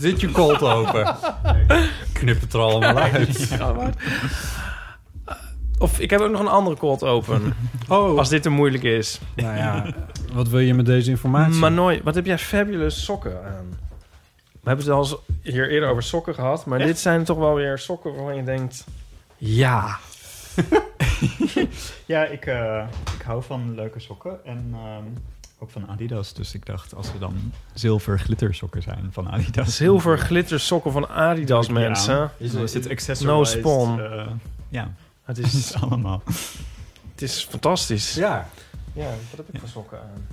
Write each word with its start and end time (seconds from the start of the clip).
dit 0.00 0.20
je 0.20 0.30
cold 0.30 0.62
open? 0.62 1.16
Knip 2.12 2.40
het 2.40 2.52
er 2.52 2.60
allemaal 2.60 2.98
uit. 2.98 3.48
Ja, 3.48 3.72
maar- 3.72 3.94
Of 5.78 5.98
ik 6.00 6.10
heb 6.10 6.20
ook 6.20 6.30
nog 6.30 6.40
een 6.40 6.48
andere 6.48 6.76
cold 6.76 7.02
open. 7.04 7.42
Oh. 7.88 8.18
Als 8.18 8.28
dit 8.28 8.42
te 8.42 8.48
moeilijk 8.50 8.82
is. 8.82 9.20
Nou 9.34 9.56
ja, 9.56 9.86
wat 10.32 10.48
wil 10.48 10.60
je 10.60 10.74
met 10.74 10.86
deze 10.86 11.10
informatie? 11.10 11.58
Manoy, 11.60 12.00
wat 12.04 12.14
heb 12.14 12.26
jij 12.26 12.38
fabulous 12.38 13.04
sokken 13.04 13.44
aan? 13.44 13.78
We 14.52 14.72
hebben 14.72 14.84
het 14.84 14.94
al 14.94 15.00
eens 15.02 15.16
hier 15.42 15.70
eerder 15.70 15.88
over 15.88 16.02
sokken 16.02 16.34
gehad. 16.34 16.66
Maar 16.66 16.78
dit 16.78 16.98
zijn 16.98 17.24
toch 17.24 17.38
wel 17.38 17.54
weer 17.54 17.78
sokken 17.78 18.14
waarvan 18.14 18.36
je 18.36 18.44
denkt... 18.44 18.84
Ja. 19.36 19.96
Ja, 22.06 22.24
ik, 22.24 22.46
eh, 22.46 22.86
ik 23.18 23.22
hou 23.24 23.42
van 23.42 23.74
leuke 23.74 24.00
sokken 24.00 24.44
en 24.44 24.70
ehm, 24.74 25.04
ook 25.66 25.72
van 25.72 25.88
Adidas. 25.88 26.32
Dus 26.32 26.54
ik 26.54 26.66
dacht, 26.66 26.94
als 26.94 27.08
er 27.08 27.18
dan 27.18 27.52
zilver 27.74 28.18
glittersokken 28.18 28.82
zijn 28.82 29.08
van 29.12 29.30
Adidas. 29.30 29.76
Zilver 29.76 30.18
glitter 30.18 30.60
sokken 30.60 30.92
van 30.92 31.08
Adidas, 31.08 31.66
Ja. 31.66 31.72
mensen. 31.72 32.30
Is, 32.36 32.54
is 32.54 32.74
het 32.74 32.84
No 32.84 32.90
accessorized, 32.90 33.58
spawn. 33.58 34.00
eh, 34.00 34.26
ja, 34.68 34.90
Het 35.24 35.36
het 35.42 35.52
is, 35.52 35.74
allemaal. 35.74 36.22
het 37.12 37.22
is 37.22 37.46
fantastisch. 37.50 38.14
Ja. 38.14 38.48
Ja, 38.92 39.04
wat 39.08 39.36
heb 39.36 39.48
ik 39.52 39.60
voor 39.60 39.68
sokken 39.68 39.98
aan? 40.00 40.26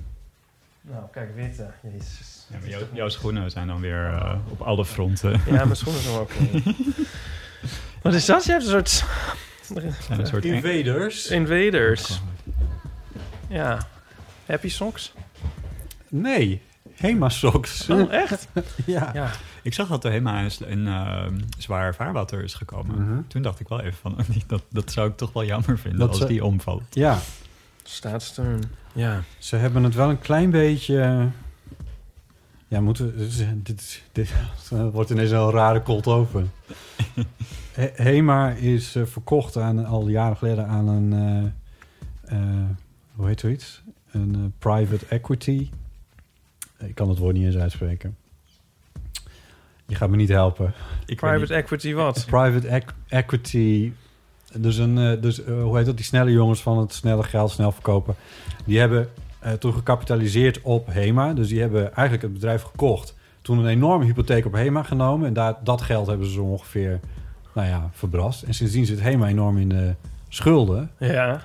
Nou, 0.80 1.02
kijk, 1.12 1.34
witte. 1.34 1.70
Jezus. 1.82 2.46
Ja, 2.50 2.56
maar 2.60 2.68
jouw, 2.68 2.80
jouw 2.92 3.08
schoenen 3.08 3.50
zijn 3.50 3.66
dan 3.66 3.80
weer 3.80 4.06
eh, 4.06 4.34
op 4.48 4.60
alle 4.60 4.84
fronten. 4.84 5.40
Ja, 5.46 5.64
mijn 5.64 5.76
schoenen 5.76 6.02
zijn 6.02 6.16
ook. 6.16 6.30
Wat 8.02 8.14
is 8.14 8.24
dat? 8.26 8.44
Je 8.44 8.50
hebt 8.50 8.64
een 8.64 8.70
soort... 8.70 8.88
zijn 10.06 10.20
een 10.20 10.26
soort 10.26 10.44
Invaders? 10.44 11.26
Invaders. 11.26 12.20
Ja. 13.48 13.86
Happy 14.46 14.68
socks? 14.68 15.12
Nee. 16.08 16.62
Hema 16.94 17.28
socks. 17.28 17.88
Oh, 17.90 18.12
echt? 18.12 18.48
ja. 18.86 19.10
Ja. 19.14 19.30
Ik 19.62 19.74
zag 19.74 19.88
dat 19.88 20.02
de 20.02 20.10
HEMA 20.10 20.40
in, 20.40 20.50
in 20.68 20.86
eh, 20.86 21.26
zwaar 21.58 21.94
vaarwater 21.94 22.42
is 22.44 22.54
gekomen. 22.54 23.02
Mhm. 23.08 23.20
Toen 23.28 23.42
dacht 23.42 23.60
ik 23.60 23.68
wel 23.68 23.80
even 23.80 23.98
van, 24.00 24.16
dat, 24.46 24.62
dat 24.70 24.92
zou 24.92 25.08
ik 25.10 25.16
toch 25.16 25.32
wel 25.32 25.44
jammer 25.44 25.78
vinden 25.78 26.00
Dat 26.00 26.08
als 26.08 26.18
ze- 26.18 26.26
die 26.26 26.44
omvalt. 26.44 26.82
Ja. 26.90 27.18
Staatssteun. 27.82 28.62
Ja. 28.92 29.22
Ze 29.38 29.56
hebben 29.56 29.84
het 29.84 29.94
wel 29.94 30.10
een 30.10 30.18
klein 30.20 30.50
beetje... 30.50 31.28
Ja, 32.68 32.80
moeten 32.80 33.14
we... 33.16 33.26
Dit, 33.26 33.46
dit, 33.62 34.02
dit 34.12 34.32
wordt 34.92 35.10
ineens 35.10 35.30
een 35.30 35.50
rare 35.50 35.82
cold 35.82 36.06
open. 36.06 36.52
He- 37.72 37.92
Hema 37.94 38.50
is 38.50 38.94
eh, 38.94 39.02
verkocht 39.06 39.56
aan, 39.56 39.84
al 39.86 40.08
jaren 40.08 40.36
geleden 40.36 40.66
aan 40.66 40.88
een... 40.88 41.12
eh, 42.24 42.38
eh, 42.38 42.68
hoe 43.14 43.26
heet 43.26 43.40
zoiets? 43.40 43.82
Een 44.14 44.34
eh, 44.34 44.40
private 44.58 45.06
equity. 45.08 45.70
Ik 46.78 46.94
kan 46.94 47.08
het 47.08 47.18
woord 47.18 47.34
niet 47.34 47.44
eens 47.44 47.56
uitspreken. 47.56 48.16
Je 49.86 49.94
gaat 49.94 50.10
me 50.10 50.16
niet 50.16 50.28
helpen. 50.28 50.72
Ik 51.06 51.16
Private 51.16 51.54
equity 51.54 51.94
wat? 51.94 52.24
Private 52.26 52.82
equity. 53.08 53.92
Dus, 54.58 54.76
een, 54.76 54.98
eh, 54.98 55.22
dus 55.22 55.44
eh, 55.44 55.62
hoe 55.62 55.76
heet 55.76 55.86
dat? 55.86 55.96
Die 55.96 56.04
snelle 56.04 56.30
jongens 56.30 56.62
van 56.62 56.78
het 56.78 56.92
snelle 56.92 57.22
geld 57.22 57.50
snel 57.50 57.72
verkopen. 57.72 58.14
Die 58.64 58.78
hebben 58.78 59.08
toen 59.58 59.72
gecapitaliseerd 59.72 60.60
op 60.62 60.86
HEMA. 60.86 61.32
Dus 61.32 61.48
die 61.48 61.60
hebben 61.60 61.84
eigenlijk 61.84 62.22
het 62.22 62.32
bedrijf 62.32 62.62
gekocht. 62.62 63.14
Toen 63.42 63.58
een 63.58 63.66
enorme 63.66 64.04
hypotheek 64.04 64.46
op 64.46 64.52
HEMA 64.52 64.82
genomen. 64.82 65.26
En 65.26 65.32
daar, 65.32 65.54
dat 65.62 65.82
geld 65.82 66.06
hebben 66.06 66.26
ze 66.26 66.32
zo 66.32 66.42
ongeveer 66.42 67.00
nou 67.54 67.68
ja, 67.68 67.90
verbrast. 67.92 68.42
En 68.42 68.54
sindsdien 68.54 68.86
zit 68.86 69.00
HEMA 69.00 69.28
enorm 69.28 69.58
in 69.58 69.68
de 69.68 69.94
schulden. 70.28 70.90
Ja. 70.98 71.42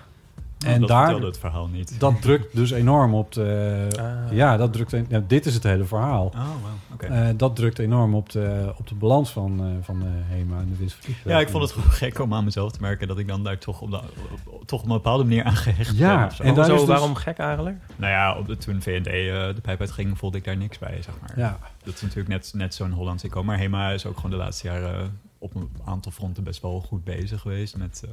En 0.66 0.80
dat 0.80 0.90
daar- 0.90 1.02
vertelde 1.04 1.26
het 1.28 1.38
verhaal 1.40 1.68
niet. 1.68 2.00
Dat 2.00 2.22
drukt 2.22 2.56
dus 2.56 2.72
enorm 2.72 3.14
op 3.14 3.32
de... 3.32 3.88
Ah. 4.00 4.34
Ja, 4.34 4.58
dat 4.58 4.74
drukt... 4.74 4.92
een- 4.94 5.06
ja, 5.10 5.24
dit 5.28 5.46
is 5.46 5.54
het 5.54 5.64
hele 5.64 5.84
verhaal. 5.84 6.26
Oh, 6.26 6.34
wow. 6.36 7.12
Eh, 7.12 7.28
dat 7.38 7.56
drukt 7.56 7.80
enorm 7.80 8.16
op 8.16 8.30
de, 8.30 8.74
op 8.78 8.88
de 8.88 8.96
balans 8.96 9.32
van, 9.32 9.60
eh, 9.60 9.66
van 9.82 10.00
de 10.00 10.06
HEMA 10.10 10.60
en 10.60 10.68
de 10.70 10.76
winst. 10.78 11.08
Ja, 11.26 11.40
ik 11.40 11.50
vond 11.50 11.64
het 11.64 11.72
gewoon 11.72 11.92
gek 11.92 12.20
om 12.20 12.34
aan 12.34 12.44
mezelf 12.44 12.72
te 12.72 12.82
merken 12.82 13.08
dat 13.08 13.18
ik 13.18 13.28
dan 13.28 13.44
daar 13.44 13.58
toch 13.58 13.82
op, 13.82 13.92
de, 13.92 14.00
op- 14.46 14.68
toch 14.68 14.80
op 14.80 14.86
een 14.88 14.94
bepaalde 14.94 15.24
manier 15.24 15.44
aan 15.44 15.56
gehecht 15.56 15.98
Ja, 15.98 16.18
ben. 16.18 16.26
of 16.26 16.36
zo. 16.36 16.44
en 16.44 16.54
daar 16.56 16.66
Zo, 16.66 16.74
is 16.74 16.80
dus- 16.80 16.90
waarom 16.90 17.16
gek 17.16 17.38
eigenlijk? 17.38 17.78
Nou 17.96 18.12
ja, 18.12 18.38
op 18.38 18.48
de, 18.48 18.58
toen 18.58 18.82
VND 18.82 19.08
eh, 19.08 19.14
de 19.56 19.62
pijp 19.62 19.80
uitging, 19.80 20.18
voelde 20.18 20.38
ik 20.38 20.44
daar 20.44 20.58
niks 20.58 20.78
bij, 20.78 21.02
zeg 21.02 21.14
maar. 21.22 21.34
Ja. 21.40 21.60
Dat 21.84 21.94
is 21.94 22.02
natuurlijk 22.02 22.28
net, 22.30 22.52
net 22.56 22.76
zo'n 22.76 22.92
Hollandse 22.92 23.28
icoon. 23.28 23.46
Maar 23.46 23.58
HEMA 23.58 23.90
is 23.92 24.06
ook 24.06 24.16
gewoon 24.16 24.32
de 24.32 24.38
laatste 24.38 24.68
jaren 24.68 25.20
op 25.38 25.56
een 25.56 25.70
aantal 25.86 26.12
fronten 26.12 26.44
best 26.44 26.62
wel 26.62 26.82
goed 26.82 27.04
bezig 27.04 27.42
geweest 27.42 27.78
met, 27.78 28.04
eh, 28.06 28.12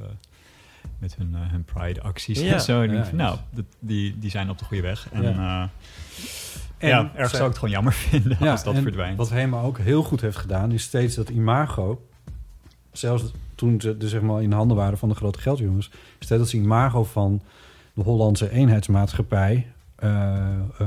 met 0.99 1.15
hun, 1.15 1.35
eh, 1.35 1.39
hun 1.51 1.63
Pride-acties 1.63 2.39
Ja. 2.39 2.53
en 2.53 2.61
zo. 2.61 2.81
En 2.81 2.93
Ja, 2.93 3.05
van, 3.05 3.15
nou, 3.15 3.37
die, 3.79 4.19
die 4.19 4.29
zijn 4.29 4.49
op 4.49 4.57
de 4.57 4.65
goede 4.65 4.83
weg. 4.83 5.07
En, 5.11 5.21
Ja. 5.21 5.31
ja, 6.79 6.99
En 6.99 7.09
ergens 7.13 7.31
zou 7.31 7.41
ik 7.43 7.47
het 7.49 7.57
gewoon 7.57 7.73
jammer 7.73 7.93
vinden 8.09 8.37
als 8.37 8.63
dat 8.63 8.77
verdwijnt. 8.77 9.17
Wat 9.17 9.29
HEMA 9.29 9.61
ook 9.61 9.77
heel 9.77 10.03
goed 10.03 10.21
heeft 10.21 10.37
gedaan, 10.37 10.71
is 10.71 10.83
steeds 10.83 11.15
dat 11.15 11.29
imago. 11.29 12.07
Zelfs 12.91 13.23
toen 13.55 13.81
ze 13.81 13.97
dus 13.97 14.09
zeg 14.11 14.21
maar 14.21 14.41
in 14.41 14.49
de 14.49 14.55
handen 14.55 14.77
waren 14.77 14.97
van 14.97 15.09
de 15.09 15.15
grote 15.15 15.39
geldjongens, 15.39 15.89
steeds 16.19 16.41
dat 16.41 16.53
imago 16.53 17.03
van 17.03 17.41
de 17.93 18.01
Hollandse 18.01 18.51
eenheidsmaatschappij 18.51 19.51
eh, 19.51 19.57
eh, 19.57 19.63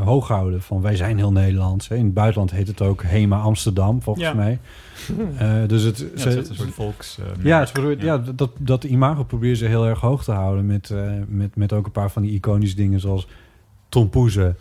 hoog 0.04 0.28
houden. 0.28 0.62
Van 0.62 0.80
wij 0.82 0.96
zijn 0.96 1.16
heel 1.16 1.32
Nederlands. 1.32 1.88
Hè. 1.88 1.96
In 1.96 2.04
het 2.04 2.14
buitenland 2.14 2.50
heet 2.50 2.66
het 2.68 2.82
ook 2.82 3.02
HEMA 3.02 3.38
Amsterdam, 3.40 4.02
volgens 4.02 4.24
Ja. 4.26 4.34
mij. 4.34 4.58
Eh, 5.38 5.52
dus 5.66 5.82
het, 5.82 5.98
Ja, 5.98 6.04
ze- 6.04 6.12
het 6.12 6.26
is 6.28 6.36
echt 6.36 6.48
een 6.48 6.54
soort 6.54 6.70
volks... 6.74 7.18
eh, 7.18 7.44
ja, 7.44 8.18
dat, 8.34 8.50
dat 8.58 8.84
imago 8.84 9.24
proberen 9.24 9.56
ze 9.56 9.64
heel 9.66 9.86
erg 9.86 10.00
hoog 10.00 10.24
te 10.24 10.32
houden. 10.32 10.66
Met, 10.66 10.90
eh, 10.90 11.10
met, 11.28 11.56
met 11.56 11.72
ook 11.72 11.86
een 11.86 11.92
paar 11.92 12.10
van 12.10 12.22
die 12.22 12.32
iconische 12.32 12.76
dingen 12.76 13.00
zoals 13.00 13.26
tompoezen. 13.88 14.56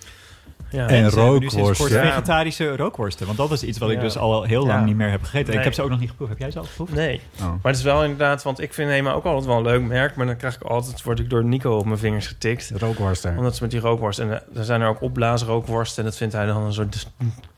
Ja. 0.71 0.87
En 0.87 1.09
rookworsten. 1.09 1.89
Ja. 1.91 2.01
vegetarische 2.03 2.75
rookworsten. 2.75 3.25
Want 3.25 3.37
dat 3.37 3.51
is 3.51 3.63
iets 3.63 3.77
wat 3.77 3.89
ik 3.89 3.99
dus 3.99 4.17
al 4.17 4.43
heel 4.43 4.65
lang 4.65 4.79
Ja. 4.79 4.85
niet 4.85 4.95
meer 4.95 5.09
heb 5.09 5.23
gegeten. 5.23 5.47
Nee. 5.49 5.57
Ik 5.57 5.63
heb 5.63 5.73
ze 5.73 5.81
ook 5.81 5.89
nog 5.89 5.99
niet 5.99 6.09
geproefd. 6.09 6.29
Heb 6.31 6.39
jij 6.39 6.51
ze 6.51 6.59
al 6.59 6.63
geproefd? 6.65 6.93
Nee. 6.93 7.21
Oh. 7.39 7.45
Maar 7.45 7.57
het 7.61 7.75
is 7.75 7.83
wel 7.83 8.03
inderdaad, 8.03 8.43
want 8.43 8.59
ik 8.61 8.73
vind 8.73 8.89
Hema 8.89 9.11
ook 9.11 9.23
altijd 9.25 9.45
wel 9.45 9.57
een 9.57 9.63
leuk 9.63 9.81
merk. 9.81 10.15
Maar 10.15 10.25
dan 10.25 10.37
krijg 10.37 10.55
ik 10.55 10.61
altijd, 10.61 11.03
word 11.03 11.19
ik 11.19 11.29
door 11.29 11.43
Nico 11.43 11.77
op 11.77 11.85
mijn 11.85 11.97
vingers 11.97 12.27
getikt. 12.27 12.71
Rookworsten. 12.77 13.37
Omdat 13.37 13.55
ze 13.55 13.61
met 13.61 13.71
die 13.71 13.79
rookworst. 13.79 14.19
En 14.19 14.29
er 14.55 14.63
zijn 14.63 14.81
er 14.81 14.87
ook 14.87 15.01
opblaasrookworsten. 15.01 16.03
En 16.03 16.09
dat 16.09 16.17
vindt 16.17 16.33
hij 16.33 16.45
dan 16.45 16.61
een 16.63 16.73
soort 16.73 17.07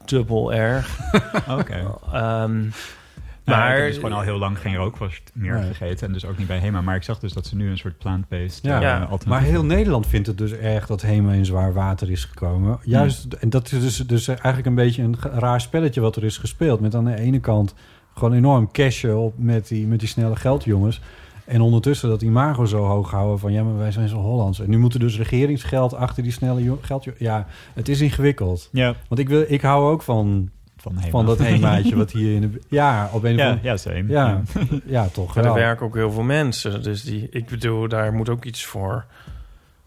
dubbel 0.06 0.54
erg. 0.54 1.00
Oké. 1.60 1.86
Ehm, 2.14 2.60
Maar 2.64 3.01
maar 3.46 3.72
ik 3.72 3.78
heb 3.78 3.88
dus 3.88 3.96
gewoon 3.96 4.14
al 4.14 4.22
heel 4.22 4.38
lang 4.38 4.60
geen 4.60 4.76
rookworst 4.76 5.32
meer 5.34 5.54
Nee. 5.54 5.64
gegeten. 5.74 6.08
En 6.08 6.14
dus 6.14 6.26
ook 6.26 6.38
niet 6.38 6.48
bij 6.48 6.58
Hema. 6.58 6.82
Maar 6.82 6.96
ik 6.96 7.04
zag 7.04 7.20
dus 7.20 7.34
dat 7.34 7.46
ze 7.46 7.56
nu 7.56 7.70
een 7.70 7.78
soort 7.78 7.98
plant-based 7.98 8.60
Ja. 8.62 8.76
eh, 8.76 8.82
Ja. 8.82 9.18
Maar 9.28 9.42
heel 9.42 9.66
Nederland 9.66 10.08
vindt 10.08 10.28
het 10.28 10.38
dus 10.38 10.52
erg 10.52 10.86
dat 10.88 11.02
HEMA 11.02 11.32
in 11.34 11.46
zwaar 11.46 11.74
water 11.74 12.12
is 12.12 12.26
gekomen. 12.26 12.80
Juist, 12.84 13.34
en 13.34 13.50
dat 13.50 13.72
is 13.72 13.80
dus, 13.82 13.98
dus 13.98 14.28
eigenlijk 14.28 14.66
een 14.66 14.76
beetje 14.76 15.04
een 15.04 15.16
raar 15.20 15.62
spelletje 15.62 16.02
wat 16.02 16.16
er 16.16 16.24
is 16.24 16.38
gespeeld. 16.38 16.80
Met 16.80 16.96
aan 16.96 17.06
de 17.06 17.16
ene 17.20 17.40
kant 17.40 17.74
gewoon 18.14 18.34
enorm 18.34 18.72
cashen 18.72 19.18
op 19.18 19.34
met 19.38 19.68
die, 19.68 19.88
met 19.88 20.00
die 20.00 20.08
snelle 20.10 20.36
geldjongens. 20.36 21.02
En 21.46 21.62
ondertussen 21.62 22.10
dat 22.10 22.22
imago 22.22 22.66
zo 22.66 22.84
hoog 22.86 23.12
houden 23.12 23.40
van... 23.40 23.52
ja, 23.52 23.64
maar 23.64 23.78
wij 23.78 23.92
zijn 23.92 24.08
zo 24.10 24.18
Hollands. 24.18 24.60
En 24.60 24.70
nu 24.70 24.78
moet 24.78 24.94
er 24.94 25.00
dus 25.00 25.18
regeringsgeld 25.18 25.94
achter 25.96 26.24
die 26.24 26.32
snelle 26.32 26.78
geldjongens... 26.82 27.24
Ja, 27.24 27.48
het 27.74 27.90
is 27.90 28.02
ingewikkeld. 28.02 28.70
Ja, 28.72 28.96
Want 29.08 29.22
ik, 29.22 29.30
wil, 29.30 29.44
ik 29.48 29.62
hou 29.62 29.92
ook 29.92 30.02
van, 30.02 30.50
van 30.82 30.98
Hema. 30.98 31.10
van 31.10 31.26
dat 31.26 31.38
wat 31.94 32.12
hier 32.12 32.36
in 32.36 32.42
de... 32.42 32.60
Ja, 32.68 33.10
op 33.12 33.24
een 33.24 33.34
of 33.34 33.40
Ja, 33.40 33.50
andere... 33.50 33.68
ja, 33.68 33.78
same. 33.78 34.08
Ja, 34.08 34.42
ja, 34.86 35.08
toch 35.14 35.28
maar 35.36 35.38
er 35.38 35.44
wel. 35.44 35.54
werken 35.60 35.86
ook 35.86 35.96
heel 35.96 36.12
veel 36.12 36.24
mensen. 36.24 36.84
Dus 36.84 37.04
die, 37.04 37.28
ik 37.30 37.46
bedoel, 37.46 37.88
daar 37.88 38.14
moet 38.14 38.30
ook 38.30 38.46
iets 38.46 38.66
voor. 38.66 39.06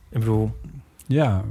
Ik 0.08 0.18
bedoel, 0.18 0.56
Ja, 1.06 1.42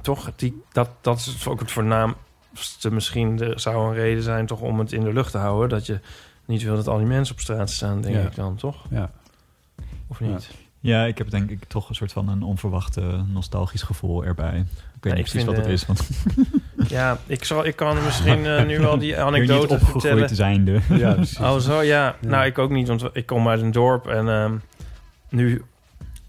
toch, 0.00 0.30
die, 0.36 0.62
dat, 0.72 0.88
dat 1.00 1.18
is 1.18 1.46
ook 1.48 1.60
het 1.60 1.70
voornaamste 1.70 2.90
misschien. 2.90 3.40
Er 3.40 3.60
zou 3.60 3.88
een 3.88 3.94
reden 3.94 4.22
zijn 4.22 4.46
toch 4.46 4.60
om 4.60 4.78
het 4.78 4.92
in 4.92 5.00
de 5.04 5.12
lucht 5.12 5.30
te 5.30 5.38
houden. 5.38 5.68
Dat 5.68 5.86
je 5.86 6.00
niet 6.44 6.62
wil 6.62 6.76
dat 6.76 6.88
al 6.88 6.98
die 6.98 7.06
mensen 7.06 7.34
op 7.34 7.40
straat 7.40 7.70
staan, 7.70 8.00
denk 8.00 8.14
Ja. 8.14 8.20
ik 8.22 8.34
dan, 8.34 8.56
toch? 8.56 8.86
Ja. 8.90 9.10
Of 10.06 10.20
niet? 10.20 10.50
Ja, 10.80 11.04
ik 11.04 11.18
heb 11.18 11.30
denk 11.30 11.50
ik 11.50 11.64
toch 11.64 11.88
een 11.88 11.94
soort 11.94 12.12
van 12.12 12.28
een 12.28 12.42
onverwachte 12.42 13.24
nostalgisch 13.26 13.82
gevoel 13.82 14.24
erbij. 14.24 14.66
Ik 14.96 15.02
weet 15.02 15.12
Ja, 15.12 15.18
niet 15.18 15.26
ik 15.26 15.32
precies 15.32 15.32
vind, 15.32 15.46
wat 15.46 15.56
het 15.56 15.66
eh, 15.66 15.72
is, 15.72 15.86
want 15.86 16.08
Ja, 16.96 17.18
ik, 17.26 17.44
zal, 17.44 17.64
ik 17.66 17.76
kan 17.76 18.04
misschien 18.04 18.46
eh, 18.46 18.64
nu 18.64 18.78
wel 18.78 18.98
die 18.98 19.08
niet 19.12 19.16
anekdote 19.20 19.74
opgegroeid 19.74 20.02
vertellen. 20.02 20.28
zijnde. 20.28 20.80
Ja, 20.88 21.12
precies. 21.14 21.38
Oh, 21.46 21.56
zo, 21.56 21.80
ja. 21.82 22.04
Ja. 22.20 22.28
Nou, 22.28 22.46
ik 22.46 22.58
ook 22.58 22.70
niet, 22.70 22.88
want 22.88 23.04
ik 23.12 23.26
kom 23.26 23.48
uit 23.48 23.60
een 23.60 23.72
dorp 23.72 24.06
en 24.06 24.28
ehm, 24.28 24.54
nu 25.28 25.62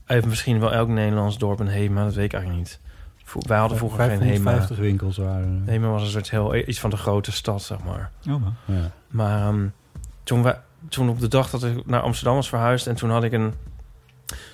heeft 0.06 0.25
misschien 0.25 0.60
wel 0.60 0.74
elk 0.74 0.88
Nederlands 0.88 1.38
dorp 1.38 1.60
een 1.60 1.68
HEMA, 1.68 2.04
dat 2.04 2.14
weet 2.14 2.25
ik 2.25 2.34
eigenlijk 2.34 2.64
niet. 2.64 2.80
Vo- 3.24 3.40
Wij 3.48 3.58
hadden 3.58 3.78
vroeger 3.78 4.00
geen 4.00 4.10
HEMA. 4.10 4.24
550 4.24 4.78
winkels 4.78 5.18
waren. 5.18 5.64
er. 5.66 5.72
HEMA 5.72 5.88
was 5.88 6.02
een 6.02 6.10
soort 6.10 6.30
heel, 6.30 6.56
iets 6.56 6.80
van 6.80 6.90
de 6.90 6.98
grote 6.98 7.31
stad, 7.31 7.62
zeg 7.64 7.78
maar. 7.84 8.12
Oh, 8.30 8.42
maar. 8.42 8.54
Ja. 8.78 8.92
Maar 9.08 9.48
ehm, 9.48 9.66
toen, 10.24 10.44
we, 10.44 10.56
toen 10.90 11.10
op 11.10 11.19
de 11.19 11.28
dag 11.28 11.50
dat 11.50 11.64
ik 11.64 11.86
naar 11.86 12.02
Amsterdam 12.02 12.36
was 12.36 12.50
verhuisd... 12.50 12.88
en 12.88 12.96
toen 12.96 13.10
had 13.10 13.24
ik 13.24 13.31
een... 13.31 13.54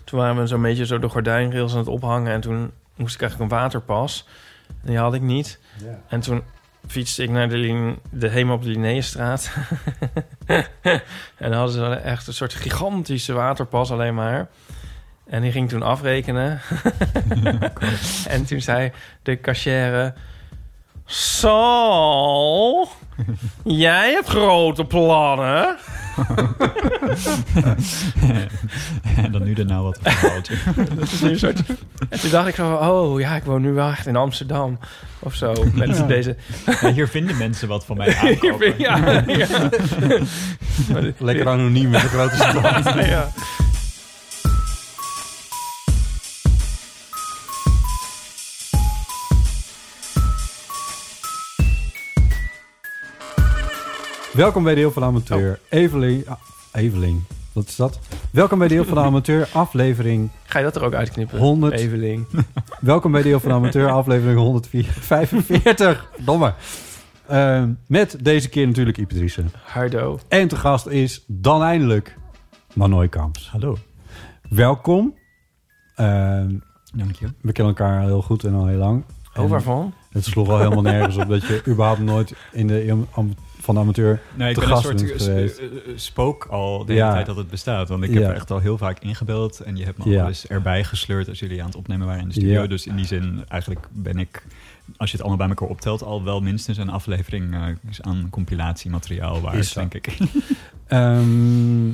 Toen 0.04 0.20
waren 0.20 0.36
we 0.38 0.48
zo'n 0.48 0.62
beetje 0.62 0.86
zo 0.86 1.00
de 1.00 1.10
gordijnrails 1.10 1.72
aan 1.72 1.78
het 1.78 1.88
ophangen... 1.88 2.32
en 2.34 2.42
toen 2.42 2.72
moest 2.96 3.16
ik 3.16 3.22
eigenlijk 3.22 3.52
een 3.52 3.58
waterpas. 3.58 4.28
En 4.68 4.88
die 4.88 4.98
had 4.98 5.14
ik 5.14 5.22
niet. 5.22 5.60
En 6.08 6.20
toen 6.20 6.44
fietste 6.88 7.24
ik 7.24 7.30
naar 7.30 7.50
de, 7.50 7.96
de 8.10 8.30
Hema 8.30 8.54
op 8.54 8.64
de 8.64 8.70
Linnéestraat. 8.70 9.52
en 10.86 11.02
dan 11.38 11.54
hadden 11.54 11.74
ze 11.74 11.96
echt 11.96 12.28
een 12.28 12.34
soort 12.34 12.54
gigantische 12.54 13.34
waterpas 13.34 13.92
alleen 13.92 14.16
maar. 14.16 14.48
En 15.26 15.42
die 15.42 15.52
ging 15.52 15.70
toen 15.70 15.84
afrekenen. 15.84 16.62
en 18.28 18.46
toen 18.46 18.62
zei 18.62 18.92
de 19.22 19.40
cashier... 19.40 20.14
Zo, 21.06 22.88
jij 23.64 24.12
hebt 24.12 24.28
grote 24.28 24.86
plannen. 24.86 25.78
En 29.16 29.32
dan 29.32 29.44
nu 29.44 29.54
daarna 29.54 29.82
wat 29.82 30.00
verhaaltje. 30.02 30.56
Dat 30.96 31.12
is 31.12 31.22
nu 31.22 31.30
een 31.30 31.40
soort... 31.40 31.64
En 32.10 32.20
toen 32.20 32.30
dacht 32.30 32.48
ik 32.48 32.56
zo, 32.56 32.78
van, 32.78 32.88
oh 32.90 33.20
ja, 33.20 33.36
ik 33.36 33.44
woon 33.44 33.62
nu 33.62 33.72
wel 33.72 33.90
echt 33.90 34.08
in 34.08 34.16
Amsterdam. 34.16 34.80
Of 35.20 35.36
zo, 35.36 35.54
met 35.74 35.98
Ja. 35.98 36.04
deze... 36.06 36.36
Ja, 36.82 36.92
hier 36.92 37.08
vinden 37.08 37.38
mensen 37.38 37.68
wat 37.68 37.86
van 37.86 37.98
mij 37.98 38.16
aankopen. 38.22 38.74
ja, 38.78 39.24
ja. 39.28 39.48
Lekker 41.18 41.48
anoniem 41.48 41.90
met 41.90 42.04
een 42.04 42.10
grote 42.10 42.36
stad. 42.50 42.94
ja. 43.06 43.32
Welkom 54.34 54.64
bij 54.64 54.76
Deel 54.76 54.92
van 54.92 55.02
de 55.02 55.08
Amateur. 55.08 55.60
Eveling. 55.70 56.28
ah, 56.28 56.38
Eveling. 56.72 57.24
Wat 57.52 57.68
is 57.68 57.76
dat? 57.76 58.00
Welkom 58.32 58.60
bij 58.60 58.68
Deel 58.68 58.86
van 58.86 58.94
de 58.94 59.00
Amateur, 59.10 59.50
aflevering 59.54 60.30
Ga 60.44 60.60
je 60.60 60.66
dat 60.66 60.76
er 60.76 60.84
ook 60.84 60.94
uitknippen? 60.94 61.40
100. 61.40 61.74
Eveling. 61.74 62.26
Welkom 62.80 63.12
bij 63.12 63.22
Deel 63.22 63.40
van 63.40 63.50
de 63.50 63.56
Amateur, 63.56 63.90
aflevering 63.92 64.38
145. 64.38 66.10
Domme. 66.26 66.54
Ehm, 67.28 67.72
met 67.88 68.18
deze 68.22 68.50
keer 68.50 68.68
natuurlijk 68.68 69.10
Driessen. 69.10 69.52
Hardo. 69.64 70.20
En 70.28 70.48
te 70.48 70.56
gast 70.56 70.88
is 70.88 71.24
dan 71.28 71.64
eindelijk 71.64 72.18
Manoy 72.74 73.08
Kamps. 73.08 73.50
Hallo. 73.50 73.78
Welkom. 74.50 75.14
Ehm, 75.96 76.56
Dank 76.96 77.16
je. 77.16 77.26
we 77.42 77.52
kennen 77.52 77.76
elkaar 77.78 78.02
heel 78.02 78.22
goed 78.22 78.44
en 78.44 78.54
al 78.54 78.68
heel 78.68 78.78
lang. 78.78 79.04
Oh, 79.36 79.44
En 79.44 79.50
waarvan? 79.50 79.94
Het 80.12 80.26
sloeg 80.26 80.48
wel 80.48 80.58
helemaal 80.58 80.82
nergens 80.82 81.18
op 81.18 81.30
dat 81.30 81.46
je 81.48 81.62
überhaupt 81.68 82.00
nooit 82.00 82.34
in 82.52 82.68
de 82.68 83.06
van 83.64 83.76
de 83.76 83.82
amateur... 83.82 84.22
Nee, 84.36 84.50
ik 84.50 84.56
te 84.56 84.62
ben 84.62 84.72
een 84.72 84.82
soort 84.82 85.28
eh, 85.28 85.44
eh, 85.44 85.50
spook 85.96 86.46
al 86.46 86.86
de 86.86 86.94
hele 86.94 87.12
tijd 87.12 87.26
dat 87.26 87.36
het 87.36 87.50
bestaat. 87.50 87.90
Want 87.90 88.04
ik 88.04 88.14
heb 88.14 88.24
er 88.24 88.36
echt 88.36 88.52
al 88.52 88.60
heel 88.60 88.78
vaak 88.78 89.00
ingebeld. 89.00 89.60
En 89.60 89.76
je 89.76 89.84
hebt 89.84 90.06
me 90.06 90.20
al 90.20 90.28
eens 90.28 90.48
erbij 90.48 90.84
gesleurd 90.84 91.30
als 91.30 91.40
jullie 91.40 91.62
aan 91.62 91.68
het 91.68 91.76
opnemen 91.76 92.08
waren 92.08 92.22
in 92.22 92.28
de 92.28 92.34
studio. 92.34 92.68
Dus 92.68 92.88
in 92.88 92.96
die 92.96 93.06
zin, 93.06 93.44
eigenlijk 93.48 93.88
ben 93.92 94.18
ik, 94.18 94.44
als 94.98 95.12
je 95.12 95.18
het 95.18 95.26
allemaal 95.26 95.48
bij 95.48 95.56
elkaar 95.56 95.70
optelt, 95.70 96.04
al 96.04 96.24
wel 96.24 96.42
minstens 96.42 96.78
een 96.78 96.90
aflevering 96.90 97.54
eh, 97.54 97.62
aan 98.02 98.28
compilatiemateriaal 98.30 99.42
waard, 99.42 99.74
denk 99.74 99.94
ik. 99.94 100.18
Ehm, 100.88 101.88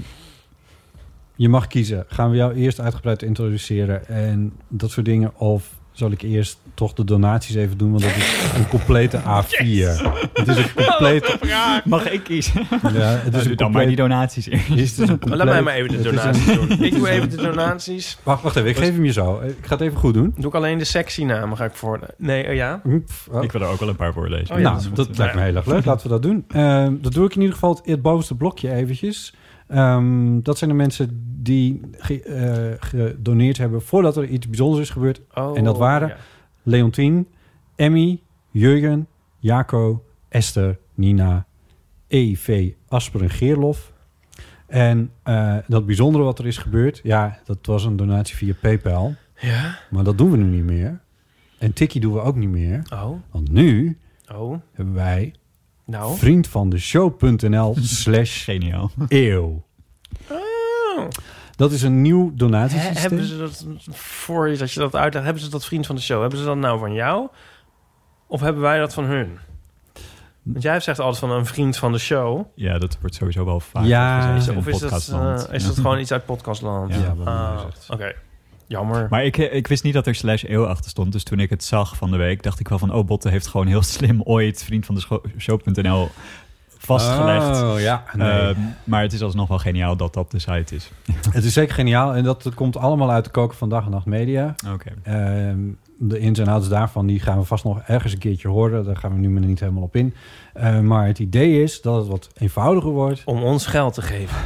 je 1.36 1.50
mag 1.50 1.68
kiezen. 1.68 2.06
Gaan 2.08 2.30
we 2.30 2.36
jou 2.36 2.54
eerst 2.54 2.80
uitgebreid 2.80 3.24
introduceren 3.24 4.08
en 4.08 4.54
dat 4.68 4.92
soort 4.92 5.06
dingen? 5.06 5.40
Of 5.40 5.79
zal 6.00 6.12
ik 6.12 6.22
eerst 6.22 6.60
toch 6.74 6.94
de 6.94 7.04
donaties 7.04 7.56
even 7.56 7.78
doen? 7.78 7.92
Want 7.92 8.04
dat 8.04 8.12
is 8.16 8.50
een 8.58 8.68
complete 8.68 9.18
A4. 9.42 10.02
Het 10.34 10.48
is 10.48 10.58
een 10.58 10.74
complete... 10.76 11.38
Mag 11.86 12.10
ik 12.12 12.24
kiezen? 12.24 12.62
Ja, 12.94 13.20
het 13.24 13.36
is 13.36 13.42
Doe 13.44 13.52
een 13.52 13.58
dan 13.58 13.72
maar 13.72 13.86
die 13.86 13.96
donaties 13.96 14.48
eerst. 14.50 14.98
Laat 15.26 15.46
mij 15.46 15.62
maar 15.62 15.74
even 15.74 15.90
de 15.90 15.98
een- 15.98 16.04
donaties 16.04 16.46
doen. 16.46 16.72
Ik 16.86 16.94
doe 16.96 17.10
even 17.10 17.30
de 17.30 17.36
donaties. 17.36 18.18
Wacht, 18.24 18.42
wacht 18.44 18.56
even. 18.56 18.70
Ik 18.70 18.78
geef 18.78 18.94
hem 18.94 19.06
je 19.06 19.12
zo. 19.12 19.40
Ik 19.40 19.56
ga 19.62 19.74
het 19.76 19.82
even 19.82 19.98
goed 19.98 20.14
doen. 20.14 20.34
Doe 20.38 20.48
ik 20.48 20.56
alleen 20.56 20.78
de 20.78 20.84
sexy 20.84 21.24
namen, 21.24 21.58
ga 21.58 21.66
ik 21.66 21.74
voor... 21.74 22.00
Nee, 22.18 22.48
oh 22.48 22.54
ja? 22.54 22.82
Oep, 22.86 23.10
oh. 23.32 23.44
Ik 23.44 23.52
wil 23.52 23.62
er 23.62 23.68
ook 23.68 23.80
wel 23.80 23.90
een 23.90 23.96
paar 23.96 24.14
voorlezen. 24.14 24.56
Oh 24.56 24.62
ja, 24.62 24.72
nou, 24.72 24.84
dat 24.94 25.18
lijkt 25.18 25.36
me 25.36 25.42
heel 25.42 25.56
erg 25.56 25.66
leuk. 25.66 25.86
Laten 25.86 26.04
we 26.04 26.10
dat 26.14 26.22
doen. 26.22 26.46
Ehm, 26.48 26.94
dat 27.02 27.14
doe 27.14 27.26
ik 27.26 27.32
in 27.36 27.40
ieder 27.40 27.54
geval 27.54 27.76
het, 27.76 27.82
het 27.86 28.02
bovenste 28.02 28.36
blokje 28.36 28.74
eventjes. 28.74 29.34
Ehm, 29.70 30.42
dat 30.42 30.58
zijn 30.58 30.70
de 30.70 30.76
mensen 30.76 31.24
die 31.42 31.82
ge- 31.92 32.24
eh, 32.24 32.88
gedoneerd 32.90 33.58
hebben 33.58 33.82
voordat 33.82 34.18
er 34.18 34.26
iets 34.26 34.48
bijzonders 34.48 34.82
is 34.82 34.90
gebeurd. 34.90 35.22
Oh, 35.34 35.58
En 35.58 35.64
dat 35.64 35.78
waren- 35.78 36.08
ja. 36.08 36.18
Leontien, 36.64 37.28
Emmy, 37.76 38.20
Jurgen, 38.52 39.08
Jaco, 39.40 40.04
Esther, 40.30 40.78
Nina, 40.96 41.46
E.V. 42.08 42.72
Asperen 42.88 43.30
Geerlof. 43.30 43.94
En 44.68 45.12
eh, 45.24 45.58
dat 45.68 45.86
bijzondere 45.86 46.24
wat 46.24 46.40
er 46.40 46.48
is 46.48 46.58
gebeurd, 46.58 47.00
ja, 47.04 47.40
dat 47.46 47.58
was 47.66 47.86
een 47.86 47.96
donatie 47.96 48.36
via 48.36 48.54
PayPal. 48.62 49.16
Ja? 49.40 49.80
Maar 49.90 50.04
dat 50.04 50.18
doen 50.18 50.32
we 50.32 50.38
nu 50.38 50.44
niet 50.56 50.64
meer. 50.66 51.00
En 51.58 51.74
Tikkie 51.74 52.02
doen 52.02 52.14
we 52.14 52.20
ook 52.20 52.36
niet 52.36 52.50
meer. 52.50 52.82
Oh, 52.94 53.12
Want 53.32 53.52
nu 53.52 53.98
oh. 54.34 54.60
hebben 54.74 54.94
wij 54.94 55.34
Nou. 55.90 56.18
vriend 56.18 56.48
van 56.48 56.70
de 56.70 56.78
show.nl 56.78 57.76
slash 57.82 58.44
Geniaal. 58.44 58.92
eeuw. 59.08 59.64
Oh. 60.30 61.08
Dat 61.56 61.72
is 61.72 61.82
een 61.82 62.02
nieuw 62.02 62.32
donatiesysteem. 62.36 62.96
hebben 63.02 63.24
ze 63.26 63.38
dat, 63.38 63.66
voor 63.96 64.50
je 64.50 64.58
dat 64.58 64.72
je 64.72 64.80
dat 64.80 64.96
uitlegt, 64.96 65.26
hebben 65.26 65.44
ze 65.44 65.50
dat 65.50 65.66
vriend 65.66 65.86
van 65.86 65.96
de 65.96 66.02
show? 66.02 66.22
Hebben 66.22 66.40
ze 66.40 66.46
dat 66.46 66.58
nou 66.58 66.80
van 66.80 66.94
jou? 66.94 67.28
Of 68.28 68.42
hebben 68.42 68.62
wij 68.62 68.80
dat 68.80 68.94
van 68.94 69.04
hun? 69.04 69.38
Want 70.44 70.64
jij 70.64 70.80
zegt 70.80 71.00
altijd 71.00 71.20
van 71.20 71.32
een 71.32 71.46
vriend 71.46 71.78
van 71.78 71.92
de 71.92 71.98
show. 72.00 72.46
Ja, 72.56 72.78
dat 72.78 72.98
wordt 73.00 73.16
sowieso 73.16 73.46
wel 73.46 73.60
vaak 73.60 73.86
Ja. 73.86 74.22
gezegd 74.36 74.50
Is, 74.50 74.56
of 74.58 74.68
is 74.68 74.72
dat, 74.74 74.82
podcastland. 74.82 75.48
eh, 75.48 75.54
is 75.54 75.62
Ja. 75.62 75.68
dat 75.68 75.78
gewoon 75.78 76.00
iets 76.00 76.12
uit 76.12 76.26
podcastland? 76.26 76.94
Ja, 76.94 77.16
Ah, 77.26 77.60
zegt. 77.88 78.16
Jammer. 78.70 79.08
Maar 79.10 79.26
ik, 79.26 79.38
ik 79.38 79.68
wist 79.68 79.84
niet 79.84 79.94
dat 79.94 80.08
er 80.08 80.16
slash 80.16 80.44
eeuw 80.44 80.66
achter 80.66 80.90
stond. 80.90 81.12
Dus 81.12 81.24
toen 81.24 81.40
ik 81.40 81.50
het 81.50 81.64
zag 81.64 81.96
van 81.96 82.12
de 82.12 82.18
week, 82.18 82.44
dacht 82.44 82.60
ik 82.60 82.68
wel 82.68 82.80
van... 82.80 82.94
oh, 82.94 83.06
Botte 83.06 83.30
heeft 83.30 83.48
gewoon 83.48 83.68
heel 83.68 83.82
slim 83.96 84.22
ooit 84.24 84.64
vriend 84.64 84.86
van 84.86 84.96
de 84.96 85.22
show.nl 85.38 86.10
vastgelegd. 86.78 87.62
Oh, 87.62 87.80
ja. 87.80 88.04
Nee. 88.14 88.30
Ehm, 88.30 88.60
maar 88.84 89.02
het 89.02 89.14
is 89.14 89.22
alsnog 89.22 89.48
wel 89.48 89.60
geniaal 89.60 89.96
dat 89.96 90.14
dat 90.14 90.32
de 90.32 90.40
site 90.40 90.76
is. 90.76 90.92
het 91.32 91.44
is 91.44 91.54
zeker 91.54 91.74
geniaal. 91.74 92.16
En 92.16 92.24
dat 92.24 92.54
komt 92.54 92.78
allemaal 92.78 93.12
uit 93.12 93.26
de 93.26 93.32
koken 93.32 93.58
van 93.58 93.70
Dag 93.70 93.86
en 93.86 93.92
Nacht 93.92 94.06
Media. 94.06 94.56
Oké. 94.74 94.92
Ehm, 95.04 95.60
de 96.00 96.20
ins 96.20 96.40
en 96.40 96.48
outs 96.48 96.70
daarvan, 96.70 97.06
die 97.06 97.20
gaan 97.20 97.38
we 97.38 97.44
vast 97.44 97.64
nog 97.64 97.82
ergens 97.82 98.14
een 98.14 98.20
keertje 98.20 98.48
horen. 98.48 98.84
Daar 98.84 98.98
gaan 98.98 99.14
we 99.14 99.20
nu 99.20 99.30
maar 99.30 99.42
niet 99.42 99.60
helemaal 99.60 99.84
op 99.84 99.96
in. 99.96 100.14
Eh, 100.54 100.80
maar 100.80 101.08
het 101.08 101.20
idee 101.20 101.64
is 101.64 101.82
dat 101.82 101.96
het 101.96 102.08
wat 102.08 102.30
eenvoudiger 102.38 102.92
wordt. 102.92 103.22
Om 103.26 103.44
ons 103.44 103.66
geld 103.66 103.94
te 103.94 104.02
geven. 104.02 104.38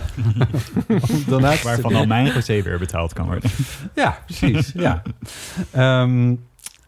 te 1.27 1.59
Waarvan 1.63 1.95
al 1.95 2.05
mijn 2.05 2.27
GC 2.27 2.63
weer 2.63 2.79
betaald 2.79 3.13
kan 3.13 3.25
worden. 3.25 3.49
Ja, 3.95 4.17
precies. 4.25 4.71
ja. 4.71 5.01
Ehm, 5.71 6.35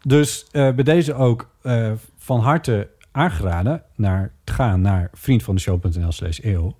dus 0.02 0.46
eh, 0.50 0.72
bij 0.72 0.84
deze 0.84 1.14
ook 1.14 1.50
eh, 1.62 1.92
van 2.16 2.40
harte 2.40 2.88
aangeraden 3.12 3.82
naar 3.94 4.32
te 4.44 4.52
gaan 4.52 4.80
naar 4.80 5.10
vriendvandeshow.nl 5.12 6.12
slash 6.12 6.38
eeuw. 6.42 6.76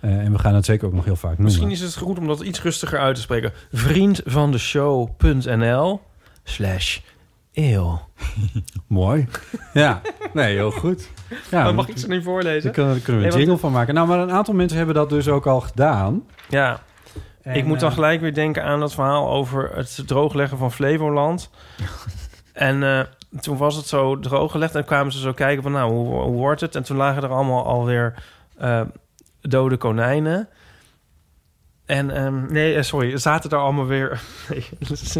Eh, 0.00 0.18
en 0.18 0.32
we 0.32 0.38
gaan 0.38 0.54
het 0.54 0.64
zeker 0.64 0.86
ook 0.86 0.92
nog 0.92 1.04
heel 1.04 1.16
vaak 1.16 1.38
noemen. 1.38 1.46
Misschien 1.46 1.70
is 1.70 1.80
het 1.80 1.96
goed 1.96 2.18
om 2.18 2.26
dat 2.26 2.40
iets 2.40 2.62
rustiger 2.62 2.98
uit 2.98 3.14
te 3.14 3.20
spreken. 3.20 3.52
Vriend 3.72 4.20
van 4.24 4.50
de 4.50 4.58
show.nl 4.58 6.00
slash 6.44 6.98
eeuw. 7.58 8.00
Mooi. 8.86 9.28
ja, 9.72 10.00
nee, 10.32 10.54
heel 10.54 10.70
goed. 10.70 11.10
Ja, 11.50 11.62
Maar 11.62 11.74
mag 11.74 11.88
ik 11.88 11.98
ze 11.98 12.08
niet 12.08 12.24
voorlezen? 12.24 12.62
Daar 12.62 12.72
kunnen, 12.72 13.02
kunnen 13.02 13.22
we 13.22 13.28
een 13.28 13.38
jingle 13.38 13.56
van 13.56 13.72
maken. 13.72 13.94
Nou, 13.94 14.08
maar 14.08 14.18
een 14.18 14.32
aantal 14.32 14.54
mensen 14.54 14.76
hebben 14.76 14.94
dat 14.94 15.10
dus 15.10 15.28
ook 15.28 15.46
al 15.46 15.60
gedaan. 15.60 16.24
Ja, 16.48 16.80
En, 17.42 17.54
ik 17.54 17.64
moet 17.64 17.80
dan 17.80 17.88
eh, 17.88 17.94
gelijk 17.94 18.20
weer 18.20 18.34
denken 18.34 18.64
aan 18.64 18.80
dat 18.80 18.94
verhaal 18.94 19.30
over 19.30 19.70
het 19.74 20.02
droogleggen 20.06 20.58
van 20.58 20.72
Flevoland. 20.72 21.50
en 22.52 22.82
eh, 22.82 23.00
toen 23.40 23.56
was 23.56 23.76
het 23.76 23.86
zo 23.86 24.18
drooggelegd 24.18 24.74
en 24.74 24.84
kwamen 24.84 25.12
ze 25.12 25.18
zo 25.18 25.32
kijken 25.32 25.62
van 25.62 25.72
nou, 25.72 25.92
hoe, 25.92 26.14
hoe 26.14 26.36
wordt 26.36 26.60
het? 26.60 26.76
En 26.76 26.82
toen 26.82 26.96
lagen 26.96 27.22
er 27.22 27.30
allemaal 27.30 27.64
alweer 27.64 28.14
eh 28.58 28.80
dode 29.40 29.76
konijnen. 29.76 30.48
En 31.88 32.10
ehm, 32.10 32.52
nee, 32.52 32.74
eh, 32.74 32.82
sorry, 32.82 33.18
zaten 33.18 33.50
er 33.50 33.58
allemaal 33.58 33.86
weer. 33.86 34.10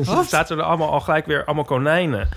er 0.09 0.25
zaten 0.25 0.59
er 0.59 0.65
allemaal 0.65 0.93
al 0.93 1.01
gelijk 1.01 1.27
weer 1.27 1.45
allemaal 1.45 1.65
konijnen. 1.65 2.29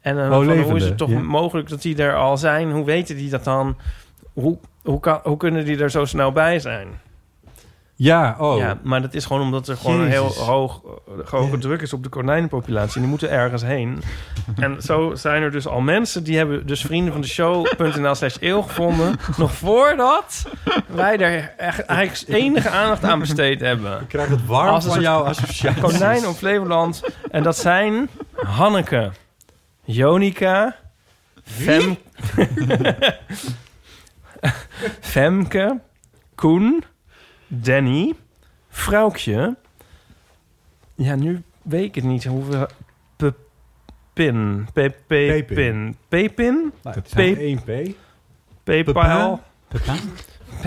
En 0.00 0.18
eh, 0.18 0.38
Oh, 0.38 0.44
van, 0.44 0.58
hoe 0.58 0.76
is 0.76 0.84
het 0.84 0.98
toch 0.98 1.10
ja. 1.10 1.18
mogelijk 1.18 1.68
dat 1.68 1.82
die 1.82 2.02
er 2.02 2.14
al 2.16 2.36
zijn? 2.36 2.70
Hoe 2.70 2.84
weten 2.84 3.16
die 3.16 3.30
dat 3.30 3.44
dan? 3.44 3.76
hoe, 4.40 4.58
hoe, 4.82 5.00
kan, 5.00 5.20
hoe 5.22 5.36
kunnen 5.36 5.64
die 5.64 5.78
er 5.78 5.90
zo 5.90 6.04
snel 6.04 6.32
bij 6.32 6.58
zijn? 6.58 6.88
Ja, 7.98 8.36
oh. 8.38 8.58
Ja, 8.58 8.78
maar 8.82 9.02
dat 9.02 9.14
is 9.14 9.24
gewoon 9.24 9.42
omdat 9.42 9.68
er 9.68 9.76
gewoon 9.76 10.00
een 10.00 10.10
heel 10.10 10.34
hoog, 10.34 10.80
eh, 10.84 11.28
hoge 11.28 11.58
druk 11.58 11.82
is 11.82 11.92
op 11.92 12.02
de 12.02 12.08
konijnenpopulatie. 12.08 12.94
En 12.94 13.00
die 13.00 13.10
moeten 13.10 13.30
ergens 13.30 13.62
heen. 13.62 14.02
en 14.56 14.82
zo 14.82 15.14
zijn 15.14 15.42
er 15.42 15.50
dus 15.50 15.66
al 15.66 15.80
mensen 15.80 16.24
die 16.24 16.36
hebben 16.36 16.66
dus 16.66 16.80
vrienden 16.80 17.12
van 17.12 17.20
de 17.20 17.28
show.nl 17.28 18.14
slash 18.14 18.36
eeuw 18.40 18.62
gevonden. 18.62 19.16
nog 19.36 19.52
voordat 19.52 20.46
wij 20.86 21.18
er 21.18 21.54
echt 21.56 21.80
eigenlijk 21.80 22.38
enige 22.38 22.70
aandacht 22.70 23.04
aan 23.04 23.18
besteed 23.18 23.60
hebben. 23.60 24.00
Ik 24.00 24.08
krijg 24.08 24.28
het 24.28 24.46
warm 24.46 24.82
van 24.82 25.00
jouw 25.00 25.24
associaties. 25.24 25.80
Konijn 25.80 26.26
op 26.26 26.36
Flevoland. 26.36 27.02
En 27.30 27.42
dat 27.42 27.56
zijn 27.56 28.08
Hanneke, 28.34 29.10
Jonica, 29.84 30.76
Fem... 31.44 31.96
Femke, 35.00 35.80
Koen, 36.34 36.84
Danny, 37.46 38.14
Vrouwtje. 38.68 39.56
Ja, 40.94 41.14
nu 41.14 41.42
weet 41.62 41.84
ik 41.84 41.94
het 41.94 42.04
niet. 42.04 42.24
Hoeveel... 42.24 42.66
Pepin. 44.12 44.68
Pepin. 44.72 45.96
Pepin? 46.08 46.72
Nou, 46.82 46.96
het 46.96 47.10
zijn 47.10 47.60
Pe- 47.64 47.90
1P. 47.92 47.96
Paypal. 48.64 49.42
Pepin? 49.68 49.98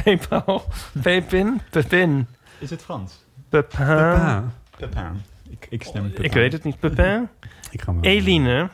Paypal. 0.04 0.64
Pepin. 1.02 1.62
Pepin. 1.70 2.28
Is 2.60 2.70
het 2.70 2.82
Frans? 2.82 3.26
Pepin. 3.50 3.86
Pepin. 3.86 4.52
Pepin. 4.78 5.22
Ik, 5.50 5.68
ik 5.70 5.84
stem 5.84 6.04
Pepin. 6.10 6.24
Ik 6.24 6.34
weet 6.34 6.52
het 6.52 6.64
niet. 6.64 6.80
Pepin. 6.80 7.28
Ik 7.72 7.82
ga 7.82 7.92
maar... 7.92 8.04
Eline. 8.04 8.70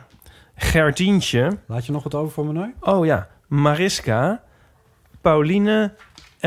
Gerdientje. 0.56 1.58
Laat 1.68 1.86
je 1.86 1.92
nog 1.92 2.04
wat 2.04 2.16
over 2.16 2.34
voor 2.34 2.46
me 2.46 2.54
nu? 2.54 2.74
Oh 2.80 3.06
ja, 3.06 3.28
Mariska, 3.48 4.44
Pauline 5.22 5.94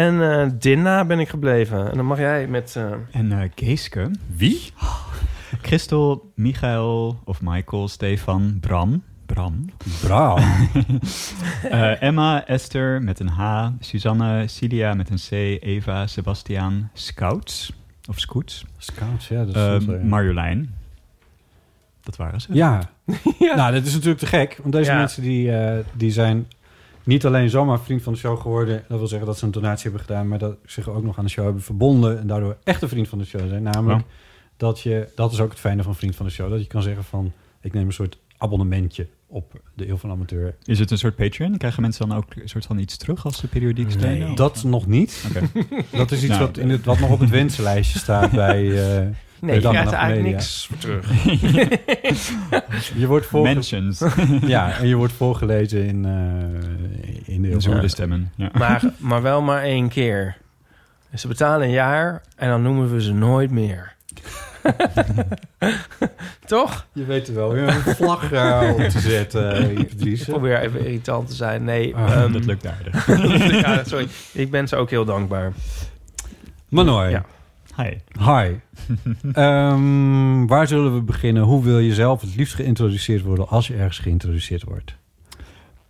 en 0.05 0.31
eh 0.31 0.47
Dinna 0.59 1.05
ben 1.05 1.19
ik 1.21 1.29
gebleven. 1.29 1.91
En 1.91 1.97
dan 1.97 2.07
mag 2.07 2.19
jij 2.19 2.47
met... 2.47 2.75
eh, 2.77 2.93
En 3.11 3.33
eh 3.33 3.51
Geeske. 3.55 4.11
Wie? 4.37 4.73
Christel, 5.63 6.33
Michael 6.35 7.21
of 7.25 7.41
Michael, 7.43 7.89
Stefan, 7.89 8.57
Bram. 8.61 9.03
Bram. 9.27 9.71
Bra. 10.03 10.37
Eh, 11.71 12.03
Emma, 12.03 12.47
Esther 12.47 13.03
met 13.03 13.21
een 13.21 13.29
H. 13.29 13.69
Suzanne, 13.81 14.45
Cilia 14.49 14.95
met 14.95 15.11
een 15.11 15.17
C. 15.29 15.63
Eva, 15.63 16.07
Sebastiaan, 16.07 16.91
Scouts. 16.93 17.73
Of 18.09 18.19
Scouts. 18.21 18.65
Scouts, 18.79 19.29
ja. 19.29 19.45
Dat 19.45 19.83
is 19.83 19.89
eh, 19.89 20.03
Marjolein. 20.03 20.75
Dat 22.03 22.17
waren 22.17 22.41
ze. 22.41 22.55
Ja. 22.55 22.81
Ja. 23.39 23.55
Nou, 23.57 23.73
dat 23.73 23.85
is 23.87 23.93
natuurlijk 23.93 24.19
te 24.21 24.27
gek. 24.27 24.59
Want 24.63 24.73
deze 24.75 24.91
Ja. 24.91 24.97
mensen 24.99 25.23
die, 25.23 25.53
eh, 25.57 25.79
die 25.93 26.11
zijn 26.11 26.47
niet 27.09 27.27
alleen 27.27 27.51
zomaar 27.51 27.81
vriend 27.81 28.03
van 28.03 28.13
de 28.13 28.19
show 28.19 28.41
geworden. 28.41 28.85
Dat 28.89 28.99
wil 28.99 29.09
zeggen 29.09 29.27
dat 29.27 29.39
ze 29.39 29.45
een 29.45 29.51
donatie 29.51 29.83
hebben 29.83 30.01
gedaan. 30.01 30.29
Maar 30.29 30.39
dat 30.39 30.57
zich 30.67 30.89
ook 30.89 31.03
nog 31.03 31.19
aan 31.19 31.25
de 31.25 31.31
show 31.31 31.45
hebben 31.45 31.63
verbonden. 31.63 32.19
En 32.19 32.27
daardoor 32.27 32.57
echt 32.65 32.83
een 32.83 32.89
vriend 32.89 33.09
van 33.09 33.19
de 33.19 33.25
show 33.25 33.49
zijn. 33.49 33.63
Namelijk 33.63 34.01
Ja. 34.01 34.07
dat 34.57 34.81
je, 34.81 35.09
dat 35.15 35.33
is 35.33 35.41
ook 35.41 35.51
het 35.51 35.59
fijne 35.61 35.83
van 35.83 35.95
vriend 35.95 36.17
van 36.17 36.27
de 36.27 36.33
show. 36.33 36.51
Dat 36.51 36.61
je 36.61 36.67
kan 36.67 36.83
zeggen 36.83 37.05
van, 37.05 37.33
ik 37.61 37.73
neem 37.73 37.87
een 37.87 37.93
soort 37.93 38.19
abonnementje 38.39 39.07
op 39.27 39.61
de 39.75 39.89
Eeuw 39.89 39.97
van 39.97 40.11
Amateur. 40.11 40.57
Is 40.65 40.79
het 40.79 40.91
een 40.91 40.99
soort 40.99 41.17
Patreon? 41.17 41.57
Krijgen 41.57 41.83
mensen 41.83 42.09
dan 42.09 42.17
ook 42.17 42.25
een 42.35 42.49
soort 42.49 42.67
van 42.67 42.79
iets 42.79 42.97
terug 42.97 43.25
als 43.25 43.39
ze 43.39 43.47
periodiek 43.49 43.91
steunen? 43.91 44.35
Dat 44.35 44.63
nog 44.65 44.87
niet. 44.87 45.25
Dat 45.91 46.11
is 46.11 46.19
iets 46.23 46.29
Nou, 46.29 46.41
wat, 46.47 46.57
in 46.59 46.71
het, 46.71 46.85
wat 46.85 46.99
nog 46.99 47.11
op 47.11 47.21
het 47.21 47.31
wensenlijstje 47.31 47.99
staat 47.99 48.31
bij... 48.45 48.99
eh, 49.01 49.07
nee, 49.41 49.61
je 49.61 49.69
krijgt 49.69 49.93
er 49.93 49.99
eigenlijk 49.99 50.23
media. 50.23 50.37
niks 50.37 50.67
voor 50.67 50.79
terug. 50.79 51.25
je 53.01 53.07
wordt 53.07 53.27
voorge- 53.27 53.53
Mentions. 53.53 54.03
Ja, 54.47 54.79
en 54.79 54.87
je 54.89 54.95
wordt 54.97 55.13
voorgelezen 55.13 55.85
in, 55.87 56.05
eh 56.05 57.35
in 57.35 57.43
de 57.43 57.89
stemmen. 57.89 58.33
Ja. 58.37 58.51
Maar, 58.59 58.83
maar 58.99 59.23
wel 59.23 59.43
maar 59.43 59.63
één 59.63 59.89
keer. 59.89 60.37
Dus 61.11 61.21
ze 61.21 61.29
betalen 61.29 61.67
een 61.67 61.73
jaar 61.73 62.23
en 62.37 62.49
dan 62.49 62.63
noemen 62.63 62.93
we 62.93 63.03
ze 63.03 63.13
nooit 63.13 63.51
meer. 63.51 63.97
Toch? 66.47 66.87
Je 66.93 67.05
weet 67.05 67.29
er 67.29 67.35
wel, 67.35 67.53
weer 67.53 67.69
een 67.69 67.95
vlag 67.95 68.33
eh, 68.33 68.71
op 68.73 68.81
te 68.89 69.01
zetten, 69.01 69.71
Ik 69.79 69.89
Patrice. 69.89 70.25
probeer 70.31 70.61
even 70.61 70.81
irritant 70.81 71.29
te 71.29 71.35
zijn. 71.35 71.65
Nee, 71.65 71.97
Ah, 71.97 72.13
ehm, 72.13 72.33
dat 72.33 72.45
lukt 72.45 72.67
aardig. 72.67 73.07
ja, 73.61 73.85
sorry. 73.85 74.07
Ik 74.33 74.51
ben 74.51 74.69
ze 74.69 74.77
ook 74.77 74.91
heel 74.91 75.05
dankbaar. 75.05 75.53
Manoy, 76.69 77.11
Ja. 77.11 77.25
Hi. 77.79 77.97
hi. 78.19 78.55
Ehm, 79.33 80.47
waar 80.47 80.67
zullen 80.67 80.95
we 80.95 81.01
beginnen? 81.03 81.43
Hoe 81.43 81.63
wil 81.65 81.79
je 81.79 81.95
zelf 81.95 82.21
het 82.21 82.37
liefst 82.37 82.55
geïntroduceerd 82.55 83.23
worden 83.23 83.49
als 83.49 83.67
je 83.67 83.75
ergens 83.75 83.99
geïntroduceerd 83.99 84.63
wordt? 84.63 84.97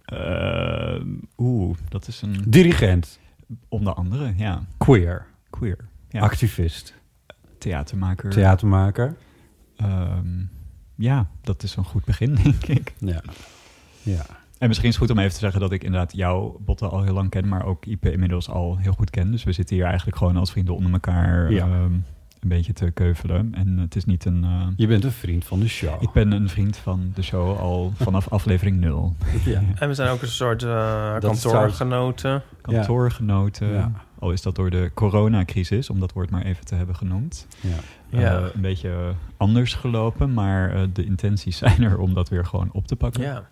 Eh, 0.05 1.01
Oeh, 1.39 1.77
dat 1.89 2.09
is 2.09 2.23
een... 2.23 2.37
Dirigent, 2.47 3.19
Onder 3.69 3.93
andere, 3.93 4.33
ja. 4.37 4.63
queer, 4.77 5.27
Queer. 5.51 5.79
Ja. 6.09 6.21
activist, 6.21 6.95
Theatermaker. 7.59 8.31
theatermaker. 8.31 9.17
Ehm, 9.77 10.43
ja, 10.95 11.29
dat 11.41 11.63
is 11.63 11.77
een 11.77 11.85
goed 11.85 12.05
begin, 12.05 12.35
denk 12.43 12.65
ik. 12.65 12.93
Ja. 12.99 13.23
ja. 14.03 14.27
En 14.59 14.69
misschien 14.69 14.89
is 14.89 14.95
het 14.97 15.05
goed 15.05 15.13
om 15.17 15.19
even 15.23 15.33
te 15.33 15.39
zeggen 15.39 15.61
dat 15.61 15.73
ik 15.73 15.85
inderdaad 15.85 16.13
jouw 16.17 16.57
botten 16.65 16.91
al 16.91 17.03
heel 17.03 17.15
lang 17.15 17.31
ken, 17.31 17.49
maar 17.49 17.65
ook 17.65 17.85
Ipe 17.87 18.13
inmiddels 18.13 18.49
al 18.49 18.77
heel 18.77 18.93
goed 18.93 19.11
ken. 19.11 19.31
Dus 19.31 19.45
we 19.45 19.53
zitten 19.53 19.77
hier 19.77 19.85
eigenlijk 19.85 20.17
gewoon 20.17 20.37
als 20.37 20.51
vrienden 20.51 20.75
onder 20.75 20.93
elkaar 20.93 21.53
Ja. 21.53 21.65
ehm, 21.67 21.93
een 22.41 22.49
beetje 22.49 22.73
te 22.73 22.91
keuvelen. 22.91 23.55
En 23.55 23.79
het 23.79 23.97
is 23.97 24.05
niet 24.05 24.25
een... 24.25 24.45
eh, 24.45 24.67
Je 24.77 24.87
bent 24.87 25.05
een 25.05 25.13
vriend 25.13 25.45
van 25.45 25.61
de 25.61 25.69
show. 25.69 26.03
ik 26.03 26.13
ben 26.13 26.33
een 26.33 26.49
vriend 26.49 26.77
van 26.77 27.11
de 27.15 27.23
show 27.23 27.59
al 27.59 27.93
vanaf 27.97 28.29
aflevering 28.39 28.81
0. 28.81 29.15
Ja. 29.45 29.63
En 29.79 29.89
we 29.89 29.95
zijn 29.95 30.11
ook 30.11 30.23
een 30.23 30.29
soort 30.29 30.63
eh 30.63 31.17
kantoorgenoten. 31.19 32.43
Kantoorgenoten. 32.61 33.69
Ja. 33.73 33.93
Al 34.19 34.31
is 34.33 34.43
dat 34.43 34.55
door 34.55 34.71
de 34.71 34.91
coronacrisis, 34.95 35.91
om 35.91 36.01
dat 36.01 36.13
woord 36.13 36.31
maar 36.31 36.43
even 36.43 36.65
te 36.65 36.75
hebben 36.75 36.97
genoemd. 36.97 37.47
Ja. 37.61 38.19
Ja. 38.21 38.37
Eh, 38.39 38.45
een 38.55 38.61
beetje 38.61 39.13
anders 39.37 39.75
gelopen, 39.75 40.33
maar 40.35 40.75
eh, 40.75 40.83
de 40.93 41.05
intenties 41.05 41.57
zijn 41.65 41.83
er 41.83 41.99
om 41.99 42.15
dat 42.15 42.29
weer 42.29 42.47
gewoon 42.47 42.69
op 42.73 42.87
te 42.87 42.97
pakken. 42.97 43.23
Ja. 43.23 43.43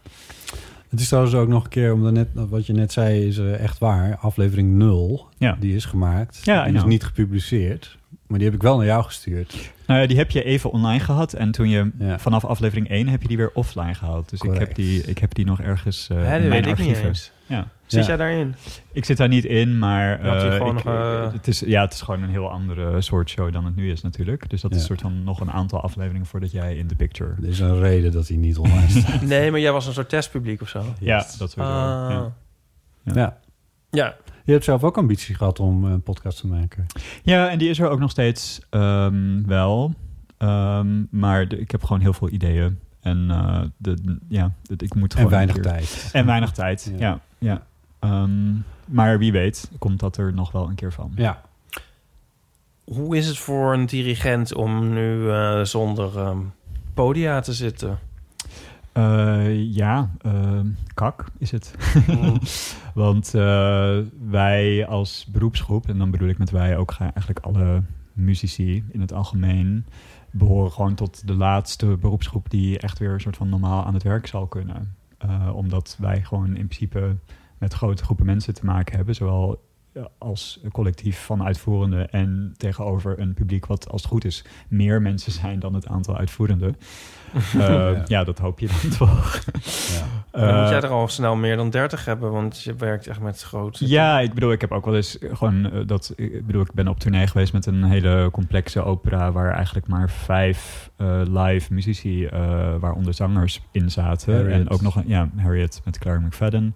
Het 0.90 1.00
is 1.00 1.08
trouwens 1.08 1.34
ook 1.34 1.48
nog 1.48 1.64
een 1.64 1.70
keer, 1.70 1.92
omdat 1.92 2.12
net, 2.12 2.28
wat 2.32 2.66
je 2.66 2.72
net 2.72 2.92
zei 2.92 3.26
is 3.26 3.38
eh, 3.38 3.58
echt 3.60 3.78
waar. 3.78 4.16
Aflevering 4.16 4.70
0, 4.72 5.26
Ja. 5.38 5.56
die 5.60 5.74
is 5.74 5.84
gemaakt. 5.84 6.40
Ja, 6.44 6.62
die 6.64 6.72
is 6.72 6.78
know. 6.78 6.90
niet 6.90 7.04
gepubliceerd. 7.04 7.96
Maar 8.26 8.38
die 8.38 8.46
heb 8.46 8.56
ik 8.56 8.62
wel 8.62 8.76
naar 8.76 8.86
jou 8.86 9.04
gestuurd. 9.04 9.72
Nou 9.86 10.00
ja, 10.00 10.06
die 10.06 10.16
heb 10.16 10.30
je 10.30 10.42
even 10.44 10.70
online 10.72 11.00
gehad. 11.00 11.32
En 11.32 11.50
toen 11.50 11.68
je 11.68 11.90
Ja. 11.98 12.18
vanaf 12.18 12.44
aflevering 12.44 12.88
1 12.90 13.08
heb 13.08 13.22
je 13.22 13.28
die 13.28 13.36
weer 13.36 13.50
offline 13.54 13.94
gehaald. 13.94 14.30
Dus 14.30 14.40
ik 14.40 14.58
heb, 14.58 14.74
die, 14.74 15.02
ik 15.02 15.18
heb 15.18 15.34
die 15.34 15.44
nog 15.44 15.60
ergens 15.60 16.08
eh 16.10 16.16
dat 16.16 16.24
in 16.26 16.30
mijn 16.30 16.50
weet 16.50 16.58
ik 16.60 16.66
niet 16.66 16.76
archieven. 16.78 17.06
eens. 17.06 17.32
Ja. 17.46 17.68
Zit 17.86 18.00
Ja. 18.00 18.06
jij 18.06 18.16
daarin? 18.16 18.54
Ik 18.92 19.04
zit 19.04 19.16
daar 19.16 19.28
niet 19.28 19.44
in, 19.44 19.78
maar 19.78 20.20
eh, 20.20 20.54
ik- 20.54 20.72
nog, 20.72 20.84
eh, 20.84 21.32
het, 21.32 21.48
is, 21.48 21.60
ja, 21.60 21.80
het 21.82 21.92
is 21.92 22.00
gewoon 22.00 22.22
een 22.22 22.30
heel 22.30 22.50
andere 22.50 23.00
soort 23.00 23.28
show 23.28 23.52
dan 23.52 23.64
het 23.64 23.76
nu 23.76 23.90
is 23.90 24.02
natuurlijk. 24.02 24.50
Dus 24.50 24.60
dat 24.60 24.70
is 24.70 24.76
een 24.76 24.84
soort 24.86 25.00
van 25.00 25.24
nog 25.24 25.40
een 25.40 25.50
aantal 25.50 25.80
afleveringen 25.80 26.26
voordat 26.26 26.50
jij 26.50 26.76
in 26.76 26.86
de 26.86 26.94
picture... 26.94 27.34
Er 27.42 27.48
is 27.48 27.58
een 27.60 27.78
reden 27.78 28.12
dat 28.12 28.28
hij 28.28 28.36
niet 28.36 28.56
online 28.58 28.88
staat. 29.00 29.22
Nee, 29.22 29.50
maar 29.50 29.60
jij 29.60 29.72
was 29.72 29.86
een 29.86 29.92
soort 29.92 30.08
testpubliek 30.08 30.60
of 30.62 30.68
zo. 30.68 30.84
Ja, 31.00 31.16
dat 31.38 31.50
soort 31.50 31.66
Ah. 31.66 32.06
ja. 32.10 32.32
ja. 33.14 33.38
Ja. 33.90 34.14
Je 34.44 34.52
hebt 34.52 34.64
zelf 34.64 34.84
ook 34.84 34.96
ambitie 34.98 35.34
gehad 35.34 35.60
om 35.60 35.84
een 35.84 36.02
podcast 36.02 36.40
te 36.40 36.46
maken. 36.46 36.86
ja, 37.22 37.48
en 37.50 37.58
die 37.58 37.68
is 37.68 37.78
er 37.78 37.88
ook 37.88 37.98
nog 37.98 38.10
steeds 38.10 38.60
ehm, 38.70 39.42
wel. 39.46 39.94
Ehm, 40.38 41.02
maar 41.10 41.48
de- 41.48 41.58
ik 41.60 41.70
heb 41.70 41.82
gewoon 41.84 42.00
heel 42.02 42.12
veel 42.12 42.30
ideeën. 42.30 42.78
En 43.00 43.26
eh, 43.30 43.60
de, 43.76 44.18
ja, 44.28 44.52
de- 44.62 44.74
ik 44.84 44.94
moet 44.94 45.10
En 45.12 45.16
gewoon 45.16 45.32
weinig 45.32 45.56
een 45.56 45.62
keer- 45.62 45.70
tijd. 45.70 46.08
En 46.12 46.26
weinig 46.26 46.50
tijd, 46.52 46.92
Ja. 46.98 47.06
ja. 47.08 47.20
Ja, 47.38 47.66
Ehm, 47.98 48.54
maar 48.86 49.18
wie 49.18 49.32
weet 49.32 49.70
komt 49.78 50.00
dat 50.00 50.16
er 50.16 50.32
nog 50.34 50.52
wel 50.52 50.68
een 50.68 50.74
keer 50.74 50.92
van. 50.92 51.12
Ja. 51.16 51.42
Hoe 52.84 53.16
is 53.16 53.26
het 53.26 53.38
voor 53.38 53.72
een 53.72 53.86
dirigent 53.86 54.54
om 54.54 54.92
nu 54.92 55.30
eh, 55.30 55.62
zonder 55.62 56.18
ehm, 56.18 56.38
podia 56.94 57.40
te 57.40 57.52
zitten? 57.52 57.98
Eh, 58.92 59.62
ja, 59.74 60.10
ehm, 60.20 60.66
kak 60.94 61.24
is 61.38 61.50
het. 61.50 61.74
Want 62.94 63.34
eh, 63.34 63.98
wij 64.28 64.86
als 64.86 65.26
beroepsgroep, 65.32 65.88
en 65.88 65.98
dan 65.98 66.10
bedoel 66.10 66.28
ik 66.28 66.38
met 66.38 66.50
wij 66.50 66.76
ook 66.76 66.90
ga- 66.92 67.12
eigenlijk 67.14 67.38
alle 67.46 67.82
muzici 68.12 68.84
in 68.90 69.00
het 69.00 69.12
algemeen, 69.12 69.86
behoren 70.30 70.72
gewoon 70.72 70.94
tot 70.94 71.26
de 71.26 71.34
laatste 71.34 71.86
beroepsgroep 71.86 72.50
die 72.50 72.78
echt 72.78 72.98
weer 72.98 73.12
een 73.12 73.20
soort 73.20 73.36
van 73.36 73.48
normaal 73.48 73.84
aan 73.84 73.94
het 73.94 74.02
werk 74.02 74.26
zal 74.26 74.46
kunnen. 74.46 74.94
Eh, 75.26 75.56
omdat 75.56 75.96
wij 75.98 76.22
gewoon 76.22 76.46
in 76.46 76.66
principe 76.66 77.16
met 77.58 77.72
grote 77.72 78.04
groepen 78.04 78.26
mensen 78.26 78.54
te 78.54 78.64
maken 78.64 78.96
hebben, 78.96 79.14
zowel 79.14 79.64
als 80.18 80.60
collectief 80.72 81.24
van 81.24 81.42
uitvoerenden 81.42 82.10
en 82.10 82.54
tegenover 82.56 83.18
een 83.18 83.34
publiek 83.34 83.66
wat 83.66 83.88
als 83.88 84.02
het 84.02 84.10
goed 84.10 84.24
is 84.24 84.44
meer 84.68 85.02
mensen 85.02 85.32
zijn 85.42 85.58
dan 85.58 85.74
het 85.74 85.86
aantal 85.86 86.16
uitvoerenden. 86.16 86.76
Eh, 87.34 87.58
Ja. 87.60 88.02
ja. 88.06 88.24
dat 88.24 88.38
hoop 88.38 88.58
je 88.58 88.66
dan 88.66 88.90
toch. 89.08 89.40
Ja. 89.92 90.04
Dan 90.30 90.54
moet 90.54 90.64
Eh, 90.64 90.70
jij 90.70 90.80
er 90.80 90.88
al 90.88 91.08
snel 91.08 91.36
meer 91.36 91.56
dan 91.56 91.70
30 91.70 92.04
hebben, 92.04 92.32
want 92.32 92.62
je 92.62 92.74
werkt 92.74 93.06
echt 93.06 93.20
met 93.20 93.42
groot. 93.42 93.78
Ja, 93.78 94.20
ik 94.20 94.34
bedoel, 94.34 94.52
ik 94.52 94.60
heb 94.60 94.72
ook 94.72 94.84
wel 94.84 94.96
eens 94.96 95.18
eh, 95.18 95.36
gewoon 95.36 95.70
eh, 95.72 95.80
dat. 95.86 96.12
Ik 96.16 96.46
bedoel, 96.46 96.62
ik 96.62 96.72
ben 96.72 96.88
op 96.88 96.98
tournee 97.00 97.26
geweest 97.26 97.52
met 97.52 97.66
een 97.66 97.84
hele 97.84 98.28
complexe 98.32 98.82
opera 98.82 99.32
waar 99.32 99.50
eigenlijk 99.52 99.86
maar 99.86 100.10
vijf 100.10 100.90
eh, 100.96 101.20
live 101.24 101.72
muzici, 101.72 102.24
eh, 102.26 102.74
waaronder 102.80 103.14
zangers, 103.14 103.60
in 103.72 103.90
zaten. 103.90 104.34
Harriet. 104.34 104.52
En 104.52 104.70
ook 104.70 104.80
nog 104.80 104.96
een, 104.96 105.04
ja, 105.06 105.28
Harriet 105.36 105.80
met 105.84 105.98
Claire 105.98 106.26
McFadden. 106.26 106.74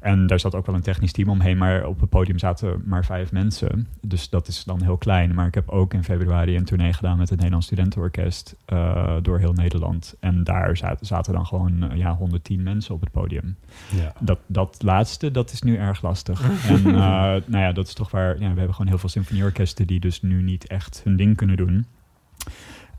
En 0.00 0.26
daar 0.26 0.40
zat 0.40 0.54
ook 0.54 0.66
wel 0.66 0.74
een 0.74 0.80
technisch 0.82 1.12
team 1.12 1.28
omheen, 1.28 1.56
maar 1.58 1.84
op 1.86 2.00
het 2.00 2.10
podium 2.10 2.38
zaten 2.38 2.82
maar 2.84 3.04
vijf 3.04 3.32
mensen. 3.32 3.88
Dus 4.00 4.28
dat 4.28 4.48
is 4.48 4.64
dan 4.64 4.82
heel 4.82 4.96
klein. 4.96 5.34
Maar 5.34 5.46
ik 5.46 5.54
heb 5.54 5.68
ook 5.68 5.94
in 5.94 6.04
februari 6.04 6.56
een 6.56 6.64
tournee 6.64 6.92
gedaan 6.92 7.18
met 7.18 7.28
het 7.28 7.36
Nederlands 7.36 7.66
Studentenorkest 7.66 8.56
uh, 8.72 9.14
door 9.22 9.38
heel 9.38 9.52
Nederland. 9.52 9.95
En 10.20 10.44
daar 10.44 10.76
zaten, 11.00 11.32
dan 11.32 11.46
gewoon 11.46 11.84
uh, 11.84 11.96
ja, 11.96 12.14
110 12.14 12.62
mensen 12.62 12.94
op 12.94 13.00
het 13.00 13.10
podium. 13.10 13.56
Ja. 13.94 14.12
Dat, 14.18 14.38
dat 14.46 14.82
laatste, 14.82 15.30
dat 15.30 15.52
is 15.52 15.62
nu 15.62 15.76
erg 15.76 16.02
lastig. 16.02 16.42
en 16.68 16.86
uh, 16.86 16.94
nou 16.94 17.42
ja, 17.58 17.72
dat 17.72 17.86
is 17.86 17.94
toch 17.94 18.10
waar... 18.10 18.32
Ja, 18.32 18.50
we 18.52 18.58
hebben 18.58 18.74
gewoon 18.74 18.90
heel 18.90 18.98
veel 18.98 19.08
symfonieorkesten 19.08 19.86
die 19.86 20.00
dus 20.00 20.22
nu 20.22 20.42
niet 20.42 20.66
echt 20.66 21.00
hun 21.04 21.16
ding 21.16 21.36
kunnen 21.36 21.56
doen. 21.56 21.86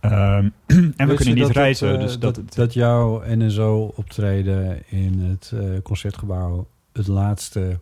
Um, 0.02 0.12
en 0.66 0.94
we 0.98 1.06
Weet 1.06 1.16
kunnen 1.16 1.36
niet 1.36 1.50
reizen. 1.50 1.88
Het, 1.88 1.98
uh, 1.98 2.04
dus 2.04 2.20
dat, 2.20 2.36
dat, 2.36 2.54
dat 2.54 2.74
jouw 2.74 3.24
NSO 3.26 3.94
optreden 3.96 4.90
in 4.90 5.20
het 5.20 5.52
uh, 5.54 5.82
concertgebouw 5.84 6.68
het 6.94 7.08
laatste, 7.08 7.80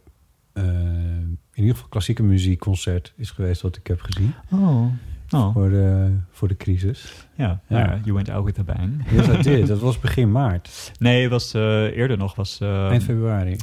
uh, 0.53 0.63
in 0.63 1.39
ieder 1.53 1.74
geval 1.74 1.89
klassieke 1.89 2.24
muziekconcert 2.24 3.13
is 3.15 3.31
geweest 3.31 3.62
wat 3.62 3.77
ik 3.77 3.88
heb 3.88 4.01
gezien. 4.01 4.34
Oh. 4.51 4.86
Oh. 5.29 5.53
Voor, 5.53 5.69
de, 5.69 6.15
voor 6.31 6.48
de 6.48 6.57
crisis. 6.57 7.25
Ja, 7.35 7.59
ja. 7.67 7.77
ja, 7.79 7.99
you 8.03 8.13
went 8.15 8.29
out 8.29 8.45
with 8.45 8.59
a 8.59 8.63
bang. 8.63 9.05
Yes, 9.11 9.27
I 9.27 9.41
did. 9.41 9.67
Dat 9.67 9.79
was 9.89 9.99
begin 9.99 10.31
maart. 10.31 10.91
Nee, 10.99 11.21
het 11.21 11.31
was 11.31 11.55
uh, 11.55 11.61
eerder 11.97 12.17
nog. 12.17 12.35
Was, 12.35 12.59
uh, 12.63 12.87
Eind 12.89 13.03
februari. 13.03 13.57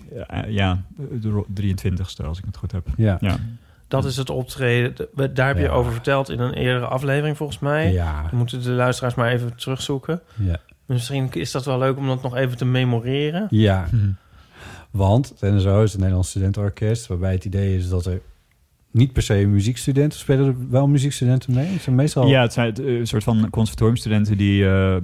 ja, 0.48 0.82
de 1.20 1.44
23ste 1.62 2.26
als 2.26 2.38
ik 2.38 2.44
het 2.44 2.56
goed 2.56 2.72
heb. 2.72 2.86
Ja. 2.96 3.16
ja. 3.20 3.36
Dat 3.88 4.04
is 4.04 4.16
het 4.16 4.30
optreden. 4.30 5.08
Daar 5.34 5.46
heb 5.46 5.56
je 5.56 5.62
Ja. 5.62 5.68
over 5.70 5.92
verteld 5.92 6.30
in 6.30 6.40
een 6.40 6.52
eerdere 6.52 6.86
aflevering, 6.86 7.36
volgens 7.36 7.58
mij. 7.58 7.92
Ja. 7.92 8.22
Dan 8.22 8.38
moeten 8.38 8.62
de 8.62 8.70
luisteraars 8.70 9.14
maar 9.14 9.30
even 9.32 9.56
terugzoeken. 9.56 10.20
Ja. 10.36 10.56
Misschien 10.86 11.28
is 11.32 11.50
dat 11.50 11.64
wel 11.64 11.78
leuk 11.78 11.96
om 11.96 12.06
dat 12.06 12.22
nog 12.22 12.36
even 12.36 12.56
te 12.56 12.64
memoreren. 12.64 13.46
Ja. 13.50 13.86
Hm. 13.90 13.96
Want 14.90 15.28
het 15.28 15.40
NSO 15.54 15.82
is 15.82 15.90
het 15.90 15.98
Nederlands 16.00 16.30
Studentenorkest... 16.30 17.06
waarbij 17.06 17.32
het 17.32 17.44
idee 17.44 17.76
is 17.76 17.88
dat 17.88 18.06
er 18.06 18.20
niet 18.92 19.12
per 19.12 19.22
se 19.22 19.34
muziekstudenten... 19.34 20.18
spelen 20.18 20.46
er 20.46 20.54
wel 20.70 20.88
muziekstudenten 20.88 21.54
mee? 21.54 21.66
Het 21.66 21.82
zijn 21.82 21.96
meestal... 21.96 22.26
Ja, 22.26 22.42
het 22.42 22.52
zijn 22.52 22.88
een 22.88 23.06
soort 23.06 23.24
van 23.24 23.50
conservatoriumstudenten... 23.50 24.36
die 24.36 24.62
uh, 24.62 24.96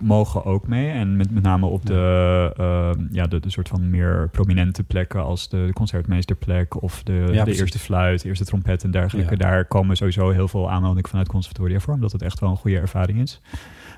mogen 0.00 0.44
ook 0.44 0.68
mee. 0.68 0.90
En 0.90 1.16
met, 1.16 1.30
met 1.30 1.42
name 1.42 1.66
op 1.66 1.86
de, 1.86 2.52
uh, 2.60 2.90
ja, 3.10 3.26
de, 3.26 3.40
de 3.40 3.50
soort 3.50 3.68
van 3.68 3.90
meer 3.90 4.28
prominente 4.32 4.82
plekken... 4.82 5.24
als 5.24 5.48
de 5.48 5.70
concertmeesterplek 5.72 6.82
of 6.82 7.02
de, 7.02 7.12
Ja, 7.12 7.26
de 7.26 7.42
precies. 7.42 7.60
eerste 7.60 7.78
fluit... 7.78 8.22
de 8.22 8.28
eerste 8.28 8.44
trompet 8.44 8.84
en 8.84 8.90
dergelijke. 8.90 9.32
Ja. 9.32 9.38
Daar 9.38 9.64
komen 9.64 9.96
sowieso 9.96 10.30
heel 10.30 10.48
veel 10.48 10.70
aanmeldingen 10.70 11.08
vanuit 11.08 11.28
conservatoria 11.28 11.78
voor... 11.78 11.94
omdat 11.94 12.12
het 12.12 12.22
echt 12.22 12.40
wel 12.40 12.50
een 12.50 12.56
goede 12.56 12.78
ervaring 12.78 13.20
is. 13.20 13.40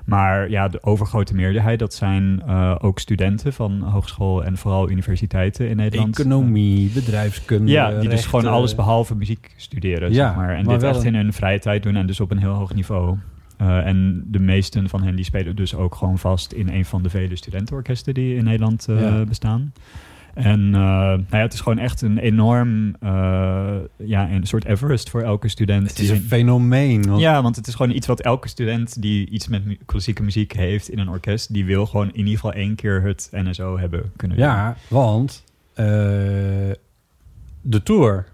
Maar 0.09 0.49
ja, 0.49 0.67
de 0.67 0.83
overgrote 0.83 1.35
meerderheid, 1.35 1.79
dat 1.79 1.93
zijn 1.93 2.41
uh, 2.47 2.75
ook 2.79 2.99
studenten 2.99 3.53
van 3.53 3.81
hogeschool 3.81 4.43
en 4.43 4.57
vooral 4.57 4.89
universiteiten 4.89 5.69
in 5.69 5.75
Nederland. 5.75 6.19
Economie, 6.19 6.89
bedrijfskunde. 6.93 7.71
Ja, 7.71 7.99
die 7.99 8.09
dus 8.09 8.25
gewoon 8.25 8.45
alles 8.45 8.75
behalve 8.75 9.15
muziek 9.15 9.53
studeren, 9.57 10.13
Ja, 10.13 10.27
zeg 10.27 10.35
maar. 10.35 10.55
En 10.55 10.65
maar 10.65 10.79
dit 10.79 10.83
echt 10.89 10.99
een- 10.99 11.05
in 11.05 11.15
hun 11.15 11.33
vrije 11.33 11.59
tijd 11.59 11.83
doen 11.83 11.95
en 11.95 12.07
dus 12.07 12.19
op 12.19 12.31
een 12.31 12.37
heel 12.39 12.53
hoog 12.53 12.73
niveau. 12.73 13.17
Uh, 13.61 13.85
en 13.85 14.23
de 14.27 14.39
meesten 14.39 14.89
van 14.89 15.03
hen 15.03 15.15
die 15.15 15.25
spelen 15.25 15.55
dus 15.55 15.75
ook 15.75 15.95
gewoon 15.95 16.17
vast 16.17 16.51
in 16.51 16.69
een 16.69 16.85
van 16.85 17.03
de 17.03 17.09
vele 17.09 17.35
studentenorkesten 17.35 18.13
die 18.13 18.35
in 18.35 18.43
Nederland 18.43 18.87
uh, 18.89 19.01
Ja. 19.01 19.23
bestaan. 19.25 19.73
En 20.33 20.59
uh, 20.59 20.71
nou 20.71 21.23
ja, 21.29 21.37
het 21.37 21.53
is 21.53 21.61
gewoon 21.61 21.77
echt 21.77 22.01
een 22.01 22.17
enorm, 22.17 22.87
uh, 23.03 23.75
ja, 23.97 24.29
een 24.31 24.45
soort 24.47 24.65
Everest 24.65 25.09
voor 25.09 25.21
elke 25.21 25.47
student. 25.47 25.89
Het 25.89 25.99
is 25.99 26.09
een 26.09 26.21
fenomeen. 26.21 27.07
Want 27.07 27.21
ja, 27.21 27.41
want 27.41 27.55
het 27.55 27.67
is 27.67 27.75
gewoon 27.75 27.95
iets 27.95 28.07
wat 28.07 28.19
elke 28.21 28.47
student 28.47 29.01
die 29.01 29.29
iets 29.29 29.47
met 29.47 29.65
mu- 29.65 29.77
klassieke 29.85 30.23
muziek 30.23 30.53
heeft 30.53 30.89
in 30.89 30.99
een 30.99 31.09
orkest, 31.09 31.53
die 31.53 31.65
wil 31.65 31.85
gewoon 31.85 32.07
in 32.07 32.17
ieder 32.17 32.33
geval 32.33 32.53
één 32.53 32.75
keer 32.75 33.01
het 33.01 33.29
NSO 33.31 33.77
hebben 33.77 34.11
kunnen 34.15 34.37
doen. 34.37 34.45
Ja, 34.45 34.75
want 34.87 35.43
eh, 35.73 35.85
de 37.61 37.83
tour, 37.83 38.25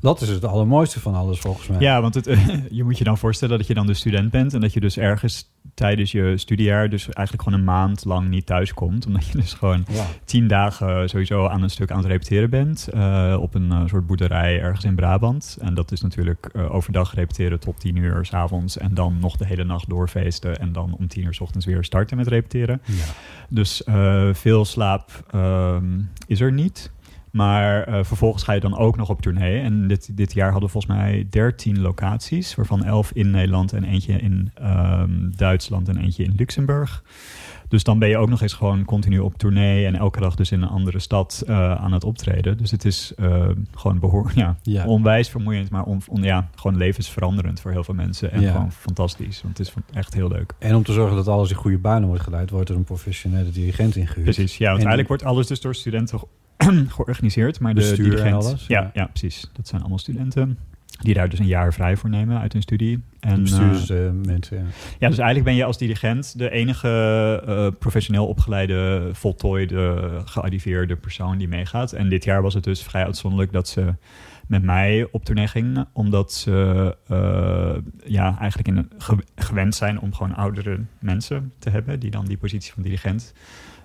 dat 0.00 0.20
is 0.20 0.28
het 0.28 0.44
allermooiste 0.44 1.00
van 1.00 1.14
alles 1.14 1.38
volgens 1.38 1.66
mij. 1.68 1.80
Ja, 1.80 2.00
want 2.00 2.14
het, 2.14 2.24
je 2.70 2.84
moet 2.84 2.98
je 2.98 3.04
dan 3.04 3.18
voorstellen 3.18 3.58
dat 3.58 3.66
je 3.66 3.74
dan 3.74 3.86
de 3.86 3.94
student 3.94 4.30
bent 4.30 4.54
en 4.54 4.60
dat 4.60 4.72
je 4.72 4.80
dus 4.80 4.96
ergens 4.98 5.50
tijdens 5.74 6.12
je 6.12 6.36
studiejaar 6.36 6.88
dus 6.88 7.04
eigenlijk 7.08 7.42
gewoon 7.42 7.58
een 7.58 7.64
maand 7.64 8.04
lang 8.04 8.28
niet 8.28 8.46
thuis 8.46 8.74
komt. 8.74 9.06
Omdat 9.06 9.26
je 9.26 9.38
dus 9.38 9.52
gewoon 9.54 9.84
Ja. 9.90 10.04
tien 10.24 10.48
dagen 10.48 11.08
sowieso 11.08 11.46
aan 11.46 11.62
een 11.62 11.70
stuk 11.70 11.90
aan 11.90 11.98
het 11.98 12.06
repeteren 12.06 12.50
bent. 12.50 12.88
eh, 12.88 13.36
op 13.40 13.54
een 13.54 13.72
eh, 13.72 13.82
soort 13.86 14.06
boerderij 14.06 14.60
ergens 14.60 14.84
in 14.84 14.94
Brabant. 14.94 15.56
En 15.60 15.74
dat 15.74 15.92
is 15.92 16.00
natuurlijk 16.00 16.50
eh, 16.52 16.74
overdag 16.74 17.14
repeteren 17.14 17.60
tot 17.60 17.80
tien 17.80 17.96
uur 17.96 18.24
s 18.26 18.32
avonds. 18.32 18.78
En 18.78 18.94
dan 18.94 19.16
nog 19.20 19.36
de 19.36 19.46
hele 19.46 19.64
nacht 19.64 19.88
doorfeesten. 19.88 20.58
En 20.58 20.72
dan 20.72 20.96
om 20.98 21.08
tien 21.08 21.24
uur 21.24 21.34
s 21.34 21.40
ochtends 21.40 21.66
weer 21.66 21.84
starten 21.84 22.16
met 22.16 22.26
repeteren. 22.26 22.80
Ja. 22.84 23.04
Dus 23.48 23.82
veel 24.32 24.64
slaap 24.64 25.24
ehm, 25.30 26.00
is 26.26 26.40
er 26.40 26.52
niet. 26.52 26.90
Maar 27.32 27.82
eh, 27.84 28.04
vervolgens 28.04 28.42
ga 28.42 28.52
je 28.52 28.60
dan 28.60 28.76
ook 28.78 28.96
nog 28.96 29.08
op 29.08 29.20
tournee. 29.22 29.60
En 29.60 29.88
dit, 29.88 30.16
dit 30.16 30.32
jaar 30.32 30.50
hadden 30.50 30.66
we 30.66 30.72
volgens 30.72 30.94
mij 30.96 31.26
13 31.30 31.80
locaties, 31.80 32.54
waarvan 32.54 32.84
11 32.84 33.10
in 33.12 33.30
Nederland 33.30 33.72
en 33.72 33.84
eentje 33.84 34.12
in 34.12 34.50
ehm, 34.54 35.30
Duitsland 35.36 35.88
en 35.88 35.96
eentje 35.96 36.24
in 36.24 36.32
Luxemburg. 36.36 37.02
Dus 37.68 37.82
dan 37.84 37.98
ben 37.98 38.08
je 38.08 38.16
ook 38.18 38.28
nog 38.28 38.42
eens 38.42 38.52
gewoon 38.52 38.84
continu 38.84 39.18
op 39.18 39.38
tournee 39.38 39.86
en 39.86 39.94
elke 39.94 40.20
dag 40.20 40.34
dus 40.34 40.52
in 40.52 40.62
een 40.62 40.68
andere 40.68 40.98
stad 40.98 41.42
eh, 41.46 41.74
aan 41.74 41.92
het 41.92 42.04
optreden. 42.04 42.56
Dus 42.58 42.70
het 42.70 42.84
is 42.84 43.12
eh, 43.16 43.48
gewoon 43.74 43.98
behoor 43.98 44.30
ja, 44.34 44.56
Ja. 44.62 44.86
onwijs 44.86 45.28
vermoeiend, 45.28 45.70
maar 45.70 45.82
on, 45.84 46.00
on- 46.06 46.22
ja, 46.22 46.48
gewoon 46.54 46.76
levensveranderend 46.76 47.60
voor 47.60 47.70
heel 47.70 47.84
veel 47.84 47.94
mensen. 47.94 48.32
En 48.32 48.40
Ja. 48.40 48.52
gewoon 48.52 48.72
fantastisch, 48.72 49.42
want 49.42 49.58
het 49.58 49.66
is 49.66 49.72
van- 49.72 49.82
echt 49.92 50.14
heel 50.14 50.28
leuk. 50.28 50.52
En 50.58 50.74
om 50.74 50.82
te 50.82 50.92
zorgen 50.92 51.16
dat 51.16 51.28
alles 51.28 51.50
in 51.50 51.56
goede 51.56 51.78
banen 51.78 52.08
wordt 52.08 52.22
geleid, 52.22 52.50
wordt 52.50 52.68
er 52.68 52.76
een 52.76 52.84
professionele 52.84 53.50
dirigent 53.50 53.96
ingehuurd. 53.96 54.24
Precies, 54.34 54.56
ja, 54.56 54.64
want 54.70 54.82
En- 54.82 54.88
eigenlijk 54.88 55.08
wordt 55.08 55.24
alles 55.24 55.46
dus 55.46 55.60
door 55.60 55.74
studenten 55.74 56.20
georganiseerd. 56.88 57.60
Maar 57.60 57.74
de 57.74 57.80
Bestuur 57.80 58.04
en 58.04 58.10
dirigent, 58.10 58.34
alles, 58.44 58.66
ja, 58.66 58.80
ja. 58.80 58.90
ja. 58.94 59.06
precies. 59.06 59.50
Dat 59.52 59.68
zijn 59.68 59.80
allemaal 59.80 59.98
studenten 59.98 60.58
die 60.98 61.14
daar 61.14 61.28
dus 61.28 61.38
een 61.38 61.46
jaar 61.46 61.72
vrij 61.72 61.96
voor 61.96 62.10
nemen 62.10 62.40
uit 62.40 62.52
hun 62.52 62.62
studie. 62.62 63.02
En, 63.20 63.34
eh, 63.34 63.40
bestuursmensen. 63.40 64.56
ja. 64.56 64.62
ja, 64.98 65.08
dus 65.08 65.18
eigenlijk 65.18 65.44
ben 65.44 65.54
je 65.54 65.64
als 65.64 65.78
dirigent 65.78 66.38
de 66.38 66.50
enige 66.50 66.88
eh, 67.46 67.66
professioneel 67.78 68.26
opgeleide, 68.26 69.08
voltooide, 69.12 70.10
gearriveerde 70.24 70.96
persoon 70.96 71.38
die 71.38 71.48
meegaat. 71.48 71.92
En 71.92 72.08
dit 72.08 72.24
jaar 72.24 72.42
was 72.42 72.54
het 72.54 72.64
dus 72.64 72.82
vrij 72.82 73.04
uitzonderlijk 73.04 73.52
dat 73.52 73.68
ze 73.68 73.94
met 74.46 74.62
mij 74.62 75.08
op 75.10 75.24
tournee 75.24 75.46
ging, 75.46 75.84
omdat 75.92 76.32
ze 76.32 76.96
eh, 77.06 77.76
ja, 78.04 78.38
eigenlijk 78.38 78.68
in 78.68 78.90
ge- 78.98 79.24
gewend 79.36 79.74
zijn 79.74 80.00
om 80.00 80.14
gewoon 80.14 80.34
oudere 80.34 80.80
mensen 80.98 81.52
te 81.58 81.70
hebben 81.70 82.00
die 82.00 82.10
dan 82.10 82.24
die 82.24 82.36
positie 82.36 82.72
van 82.72 82.82
dirigent 82.82 83.32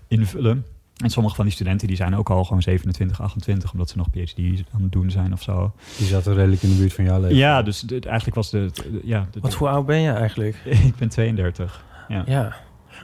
invullen. 0.08 0.66
En 0.98 1.10
sommige 1.10 1.36
van 1.36 1.46
die 1.46 1.54
studenten 1.54 1.88
die 1.88 1.96
zijn 1.96 2.16
ook 2.16 2.30
al 2.30 2.44
gewoon 2.44 2.62
27, 2.62 3.22
28, 3.22 3.72
omdat 3.72 3.90
ze 3.90 3.98
nog 3.98 4.10
PhD 4.10 4.38
aan 4.74 4.82
het 4.82 4.92
doen 4.92 5.12
zijn 5.12 5.34
of 5.34 5.42
zo. 5.42 5.72
Die 5.98 6.08
zaten 6.08 6.34
redelijk 6.34 6.62
in 6.64 6.70
de 6.70 6.76
buurt 6.76 6.94
van 6.94 7.04
jouw 7.04 7.20
leven. 7.22 7.36
Ja, 7.38 7.62
dus 7.62 7.80
de- 7.82 8.00
eigenlijk 8.00 8.36
was 8.36 8.50
de... 8.50 8.70
de- 8.74 9.02
ja, 9.04 9.28
de- 9.32 9.40
Wat, 9.40 9.54
hoe 9.54 9.70
oud 9.70 9.86
ben 9.86 10.00
je 10.00 10.12
eigenlijk? 10.12 10.56
ik 10.90 10.96
ben 10.96 11.10
32. 11.10 11.84
Ja. 12.08 12.24
Ja. 12.26 12.56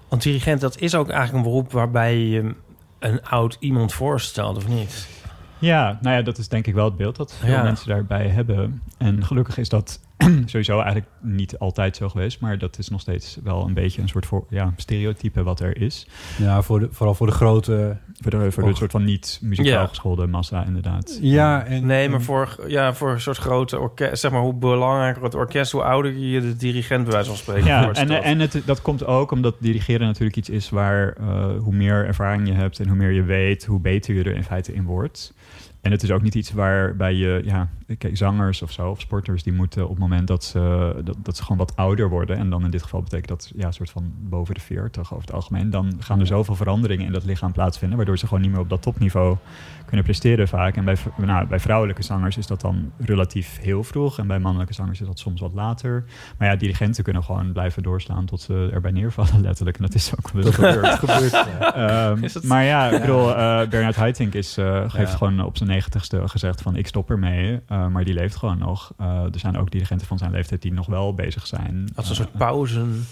Want 0.08 0.22
dirigent, 0.22 0.62
dat 0.62 0.80
is 0.80 0.96
ook 0.96 1.10
eigenlijk 1.10 1.38
een 1.46 1.52
beroep 1.52 1.72
waarbij 1.72 2.18
je 2.18 2.56
een 3.00 3.24
oud 3.24 3.58
iemand 3.60 3.94
voorstelt, 3.94 4.58
of 4.58 4.68
niet? 4.68 5.08
Ja, 5.60 5.98
nou 6.02 6.16
ja, 6.16 6.22
dat 6.22 6.38
is 6.38 6.48
denk 6.48 6.68
ik 6.68 6.74
wel 6.74 6.86
het 6.86 6.96
beeld 6.98 7.16
dat 7.16 7.36
veel 7.36 7.50
Ja. 7.50 7.64
mensen 7.64 7.88
daarbij 7.88 8.28
hebben. 8.28 8.82
En 8.98 9.26
gelukkig 9.26 9.58
is 9.58 9.70
dat 9.70 10.00
sowieso 10.46 10.74
eigenlijk 10.74 11.08
niet 11.22 11.58
altijd 11.58 11.96
zo 11.96 12.10
geweest, 12.10 12.40
maar 12.40 12.58
dat 12.58 12.78
is 12.78 12.90
nog 12.90 13.02
steeds 13.02 13.38
wel 13.44 13.66
een 13.66 13.74
beetje 13.74 14.02
een 14.02 14.08
soort 14.10 14.26
voor, 14.26 14.46
ja, 14.50 14.74
stereotype 14.76 15.44
wat 15.44 15.60
er 15.60 15.82
is. 15.82 16.08
Ja, 16.38 16.62
voor 16.62 16.80
de, 16.80 16.88
vooral 16.92 17.16
voor 17.16 17.28
de 17.28 17.34
grote... 17.34 17.98
Voor 18.22 18.32
de, 18.32 18.52
voor 18.52 18.64
de 18.64 18.76
soort 18.76 18.92
van 18.92 19.04
niet 19.04 19.40
muzikaal 19.42 19.72
Ja. 19.72 19.88
geschoolde 19.88 20.28
massa, 20.28 20.66
inderdaad. 20.66 21.18
Ja, 21.22 21.64
en, 21.66 21.86
Nee, 21.86 22.10
maar 22.10 22.22
voor, 22.22 22.56
ja, 22.68 22.94
voor 22.94 23.12
een 23.12 23.22
soort 23.22 23.38
grote 23.38 23.80
orkest, 23.80 24.22
zeg 24.22 24.32
maar, 24.32 24.42
hoe 24.42 24.54
belangrijker 24.54 25.24
het 25.24 25.36
orkest, 25.36 25.72
hoe 25.72 25.84
ouder 25.84 26.18
je 26.18 26.42
de 26.42 26.56
dirigent 26.56 27.04
bij 27.04 27.14
wijze 27.14 27.28
van 27.30 27.38
spreken 27.38 27.66
Ja, 27.66 27.78
en, 27.78 27.84
voorstelt. 27.84 28.24
en 28.24 28.40
het, 28.40 28.62
dat 28.66 28.82
komt 28.82 29.06
ook 29.06 29.32
omdat 29.32 29.56
dirigeren 29.60 30.08
natuurlijk 30.08 30.38
iets 30.38 30.50
is 30.50 30.70
waar 30.70 31.14
eh, 31.14 31.46
hoe 31.60 31.74
meer 31.74 32.06
ervaring 32.06 32.48
je 32.48 32.54
hebt 32.54 32.80
en 32.80 32.88
hoe 32.88 32.98
meer 32.98 33.12
je 33.12 33.24
weet, 33.24 33.66
hoe 33.66 33.80
beter 33.80 34.14
je 34.16 34.24
er 34.24 34.36
in 34.36 34.44
feite 34.44 34.74
in 34.74 34.84
wordt. 34.84 35.34
En 35.82 35.92
het 35.92 36.04
is 36.04 36.12
ook 36.12 36.22
niet 36.22 36.36
iets 36.36 36.52
waarbij 36.52 37.14
je, 37.14 37.42
ja, 37.46 37.70
kijk, 37.98 38.18
zangers 38.18 38.62
of 38.62 38.72
zo, 38.72 38.90
of 38.90 39.00
sporters, 39.00 39.44
die 39.44 39.54
moeten 39.54 39.84
op 39.84 39.90
het 39.90 40.00
moment 40.00 40.28
dat 40.28 40.44
ze, 40.44 40.96
dat, 41.04 41.16
dat 41.24 41.38
ze 41.38 41.44
gewoon 41.44 41.58
wat 41.58 41.76
ouder 41.76 42.10
worden, 42.10 42.38
en 42.38 42.50
dan 42.50 42.64
in 42.64 42.72
dit 42.72 42.84
geval 42.84 43.02
betekent 43.02 43.28
dat, 43.28 43.52
ja, 43.56 43.66
een 43.66 43.74
soort 43.74 43.90
van 43.90 44.14
boven 44.20 44.54
de 44.54 44.60
40 44.60 45.14
over 45.14 45.26
het 45.26 45.36
algemeen, 45.36 45.70
dan 45.70 45.94
gaan 46.00 46.20
er 46.20 46.28
zoveel 46.28 46.56
veranderingen 46.56 47.06
in 47.06 47.12
dat 47.12 47.26
lichaam 47.26 47.52
plaatsvinden, 47.52 47.98
waardoor 47.98 48.18
ze 48.18 48.28
gewoon 48.28 48.42
niet 48.42 48.52
meer 48.52 48.60
op 48.60 48.70
dat 48.70 48.82
topniveau 48.82 49.38
kunnen 49.86 50.06
presteren 50.06 50.48
vaak. 50.48 50.76
En 50.76 50.86
bij, 50.86 50.96
nou, 51.18 51.48
bij 51.48 51.60
vrouwelijke 51.60 52.04
zangers 52.04 52.38
is 52.38 52.48
dat 52.48 52.62
dan 52.62 52.92
relatief 52.98 53.60
heel 53.62 53.84
vroeg, 53.84 54.20
en 54.20 54.28
bij 54.28 54.40
mannelijke 54.40 54.74
zangers 54.74 55.02
is 55.02 55.08
dat 55.08 55.20
soms 55.20 55.42
wat 55.42 55.54
later. 55.54 56.04
Maar 56.38 56.48
ja, 56.48 56.56
dirigenten 56.56 57.04
kunnen 57.04 57.24
gewoon 57.24 57.52
blijven 57.52 57.84
doorslaan 57.84 58.26
tot 58.26 58.42
ze 58.42 58.70
erbij 58.74 58.92
neervallen, 58.92 59.42
letterlijk. 59.42 59.78
En 59.78 59.84
dat 59.84 59.94
is 59.94 60.12
ook 60.18 60.30
wel 60.30 60.52
gebeurd. 60.62 60.88
gebeurd 60.88 61.34
ehm, 61.34 62.48
Maar 62.48 62.64
ja, 62.64 62.90
ik 62.90 63.02
bedoel, 63.02 63.30
uh, 63.30 63.68
Bernard 63.68 63.96
Haitink 63.96 64.34
is, 64.34 64.58
uh, 64.58 64.90
geeft 64.90 65.16
gewoon 65.16 65.44
op 65.44 65.58
zijn 65.58 65.69
negentigste 65.70 66.28
gezegd 66.28 66.62
van 66.62 66.76
ik 66.76 66.88
stop 66.88 67.10
ermee. 67.10 67.52
Uh, 67.52 67.88
maar 67.88 68.04
die 68.04 68.14
leeft 68.14 68.36
gewoon 68.36 68.58
nog. 68.58 68.94
er 68.98 69.40
zijn 69.40 69.58
ook 69.58 69.72
dirigenten 69.72 70.08
van 70.08 70.18
zijn 70.18 70.32
leeftijd 70.32 70.62
die 70.62 70.74
nog 70.74 70.86
wel 70.86 71.14
bezig 71.14 71.48
zijn. 71.48 71.90
Als 71.96 72.10
een 72.10 72.16
soort 72.16 72.38
pauzen. 72.38 73.06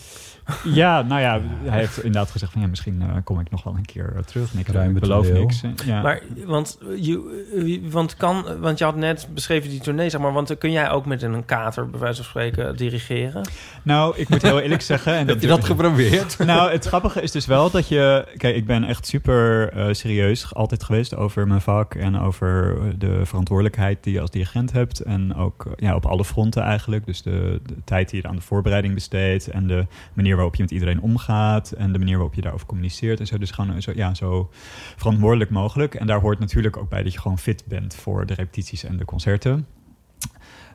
Ja, 0.63 1.01
nou 1.01 1.21
ja, 1.21 1.41
hij 1.63 1.79
heeft 1.79 1.97
inderdaad 1.97 2.31
gezegd 2.31 2.51
van 2.51 2.61
ja, 2.61 2.67
misschien 2.67 3.01
uh, 3.01 3.15
kom 3.23 3.39
ik 3.39 3.49
nog 3.51 3.63
wel 3.63 3.75
een 3.75 3.85
keer 3.85 4.13
uh, 4.15 4.19
terug. 4.21 4.53
En 4.53 4.59
ik 4.59 4.67
Ruim 4.67 4.93
beloof 4.93 5.31
niks. 5.31 5.61
Ja. 5.85 6.01
Maar 6.01 6.21
want, 6.45 6.77
je, 6.99 7.79
want, 7.91 8.15
kan, 8.15 8.45
want 8.59 8.77
je 8.77 8.83
had 8.83 8.95
net 8.95 9.27
beschreven 9.33 9.69
die 9.69 9.79
tournee, 9.79 10.09
zeg 10.09 10.21
maar, 10.21 10.33
want 10.33 10.57
kun 10.57 10.71
jij 10.71 10.89
ook 10.89 11.05
met 11.05 11.21
een 11.21 11.45
kater, 11.45 11.89
bij 11.89 11.99
wijze 11.99 12.15
van 12.15 12.25
spreken, 12.25 12.75
dirigeren? 12.75 13.49
Nou, 13.83 14.17
ik 14.17 14.29
moet 14.29 14.41
heel 14.41 14.59
eerlijk 14.59 14.81
zeggen. 14.81 15.13
En 15.13 15.19
dat, 15.25 15.35
Heb 15.35 15.41
je 15.41 15.47
dat 15.47 15.65
geprobeerd? 15.65 16.37
Nou, 16.47 16.71
het 16.71 16.85
grappige 16.85 17.21
is 17.21 17.31
dus 17.31 17.45
wel 17.45 17.71
dat 17.71 17.87
je, 17.87 18.27
kijk, 18.37 18.55
ik 18.55 18.65
ben 18.65 18.83
echt 18.83 19.07
super 19.07 19.73
uh, 19.77 19.93
serieus 19.93 20.53
altijd 20.53 20.83
geweest 20.83 21.15
over 21.15 21.47
mijn 21.47 21.61
vak 21.61 21.93
en 21.95 22.19
over 22.19 22.77
de 22.97 23.25
verantwoordelijkheid 23.25 24.03
die 24.03 24.13
je 24.13 24.21
als 24.21 24.31
dirigent 24.31 24.71
hebt. 24.71 24.99
En 24.99 25.35
ook 25.35 25.67
ja, 25.75 25.95
op 25.95 26.05
alle 26.05 26.25
fronten 26.25 26.63
eigenlijk. 26.63 27.05
Dus 27.05 27.21
de, 27.21 27.59
de 27.65 27.75
tijd 27.85 28.09
die 28.09 28.21
je 28.21 28.27
aan 28.27 28.35
de 28.35 28.41
voorbereiding 28.41 28.93
besteedt 28.93 29.47
en 29.47 29.67
de 29.67 29.85
manier 30.13 30.36
waarop 30.37 30.55
je 30.55 30.63
met 30.63 30.71
iedereen 30.71 31.01
omgaat 31.01 31.71
en 31.71 31.91
de 31.91 31.99
manier 31.99 32.15
waarop 32.15 32.33
je 32.33 32.41
daarover 32.41 32.67
communiceert 32.67 33.19
en 33.19 33.27
zo. 33.27 33.37
Dus 33.37 33.51
gewoon 33.51 33.81
zo, 33.81 33.91
ja, 33.95 34.13
zo 34.13 34.49
verantwoordelijk 34.95 35.49
mogelijk. 35.49 35.95
En 35.95 36.07
daar 36.07 36.19
hoort 36.19 36.39
natuurlijk 36.39 36.77
ook 36.77 36.89
bij 36.89 37.03
dat 37.03 37.13
je 37.13 37.19
gewoon 37.19 37.39
fit 37.39 37.63
bent 37.67 37.95
voor 37.95 38.25
de 38.25 38.33
repetities 38.33 38.83
en 38.83 38.97
de 38.97 39.05
concerten. 39.05 39.67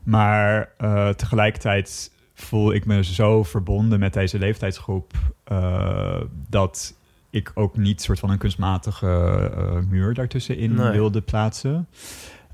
Maar 0.03 0.73
uh, 0.81 1.09
tegelijkertijd 1.09 2.13
voel 2.35 2.73
ik 2.73 2.85
me 2.85 3.05
zo 3.05 3.43
verbonden 3.43 3.99
met 3.99 4.13
deze 4.13 4.39
leeftijdsgroep 4.39 5.13
uh, 5.53 6.21
dat 6.49 6.95
ik 7.31 7.51
ook 7.55 7.77
niet 7.77 8.03
soort 8.03 8.19
van 8.19 8.31
een 8.31 8.39
kunstmatige 8.39 9.07
uh, 9.57 9.91
muur 9.91 10.15
daartussenin 10.15 10.75
nee. 10.75 10.91
wilde 10.91 11.21
plaatsen. 11.21 11.89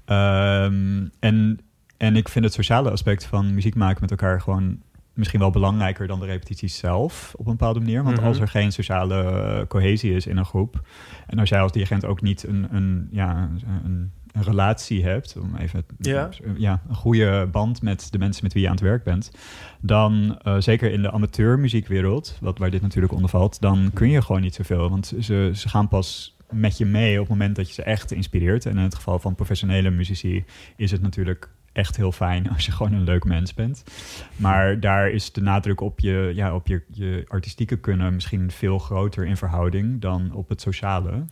Um, 0.06 1.10
en, 1.20 1.60
en 1.96 2.16
ik 2.16 2.28
vind 2.28 2.44
het 2.44 2.54
sociale 2.54 2.90
aspect 2.90 3.24
van 3.24 3.54
muziek 3.54 3.74
maken 3.74 4.00
met 4.00 4.10
elkaar 4.10 4.40
gewoon 4.40 4.82
misschien 5.18 5.40
wel 5.40 5.50
belangrijker 5.50 6.06
dan 6.06 6.20
de 6.20 6.26
repetities 6.26 6.76
zelf 6.76 7.32
op 7.36 7.46
een 7.46 7.52
bepaalde 7.52 7.80
manier. 7.80 8.02
Want 8.02 8.20
als 8.20 8.38
er 8.38 8.48
geen 8.48 8.72
sociale 8.72 9.64
cohesie 9.68 10.14
is 10.14 10.26
in 10.26 10.36
een 10.36 10.44
groep 10.44 10.80
en 11.26 11.38
als 11.38 11.48
jij 11.48 11.60
als 11.60 11.72
dirigent 11.72 12.04
ook 12.04 12.22
niet 12.22 12.42
een, 12.46 12.66
een, 12.70 13.08
ja, 13.10 13.50
een, 13.84 14.12
een 14.32 14.42
relatie 14.42 15.04
hebt, 15.04 15.36
om 15.40 15.56
even 15.56 15.84
ja. 15.98 16.28
ja. 16.56 16.82
een 16.88 16.94
goede 16.94 17.48
band 17.52 17.82
met 17.82 18.12
de 18.12 18.18
mensen 18.18 18.44
met 18.44 18.52
wie 18.52 18.62
je 18.62 18.68
aan 18.68 18.74
het 18.74 18.84
werk 18.84 19.04
bent, 19.04 19.30
dan 19.80 20.38
uh, 20.44 20.56
zeker 20.58 20.92
in 20.92 21.02
de 21.02 21.10
amateurmuziekwereld, 21.10 22.38
wat 22.40 22.58
waar 22.58 22.70
dit 22.70 22.82
natuurlijk 22.82 23.12
onder 23.12 23.30
valt, 23.30 23.60
dan 23.60 23.90
kun 23.94 24.10
je 24.10 24.22
gewoon 24.22 24.40
niet 24.40 24.54
zoveel. 24.54 24.90
Want 24.90 25.12
ze, 25.20 25.50
ze 25.54 25.68
gaan 25.68 25.88
pas 25.88 26.36
met 26.50 26.78
je 26.78 26.86
mee 26.86 27.12
op 27.12 27.20
het 27.20 27.28
moment 27.28 27.56
dat 27.56 27.68
je 27.68 27.74
ze 27.74 27.82
echt 27.82 28.12
inspireert. 28.12 28.66
En 28.66 28.76
in 28.76 28.82
het 28.82 28.94
geval 28.94 29.18
van 29.18 29.34
professionele 29.34 29.90
muzici 29.90 30.44
is 30.76 30.90
het 30.90 31.02
natuurlijk 31.02 31.50
echt 31.78 31.96
heel 31.96 32.12
fijn 32.12 32.50
als 32.50 32.66
je 32.66 32.72
gewoon 32.72 32.92
een 32.92 33.04
leuk 33.04 33.24
mens 33.24 33.54
bent. 33.54 33.84
Maar 34.36 34.80
daar 34.80 35.10
is 35.10 35.32
de 35.32 35.40
nadruk 35.40 35.80
op 35.80 36.00
je, 36.00 36.32
ja, 36.34 36.54
op 36.54 36.66
je, 36.66 36.82
je 36.92 37.24
artistieke 37.28 37.76
kunnen 37.76 38.14
misschien 38.14 38.50
veel 38.50 38.78
groter 38.78 39.26
in 39.26 39.36
verhouding 39.36 40.00
dan 40.00 40.32
op 40.32 40.48
het 40.48 40.60
sociale. 40.60 41.24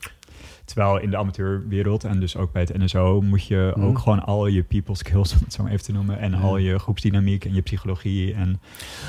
Terwijl 0.64 0.98
in 0.98 1.11
de 1.11 1.16
amateurwereld 1.16 2.04
en 2.04 2.20
dus 2.20 2.37
ook 2.37 2.52
bij 2.52 2.62
het 2.62 2.78
NSO 2.78 3.20
moet 3.20 3.46
je 3.46 3.72
mm. 3.76 3.85
ook 3.85 3.98
gewoon 3.98 4.24
al 4.24 4.46
je 4.46 4.62
people 4.62 4.94
skills, 4.94 5.32
om 5.35 5.38
het 5.44 5.52
zo 5.52 5.62
maar 5.62 5.72
even 5.72 5.85
te 5.85 5.92
noemen, 5.92 6.18
en 6.18 6.35
al 6.35 6.56
je 6.56 6.78
groepsdynamiek 6.78 7.44
en 7.44 7.54
je 7.54 7.61
psychologie 7.61 8.35
en 8.35 8.61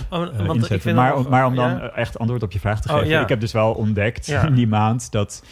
oh, 0.10 0.34
uh, 0.34 0.54
inzetten. 0.54 0.96
Maar, 0.96 1.30
maar, 1.30 1.46
om 1.46 1.56
dan 1.56 1.82
echt 1.82 2.20
antwoord 2.20 2.44
op 2.44 2.52
je 2.52 2.60
vraag 2.60 2.82
te 2.82 2.90
oh, 2.94 2.98
geven, 2.98 3.22
ik 3.22 3.30
heb 3.30 3.40
dus 3.40 3.52
wel 3.52 3.74
ontdekt 3.74 4.26
ja. 4.26 4.48
in 4.48 4.54
die 4.62 4.68
maand 4.68 5.12
dat 5.12 5.44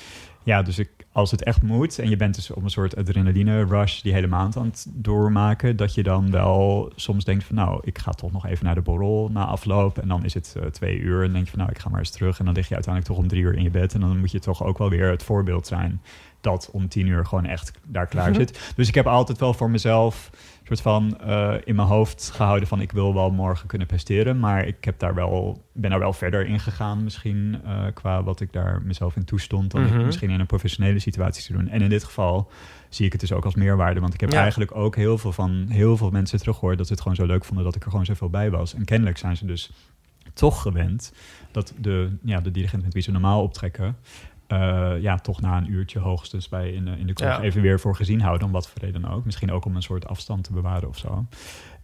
ja, 0.44 0.62
dus 0.62 0.80
ik, 0.80 0.90
als 1.16 1.32
het 1.32 1.44
echt 1.44 1.62
moet 1.62 2.00
en 2.00 2.10
je 2.10 2.16
bent 2.16 2.36
dus 2.36 2.52
op 2.52 2.64
een 2.64 2.70
soort 2.70 2.96
adrenaline 2.96 3.66
rush 3.66 4.02
die 4.02 4.14
hele 4.14 4.28
maand 4.28 4.58
aan 4.58 4.66
het 4.66 4.86
doormaken, 4.90 5.76
dat 5.76 5.94
je 5.94 6.04
dan 6.04 6.32
wel 6.32 6.92
soms 6.96 7.24
denkt 7.24 7.44
van 7.44 7.56
nou, 7.56 7.80
ik 7.84 7.98
ga 7.98 8.12
toch 8.12 8.32
nog 8.32 8.46
even 8.46 8.66
naar 8.66 8.76
de 8.76 8.82
borrel 8.82 9.30
na 9.32 9.46
afloop 9.46 9.98
en 9.98 10.08
dan 10.08 10.26
is 10.26 10.34
het 10.34 10.56
uh, 10.58 10.66
twee 10.66 10.98
uur 10.98 11.24
en 11.24 11.34
denk 11.34 11.46
je 11.46 11.50
van 11.50 11.60
nou, 11.60 11.72
ik 11.72 11.80
ga 11.80 11.90
maar 11.90 12.00
eens 12.00 12.10
terug 12.10 12.40
en 12.40 12.46
dan 12.46 12.54
lig 12.54 12.68
je 12.68 12.74
uiteindelijk 12.74 13.14
toch 13.14 13.24
om 13.24 13.30
drie 13.30 13.42
uur 13.42 13.56
in 13.56 13.64
je 13.64 13.70
bed 13.70 13.94
en 13.94 14.00
dan 14.00 14.20
moet 14.20 14.32
je 14.32 14.40
toch 14.40 14.64
ook 14.64 14.78
wel 14.78 14.90
weer 14.90 15.10
het 15.10 15.24
voorbeeld 15.24 15.68
zijn 15.68 16.02
dat 16.42 16.70
om 16.72 16.88
tien 16.88 17.08
uur 17.08 17.26
gewoon 17.26 17.46
echt 17.46 17.72
daar 17.84 18.08
klaar 18.08 18.30
mhm. 18.30 18.40
zit. 18.40 18.74
Dus 18.76 18.88
ik 18.88 18.96
heb 18.96 19.08
altijd 19.08 19.40
wel 19.40 19.54
voor 19.54 19.70
mezelf 19.70 20.30
soort 20.68 20.82
van 20.82 21.18
uh, 21.28 21.54
in 21.64 21.76
mijn 21.76 21.88
hoofd 21.88 22.32
gehouden 22.34 22.68
van 22.68 22.82
ik 22.82 22.92
wil 22.92 23.14
wel 23.14 23.32
morgen 23.32 23.68
kunnen 23.68 23.88
presteren, 23.88 24.40
maar 24.40 24.66
ik 24.66 24.84
heb 24.84 25.00
daar 25.00 25.16
wel, 25.16 25.64
ben 25.72 25.90
daar 25.90 26.00
wel 26.00 26.14
verder 26.14 26.46
in 26.46 26.60
gegaan 26.60 27.04
misschien 27.04 27.62
uh, 27.66 27.86
qua 27.94 28.24
wat 28.24 28.42
ik 28.42 28.54
daar 28.54 28.82
mezelf 28.82 29.16
in 29.16 29.26
toestond 29.26 29.72
dan 29.72 29.82
mm 29.82 29.88
-hmm. 29.88 30.00
ik 30.00 30.06
misschien 30.06 30.30
in 30.30 30.40
een 30.40 30.46
professionele 30.46 31.00
situatie 31.00 31.46
te 31.46 31.54
doen. 31.54 31.68
En 31.68 31.82
in 31.82 31.90
dit 31.90 32.04
geval 32.04 32.52
zie 32.90 33.06
ik 33.06 33.12
het 33.12 33.22
dus 33.22 33.32
ook 33.32 33.46
als 33.46 33.56
meerwaarde, 33.56 34.00
want 34.00 34.14
ik 34.14 34.20
heb 34.20 34.32
ja. 34.32 34.42
eigenlijk 34.42 34.76
ook 34.76 34.96
heel 34.96 35.18
veel 35.18 35.32
van 35.32 35.66
heel 35.70 35.98
veel 35.98 36.10
mensen 36.10 36.40
teruggehoord 36.40 36.78
dat 36.78 36.88
ze 36.88 36.94
het 36.94 37.02
gewoon 37.02 37.18
zo 37.18 37.26
leuk 37.26 37.46
vonden 37.46 37.66
dat 37.66 37.76
ik 37.76 37.84
er 37.84 37.90
gewoon 37.90 38.06
zoveel 38.06 38.30
bij 38.30 38.50
was. 38.50 38.74
En 38.74 38.86
kennelijk 38.86 39.18
zijn 39.18 39.38
ze 39.38 39.46
dus 39.46 39.72
toch 40.34 40.62
gewend 40.62 41.14
dat 41.52 41.74
de, 41.78 42.18
ja, 42.22 42.40
de 42.42 42.52
dirigent 42.52 42.84
met 42.84 42.94
wie 42.94 43.04
ze 43.04 43.12
normaal 43.12 43.42
optrekken, 43.42 43.98
uh, 44.48 45.02
ja, 45.02 45.18
toch 45.18 45.42
na 45.42 45.58
een 45.58 45.72
uurtje 45.72 46.00
hoogstens 46.00 46.50
bij 46.50 46.72
in, 46.72 46.88
in 46.88 47.08
de 47.08 47.14
kroeg 47.14 47.30
ja. 47.30 47.42
even 47.42 47.62
weer 47.62 47.80
voor 47.80 47.96
gezien 47.96 48.22
houden, 48.22 48.48
om 48.48 48.54
wat 48.54 48.70
voor 48.70 48.82
reden 48.82 49.06
ook. 49.06 49.26
Misschien 49.26 49.52
ook 49.52 49.66
om 49.66 49.76
een 49.76 49.82
soort 49.82 50.08
afstand 50.08 50.44
te 50.44 50.54
bewaren 50.54 50.88
of 50.88 50.98
zo. 50.98 51.26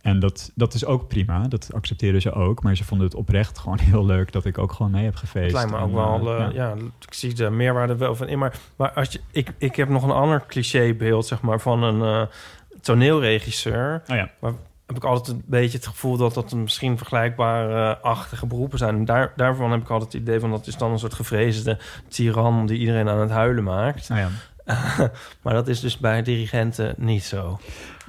En 0.01 0.19
dat, 0.19 0.51
dat 0.55 0.73
is 0.73 0.85
ook 0.85 1.07
prima, 1.07 1.47
dat 1.47 1.73
accepteren 1.73 2.21
ze 2.21 2.31
ook. 2.31 2.63
Maar 2.63 2.75
ze 2.75 2.83
vonden 2.83 3.07
het 3.07 3.15
oprecht 3.15 3.59
gewoon 3.59 3.79
heel 3.91 4.05
leuk 4.05 4.31
dat 4.31 4.45
ik 4.45 4.57
ook 4.57 4.71
gewoon 4.71 4.91
mee 4.91 5.03
heb 5.03 5.15
gefeest. 5.15 5.43
Het 5.45 5.53
lijkt 5.53 5.71
me 5.71 5.77
ook 5.77 5.93
wel, 5.93 6.33
uh, 6.33 6.39
ja. 6.39 6.49
ja. 6.53 6.75
ik 7.07 7.13
zie 7.13 7.33
de 7.33 7.49
meerwaarde 7.49 7.95
wel 7.95 8.15
van 8.15 8.27
in. 8.27 8.39
Maar, 8.39 8.59
maar 8.75 8.91
als 8.91 9.11
je, 9.11 9.19
ik, 9.31 9.53
ik 9.57 9.75
heb 9.75 9.89
nog 9.89 10.03
een 10.03 10.11
ander 10.11 10.43
clichébeeld, 10.47 11.25
zeg 11.25 11.41
maar, 11.41 11.59
van 11.59 11.83
een 11.83 11.99
uh, 11.99 12.27
toneelregisseur. 12.81 14.01
Oh 14.07 14.15
ja. 14.15 14.29
Waar, 14.39 14.53
heb 14.93 15.03
ik 15.03 15.09
altijd 15.09 15.37
een 15.37 15.43
beetje 15.45 15.77
het 15.77 15.87
gevoel 15.87 16.17
dat 16.17 16.33
dat 16.33 16.53
misschien 16.53 16.97
vergelijkbare-achtige 16.97 18.45
beroepen 18.45 18.77
zijn. 18.77 18.95
En 18.95 19.05
daar, 19.05 19.33
daarvan 19.35 19.71
heb 19.71 19.81
ik 19.81 19.89
altijd 19.89 20.13
het 20.13 20.21
idee 20.21 20.39
van 20.39 20.51
dat 20.51 20.67
is 20.67 20.77
dan 20.77 20.91
een 20.91 20.99
soort 20.99 21.13
gevreesde 21.13 21.77
tiran 22.07 22.65
die 22.65 22.79
iedereen 22.79 23.09
aan 23.09 23.19
het 23.19 23.29
huilen 23.29 23.63
maakt. 23.63 24.09
Oh 24.11 24.17
ja. 24.17 24.29
maar 25.41 25.53
dat 25.53 25.67
is 25.67 25.79
dus 25.79 25.97
bij 25.97 26.21
dirigenten 26.21 26.93
niet 26.97 27.23
zo. 27.23 27.59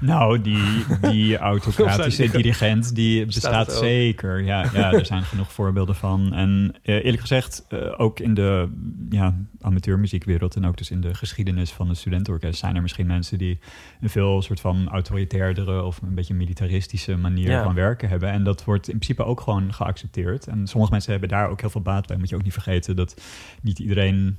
Nou, 0.02 0.40
die, 0.40 0.84
die 1.00 1.38
autocratische 1.52 2.28
dirigent, 2.30 2.94
die 2.94 3.24
bestaat 3.26 3.72
zeker. 3.72 4.42
Ja, 4.44 4.70
ja, 4.72 4.92
er 4.92 5.06
zijn 5.06 5.22
genoeg 5.22 5.52
voorbeelden 5.58 5.94
van. 5.94 6.34
En 6.34 6.74
uh, 6.82 6.94
eerlijk 6.94 7.20
gezegd, 7.20 7.66
uh, 7.68 7.94
ook 7.96 8.20
in 8.20 8.34
de 8.34 8.68
ja, 9.10 9.36
amateurmuziekwereld... 9.60 10.56
en 10.56 10.66
ook 10.66 10.76
dus 10.76 10.90
in 10.90 11.00
de 11.00 11.14
geschiedenis 11.14 11.70
van 11.70 11.88
de 11.88 11.94
studentenorkest... 11.94 12.58
zijn 12.58 12.76
er 12.76 12.82
misschien 12.82 13.06
mensen 13.06 13.38
die 13.38 13.58
een 14.00 14.10
veel 14.10 14.42
soort 14.42 14.60
van 14.60 14.88
autoritairdere... 14.88 15.82
of 15.82 16.02
een 16.02 16.14
beetje 16.14 16.34
militaristische 16.34 17.16
manier 17.16 17.50
ja. 17.50 17.62
van 17.62 17.74
werken 17.74 18.08
hebben. 18.08 18.30
En 18.30 18.44
dat 18.44 18.64
wordt 18.64 18.88
in 18.88 18.98
principe 18.98 19.24
ook 19.24 19.40
gewoon 19.40 19.74
geaccepteerd. 19.74 20.46
En 20.46 20.66
sommige 20.66 20.92
mensen 20.92 21.10
hebben 21.10 21.28
daar 21.28 21.48
ook 21.48 21.60
heel 21.60 21.70
veel 21.70 21.80
baat 21.80 22.06
bij. 22.06 22.16
Moet 22.16 22.28
je 22.28 22.36
ook 22.36 22.42
niet 22.42 22.52
vergeten 22.52 22.96
dat 22.96 23.22
niet 23.60 23.78
iedereen 23.78 24.36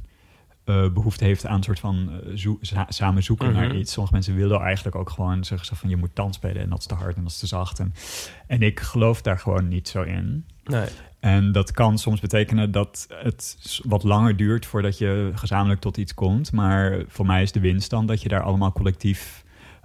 uh, 0.66 0.90
behoefte 0.90 1.24
heeft 1.24 1.46
aan 1.46 1.56
een 1.56 1.64
soort 1.64 1.80
van 1.80 2.22
uh, 2.28 2.38
zo 2.38 2.58
samen 2.88 3.24
zoeken 3.24 3.54
naar 3.54 3.76
iets. 3.76 3.92
Sommige 3.92 4.14
mensen 4.14 4.36
willen 4.36 4.62
eigenlijk 4.62 4.96
ook 4.96 5.10
gewoon 5.10 5.44
zeggen 5.44 5.78
van 5.78 5.90
je 5.90 5.98
moet 5.98 6.10
dans 6.16 6.36
spelen 6.36 6.62
en 6.62 6.70
dat 6.70 6.80
is 6.80 6.86
te 6.86 6.94
hard 6.94 7.16
en 7.16 7.22
dat 7.22 7.32
is 7.32 7.40
te 7.40 7.48
zacht. 7.48 7.80
En, 7.80 7.94
en 8.48 8.62
ik 8.62 8.80
geloof 8.80 9.22
daar 9.22 9.40
gewoon 9.40 9.68
niet 9.68 9.88
zo 9.88 10.02
in. 10.02 10.46
Nee. 10.64 10.88
En 11.20 11.52
dat 11.52 11.72
kan 11.72 11.98
soms 11.98 12.20
betekenen 12.20 12.72
dat 12.72 13.08
het 13.10 13.80
wat 13.84 14.04
langer 14.04 14.38
duurt 14.38 14.66
voordat 14.66 14.98
je 14.98 15.32
gezamenlijk 15.36 15.82
tot 15.82 15.98
iets 15.98 16.14
komt. 16.14 16.52
Maar 16.52 17.04
voor 17.08 17.26
mij 17.26 17.42
is 17.42 17.52
de 17.52 17.60
winst 17.60 17.90
dan 17.90 18.06
dat 18.06 18.22
je 18.22 18.30
daar 18.30 18.44
allemaal 18.44 18.72
collectief 18.72 19.44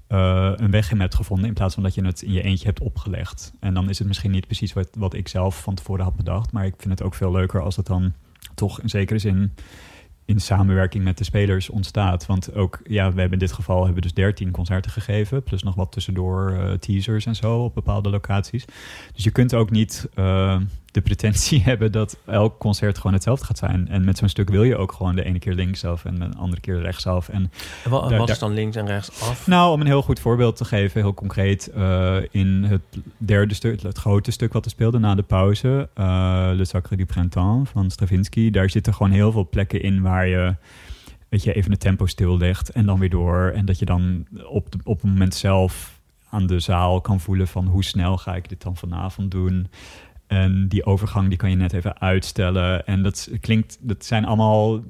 uh, 0.08 0.52
een 0.56 0.70
weg 0.70 0.90
in 0.90 1.00
hebt 1.00 1.14
gevonden. 1.14 1.48
In 1.48 1.54
plaats 1.54 1.74
van 1.74 1.82
dat 1.82 1.94
je 1.94 2.04
het 2.04 2.22
in 2.22 2.32
je 2.32 2.42
eentje 2.42 2.66
hebt 2.66 2.80
opgelegd. 2.80 3.52
En 3.60 3.74
dan 3.74 3.88
is 3.88 3.98
het 3.98 4.08
misschien 4.08 4.30
niet 4.30 4.46
precies 4.46 4.72
wat, 4.72 4.88
wat 4.98 5.14
ik 5.14 5.28
zelf 5.28 5.62
van 5.62 5.74
tevoren 5.74 6.04
had 6.04 6.16
bedacht. 6.16 6.52
Maar 6.52 6.66
ik 6.66 6.74
vind 6.78 6.98
het 6.98 7.02
ook 7.02 7.14
veel 7.14 7.32
leuker 7.32 7.62
als 7.62 7.76
het 7.76 7.86
dan 7.86 8.12
toch 8.54 8.80
in 8.80 8.88
zekere 8.88 9.18
zin 9.18 9.52
in 10.28 10.40
samenwerking 10.40 11.04
met 11.04 11.18
de 11.18 11.24
spelers 11.24 11.70
ontstaat. 11.70 12.26
Want 12.26 12.54
ook, 12.54 12.80
ja, 12.84 13.12
we 13.12 13.20
hebben 13.20 13.38
in 13.38 13.46
dit 13.46 13.52
geval 13.52 13.84
hebben 13.84 14.02
dus 14.02 14.14
13 14.14 14.50
concerten 14.50 14.90
gegeven, 14.90 15.42
plus 15.42 15.62
nog 15.62 15.74
wat 15.74 15.92
tussendoor 15.92 16.52
uh, 16.52 16.72
teasers 16.72 17.26
en 17.26 17.34
zo 17.34 17.64
op 17.64 17.74
bepaalde 17.74 18.10
locaties. 18.10 18.64
Dus 19.14 19.24
je 19.24 19.30
kunt 19.30 19.54
ook 19.54 19.70
niet 19.70 20.08
uh, 20.14 20.56
de 20.98 21.04
pretentie 21.04 21.62
hebben 21.70 21.92
dat 21.92 22.18
elk 22.26 22.58
concert 22.58 22.96
gewoon 22.96 23.12
hetzelfde 23.12 23.44
gaat 23.44 23.58
zijn. 23.58 23.88
En 23.88 24.04
met 24.04 24.18
zo'n 24.18 24.28
stuk 24.28 24.48
wil 24.50 24.62
je 24.62 24.76
ook 24.76 24.92
gewoon 24.92 25.14
de 25.16 25.24
ene 25.24 25.38
keer 25.38 25.54
linksaf 25.54 26.04
en 26.04 26.14
de 26.14 26.28
andere 26.37 26.61
keer 26.61 26.80
rechtsaf. 26.80 27.28
En 27.28 27.50
En 27.84 27.90
wat, 27.90 28.08
Daar- 28.08 28.18
wat 28.18 28.28
is 28.30 28.38
dan 28.38 28.52
links 28.54 28.76
en 28.76 28.87
rechts 28.87 29.22
af? 29.22 29.46
nou, 29.46 29.72
om 29.72 29.80
een 29.80 29.87
heel 29.87 30.02
goed 30.02 30.20
voorbeeld 30.20 30.56
te 30.56 30.64
geven, 30.64 31.00
heel 31.00 31.14
concreet, 31.14 31.66
eh, 31.66 32.16
in 32.30 32.64
het 32.64 32.80
derde 33.16 33.54
stuk, 33.54 33.82
het 33.82 33.98
grote 33.98 34.30
stuk 34.30 34.52
wat 34.52 34.64
we 34.64 34.70
speelden 34.70 35.00
na 35.00 35.14
de 35.14 35.22
pauze, 35.22 35.88
eh 35.94 36.50
Le 36.54 36.64
Sacre 36.64 36.96
du 36.96 37.04
Printemps 37.06 37.70
van 37.70 37.90
Stravinsky, 37.90 38.50
daar 38.50 38.70
zitten 38.70 38.94
gewoon 38.94 39.12
heel 39.12 39.32
veel 39.32 39.48
plekken 39.50 39.82
in 39.82 40.02
waar 40.02 40.26
je, 40.26 40.54
weet 41.28 41.42
je, 41.42 41.52
even 41.52 41.70
het 41.70 41.80
tempo 41.80 42.06
stillegt 42.06 42.70
en 42.70 42.87
dan 42.87 42.98
weer 42.98 43.11
door. 43.11 43.52
En 43.54 43.64
dat 43.64 43.78
je 43.78 43.84
dan 43.84 44.26
op, 44.48 44.72
de, 44.72 44.78
op 44.84 45.00
het 45.02 45.11
moment 45.11 45.34
zelf 45.34 45.96
aan 46.30 46.46
de 46.46 46.61
zaal 46.61 47.00
kan 47.00 47.20
voelen 47.20 47.48
van 47.48 47.66
hoe 47.66 47.84
snel 47.84 48.16
ga 48.16 48.34
ik 48.34 48.48
dit 48.48 48.62
dan 48.62 48.76
vanavond 48.76 49.30
doen. 49.30 49.66
En 50.28 50.68
die 50.68 50.84
overgang 50.84 51.28
die 51.28 51.38
kan 51.38 51.50
je 51.50 51.56
net 51.56 51.72
even 51.72 52.00
uitstellen. 52.00 52.86
En 52.86 53.02
dat 53.02 53.30
klinkt, 53.40 53.78
dat 53.80 54.04
zijn 54.04 54.24
allemaal 54.24 54.82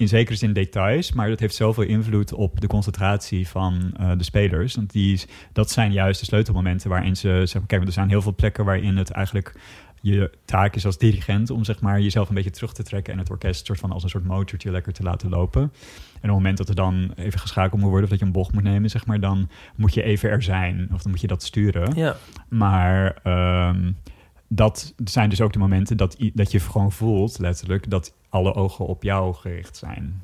in 0.00 0.08
zekere 0.08 0.36
zin 0.36 0.52
details, 0.52 1.12
maar 1.12 1.28
dat 1.28 1.40
heeft 1.40 1.54
zoveel 1.54 1.84
invloed 1.84 2.32
op 2.32 2.60
de 2.60 2.66
concentratie 2.66 3.48
van 3.48 3.92
eh, 3.96 4.10
de 4.16 4.24
spelers. 4.24 4.74
Want 4.74 4.92
die, 4.92 5.20
dat 5.52 5.70
zijn 5.70 5.92
juist 5.92 6.20
de 6.20 6.26
sleutelmomenten 6.26 6.90
waarin 6.90 7.16
ze 7.16 7.28
zeggen: 7.28 7.66
kijk, 7.66 7.84
er 7.84 7.92
zijn 7.92 8.08
heel 8.08 8.22
veel 8.22 8.34
plekken 8.34 8.64
waarin 8.64 8.96
het 8.96 9.10
eigenlijk 9.10 9.54
je 10.00 10.30
taak 10.44 10.74
is 10.74 10.86
als 10.86 10.98
dirigent 10.98 11.50
om 11.50 11.64
zeg 11.64 11.80
maar 11.80 12.00
jezelf 12.00 12.28
een 12.28 12.34
beetje 12.34 12.50
terug 12.50 12.72
te 12.72 12.82
trekken 12.82 13.12
en 13.12 13.18
het 13.18 13.30
orkest 13.30 13.66
soort 13.66 13.78
van 13.78 13.92
als 13.92 14.02
een 14.02 14.08
soort 14.08 14.24
motortje 14.24 14.70
lekker 14.70 14.92
te 14.92 15.02
laten 15.02 15.28
lopen. 15.28 15.62
En 15.62 15.68
op 16.16 16.20
het 16.20 16.30
moment 16.30 16.56
dat 16.56 16.68
er 16.68 16.74
dan 16.74 17.12
even 17.16 17.40
geschakeld 17.40 17.80
moet 17.80 17.90
worden 17.90 18.04
of 18.04 18.10
dat 18.10 18.18
je 18.18 18.24
een 18.24 18.32
bocht 18.32 18.52
moet 18.52 18.62
nemen, 18.62 18.90
zeg 18.90 19.06
maar, 19.06 19.20
dan 19.20 19.48
moet 19.76 19.94
je 19.94 20.02
even 20.02 20.30
er 20.30 20.42
zijn 20.42 20.88
of 20.92 21.02
dan 21.02 21.10
moet 21.10 21.20
je 21.20 21.26
dat 21.26 21.42
sturen. 21.42 21.94
Ja. 21.94 22.16
Maar 22.48 23.18
ehm, 23.22 23.92
dat 24.52 24.94
zijn 25.04 25.30
dus 25.30 25.40
ook 25.40 25.52
de 25.52 25.58
momenten 25.58 25.96
dat, 25.96 26.16
dat 26.34 26.50
je 26.52 26.60
gewoon 26.60 26.92
voelt, 26.92 27.38
letterlijk, 27.38 27.90
dat 27.90 28.14
alle 28.28 28.54
ogen 28.54 28.86
op 28.86 29.02
jou 29.02 29.34
gericht 29.34 29.76
zijn. 29.76 30.22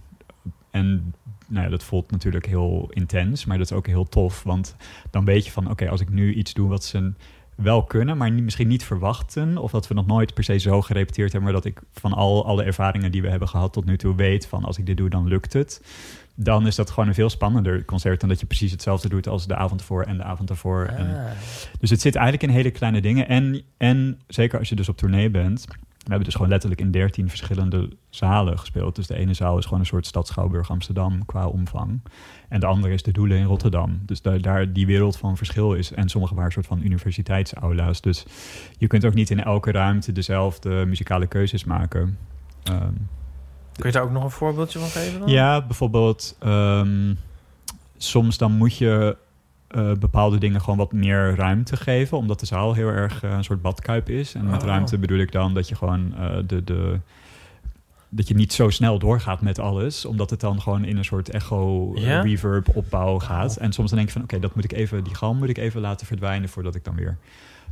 En 0.71 1.15
nou 1.47 1.65
ja, 1.65 1.71
dat 1.71 1.85
voelt 1.85 2.11
natuurlijk 2.11 2.47
heel 2.47 2.91
intens, 2.91 3.45
maar 3.45 3.59
dat 3.59 3.71
is 3.71 3.77
ook 3.77 3.87
heel 3.87 4.09
tof. 4.09 4.43
Want 4.43 4.77
dan 5.11 5.25
weet 5.25 5.45
je 5.45 5.51
van, 5.51 5.71
oké, 5.71 5.89
als 5.89 6.01
ik 6.01 6.11
nu 6.11 6.35
iets 6.35 6.55
doe 6.55 6.69
wat 6.69 6.85
ze 6.85 7.13
wel 7.55 7.85
kunnen, 7.85 8.17
maar 8.17 8.33
misschien 8.33 8.69
niet 8.69 8.85
verwachten, 8.85 9.59
of 9.59 9.71
dat 9.71 9.89
we 9.89 9.95
nog 9.95 10.07
nooit 10.07 10.35
per 10.35 10.45
se 10.45 10.59
zo 10.59 10.83
gerepeteerd 10.83 11.33
hebben, 11.33 11.53
maar 11.53 11.63
dat 11.63 11.73
ik 11.73 11.81
van 11.93 12.13
al 12.13 12.47
alle 12.47 12.63
ervaringen 12.63 13.13
die 13.13 13.23
we 13.23 13.31
hebben 13.31 13.49
gehad 13.49 13.73
tot 13.73 13.85
nu 13.85 13.97
toe 13.97 14.15
weet 14.15 14.47
van, 14.47 14.65
als 14.65 14.79
ik 14.79 14.87
dit 14.87 14.97
doe, 14.97 15.09
dan 15.09 15.27
lukt 15.27 15.53
het. 15.53 15.83
Dan 16.39 16.67
is 16.67 16.75
dat 16.75 16.91
gewoon 16.91 17.09
een 17.09 17.15
veel 17.15 17.31
spannender 17.31 17.85
concert 17.85 18.21
dan 18.21 18.29
dat 18.29 18.41
je 18.41 18.47
precies 18.47 18.71
hetzelfde 18.71 19.09
doet 19.09 19.29
als 19.29 19.47
de 19.47 19.57
avond 19.57 19.81
ervoor 19.81 20.03
en 20.03 20.17
de 20.17 20.23
avond 20.23 20.51
ervoor. 20.51 20.85
En 20.85 21.07
Ah. 21.17 21.31
dus 21.79 21.91
het 21.91 22.01
zit 22.01 22.15
eigenlijk 22.15 22.47
in 22.47 22.57
hele 22.57 22.71
kleine 22.71 23.01
dingen. 23.01 23.29
En, 23.29 23.63
en 23.77 24.21
zeker 24.27 24.59
als 24.59 24.69
je 24.69 24.75
dus 24.75 24.89
op 24.89 24.97
tournee 24.97 25.31
bent. 25.31 25.65
We 25.67 26.13
hebben 26.13 26.25
dus 26.31 26.35
gewoon 26.35 26.51
letterlijk 26.51 26.81
in 26.81 26.91
13 26.91 27.29
verschillende 27.29 27.89
zalen 28.11 28.59
gespeeld. 28.59 28.97
Dus 28.97 29.07
de 29.07 29.17
ene 29.17 29.35
zaal 29.35 29.59
is 29.59 29.65
gewoon 29.65 29.81
een 29.81 29.87
soort 29.87 30.07
stad 30.07 30.27
Schouwburg 30.27 30.71
Amsterdam 30.71 31.25
qua 31.25 31.47
omvang. 31.47 32.01
En 32.49 32.61
de 32.61 32.67
andere 32.67 32.93
is 32.93 33.03
de 33.03 33.13
Doelen 33.13 33.39
in 33.39 33.45
Rotterdam. 33.45 34.01
Dus 34.03 34.23
daar, 34.23 34.41
daar 34.41 34.73
die 34.73 34.87
wereld 34.87 35.17
van 35.17 35.37
verschil 35.37 35.73
is. 35.75 35.93
En 35.93 36.09
sommige 36.09 36.35
waren 36.35 36.47
een 36.47 36.53
soort 36.63 36.67
van 36.67 36.83
universiteitsaula's. 36.83 38.01
Dus 38.01 38.25
je 38.79 38.87
kunt 38.87 39.05
ook 39.05 39.15
niet 39.15 39.31
in 39.31 39.43
elke 39.43 39.71
ruimte 39.71 40.13
dezelfde 40.13 40.85
muzikale 40.87 41.27
keuzes 41.27 41.65
maken. 41.65 42.19
Ehm, 42.63 42.93
Kun 43.77 43.87
je 43.87 43.93
daar 43.93 44.03
ook 44.03 44.11
nog 44.13 44.25
een 44.25 44.31
voorbeeldje 44.31 44.79
van 44.79 44.89
geven 44.89 45.21
dan? 45.21 45.29
ja, 45.29 45.63
bijvoorbeeld 45.63 46.37
ehm, 46.39 47.15
soms 47.97 48.39
dan 48.39 48.53
moet 48.53 48.77
je 48.77 49.17
eh, 49.69 49.93
bepaalde 49.93 50.39
dingen 50.39 50.61
gewoon 50.61 50.79
wat 50.79 50.93
meer 50.93 51.35
ruimte 51.35 51.77
geven, 51.77 52.19
omdat 52.19 52.41
de 52.41 52.47
zaal 52.47 52.75
heel 52.75 52.89
erg 52.89 53.23
eh, 53.23 53.31
een 53.31 53.45
soort 53.45 53.63
badkuip 53.63 54.09
is. 54.09 54.35
En 54.35 54.45
met 54.51 54.63
Oh. 54.63 54.69
ruimte 54.69 54.99
bedoel 54.99 55.19
ik 55.19 55.33
dan 55.33 55.55
dat 55.55 55.69
je 55.69 55.75
gewoon 55.75 56.15
eh, 56.17 56.37
de, 56.47 56.65
de 56.65 57.01
dat 58.09 58.29
je 58.29 58.35
niet 58.35 58.53
zo 58.53 58.71
snel 58.71 58.99
doorgaat 58.99 59.41
met 59.41 59.59
alles, 59.59 60.05
omdat 60.05 60.31
het 60.31 60.41
dan 60.41 60.61
gewoon 60.61 60.85
in 60.85 60.97
een 60.97 61.05
soort 61.05 61.29
echo 61.29 61.93
reverb 61.95 62.77
opbouw 62.77 63.19
gaat. 63.19 63.57
En 63.57 63.73
soms 63.73 63.89
dan 63.89 63.99
denk 63.99 64.09
je 64.11 64.15
van 64.15 64.23
oké, 64.23 64.39
dat 64.39 64.55
moet 64.55 64.65
ik 64.65 64.73
even, 64.73 65.05
die 65.05 65.15
galm 65.15 65.39
moet 65.39 65.49
ik 65.49 65.59
even 65.59 65.81
laten 65.81 66.07
verdwijnen 66.07 66.49
voordat 66.49 66.75
ik 66.75 66.85
dan 66.85 66.95
weer 66.95 67.17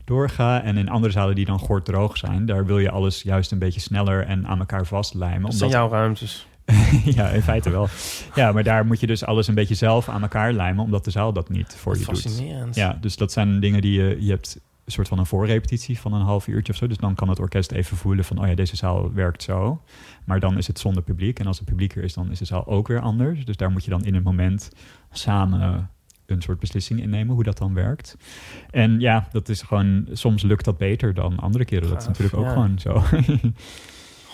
doorga. 0.05 0.63
En 0.63 0.77
in 0.77 0.89
andere 0.89 1.13
zalen 1.13 1.35
die 1.35 1.45
dan 1.45 1.83
droog 1.83 2.17
zijn, 2.17 2.47
daar 2.47 2.67
wil 2.67 2.79
je 2.79 2.91
alles 2.91 3.23
juist 3.23 3.53
een 3.53 3.59
beetje 3.59 3.81
sneller 3.81 4.27
en 4.27 4.47
aan 4.47 4.59
elkaar 4.59 4.87
vastlijmen. 4.87 5.43
Dat 5.43 5.55
zijn 5.55 5.71
jouw 5.71 5.89
ruimtes. 5.89 6.47
ja, 7.05 7.29
in 7.29 7.43
feite 7.43 7.71
wel. 7.71 7.89
Ja, 8.35 8.53
maar 8.53 8.63
daar 8.63 8.87
moet 8.87 9.01
je 9.01 9.07
dus 9.07 9.25
alles 9.25 9.49
een 9.49 9.55
beetje 9.55 9.75
zelf 9.75 10.09
aan 10.09 10.23
elkaar 10.23 10.53
lijmen, 10.53 10.85
omdat 10.85 11.05
de 11.05 11.11
zaal 11.11 11.33
dat 11.33 11.49
niet 11.49 11.75
voor 11.77 11.93
Wat 11.93 12.01
je 12.01 12.07
doet. 12.07 12.21
fascinerend. 12.21 12.75
Ja, 12.75 12.99
dus 13.01 13.17
dat 13.17 13.33
zijn 13.33 13.61
dingen 13.61 13.81
die 13.81 14.01
je, 14.01 14.17
je 14.21 14.31
hebt 14.31 14.61
een 14.85 14.93
soort 14.93 15.09
van 15.09 15.19
een 15.19 15.27
voorrepetitie 15.27 15.99
van 15.99 16.13
een 16.13 16.23
half 16.23 16.47
uurtje 16.47 16.73
of 16.73 16.79
zo. 16.79 16.87
Dus 16.87 16.97
dan 16.97 17.15
kan 17.15 17.29
het 17.29 17.39
orkest 17.39 17.73
even 17.73 17.97
voelen 17.97 18.25
van, 18.25 18.39
oh 18.39 18.47
ja, 18.47 18.55
deze 18.55 18.77
zaal 18.77 19.13
werkt 19.13 19.43
zo. 19.43 19.83
Maar 20.25 20.41
dan 20.41 20.59
is 20.59 20.67
het 20.67 20.79
zonder 20.79 21.03
publiek. 21.03 21.39
En 21.39 21.47
als 21.47 21.59
het 21.59 21.69
publiek 21.69 21.97
er 21.97 22.03
is, 22.03 22.15
dan 22.15 22.31
is 22.31 22.39
de 22.39 22.45
zaal 22.45 22.67
ook 22.67 22.89
weer 22.89 23.01
anders. 23.01 23.45
Dus 23.45 23.57
daar 23.57 23.71
moet 23.71 23.85
je 23.85 23.91
dan 23.91 24.05
in 24.05 24.15
het 24.15 24.25
moment 24.25 24.71
samen 25.13 25.91
een 26.27 26.43
soort 26.43 26.59
beslissing 26.59 27.01
innemen 27.01 27.35
hoe 27.35 27.45
dat 27.45 27.59
dan 27.59 27.75
werkt. 27.75 28.17
En 28.71 29.01
ja, 29.01 29.29
dat 29.33 29.49
is 29.49 29.63
gewoon, 29.63 30.07
soms 30.13 30.43
lukt 30.43 30.65
dat 30.65 30.79
beter 30.79 31.15
dan 31.15 31.39
andere 31.39 31.65
keren. 31.65 31.89
Dat 31.89 32.01
is 32.01 32.07
natuurlijk 32.07 32.37
ook 32.37 32.45
ja. 32.45 32.53
gewoon 32.53 32.79
zo. 32.79 33.03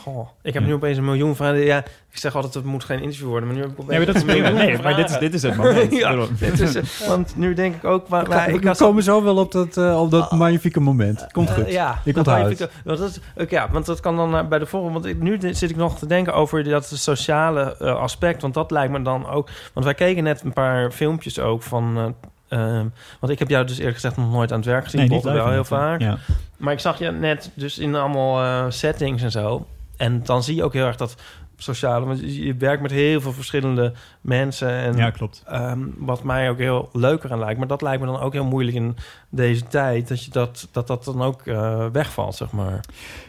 Goh, 0.02 0.28
ik 0.42 0.52
heb 0.54 0.62
Ja. 0.62 0.68
nu 0.68 0.74
opeens 0.74 0.98
een 0.98 1.04
miljoen 1.04 1.36
vragen. 1.36 1.58
Ja, 1.58 1.78
ik 2.10 2.18
zeg 2.18 2.34
altijd, 2.34 2.54
het 2.54 2.64
moet 2.64 2.84
geen 2.84 3.02
interview 3.02 3.28
worden, 3.28 3.46
maar 3.48 3.56
nu 3.56 3.62
heb 3.62 3.70
ik 3.70 3.80
opeens 3.80 3.88
Nee, 3.88 3.98
maar 3.98 4.06
dat 4.06 4.14
is 4.16 4.20
een 4.22 4.26
prima. 4.28 4.48
miljoen 4.50 4.66
Nee, 4.72 4.82
maar 4.82 4.96
dit 4.96 5.10
is, 5.10 5.18
dit 5.18 5.34
is 5.34 5.42
het 5.42 5.56
moment. 5.62 5.92
ja, 5.96 6.26
dit 6.38 6.60
is, 6.60 6.78
want 7.08 7.36
nu 7.36 7.54
denk 7.54 7.74
ik 7.74 7.84
ook... 7.84 8.08
Maar, 8.08 8.28
maar 8.28 8.46
we 8.46 8.52
ik 8.52 8.72
komen 8.76 9.02
zo 9.02 9.22
wel 9.22 9.36
op 9.36 9.52
dat, 9.52 9.76
eh, 9.76 10.00
op 10.00 10.10
dat 10.10 10.32
magnifieke 10.32 10.80
moment. 10.80 11.26
Komt 11.32 11.48
Eh, 11.48 11.54
goed. 11.54 11.70
ja, 11.72 12.00
Ik 12.04 12.16
onthoud 12.16 12.58
want 12.84 12.98
dat, 12.98 13.10
is- 13.10 13.20
oké, 13.36 13.54
ja, 13.54 13.68
want 13.70 13.86
dat 13.86 14.00
kan 14.00 14.16
dan 14.16 14.36
eh, 14.36 14.46
bij 14.46 14.58
de 14.58 14.66
volgende. 14.66 14.92
Want 15.00 15.04
ik, 15.14 15.20
nu 15.22 15.38
zit 15.54 15.70
ik 15.70 15.76
nog 15.76 15.98
te 15.98 16.06
denken 16.06 16.34
over 16.34 16.64
dat 16.64 16.86
sociale 16.94 17.76
eh, 17.78 17.94
aspect. 18.00 18.42
Want 18.42 18.54
dat 18.54 18.70
lijkt 18.70 18.92
me 18.92 19.02
dan 19.02 19.28
ook. 19.28 19.48
Want 19.72 19.86
wij 19.86 19.94
keken 19.94 20.24
net 20.24 20.42
een 20.44 20.52
paar 20.52 20.90
filmpjes 20.90 21.38
ook 21.38 21.62
van. 21.62 22.14
eh, 22.48 22.58
ehm, 22.58 22.86
want 23.20 23.32
ik 23.32 23.38
heb 23.38 23.48
jou 23.48 23.66
dus 23.66 23.78
eerlijk 23.78 23.94
gezegd 23.94 24.16
nog 24.16 24.30
nooit 24.32 24.50
aan 24.52 24.58
het 24.58 24.66
werk 24.66 24.84
gezien. 24.84 25.08
Nee, 25.08 25.20
wel 25.22 25.50
heel 25.50 25.64
vaak. 25.64 26.00
Ja. 26.00 26.18
Maar 26.56 26.72
ik 26.72 26.78
zag 26.80 26.98
je 26.98 27.10
net 27.10 27.50
dus 27.54 27.78
in 27.78 27.94
allemaal 27.94 28.42
eh, 28.42 28.64
settings 28.68 29.22
en 29.22 29.30
zo. 29.30 29.66
En 30.00 30.22
dan 30.22 30.42
zie 30.42 30.54
je 30.54 30.64
ook 30.64 30.72
heel 30.72 30.86
erg 30.86 30.96
dat 30.96 31.16
sociale. 31.56 32.06
Want 32.06 32.34
je 32.34 32.54
werkt 32.56 32.82
met 32.82 32.90
heel 32.90 33.20
veel 33.20 33.32
verschillende 33.32 33.92
mensen. 34.20 34.68
En 34.70 34.96
ja, 34.96 35.10
klopt. 35.10 35.42
Ehm, 35.46 35.80
wat 35.96 36.22
mij 36.22 36.50
ook 36.50 36.58
heel 36.58 36.88
leuker 36.92 37.32
aan 37.32 37.38
lijkt. 37.38 37.58
Maar 37.58 37.68
dat 37.68 37.82
lijkt 37.82 38.00
me 38.00 38.06
dan 38.06 38.20
ook 38.20 38.32
heel 38.32 38.44
moeilijk 38.44 38.76
in 38.76 38.96
deze 39.28 39.66
tijd. 39.66 40.08
Dat 40.08 40.24
je 40.24 40.30
dat, 40.30 40.68
dat, 40.72 40.86
dat 40.86 41.04
dan 41.04 41.22
ook 41.22 41.46
eh, 41.46 41.86
wegvalt, 41.92 42.34
zeg 42.34 42.50
maar. 42.50 42.80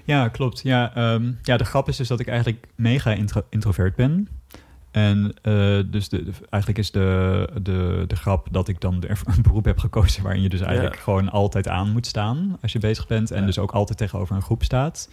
Ja, 0.03 0.27
klopt. 0.27 0.62
Ja, 0.63 0.95
ehm, 0.95 1.31
ja, 1.41 1.57
de 1.57 1.65
grap 1.65 1.88
is 1.88 1.97
dus 1.97 2.07
dat 2.07 2.19
ik 2.19 2.27
eigenlijk 2.27 2.67
mega 2.75 3.12
intro- 3.12 3.45
introvert 3.49 3.95
ben. 3.95 4.27
En 4.91 5.34
eh, 5.41 5.80
dus 5.86 6.10
de, 6.10 6.23
de- 6.23 6.32
eigenlijk 6.49 6.77
is 6.77 6.91
de, 6.91 7.49
de, 7.62 8.04
de 8.08 8.15
grap 8.15 8.47
dat 8.51 8.67
ik 8.67 8.80
dan 8.82 8.93
een 9.36 9.41
beroep 9.41 9.65
heb 9.65 9.77
gekozen 9.77 10.23
waarin 10.23 10.41
je 10.41 10.49
dus 10.49 10.62
eigenlijk 10.62 10.95
Ja. 10.95 11.01
gewoon 11.01 11.30
altijd 11.30 11.67
aan 11.67 11.91
moet 11.91 12.06
staan 12.08 12.58
als 12.62 12.71
je 12.71 12.80
bezig 12.80 13.08
bent. 13.08 13.32
En 13.32 13.39
Ja. 13.39 13.45
dus 13.45 13.60
ook 13.60 13.71
altijd 13.71 13.97
tegenover 13.97 14.36
een 14.36 14.41
groep 14.41 14.63
staat. 14.63 15.10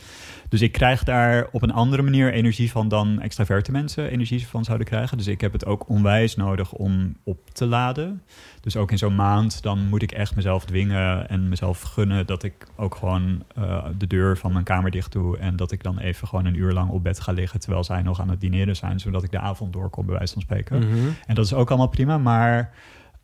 Dus 0.49 0.61
ik 0.63 0.73
krijg 0.73 1.05
daar 1.05 1.49
op 1.53 1.63
een 1.63 1.73
andere 1.73 2.03
manier 2.03 2.33
energie 2.33 2.71
van 2.71 2.89
dan 2.89 3.21
extraverte 3.21 3.73
mensen 3.73 4.11
energie 4.11 4.47
van 4.47 4.65
zouden 4.65 4.87
krijgen. 4.87 5.17
Dus 5.17 5.27
ik 5.27 5.41
heb 5.41 5.53
het 5.53 5.67
ook 5.67 5.89
onwijs 5.89 6.37
nodig 6.37 6.73
om 6.73 7.17
op 7.25 7.39
te 7.53 7.67
laden. 7.67 8.23
Dus 8.61 8.77
ook 8.77 8.91
in 8.91 8.99
zo'n 8.99 9.15
maand, 9.15 9.63
dan 9.63 9.89
moet 9.89 10.03
ik 10.03 10.13
echt 10.13 10.37
mezelf 10.37 10.65
dwingen 10.65 11.29
en 11.29 11.49
mezelf 11.49 11.83
gunnen 11.83 12.27
dat 12.27 12.43
ik 12.43 12.67
ook 12.77 12.95
gewoon 12.95 13.43
eh, 13.55 13.85
de 13.99 14.07
deur 14.07 14.39
van 14.39 14.53
mijn 14.53 14.65
kamer 14.65 14.91
dicht 14.91 15.13
doe. 15.13 15.39
En 15.39 15.57
dat 15.57 15.73
ik 15.73 15.83
dan 15.83 15.99
even 15.99 16.29
gewoon 16.29 16.45
een 16.45 16.55
uur 16.57 16.73
lang 16.73 16.91
op 16.91 17.03
bed 17.03 17.21
ga 17.21 17.33
liggen 17.33 17.61
terwijl 17.61 17.85
zij 17.85 18.03
nog 18.03 18.21
aan 18.21 18.29
het 18.31 18.41
dineren 18.41 18.77
zijn, 18.77 19.01
zodat 19.01 19.23
ik 19.23 19.31
de 19.31 19.39
avond 19.39 19.68
doorkom, 19.71 20.07
bij 20.07 20.17
wijze 20.17 20.33
van 20.33 20.43
spreken. 20.43 20.79
Mhm. 20.79 21.09
En 21.27 21.35
dat 21.35 21.45
is 21.45 21.55
ook 21.55 21.69
allemaal 21.69 21.89
prima, 21.89 22.19
maar 22.19 22.75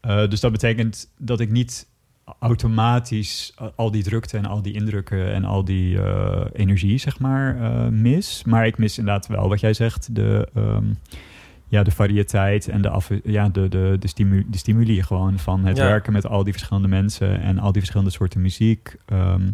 eh, 0.00 0.28
dus 0.28 0.40
dat 0.40 0.52
betekent 0.52 1.10
dat 1.18 1.40
ik 1.40 1.50
niet 1.50 1.86
automatisch 2.38 3.54
al 3.76 3.90
die 3.90 4.02
drukte 4.02 4.36
en 4.36 4.46
al 4.46 4.62
die 4.62 4.72
indrukken 4.74 5.32
en 5.32 5.44
al 5.44 5.64
die 5.64 6.02
eh, 6.02 6.44
energie, 6.52 6.98
zeg 6.98 7.18
maar, 7.18 7.60
eh, 7.60 7.88
mis. 7.88 8.44
Maar 8.44 8.66
ik 8.66 8.78
mis 8.78 8.98
inderdaad 8.98 9.26
wel 9.26 9.48
wat 9.48 9.60
jij 9.60 9.72
zegt, 9.74 10.14
de, 10.14 10.48
ehm, 10.54 10.84
ja, 11.68 11.82
de 11.82 11.90
variëteit 11.90 12.68
en 12.68 12.82
de, 12.82 12.88
af, 12.88 13.10
ja, 13.24 13.48
de, 13.48 13.68
de, 13.68 13.96
de, 13.98 14.08
stimu, 14.08 14.46
de 14.48 14.58
stimuli 14.58 15.02
gewoon 15.02 15.38
van 15.38 15.64
het 15.64 15.76
Ja. 15.76 15.86
werken 15.86 16.12
met 16.12 16.26
al 16.26 16.44
die 16.44 16.52
verschillende 16.52 16.88
mensen 16.88 17.40
en 17.40 17.58
al 17.58 17.72
die 17.72 17.80
verschillende 17.80 18.12
soorten 18.12 18.40
muziek. 18.40 18.96
Ehm, 19.06 19.50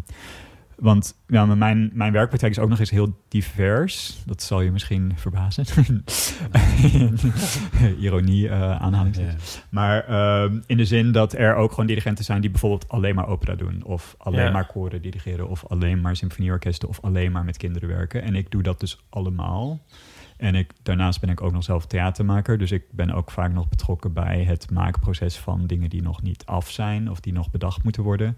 want 0.81 1.15
ja, 1.27 1.45
maar 1.45 1.57
mijn, 1.57 1.91
mijn 1.93 2.11
werkpraktijk 2.11 2.51
is 2.51 2.59
ook 2.59 2.69
nog 2.69 2.79
eens 2.79 2.89
heel 2.89 3.17
divers. 3.27 4.17
Dat 4.25 4.41
zal 4.41 4.61
je 4.61 4.71
misschien 4.71 5.11
verbazen. 5.15 5.65
Ironie, 7.99 8.51
aanhalingstekens. 8.51 9.61
Maar 9.69 10.03
ehm, 10.07 10.59
in 10.65 10.77
de 10.77 10.85
zin 10.85 11.11
dat 11.11 11.33
er 11.33 11.55
ook 11.55 11.69
gewoon 11.69 11.85
dirigenten 11.85 12.25
zijn 12.25 12.41
die 12.41 12.49
bijvoorbeeld 12.49 12.89
alleen 12.89 13.15
maar 13.15 13.27
opera 13.27 13.55
doen. 13.55 13.83
Of 13.83 14.15
alleen 14.17 14.45
Ja. 14.45 14.51
maar 14.51 14.67
koren 14.67 15.01
dirigeren. 15.01 15.49
Of 15.49 15.65
alleen 15.67 16.01
maar 16.01 16.15
symfonieorkesten. 16.15 16.89
Of 16.89 16.99
alleen 17.01 17.31
maar 17.31 17.43
met 17.45 17.57
kinderen 17.57 17.89
werken. 17.89 18.21
En 18.23 18.35
ik 18.35 18.51
doe 18.51 18.63
dat 18.63 18.79
dus 18.79 19.03
allemaal. 19.09 19.79
En 20.37 20.55
ik, 20.55 20.71
daarnaast 20.83 21.19
ben 21.21 21.29
ik 21.29 21.41
ook 21.41 21.51
nog 21.51 21.63
zelf 21.63 21.85
theatermaker. 21.85 22.57
Dus 22.57 22.71
ik 22.71 22.83
ben 22.91 23.11
ook 23.11 23.31
vaak 23.31 23.53
nog 23.53 23.69
betrokken 23.69 24.13
bij 24.13 24.43
het 24.43 24.71
maakproces 24.71 25.37
van 25.37 25.67
dingen 25.67 25.89
die 25.89 26.01
nog 26.01 26.21
niet 26.21 26.45
af 26.45 26.69
zijn. 26.69 27.09
Of 27.09 27.19
die 27.19 27.33
nog 27.33 27.51
bedacht 27.51 27.83
moeten 27.83 28.03
worden. 28.03 28.37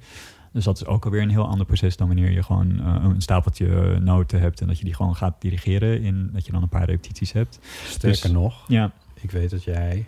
Dus 0.53 0.63
dat 0.63 0.75
is 0.77 0.85
ook 0.85 1.05
alweer 1.05 1.21
een 1.21 1.29
heel 1.29 1.47
ander 1.47 1.65
proces 1.65 1.97
dan 1.97 2.07
wanneer 2.07 2.31
je 2.31 2.43
gewoon 2.43 2.79
eh, 2.79 3.03
een 3.03 3.21
stapeltje 3.21 3.99
noten 3.99 4.39
hebt 4.39 4.61
en 4.61 4.67
dat 4.67 4.77
je 4.77 4.83
die 4.83 4.93
gewoon 4.93 5.15
gaat 5.15 5.41
dirigeren 5.41 6.01
in 6.01 6.29
dat 6.33 6.45
je 6.45 6.51
dan 6.51 6.61
een 6.61 6.69
paar 6.69 6.85
repetities 6.85 7.31
hebt. 7.31 7.59
Sterker 7.85 8.21
Dus- 8.21 8.31
nog, 8.31 8.63
Ja, 8.67 8.91
ik 9.21 9.31
weet 9.31 9.49
dat 9.49 9.63
jij 9.63 10.05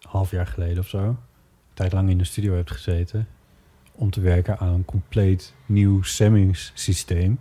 half 0.00 0.30
jaar 0.30 0.46
geleden 0.46 0.78
of 0.78 0.88
zo, 0.88 0.98
een 0.98 1.16
tijd 1.74 1.92
lang 1.92 2.10
in 2.10 2.18
de 2.18 2.24
studio 2.24 2.54
hebt 2.54 2.70
gezeten 2.70 3.26
om 3.92 4.10
te 4.10 4.20
werken 4.20 4.58
aan 4.58 4.68
een 4.72 4.84
compleet 4.84 5.54
nieuw 5.66 6.02
stemmingssysteem. 6.02 7.38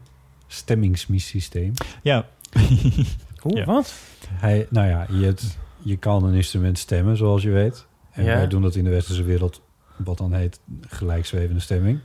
Stemmingssysteem. 0.48 1.74
ja. 2.04 2.26
Hoe? 3.42 3.56
Ja. 3.58 3.66
Wat? 3.66 3.94
Hij, 4.30 4.68
nou 4.70 4.88
ja, 4.88 5.06
je, 5.10 5.26
hebt, 5.26 5.58
je 5.80 5.98
kan 5.98 6.24
een 6.24 6.34
instrument 6.34 6.78
stemmen, 6.78 7.18
zoals 7.18 7.44
je 7.44 7.50
weet. 7.50 7.86
En 8.12 8.24
Ja. 8.24 8.36
wij 8.36 8.48
doen 8.48 8.62
dat 8.62 8.76
in 8.76 8.84
de 8.84 8.90
westerse 8.90 9.24
wereld, 9.24 9.62
wat 9.98 10.18
dan 10.18 10.34
heet 10.34 10.60
gelijkzwevende 10.88 11.60
stemming. 11.62 12.00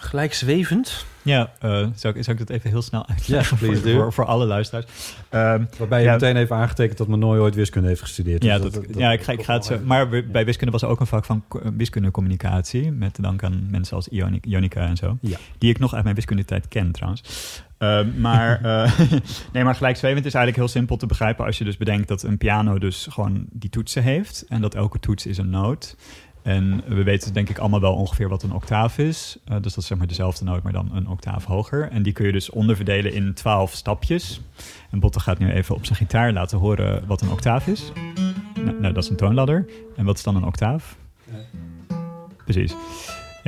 Gelijkzwevend? 0.00 1.04
Ja, 1.22 1.52
eh, 1.60 1.70
zou, 1.94 2.16
ik, 2.16 2.24
zou 2.24 2.36
ik 2.38 2.46
dat 2.46 2.50
even 2.56 2.70
heel 2.70 2.82
snel 2.82 3.06
uitleggen 3.08 3.56
Ja, 3.56 3.66
please 3.66 3.82
voor, 3.82 3.90
do. 3.92 3.98
voor, 3.98 4.12
voor 4.12 4.24
alle 4.24 4.46
luisteraars? 4.46 4.86
Ehm, 5.28 5.64
Waarbij 5.78 5.98
je 6.00 6.04
Ja. 6.06 6.12
meteen 6.12 6.36
even 6.36 6.56
aangetekend 6.56 6.98
dat 6.98 7.06
Manoy 7.08 7.38
ooit 7.38 7.54
wiskunde 7.54 7.88
heeft 7.88 8.00
gestudeerd. 8.00 8.42
ja, 8.44 8.58
Dus 8.58 8.72
dat, 8.72 8.84
ja, 8.96 9.12
ik 9.12 9.22
ga, 9.22 9.32
ik 9.32 9.42
ga 9.42 9.52
het 9.54 9.64
zo. 9.64 9.78
Maar 9.84 10.08
bij 10.24 10.44
wiskunde 10.44 10.72
was 10.72 10.82
er 10.82 10.88
ook 10.88 11.00
een 11.00 11.06
vak 11.06 11.24
van 11.24 11.44
co- 11.48 11.60
wiskundecommunicatie. 11.76 12.92
Met 12.92 13.18
dank 13.22 13.42
aan 13.42 13.66
mensen 13.70 13.96
als 13.96 14.08
Ioni- 14.08 14.40
Ionica 14.42 14.86
en 14.86 14.96
zo. 14.96 15.18
Ja. 15.20 15.36
Die 15.58 15.70
ik 15.70 15.78
nog 15.78 15.94
uit 15.94 16.02
mijn 16.04 16.14
wiskundetijd 16.16 16.68
ken 16.68 16.92
trouwens. 16.92 17.22
Ehm, 17.78 18.20
maar, 18.20 18.60
eh, 18.64 18.98
nee, 19.52 19.64
maar 19.64 19.74
gelijkzwevend 19.74 20.26
is 20.26 20.34
eigenlijk 20.34 20.56
heel 20.56 20.78
simpel 20.78 20.96
te 20.96 21.06
begrijpen 21.06 21.44
als 21.44 21.58
je 21.58 21.64
dus 21.64 21.76
bedenkt 21.76 22.08
dat 22.08 22.22
een 22.22 22.38
piano 22.38 22.78
dus 22.78 23.06
gewoon 23.10 23.46
die 23.50 23.70
toetsen 23.70 24.02
heeft. 24.02 24.44
En 24.48 24.60
dat 24.60 24.74
elke 24.74 24.98
toets 25.00 25.26
is 25.26 25.38
een 25.38 25.50
noot. 25.50 25.96
En 26.48 26.82
we 26.86 27.02
weten 27.02 27.32
denk 27.32 27.48
ik 27.48 27.58
allemaal 27.58 27.80
wel 27.80 27.94
ongeveer 27.94 28.28
wat 28.28 28.42
een 28.42 28.52
octaaf 28.52 28.98
is. 28.98 29.38
Eh, 29.44 29.56
dus 29.60 29.74
dat 29.74 29.82
is 29.82 29.86
zeg 29.86 29.98
maar 29.98 30.06
dezelfde 30.06 30.44
noot, 30.44 30.62
maar 30.62 30.72
dan 30.72 30.90
een 30.94 31.08
octaaf 31.08 31.44
hoger. 31.44 31.90
En 31.90 32.02
die 32.02 32.12
kun 32.12 32.26
je 32.26 32.32
dus 32.32 32.50
onderverdelen 32.50 33.12
in 33.12 33.34
twaalf 33.34 33.72
stapjes. 33.72 34.40
En 34.90 35.00
Botte 35.00 35.20
gaat 35.20 35.38
nu 35.38 35.50
even 35.50 35.74
op 35.74 35.84
zijn 35.84 35.98
gitaar 35.98 36.32
laten 36.32 36.58
horen 36.58 37.06
wat 37.06 37.20
een 37.20 37.30
octaaf 37.30 37.66
is. 37.66 37.92
Nou, 38.54 38.80
nou, 38.80 38.94
dat 38.94 39.02
is 39.02 39.10
een 39.10 39.16
toonladder. 39.16 39.66
En 39.96 40.04
wat 40.04 40.16
is 40.16 40.22
dan 40.22 40.36
een 40.36 40.44
octaaf? 40.44 40.96
Precies. 42.44 42.74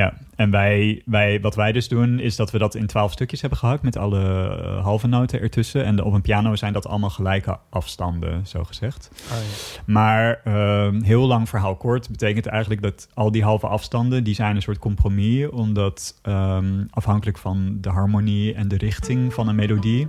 Ja, 0.01 0.15
en 0.37 0.51
wij, 0.51 1.03
wij, 1.05 1.41
wat 1.41 1.55
wij 1.55 1.73
dus 1.73 1.89
doen 1.89 2.19
is 2.19 2.37
dat 2.37 2.51
we 2.51 2.59
dat 2.59 2.75
in 2.75 2.87
twaalf 2.87 3.13
stukjes 3.13 3.41
hebben 3.41 3.59
gehakt 3.59 3.83
met 3.83 3.97
alle 3.97 4.21
eh, 4.21 4.83
halve 4.83 5.07
noten 5.07 5.41
ertussen. 5.41 5.85
En 5.85 6.03
op 6.03 6.13
een 6.13 6.21
piano 6.21 6.57
zijn 6.57 6.73
dat 6.73 6.87
allemaal 6.87 7.11
gelijke 7.11 7.59
afstanden, 7.71 8.47
zo 8.47 8.65
gezegd. 8.65 9.11
Maar 9.87 10.41
ehm, 10.45 11.03
heel 11.03 11.27
lang 11.27 11.49
verhaal 11.49 11.77
kort 11.77 12.11
betekent 12.11 12.47
eigenlijk 12.47 12.83
dat 12.83 13.09
al 13.15 13.31
die 13.31 13.43
halve 13.43 13.67
afstanden, 13.67 14.25
die 14.25 14.35
zijn 14.35 14.57
een 14.57 14.63
soort 14.63 14.79
compromis, 14.79 15.49
omdat 15.49 16.19
ehm, 16.23 16.85
afhankelijk 16.91 17.39
van 17.39 17.79
de 17.81 17.89
harmonie 17.89 18.55
en 18.55 18.69
de 18.69 18.77
richting 18.77 19.35
van 19.35 19.49
een 19.49 19.57
melodie, 19.57 20.09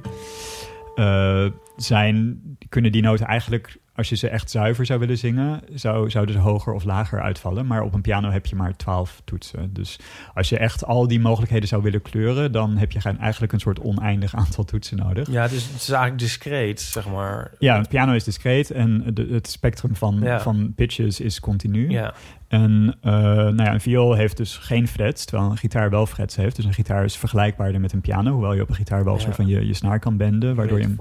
eh, 0.96 1.46
zijn, 1.76 2.42
kunnen 2.70 2.92
die 2.92 3.02
noten 3.02 3.26
eigenlijk, 3.26 3.78
als 4.02 4.10
je 4.10 4.16
ze 4.28 4.30
echt 4.30 4.50
zuiver 4.52 4.86
zou 4.86 5.00
willen 5.00 5.18
zingen, 5.18 5.62
zou, 5.74 6.10
zouden 6.10 6.36
ze 6.36 6.42
hoger 6.42 6.74
of 6.74 6.84
lager 6.84 7.22
uitvallen. 7.22 7.68
Maar 7.68 7.82
op 7.82 7.94
een 7.94 8.02
piano 8.02 8.30
heb 8.30 8.46
je 8.46 8.56
maar 8.56 8.76
twaalf 8.76 9.22
toetsen. 9.26 9.74
Dus 9.74 10.00
als 10.34 10.50
je 10.50 10.58
echt 10.58 10.86
al 10.86 11.08
die 11.08 11.20
mogelijkheden 11.20 11.68
zou 11.68 11.84
willen 11.84 12.02
kleuren, 12.02 12.52
dan 12.52 12.78
heb 12.78 12.92
je 12.92 13.00
eigenlijk 13.20 13.54
een 13.54 13.60
soort 13.60 13.80
oneindig 13.80 14.36
aantal 14.36 14.64
toetsen 14.64 14.98
nodig. 14.98 15.32
Ja, 15.32 15.44
is, 15.44 15.52
het 15.52 15.82
is 15.82 15.90
eigenlijk 15.90 16.20
discreet, 16.20 16.82
zeg 16.82 17.10
maar. 17.10 17.52
Ja, 17.60 17.78
een 17.78 17.88
piano 17.88 18.14
is 18.14 18.24
discreet 18.24 18.72
en 18.72 19.04
de, 19.14 19.28
het 19.32 19.48
spectrum 19.50 19.96
van, 19.96 20.20
Ja. 20.22 20.40
van 20.40 20.74
pitches 20.76 21.20
is 21.20 21.40
continu. 21.40 21.90
Ja. 21.90 22.14
En 22.48 22.98
eh, 23.02 23.12
nou 23.14 23.64
ja, 23.64 23.74
een 23.74 23.82
viool 23.82 24.14
heeft 24.14 24.38
dus 24.38 24.58
geen 24.58 24.88
frets, 24.88 25.26
terwijl 25.26 25.52
een 25.52 25.58
gitaar 25.58 25.90
wel 25.90 26.06
frets 26.06 26.36
heeft. 26.36 26.56
Dus 26.56 26.66
een 26.66 26.74
gitaar 26.74 27.04
is 27.04 27.18
vergelijkbaarder 27.18 27.82
met 27.82 27.94
een 27.94 28.02
piano, 28.02 28.32
hoewel 28.32 28.54
je 28.54 28.62
op 28.62 28.70
een 28.70 28.76
gitaar 28.76 29.04
wel 29.04 29.14
een 29.14 29.20
Ja. 29.20 29.26
soort 29.26 29.36
van 29.36 29.48
je, 29.48 29.66
je 29.68 29.74
snaar 29.74 30.00
kan 30.00 30.18
benden, 30.18 30.56
waardoor 30.56 30.78
je... 30.78 30.84
hem- 30.84 31.00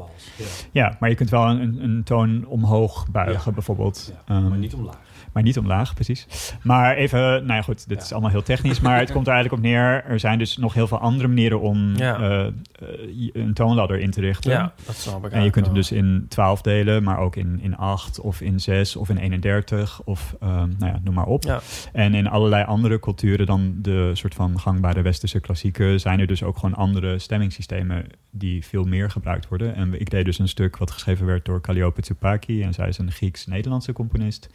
Ja, 0.72 0.96
maar 1.00 1.08
je 1.08 1.14
kunt 1.14 1.30
wel 1.30 1.46
een- 1.48 1.78
een 1.82 2.02
toon 2.04 2.46
omhoog 2.46 2.89
buigen, 3.10 3.54
bijvoorbeeld. 3.54 4.12
Ehm, 4.26 4.48
maar 4.48 4.58
niet 4.58 4.74
omlaag. 4.74 4.98
Maar 5.32 5.42
niet 5.42 5.58
omlaag, 5.58 5.94
precies. 5.94 6.26
Maar 6.62 6.96
even, 6.96 7.20
nou 7.20 7.52
ja 7.52 7.62
goed, 7.62 7.88
dit 7.88 8.02
is 8.02 8.12
allemaal 8.12 8.30
heel 8.30 8.42
technisch. 8.42 8.80
Maar 8.80 8.98
het 8.98 9.12
komt 9.12 9.26
er 9.26 9.32
eigenlijk 9.32 9.62
op 9.62 9.68
neer. 9.68 10.04
Er 10.04 10.20
zijn 10.20 10.38
dus 10.38 10.56
nog 10.56 10.74
heel 10.74 10.86
veel 10.86 10.98
andere 10.98 11.28
manieren 11.28 11.60
om 11.60 11.96
Ja. 11.96 12.18
eh, 12.18 12.46
eh, 12.46 12.52
een 13.32 13.54
toonladder 13.54 13.98
in 13.98 14.10
te 14.10 14.20
richten. 14.20 14.50
ja, 14.50 14.72
dat 14.86 14.94
snap 14.94 15.26
ik 15.26 15.32
En 15.32 15.42
je 15.42 15.50
kunt 15.50 15.66
hem 15.66 15.74
dus 15.74 15.92
in 15.92 16.26
12 16.28 16.62
delen, 16.62 17.02
maar 17.02 17.18
ook 17.18 17.36
in, 17.36 17.58
in 17.62 17.76
8 17.76 18.20
of 18.20 18.40
in 18.40 18.60
6 18.60 18.96
of 18.96 19.08
in 19.08 19.16
31 19.16 20.02
of 20.04 20.34
ehm, 20.40 20.68
nou 20.78 20.92
ja, 20.92 21.00
noem 21.04 21.14
maar 21.14 21.26
op. 21.26 21.42
Ja. 21.44 21.60
En 21.92 22.14
in 22.14 22.28
allerlei 22.28 22.64
andere 22.64 23.00
culturen 23.00 23.46
dan 23.46 23.74
de 23.76 24.10
soort 24.14 24.34
van 24.34 24.60
gangbare 24.60 25.02
westerse 25.02 25.40
klassieken 25.40 26.00
zijn 26.00 26.20
er 26.20 26.26
dus 26.26 26.42
ook 26.42 26.58
gewoon 26.58 26.74
andere 26.74 27.18
stemmingssystemen 27.18 28.06
die 28.30 28.64
veel 28.66 28.84
meer 28.84 29.10
gebruikt 29.10 29.48
worden. 29.48 29.74
En 29.74 30.00
ik 30.00 30.10
deed 30.10 30.24
dus 30.24 30.38
een 30.38 30.48
stuk 30.48 30.76
wat 30.76 30.90
geschreven 30.90 31.26
werd 31.26 31.44
door 31.44 31.60
Calliope 31.60 32.00
Tsoupaki 32.00 32.62
en 32.62 32.72
zij 32.74 32.88
is 32.88 32.98
een 32.98 33.10
Grieks-Nederlandse 33.12 33.92
componist. 33.92 34.48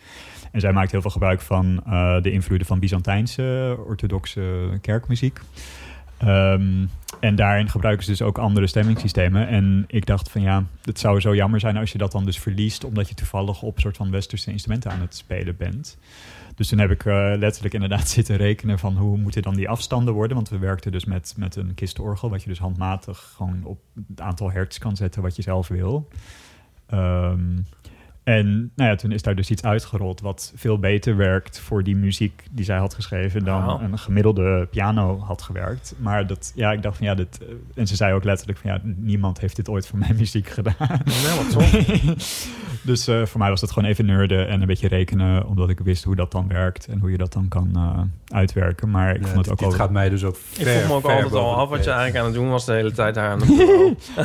En 0.52 0.62
zij 0.66 0.74
maakt 0.74 0.92
heel 0.92 1.02
veel 1.02 1.12
gebruik 1.12 1.42
van 1.42 1.82
eh, 1.86 2.22
de 2.22 2.32
invloeden 2.32 2.68
van 2.68 2.80
Byzantijnse 2.80 3.78
orthodoxe 3.88 4.78
kerkmuziek. 4.82 5.40
Ehm, 6.18 6.86
en 7.20 7.36
daarin 7.36 7.70
gebruiken 7.70 8.06
ze 8.06 8.12
dus 8.12 8.22
ook 8.22 8.38
andere 8.38 8.68
stemmingssystemen. 8.68 9.48
En 9.48 9.84
ik 9.88 10.06
dacht 10.06 10.32
van 10.32 10.42
ja, 10.42 10.64
het 10.84 11.00
zou 11.00 11.20
zo 11.20 11.36
jammer 11.36 11.60
zijn 11.60 11.78
als 11.78 11.92
je 11.92 11.98
dat 11.98 12.12
dan 12.12 12.26
dus 12.26 12.40
verliest, 12.40 12.84
omdat 12.84 13.10
je 13.10 13.16
toevallig 13.16 13.62
op 13.62 13.80
soort 13.80 13.98
van 13.98 14.12
westerse 14.12 14.52
instrumenten 14.52 14.92
aan 14.92 15.02
het 15.02 15.16
spelen 15.16 15.58
bent. 15.58 15.98
Dus 16.56 16.68
toen 16.68 16.80
heb 16.80 16.92
ik 16.92 17.06
eh, 17.06 17.34
letterlijk 17.38 17.74
inderdaad 17.74 18.10
zitten 18.18 18.38
rekenen 18.38 18.80
van 18.80 18.98
hoe 18.98 19.18
moeten 19.18 19.42
dan 19.42 19.56
die 19.56 19.70
afstanden 19.70 20.14
worden. 20.14 20.36
Want 20.36 20.50
we 20.50 20.58
werkten 20.58 20.92
dus 20.92 21.06
met, 21.06 21.34
met 21.38 21.56
een 21.56 21.74
kistorgel, 21.74 22.30
wat 22.30 22.44
je 22.44 22.50
dus 22.50 22.60
handmatig 22.60 23.34
gewoon 23.36 23.64
op 23.64 23.80
het 24.08 24.22
aantal 24.22 24.52
hertz 24.52 24.78
kan 24.78 24.96
zetten 24.96 25.22
wat 25.22 25.36
je 25.36 25.42
zelf 25.42 25.68
wil. 25.68 26.08
Ehm, 26.86 27.58
en 28.26 28.72
nou 28.76 28.90
ja, 28.90 28.96
toen 28.96 29.12
is 29.12 29.22
daar 29.22 29.36
dus 29.36 29.50
iets 29.50 29.64
uitgerold 29.64 30.22
wat 30.22 30.54
veel 30.56 30.80
beter 30.80 31.16
werkt 31.18 31.60
voor 31.60 31.84
die 31.84 31.96
muziek 31.96 32.44
die 32.52 32.66
zij 32.66 32.78
had 32.78 32.94
geschreven 32.94 33.44
dan 33.44 33.82
een 33.82 33.98
gemiddelde 33.98 34.68
piano 34.72 35.20
had 35.20 35.42
gewerkt. 35.42 35.96
Maar 35.98 36.28
dat, 36.28 36.52
ja, 36.56 36.72
ik 36.72 36.82
dacht 36.82 36.98
van 36.98 37.06
ja, 37.06 37.16
dit, 37.16 37.40
eh, 37.42 37.48
en 37.76 37.88
ze 37.88 37.96
zei 37.96 38.14
ook 38.14 38.24
letterlijk 38.24 38.60
van 38.60 38.72
ja, 38.72 38.80
niemand 38.84 39.40
heeft 39.40 39.56
dit 39.56 39.70
ooit 39.70 39.88
voor 39.88 40.00
mijn 40.00 40.16
muziek 40.24 40.48
gedaan. 40.48 40.76
Ja, 41.06 41.36
wat 41.36 41.68
dus 42.82 43.08
eh, 43.08 43.26
voor 43.26 43.40
mij 43.40 43.50
was 43.50 43.62
dat 43.62 43.72
gewoon 43.72 43.90
even 43.90 44.06
nerden 44.06 44.48
en 44.48 44.62
een 44.62 44.68
beetje 44.68 44.88
rekenen, 44.88 45.48
omdat 45.48 45.70
ik 45.70 45.80
wist 45.80 46.04
hoe 46.04 46.16
dat 46.16 46.32
dan 46.32 46.48
werkt 46.48 46.88
en 46.88 47.00
hoe 47.00 47.12
je 47.12 47.18
dat 47.18 47.34
dan 47.34 47.48
kan 47.48 47.70
eh, 47.76 48.00
uitwerken. 48.38 48.90
Maar 48.90 49.16
ik 49.16 49.22
Ja, 49.22 49.28
vond 49.28 49.36
het 49.36 49.44
dit, 49.44 49.52
ook 49.54 49.60
dit 49.60 49.68
wel... 49.68 49.78
gaat 49.78 49.92
mij 49.92 50.10
dus 50.10 50.24
ook 50.24 50.36
Ik 50.36 50.66
ver, 50.66 50.74
vroeg 50.74 50.88
me 50.88 50.94
ook 50.94 51.16
altijd 51.16 51.34
al 51.34 51.56
af 51.56 51.70
wat 51.70 51.84
je 51.84 51.90
eigenlijk 51.90 52.20
aan 52.20 52.26
het 52.26 52.34
doen 52.34 52.50
was 52.50 52.66
de 52.66 52.74
hele 52.74 52.92
tijd 52.92 53.16
daar 53.16 53.30
aan. 53.30 53.40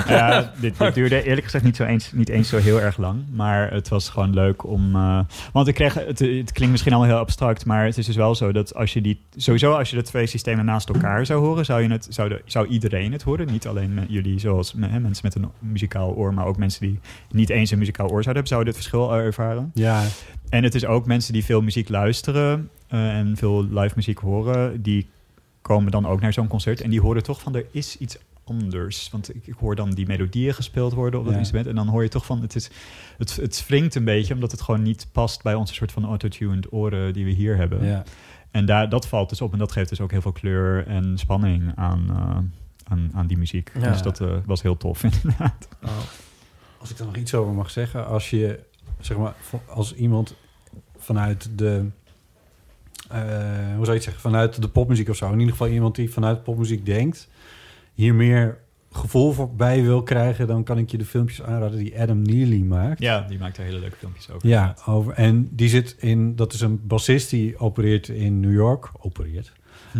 Ja, 0.06 0.52
dit, 0.60 0.78
dit 0.78 0.94
duurde 0.94 1.22
eerlijk 1.22 1.44
gezegd 1.44 1.64
niet, 1.64 1.76
zo 1.76 1.84
eens, 1.84 2.12
niet 2.12 2.28
eens 2.28 2.48
zo 2.48 2.56
heel 2.56 2.80
erg 2.80 2.96
lang. 2.96 3.24
Maar 3.32 3.72
het 3.72 3.88
was 3.90 4.09
gewoon 4.09 4.35
leuk 4.35 4.66
om... 4.66 4.94
eh, 4.96 5.20
want 5.53 5.68
ik 5.68 5.74
kreeg... 5.74 5.94
Het, 5.94 6.18
het 6.18 6.53
klinkt 6.53 6.70
misschien 6.70 6.92
allemaal 6.92 7.11
heel 7.11 7.20
abstract, 7.20 7.66
maar 7.66 7.85
het 7.85 7.98
is 7.98 8.07
dus 8.07 8.16
wel 8.16 8.35
zo 8.35 8.53
dat 8.53 8.74
als 8.74 8.92
je 8.92 9.00
die... 9.00 9.20
Sowieso 9.37 9.72
als 9.72 9.90
je 9.90 9.96
de 9.96 10.03
twee 10.03 10.26
systemen 10.26 10.64
naast 10.64 10.88
elkaar 10.88 11.26
zou 11.26 11.44
horen, 11.44 11.64
zou, 11.64 11.83
je 11.83 11.88
het, 11.88 12.07
zou, 12.11 12.29
de, 12.29 12.42
zou 12.44 12.66
iedereen 12.66 13.12
het 13.12 13.22
horen. 13.22 13.46
Niet 13.46 13.66
alleen 13.66 13.94
me- 13.94 14.07
jullie 14.09 14.38
zoals 14.38 14.74
hè, 14.81 15.00
mensen 15.00 15.24
met 15.24 15.35
een 15.35 15.48
muzikaal 15.59 16.14
oor, 16.14 16.35
maar 16.35 16.46
ook 16.46 16.57
mensen 16.57 16.81
die 16.81 16.98
niet 17.31 17.50
eens 17.50 17.70
een 17.70 17.79
muzikaal 17.79 18.07
oor 18.11 18.22
zouden 18.22 18.42
hebben, 18.44 18.53
zouden 18.53 18.72
dit 18.72 18.83
verschil 18.83 19.14
ervaren. 19.14 19.70
Ja, 19.74 20.03
En 20.48 20.62
het 20.64 20.74
is 20.74 20.85
ook 20.85 21.07
mensen 21.07 21.33
die 21.33 21.44
veel 21.44 21.61
muziek 21.62 21.88
luisteren 21.88 22.70
eh, 22.88 23.16
en 23.18 23.37
veel 23.37 23.64
live 23.70 23.92
muziek 23.96 24.18
horen, 24.18 24.83
die 24.83 25.07
komen 25.62 25.90
dan 25.90 26.07
ook 26.07 26.20
naar 26.20 26.33
zo'n 26.33 26.46
concert 26.48 26.81
en 26.81 26.90
die 26.90 27.00
horen 27.00 27.22
toch 27.22 27.40
van 27.40 27.55
er 27.55 27.64
is 27.70 27.96
iets 27.98 28.18
anders. 28.44 29.09
Want 29.12 29.35
ik, 29.35 29.46
ik 29.46 29.55
hoor 29.59 29.74
dan 29.76 29.90
die 29.90 30.07
melodieën 30.07 30.55
gespeeld 30.55 30.92
worden 30.92 31.18
op 31.18 31.24
dat 31.24 31.35
Ja. 31.35 31.38
instrument 31.40 31.68
en 31.68 31.74
dan 31.74 31.88
hoor 31.88 32.03
je 32.03 32.09
toch 32.09 32.26
van 32.26 32.40
het 32.42 32.55
is 32.55 32.70
het, 33.18 33.37
het 33.37 33.64
wringt 33.66 33.94
een 33.94 34.05
beetje 34.05 34.35
omdat 34.35 34.50
het 34.50 34.61
gewoon 34.61 34.83
niet 34.83 35.07
past 35.12 35.42
bij 35.42 35.55
onze 35.55 35.74
soort 35.74 35.92
van 35.92 36.05
autotuned 36.05 36.72
oren 36.72 37.12
die 37.12 37.24
we 37.24 37.31
hier 37.31 37.57
hebben. 37.57 37.85
ja. 37.85 38.05
En 38.50 38.66
daar, 38.66 38.88
dat 38.88 39.07
valt 39.09 39.29
dus 39.29 39.40
op 39.40 39.53
en 39.53 39.59
dat 39.59 39.72
geeft 39.72 39.88
dus 39.88 40.00
ook 40.00 40.11
heel 40.11 40.20
veel 40.20 40.33
kleur 40.33 40.87
en 40.87 41.18
spanning 41.18 41.72
aan, 41.74 42.05
eh, 42.11 42.92
aan, 42.92 43.11
aan 43.14 43.26
die 43.26 43.38
muziek. 43.38 43.70
Ja. 43.81 43.90
Dus 43.90 44.03
dat 44.03 44.20
eh, 44.20 44.37
was 44.46 44.62
heel 44.62 44.76
tof 44.76 45.03
inderdaad. 45.12 45.68
Als 46.79 46.90
ik 46.90 46.98
er 46.98 47.05
nog 47.05 47.16
iets 47.16 47.35
over 47.35 47.53
mag 47.53 47.70
zeggen, 47.70 48.07
als 48.07 48.31
je 48.31 48.59
zeg 49.00 49.16
maar 49.16 49.35
als 49.66 49.94
iemand 49.94 50.35
vanuit 50.98 51.48
de 51.59 51.85
eh, 53.09 53.18
hoe 53.76 53.85
zou 53.85 53.87
je 53.87 53.92
het 53.92 54.03
zeggen, 54.03 54.22
vanuit 54.22 54.62
de 54.62 54.68
popmuziek 54.68 55.09
of 55.09 55.16
zo, 55.16 55.26
in 55.26 55.38
ieder 55.38 55.50
geval 55.50 55.68
iemand 55.68 55.94
die 55.94 56.12
vanuit 56.12 56.42
popmuziek 56.42 56.87
denkt, 56.87 57.29
hier 58.00 58.14
meer 58.14 58.58
gevoel 58.92 59.32
voor 59.32 59.54
bij 59.54 59.82
wil 59.82 60.02
krijgen, 60.02 60.46
dan 60.46 60.64
kan 60.64 60.78
ik 60.78 60.90
je 60.90 60.98
de 60.98 61.04
filmpjes 61.04 61.42
aanraden 61.42 61.78
die 61.78 62.00
Adam 62.00 62.22
Neely 62.22 62.60
maakt. 62.60 63.00
Ja, 63.00 63.20
die 63.28 63.38
maakt 63.38 63.56
er 63.56 63.64
hele 63.64 63.78
leuke 63.78 63.96
filmpjes 63.96 64.30
over. 64.30 64.48
Ja, 64.48 64.76
over, 64.86 65.12
en 65.12 65.48
die 65.52 65.68
zit 65.68 65.96
in, 65.98 66.36
dat 66.36 66.52
is 66.52 66.60
een 66.60 66.86
bassist 66.86 67.30
die 67.30 67.58
opereert 67.58 68.08
in 68.08 68.40
New 68.40 68.52
York, 68.52 68.90
opereert. 69.00 69.52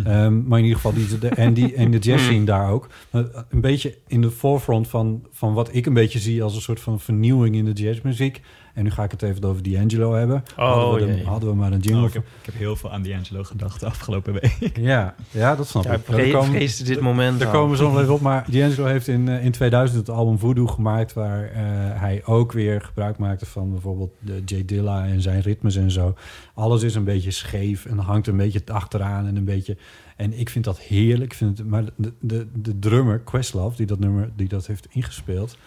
Ehm, 0.03 0.47
maar 0.47 0.59
in 0.59 0.65
ieder 0.65 0.79
geval, 0.79 0.93
die, 0.93 1.19
de, 1.19 1.27
en, 1.27 1.53
die, 1.53 1.73
en 1.73 1.91
de 1.91 1.97
jazz 2.07 2.23
scene 2.23 2.45
daar 2.45 2.69
ook. 2.69 2.87
Maar 3.11 3.25
Een 3.49 3.61
beetje 3.61 3.97
in 4.07 4.21
de 4.21 4.31
forefront 4.31 4.87
van, 4.87 5.25
van 5.31 5.53
wat 5.53 5.75
ik 5.75 5.85
een 5.85 5.93
beetje 5.93 6.19
zie 6.19 6.43
als 6.43 6.55
een 6.55 6.61
soort 6.61 6.79
van 6.79 6.99
vernieuwing 6.99 7.55
in 7.55 7.65
de 7.65 7.71
jazzmuziek. 7.73 8.41
En 8.73 8.83
nu 8.83 8.91
ga 8.91 9.03
ik 9.03 9.11
het 9.11 9.21
even 9.21 9.43
over 9.43 9.63
D'Angelo 9.63 10.13
hebben. 10.13 10.43
Oh, 10.57 10.73
hadden, 10.73 11.07
we 11.07 11.15
de- 11.15 11.23
hadden 11.25 11.49
we 11.49 11.55
maar 11.55 11.71
een 11.71 11.79
jingle 11.79 12.01
Oh, 12.01 12.07
ik, 12.07 12.13
heb, 12.13 12.23
ik 12.39 12.45
heb 12.45 12.55
heel 12.55 12.75
veel 12.75 12.91
aan 12.91 13.01
D'Angelo 13.03 13.43
gedacht 13.43 13.79
de 13.79 13.85
afgelopen 13.85 14.33
week. 14.33 14.71
Ja, 14.91 15.15
ja, 15.31 15.55
dat 15.55 15.67
snap 15.67 15.83
Ja, 15.83 15.91
ik. 15.93 15.99
ik 15.99 16.05
Daar 16.07 16.19
vre- 16.19 16.31
komen- 16.31 16.59
dit 16.85 16.99
moment 16.99 17.39
Daar 17.39 17.51
komen 17.51 17.69
we 17.71 17.77
zo 17.77 17.91
nog 17.91 18.01
even 18.01 18.13
op. 18.13 18.21
Maar 18.21 18.45
D'Angelo 18.51 18.85
heeft 18.87 19.07
in, 19.07 19.27
eh, 19.27 19.45
in 19.45 19.51
2000 19.51 19.99
het 19.99 20.09
album 20.15 20.37
Voodoo 20.39 20.67
gemaakt... 20.67 21.13
waar 21.13 21.43
eh, 21.43 21.61
hij 21.99 22.21
ook 22.25 22.51
weer 22.51 22.81
gebruik 22.81 23.17
maakte 23.17 23.45
van 23.45 23.71
bijvoorbeeld 23.71 24.11
de 24.19 24.41
J 24.45 24.65
Dilla 24.65 25.05
en 25.05 25.21
zijn 25.21 25.41
ritmes 25.41 25.75
en 25.75 25.91
zo. 25.91 26.15
Alles 26.53 26.83
is 26.83 26.95
een 26.95 27.03
beetje 27.03 27.31
scheef 27.31 27.85
en 27.85 27.97
hangt 27.97 28.27
een 28.27 28.37
beetje 28.37 28.61
achteraan 28.65 29.27
en 29.27 29.35
een 29.35 29.45
beetje... 29.45 29.77
En 30.15 30.39
ik 30.39 30.49
vind 30.49 30.65
dat 30.65 30.79
heerlijk. 30.79 31.31
Ik 31.31 31.37
vind 31.37 31.57
het, 31.57 31.67
maar 31.67 31.83
de, 31.95 32.13
de, 32.19 32.47
de 32.53 32.79
drummer, 32.79 33.19
Questlove, 33.19 33.75
die 33.75 33.85
dat 33.85 33.99
nummer 33.99 34.29
die 34.35 34.47
dat 34.47 34.67
heeft 34.67 34.87
ingespeeld... 34.89 35.57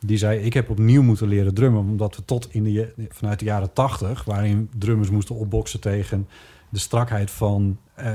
die 0.00 0.16
zei, 0.16 0.40
ik 0.40 0.54
heb 0.54 0.70
opnieuw 0.70 1.02
moeten 1.02 1.28
leren 1.28 1.54
drummen... 1.54 1.80
omdat 1.80 2.16
we 2.16 2.24
tot 2.24 2.48
in 2.50 2.64
de, 2.64 2.92
vanuit 3.08 3.38
de 3.38 3.44
jaren 3.44 3.72
80... 3.72 4.24
waarin 4.24 4.70
drummers 4.78 5.10
moesten 5.10 5.34
opboksen 5.34 5.80
tegen 5.80 6.28
de 6.68 6.78
strakheid 6.78 7.30
van, 7.30 7.78
eh, 7.94 8.12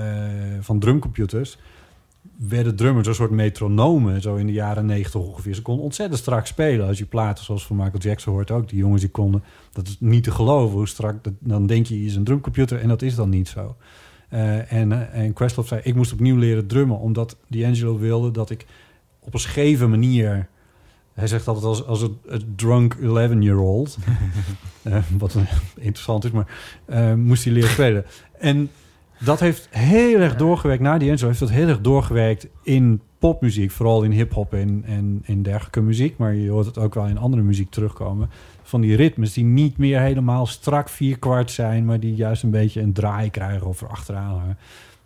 van 0.60 0.80
drumcomputers 0.80 1.58
werden 2.38 2.76
drummers 2.76 3.08
een 3.08 3.16
soort 3.16 3.32
metronomen, 3.32 4.22
zo 4.22 4.36
in 4.36 4.46
de 4.46 4.54
jaren 4.54 4.86
90 4.86 5.22
ongeveer. 5.22 5.56
Ze 5.56 5.62
konden 5.62 5.84
ontzettend 5.84 6.20
strak 6.20 6.46
spelen. 6.46 6.88
Als 6.88 6.98
je 6.98 7.06
platen 7.06 7.44
zoals 7.44 7.66
van 7.66 7.76
Michael 7.76 8.00
Jackson 8.00 8.34
hoort 8.34 8.52
ook, 8.52 8.70
die 8.70 8.78
jongens 8.78 9.02
die 9.02 9.10
konden, 9.10 9.44
dat 9.72 9.88
is 9.88 9.98
niet 10.00 10.24
te 10.24 10.32
geloven 10.32 10.78
hoe 10.78 10.88
strak, 10.88 11.24
dat, 11.24 11.34
dan 11.40 11.68
denk 11.68 11.86
je, 11.86 12.00
je 12.00 12.06
is 12.06 12.16
een 12.16 12.24
drumcomputer 12.24 12.80
en 12.80 12.88
dat 12.88 13.02
is 13.02 13.16
dan 13.16 13.30
niet 13.30 13.48
zo. 13.48 13.76
Eh, 14.30 14.72
en, 14.72 14.92
eh, 14.92 15.24
en 15.24 15.34
Questlove 15.34 15.68
zei, 15.68 15.82
ik 15.84 15.96
moest 15.96 16.14
opnieuw 16.14 16.38
leren 16.38 16.68
drummen, 16.68 17.00
omdat 17.00 17.38
D'Angelo 17.48 17.98
wilde 17.98 18.32
dat 18.32 18.50
ik 18.50 18.66
op 19.20 19.34
een 19.34 19.40
scheve 19.40 19.88
manier... 19.88 20.50
Hij 21.14 21.28
zegt 21.28 21.48
altijd 21.48 21.66
als, 21.66 21.86
als 21.86 22.02
een, 22.02 22.18
een 22.26 22.54
drunk 22.56 22.98
11-year-old. 22.98 23.98
Eh, 24.84 25.04
wat 25.18 25.38
interessant 25.76 26.24
is, 26.24 26.32
maar 26.32 26.48
eh, 26.86 27.14
moest 27.14 27.44
hij 27.44 27.54
leren 27.54 27.70
spelen. 27.70 28.06
En 28.40 28.70
dat 29.20 29.40
heeft 29.40 29.68
heel 29.72 30.20
erg 30.20 30.36
doorgewerkt. 30.36 30.82
Na 30.82 30.98
die 30.98 31.10
Enzo 31.10 31.28
heeft 31.28 31.40
dat 31.40 31.50
heel 31.50 31.68
erg 31.68 31.82
doorgewerkt 31.82 32.48
in 32.64 33.02
popmuziek. 33.20 33.72
Vooral 33.72 34.04
in 34.04 34.12
hip-hop 34.12 34.54
en, 34.54 34.84
en, 34.86 35.22
en 35.26 35.44
dergelijke 35.44 35.82
muziek. 35.82 36.18
Maar 36.18 36.36
je 36.36 36.50
hoort 36.50 36.66
het 36.66 36.78
ook 36.78 36.94
wel 36.94 37.06
in 37.06 37.18
andere 37.18 37.44
muziek 37.44 37.70
terugkomen. 37.70 38.30
Van 38.64 38.82
die 38.82 38.96
ritmes 38.96 39.34
die 39.34 39.44
niet 39.44 39.78
meer 39.78 40.00
helemaal 40.00 40.46
strak 40.46 40.90
vierkwart 40.90 41.52
zijn. 41.52 41.86
Maar 41.86 42.00
die 42.00 42.16
juist 42.16 42.44
een 42.44 42.52
beetje 42.52 42.82
een 42.82 42.94
draai 42.94 43.30
krijgen 43.30 43.68
of 43.68 43.82
er 43.82 43.88
achteraan 43.88 44.38
hangen. 44.38 44.58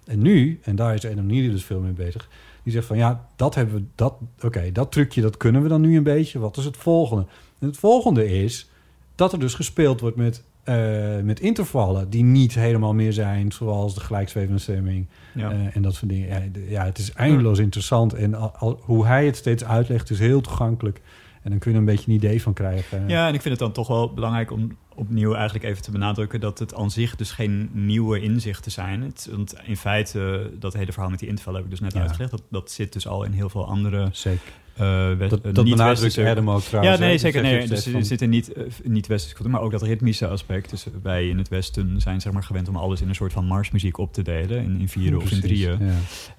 En 0.06 0.22
nu, 0.22 0.60
en 0.64 0.76
daar 0.76 0.94
is 0.94 1.06
Adam 1.06 1.26
Neely 1.26 1.50
dus 1.50 1.66
veel 1.66 1.80
mee 1.80 1.92
bezig. 1.92 2.30
Die 2.68 2.76
zegt 2.76 2.88
van 2.88 2.98
ja, 2.98 3.28
dat 3.36 3.56
hebben 3.56 3.76
we. 3.76 3.84
Dat, 3.96 4.14
Oké, 4.44 4.72
dat 4.72 4.92
trucje 4.92 5.22
dat 5.22 5.38
kunnen 5.38 5.62
we 5.62 5.68
dan 5.68 5.82
nu 5.82 5.98
een 5.98 6.04
beetje. 6.04 6.40
Wat 6.40 6.58
is 6.58 6.66
het 6.66 6.78
volgende? 6.78 7.26
En 7.60 7.68
het 7.68 7.78
volgende 7.78 8.42
is 8.42 8.70
dat 9.16 9.34
er 9.34 9.40
dus 9.40 9.54
gespeeld 9.54 10.00
wordt 10.00 10.16
met, 10.16 10.44
eh, 10.64 10.76
met 11.24 11.40
intervallen 11.40 12.10
die 12.10 12.24
niet 12.24 12.54
helemaal 12.56 12.94
meer 12.94 13.14
zijn, 13.14 13.52
zoals 13.52 13.94
de 13.94 14.00
gelijkzwevende 14.00 14.60
stemming 14.60 15.08
Ja. 15.34 15.52
eh, 15.52 15.76
en 15.76 15.82
dat 15.82 15.94
soort 15.96 16.10
dingen. 16.12 16.28
Ja, 16.28 16.42
de- 16.52 16.70
ja, 16.70 16.86
het 16.86 16.98
is 16.98 17.12
eindeloos 17.14 17.60
interessant 17.60 18.14
en 18.14 18.34
al, 18.34 18.52
al- 18.58 18.80
hoe 18.82 19.06
hij 19.06 19.26
het 19.26 19.36
steeds 19.36 19.64
uitlegt 19.64 20.10
is 20.10 20.20
heel 20.20 20.42
toegankelijk. 20.42 21.02
En 21.44 21.50
dan 21.50 21.60
kun 21.60 21.72
je 21.72 21.78
er 21.78 21.84
een 21.84 21.90
beetje 21.96 22.10
een 22.10 22.16
idee 22.18 22.42
van 22.42 22.54
krijgen. 22.54 23.08
Ja, 23.10 23.28
en 23.28 23.34
ik 23.34 23.42
vind 23.42 23.54
het 23.54 23.64
dan 23.64 23.72
toch 23.72 23.88
wel 23.88 24.14
belangrijk 24.14 24.52
om 24.52 24.78
opnieuw 24.98 25.34
eigenlijk 25.34 25.66
even 25.66 25.82
te 25.84 25.92
benadrukken 25.92 26.40
dat 26.40 26.60
het 26.60 26.76
aan 26.76 26.92
zich 26.92 27.16
dus 27.16 27.32
geen 27.32 27.70
nieuwe 27.74 28.20
inzichten 28.22 28.72
zijn. 28.72 29.02
Het, 29.02 29.28
want 29.32 29.56
in 29.64 29.78
feite, 29.78 30.52
dat 30.60 30.74
hele 30.74 30.92
verhaal 30.92 31.10
met 31.10 31.20
die 31.20 31.28
intervallen 31.30 31.62
heb 31.62 31.72
ik 31.72 31.78
dus 31.80 31.86
net 31.88 31.94
Ja. 31.98 32.02
uitgelegd. 32.02 32.32
Dat, 32.32 32.44
dat 32.50 32.72
zit 32.72 32.94
dus 32.94 33.08
al 33.08 33.24
in 33.24 33.32
heel 33.32 33.50
veel 33.50 33.68
andere 33.68 34.10
Zeker. 34.12 34.52
Eh 34.78 35.18
west- 35.18 35.30
Dat, 35.30 35.40
eh, 35.42 35.54
dat 35.54 36.18
Adam 36.28 36.50
ook 36.50 36.62
trouwens. 36.62 36.96
Ja, 36.98 37.00
nee, 37.04 37.12
hè. 37.12 37.18
zeker. 37.18 37.42
Nee, 37.42 37.68
dus 37.68 37.86
er 37.86 38.06
zitten 38.06 38.30
niet, 38.30 38.54
eh, 38.54 38.64
niet 38.84 39.08
westerse 39.08 39.36
cultuur, 39.36 39.54
maar 39.54 39.62
ook 39.64 39.72
dat 39.72 39.82
ritmische 39.82 40.28
aspect. 40.28 40.70
Dus 40.70 40.86
wij 41.04 41.28
in 41.28 41.38
het 41.38 41.48
Westen 41.48 42.02
zijn 42.02 42.22
zeg 42.22 42.34
maar 42.34 42.44
gewend 42.44 42.68
om 42.68 42.76
alles 42.76 43.02
in 43.02 43.10
een 43.10 43.16
soort 43.16 43.34
van 43.34 43.46
marsmuziek 43.46 43.98
op 43.98 44.14
te 44.14 44.22
delen. 44.22 44.64
In, 44.64 44.80
in 44.80 44.90
vieren 44.90 45.22
of 45.22 45.32
in 45.32 45.40
drieën. 45.42 45.78
ja. 45.80 45.94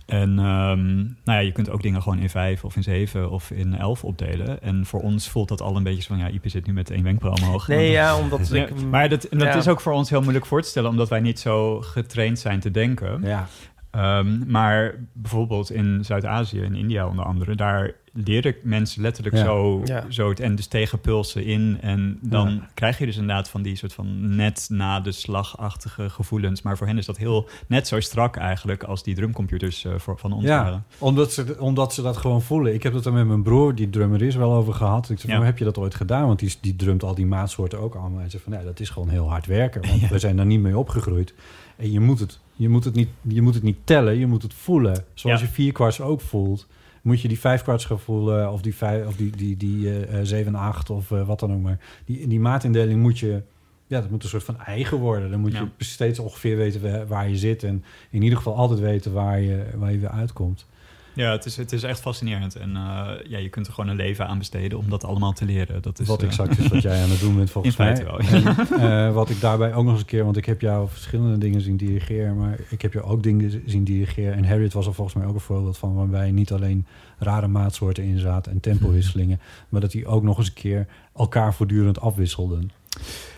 En 0.07 0.39
ehm, 0.39 0.97
nou 0.97 1.13
ja, 1.25 1.39
je 1.39 1.53
kunt 1.53 1.71
ook 1.71 1.83
dingen 1.83 2.03
gewoon 2.03 2.19
in 2.19 2.31
vijf 2.31 2.65
of 2.65 2.77
in 2.77 2.83
zeven 2.83 3.31
of 3.31 3.51
in 3.51 3.75
elf 3.75 4.05
opdelen. 4.05 4.63
En 4.63 4.87
voor 4.87 5.01
ons 5.01 5.29
voelt 5.29 5.49
dat 5.49 5.61
al 5.61 5.77
een 5.77 5.83
beetje 5.83 6.03
zo 6.03 6.09
van, 6.09 6.19
ja, 6.19 6.29
Ipe 6.31 6.49
zit 6.49 6.67
nu 6.67 6.73
met 6.73 6.91
één 6.91 7.03
wenkbrauw 7.03 7.33
omhoog. 7.35 7.69
Nee, 7.69 7.91
ja, 7.91 8.19
omdat 8.19 8.49
Ja, 8.49 8.63
ik... 8.67 8.71
maar 8.91 9.09
dat, 9.09 9.25
en 9.25 9.39
dat 9.39 9.49
ja. 9.49 9.57
is 9.57 9.69
ook 9.69 9.81
voor 9.81 9.93
ons 9.93 10.11
heel 10.11 10.21
moeilijk 10.21 10.47
voor 10.47 10.63
te 10.63 10.69
stellen, 10.69 10.91
omdat 10.91 11.09
wij 11.09 11.21
niet 11.21 11.39
zo 11.39 11.81
getraind 11.81 12.39
zijn 12.39 12.61
te 12.61 12.71
denken. 12.71 13.21
Ja. 13.23 13.49
Ehm, 13.91 14.51
maar 14.51 14.95
bijvoorbeeld 15.13 15.71
in 15.71 16.05
Zuid-Azië, 16.05 16.61
in 16.61 16.75
India 16.75 17.07
onder 17.09 17.25
andere, 17.25 17.55
daar 17.55 17.93
leren 18.13 18.55
mensen 18.63 19.03
letterlijk 19.03 19.37
Ja. 19.37 19.45
zo, 19.45 19.81
Ja. 19.85 20.05
zo 20.09 20.29
het 20.29 20.41
en 20.41 20.55
dus 20.55 20.67
tegen 20.67 21.01
pulsen 21.01 21.45
in. 21.45 21.79
En 21.81 22.19
dan 22.23 22.49
Ja. 22.51 22.69
krijg 22.75 22.99
je 22.99 23.07
dus 23.07 23.17
inderdaad 23.17 23.49
van 23.49 23.63
die 23.63 23.77
soort 23.77 23.93
van 23.93 24.37
net 24.37 24.67
na 24.71 25.01
de 25.01 25.13
slagachtige 25.13 26.11
gevoelens. 26.11 26.63
Maar 26.63 26.77
voor 26.77 26.87
hen 26.87 26.99
is 26.99 27.07
dat 27.07 27.17
heel 27.17 27.49
net 27.67 27.89
zo 27.89 28.01
strak 28.01 28.37
eigenlijk 28.37 28.83
als 28.83 29.03
die 29.03 29.15
drumcomputers 29.15 29.85
eh, 29.85 29.93
voor, 29.97 30.19
van 30.19 30.33
ons 30.33 30.45
Ja, 30.45 30.63
waren. 30.63 30.85
omdat 30.99 31.33
ze, 31.33 31.57
omdat 31.59 31.95
ze 31.95 32.03
dat 32.03 32.17
gewoon 32.17 32.43
voelen. 32.43 32.75
Ik 32.75 32.83
heb 32.83 32.93
het 32.93 33.05
er 33.07 33.13
met 33.13 33.27
mijn 33.27 33.43
broer, 33.43 33.75
die 33.75 33.91
drummer 33.91 34.23
is, 34.23 34.35
wel 34.35 34.53
over 34.53 34.75
gehad. 34.75 35.11
Ik 35.11 35.19
zei, 35.19 35.33
Ja. 35.33 35.39
hoe 35.39 35.47
heb 35.47 35.59
je 35.59 35.65
dat 35.65 35.79
ooit 35.79 35.95
gedaan? 35.95 36.27
Want 36.27 36.39
die, 36.39 36.55
die 36.61 36.77
drumt 36.77 37.03
al 37.03 37.15
die 37.15 37.27
maatsoorten 37.27 37.79
ook 37.81 37.95
allemaal. 37.95 38.21
En 38.21 38.31
zei 38.31 38.43
van, 38.43 38.53
nee, 38.53 38.65
dat 38.65 38.81
is 38.81 38.91
gewoon 38.91 39.09
heel 39.09 39.29
hard 39.29 39.47
werken. 39.47 39.81
Want 39.87 40.09
we 40.11 40.19
zijn 40.19 40.37
daar 40.37 40.47
niet 40.47 40.61
mee 40.61 40.79
opgegroeid. 40.79 41.35
En 41.77 41.93
je 41.93 42.01
moet 42.01 42.19
het, 42.19 42.41
je 42.59 42.69
moet 42.69 42.85
het, 42.85 42.95
niet, 42.95 43.09
je 43.23 43.43
moet 43.43 43.55
het 43.55 43.63
niet 43.63 43.77
tellen, 43.85 44.19
je 44.19 44.27
moet 44.27 44.43
het 44.43 44.55
voelen. 44.55 45.05
Zoals 45.15 45.41
Ja. 45.41 45.47
je 45.47 45.53
vierkwarts 45.53 46.01
ook 46.01 46.21
voelt. 46.21 46.67
Moet 47.03 47.21
je 47.21 47.29
die 47.29 47.39
vijfkwarts 47.41 47.85
gaan 47.85 47.99
voelen, 48.01 48.53
of 48.53 48.63
die, 48.63 48.75
vijf, 48.75 49.07
of 49.07 49.17
die, 49.17 49.31
die, 49.37 49.57
die 49.57 50.01
eh, 50.07 50.19
zeven, 50.23 50.55
acht, 50.55 50.91
of 50.91 51.11
eh, 51.11 51.27
wat 51.27 51.41
dan 51.41 51.53
ook 51.53 51.63
maar. 51.63 51.79
Die, 52.05 52.27
die 52.29 52.41
maatindeling 52.41 53.01
moet 53.03 53.19
je... 53.19 53.43
Ja, 53.87 54.01
dat 54.01 54.11
moet 54.11 54.23
een 54.23 54.29
soort 54.29 54.45
van 54.45 54.61
eigen 54.61 54.99
worden. 54.99 55.31
Dan 55.31 55.41
moet 55.41 55.53
Ja. 55.53 55.69
je 55.79 55.85
steeds 55.85 56.19
ongeveer 56.19 56.57
weten 56.57 56.83
waar- 56.83 57.07
waar 57.07 57.29
je 57.29 57.37
zit. 57.37 57.63
En 57.63 57.85
in 58.11 58.23
ieder 58.23 58.37
geval 58.39 58.55
altijd 58.57 58.81
weten 58.81 59.13
waar 59.13 59.41
je, 59.41 59.65
waar 59.77 59.93
je 59.93 59.99
weer 59.99 60.09
uitkomt. 60.11 60.67
Ja, 61.13 61.31
het 61.31 61.45
is, 61.45 61.57
het 61.57 61.73
is 61.73 61.83
echt 61.83 62.01
fascinerend. 62.01 62.57
En 62.57 62.77
eh, 62.77 63.11
ja, 63.29 63.39
je 63.39 63.49
kunt 63.49 63.67
er 63.67 63.73
gewoon 63.73 63.91
een 63.91 63.97
leven 63.97 64.27
aan 64.27 64.39
besteden 64.39 64.79
om 64.79 64.91
dat 64.91 65.05
allemaal 65.05 65.33
te 65.33 65.45
leren. 65.45 65.83
Dat 65.83 65.99
is, 65.99 66.07
wat 66.07 66.23
eh, 66.23 66.29
exact 66.29 66.59
is 66.59 66.67
wat 66.67 66.83
jij 66.83 67.03
aan 67.03 67.11
het 67.11 67.21
doen 67.21 67.37
bent 67.37 67.51
volgens 67.51 67.77
In 67.79 67.85
mij. 67.85 68.05
wel, 68.05 68.23
ja. 68.23 68.57
En, 68.71 69.07
eh, 69.07 69.15
wat 69.15 69.31
ik 69.31 69.41
daarbij 69.41 69.75
ook 69.75 69.85
nog 69.85 69.93
eens 69.93 70.01
een 70.01 70.07
keer... 70.07 70.25
want 70.25 70.37
ik 70.37 70.45
heb 70.45 70.61
jou 70.61 70.89
verschillende 70.89 71.39
dingen 71.39 71.61
zien 71.61 71.77
dirigeren... 71.77 72.37
maar 72.37 72.59
ik 72.69 72.83
heb 72.83 72.93
jou 72.93 73.07
ook 73.07 73.23
dingen 73.23 73.63
zien 73.67 73.85
dirigeren. 73.85 74.35
En 74.35 74.45
Harriet 74.45 74.73
was 74.73 74.87
er 74.87 74.95
volgens 74.95 75.17
mij 75.17 75.27
ook 75.27 75.35
een 75.35 75.41
voorbeeld 75.41 75.79
van... 75.79 75.95
waarbij 75.95 76.31
niet 76.31 76.53
alleen 76.53 76.87
rare 77.19 77.49
maatsoorten 77.49 78.05
in 78.05 78.19
zaten 78.19 78.53
en 78.53 78.61
tempowisselingen... 78.61 79.41
maar 79.69 79.81
dat 79.81 79.91
die 79.91 80.07
ook 80.07 80.23
nog 80.23 80.39
eens 80.39 80.49
een 80.49 80.53
keer 80.55 80.87
elkaar 81.17 81.55
voortdurend 81.55 82.01
afwisselden. 82.01 82.71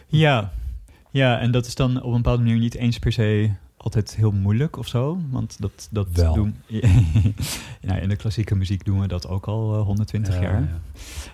Ja. 0.06 0.52
ja, 1.10 1.38
en 1.38 1.50
dat 1.50 1.66
is 1.66 1.74
dan 1.74 2.02
op 2.02 2.10
een 2.10 2.22
bepaalde 2.22 2.42
manier 2.42 2.58
niet 2.58 2.74
eens 2.74 2.98
per 2.98 3.12
se 3.12 3.50
altijd 3.82 4.16
heel 4.16 4.30
moeilijk 4.32 4.76
of 4.76 4.88
zo. 4.88 5.18
Want 5.30 5.56
dat, 5.60 5.88
dat 5.90 6.06
Wel. 6.12 6.34
doen... 6.34 6.56
ja, 7.80 7.94
in 7.96 8.08
de 8.08 8.16
klassieke 8.16 8.54
muziek 8.54 8.84
doen 8.84 9.00
we 9.00 9.06
dat 9.08 9.28
ook 9.28 9.46
al 9.46 9.74
eh, 9.74 9.82
120 9.82 10.34
Ja, 10.34 10.40
jaar. 10.42 10.60
ja. 10.60 10.80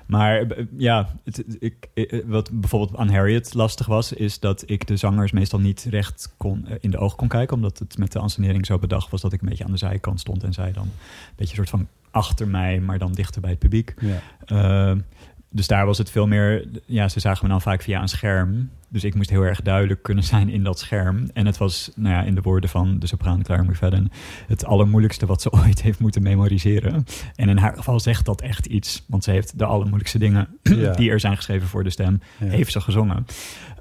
Maar 0.06 0.40
eh, 0.40 0.64
ja, 0.76 1.08
het, 1.24 1.44
ik, 1.58 1.88
eh, 1.94 2.20
wat 2.26 2.50
bijvoorbeeld 2.60 2.96
aan 2.98 3.08
Harriet 3.08 3.54
lastig 3.54 3.86
was, 3.86 4.12
is 4.12 4.38
dat 4.40 4.62
ik 4.66 4.86
de 4.86 4.96
zangers 4.96 5.32
meestal 5.32 5.60
niet 5.60 5.86
recht 5.90 6.34
kon, 6.36 6.66
eh, 6.66 6.76
in 6.80 6.90
de 6.90 6.98
ogen 6.98 7.16
kon 7.16 7.28
kijken. 7.28 7.56
Omdat 7.56 7.78
het 7.78 7.98
met 7.98 8.12
de 8.12 8.18
ansenering 8.18 8.66
zo 8.66 8.78
bedacht 8.78 9.10
was 9.10 9.20
dat 9.20 9.32
ik 9.32 9.40
een 9.42 9.48
beetje 9.48 9.64
aan 9.64 9.70
de 9.70 9.76
zijkant 9.76 10.20
stond 10.20 10.42
en 10.44 10.52
zij 10.52 10.72
dan 10.72 10.82
een 10.84 10.90
beetje 11.36 11.58
een 11.58 11.66
soort 11.66 11.80
van 11.80 11.88
achter 12.10 12.48
mij, 12.48 12.80
maar 12.80 12.98
dan 12.98 13.12
dichter 13.12 13.40
bij 13.40 13.50
het 13.50 13.58
publiek. 13.58 13.94
Ja. 14.00 14.20
Eh, 14.46 14.96
dus 15.56 15.66
daar 15.66 15.86
was 15.86 15.98
het 15.98 16.10
veel 16.10 16.26
meer... 16.26 16.68
Ja, 16.86 17.08
ze 17.08 17.20
zagen 17.20 17.44
me 17.44 17.50
dan 17.50 17.60
vaak 17.60 17.82
via 17.82 18.00
een 18.00 18.08
scherm. 18.08 18.70
Dus 18.88 19.04
ik 19.04 19.14
moest 19.14 19.30
heel 19.30 19.42
erg 19.42 19.62
duidelijk 19.62 20.02
kunnen 20.02 20.24
zijn 20.34 20.48
in 20.48 20.62
dat 20.62 20.78
scherm. 20.78 21.30
En 21.32 21.46
het 21.46 21.56
was, 21.58 21.90
nou 21.94 22.14
ja, 22.14 22.22
in 22.22 22.34
de 22.34 22.40
woorden 22.40 22.70
van 22.70 22.98
de 22.98 23.06
sopraan 23.06 23.42
Clara 23.42 23.62
McFadden... 23.62 24.10
het 24.46 24.64
allermoeilijkste 24.64 25.26
wat 25.26 25.42
ze 25.42 25.52
ooit 25.62 25.82
heeft 25.82 25.98
moeten 25.98 26.22
memoriseren. 26.22 27.04
En 27.34 27.48
in 27.48 27.56
haar 27.56 27.76
geval 27.76 28.00
zegt 28.00 28.24
dat 28.24 28.40
echt 28.40 28.66
iets. 28.66 29.04
Want 29.08 29.24
ze 29.24 29.30
heeft 29.30 29.58
de 29.58 29.64
allermoeilijkste 29.64 30.18
dingen 30.18 30.48
Ja. 30.62 30.92
die 30.92 31.10
er 31.10 31.20
zijn 31.20 31.36
geschreven 31.36 31.68
voor 31.68 31.84
de 31.84 31.90
stem... 31.90 32.20
Ja. 32.38 32.46
heeft 32.46 32.72
ze 32.72 32.80
gezongen. 32.80 33.26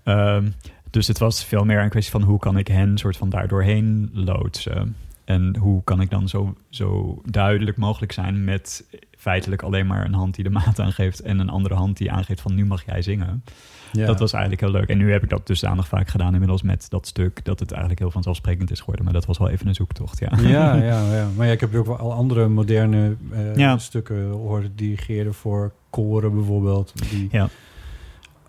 Ehm, 0.03 0.49
dus 0.89 1.07
het 1.07 1.19
was 1.19 1.45
veel 1.45 1.65
meer 1.65 1.81
een 1.81 1.89
kwestie 1.89 2.11
van... 2.11 2.23
hoe 2.23 2.39
kan 2.39 2.57
ik 2.57 2.67
hen 2.67 2.97
soort 2.97 3.17
van 3.17 3.29
daar 3.29 3.47
doorheen 3.47 4.09
loodsen... 4.13 4.95
En 5.25 5.57
hoe 5.57 5.83
kan 5.83 6.01
ik 6.01 6.09
dan 6.09 6.27
zo, 6.29 6.55
zo 6.69 7.21
duidelijk 7.25 7.77
mogelijk 7.77 8.11
zijn 8.11 8.43
met 8.43 8.85
feitelijk 9.17 9.61
alleen 9.61 9.87
maar 9.87 10.05
een 10.05 10.13
hand 10.13 10.35
die 10.35 10.43
de 10.43 10.49
maat 10.49 10.79
aangeeft 10.79 11.19
en 11.21 11.39
een 11.39 11.49
andere 11.49 11.75
hand 11.75 11.97
die 11.97 12.11
aangeeft 12.11 12.41
van 12.41 12.55
nu 12.55 12.65
mag 12.65 12.85
jij 12.85 13.01
zingen. 13.01 13.43
Ja. 13.91 14.05
Dat 14.05 14.19
was 14.19 14.33
eigenlijk 14.33 14.61
heel 14.63 14.71
leuk. 14.71 14.89
En 14.89 14.97
nu 14.97 15.11
heb 15.11 15.23
ik 15.23 15.29
dat 15.29 15.47
dusdanig 15.47 15.87
vaak 15.87 16.07
gedaan 16.07 16.33
inmiddels 16.33 16.61
met 16.61 16.89
dat 16.89 17.07
stuk 17.07 17.45
dat 17.45 17.59
het 17.59 17.71
eigenlijk 17.71 18.01
heel 18.01 18.11
vanzelfsprekend 18.11 18.71
is 18.71 18.79
geworden. 18.79 19.03
Maar 19.03 19.13
dat 19.13 19.25
was 19.25 19.37
wel 19.37 19.49
even 19.49 19.67
een 19.67 19.75
zoektocht, 19.75 20.19
ja. 20.19 20.31
Ja, 20.41 20.75
ja, 20.91 21.15
ja. 21.15 21.27
Maar 21.35 21.45
ja, 21.45 21.51
ik 21.51 21.59
heb 21.59 21.75
ook 21.75 21.85
wel 21.85 21.97
al 21.97 22.13
andere 22.13 22.47
moderne 22.47 23.15
eh, 23.31 23.55
Ja. 23.55 23.77
stukken 23.77 24.29
horen 24.29 24.75
dirigeren 24.75 25.33
voor 25.33 25.73
koren 25.89 26.33
bijvoorbeeld. 26.33 27.09
Die, 27.09 27.27
Ja. 27.31 27.49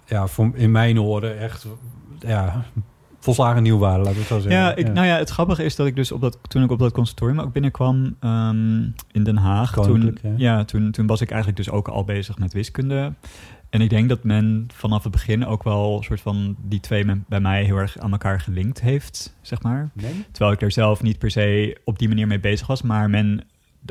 ja, 0.06 0.26
voor, 0.26 0.50
in 0.54 0.70
mijn 0.70 1.00
oren 1.00 1.38
echt 1.38 1.66
ja, 2.18 2.64
volslagen 3.26 3.62
nieuw 3.62 3.78
waren, 3.78 3.98
laten 3.98 4.12
we 4.12 4.18
het 4.18 4.28
zo 4.28 4.38
zeggen. 4.38 4.60
Ja, 4.60 4.74
ik, 4.74 4.92
nou 4.92 5.06
ja, 5.06 5.16
het 5.16 5.30
grappige 5.30 5.64
is 5.64 5.76
dat 5.76 5.86
ik 5.86 5.96
dus 5.96 6.12
op 6.12 6.20
dat, 6.20 6.38
toen 6.48 6.62
ik 6.62 6.70
op 6.70 6.78
dat 6.78 6.92
conservatorium 6.92 7.40
ook 7.40 7.52
binnenkwam 7.52 8.16
ehm, 8.20 8.82
in 9.12 9.24
Den 9.24 9.36
Haag, 9.36 9.72
toen, 9.72 10.18
ja, 10.36 10.64
toen, 10.64 10.90
toen 10.90 11.06
was 11.06 11.20
ik 11.20 11.28
eigenlijk 11.30 11.64
dus 11.64 11.70
ook 11.70 11.88
al 11.88 12.04
bezig 12.04 12.38
met 12.38 12.52
wiskunde. 12.52 13.12
En 13.70 13.80
ik 13.80 13.90
denk 13.90 14.08
dat 14.08 14.24
men 14.24 14.68
vanaf 14.74 15.02
het 15.02 15.12
begin 15.12 15.46
ook 15.46 15.62
wel 15.62 16.02
soort 16.02 16.20
van 16.20 16.56
die 16.62 16.80
twee 16.80 17.04
bij 17.28 17.40
mij 17.40 17.64
heel 17.64 17.76
erg 17.76 17.98
aan 17.98 18.12
elkaar 18.12 18.40
gelinkt 18.40 18.80
heeft, 18.80 19.36
zeg 19.40 19.62
maar. 19.62 19.90
Nee? 19.92 20.24
Terwijl 20.30 20.54
ik 20.54 20.62
er 20.62 20.72
zelf 20.72 21.02
niet 21.02 21.18
per 21.18 21.30
se 21.30 21.76
op 21.84 21.98
die 21.98 22.08
manier 22.08 22.26
mee 22.26 22.40
bezig 22.40 22.66
was, 22.66 22.82
maar 22.82 23.10
men 23.10 23.44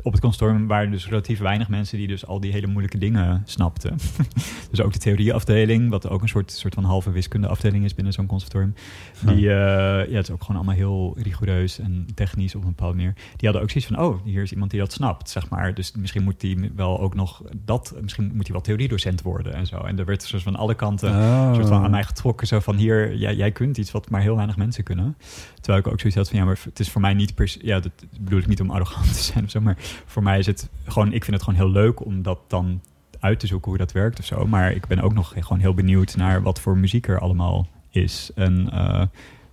op 0.03 0.11
het 0.11 0.21
consortium 0.21 0.67
waren 0.67 0.91
dus 0.91 1.09
relatief 1.09 1.39
weinig 1.39 1.69
mensen 1.69 1.97
die 1.97 2.07
dus 2.07 2.25
al 2.25 2.39
die 2.39 2.51
hele 2.51 2.67
moeilijke 2.67 2.97
dingen 2.97 3.41
snapten. 3.45 3.97
dus 4.71 4.81
ook 4.81 4.93
de 4.93 4.99
theorieafdeling, 4.99 5.89
wat 5.89 6.09
ook 6.09 6.21
een 6.21 6.27
soort, 6.27 6.51
soort 6.51 6.73
van 6.73 6.83
halve 6.83 7.11
wiskundeafdeling 7.11 7.83
is 7.83 7.95
binnen 7.95 8.13
zo'n 8.13 8.25
conservatorium. 8.25 8.73
Die, 9.21 9.49
eh, 9.49 10.09
ja, 10.09 10.15
het 10.15 10.27
is 10.27 10.31
ook 10.31 10.41
gewoon 10.41 10.55
allemaal 10.55 10.75
heel 10.75 11.15
rigoureus 11.17 11.79
en 11.79 12.07
technisch 12.15 12.55
op 12.55 12.61
een 12.61 12.67
bepaalde 12.67 12.95
manier. 12.95 13.13
Die 13.13 13.49
hadden 13.49 13.61
ook 13.61 13.69
zoiets 13.69 13.89
van, 13.93 14.05
oh, 14.05 14.25
hier 14.25 14.41
is 14.41 14.51
iemand 14.51 14.71
die 14.71 14.79
dat 14.79 14.93
snapt, 14.93 15.29
zeg 15.29 15.49
maar. 15.49 15.73
Dus 15.73 15.91
misschien 15.95 16.23
moet 16.23 16.39
die 16.39 16.71
wel 16.75 16.99
ook 16.99 17.15
nog 17.15 17.41
dat, 17.65 17.93
misschien 18.01 18.31
moet 18.33 18.43
hij 18.43 18.51
wel 18.51 18.61
theoriedocent 18.61 19.21
worden 19.21 19.53
en 19.53 19.65
zo. 19.67 19.77
En 19.77 19.99
er 19.99 20.05
werd 20.05 20.23
soort 20.23 20.43
van 20.43 20.55
alle 20.55 20.75
kanten 20.75 21.09
Oh. 21.09 21.47
een 21.47 21.55
soort 21.55 21.67
van 21.67 21.83
aan 21.83 21.91
mij 21.91 22.03
getrokken. 22.03 22.47
Zo 22.47 22.59
van 22.59 22.75
hier, 22.75 23.15
jij, 23.15 23.35
jij 23.35 23.51
kunt 23.51 23.77
iets 23.77 23.91
wat 23.91 24.09
maar 24.09 24.21
heel 24.21 24.35
weinig 24.35 24.57
mensen 24.57 24.83
kunnen. 24.83 25.17
Terwijl 25.61 25.79
ik 25.79 25.91
ook 25.91 25.99
zoiets 25.99 26.17
had 26.17 26.29
van 26.29 26.39
ja, 26.39 26.45
maar 26.45 26.59
het 26.63 26.79
is 26.79 26.89
voor 26.89 27.01
mij 27.01 27.13
niet 27.13 27.35
per 27.35 27.47
se. 27.47 27.59
Ja, 27.61 27.79
dat 27.79 27.91
bedoel 28.19 28.39
ik 28.39 28.47
niet 28.47 28.61
om 28.61 28.69
arrogant 28.69 29.13
te 29.13 29.23
zijn 29.23 29.43
of 29.43 29.49
zo. 29.49 29.61
Maar 29.61 29.77
voor 30.05 30.23
mij 30.23 30.39
is 30.39 30.45
het 30.45 30.69
gewoon, 30.85 31.13
ik 31.13 31.23
vind 31.23 31.35
het 31.35 31.45
gewoon 31.45 31.59
heel 31.59 31.71
leuk 31.71 32.05
om 32.05 32.21
dat 32.21 32.39
dan 32.47 32.81
uit 33.19 33.39
te 33.39 33.47
zoeken 33.47 33.69
hoe 33.69 33.77
dat 33.77 33.91
werkt 33.91 34.19
of 34.19 34.25
zo. 34.25 34.45
Maar 34.47 34.71
ik 34.71 34.87
ben 34.87 34.99
ook 34.99 35.13
nog 35.13 35.33
gewoon 35.39 35.59
heel 35.59 35.73
benieuwd 35.73 36.15
naar 36.15 36.41
wat 36.41 36.59
voor 36.59 36.77
muziek 36.77 37.07
er 37.07 37.19
allemaal 37.19 37.67
is. 37.89 38.31
En 38.35 38.69
eh, 38.71 39.03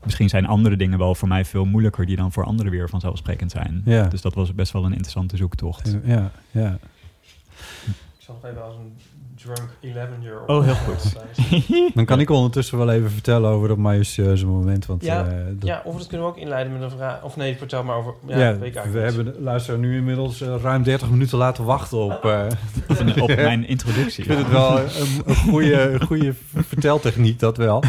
misschien 0.02 0.28
zijn 0.28 0.46
andere 0.46 0.76
dingen 0.76 0.98
wel 0.98 1.14
voor 1.14 1.28
mij 1.28 1.44
veel 1.44 1.64
moeilijker 1.64 2.06
die 2.06 2.16
dan 2.16 2.32
voor 2.32 2.44
anderen 2.44 2.72
weer 2.72 2.88
vanzelfsprekend 2.88 3.50
zijn. 3.50 3.82
Ja. 3.84 4.08
Dus 4.08 4.20
dat 4.20 4.34
was 4.34 4.54
best 4.54 4.72
wel 4.72 4.84
een 4.84 4.92
interessante 4.92 5.36
zoektocht. 5.36 5.96
Ja, 6.04 6.30
ja. 6.50 6.78
Ik 8.18 8.28
zal 8.28 8.34
nog 8.34 8.50
even 8.50 8.64
als 8.64 8.74
een 8.74 8.92
drunk 9.42 9.68
11-year-old. 9.84 10.48
Oh, 10.48 10.64
heel 10.64 10.74
goed. 10.74 11.12
Dan 11.94 12.04
kan 12.04 12.20
ik 12.20 12.30
ondertussen 12.30 12.78
wel 12.78 12.90
even 12.90 13.10
vertellen 13.10 13.50
over 13.50 13.68
dat 13.68 13.76
majestueuze 13.76 14.46
moment. 14.46 14.86
Want, 14.86 15.04
Ja, 15.04 15.26
eh, 15.26 15.32
dat, 15.48 15.68
Ja, 15.68 15.82
of 15.84 15.96
dat 15.98 16.06
kunnen 16.06 16.26
we 16.26 16.32
ook 16.32 16.38
inleiden 16.38 16.72
met 16.72 16.82
een 16.82 16.90
vraag. 16.90 17.22
Of 17.22 17.36
nee, 17.36 17.56
vertel 17.56 17.84
maar 17.84 17.96
over. 17.96 18.14
Ja, 18.26 18.38
ja, 18.38 18.50
dat 18.50 18.58
weet 18.60 18.76
ik 18.76 18.82
we 18.92 18.98
hebben 18.98 19.24
de 19.24 19.36
luisteraar 19.40 19.78
nu 19.80 19.96
inmiddels 19.96 20.40
eh, 20.40 20.54
ruim 20.62 20.82
30 20.82 21.10
minuten 21.10 21.38
laten 21.38 21.64
wachten 21.64 21.98
op... 21.98 22.24
eh, 22.24 22.46
Op, 23.22 23.34
mijn 23.36 23.66
introductie. 23.68 24.24
ik 24.24 24.30
vind 24.30 24.42
het 24.42 24.50
wel 24.52 24.78
een, 24.78 24.86
een 25.24 25.34
goede, 25.36 26.00
goede 26.06 26.34
verteltechniek, 26.54 27.38
dat 27.38 27.56
wel. 27.56 27.82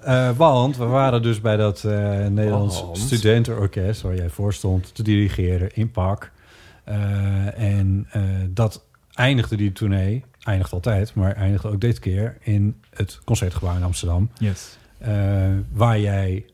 Eh, 0.00 0.30
want 0.36 0.76
we 0.76 0.84
waren 0.84 1.22
dus 1.22 1.40
bij 1.40 1.56
dat 1.56 1.84
eh, 1.84 2.26
Nederlands 2.26 2.80
Want? 2.82 2.98
studentenorkest... 2.98 4.00
waar 4.02 4.14
jij 4.14 4.28
voor 4.28 4.52
stond 4.52 4.94
te 4.94 5.02
dirigeren 5.02 5.68
in 5.74 5.90
Pak. 5.90 6.30
Eh, 6.84 7.58
en 7.58 8.06
eh, 8.10 8.22
dat 8.50 8.84
eindigde 9.14 9.56
die 9.56 9.72
tournee, 9.72 10.24
eindigt 10.48 10.72
altijd... 10.72 11.14
maar 11.14 11.32
eindigde 11.32 11.68
ook 11.68 11.80
dit 11.80 11.98
keer 11.98 12.36
in 12.40 12.80
het 12.90 13.20
Concertgebouw 13.24 13.76
in 13.76 13.82
Amsterdam... 13.82 14.30
Yes. 14.38 14.78
Eh, 14.98 15.52
waar 15.72 16.00
jij 16.00 16.44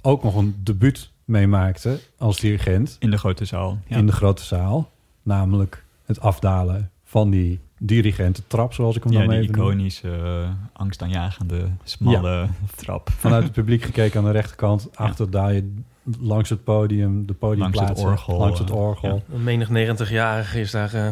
ook 0.00 0.22
nog 0.22 0.34
een 0.34 0.54
debuut 0.58 1.10
mee 1.24 1.46
maakte 1.46 2.00
als 2.18 2.40
dirigent 2.40 2.96
In 2.98 3.10
de 3.10 3.18
grote 3.18 3.44
zaal. 3.44 3.78
Ja. 3.86 3.96
in 3.96 4.06
de 4.06 4.12
grote 4.12 4.44
zaal. 4.44 4.90
Namelijk 5.22 5.84
het 6.04 6.20
afdalen 6.20 6.90
van 7.04 7.30
die 7.30 7.60
dirigententrap, 7.78 8.72
zoals 8.72 8.96
ik 8.96 9.02
hem 9.04 9.12
ja, 9.12 9.18
dan 9.18 9.28
die 9.28 9.38
even 9.38 9.54
iconische, 9.54 10.08
uh, 10.08 10.48
angstaanjagende, 10.72 11.68
smalle 11.84 12.48
trap. 12.74 13.10
Vanuit 13.18 13.42
het 13.42 13.52
publiek 13.60 13.82
gekeken 13.82 14.18
aan 14.18 14.24
de 14.24 14.30
rechterkant. 14.30 14.88
Achter 14.96 15.30
daar 15.30 15.52
je 15.52 15.74
langs 16.20 16.50
het 16.50 16.64
podium, 16.64 17.26
de 17.26 17.34
podiumplaatsen. 17.34 17.86
Langs 17.86 18.00
het 18.00 18.10
orgel, 18.10 18.38
Langs 18.38 18.58
het 18.58 18.70
eh, 18.70 18.76
orgel. 18.76 19.22
Een 19.32 19.42
menig 19.42 19.68
90-jarige 19.68 20.60
is 20.60 20.70
daar 20.70 20.94
eh, 20.94 21.08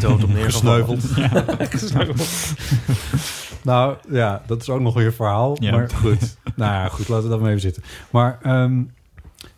dood 0.00 0.24
op. 0.24 0.30
Gesneuveld. 0.34 1.04
Gesneuveld. 1.70 2.28
Nou 3.62 3.96
ja, 4.10 4.42
dat 4.46 4.60
is 4.62 4.68
ook 4.70 4.80
nog 4.80 4.94
weer 4.94 5.06
een 5.06 5.12
verhaal. 5.12 5.56
Ja. 5.60 5.70
Maar 5.70 5.90
goed. 5.90 6.36
nou 6.56 6.72
ja, 6.72 6.88
goed, 6.88 7.08
laten 7.08 7.24
we 7.24 7.30
dat 7.30 7.40
maar 7.40 7.48
even 7.48 7.60
zitten. 7.60 7.82
Maar, 8.10 8.38
ehm, 8.42 8.82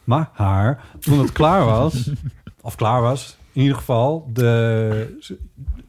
maar 0.05 0.31
haar, 0.33 0.85
toen 1.01 1.19
het 1.19 1.33
klaar 1.33 1.65
was, 1.65 2.11
of 2.61 2.77
klaar 2.77 3.01
was, 3.03 3.37
in 3.53 3.63
ieder 3.63 3.77
geval, 3.77 4.31
de... 4.33 5.19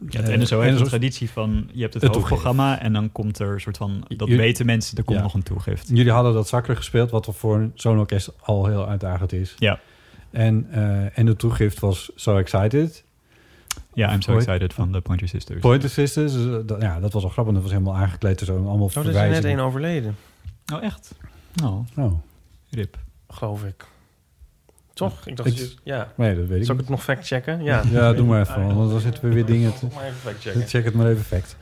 Ja, 0.09 0.21
het 0.21 0.39
NSO 0.39 0.59
heeft 0.59 0.73
NSO 0.73 0.83
een 0.83 0.87
traditie 0.89 1.29
van... 1.29 1.69
je 1.73 1.81
hebt 1.81 1.93
het, 1.93 2.03
Het 2.03 2.15
hoofdprogramma 2.15 2.79
en 2.79 2.93
dan 2.93 3.11
komt 3.11 3.39
er 3.39 3.53
een 3.53 3.61
soort 3.61 3.77
van... 3.77 4.03
dat 4.07 4.17
Jullie- 4.27 4.37
weten 4.37 4.65
mensen, 4.65 4.97
er 4.97 5.03
komt 5.03 5.17
Ja. 5.17 5.23
nog 5.23 5.33
een 5.33 5.43
toegift. 5.43 5.87
Jullie 5.93 6.11
hadden 6.11 6.33
dat 6.33 6.47
zakker 6.47 6.75
gespeeld, 6.75 7.11
wat 7.11 7.27
er 7.27 7.33
voor 7.33 7.69
zo'n 7.75 7.97
orkest 7.99 8.31
al 8.41 8.65
heel 8.65 8.87
uitdagend 8.87 9.33
is. 9.33 9.55
Ja. 9.57 9.79
En, 10.31 10.67
eh, 10.71 11.17
en 11.17 11.25
de 11.25 11.35
toegift 11.35 11.79
was 11.79 12.11
So 12.15 12.37
Excited. 12.37 13.03
Ja, 13.93 14.13
I'm 14.13 14.21
so 14.21 14.35
excited 14.35 14.73
van 14.73 14.91
de 14.91 15.01
Pointer 15.01 15.27
Sisters. 15.27 15.59
Pointer 15.59 15.89
Sisters, 15.89 16.35
eh, 16.35 16.55
dat, 16.65 16.81
ja, 16.81 16.99
dat 16.99 17.13
was 17.13 17.23
al 17.23 17.29
grappig. 17.29 17.53
Dat 17.53 17.63
was 17.63 17.71
helemaal 17.71 17.95
aangekleed 17.95 18.39
en 18.39 18.45
zo. 18.45 18.53
Allemaal 18.55 18.73
Oh, 18.87 18.95
er 18.95 19.09
is 19.09 19.15
er 19.15 19.29
net 19.29 19.45
één 19.45 19.59
overleden, 19.59 20.15
Oh, 20.73 20.83
echt? 20.83 21.15
Oh, 21.63 21.79
Oh, 21.97 22.13
rip. 22.69 22.97
geloof 23.27 23.63
ik. 23.63 23.85
Toch? 24.93 25.27
Ik 25.27 25.37
dacht, 25.37 25.59
Ik- 25.61 25.75
ja. 25.83 26.11
nee, 26.17 26.35
dat 26.35 26.47
weet 26.47 26.59
ik 26.59 26.65
Zal 26.65 26.73
ik 26.75 26.81
het 26.81 26.89
nog 26.89 27.03
fact-checken? 27.03 27.63
Ja, 27.63 27.83
Ja, 27.91 28.13
doe 28.13 28.25
maar 28.27 28.41
even, 28.41 28.75
want 28.75 28.89
dan 28.89 28.99
zitten 28.99 29.23
we 29.23 29.33
weer 29.33 29.45
dingen 29.55 29.73
te... 29.75 29.87
Maar 29.93 30.03
even 30.03 30.15
fact-checken. 30.19 30.67
Check 30.67 30.83
het 30.85 30.93
maar 30.93 31.07
even 31.07 31.23
fact. 31.23 31.55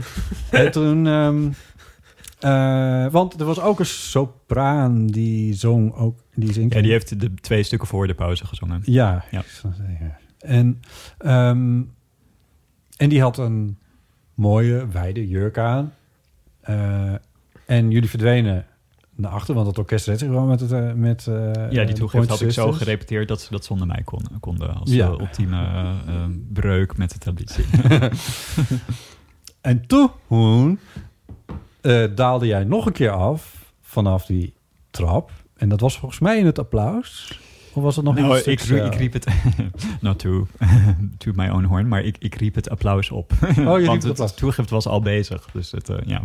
en 0.50 0.70
toen... 0.70 1.06
ehm, 1.06 1.48
eh, 2.40 3.12
want 3.12 3.40
er 3.40 3.46
was 3.46 3.60
ook 3.60 3.78
een 3.78 3.86
sopraan 3.86 5.06
die 5.06 5.54
zong 5.54 5.94
ook... 5.94 6.18
Die 6.34 6.52
zingt 6.52 6.74
Ja, 6.74 6.80
die 6.80 6.90
heeft 6.90 7.20
de 7.20 7.34
twee 7.34 7.62
stukken 7.62 7.88
voor 7.88 8.06
de 8.06 8.14
pauze 8.14 8.46
gezongen. 8.46 8.80
Ja, 8.84 9.24
Ja. 9.30 9.42
En, 10.40 10.80
ehm, 11.18 11.82
en 12.96 13.08
die 13.08 13.20
had 13.20 13.38
een 13.38 13.78
mooie, 14.34 14.88
wijde 14.88 15.28
jurk 15.28 15.58
aan. 15.58 15.92
Eh, 16.60 17.14
en 17.66 17.90
jullie 17.90 18.08
verdwenen 18.08 18.66
naar 19.14 19.30
achter, 19.30 19.54
want 19.54 19.66
het 19.66 19.78
orkest 19.78 20.04
zich 20.04 20.18
gewoon 20.18 20.48
met 20.48 20.60
het... 20.60 20.72
eh, 20.72 20.92
met, 20.92 21.26
eh, 21.26 21.70
Ja, 21.70 21.84
die 21.84 21.94
toegift 21.94 22.28
had 22.28 22.40
ik 22.40 22.50
zo 22.50 22.72
gerepeteerd 22.72 23.28
dat 23.28 23.40
ze 23.40 23.50
dat 23.50 23.64
zonder 23.64 23.86
mij 23.86 24.02
konden. 24.04 24.40
konden 24.40 24.74
als 24.74 24.90
Ja. 24.92 25.06
ultieme 25.06 25.92
breuk 26.52 26.96
met 26.96 27.12
de 27.12 27.18
traditie. 27.18 27.64
En 29.60 29.86
toen 29.86 30.78
daalde 32.14 32.46
jij 32.46 32.64
nog 32.64 32.86
een 32.86 32.92
keer 32.92 33.10
af 33.10 33.72
vanaf 33.80 34.26
die 34.26 34.54
trap. 34.90 35.30
En 35.56 35.68
dat 35.68 35.80
was 35.80 35.98
volgens 35.98 36.20
mij 36.20 36.38
in 36.38 36.46
het 36.46 36.58
applaus. 36.58 37.40
Of 37.72 37.82
was 37.82 37.96
het 37.96 38.04
nog 38.04 38.14
nou, 38.14 38.36
het 38.36 38.46
ik, 38.46 38.60
rie- 38.60 38.78
eh, 38.80 38.86
ik 38.86 38.94
riep 38.94 39.12
het, 39.12 39.26
not 40.00 40.18
to, 40.18 40.46
to 41.18 41.32
my 41.34 41.48
own 41.48 41.64
horn, 41.64 41.88
maar 41.88 42.02
ik, 42.02 42.16
ik 42.18 42.34
riep 42.34 42.54
het 42.54 42.70
applaus 42.70 43.10
op. 43.10 43.32
riep 43.40 43.56
Want 43.86 44.02
het 44.02 44.18
het, 44.18 44.36
toegift 44.36 44.70
was 44.70 44.86
al 44.86 45.00
bezig. 45.00 45.48
Dus 45.52 45.70
het, 45.70 45.88
eh, 45.88 45.96
ja, 46.06 46.22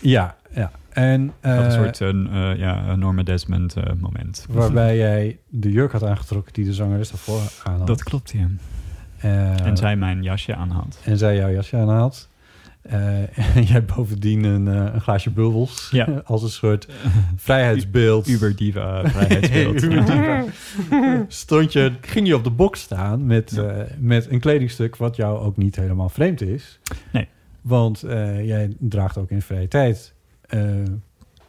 Ja, 0.00 0.36
ja. 0.54 0.70
En 0.88 1.24
ik 1.24 1.32
een 1.40 1.64
eh, 1.64 1.72
soort 1.72 2.00
een, 2.00 2.28
eh, 2.32 2.56
ja, 2.58 2.88
een 2.88 2.98
Norma 2.98 3.22
Desmond 3.22 3.74
moment. 4.00 4.46
waarbij 4.48 4.96
jij 4.96 5.38
de 5.48 5.70
jurk 5.70 5.92
had 5.92 6.04
aangetrokken 6.04 6.52
die 6.52 6.64
de 6.64 6.74
zangeres 6.74 7.10
daarvoor 7.10 7.40
aan 7.64 7.78
had. 7.78 7.86
Dat 7.86 8.02
klopt, 8.02 8.30
ja. 8.30 8.46
En 9.64 9.76
zij 9.76 9.96
mijn 9.96 10.22
jasje 10.22 10.54
aan 10.54 10.70
had. 10.70 10.98
en 11.04 11.18
zij 11.18 11.36
jouw 11.36 11.50
jasje 11.50 11.76
aan 11.76 11.88
had. 11.90 12.28
Eh, 12.82 13.38
en 13.56 13.62
jij 13.72 13.84
bovendien 13.84 14.44
een, 14.44 14.68
eh, 14.68 14.94
een 14.94 15.00
glaasje 15.00 15.30
bubbels. 15.30 15.88
Ja. 15.90 16.22
Als 16.24 16.42
een 16.42 16.48
soort 16.48 16.88
vrijheidsbeeld. 17.36 18.28
Uber 18.34 18.56
diva 18.56 19.08
vrijheidsbeeld. 19.08 19.82
Uber 19.82 20.04
diva. 20.04 20.44
Stond 21.28 21.72
je, 21.72 21.92
ging 22.00 22.26
je 22.26 22.34
op 22.34 22.44
de 22.44 22.50
box 22.50 22.80
staan 22.80 23.26
met, 23.26 23.50
Ja. 23.54 23.62
eh, 23.62 23.84
met 23.98 24.30
een 24.30 24.40
kledingstuk 24.40 24.96
wat 24.96 25.16
jou 25.16 25.38
ook 25.38 25.56
niet 25.56 25.76
helemaal 25.76 26.08
vreemd 26.08 26.40
is. 26.40 26.78
Nee. 27.12 27.28
Want 27.60 28.02
eh, 28.02 28.44
jij 28.46 28.74
draagt 28.78 29.16
ook 29.18 29.30
in 29.30 29.42
vrije 29.42 29.68
tijd 29.68 30.14
eh, 30.40 30.60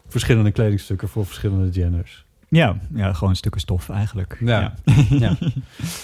verschillende 0.07 0.51
kledingstukken 0.51 1.07
voor 1.07 1.25
verschillende 1.25 1.73
genders. 1.73 2.25
Ja, 2.49 2.77
ja, 2.93 3.13
gewoon 3.13 3.35
stukken 3.35 3.61
stof 3.61 3.89
eigenlijk. 3.89 4.37
Ja. 4.39 4.73
ja. 5.09 5.37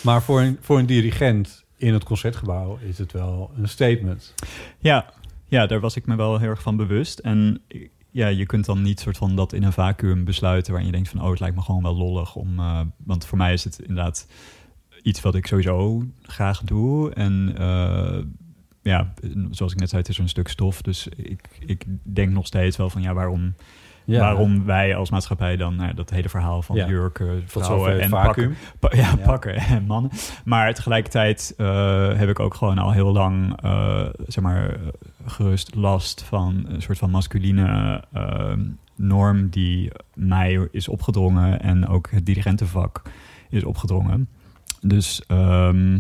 Maar 0.04 0.22
voor 0.22 0.42
een, 0.42 0.58
voor 0.62 0.80
een 0.80 0.86
dirigent 0.86 1.65
in 1.78 1.94
het 1.94 2.04
concertgebouw 2.04 2.78
is 2.78 2.98
het 2.98 3.12
wel 3.12 3.52
een 3.58 3.70
statement. 3.70 4.34
Ja, 4.80 5.14
ja, 5.46 5.66
daar 5.66 5.80
was 5.80 5.96
ik 5.96 6.06
me 6.06 6.16
wel 6.16 6.40
heel 6.40 6.50
erg 6.50 6.62
van 6.62 6.76
bewust. 6.76 7.20
En 7.20 7.62
ja, 8.12 8.28
je 8.28 8.46
kunt 8.46 8.66
dan 8.66 8.82
niet 8.82 9.00
soort 9.00 9.18
van 9.18 9.36
dat 9.36 9.54
in 9.54 9.64
een 9.64 9.74
vacuüm 9.74 10.24
besluiten... 10.24 10.72
waarin 10.72 10.92
je 10.92 10.96
denkt 10.96 11.10
van, 11.10 11.22
oh, 11.22 11.30
het 11.30 11.40
lijkt 11.40 11.56
me 11.56 11.62
gewoon 11.62 11.84
wel 11.84 11.96
lollig 11.96 12.36
om... 12.36 12.60
eh, 12.60 12.82
want 12.98 13.26
voor 13.26 13.38
mij 13.38 13.54
is 13.54 13.64
het 13.64 13.80
inderdaad 13.80 14.28
iets 15.02 15.22
wat 15.22 15.36
ik 15.36 15.48
sowieso 15.48 16.04
graag 16.22 16.62
doe. 16.62 17.14
En 17.14 17.56
eh, 17.58 18.20
ja, 18.82 19.14
zoals 19.52 19.72
ik 19.74 19.80
net 19.80 19.90
zei, 19.90 20.02
het 20.02 20.12
is 20.12 20.18
een 20.18 20.30
stuk 20.30 20.48
stof. 20.48 20.82
Dus 20.82 21.08
ik, 21.08 21.48
ik 21.60 21.86
denk 22.04 22.32
nog 22.32 22.48
steeds 22.48 22.78
wel 22.78 22.90
van, 22.90 23.02
ja, 23.02 23.14
waarom... 23.14 23.54
Ja. 24.06 24.20
Waarom 24.20 24.66
wij 24.66 24.96
als 24.96 25.10
maatschappij 25.10 25.58
dan 25.58 25.76
nou, 25.76 25.94
dat 25.94 26.10
hele 26.10 26.30
verhaal 26.30 26.62
van 26.62 26.76
Ja. 26.76 26.88
jurken, 26.88 27.44
vrouwen 27.46 28.00
en 28.02 28.10
vacuüm. 28.10 28.26
pakken, 28.26 28.56
pa- 28.80 28.96
ja, 28.98 29.16
pakken 29.16 29.56
en 29.56 29.86
mannen. 29.86 30.12
Maar 30.46 30.74
tegelijkertijd 30.74 31.54
eh, 31.58 32.14
heb 32.18 32.30
ik 32.30 32.40
ook 32.40 32.54
gewoon 32.54 32.78
al 32.78 32.92
heel 32.92 33.12
lang, 33.12 33.62
eh, 33.62 34.06
zeg 34.28 34.44
maar, 34.44 34.78
gerust 35.26 35.76
last 35.76 36.24
van 36.24 36.66
een 36.68 36.82
soort 36.82 36.98
van 36.98 37.10
masculine 37.10 38.04
eh, 38.14 38.54
norm 38.96 39.50
die 39.50 39.92
mij 40.14 40.68
is 40.72 40.88
opgedrongen 40.88 41.62
en 41.62 41.88
ook 41.88 42.12
het 42.12 42.26
dirigentenvak 42.26 43.02
is 43.50 43.64
opgedrongen. 43.64 44.30
Dus 44.82 45.24
ehm, 45.28 46.00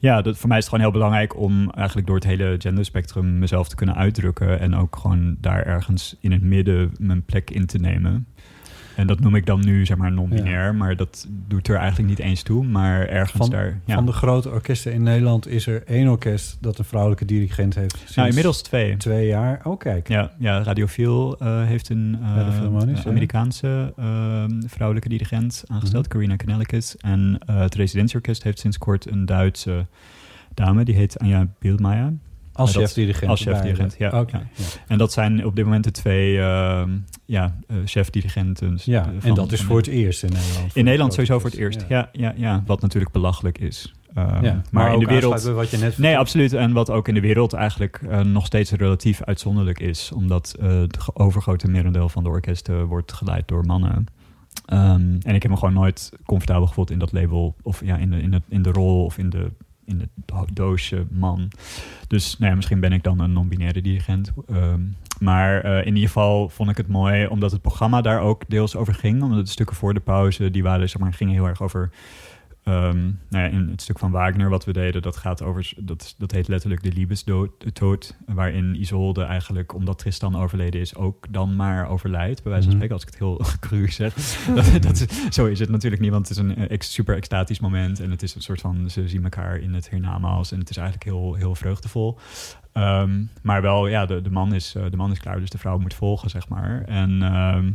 ja, 0.00 0.22
dat, 0.22 0.38
voor 0.38 0.48
mij 0.48 0.58
is 0.58 0.64
het 0.64 0.72
gewoon 0.72 0.90
heel 0.90 0.98
belangrijk 0.98 1.36
om 1.36 1.70
eigenlijk 1.70 2.06
door 2.06 2.16
het 2.16 2.24
hele 2.24 2.54
genderspectrum 2.58 3.38
mezelf 3.38 3.68
te 3.68 3.76
kunnen 3.76 3.94
uitdrukken. 3.94 4.60
En 4.60 4.74
ook 4.74 4.96
gewoon 4.96 5.36
daar 5.40 5.66
ergens 5.66 6.16
in 6.20 6.32
het 6.32 6.42
midden 6.42 6.92
mijn 6.98 7.24
plek 7.24 7.50
in 7.50 7.66
te 7.66 7.78
nemen. 7.78 8.26
En 9.00 9.06
dat 9.06 9.20
noem 9.20 9.34
ik 9.34 9.46
dan 9.46 9.64
nu 9.64 9.86
zeg 9.86 9.96
maar 9.96 10.12
non-binair, 10.12 10.74
maar 10.74 10.96
dat 10.96 11.26
doet 11.48 11.68
er 11.68 11.76
eigenlijk 11.76 12.08
niet 12.08 12.18
eens 12.18 12.42
toe. 12.42 12.64
Maar 12.66 13.06
ergens 13.08 13.36
Van, 13.36 13.50
daar. 13.50 13.80
Ja. 13.84 13.94
van 13.94 14.06
de 14.06 14.12
grote 14.12 14.50
orkesten 14.50 14.92
in 14.92 15.02
Nederland 15.02 15.48
is 15.48 15.66
er 15.66 15.82
één 15.86 16.08
orkest 16.08 16.56
dat 16.60 16.78
een 16.78 16.84
vrouwelijke 16.84 17.24
dirigent 17.24 17.74
heeft. 17.74 17.96
Sinds 17.96 18.14
nou, 18.14 18.28
inmiddels 18.28 18.62
twee. 18.62 18.96
twee 18.96 19.26
jaar. 19.26 19.60
Oh, 19.64 19.78
kijk. 19.78 20.08
Ja, 20.08 20.30
ja 20.38 20.62
Radiofiel 20.62 21.38
eh, 21.38 21.64
heeft 21.64 21.88
een 21.88 22.18
eh. 22.22 23.06
Amerikaanse 23.06 23.92
eh, 23.96 24.44
vrouwelijke 24.66 25.08
dirigent 25.08 25.64
aangesteld, 25.66 26.04
Mhm. 26.04 26.12
Carina 26.12 26.36
Kanellikes. 26.36 26.96
En 26.96 27.38
eh, 27.46 27.60
het 27.60 27.74
Residentieorkest 27.74 28.42
heeft 28.42 28.58
sinds 28.58 28.78
kort 28.78 29.10
een 29.10 29.26
Duitse 29.26 29.86
dame, 30.54 30.84
die 30.84 30.94
heet 30.94 31.18
Anja 31.18 31.46
Bielmeijer. 31.58 32.12
Als 32.52 32.72
chef-dirigent. 32.72 33.30
als 33.30 33.42
chef-dirigent, 33.42 33.94
ja, 33.98 34.10
ja. 34.10 34.24
ja. 34.32 34.42
En 34.86 34.98
dat 34.98 35.12
zijn 35.12 35.46
op 35.46 35.56
dit 35.56 35.64
moment 35.64 35.84
de 35.84 35.90
twee 35.90 36.38
ehm, 36.38 36.90
ja, 37.24 37.56
eh, 37.66 37.76
chef-dirigenten. 37.84 38.78
Ja, 38.84 39.12
eh, 39.20 39.28
en 39.28 39.34
dat 39.34 39.52
is 39.52 39.62
voor 39.62 39.76
het 39.76 39.86
eerst 39.86 40.22
in 40.22 40.32
Nederland. 40.32 40.76
In 40.76 40.84
Nederland 40.84 41.12
sowieso 41.12 41.38
voor 41.38 41.50
het 41.50 41.58
eerst. 41.58 41.84
Ja, 41.88 42.08
ja, 42.12 42.32
ja, 42.36 42.62
wat 42.66 42.80
natuurlijk 42.80 43.12
belachelijk 43.12 43.58
is. 43.58 43.94
Ehm, 44.14 44.44
Ja, 44.44 44.62
maar, 44.70 44.92
in 44.92 44.98
de 44.98 45.06
wereld. 45.06 45.42
wat 45.42 45.70
je 45.70 45.76
net 45.76 45.98
Nee, 45.98 46.18
absoluut. 46.18 46.52
En 46.52 46.72
wat 46.72 46.90
ook 46.90 47.08
in 47.08 47.14
de 47.14 47.20
wereld 47.20 47.52
eigenlijk 47.52 48.00
eh, 48.08 48.20
nog 48.20 48.46
steeds 48.46 48.70
relatief 48.70 49.22
uitzonderlijk 49.22 49.80
is. 49.80 50.12
Omdat 50.14 50.56
het 50.60 50.98
overgrote 51.12 51.68
merendeel 51.68 52.08
van 52.08 52.22
de 52.22 52.28
orkesten 52.28 52.86
wordt 52.86 53.12
geleid 53.12 53.48
door 53.48 53.64
mannen. 53.64 54.06
Ehm, 54.66 55.16
en 55.22 55.34
ik 55.34 55.42
heb 55.42 55.50
me 55.50 55.56
gewoon 55.56 55.74
nooit 55.74 56.12
comfortabel 56.26 56.66
gevoeld 56.66 56.90
in 56.90 56.98
dat 56.98 57.12
label. 57.12 57.56
Of 57.62 57.84
ja, 57.84 57.96
in 57.96 58.10
de, 58.10 58.22
in 58.22 58.30
de, 58.30 58.42
in 58.48 58.62
de 58.62 58.70
rol 58.70 59.04
of 59.04 59.18
in 59.18 59.30
de 59.30 59.50
in 59.90 60.10
do- 60.14 60.46
doosje 60.52 61.06
man. 61.10 61.48
Dus 62.06 62.38
nou 62.38 62.50
ja, 62.50 62.56
misschien 62.56 62.80
ben 62.80 62.92
ik 62.92 63.02
dan 63.02 63.20
een 63.20 63.32
non-binaire 63.32 63.80
dirigent. 63.82 64.32
Ehm, 64.48 64.80
maar 65.18 65.60
eh, 65.60 65.78
in 65.78 65.94
ieder 65.94 66.08
geval 66.08 66.48
vond 66.48 66.70
ik 66.70 66.76
het 66.76 66.88
mooi, 66.88 67.26
omdat 67.26 67.50
het 67.50 67.60
programma 67.62 68.00
daar 68.00 68.20
ook 68.20 68.42
deels 68.48 68.76
over 68.76 68.94
ging. 68.94 69.22
Omdat 69.22 69.44
de 69.44 69.50
stukken 69.50 69.76
voor 69.76 69.94
de 69.94 70.00
pauze, 70.00 70.50
die 70.50 70.62
waren, 70.62 70.88
zeg 70.88 71.00
maar, 71.00 71.12
gingen 71.12 71.34
heel 71.34 71.46
erg 71.46 71.62
over 71.62 71.90
Ehm, 72.64 72.98
nou 73.28 73.44
ja, 73.44 73.46
in 73.46 73.68
het 73.70 73.82
stuk 73.82 73.98
van 73.98 74.10
Wagner 74.10 74.48
wat 74.50 74.64
we 74.64 74.72
deden, 74.72 75.02
dat 75.02 75.16
gaat 75.16 75.42
over, 75.42 75.72
dat, 75.76 76.14
dat 76.18 76.30
heet 76.30 76.48
letterlijk 76.48 76.82
de 76.82 76.92
Liebesdood, 76.92 78.16
waarin 78.26 78.80
Isolde 78.80 79.22
eigenlijk, 79.22 79.74
omdat 79.74 79.98
Tristan 79.98 80.36
overleden 80.36 80.80
is, 80.80 80.94
ook 80.94 81.26
dan 81.32 81.56
maar 81.56 81.88
overlijdt, 81.88 82.42
bij 82.42 82.52
wijze 82.52 82.68
van 82.68 82.76
Mhm. 82.78 82.86
spreken, 82.86 82.94
als 82.94 83.02
ik 83.02 83.08
het 83.08 83.18
heel 83.18 83.40
cru 83.68 83.88
zeg. 83.90 84.14
dat, 84.54 84.82
dat, 84.82 85.06
zo 85.30 85.46
is 85.46 85.58
het 85.58 85.68
natuurlijk 85.68 86.02
niet, 86.02 86.10
want 86.10 86.28
het 86.28 86.36
is 86.36 86.42
een 86.42 86.56
eh, 86.56 86.70
ex- 86.70 86.92
super 86.92 87.16
extatisch 87.16 87.60
moment 87.60 88.00
en 88.00 88.10
het 88.10 88.22
is 88.22 88.34
een 88.34 88.42
soort 88.42 88.60
van, 88.60 88.90
ze 88.90 89.08
zien 89.08 89.22
elkaar 89.22 89.56
in 89.58 89.74
het 89.74 89.88
hiernamaals 89.90 90.52
en 90.52 90.58
het 90.58 90.70
is 90.70 90.76
eigenlijk 90.76 91.06
heel, 91.10 91.34
heel 91.34 91.54
vreugdevol. 91.54 92.18
Ehm, 92.72 93.22
maar 93.42 93.62
wel, 93.62 93.86
ja, 93.86 94.06
de, 94.06 94.22
de, 94.22 94.30
man 94.30 94.54
is, 94.54 94.74
eh, 94.74 94.84
de 94.90 94.96
man 94.96 95.10
is 95.12 95.18
klaar, 95.20 95.40
dus 95.40 95.50
de 95.50 95.58
vrouw 95.58 95.78
moet 95.78 95.94
volgen, 95.94 96.30
zeg 96.30 96.48
maar. 96.48 96.82
En 96.86 97.22
ehm, 97.22 97.70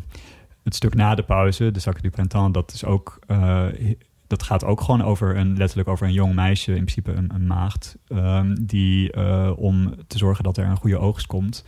het 0.63 0.75
stuk 0.75 0.93
na 0.95 1.15
de 1.15 1.23
pauze, 1.23 1.71
de 1.71 1.79
Sacre 1.79 2.01
du 2.01 2.09
Printemps, 2.09 2.51
dat 2.53 2.71
is 2.73 2.85
ook... 2.85 3.19
eh, 3.27 3.65
dat 4.27 4.43
gaat 4.43 4.65
ook 4.65 4.81
gewoon 4.81 5.03
over 5.03 5.37
een, 5.37 5.57
letterlijk 5.57 5.89
over 5.89 6.07
een 6.07 6.13
jong 6.13 6.33
meisje, 6.35 6.69
in 6.71 6.85
principe 6.85 7.11
een, 7.13 7.31
een 7.33 7.47
maagd, 7.47 7.97
ehm, 8.07 8.55
die 8.61 9.11
eh, 9.11 9.51
om 9.55 9.93
te 10.07 10.17
zorgen 10.17 10.43
dat 10.43 10.57
er 10.57 10.65
een 10.65 10.77
goede 10.77 10.97
oogst 10.97 11.27
komt, 11.27 11.65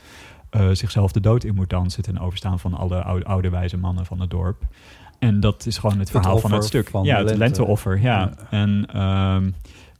eh, 0.49 0.69
zichzelf 0.71 1.11
de 1.11 1.19
dood 1.19 1.43
in 1.43 1.55
moet 1.55 1.69
dansen 1.69 2.03
ten 2.03 2.17
overstaan 2.19 2.59
van 2.59 2.73
alle 2.73 3.03
oude, 3.03 3.25
oude 3.25 3.49
wijze 3.49 3.77
mannen 3.77 4.05
van 4.05 4.19
het 4.19 4.29
dorp. 4.29 4.61
En 5.19 5.39
dat 5.39 5.65
is 5.65 5.77
gewoon 5.77 5.99
het 5.99 6.09
Het 6.11 6.17
verhaal 6.17 6.39
van 6.39 6.51
het 6.51 6.63
stuk. 6.63 6.89
van 6.89 7.03
ja, 7.03 7.15
het 7.17 7.25
lente. 7.25 7.39
lenteoffer. 7.39 8.01
Ja. 8.01 8.19
Ja. 8.19 8.31
En 8.49 8.85
ehm, 8.93 9.49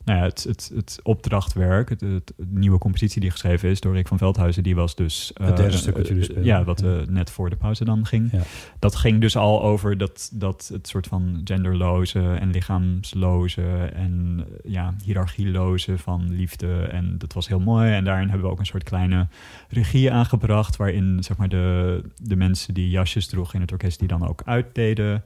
nou 0.08 0.20
ja, 0.20 0.26
het, 0.26 0.44
het, 0.48 0.72
het 0.76 1.00
opdrachtwerk, 1.04 1.90
het, 1.90 2.02
het 2.02 2.34
nieuwe 2.50 2.78
compositie 2.78 3.22
die 3.22 3.32
geschreven 3.32 3.70
is 3.70 3.80
door 3.80 3.94
Rick 3.94 4.08
van 4.08 4.18
Veldhuizen, 4.18 4.64
die 4.64 4.76
was 4.76 4.96
dus... 4.96 5.32
Het 5.34 5.58
derde 5.58 5.72
eh, 5.74 5.78
stuk 5.78 5.98
wat 5.98 6.08
jullie 6.08 6.22
eh, 6.24 6.30
spelen. 6.30 6.46
Ja, 6.46 6.64
wat 6.64 6.80
Ja. 6.80 7.00
eh, 7.00 7.08
net 7.08 7.30
voor 7.30 7.50
de 7.50 7.56
pauze 7.56 7.86
dan 7.86 8.06
ging. 8.06 8.32
Ja. 8.32 8.42
Dat 8.80 8.96
ging 8.96 9.22
dus 9.22 9.36
al 9.38 9.64
over 9.64 9.98
dat, 9.98 10.30
dat 10.34 10.70
het 10.74 10.88
soort 10.88 11.08
van 11.08 11.42
genderloze 11.44 12.20
en 12.20 12.52
lichaamsloze 12.52 13.90
en 13.94 14.46
ja, 14.64 14.94
hiërarchieloze 15.04 15.98
van 15.98 16.32
liefde. 16.34 16.74
En 16.82 17.18
dat 17.18 17.34
was 17.34 17.48
heel 17.48 17.60
mooi. 17.60 17.92
En 17.92 18.04
daarin 18.04 18.30
hebben 18.30 18.46
we 18.48 18.52
ook 18.54 18.60
een 18.60 18.66
soort 18.66 18.84
kleine 18.84 19.28
regie 19.70 20.12
aangebracht, 20.12 20.76
waarin 20.76 21.18
zeg 21.24 21.38
maar 21.38 21.50
de, 21.50 22.02
de 22.22 22.36
mensen 22.36 22.74
die 22.74 22.90
jasjes 22.90 23.28
droegen 23.28 23.56
in 23.56 23.62
het 23.62 23.72
orkest, 23.72 24.00
die 24.00 24.08
dan 24.08 24.28
ook 24.28 24.42
uitdeden. 24.46 25.24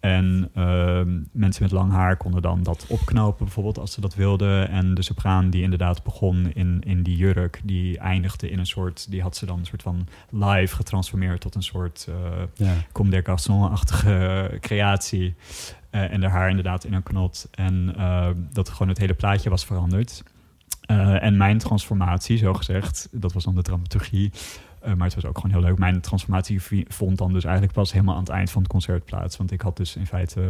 En 0.00 0.50
ehm, 0.54 1.20
mensen 1.32 1.62
met 1.62 1.72
lang 1.72 1.90
haar 1.92 2.16
konden 2.16 2.42
dan 2.42 2.62
dat 2.62 2.84
opknopen, 2.88 3.44
bijvoorbeeld, 3.44 3.78
als 3.78 3.92
ze 3.92 4.00
dat 4.00 4.11
wilden. 4.14 4.68
En 4.68 4.94
de 4.94 5.02
sopraan 5.02 5.50
die 5.50 5.62
inderdaad 5.62 6.02
begon 6.02 6.52
in, 6.52 6.82
in 6.86 7.02
die 7.02 7.16
jurk, 7.16 7.60
die 7.64 7.98
eindigde 7.98 8.50
in 8.50 8.58
een 8.58 8.66
soort... 8.66 9.10
die 9.10 9.22
had 9.22 9.36
ze 9.36 9.46
dan 9.46 9.58
een 9.58 9.66
soort 9.66 9.82
van 9.82 10.08
live 10.30 10.74
getransformeerd 10.74 11.40
tot 11.40 11.54
een 11.54 11.62
soort... 11.62 12.06
eh 12.08 12.42
Ja. 12.54 12.74
Comme 12.92 13.10
des 13.10 13.22
Garçons-achtige 13.22 14.58
creatie. 14.60 15.34
Eh, 15.90 16.12
en 16.12 16.20
de 16.20 16.28
haar 16.28 16.48
inderdaad 16.48 16.84
in 16.84 16.94
een 16.94 17.02
knot. 17.02 17.48
En 17.50 17.94
eh, 17.96 18.28
dat 18.52 18.68
gewoon 18.68 18.88
het 18.88 18.98
hele 18.98 19.14
plaatje 19.14 19.50
was 19.50 19.64
veranderd. 19.64 20.22
En 21.20 21.36
mijn 21.36 21.58
transformatie, 21.58 22.36
zo 22.36 22.54
gezegd, 22.54 23.08
dat 23.10 23.32
was 23.32 23.44
dan 23.44 23.54
de 23.54 23.62
dramaturgie. 23.62 24.32
Eh, 24.82 24.94
maar 24.94 25.06
het 25.06 25.14
was 25.14 25.24
ook 25.24 25.36
gewoon 25.38 25.50
heel 25.50 25.68
leuk. 25.68 25.78
Mijn 25.78 26.00
transformatie 26.00 26.60
vond 26.88 27.18
dan 27.18 27.32
dus 27.32 27.44
eigenlijk 27.44 27.74
pas 27.74 27.92
helemaal 27.92 28.14
aan 28.14 28.20
het 28.20 28.28
eind 28.28 28.50
van 28.50 28.62
het 28.62 28.70
concert 28.70 29.04
plaats. 29.04 29.36
Want 29.36 29.52
ik 29.52 29.60
had 29.60 29.76
dus 29.76 29.96
in 29.96 30.06
feite 30.06 30.40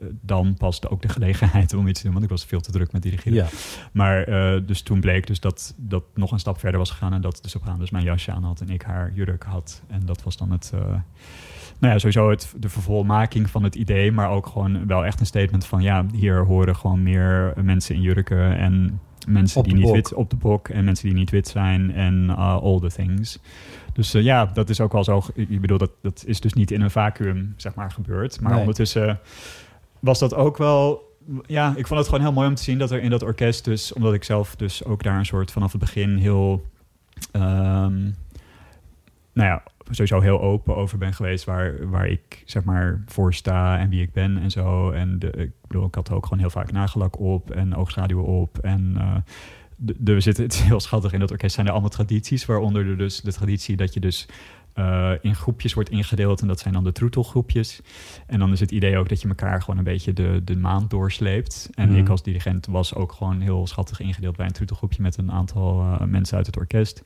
eh, 0.00 0.06
dan 0.20 0.54
pas 0.54 0.88
ook 0.88 1.02
de 1.02 1.08
gelegenheid 1.08 1.74
om 1.74 1.86
iets 1.86 1.98
te 1.98 2.04
doen. 2.04 2.12
Want 2.12 2.24
ik 2.24 2.30
was 2.30 2.44
veel 2.44 2.60
te 2.60 2.72
druk 2.72 2.92
met 2.92 3.02
dirigeren. 3.02 3.34
Ja. 3.34 3.46
Maar 3.92 4.22
eh, 4.22 4.60
dus 4.66 4.82
toen 4.82 5.00
bleek 5.00 5.26
dus 5.26 5.40
dat 5.40 5.74
dat 5.76 6.04
nog 6.14 6.32
een 6.32 6.38
stap 6.38 6.58
verder 6.58 6.78
was 6.78 6.90
gegaan. 6.90 7.12
En 7.12 7.20
dat 7.20 7.38
de 7.42 7.48
sopraan 7.48 7.78
dus 7.78 7.90
mijn 7.90 8.04
jasje 8.04 8.32
aan 8.32 8.44
had 8.44 8.60
en 8.60 8.68
ik 8.68 8.82
haar 8.82 9.12
jurk 9.14 9.42
had. 9.42 9.82
En 9.86 10.00
dat 10.04 10.22
was 10.22 10.36
dan 10.36 10.50
het... 10.50 10.72
nou 11.78 11.92
ja, 11.92 11.98
sowieso 11.98 12.30
het, 12.30 12.54
de 12.56 12.68
vervolmaking 12.68 13.50
van 13.50 13.62
het 13.62 13.74
idee. 13.74 14.12
Maar 14.12 14.30
ook 14.30 14.46
gewoon 14.46 14.86
wel 14.86 15.04
echt 15.04 15.20
een 15.20 15.26
statement 15.26 15.66
van... 15.66 15.82
Ja, 15.82 16.06
hier 16.12 16.44
horen 16.44 16.76
gewoon 16.76 17.02
meer 17.02 17.52
mensen 17.62 17.94
in 17.94 18.00
jurken. 18.00 18.56
En 18.56 19.00
mensen 19.26 19.62
die 19.62 19.74
niet 19.74 19.90
wit 19.90 20.14
op 20.14 20.30
de 20.30 20.36
bok. 20.36 20.68
En 20.68 20.84
mensen 20.84 21.08
die 21.08 21.16
niet 21.16 21.30
wit 21.30 21.48
zijn. 21.48 21.94
En 21.94 22.24
uh, 22.28 22.56
all 22.62 22.80
the 22.80 22.90
things. 22.90 23.38
Dus 23.92 24.14
uh, 24.14 24.22
ja, 24.22 24.46
dat 24.46 24.68
is 24.68 24.80
ook 24.80 24.92
wel 24.92 25.04
zo... 25.04 25.22
Ik 25.34 25.60
bedoel, 25.60 25.78
dat, 25.78 25.90
dat 26.02 26.24
is 26.26 26.40
dus 26.40 26.52
niet 26.52 26.70
in 26.70 26.80
een 26.80 26.90
vacuüm, 26.90 27.54
zeg 27.56 27.74
maar, 27.74 27.90
gebeurd. 27.90 28.40
Maar 28.40 28.50
Nee. 28.50 28.60
ondertussen 28.60 29.20
was 30.00 30.18
dat 30.18 30.34
ook 30.34 30.56
wel 30.56 31.04
ja, 31.46 31.74
ik 31.76 31.86
vond 31.86 32.00
het 32.00 32.08
gewoon 32.08 32.24
heel 32.24 32.32
mooi 32.32 32.48
om 32.48 32.54
te 32.54 32.62
zien 32.62 32.78
dat 32.78 32.90
er 32.90 33.02
in 33.02 33.10
dat 33.10 33.22
orkest 33.22 33.64
dus, 33.64 33.92
omdat 33.92 34.14
ik 34.14 34.24
zelf 34.24 34.56
dus 34.56 34.84
ook 34.84 35.02
daar 35.02 35.18
een 35.18 35.26
soort 35.26 35.50
vanaf 35.50 35.72
het 35.72 35.80
begin 35.80 36.16
heel, 36.16 36.66
um, 37.32 38.14
nou 39.32 39.48
ja, 39.48 39.62
sowieso 39.90 40.20
heel 40.20 40.40
open 40.40 40.76
over 40.76 40.98
ben 40.98 41.14
geweest 41.14 41.44
waar, 41.44 41.88
waar 41.88 42.06
ik 42.06 42.42
zeg 42.46 42.64
maar 42.64 43.02
voor 43.06 43.34
sta 43.34 43.78
en 43.78 43.88
wie 43.88 44.02
ik 44.02 44.12
ben 44.12 44.38
en 44.38 44.50
zo. 44.50 44.90
En 44.90 45.18
de, 45.18 45.30
ik 45.30 45.50
bedoel, 45.66 45.86
ik 45.86 45.94
had 45.94 46.10
ook 46.10 46.24
gewoon 46.24 46.38
heel 46.38 46.50
vaak 46.50 46.72
nagellak 46.72 47.18
op 47.20 47.50
en 47.50 47.74
oogschaduwen 47.74 48.24
op 48.24 48.58
en 48.58 48.94
uh, 48.96 49.16
de, 49.76 49.94
de, 49.98 50.20
zitten, 50.20 50.44
het 50.44 50.52
is 50.52 50.60
heel 50.60 50.80
schattig, 50.80 51.12
in 51.12 51.20
dat 51.20 51.30
orkest 51.30 51.54
zijn 51.54 51.66
er 51.66 51.72
allemaal 51.72 51.90
tradities, 51.90 52.46
waaronder 52.46 52.86
er 52.86 52.98
dus 52.98 53.20
de 53.20 53.32
traditie 53.32 53.76
dat 53.76 53.94
je 53.94 54.00
dus 54.00 54.28
uh, 54.78 55.10
in 55.20 55.34
groepjes 55.34 55.74
wordt 55.74 55.90
ingedeeld. 55.90 56.40
En 56.40 56.48
dat 56.48 56.60
zijn 56.60 56.74
dan 56.74 56.84
de 56.84 56.92
troetelgroepjes. 56.92 57.80
En 58.26 58.38
dan 58.38 58.52
is 58.52 58.60
het 58.60 58.70
idee 58.70 58.98
ook 58.98 59.08
dat 59.08 59.20
je 59.20 59.28
elkaar 59.28 59.60
gewoon 59.60 59.78
een 59.78 59.84
beetje 59.84 60.12
de, 60.12 60.40
de 60.44 60.56
maand 60.56 60.90
doorsleept. 60.90 61.70
En 61.74 61.90
mm. 61.90 61.96
ik 61.96 62.08
als 62.08 62.22
dirigent 62.22 62.66
was 62.66 62.94
ook 62.94 63.12
gewoon 63.12 63.40
heel 63.40 63.66
schattig 63.66 64.00
ingedeeld 64.00 64.36
bij 64.36 64.46
een 64.46 64.52
troetelgroepje 64.52 65.02
met 65.02 65.16
een 65.16 65.32
aantal 65.32 65.80
uh, 65.80 66.00
mensen 66.00 66.36
uit 66.36 66.46
het 66.46 66.56
orkest. 66.56 67.02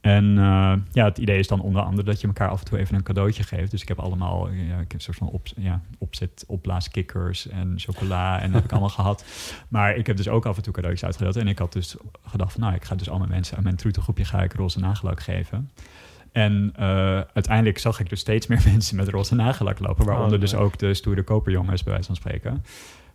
En 0.00 0.24
uh, 0.24 0.72
ja, 0.92 1.04
het 1.04 1.18
idee 1.18 1.38
is 1.38 1.48
dan 1.48 1.60
onder 1.60 1.82
andere 1.82 2.02
dat 2.02 2.20
je 2.20 2.26
elkaar 2.26 2.48
af 2.48 2.58
en 2.58 2.64
toe 2.64 2.78
even 2.78 2.94
een 2.94 3.02
cadeautje 3.02 3.42
geeft. 3.42 3.70
Dus 3.70 3.82
ik 3.82 3.88
heb 3.88 3.98
allemaal, 3.98 4.48
ja, 4.48 4.74
ik 4.74 4.78
heb 4.78 4.92
een 4.92 5.00
soort 5.00 5.16
van 5.16 5.28
op, 5.28 5.46
ja, 5.56 5.82
opzet, 5.98 6.44
opblaaskikkers 6.46 7.48
en 7.48 7.74
chocola 7.76 8.40
en 8.40 8.46
dat 8.46 8.54
heb 8.54 8.64
ik 8.64 8.70
allemaal 8.70 8.96
gehad. 9.00 9.24
Maar 9.68 9.96
ik 9.96 10.06
heb 10.06 10.16
dus 10.16 10.28
ook 10.28 10.46
af 10.46 10.56
en 10.56 10.62
toe 10.62 10.72
cadeautjes 10.72 11.06
uitgedeeld. 11.06 11.36
En 11.36 11.48
ik 11.48 11.58
had 11.58 11.72
dus 11.72 11.96
gedacht 12.22 12.52
van, 12.52 12.60
nou, 12.60 12.74
ik 12.74 12.84
ga 12.84 12.94
dus 12.94 13.08
allemaal 13.08 13.28
mensen 13.28 13.56
aan 13.56 13.62
mijn 13.62 13.76
troetelgroepje 13.76 14.24
ga 14.24 14.42
ik 14.42 14.52
roze 14.52 14.78
nagellak 14.78 15.20
geven. 15.20 15.70
En 16.38 16.72
uh, 16.80 16.86
uiteindelijk 17.32 17.78
zag 17.78 18.00
ik 18.00 18.08
dus 18.08 18.20
steeds 18.20 18.46
meer 18.46 18.62
mensen 18.72 18.96
met 18.96 19.08
roze 19.08 19.34
nagellak 19.34 19.78
lopen. 19.78 20.04
Waaronder 20.04 20.34
oh, 20.34 20.40
dus 20.40 20.54
ook 20.54 20.78
de 20.78 20.94
stoere 20.94 21.22
koperjongens, 21.22 21.82
bij 21.82 21.92
wijze 21.92 22.06
van 22.06 22.16
spreken. 22.16 22.64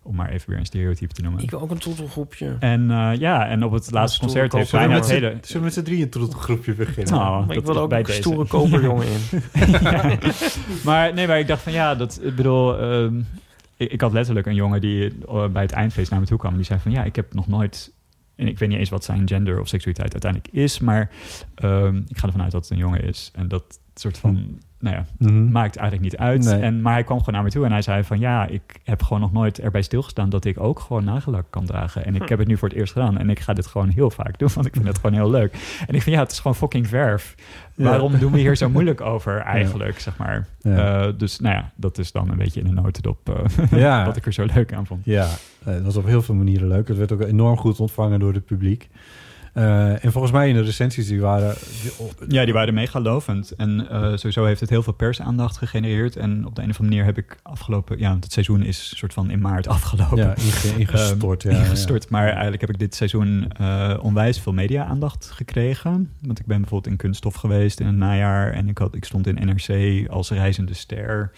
Om 0.02 0.16
maar 0.16 0.30
even 0.30 0.50
weer 0.50 0.60
een 0.60 0.66
stereotype 0.66 1.14
te 1.14 1.22
noemen. 1.22 1.44
Ik 1.44 1.50
wil 1.50 1.62
ook 1.62 1.72
een 1.72 1.78
troetelgroepje. 1.78 2.56
En 2.60 2.82
uh, 2.90 3.12
ja, 3.18 3.48
en 3.48 3.64
op 3.64 3.72
het 3.72 3.92
laatste 3.92 4.20
concert 4.20 4.54
heeft 4.54 4.72
bijna 4.72 4.96
het 4.96 5.10
hele... 5.10 5.38
Zullen 5.42 5.58
we 5.58 5.60
met 5.60 5.74
z'n 5.74 5.82
drieën 5.82 6.02
een 6.02 6.10
troetelgroepje 6.10 6.74
beginnen? 6.74 7.14
Nou, 7.14 7.46
maar 7.46 7.56
ik 7.56 7.66
wil 7.66 7.78
ook 7.78 7.90
bij 7.90 8.00
een 8.00 8.06
deze. 8.06 8.22
stoere 8.22 8.48
koperjongen 8.48 9.08
in. 9.14 9.42
ja. 9.72 10.18
Maar 10.84 11.14
nee, 11.14 11.28
maar 11.28 11.40
ik 11.40 11.48
dacht 11.48 11.62
van 11.62 11.74
ja, 11.74 11.96
dat, 11.96 12.20
ik 12.24 12.36
bedoel... 12.36 12.82
Um, 12.82 13.28
ik, 13.78 13.92
ik, 13.92 14.02
had 14.02 14.12
letterlijk 14.12 14.48
een 14.48 14.56
jongen 14.56 14.82
die 14.82 15.14
uh, 15.30 15.48
bij 15.48 15.62
het 15.62 15.72
eindfeest 15.72 16.12
naar 16.12 16.20
me 16.20 16.26
toe 16.26 16.38
kwam. 16.38 16.56
Die 16.56 16.66
zei 16.66 16.80
van 16.80 16.92
ja, 16.92 17.04
ik 17.04 17.16
heb 17.16 17.34
nog 17.34 17.48
nooit 17.48 17.92
en 18.36 18.48
ik 18.48 18.60
weet 18.60 18.70
niet 18.70 18.78
eens 18.78 18.90
wat 18.90 19.04
zijn 19.04 19.28
gender 19.28 19.60
of 19.60 19.68
seksualiteit 19.68 20.12
uiteindelijk 20.12 20.54
is, 20.54 20.80
maar 20.80 21.10
um, 21.64 22.06
ik 22.08 22.18
ga 22.18 22.26
ervan 22.28 22.42
uit 22.42 22.52
dat 22.52 22.62
het 22.62 22.72
een 22.72 22.78
jongen 22.78 23.04
is. 23.04 23.32
En 23.36 23.48
dat 23.48 23.80
soort 23.96 24.18
van, 24.18 24.60
nou 24.80 24.96
ja, 24.96 25.06
Mhm. 25.18 25.52
maakt 25.52 25.76
eigenlijk 25.76 26.12
niet 26.12 26.20
uit. 26.22 26.44
Nee. 26.44 26.60
En, 26.62 26.82
maar 26.82 26.94
hij 26.94 27.04
kwam 27.04 27.18
gewoon 27.20 27.34
naar 27.34 27.44
me 27.44 27.50
toe 27.50 27.66
en 27.66 27.72
hij 27.72 27.82
zei 27.82 28.04
van... 28.04 28.20
ja, 28.20 28.46
ik 28.48 28.62
heb 28.84 29.02
gewoon 29.04 29.22
nog 29.22 29.32
nooit 29.32 29.60
erbij 29.60 29.82
stilgestaan... 29.82 30.30
dat 30.30 30.46
ik 30.46 30.60
ook 30.60 30.80
gewoon 30.80 31.04
nagellak 31.04 31.46
kan 31.50 31.66
dragen. 31.66 32.06
En 32.06 32.16
ik 32.16 32.22
Hm. 32.22 32.28
heb 32.30 32.40
het 32.40 32.48
nu 32.48 32.58
voor 32.58 32.68
het 32.70 32.78
eerst 32.78 32.94
gedaan. 32.94 33.18
En 33.18 33.30
ik 33.30 33.40
ga 33.40 33.54
dit 33.54 33.68
gewoon 33.68 33.90
heel 33.90 34.10
vaak 34.12 34.40
doen, 34.40 34.50
want 34.54 34.66
ik 34.66 34.74
vind 34.74 34.88
het 34.88 34.96
gewoon 34.98 35.14
heel 35.14 35.30
leuk. 35.30 35.54
En 35.88 35.96
ik 35.96 36.02
vind, 36.02 36.16
ja, 36.16 36.22
het 36.22 36.32
is 36.32 36.38
gewoon 36.40 36.56
fucking 36.56 36.88
verf. 36.88 37.36
Ja. 37.76 37.84
Waarom 37.84 38.18
doen 38.20 38.32
we 38.32 38.40
hier 38.40 38.56
zo 38.56 38.70
moeilijk 38.76 39.02
over 39.02 39.38
eigenlijk, 39.40 40.00
zeg 40.00 40.18
maar? 40.18 40.48
Ja. 40.62 41.02
Eh, 41.06 41.14
dus 41.18 41.40
nou 41.40 41.56
ja, 41.56 41.72
dat 41.76 41.98
is 41.98 42.12
dan 42.12 42.30
een 42.30 42.38
beetje 42.38 42.60
in 42.60 42.68
een 42.68 42.74
notendop... 42.74 43.30
eh, 43.30 43.80
Ja. 43.80 44.06
wat 44.06 44.18
ik 44.18 44.26
er 44.26 44.34
zo 44.34 44.46
leuk 44.54 44.74
aan 44.74 44.86
vond. 44.86 45.06
Ja, 45.06 45.30
het 45.64 45.84
was 45.84 45.96
op 45.96 46.06
heel 46.06 46.22
veel 46.22 46.36
manieren 46.36 46.68
leuk. 46.68 46.88
Het 46.88 46.98
werd 46.98 47.12
ook 47.12 47.22
enorm 47.22 47.58
goed 47.58 47.80
ontvangen 47.80 48.20
door 48.20 48.34
het 48.34 48.46
publiek. 48.46 48.90
Eh, 49.54 50.06
en 50.06 50.12
volgens 50.12 50.34
mij 50.34 50.50
in 50.50 50.56
de 50.56 50.62
recensies 50.62 51.08
die 51.08 51.22
waren... 51.22 51.56
Ja, 52.28 52.44
die 52.44 52.54
waren 52.54 52.74
mega 52.74 53.00
lovend. 53.00 53.52
En 53.52 53.90
eh, 53.90 54.02
sowieso 54.02 54.46
heeft 54.46 54.60
het 54.60 54.70
heel 54.70 54.84
veel 54.84 54.94
persaandacht 54.94 55.58
gegenereerd. 55.58 56.16
En 56.16 56.46
op 56.46 56.56
de 56.56 56.62
een 56.62 56.70
of 56.70 56.80
andere 56.80 56.96
manier 56.96 57.04
heb 57.06 57.18
ik 57.18 57.38
afgelopen... 57.44 58.00
Ja, 58.00 58.16
het 58.20 58.32
seizoen 58.32 58.64
is 58.64 58.98
soort 58.98 59.14
van 59.14 59.30
in 59.30 59.40
maart 59.40 59.68
afgelopen. 59.68 60.18
Ja, 60.18 60.36
inge- 60.36 60.80
ingestort. 60.84 61.46
Ehm, 61.46 61.56
ja, 61.56 61.62
ingestort. 61.62 62.10
Maar 62.10 62.28
eigenlijk 62.30 62.62
heb 62.62 62.70
ik 62.70 62.80
dit 62.80 62.96
seizoen 62.96 63.52
eh, 63.58 63.98
onwijs 64.02 64.40
veel 64.40 64.54
media-aandacht 64.54 65.32
gekregen. 65.32 66.12
Want 66.22 66.40
ik 66.40 66.46
ben 66.46 66.60
bijvoorbeeld 66.60 66.92
in 66.92 66.98
Kunststof 66.98 67.36
geweest 67.36 67.80
in 67.80 67.86
het 67.86 67.96
najaar. 67.96 68.52
En 68.52 68.70
ik, 68.70 68.78
had, 68.78 68.96
ik 68.96 69.06
stond 69.06 69.28
in 69.28 69.46
NRC 69.46 70.08
als 70.10 70.30
reizende 70.30 70.74
ster. 70.74 71.32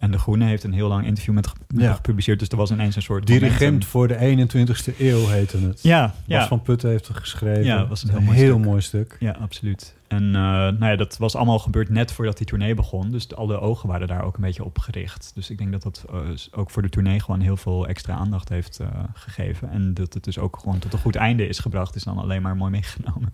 En 0.00 0.10
De 0.10 0.18
Groene 0.18 0.44
heeft 0.44 0.64
een 0.64 0.72
heel 0.72 0.88
lang 0.88 1.06
interview 1.06 1.34
met, 1.34 1.52
Ja. 1.68 1.92
gepubliceerd. 1.94 2.38
Dus 2.38 2.48
er 2.48 2.56
was 2.56 2.70
ineens 2.70 2.96
een 2.96 3.02
soort. 3.02 3.26
Dirigent 3.26 3.60
momentum. 3.60 3.88
voor 3.88 4.08
de 4.08 4.14
21ste 4.16 4.94
eeuw 4.98 5.26
heette 5.28 5.58
het. 5.58 5.82
Ja, 5.82 6.02
Bas 6.06 6.14
ja. 6.26 6.46
van 6.46 6.62
Putten 6.62 6.90
heeft 6.90 7.08
het 7.08 7.16
geschreven. 7.16 7.64
Ja, 7.64 7.86
was 7.86 8.02
een 8.02 8.08
heel 8.10 8.20
mooi 8.20 8.38
stuk. 8.38 8.64
mooi 8.64 8.80
stuk. 8.80 9.16
Ja, 9.20 9.36
absoluut. 9.40 9.94
En 10.08 10.24
eh, 10.26 10.32
nou 10.42 10.84
ja, 10.84 10.96
dat 10.96 11.16
was 11.16 11.34
allemaal 11.36 11.58
gebeurd 11.58 11.88
net 11.88 12.12
voordat 12.12 12.36
die 12.36 12.46
tournee 12.46 12.74
begon. 12.74 13.10
Dus 13.10 13.26
de- 13.28 13.34
alle 13.34 13.60
ogen 13.60 13.88
waren 13.88 14.06
daar 14.08 14.24
ook 14.24 14.34
een 14.36 14.40
beetje 14.42 14.64
op 14.64 14.78
gericht. 14.78 15.30
Dus 15.34 15.50
ik 15.50 15.58
denk 15.58 15.72
dat 15.72 15.82
dat 15.82 16.04
eh, 16.10 16.18
ook 16.50 16.70
voor 16.70 16.82
de 16.82 16.88
tournee 16.88 17.20
gewoon 17.20 17.40
heel 17.40 17.56
veel 17.56 17.86
extra 17.86 18.14
aandacht 18.14 18.48
heeft 18.48 18.78
eh, 18.78 18.86
gegeven. 19.14 19.70
En 19.70 19.94
dat 19.94 20.14
het 20.14 20.24
dus 20.24 20.38
ook 20.38 20.58
gewoon 20.60 20.78
tot 20.78 20.92
een 20.92 20.98
goed 20.98 21.16
einde 21.16 21.48
is 21.48 21.58
gebracht, 21.58 21.94
is 21.94 22.02
dan 22.04 22.18
alleen 22.18 22.42
maar 22.42 22.56
mooi 22.56 22.70
meegenomen. 22.70 23.32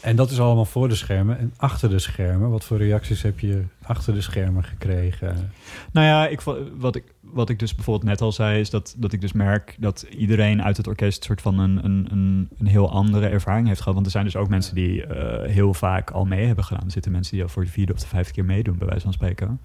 En 0.00 0.16
dat 0.16 0.30
is 0.30 0.40
allemaal 0.40 0.64
voor 0.64 0.88
de 0.88 0.94
schermen. 0.94 1.38
En 1.38 1.52
achter 1.56 1.90
de 1.90 1.98
schermen, 1.98 2.50
wat 2.50 2.64
voor 2.64 2.78
reacties 2.78 3.22
heb 3.22 3.40
je 3.40 3.62
achter 3.86 4.14
de 4.14 4.20
schermen 4.20 4.64
gekregen? 4.64 5.50
Nou 5.92 6.06
ja, 6.06 6.26
ik, 6.26 6.40
wat, 6.76 6.96
ik, 6.96 7.04
wat 7.20 7.48
ik 7.48 7.58
dus 7.58 7.74
bijvoorbeeld 7.74 8.08
net 8.08 8.20
al 8.20 8.32
zei, 8.32 8.60
is 8.60 8.70
dat, 8.70 8.94
dat 8.98 9.12
ik 9.12 9.20
dus 9.20 9.32
merk 9.32 9.76
dat 9.78 10.06
iedereen 10.10 10.62
uit 10.62 10.76
het 10.76 10.86
orkest 10.86 11.24
soort 11.24 11.40
van 11.40 11.58
een, 11.58 11.84
een, 11.84 12.06
een, 12.10 12.48
een 12.58 12.66
heel 12.66 12.90
andere 12.90 13.26
ervaring 13.26 13.66
heeft 13.66 13.80
gehad. 13.80 13.94
Want 13.94 14.06
er 14.06 14.12
zijn 14.12 14.24
dus 14.24 14.36
ook 14.36 14.48
mensen 14.48 14.74
die 14.74 15.06
eh, 15.06 15.50
heel 15.50 15.74
vaak 15.74 16.10
al 16.10 16.24
mee 16.24 16.46
hebben 16.46 16.64
gedaan. 16.64 16.84
Er 16.84 16.90
zitten 16.90 17.12
mensen 17.12 17.34
die 17.34 17.42
al 17.42 17.48
voor 17.48 17.64
de 17.64 17.70
vierde 17.70 17.92
of 17.92 18.00
de 18.00 18.06
vijfde 18.06 18.32
keer 18.32 18.44
meedoen, 18.44 18.78
bij 18.78 18.86
wijze 18.86 19.02
van 19.02 19.12
spreken. 19.12 19.60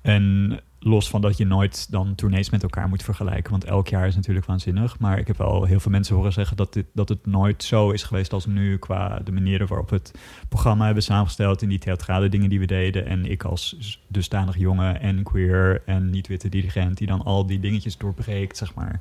En 0.00 0.60
los 0.82 1.08
van 1.10 1.20
dat 1.20 1.36
je 1.36 1.46
nooit 1.46 1.90
dan 1.90 2.14
tournees 2.14 2.50
met 2.50 2.62
elkaar 2.62 2.88
moet 2.88 3.02
vergelijken, 3.02 3.50
want 3.50 3.64
elk 3.64 3.88
jaar 3.88 4.06
is 4.06 4.14
natuurlijk 4.14 4.46
waanzinnig. 4.46 4.98
Maar 4.98 5.18
ik 5.18 5.26
heb 5.26 5.36
wel 5.36 5.64
heel 5.64 5.80
veel 5.80 5.90
mensen 5.90 6.16
horen 6.16 6.32
zeggen 6.32 6.56
dat, 6.56 6.72
dit, 6.72 6.86
dat 6.92 7.08
het 7.08 7.26
nooit 7.26 7.62
zo 7.62 7.90
is 7.90 8.02
geweest 8.02 8.32
als 8.32 8.46
nu, 8.46 8.78
qua 8.78 9.18
de 9.24 9.32
manieren 9.32 9.66
waarop 9.66 9.90
we 9.90 9.96
het 9.96 10.12
programma 10.48 10.84
hebben 10.84 11.02
samengesteld 11.02 11.62
en 11.62 11.68
die 11.68 11.78
theatrale 11.78 12.28
dingen 12.28 12.48
die 12.48 12.58
we 12.58 12.66
deden. 12.66 13.06
En 13.06 13.30
ik 13.30 13.42
als 13.44 13.98
dusdanig 14.08 14.56
jonge 14.58 14.92
en 14.92 15.22
queer 15.22 15.82
en 15.86 16.10
niet-witte 16.10 16.48
dirigent 16.48 16.98
die 16.98 17.06
dan 17.06 17.22
al 17.24 17.46
die 17.46 17.60
dingetjes 17.60 17.96
doorbreekt, 17.98 18.56
zeg 18.56 18.74
maar. 18.74 19.00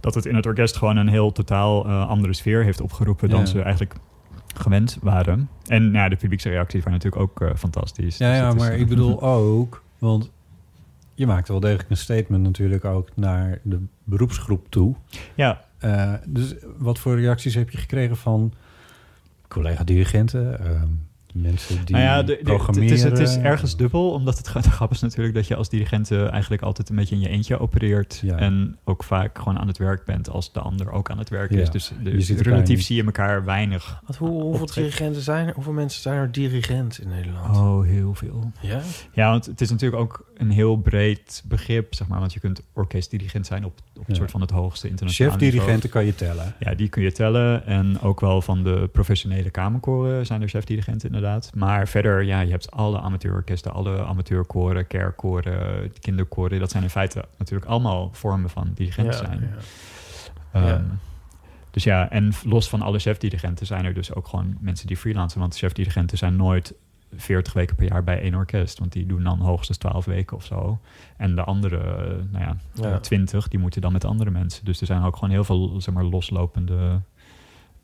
Dat 0.00 0.14
het 0.14 0.26
in 0.26 0.34
het 0.34 0.46
orkest 0.46 0.76
gewoon 0.76 0.96
een 0.96 1.08
heel 1.08 1.32
totaal 1.32 1.84
eh, 1.86 2.08
andere 2.08 2.32
sfeer 2.34 2.64
heeft 2.64 2.80
opgeroepen 2.80 3.28
dan 3.28 3.40
Ja. 3.40 3.46
ze 3.46 3.62
eigenlijk 3.62 3.94
gewend 4.56 4.98
waren. 5.02 5.48
En 5.66 5.82
nou 5.82 5.96
ja, 5.96 6.08
de 6.08 6.16
publieke 6.16 6.48
reacties 6.48 6.82
waren 6.84 6.98
natuurlijk 7.02 7.22
ook 7.22 7.40
eh, 7.40 7.54
fantastisch. 7.56 8.16
Ja, 8.18 8.28
Dus 8.30 8.38
ja 8.38 8.48
is, 8.48 8.54
maar 8.54 8.72
eh, 8.72 8.80
ik 8.80 8.88
bedoel 8.88 9.22
ook, 9.38 9.82
want 9.98 10.30
je 11.20 11.26
maakt 11.26 11.48
wel 11.48 11.60
degelijk 11.60 11.90
een 11.90 11.96
statement 11.96 12.42
natuurlijk 12.42 12.84
ook 12.84 13.08
naar 13.16 13.58
de 13.62 13.84
beroepsgroep 14.04 14.66
toe. 14.70 14.94
Ja, 15.34 15.64
Eh, 15.78 16.14
dus 16.26 16.54
wat 16.78 16.98
voor 16.98 17.20
reacties 17.20 17.54
heb 17.54 17.70
je 17.70 17.78
gekregen 17.78 18.16
van 18.16 18.52
collega-dirigenten, 19.48 20.60
ehm, 20.60 20.88
mensen 21.34 21.84
die 21.84 21.94
nou 21.94 22.06
ja, 22.06 22.22
de- 22.22 22.40
de- 22.42 22.62
het, 22.66 22.76
is, 22.76 23.02
het 23.02 23.18
is 23.18 23.36
ergens 23.36 23.76
dubbel, 23.76 24.10
omdat 24.10 24.36
het 24.36 24.46
de 24.64 24.70
grap 24.78 24.90
is 24.90 25.00
natuurlijk 25.00 25.34
dat 25.34 25.46
je 25.46 25.56
als 25.56 25.68
dirigent 25.68 26.10
eh, 26.10 26.30
eigenlijk 26.30 26.62
altijd 26.62 26.88
een 26.88 26.96
beetje 26.96 27.14
in 27.14 27.20
je 27.20 27.28
eentje 27.28 27.58
opereert. 27.58 28.18
Ja. 28.22 28.36
En 28.36 28.78
ook 28.84 29.04
vaak 29.04 29.38
gewoon 29.38 29.58
aan 29.58 29.66
het 29.66 29.78
werk 29.78 30.04
bent 30.04 30.30
als 30.30 30.52
de 30.52 30.60
ander 30.60 30.90
ook 30.92 31.10
aan 31.10 31.18
het 31.18 31.28
werk 31.28 31.52
Ja. 31.52 31.58
is. 31.60 31.70
Dus 31.70 31.92
de- 32.02 32.10
Je 32.10 32.20
ziet 32.20 32.36
elkaar 32.36 32.52
relatief 32.52 32.82
zie 32.82 32.96
je 32.96 33.04
elkaar 33.04 33.44
weinig. 33.44 34.02
Wat, 34.06 34.16
hoe, 34.16 34.42
hoeveel 34.42 34.66
dirigenten 34.74 35.22
zijn 35.22 35.46
er? 35.48 35.54
Hoeveel 35.54 35.72
mensen 35.72 36.02
zijn 36.02 36.16
er 36.18 36.32
dirigent 36.32 36.98
in 37.00 37.08
Nederland? 37.08 37.56
Oh, 37.56 37.84
heel 37.84 38.14
veel. 38.14 38.50
Ja? 38.60 38.80
Ja, 39.12 39.30
want 39.30 39.46
het 39.46 39.60
is 39.60 39.70
natuurlijk 39.70 40.02
ook 40.02 40.24
een 40.36 40.50
heel 40.50 40.76
breed 40.76 41.42
begrip, 41.48 41.94
zeg 41.94 42.08
maar. 42.08 42.18
Want 42.20 42.32
je 42.32 42.40
kunt 42.40 42.62
orkestdirigent 42.72 43.46
zijn 43.46 43.64
op, 43.64 43.78
op 44.00 44.08
een 44.08 44.14
Ja. 44.14 44.18
soort 44.20 44.30
van 44.30 44.40
het 44.40 44.50
hoogste 44.50 44.88
internationale. 44.88 45.38
Chefdirigenten 45.38 45.90
kan 45.90 46.04
je 46.04 46.14
tellen. 46.14 46.54
Ja, 46.58 46.74
die 46.74 46.88
kun 46.88 47.02
je 47.02 47.12
tellen. 47.12 47.66
En 47.66 48.00
ook 48.00 48.20
wel 48.20 48.42
van 48.42 48.62
de 48.64 48.88
professionele 48.92 49.50
kamerkoren 49.50 50.26
zijn 50.26 50.42
er 50.42 50.48
chefdirigenten 50.48 51.06
inderdaad. 51.08 51.50
Maar 51.54 51.88
verder, 51.88 52.22
ja, 52.22 52.40
je 52.40 52.50
hebt 52.50 52.70
alle 52.70 53.00
amateurorkesten, 53.00 53.72
alle 53.72 54.04
amateurkoren, 54.04 54.86
kerkkoren, 54.86 55.92
kinderkoren. 56.00 56.58
Dat 56.60 56.70
zijn 56.70 56.82
in 56.82 56.90
feite 56.90 57.24
natuurlijk 57.38 57.70
allemaal 57.70 58.08
vormen 58.12 58.50
van 58.50 58.70
dirigent 58.74 59.14
zijn. 59.14 59.40
ja. 60.52 60.60
Ehm, 60.60 60.66
Ja. 60.66 60.84
Dus 61.70 61.84
ja, 61.84 62.10
en 62.10 62.32
los 62.44 62.68
van 62.68 62.82
alle 62.82 62.98
chefdirigenten 62.98 63.66
zijn 63.66 63.84
er 63.84 63.94
dus 63.94 64.14
ook 64.14 64.26
gewoon 64.28 64.56
mensen 64.60 64.86
die 64.86 64.96
freelancen. 64.96 65.40
Want 65.40 65.56
chefdirigenten 65.56 66.18
zijn 66.18 66.36
nooit 66.36 66.74
40 67.16 67.52
weken 67.52 67.76
per 67.76 67.88
jaar 67.88 68.04
bij 68.04 68.20
één 68.20 68.34
orkest. 68.34 68.78
Want 68.78 68.92
die 68.92 69.06
doen 69.06 69.22
dan 69.22 69.38
hoogstens 69.40 69.78
12 69.78 70.04
weken 70.04 70.36
of 70.36 70.44
zo. 70.44 70.80
En 71.16 71.34
de 71.34 71.44
andere, 71.44 71.76
eh, 71.78 72.14
nou 72.30 72.44
ja, 72.44 72.56
Ja. 72.74 72.98
20, 72.98 73.48
die 73.48 73.58
moeten 73.60 73.80
dan 73.80 73.92
met 73.92 74.04
andere 74.04 74.30
mensen. 74.30 74.64
Dus 74.64 74.80
er 74.80 74.86
zijn 74.86 75.02
ook 75.02 75.14
gewoon 75.14 75.30
heel 75.30 75.44
veel, 75.44 75.80
zeg 75.80 75.94
maar, 75.94 76.04
loslopende 76.04 77.00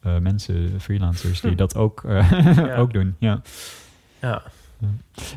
eh, 0.00 0.18
mensen, 0.18 0.80
freelancers, 0.80 1.40
die 1.40 1.50
Hm. 1.50 1.56
dat 1.64 1.76
ook, 1.76 2.04
eh, 2.04 2.30
Ja. 2.56 2.76
ook 2.82 2.92
doen. 2.92 3.14
Ja. 3.18 3.40
ja. 4.20 4.42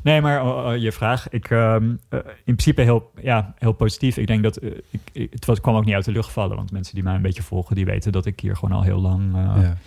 Nee, 0.03 0.21
maar 0.21 0.43
oh, 0.45 0.65
oh, 0.65 0.77
je 0.77 0.91
vraag, 0.91 1.29
ik, 1.29 1.49
ehm, 1.49 1.95
eh, 2.09 2.19
in 2.25 2.55
principe 2.55 2.81
heel, 2.81 3.11
ja, 3.21 3.53
heel 3.57 3.71
positief. 3.71 4.17
Ik 4.17 4.27
denk 4.27 4.43
dat, 4.43 4.57
eh, 4.57 4.71
ik, 4.89 5.01
ik- 5.11 5.31
het 5.33 5.45
was, 5.45 5.61
kwam 5.61 5.75
ook 5.75 5.85
niet 5.85 5.93
uit 5.95 6.05
de 6.05 6.11
lucht 6.11 6.31
vallen. 6.31 6.55
Want 6.55 6.71
mensen 6.71 6.93
die 6.95 7.03
mij 7.03 7.15
een 7.15 7.21
beetje 7.21 7.43
volgen, 7.43 7.75
die 7.75 7.85
weten 7.85 8.11
dat 8.11 8.25
ik 8.25 8.39
hier 8.39 8.55
gewoon 8.55 8.77
al 8.77 8.83
heel 8.83 8.99
lang 9.01 9.35
eh, 9.35 9.61
ja. 9.61 9.77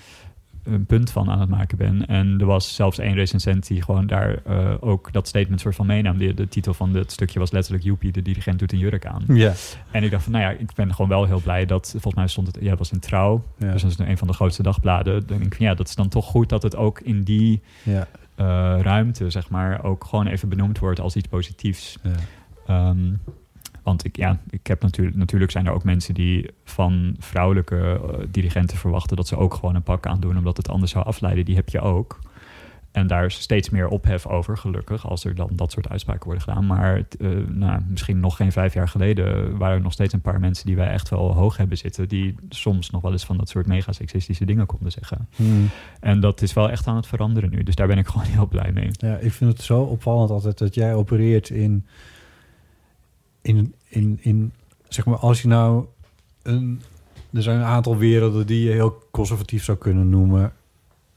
Een 0.64 0.86
punt 0.86 1.10
van 1.10 1.30
aan 1.30 1.40
het 1.40 1.48
maken 1.48 1.78
ben. 1.78 2.06
En 2.06 2.36
er 2.40 2.46
was 2.46 2.74
zelfs 2.74 2.98
één 2.98 3.14
recensent 3.14 3.66
die 3.66 3.82
gewoon 3.82 4.06
daar 4.06 4.38
eh, 4.44 4.74
ook 4.80 5.12
dat 5.12 5.28
statement 5.28 5.60
soort 5.60 5.74
van 5.74 5.86
meenam. 5.86 6.18
De, 6.18 6.34
de 6.34 6.48
titel 6.48 6.74
van 6.74 6.94
het 6.94 7.12
stukje 7.12 7.38
was 7.38 7.50
letterlijk 7.50 7.84
Joepie, 7.84 8.12
de 8.12 8.22
dirigent 8.22 8.58
doet 8.58 8.72
een 8.72 8.78
jurk 8.78 9.06
aan. 9.06 9.24
Ja. 9.28 9.52
En 9.90 10.02
ik 10.02 10.10
dacht 10.10 10.22
van, 10.22 10.32
nou 10.32 10.44
ja, 10.44 10.50
ik 10.50 10.74
ben 10.74 10.94
gewoon 10.94 11.10
wel 11.10 11.24
heel 11.24 11.40
blij 11.40 11.66
dat, 11.66 11.88
volgens 11.90 12.14
mij 12.14 12.26
stond 12.26 12.46
het, 12.46 12.58
ja, 12.60 12.70
het 12.70 12.78
was 12.78 12.92
in 12.92 13.00
Trouw. 13.00 13.42
Ja. 13.58 13.72
Dus 13.72 13.82
dat 13.82 13.90
is 13.90 13.98
een 13.98 14.18
van 14.18 14.26
de 14.26 14.32
grootste 14.32 14.62
dagbladen. 14.62 15.26
Dan 15.26 15.38
denk 15.38 15.44
ik 15.44 15.54
van, 15.54 15.66
ja, 15.66 15.74
dat 15.74 15.88
is 15.88 15.94
dan 15.94 16.08
toch 16.08 16.26
goed 16.26 16.48
dat 16.48 16.62
het 16.62 16.76
ook 16.76 17.00
in 17.00 17.22
die 17.22 17.60
ja. 17.82 18.06
eh, 18.34 18.44
ruimte, 18.80 19.30
zeg 19.30 19.50
maar, 19.50 19.84
ook 19.84 20.04
gewoon 20.04 20.26
even 20.26 20.48
benoemd 20.48 20.78
wordt 20.78 21.00
als 21.00 21.16
iets 21.16 21.28
positiefs. 21.28 21.98
ja. 22.02 22.10
Ehm, 22.66 23.12
want 23.82 24.04
ik, 24.04 24.16
ja, 24.16 24.38
ik 24.50 24.66
heb 24.66 24.82
natuurlijk, 24.82 25.16
natuurlijk 25.16 25.50
zijn 25.50 25.66
er 25.66 25.72
ook 25.72 25.84
mensen 25.84 26.14
die 26.14 26.50
van 26.64 27.16
vrouwelijke 27.18 27.76
eh, 27.76 28.18
dirigenten 28.30 28.76
verwachten 28.76 29.16
dat 29.16 29.28
ze 29.28 29.36
ook 29.36 29.54
gewoon 29.54 29.74
een 29.74 29.82
pak 29.82 30.06
aandoen, 30.06 30.38
omdat 30.38 30.56
het 30.56 30.68
anders 30.68 30.92
zou 30.92 31.04
afleiden. 31.04 31.44
Die 31.44 31.54
heb 31.54 31.68
je 31.68 31.80
ook. 31.80 32.18
En 32.92 33.06
daar 33.06 33.24
is 33.24 33.34
steeds 33.34 33.70
meer 33.70 33.88
ophef 33.88 34.26
over, 34.26 34.56
gelukkig, 34.56 35.08
als 35.08 35.24
er 35.24 35.34
dan 35.34 35.50
dat 35.52 35.72
soort 35.72 35.88
uitspraken 35.88 36.24
worden 36.24 36.42
gedaan. 36.42 36.66
Maar 36.66 36.96
eh, 36.96 37.28
nou, 37.48 37.80
misschien 37.88 38.20
nog 38.20 38.36
geen 38.36 38.52
vijf 38.52 38.74
jaar 38.74 38.88
geleden 38.88 39.56
waren 39.58 39.76
er 39.76 39.82
nog 39.82 39.92
steeds 39.92 40.12
een 40.12 40.20
paar 40.20 40.40
mensen 40.40 40.66
die 40.66 40.76
wij 40.76 40.90
echt 40.90 41.08
wel 41.08 41.34
hoog 41.34 41.56
hebben 41.56 41.78
zitten, 41.78 42.08
die 42.08 42.34
soms 42.48 42.90
nog 42.90 43.02
wel 43.02 43.12
eens 43.12 43.24
van 43.24 43.36
dat 43.36 43.48
soort 43.48 43.66
mega 43.66 43.92
seksistische 43.92 44.44
dingen 44.44 44.66
konden 44.66 44.92
zeggen. 44.92 45.28
Hmm. 45.36 45.68
En 46.00 46.20
dat 46.20 46.42
is 46.42 46.52
wel 46.52 46.70
echt 46.70 46.86
aan 46.86 46.96
het 46.96 47.06
veranderen 47.06 47.50
nu. 47.50 47.62
Dus 47.62 47.74
daar 47.74 47.86
ben 47.86 47.98
ik 47.98 48.06
gewoon 48.06 48.26
heel 48.26 48.48
blij 48.48 48.72
mee. 48.72 48.88
Ja, 48.92 49.16
ik 49.16 49.32
vind 49.32 49.52
het 49.52 49.62
zo 49.62 49.80
opvallend 49.80 50.30
altijd 50.30 50.58
dat 50.58 50.74
jij 50.74 50.94
opereert 50.94 51.50
in, 51.50 51.86
in, 53.42 53.74
in, 53.88 54.18
in 54.22 54.52
zeg 54.88 55.04
maar, 55.06 55.16
als 55.18 55.42
je 55.42 55.48
nou 55.48 55.84
een, 56.42 56.80
er 57.32 57.42
zijn 57.42 57.58
een 57.58 57.64
aantal 57.64 57.96
werelden 57.96 58.46
die 58.46 58.64
je 58.64 58.70
heel 58.70 59.02
conservatief 59.10 59.64
zou 59.64 59.78
kunnen 59.78 60.08
noemen 60.08 60.52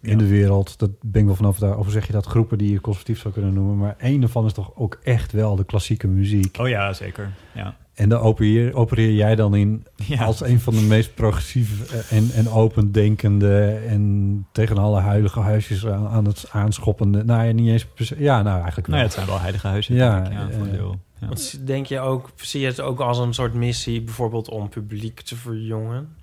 in 0.02 0.12
Ja. 0.12 0.18
de 0.18 0.28
wereld. 0.28 0.80
Dat 0.80 0.90
ben 1.02 1.22
ik 1.22 1.28
wel 1.28 1.36
vanaf 1.36 1.58
daar. 1.60 1.78
Of 1.78 1.92
zeg 1.92 2.06
je 2.08 2.12
dat 2.14 2.26
groepen 2.26 2.58
die 2.58 2.72
je 2.72 2.82
conservatief 2.82 3.20
zou 3.20 3.34
kunnen 3.34 3.54
noemen, 3.54 3.78
maar 3.78 3.96
één 4.00 4.20
daarvan 4.20 4.46
is 4.46 4.54
toch 4.54 4.72
ook 4.76 5.00
echt 5.04 5.32
wel 5.32 5.56
de 5.56 5.64
klassieke 5.64 6.08
muziek. 6.08 6.58
Oh 6.60 6.68
ja, 6.68 6.94
zeker. 6.94 7.32
Ja. 7.54 7.76
En 7.94 8.10
daar 8.10 8.22
opereer, 8.22 8.74
opereer 8.74 9.14
jij 9.14 9.36
dan 9.36 9.56
in 9.56 9.86
Ja. 10.08 10.24
als 10.26 10.42
een 10.42 10.60
van 10.60 10.74
de 10.74 10.82
meest 10.82 11.14
progressieve 11.16 11.98
en, 12.10 12.30
en 12.34 12.50
opendenkende 12.50 13.72
en 13.88 14.46
tegen 14.52 14.78
alle 14.78 15.00
huidige 15.00 15.40
huisjes 15.40 15.88
aan, 15.88 16.08
aan 16.08 16.26
het 16.26 16.46
aanschoppende. 16.52 17.24
Nou 17.24 17.46
ja, 17.46 17.52
niet 17.52 17.68
eens. 17.70 18.14
Ja, 18.18 18.42
nou 18.42 18.56
eigenlijk 18.62 18.88
wel. 18.88 18.96
Nou 18.96 18.98
ja, 18.98 19.04
het 19.04 19.14
zijn 19.14 19.26
wel 19.28 19.40
heilige 19.40 19.68
huizen. 19.68 19.96
Ja, 19.96 20.14
denk 20.22 20.26
ik, 20.28 20.34
ja, 20.34 20.50
voor 20.52 20.62
een 20.66 20.72
eh, 20.72 20.78
deel. 20.78 21.00
Ja. 21.26 21.32
Want 21.32 21.68
denk 21.68 21.86
je 21.86 22.00
ook, 22.00 22.30
zie 22.36 22.62
je 22.62 22.68
het 22.68 22.82
ook 22.82 23.00
als 23.00 23.18
een 23.18 23.34
soort 23.34 23.54
missie, 23.54 24.02
bijvoorbeeld 24.02 24.50
om 24.50 24.70
publiek 24.70 25.22
te 25.22 25.36
verjongen? 25.36 26.16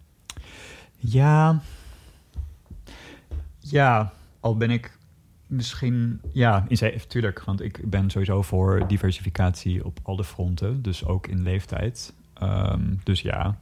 Ja. 0.96 1.60
Ja, 3.58 4.12
al 4.40 4.56
ben 4.56 4.70
ik 4.70 4.98
misschien, 5.46 6.20
ja, 6.32 6.64
in 6.68 6.76
zee, 6.76 7.06
tuurlijk. 7.06 7.44
Want 7.44 7.60
ik 7.60 7.90
ben 7.90 8.10
sowieso 8.10 8.42
voor 8.42 8.86
diversificatie 8.86 9.84
op 9.84 9.98
alle 10.02 10.24
fronten. 10.24 10.82
Dus 10.82 11.04
ook 11.04 11.26
in 11.26 11.42
leeftijd. 11.42 12.12
Ehm, 12.34 12.94
dus 13.02 13.20
ja. 13.20 13.58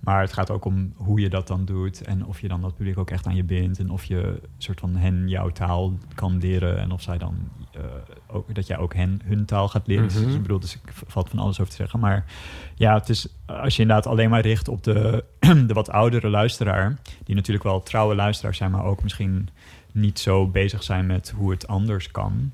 Maar 0.00 0.20
het 0.20 0.32
gaat 0.32 0.50
ook 0.50 0.64
om 0.64 0.92
hoe 0.96 1.20
je 1.20 1.28
dat 1.28 1.46
dan 1.46 1.64
doet. 1.64 2.02
En 2.02 2.26
of 2.26 2.40
je 2.40 2.48
dan 2.48 2.60
dat 2.60 2.76
publiek 2.76 2.98
ook 2.98 3.10
echt 3.10 3.26
aan 3.26 3.36
je 3.36 3.44
bindt. 3.44 3.78
En 3.78 3.90
of 3.90 4.04
je 4.04 4.40
soort 4.58 4.80
van 4.80 4.96
hen 4.96 5.28
jouw 5.28 5.48
taal 5.48 5.92
kan 6.14 6.38
leren. 6.38 6.78
En 6.78 6.90
of 6.90 7.02
zij 7.02 7.18
dan 7.18 7.36
eh, 7.72 7.82
ook 8.28 8.54
dat 8.54 8.66
jij 8.66 8.78
ook 8.78 8.94
hen 8.94 9.20
hun 9.24 9.44
taal 9.44 9.68
gaat 9.68 9.86
leren. 9.86 10.04
Mhm. 10.04 10.24
Dus 10.24 10.34
ik 10.34 10.42
bedoel, 10.42 10.60
dus 10.60 10.74
ik 10.74 10.92
valt 11.06 11.28
van 11.28 11.38
alles 11.38 11.60
over 11.60 11.70
te 11.70 11.78
zeggen. 11.78 12.00
Maar 12.00 12.24
ja, 12.74 12.94
het 12.94 13.08
is 13.08 13.28
als 13.46 13.76
je 13.76 13.82
inderdaad 13.82 14.06
alleen 14.06 14.30
maar 14.30 14.40
richt 14.40 14.68
op 14.68 14.82
de, 14.84 15.24
de 15.66 15.74
wat 15.74 15.90
oudere 15.90 16.28
luisteraar. 16.28 16.96
Die 17.24 17.34
natuurlijk 17.34 17.64
wel 17.64 17.82
trouwe 17.82 18.14
luisteraars 18.14 18.56
zijn, 18.56 18.70
maar 18.70 18.84
ook 18.84 19.02
misschien 19.02 19.48
niet 19.92 20.18
zo 20.18 20.46
bezig 20.46 20.82
zijn 20.82 21.06
met 21.06 21.32
hoe 21.36 21.50
het 21.50 21.66
anders 21.66 22.10
kan. 22.10 22.52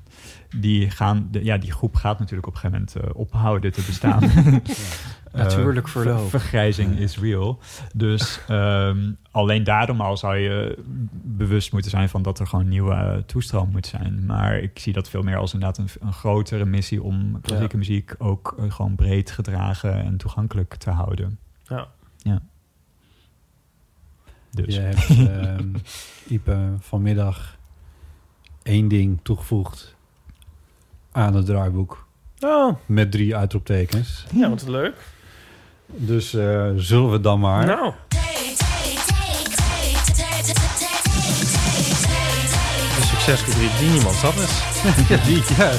Die, 0.55 0.89
gaan, 0.89 1.27
de, 1.31 1.43
ja, 1.43 1.57
die 1.57 1.71
groep 1.71 1.95
gaat 1.95 2.19
natuurlijk 2.19 2.47
op 2.47 2.53
een 2.53 2.59
gegeven 2.59 2.87
moment 2.87 3.13
eh, 3.13 3.19
ophouden 3.19 3.71
te 3.71 3.83
bestaan. 3.85 4.21
Natuurlijk 5.33 5.85
Eh, 5.85 5.91
verloop. 5.91 6.29
vergrijzing 6.29 6.97
is 6.99 7.17
real. 7.19 7.59
Dus 7.95 8.39
ehm, 8.47 9.11
alleen 9.31 9.63
daarom 9.63 10.01
al 10.01 10.17
zou 10.17 10.37
je 10.37 10.77
bewust 11.11 11.71
moeten 11.71 11.91
zijn 11.91 12.09
van 12.09 12.21
dat 12.21 12.39
er 12.39 12.47
gewoon 12.47 12.67
nieuwe 12.67 12.93
eh, 12.93 13.17
toestroom 13.17 13.69
moet 13.71 13.85
zijn. 13.87 14.25
Maar 14.25 14.57
ik 14.59 14.79
zie 14.79 14.93
dat 14.93 15.09
veel 15.09 15.21
meer 15.21 15.37
als 15.37 15.53
inderdaad 15.53 15.77
een, 15.77 15.87
een 16.07 16.13
grotere 16.13 16.65
missie 16.65 17.03
om 17.03 17.41
klassieke 17.41 17.77
muziek 17.77 18.15
ook 18.17 18.55
eh, 18.59 18.71
gewoon 18.71 18.95
breed 18.95 19.31
gedragen 19.31 20.03
en 20.03 20.17
toegankelijk 20.17 20.75
te 20.75 20.89
houden. 20.89 21.39
Ja. 21.63 21.87
Ja. 22.17 22.41
Dus. 24.51 24.75
Je 24.75 24.81
hebt 24.81 25.09
ehm 25.29 25.69
Ipe 26.27 26.73
vanmiddag 26.79 27.57
één 28.63 28.87
ding 28.87 29.19
toegevoegd 29.23 29.95
aan 31.11 31.35
het 31.35 31.45
draaiboek. 31.45 32.07
Oh, 32.39 32.75
Met 32.85 33.11
drie 33.11 33.35
uitroeptekens. 33.35 34.25
ja, 34.33 34.49
wat 34.49 34.67
leuk. 34.67 34.95
Dus 35.95 36.33
eh, 36.33 36.69
zullen 36.75 37.11
we 37.11 37.19
dan 37.21 37.39
maar... 37.39 37.65
Nou, 37.65 37.93
een 42.97 43.03
succesrubriek 43.03 43.77
die 43.79 43.89
niemand 43.89 44.15
zat 44.15 44.35
is. 44.35 44.61
Ja, 45.09 45.17
die, 45.25 45.43
ja, 45.57 45.71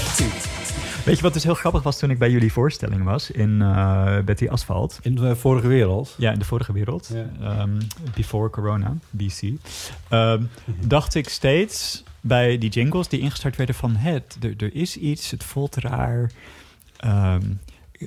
Weet 1.05 1.17
je 1.17 1.23
wat 1.23 1.33
dus 1.33 1.43
heel 1.45 1.55
grappig 1.55 1.83
was 1.83 1.99
toen 1.99 2.11
ik 2.11 2.19
bij 2.19 2.31
jullie 2.31 2.53
voorstelling 2.53 3.05
was 3.05 3.31
in 3.31 3.63
eh, 3.63 4.19
Betty 4.25 4.49
Asphalt? 4.49 4.99
In 5.03 5.15
de 5.15 5.37
vorige 5.37 5.67
wereld. 5.67 6.15
Ja, 6.19 6.33
in 6.33 6.39
de 6.39 6.45
vorige 6.45 6.73
wereld. 6.73 7.11
Ja. 7.13 7.27
Ehm, 7.59 7.81
before 8.15 8.51
corona, 8.51 8.95
BC. 9.11 9.43
Ehm, 10.09 10.43
dacht 10.81 11.15
ik 11.15 11.29
steeds 11.29 12.03
bij 12.21 12.59
die 12.59 12.71
jingles 12.71 13.09
die 13.09 13.21
ingestart 13.21 13.57
werden 13.57 13.75
van... 13.75 13.97
Het, 13.97 14.37
er, 14.43 14.55
er 14.57 14.75
is 14.75 14.97
iets, 14.97 15.31
het 15.31 15.45
voelt 15.45 15.77
raar. 15.77 16.31
ehm, 16.97 17.43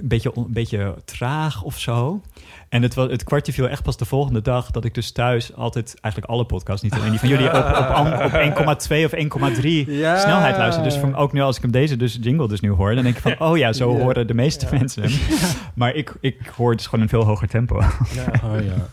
een 0.02 0.08
beetje, 0.08 0.32
een 0.36 0.46
beetje 0.54 0.96
traag 1.06 1.62
of 1.64 1.80
zo. 1.80 2.22
En 2.70 2.82
het, 2.82 2.94
was, 2.94 3.10
het 3.12 3.24
kwartje 3.24 3.54
viel 3.54 3.70
echt 3.70 3.84
pas 3.84 3.98
de 3.98 4.06
volgende 4.06 4.42
dag... 4.42 4.72
dat 4.72 4.86
ik 4.86 4.94
dus 4.94 5.12
thuis 5.12 5.56
altijd 5.56 5.96
eigenlijk 6.02 6.34
alle 6.34 6.46
podcasts... 6.46 6.82
niet 6.82 6.94
alleen 6.94 7.10
die 7.10 7.20
van 7.20 7.30
jullie 7.30 7.48
op, 7.48 7.54
op, 7.56 7.62
an- 7.94 8.24
op 8.24 8.32
1,2 8.90 8.96
of 9.06 9.56
1,3 9.60 9.62
Ja. 9.88 10.18
snelheid 10.20 10.58
luister. 10.58 10.84
Dus 10.84 10.96
van, 10.96 11.16
ook 11.16 11.34
nu 11.34 11.42
als 11.42 11.56
ik 11.56 11.62
hem 11.62 11.72
deze 11.72 11.98
dus 11.98 12.18
jingle 12.22 12.48
dus 12.48 12.60
nu 12.60 12.70
hoor... 12.70 12.96
dan 12.96 13.04
denk 13.04 13.16
ik 13.16 13.22
van, 13.22 13.48
oh 13.48 13.58
ja, 13.58 13.74
zo 13.74 13.92
Ja. 13.98 14.00
horen 14.04 14.28
de 14.28 14.34
meeste 14.34 14.68
mensen 14.72 15.04
hem. 15.04 15.12
Maar 15.76 15.94
ik, 15.96 16.14
ik 16.22 16.52
hoor 16.56 16.76
dus 16.76 16.86
gewoon 16.86 17.04
een 17.04 17.10
veel 17.10 17.24
hoger 17.24 17.48
tempo. 17.48 17.80
Ja. 17.80 18.26
Oh, 18.44 18.64
ja. 18.66 18.88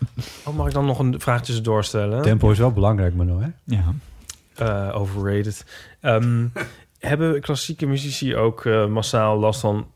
Oh, 0.44 0.56
mag 0.56 0.66
ik 0.66 0.72
dan 0.72 0.86
nog 0.86 0.98
een 0.98 1.20
vraag 1.20 1.42
tussendoor 1.42 1.84
stellen? 1.84 2.22
Tempo 2.22 2.50
is 2.50 2.58
wel 2.58 2.72
belangrijk, 2.72 3.14
Mano, 3.14 3.40
hè? 3.40 3.48
ja. 3.64 3.84
Eh, 4.54 5.00
overrated. 5.00 5.66
Ehm, 6.00 6.46
hebben 6.98 7.40
klassieke 7.40 7.86
muzici 7.86 8.36
ook 8.36 8.64
eh, 8.64 8.86
massaal 8.86 9.38
last 9.38 9.60
van... 9.60 9.86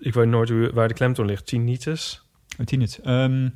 Ik 0.00 0.14
weet 0.14 0.26
nooit 0.28 0.72
waar 0.72 0.88
de 0.88 0.94
klemtoon 0.94 1.26
ligt. 1.26 1.46
Tinnitus? 1.46 2.22
Oh, 2.58 2.66
Tinnitus. 2.66 3.00
Ehm, 3.00 3.48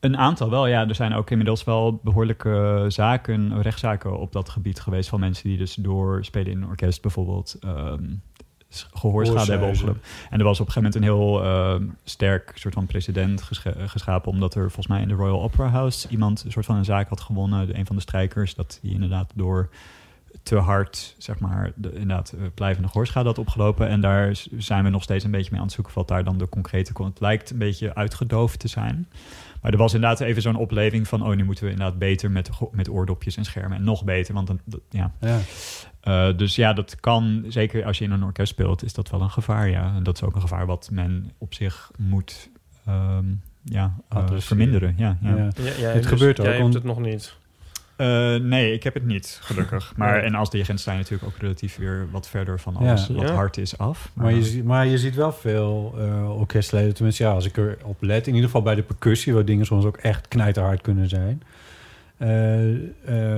een 0.00 0.16
aantal 0.16 0.50
wel, 0.50 0.66
ja. 0.66 0.88
Er 0.88 0.94
zijn 0.94 1.14
ook 1.14 1.30
inmiddels 1.30 1.64
wel 1.64 2.00
behoorlijke 2.02 2.84
zaken, 2.88 3.62
rechtszaken 3.62 4.18
op 4.18 4.32
dat 4.32 4.48
gebied 4.48 4.80
geweest... 4.80 5.08
van 5.08 5.20
mensen 5.20 5.48
die 5.48 5.58
dus 5.58 5.74
door 5.74 6.24
spelen 6.24 6.52
in 6.52 6.62
een 6.62 6.68
orkest 6.68 7.02
bijvoorbeeld... 7.02 7.56
ehm, 7.60 8.04
s- 8.68 8.86
gehoorschade 8.92 9.50
hebben 9.50 9.68
opgelopen. 9.68 10.00
En 10.30 10.38
er 10.38 10.44
was 10.44 10.60
op 10.60 10.66
een 10.66 10.72
gegeven 10.72 11.00
moment 11.00 11.20
een 11.20 11.42
heel 11.42 11.44
ehm, 11.44 11.86
sterk 12.04 12.52
soort 12.54 12.74
van 12.74 12.86
precedent 12.86 13.42
gesche- 13.42 13.74
geschapen... 13.86 14.30
omdat 14.32 14.54
er 14.54 14.62
volgens 14.62 14.86
mij 14.86 15.00
in 15.02 15.08
de 15.08 15.14
Royal 15.14 15.42
Opera 15.42 15.68
House 15.68 16.08
iemand 16.08 16.42
een 16.44 16.52
soort 16.52 16.66
van 16.66 16.76
een 16.76 16.84
zaak 16.84 17.08
had 17.08 17.20
gewonnen... 17.20 17.78
een 17.78 17.86
van 17.86 17.96
de 17.96 18.02
strijkers, 18.02 18.54
dat 18.54 18.78
die 18.82 18.92
inderdaad 18.92 19.32
door 19.34 19.68
te 20.44 20.56
hard, 20.56 21.14
zeg 21.18 21.38
maar, 21.38 21.72
de, 21.74 21.92
inderdaad, 21.92 22.32
eh, 22.38 22.44
blijvende 22.54 22.88
gehoorschade 22.88 23.28
had 23.28 23.38
opgelopen. 23.38 23.88
En 23.88 24.00
daar 24.00 24.32
zijn 24.56 24.84
we 24.84 24.90
nog 24.90 25.02
steeds 25.02 25.24
een 25.24 25.30
beetje 25.30 25.50
mee 25.50 25.60
aan 25.60 25.66
het 25.66 25.74
zoeken 25.74 25.94
wat 25.94 26.08
daar 26.08 26.24
dan 26.24 26.38
de 26.38 26.48
concrete... 26.48 26.92
kon- 26.92 27.06
Het 27.06 27.20
lijkt 27.20 27.50
een 27.50 27.58
beetje 27.58 27.94
uitgedoofd 27.94 28.58
te 28.58 28.68
zijn. 28.68 29.08
Maar 29.62 29.72
er 29.72 29.78
was 29.78 29.94
inderdaad 29.94 30.20
even 30.20 30.42
zo'n 30.42 30.56
opleving 30.56 31.08
van... 31.08 31.22
oh, 31.26 31.36
nu 31.36 31.44
moeten 31.44 31.64
we 31.64 31.70
inderdaad 31.70 31.98
beter 31.98 32.30
met, 32.30 32.50
met 32.72 32.88
oordopjes 32.88 33.36
en 33.36 33.44
schermen. 33.44 33.78
En 33.78 33.84
nog 33.84 34.04
beter, 34.04 34.34
want 34.34 34.46
dan, 34.46 34.60
dat- 34.64 34.80
ja. 34.90 35.12
Ja. 35.20 35.38
Eh, 36.00 36.36
dus 36.36 36.54
ja, 36.56 36.72
dat 36.72 37.00
kan, 37.00 37.44
zeker 37.48 37.84
als 37.84 37.98
je 37.98 38.04
in 38.04 38.10
een 38.10 38.22
orkest 38.24 38.52
speelt... 38.52 38.84
is 38.84 38.92
dat 38.92 39.10
wel 39.10 39.20
een 39.20 39.30
gevaar, 39.30 39.68
ja. 39.68 39.94
En 39.96 40.02
dat 40.02 40.16
is 40.16 40.22
ook 40.22 40.34
een 40.34 40.40
gevaar 40.40 40.66
wat 40.66 40.88
men 40.92 41.30
op 41.38 41.54
zich 41.54 41.90
moet 41.98 42.50
ehm, 42.86 43.24
ja, 43.62 43.94
eh, 44.08 44.24
verminderen. 44.36 44.94
Ja, 44.96 45.18
ja. 45.20 45.28
Ja. 45.36 45.36
Ja, 45.36 45.50
jij 45.56 45.64
Het 45.72 45.80
hebt 45.80 45.94
dus- 45.94 46.06
gebeurt 46.06 46.36
jij 46.36 46.46
ook, 46.46 46.50
hebt 46.52 46.62
want- 46.62 46.74
het 46.74 46.84
nog 46.84 47.00
niet. 47.00 47.36
Eh, 47.96 48.34
nee, 48.34 48.72
ik 48.72 48.82
heb 48.82 48.94
het 48.94 49.04
niet, 49.06 49.38
gelukkig. 49.42 49.92
Maar 49.96 50.16
Ja. 50.16 50.22
en 50.22 50.34
als 50.34 50.50
dirigent 50.50 50.80
sta 50.80 50.92
je 50.92 50.98
natuurlijk 50.98 51.32
ook 51.32 51.38
relatief 51.40 51.76
weer 51.76 52.06
wat 52.10 52.28
verder 52.28 52.60
van 52.60 52.76
Ja. 52.80 52.88
alles 52.88 53.08
wat 53.08 53.28
Ja. 53.28 53.34
hard 53.34 53.56
is 53.56 53.78
af. 53.78 54.10
Maar 54.14 54.32
je, 54.34 54.42
ziet- 54.44 54.64
maar 54.64 54.86
je 54.86 54.98
ziet 54.98 55.14
wel 55.14 55.32
veel 55.32 55.94
eh 55.98 56.38
orkestleden, 56.38 56.94
tenminste 56.94 57.22
ja, 57.22 57.30
als 57.30 57.46
ik 57.46 57.56
erop 57.56 57.96
let, 58.02 58.26
in 58.26 58.32
ieder 58.34 58.46
geval 58.48 58.62
bij 58.62 58.74
de 58.74 58.82
percussie, 58.82 59.34
waar 59.34 59.44
dingen 59.44 59.66
soms 59.66 59.84
ook 59.84 59.96
echt 59.96 60.28
knijterhard 60.28 60.80
kunnen 60.80 61.08
zijn. 61.08 61.42
Eh, 62.16 62.74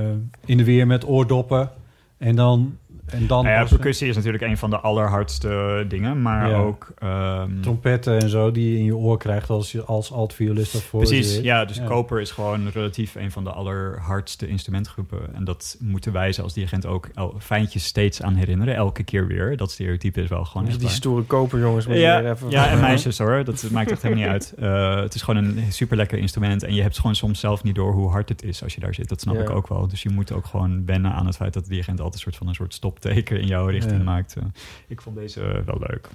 eh, 0.06 0.14
in 0.44 0.56
de 0.56 0.64
weer 0.64 0.86
met 0.86 1.06
oordoppen 1.06 1.70
en 2.18 2.36
dan... 2.36 2.78
En 3.06 3.26
dan 3.26 3.44
Nou 3.44 3.56
ja, 3.56 3.64
percussie 3.68 4.08
is 4.08 4.16
natuurlijk 4.16 4.42
een 4.44 4.58
van 4.58 4.70
de 4.70 4.78
allerhardste 4.78 5.84
dingen, 5.88 6.22
maar 6.22 6.48
Ja. 6.50 6.56
ook... 6.56 6.86
ehm, 6.98 7.60
trompetten 7.60 8.18
en 8.20 8.28
zo 8.28 8.50
die 8.50 8.70
je 8.72 8.78
in 8.78 8.84
je 8.84 8.96
oor 8.96 9.18
krijgt 9.18 9.50
als 9.50 9.72
je 9.72 9.82
als 9.84 10.12
altviolist 10.12 10.74
of 10.74 10.82
voor 10.84 11.00
Precies, 11.00 11.34
zit. 11.34 11.44
ja. 11.44 11.64
Dus 11.64 11.76
Ja. 11.76 11.84
koper 11.84 12.20
is 12.20 12.30
gewoon 12.30 12.68
relatief 12.68 13.14
een 13.14 13.30
van 13.30 13.44
de 13.44 13.50
allerhardste 13.50 14.48
instrumentgroepen. 14.48 15.34
En 15.34 15.44
dat 15.44 15.76
moeten 15.80 16.12
wij 16.12 16.32
ze 16.32 16.42
als 16.42 16.52
dirigent 16.52 16.86
ook 16.86 17.08
fijntjes 17.38 17.84
steeds 17.84 18.22
aan 18.22 18.34
herinneren. 18.34 18.74
Elke 18.74 19.02
keer 19.02 19.26
weer. 19.26 19.56
Dat 19.56 19.70
stereotype 19.70 20.22
is 20.22 20.28
wel 20.28 20.44
gewoon 20.44 20.66
Die, 20.78 20.88
stoere 20.88 21.22
koperjongens 21.22 21.86
moeten 21.86 22.04
Ja, 22.04 22.30
even... 22.30 22.50
ja, 22.50 22.68
en 22.68 22.80
meisjes 22.80 23.18
hoor. 23.18 23.44
Dat 23.44 23.68
maakt 23.72 23.90
echt 23.90 24.02
helemaal 24.02 24.24
niet 24.24 24.32
uit. 24.32 24.54
Eh, 24.58 25.00
het 25.02 25.14
is 25.14 25.22
gewoon 25.22 25.44
een 25.44 25.58
super 25.68 25.96
lekker 25.96 26.18
instrument. 26.18 26.62
En 26.62 26.74
je 26.74 26.82
hebt 26.82 26.98
gewoon 26.98 27.14
soms 27.16 27.40
zelf 27.40 27.62
niet 27.62 27.74
door 27.74 27.92
hoe 27.92 28.10
hard 28.10 28.28
het 28.28 28.42
is 28.42 28.62
als 28.62 28.74
je 28.74 28.80
daar 28.80 28.94
zit. 28.94 29.08
Dat 29.08 29.20
snap 29.20 29.34
Ja. 29.34 29.40
ik 29.40 29.50
ook 29.50 29.68
wel. 29.68 29.88
Dus 29.88 30.02
je 30.02 30.10
moet 30.10 30.32
ook 30.32 30.46
gewoon 30.46 30.86
wennen 30.86 31.12
aan 31.12 31.26
het 31.26 31.36
feit 31.36 31.52
dat 31.52 31.62
de 31.64 31.68
dirigent 31.70 31.98
altijd 32.00 32.14
een 32.14 32.20
soort 32.20 32.36
van 32.36 32.48
een 32.48 32.54
soort 32.54 32.74
stopteken 32.98 33.40
in 33.40 33.46
jouw 33.46 33.66
richting 33.66 33.96
Ja. 33.98 34.02
maakt. 34.04 34.36
Eh, 34.36 34.42
ik 34.86 35.00
vond 35.00 35.16
deze 35.16 35.40
eh, 35.42 35.62
wel 35.64 35.78
leuk. 35.78 36.08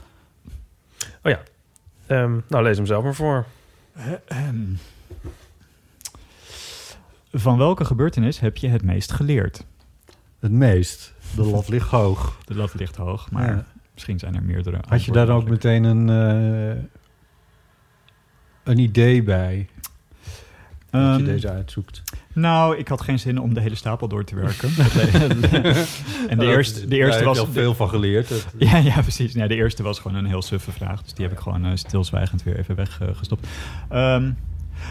Ehm, 2.07 2.39
nou, 2.47 2.63
lees 2.63 2.77
hem 2.77 2.85
zelf 2.85 3.03
maar 3.03 3.15
voor. 3.15 3.45
Ehm. 4.27 4.55
Van 7.31 7.57
welke 7.57 7.85
gebeurtenis 7.85 8.39
heb 8.39 8.57
je 8.57 8.67
het 8.67 8.83
meest 8.83 9.11
geleerd? 9.11 9.65
Het 10.39 10.51
meest. 10.51 11.13
De 11.35 11.43
lat 11.43 11.67
ligt 11.69 11.89
hoog. 11.89 12.37
De 12.45 12.55
lat 12.55 12.73
ligt 12.73 12.95
hoog, 12.95 13.31
maar 13.31 13.49
Ja. 13.55 13.65
misschien 13.93 14.19
zijn 14.19 14.35
er 14.35 14.43
meerdere. 14.43 14.79
Had 14.87 15.03
je 15.03 15.11
daar 15.11 15.29
ook 15.29 15.49
meteen 15.49 15.83
een, 15.83 16.09
eh, 16.09 16.83
een 18.63 18.77
idee 18.77 19.23
bij? 19.23 19.69
Dat 20.89 21.01
je 21.01 21.07
Ehm, 21.07 21.23
deze 21.25 21.49
uitzoekt. 21.49 22.01
Nou, 22.33 22.77
ik 22.77 22.87
had 22.87 23.01
geen 23.01 23.19
zin 23.19 23.39
om 23.39 23.53
de 23.53 23.61
hele 23.61 23.75
stapel 23.75 24.07
door 24.07 24.23
te 24.23 24.35
werken. 24.35 24.69
en 26.29 26.37
de 26.37 26.45
eerste, 26.45 26.87
de 26.87 26.95
eerste 26.95 27.23
was... 27.23 27.39
al 27.39 27.47
veel 27.47 27.75
van 27.75 27.89
geleerd. 27.89 28.29
Ja, 28.57 28.77
ja, 28.77 29.01
precies. 29.01 29.33
Nee, 29.33 29.47
de 29.47 29.55
eerste 29.55 29.83
was 29.83 29.99
gewoon 29.99 30.17
een 30.17 30.25
heel 30.25 30.41
suffe 30.41 30.71
vraag. 30.71 31.03
Dus 31.03 31.13
die 31.13 31.25
heb 31.25 31.33
ik 31.33 31.41
gewoon 31.41 31.65
eh, 31.65 31.71
stilzwijgend 31.73 32.43
weer 32.43 32.57
even 32.57 32.75
weggestopt. 32.75 33.47
Ehm 33.89 34.31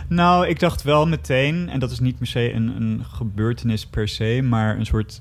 nou, 0.09 0.47
ik 0.47 0.61
dacht 0.61 0.82
wel 0.82 1.07
meteen, 1.07 1.68
en 1.68 1.80
dat 1.80 1.91
is 1.91 1.99
niet 1.99 2.18
per 2.18 2.26
se 2.26 2.53
een, 2.53 2.76
een 2.76 3.05
gebeurtenis 3.05 3.86
per 3.86 4.09
se, 4.09 4.41
maar 4.43 4.78
een 4.78 4.86
soort 4.86 5.20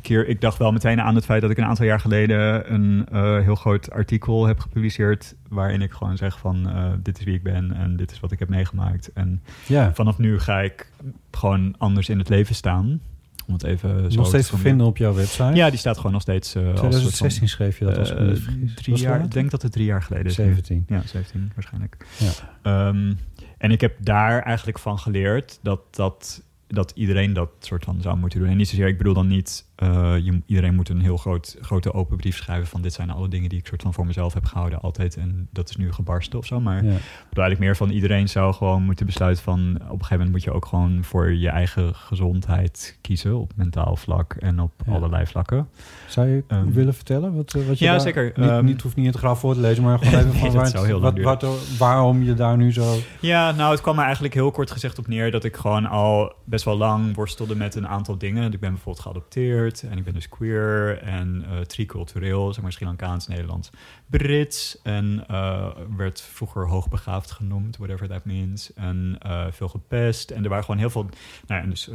keer. 0.00 0.28
Ik 0.28 0.40
dacht 0.40 0.58
wel 0.58 0.72
meteen 0.72 1.00
aan 1.00 1.14
het 1.14 1.24
feit 1.24 1.40
dat 1.42 1.50
ik 1.50 1.56
een 1.58 1.64
aantal 1.64 1.84
jaar 1.86 2.00
geleden 2.00 2.72
een 2.74 3.06
eh, 3.12 3.38
heel 3.40 3.54
groot 3.54 3.90
artikel 3.90 4.46
heb 4.46 4.60
gepubliceerd. 4.60 5.34
Waarin 5.48 5.82
ik 5.82 5.92
gewoon 5.92 6.16
zeg 6.16 6.38
van 6.38 6.68
eh, 6.68 6.92
dit 7.02 7.18
is 7.18 7.24
wie 7.24 7.34
ik 7.34 7.42
ben 7.42 7.72
en 7.72 7.96
dit 7.96 8.10
is 8.10 8.20
wat 8.20 8.32
ik 8.32 8.38
heb 8.38 8.48
meegemaakt. 8.48 9.12
En 9.12 9.42
ja, 9.66 9.94
vanaf 9.94 10.18
nu 10.18 10.38
ga 10.38 10.60
ik 10.60 10.86
gewoon 11.30 11.74
anders 11.78 12.08
in 12.08 12.18
het 12.18 12.28
leven 12.28 12.54
staan. 12.54 13.00
Om 13.46 13.52
het 13.52 13.62
even 13.64 14.12
zo 14.12 14.18
nog 14.18 14.26
steeds 14.26 14.48
te 14.48 14.56
vinden 14.56 14.86
op 14.86 14.96
jouw 14.96 15.14
website. 15.14 15.54
Ja, 15.54 15.70
die 15.70 15.78
staat 15.78 15.96
gewoon 15.96 16.12
nog 16.12 16.22
steeds. 16.22 16.54
eh, 16.54 16.60
als 16.62 16.68
soort 16.68 16.78
van- 16.80 16.88
2016 16.90 17.48
schreef 17.48 17.78
je 17.78 17.84
dat 17.84 17.98
als 17.98 18.10
eh, 18.14 18.26
drie 18.74 18.96
jaar, 18.96 19.24
ik 19.24 19.30
denk 19.32 19.50
dat 19.50 19.62
het 19.62 19.72
drie 19.72 19.84
jaar 19.84 20.02
geleden 20.02 20.26
is. 20.26 20.36
nu. 20.38 20.44
17. 20.44 20.84
Ja, 20.88 21.02
17 21.04 21.50
waarschijnlijk. 21.54 22.06
Ja. 22.18 22.30
Ehm, 22.62 23.12
en 23.58 23.70
ik 23.70 23.80
heb 23.80 23.94
daar 24.00 24.42
eigenlijk 24.42 24.78
van 24.78 24.98
geleerd 24.98 25.58
dat 25.62 25.80
dat 25.90 26.42
dat 26.74 26.92
iedereen 26.94 27.32
dat 27.32 27.50
soort 27.58 27.84
van 27.84 28.00
zou 28.00 28.16
moeten 28.16 28.38
doen. 28.38 28.48
En 28.48 28.56
niet 28.56 28.68
zozeer, 28.68 28.86
ik 28.86 28.98
bedoel 28.98 29.14
dan 29.14 29.26
niet, 29.26 29.68
eh, 29.76 30.14
je, 30.22 30.42
iedereen 30.46 30.74
moet 30.74 30.88
een 30.88 31.00
heel 31.00 31.16
groot, 31.16 31.56
grote 31.60 31.92
open 31.92 32.16
brief 32.16 32.36
schrijven 32.36 32.66
van 32.66 32.82
dit 32.82 32.92
zijn 32.92 33.10
alle 33.10 33.28
dingen 33.28 33.48
die 33.48 33.58
ik 33.58 33.66
soort 33.66 33.82
van 33.82 33.94
voor 33.94 34.06
mezelf 34.06 34.34
heb 34.34 34.44
gehouden 34.44 34.80
altijd 34.80 35.16
en 35.16 35.48
dat 35.52 35.68
is 35.68 35.76
nu 35.76 35.92
gebarsten 35.92 36.38
of 36.38 36.46
zo. 36.46 36.60
Maar 36.60 36.84
Ja. 36.84 36.90
eigenlijk 36.90 37.58
meer 37.58 37.76
van 37.76 37.90
iedereen 37.90 38.28
zou 38.28 38.54
gewoon 38.54 38.82
moeten 38.82 39.06
besluiten 39.06 39.44
van 39.44 39.60
op 39.74 39.80
een 39.80 39.88
gegeven 39.88 40.08
moment 40.10 40.30
moet 40.30 40.42
je 40.42 40.52
ook 40.52 40.66
gewoon 40.66 41.04
voor 41.04 41.32
je 41.32 41.48
eigen 41.48 41.94
gezondheid 41.94 42.98
kiezen 43.00 43.36
op 43.38 43.52
mentaal 43.56 43.96
vlak 43.96 44.32
en 44.34 44.60
op 44.60 44.72
Ja. 44.86 44.92
allerlei 44.92 45.26
vlakken. 45.26 45.68
Zou 46.08 46.26
je 46.28 46.44
Ehm, 46.48 46.70
willen 46.70 46.94
vertellen 46.94 47.34
wat, 47.34 47.54
eh, 47.54 47.66
wat 47.66 47.78
je 47.78 47.84
ja, 47.84 47.90
daar- 47.90 48.00
zeker. 48.00 48.24
Niet, 48.36 48.48
Ehm, 48.48 48.64
niet 48.64 48.82
hoeft 48.82 48.96
niet 48.96 49.06
het 49.06 49.16
graf 49.16 49.40
voor 49.40 49.54
te 49.54 49.60
lezen, 49.60 49.82
maar 49.84 49.98
gewoon 49.98 50.14
even 50.20 50.30
Nee, 50.30 50.40
van 50.40 50.52
waar 50.52 50.64
het- 50.64 51.00
wat, 51.00 51.42
wat, 51.42 51.76
waarom 51.78 52.22
je 52.22 52.34
daar 52.34 52.56
nu 52.56 52.72
zo... 52.72 52.94
Ja, 53.20 53.50
nou, 53.52 53.70
het 53.72 53.80
kwam 53.80 53.98
er 53.98 54.04
eigenlijk 54.04 54.34
heel 54.34 54.50
kort 54.50 54.70
gezegd 54.70 54.98
op 54.98 55.06
neer 55.08 55.30
dat 55.30 55.44
ik 55.44 55.56
gewoon 55.56 55.86
al 55.86 56.32
best 56.44 56.64
wel 56.64 56.76
lang 56.76 57.14
worstelde 57.14 57.56
met 57.56 57.74
een 57.74 57.88
aantal 57.88 58.18
dingen. 58.18 58.52
Ik 58.52 58.60
ben 58.60 58.70
bijvoorbeeld 58.70 59.00
geadopteerd 59.04 59.63
en 59.72 59.98
ik 59.98 60.04
ben 60.04 60.14
dus 60.14 60.28
queer 60.28 60.98
en 61.02 61.44
eh 61.50 61.60
tricultureel, 61.60 62.52
zeg 62.52 62.62
maar 62.62 62.72
Sri 62.72 62.84
Lankaans, 62.86 63.26
Nederlands, 63.28 63.70
Brits 64.06 64.82
en 64.82 65.24
eh, 65.28 65.68
werd 65.96 66.20
vroeger 66.20 66.68
hoogbegaafd 66.68 67.30
genoemd, 67.30 67.76
whatever 67.76 68.08
that 68.08 68.24
means. 68.24 68.72
En 68.72 69.16
eh, 69.20 69.46
veel 69.50 69.68
gepest 69.68 70.30
en 70.30 70.42
er 70.42 70.48
waren 70.48 70.64
gewoon 70.64 70.80
heel 70.80 70.90
veel, 70.90 71.02
nou 71.02 71.12
ja, 71.46 71.60
en 71.60 71.70
dus 71.70 71.90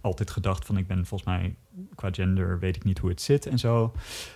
altijd 0.00 0.30
gedacht 0.30 0.66
van 0.66 0.76
ik 0.76 0.86
ben 0.86 1.06
volgens 1.06 1.30
mij 1.30 1.54
qua 1.94 2.08
gender 2.12 2.58
weet 2.58 2.76
ik 2.76 2.84
niet 2.84 2.98
hoe 2.98 3.10
het 3.10 3.22
zit 3.22 3.46
en 3.46 3.58
zo. 3.58 3.92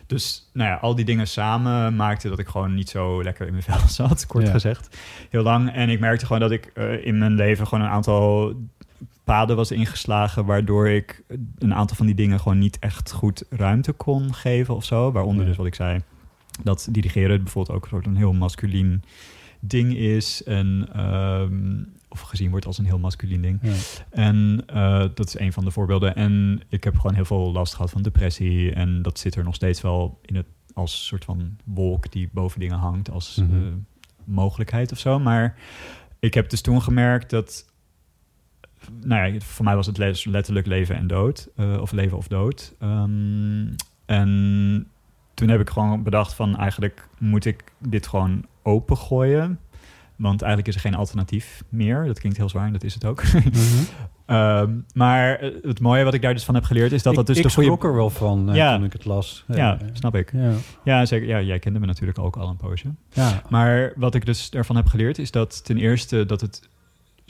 Dus 0.06 0.50
nou 0.52 0.70
ja, 0.70 0.76
al 0.76 0.94
die 0.94 1.04
dingen 1.04 1.26
samen 1.28 1.96
maakten 1.96 2.30
dat 2.30 2.38
ik 2.38 2.48
gewoon 2.48 2.74
niet 2.74 2.88
zo 2.88 3.22
lekker 3.22 3.46
in 3.46 3.52
mijn 3.52 3.64
vel 3.64 3.88
zat, 4.06 4.26
kort 4.26 4.46
Ja. 4.46 4.50
gezegd. 4.52 4.98
Heel 5.30 5.42
lang. 5.42 5.72
En 5.72 5.88
ik 5.88 6.00
merkte 6.00 6.26
gewoon 6.26 6.40
dat 6.40 6.50
ik 6.50 6.66
in 7.02 7.18
mijn 7.18 7.34
leven 7.34 7.66
gewoon 7.66 7.84
een 7.84 7.90
aantal 7.90 8.54
paden 9.28 9.56
was 9.56 9.70
ingeslagen, 9.70 10.44
waardoor 10.44 10.88
ik 10.88 11.22
een 11.58 11.74
aantal 11.74 11.96
van 11.96 12.06
die 12.06 12.14
dingen 12.14 12.40
gewoon 12.40 12.58
niet 12.58 12.78
echt 12.78 13.12
goed 13.12 13.44
ruimte 13.50 13.92
kon 13.92 14.34
geven 14.34 14.74
of 14.74 14.84
zo. 14.84 15.12
Waaronder 15.12 15.42
Ja. 15.42 15.48
dus 15.48 15.56
wat 15.56 15.66
ik 15.66 15.74
zei, 15.74 16.00
dat 16.62 16.88
dirigeren 16.90 17.42
bijvoorbeeld 17.42 17.76
ook 17.76 17.82
een 17.82 17.88
soort 17.90 18.06
een 18.06 18.16
heel 18.16 18.32
masculien 18.32 19.02
ding 19.60 19.94
is. 19.96 20.42
En, 20.44 20.88
ehm, 20.92 21.82
of 22.08 22.20
gezien 22.20 22.50
wordt 22.50 22.66
als 22.66 22.78
een 22.78 22.84
heel 22.84 22.98
masculien 22.98 23.42
ding. 23.42 23.58
Ja. 23.62 23.72
En 24.10 24.62
eh, 24.66 25.04
dat 25.14 25.26
is 25.26 25.38
een 25.38 25.52
van 25.52 25.64
de 25.64 25.70
voorbeelden. 25.70 26.14
En 26.16 26.60
ik 26.68 26.84
heb 26.84 26.96
gewoon 26.96 27.14
heel 27.14 27.24
veel 27.24 27.52
last 27.52 27.74
gehad 27.74 27.90
van 27.90 28.02
depressie. 28.02 28.72
En 28.72 29.02
dat 29.02 29.18
zit 29.18 29.34
er 29.34 29.44
nog 29.44 29.54
steeds 29.54 29.80
wel 29.80 30.18
in 30.24 30.36
het 30.36 30.46
als 30.74 31.06
soort 31.06 31.24
van 31.24 31.56
wolk 31.64 32.12
die 32.12 32.28
boven 32.32 32.60
dingen 32.60 32.78
hangt 32.78 33.10
als 33.10 33.36
Mhm. 33.36 33.52
eh, 33.56 33.60
mogelijkheid 34.24 34.92
of 34.92 34.98
zo. 34.98 35.18
Maar 35.18 35.56
ik 36.18 36.34
heb 36.34 36.50
dus 36.50 36.60
toen 36.60 36.82
gemerkt 36.82 37.30
dat. 37.30 37.66
Nou 39.04 39.32
ja, 39.32 39.40
voor 39.40 39.64
mij 39.64 39.74
was 39.76 39.86
het 39.86 39.98
les- 39.98 40.24
letterlijk 40.24 40.66
leven 40.66 40.96
en 40.96 41.06
dood. 41.06 41.48
eh, 41.56 41.78
of 41.80 41.92
leven 41.92 42.16
of 42.16 42.28
dood. 42.28 42.74
Ehm, 42.78 43.66
en 44.06 44.86
toen 45.34 45.48
heb 45.48 45.60
ik 45.60 45.70
gewoon 45.70 46.02
bedacht 46.02 46.34
van 46.34 46.56
eigenlijk 46.56 47.08
moet 47.18 47.44
ik 47.44 47.64
dit 47.78 48.06
gewoon 48.06 48.44
opengooien. 48.62 49.58
Want 50.16 50.42
eigenlijk 50.42 50.68
is 50.76 50.82
er 50.82 50.90
geen 50.90 50.98
alternatief 50.98 51.62
meer. 51.68 52.06
Dat 52.06 52.18
klinkt 52.20 52.38
heel 52.38 52.48
zwaar 52.48 52.66
en 52.66 52.72
dat 52.72 52.84
is 52.84 52.94
het 52.94 53.04
ook. 53.04 53.22
Mhm. 53.32 53.84
Ehm, 54.26 54.72
maar 54.94 55.34
eh, 55.38 55.50
het 55.62 55.80
mooie 55.80 56.04
wat 56.04 56.14
ik 56.14 56.22
daar 56.22 56.34
dus 56.34 56.44
van 56.44 56.54
heb 56.54 56.64
geleerd 56.64 56.92
is 56.92 57.02
dat 57.02 57.14
dat 57.14 57.26
dus 57.26 57.36
ik 57.36 57.42
de 57.42 57.50
goede... 57.50 57.86
er 57.88 57.94
wel 57.94 58.10
van 58.10 58.48
eh, 58.50 58.56
Ja. 58.56 58.76
toen 58.76 58.84
ik 58.84 58.92
het 58.92 59.04
las. 59.04 59.44
Ja, 59.46 59.78
snap 59.92 60.14
ik. 60.14 60.32
ja. 60.32 60.52
Ja, 60.84 61.04
zeker. 61.06 61.28
Ja, 61.28 61.40
jij 61.40 61.58
kende 61.58 61.78
me 61.78 61.86
natuurlijk 61.86 62.18
ook 62.18 62.36
al 62.36 62.48
een 62.48 62.56
poosje. 62.56 62.88
ja. 63.12 63.42
Maar 63.48 63.92
wat 63.96 64.14
ik 64.14 64.26
dus 64.26 64.50
ervan 64.50 64.76
heb 64.76 64.86
geleerd 64.86 65.18
is 65.18 65.30
dat 65.30 65.64
ten 65.64 65.76
eerste 65.76 66.26
dat 66.26 66.40
het 66.40 66.68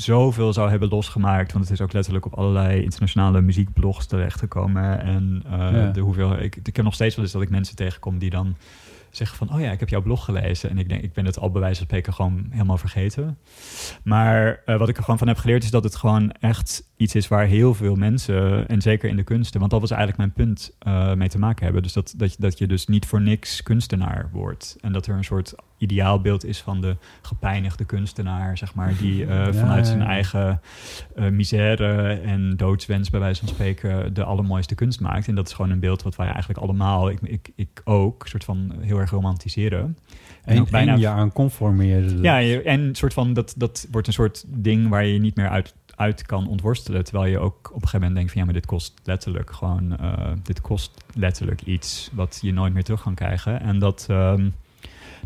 zoveel 0.02 0.52
zou 0.52 0.70
hebben 0.70 0.88
losgemaakt. 0.88 1.52
Want 1.52 1.64
het 1.64 1.72
is 1.74 1.80
ook 1.80 1.92
letterlijk 1.92 2.26
op 2.26 2.34
allerlei 2.34 2.82
internationale 2.82 3.40
muziekblogs 3.40 4.06
terechtgekomen. 4.06 5.00
En 5.00 5.42
eh, 5.46 5.58
Ja. 5.58 5.90
de 5.90 6.00
hoeveel, 6.00 6.38
ik, 6.38 6.56
ik 6.56 6.76
heb 6.76 6.84
nog 6.84 6.94
steeds 6.94 7.14
wel 7.14 7.24
eens 7.24 7.32
dat 7.32 7.42
ik 7.42 7.50
mensen 7.50 7.76
tegenkom 7.76 8.18
die 8.18 8.30
dan 8.30 8.56
zeggen 9.10 9.36
van... 9.36 9.52
oh 9.52 9.60
ja, 9.60 9.70
ik 9.70 9.80
heb 9.80 9.88
jouw 9.88 10.02
blog 10.02 10.24
gelezen. 10.24 10.70
En 10.70 10.78
ik 10.78 10.88
denk, 10.88 11.02
ik 11.02 11.12
ben 11.12 11.24
het 11.24 11.38
al 11.38 11.50
bij 11.50 11.60
wijze 11.60 11.76
van 11.76 11.84
spreken 11.86 12.14
gewoon 12.14 12.46
helemaal 12.50 12.78
vergeten. 12.78 13.38
Maar 14.04 14.62
eh, 14.64 14.78
wat 14.78 14.88
ik 14.88 14.96
er 14.96 15.02
gewoon 15.02 15.18
van 15.18 15.28
heb 15.28 15.36
geleerd 15.38 15.64
is 15.64 15.70
dat 15.70 15.84
het 15.84 15.96
gewoon 15.96 16.32
echt 16.32 16.82
iets 16.96 17.14
is 17.14 17.28
waar 17.28 17.44
heel 17.46 17.74
veel 17.74 17.94
mensen... 17.94 18.68
en 18.68 18.82
zeker 18.82 19.08
in 19.08 19.16
de 19.16 19.22
kunsten, 19.22 19.58
want 19.60 19.72
dat 19.72 19.80
was 19.80 19.90
eigenlijk 19.90 20.18
mijn 20.20 20.46
punt 20.48 20.76
eh, 20.78 21.14
mee 21.14 21.28
te 21.28 21.38
maken 21.38 21.64
hebben. 21.64 21.82
Dus 21.82 21.92
dat, 21.92 22.14
dat, 22.16 22.30
je- 22.32 22.36
dat 22.40 22.58
je 22.58 22.66
dus 22.66 22.86
niet 22.86 23.06
voor 23.06 23.20
niks 23.20 23.62
kunstenaar 23.62 24.28
wordt. 24.32 24.76
En 24.80 24.92
dat 24.92 25.06
er 25.06 25.16
een 25.16 25.24
soort 25.24 25.54
ideaalbeeld 25.78 26.44
is 26.44 26.60
van 26.60 26.80
de 26.80 26.96
gepijnigde 27.22 27.84
kunstenaar, 27.84 28.58
zeg 28.58 28.74
maar... 28.74 28.94
die 28.96 29.22
eh, 29.26 29.28
Ja, 29.28 29.52
vanuit 29.52 29.86
zijn 29.86 30.02
eigen 30.02 30.60
eh, 31.14 31.28
misère 31.28 32.12
en 32.24 32.56
doodswens, 32.56 33.10
bij 33.10 33.20
wijze 33.20 33.40
van 33.40 33.48
spreken... 33.48 34.14
de 34.14 34.24
allermooiste 34.24 34.74
kunst 34.74 35.00
maakt. 35.00 35.28
En 35.28 35.34
dat 35.34 35.46
is 35.46 35.52
gewoon 35.54 35.70
een 35.70 35.80
beeld 35.80 36.02
wat 36.02 36.16
wij 36.16 36.26
eigenlijk 36.28 36.60
allemaal, 36.60 37.10
ik, 37.10 37.18
ik, 37.22 37.50
ik 37.54 37.80
ook, 37.84 38.26
soort 38.26 38.44
van 38.44 38.72
heel 38.80 38.98
erg 38.98 39.10
romantiseren. 39.10 39.96
En, 40.44 40.66
bijna- 40.70 40.94
je 40.94 41.08
aan 41.08 41.32
conformeren. 41.32 42.22
Ja, 42.22 42.36
je- 42.36 42.62
en 42.62 42.94
soort 42.94 43.14
van 43.14 43.32
dat, 43.32 43.54
dat 43.56 43.86
wordt 43.90 44.06
een 44.06 44.12
soort 44.12 44.44
ding 44.46 44.88
waar 44.88 45.04
je 45.04 45.18
niet 45.18 45.36
meer 45.36 45.48
uit, 45.48 45.74
uit 45.94 46.26
kan 46.26 46.48
ontworstelen. 46.48 47.04
Terwijl 47.04 47.30
je 47.30 47.38
ook 47.38 47.56
op 47.68 47.74
een 47.74 47.88
gegeven 47.88 47.98
moment 47.98 48.14
denkt 48.14 48.30
van 48.32 48.40
ja, 48.40 48.44
maar 48.46 48.54
dit 48.54 48.66
kost 48.66 48.94
letterlijk 49.04 49.50
gewoon, 49.52 49.98
eh, 49.98 50.30
dit 50.42 50.60
kost 50.60 51.04
letterlijk 51.14 51.62
iets 51.62 52.10
wat 52.12 52.38
je 52.42 52.52
nooit 52.52 52.72
meer 52.72 52.84
terug 52.84 53.02
kan 53.02 53.14
krijgen. 53.14 53.60
En 53.60 53.78
dat, 53.78 54.06
ehm, 54.08 54.48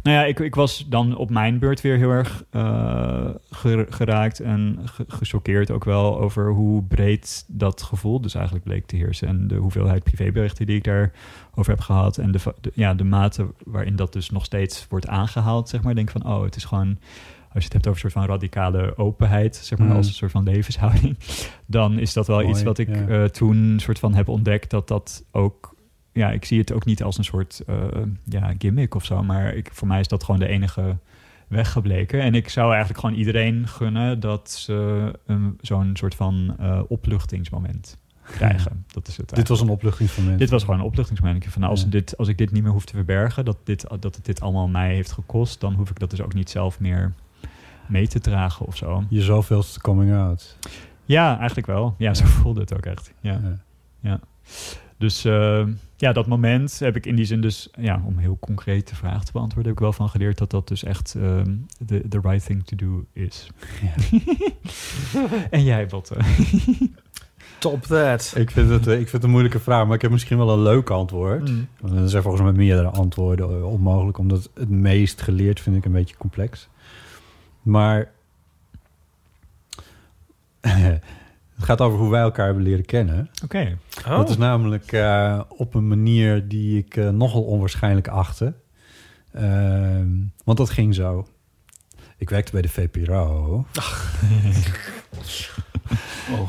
nou 0.03 0.16
ja, 0.16 0.24
ik, 0.24 0.38
ik 0.40 0.55
was 0.55 0.86
dan 0.88 1.16
op 1.16 1.30
mijn 1.30 1.59
beurt 1.59 1.80
weer 1.80 1.96
heel 1.96 2.11
erg 2.11 2.44
eh, 2.50 3.28
ger- 3.50 3.86
geraakt 3.90 4.40
en 4.40 4.78
ge- 4.84 5.05
gechoqueerd 5.09 5.70
ook 5.70 5.84
wel 5.84 6.20
over 6.20 6.50
hoe 6.53 6.82
breed 6.82 7.44
dat 7.48 7.82
gevoel 7.82 8.20
dus 8.20 8.34
eigenlijk 8.34 8.64
bleek 8.64 8.86
te 8.86 8.96
heersen. 8.96 9.28
En 9.28 9.48
de 9.48 9.55
hoeveelheid 9.57 10.03
privéberichten 10.05 10.66
die 10.66 10.76
ik 10.76 10.84
daarover 10.84 11.72
heb 11.72 11.80
gehad. 11.80 12.18
En 12.18 12.32
de, 12.32 12.38
ja, 12.74 12.94
de 12.94 13.05
mate 13.05 13.46
waarin 13.64 13.96
dat 13.96 14.12
dus 14.12 14.30
nog 14.30 14.44
steeds 14.44 14.86
wordt 14.88 15.09
aangehaald, 15.09 15.68
zeg 15.68 15.82
maar. 15.82 15.94
Denk 15.94 16.11
van, 16.11 16.26
oh, 16.26 16.42
het 16.42 16.57
is 16.57 16.64
gewoon... 16.64 16.98
Als 17.55 17.64
je 17.64 17.68
het 17.72 17.84
hebt 17.84 17.86
over 17.94 18.05
een 18.05 18.11
soort 18.11 18.24
van 18.24 18.34
radicale 18.34 18.96
openheid, 18.98 19.57
zeg 19.57 19.78
maar, 19.78 19.88
Mm. 19.88 19.96
als 19.96 20.07
een 20.07 20.12
soort 20.12 20.30
van 20.30 20.42
levenshouding, 20.44 21.18
dan 21.66 21.98
is 21.98 22.12
dat 22.12 22.26
wel 22.26 22.36
Mooi, 22.36 22.48
iets 22.50 22.62
wat 22.62 22.78
ik 22.78 22.88
ja. 22.88 23.07
eh, 23.07 23.24
toen 23.24 23.74
soort 23.80 23.98
van 23.98 24.14
heb 24.14 24.28
ontdekt 24.28 24.70
dat 24.70 24.88
dat 24.88 25.24
ook 25.30 25.71
ja, 26.12 26.30
ik 26.30 26.44
zie 26.44 26.58
het 26.58 26.72
ook 26.72 26.84
niet 26.84 27.02
als 27.02 27.18
een 27.18 27.24
soort 27.24 27.62
eh, 27.66 27.76
ja, 28.24 28.54
gimmick 28.58 28.94
of 28.94 29.04
zo. 29.04 29.22
Maar 29.22 29.54
ik, 29.54 29.70
voor 29.72 29.88
mij 29.88 30.00
is 30.00 30.08
dat 30.08 30.24
gewoon 30.24 30.40
de 30.40 30.46
enige 30.48 30.96
weg 31.48 31.72
gebleken. 31.72 32.20
En 32.22 32.34
ik 32.34 32.48
zou 32.48 32.68
eigenlijk 32.70 33.00
gewoon 33.00 33.16
iedereen 33.16 33.68
gunnen 33.68 34.20
dat 34.20 34.50
ze 34.50 35.10
een, 35.26 35.58
zo'n 35.60 35.90
soort 35.96 36.14
van 36.14 36.54
eh, 36.58 36.80
opluchtingsmoment 36.88 37.98
krijgen. 38.24 38.84
Dat 38.86 39.08
is 39.08 39.16
het 39.16 39.34
Dit 39.34 39.48
was 39.48 39.60
een 39.60 39.68
opluchtingsmoment. 39.68 40.38
dit 40.38 40.50
was 40.50 40.64
gewoon 40.64 40.78
een 40.80 40.86
opluchtingsmoment. 40.86 41.44
Van, 41.44 41.60
nou, 41.60 41.72
als, 41.72 41.82
Ja. 41.82 41.88
dit, 41.88 42.16
als 42.16 42.28
ik 42.28 42.38
dit 42.38 42.52
niet 42.52 42.62
meer 42.62 42.72
hoef 42.72 42.84
te 42.84 42.94
verbergen, 42.94 43.44
dat, 43.44 43.56
dit, 43.64 43.86
dat 44.00 44.14
het 44.16 44.24
dit 44.24 44.40
allemaal 44.40 44.68
mij 44.68 44.94
heeft 44.94 45.12
gekost, 45.12 45.60
dan 45.60 45.74
hoef 45.74 45.90
ik 45.90 45.98
dat 45.98 46.10
dus 46.10 46.20
ook 46.20 46.34
niet 46.34 46.50
zelf 46.50 46.80
meer 46.80 47.12
mee 47.88 48.08
te 48.08 48.20
dragen 48.20 48.66
of 48.66 48.76
zo. 48.76 49.04
Je 49.08 49.22
zoveelste 49.22 49.80
coming 49.80 50.14
out. 50.14 50.56
Ja, 51.04 51.36
eigenlijk 51.38 51.66
wel. 51.66 51.94
Ja, 51.98 52.14
zo 52.14 52.24
voelde 52.24 52.60
het 52.60 52.74
ook 52.74 52.86
echt. 52.86 53.12
Ja. 53.20 53.40
Ja. 54.00 54.20
Dus 55.03 55.24
eh, 55.24 55.66
ja, 55.96 56.12
dat 56.12 56.26
moment 56.26 56.78
heb 56.78 56.96
ik 56.96 57.07
in 57.07 57.14
die 57.14 57.24
zin 57.24 57.40
dus, 57.40 57.68
ja, 57.78 58.03
om 58.07 58.18
heel 58.18 58.36
concreet 58.40 58.88
de 58.88 58.94
vraag 58.94 59.24
te 59.24 59.32
beantwoorden, 59.32 59.72
heb 59.72 59.80
ik 59.80 59.86
wel 59.86 59.92
van 59.92 60.09
geleerd 60.09 60.38
dat 60.38 60.50
dat 60.50 60.68
dus 60.68 60.84
echt 60.84 61.14
ehm, 61.14 61.57
de 61.78 62.09
the 62.09 62.20
right 62.22 62.46
thing 62.46 62.64
to 62.64 62.76
do 62.76 63.05
is. 63.12 63.50
en 65.50 65.64
jij, 65.64 65.86
Botte? 65.86 66.16
Top 67.59 67.82
that. 67.82 68.32
Ik, 68.36 68.50
vind 68.50 68.70
het, 68.70 68.86
eh, 68.86 68.92
ik 68.92 68.98
vind 68.98 69.12
het 69.12 69.22
een 69.22 69.30
moeilijke 69.30 69.61
vraag, 69.61 69.86
maar 69.86 69.94
ik 69.94 70.03
heb 70.03 70.11
misschien 70.11 70.38
wel 70.38 70.50
een 70.50 70.62
leuk 70.62 70.90
antwoord. 70.90 71.48
Mm. 71.48 71.68
Want 71.80 71.94
er 71.94 72.09
zijn 72.09 72.22
volgens 72.22 72.42
mij 72.42 72.53
meerdere 72.53 72.88
antwoorden 72.88 73.50
eh, 73.50 73.64
onmogelijk, 73.64 74.18
omdat 74.18 74.50
het 74.55 74.70
meest 74.70 75.22
geleerd 75.22 75.61
vind 75.61 75.76
ik 75.76 75.84
een 75.84 75.92
beetje 75.92 76.16
complex. 76.16 76.68
Maar 77.62 78.11
het 81.62 81.70
gaat 81.70 81.80
over 81.80 81.98
hoe 81.98 82.10
wij 82.10 82.20
elkaar 82.20 82.44
hebben 82.46 82.62
leren 82.64 82.84
kennen. 82.84 83.30
Oké. 83.44 83.78
Oh. 84.06 84.16
Dat 84.16 84.30
is 84.30 84.36
namelijk 84.36 84.92
eh, 84.92 85.40
op 85.48 85.74
een 85.74 85.88
manier 85.88 86.48
die 86.48 86.78
ik 86.78 86.96
eh, 86.96 87.08
nogal 87.08 87.42
onwaarschijnlijk 87.42 88.08
achtte. 88.08 88.54
Ehm, 89.32 90.08
want 90.44 90.58
dat 90.58 90.70
ging 90.70 90.94
zo. 90.94 91.26
Ik 92.16 92.30
werkte 92.30 92.52
bij 92.52 92.62
de 92.62 92.68
VPRO. 92.68 93.64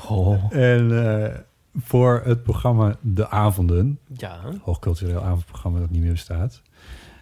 oh, 0.09 0.43
En 0.53 1.05
eh, 1.24 1.36
voor 1.84 2.22
het 2.26 2.43
programma 2.43 2.95
De 3.01 3.30
Avonden, 3.30 3.99
Ja. 4.18 4.39
hoogcultureel 4.61 5.24
avondprogramma 5.24 5.80
dat 5.80 5.89
niet 5.89 6.01
meer 6.01 6.11
bestaat, 6.11 6.61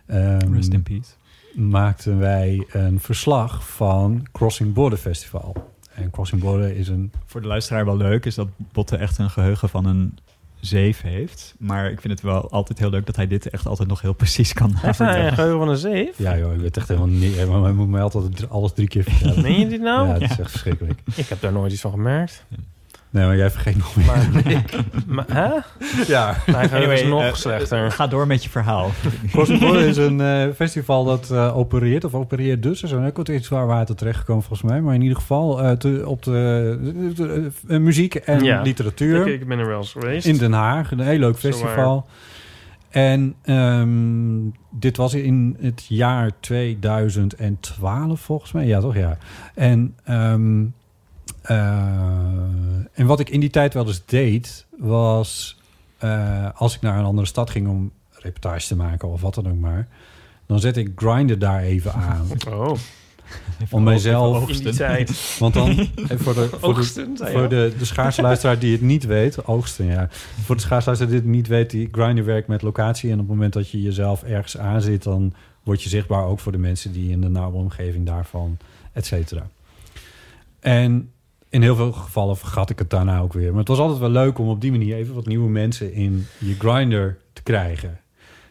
ehm, 0.05 0.53
Rest 0.53 0.73
in 0.73 0.83
peace. 0.83 1.11
maakten 1.55 2.19
wij 2.19 2.67
een 2.71 2.99
verslag 2.99 3.67
van 3.69 4.27
Crossing 4.31 4.73
Border 4.73 4.97
Festival. 4.99 5.70
En 6.01 6.09
Crossing 6.11 6.41
Border 6.41 6.75
is 6.75 6.87
een... 6.87 7.11
Voor 7.25 7.41
de 7.41 7.47
luisteraar 7.47 7.85
wel 7.85 7.97
leuk 7.97 8.25
is 8.25 8.35
dat 8.35 8.47
Botte 8.57 8.95
echt 8.97 9.17
een 9.17 9.29
geheugen 9.29 9.69
van 9.69 9.85
een 9.85 10.17
zeef 10.59 11.01
heeft. 11.01 11.55
Maar 11.59 11.91
ik 11.91 12.01
vind 12.01 12.13
het 12.13 12.21
wel 12.21 12.49
altijd 12.51 12.79
heel 12.79 12.89
leuk 12.89 13.05
dat 13.05 13.15
hij 13.15 13.27
dit 13.27 13.49
echt 13.49 13.65
altijd 13.65 13.87
nog 13.89 14.01
heel 14.01 14.13
precies 14.13 14.53
kan 14.53 14.71
Heeft 14.75 14.97
hij 14.99 15.25
een 15.27 15.33
geheugen 15.33 15.57
van 15.59 15.69
een 15.69 15.77
zeef? 15.77 16.17
Ja 16.17 16.37
joh, 16.37 16.53
ik 16.53 16.59
weet 16.59 16.77
echt 16.77 16.87
helemaal 16.87 17.09
niet... 17.09 17.47
Maar 17.47 17.61
hij 17.61 17.71
moet 17.71 17.87
mij 17.89 18.01
altijd 18.01 18.49
alles 18.49 18.73
drie 18.73 18.87
keer 18.87 19.03
vertellen. 19.03 19.41
Meen 19.41 19.59
je 19.59 19.67
dit 19.67 19.81
nou? 19.81 20.07
ja, 20.07 20.13
het 20.13 20.21
is 20.21 20.29
Ja. 20.29 20.37
echt 20.39 20.51
verschrikkelijk. 20.51 21.01
Ik 21.15 21.27
heb 21.27 21.41
daar 21.41 21.51
nooit 21.51 21.71
iets 21.71 21.81
van 21.81 21.91
gemerkt. 21.91 22.45
Nee, 23.11 23.25
maar 23.25 23.37
jij 23.37 23.49
vergeet 23.51 23.77
nog 23.77 23.95
meer. 23.95 24.05
Maar, 24.05 24.27
maar 25.07 25.25
hè? 25.27 25.49
ja. 26.07 26.35
Is 26.91 27.03
nog 27.03 27.21
eh, 27.23 27.33
slechter. 27.33 27.91
Ga 27.91 28.07
door 28.07 28.27
met 28.27 28.43
je 28.43 28.49
verhaal. 28.49 28.89
Border 29.33 29.81
is 29.87 29.97
een 29.97 30.21
eh, 30.21 30.47
festival 30.55 31.03
dat 31.03 31.31
eh, 31.31 31.57
opereert, 31.57 32.03
of 32.03 32.13
opereert 32.13 32.63
dus. 32.63 32.81
Er 32.81 32.87
zijn 32.87 33.05
ook 33.05 33.17
wat 33.17 33.27
iets 33.27 33.47
waar 33.47 33.67
water 33.67 33.95
terechtgekomen 33.95 34.43
volgens 34.43 34.71
mij. 34.71 34.81
Maar 34.81 34.93
in 34.95 35.01
ieder 35.01 35.17
geval 35.17 35.61
eh, 35.61 35.71
te- 35.71 36.03
op 36.05 36.23
de, 36.23 36.77
de- 36.83 37.13
de- 37.23 37.51
eh, 37.67 37.79
muziek 37.79 38.15
en 38.15 38.43
Ja. 38.43 38.61
literatuur. 38.61 39.27
Ik, 39.27 39.41
ik 39.41 39.47
ben 39.47 39.59
er 39.59 39.67
wel 39.67 39.77
eens 39.77 39.91
geweest. 39.91 40.25
In 40.27 40.37
Den 40.37 40.53
Haag, 40.53 40.91
een 40.91 40.99
heel 40.99 41.19
leuk 41.19 41.37
festival. 41.37 42.07
En 42.89 43.35
ehm, 43.41 43.89
dit 44.69 44.97
was 44.97 45.13
in 45.13 45.57
het 45.61 45.85
jaar 45.87 46.31
2012 46.39 48.19
volgens 48.19 48.51
mij. 48.51 48.65
Ja, 48.65 48.79
toch? 48.79 48.95
Ja. 48.95 49.17
En, 49.55 49.95
ehm, 50.03 50.61
eh, 50.61 50.67
en 51.41 53.05
wat 53.05 53.19
ik 53.19 53.29
in 53.29 53.39
die 53.39 53.49
tijd 53.49 53.73
wel 53.73 53.87
eens 53.87 54.05
deed, 54.05 54.65
was 54.77 55.59
eh, 56.01 56.47
als 56.55 56.75
ik 56.75 56.81
naar 56.81 56.97
een 56.97 57.05
andere 57.05 57.27
stad 57.27 57.49
ging 57.49 57.67
om 57.67 57.91
reportage 58.11 58.67
te 58.67 58.75
maken 58.75 59.07
of 59.07 59.21
wat 59.21 59.35
dan 59.35 59.47
ook 59.47 59.59
maar, 59.59 59.87
dan 60.45 60.59
zette 60.59 60.79
ik 60.79 60.91
Grindr 60.95 61.37
daar 61.37 61.61
even 61.61 61.93
aan. 61.93 62.27
Oh, 62.49 62.73
om 63.69 63.83
mijzelf, 63.83 64.49
in 64.49 64.63
die 64.63 64.73
tijd. 64.73 65.21
want 65.39 65.53
dan 65.53 65.69
eh, 65.69 65.85
voor 66.17 66.33
de, 66.33 66.47
voor 66.49 66.59
de, 66.59 66.61
Oogsten, 66.61 67.17
voor 67.17 67.49
de, 67.49 67.73
de 67.77 67.85
schaarse 67.85 68.21
luisteraar 68.21 68.59
die 68.59 68.71
het 68.71 68.81
niet 68.81 69.05
weet, 69.05 69.45
oogsten 69.45 69.85
ja. 69.85 70.07
Voor 70.43 70.55
de 70.55 70.61
schaarse 70.61 70.85
luisteraar 70.85 71.13
die 71.13 71.21
het 71.21 71.31
niet 71.31 71.47
weet, 71.47 71.69
die 71.69 71.89
Grindr 71.91 72.23
werkt 72.23 72.47
met 72.47 72.61
locatie. 72.61 73.09
En 73.09 73.19
op 73.19 73.19
het 73.19 73.29
moment 73.29 73.53
dat 73.53 73.69
je 73.69 73.81
jezelf 73.81 74.23
ergens 74.23 74.57
aanzit, 74.57 75.03
dan 75.03 75.33
word 75.63 75.83
je 75.83 75.89
zichtbaar 75.89 76.25
ook 76.25 76.39
voor 76.39 76.51
de 76.51 76.57
mensen 76.57 76.91
die 76.91 77.11
in 77.11 77.21
de 77.21 77.29
nauwe 77.29 77.57
omgeving 77.57 78.05
daarvan, 78.05 78.57
et 78.93 79.05
cetera. 79.05 79.47
En 80.59 81.11
in 81.51 81.61
heel 81.61 81.75
veel 81.75 81.91
gevallen 81.91 82.37
vergat 82.37 82.69
ik 82.69 82.79
het 82.79 82.89
daarna 82.89 83.19
ook 83.19 83.33
weer. 83.33 83.49
Maar 83.49 83.59
het 83.59 83.67
was 83.67 83.77
altijd 83.79 83.99
wel 83.99 84.09
leuk 84.09 84.37
om 84.39 84.47
op 84.49 84.61
die 84.61 84.71
manier 84.71 84.95
even 84.95 85.13
wat 85.15 85.25
nieuwe 85.25 85.49
mensen 85.49 85.93
in 85.93 86.27
je 86.37 86.55
Grindr 86.59 87.07
te 87.33 87.43
krijgen. 87.43 87.99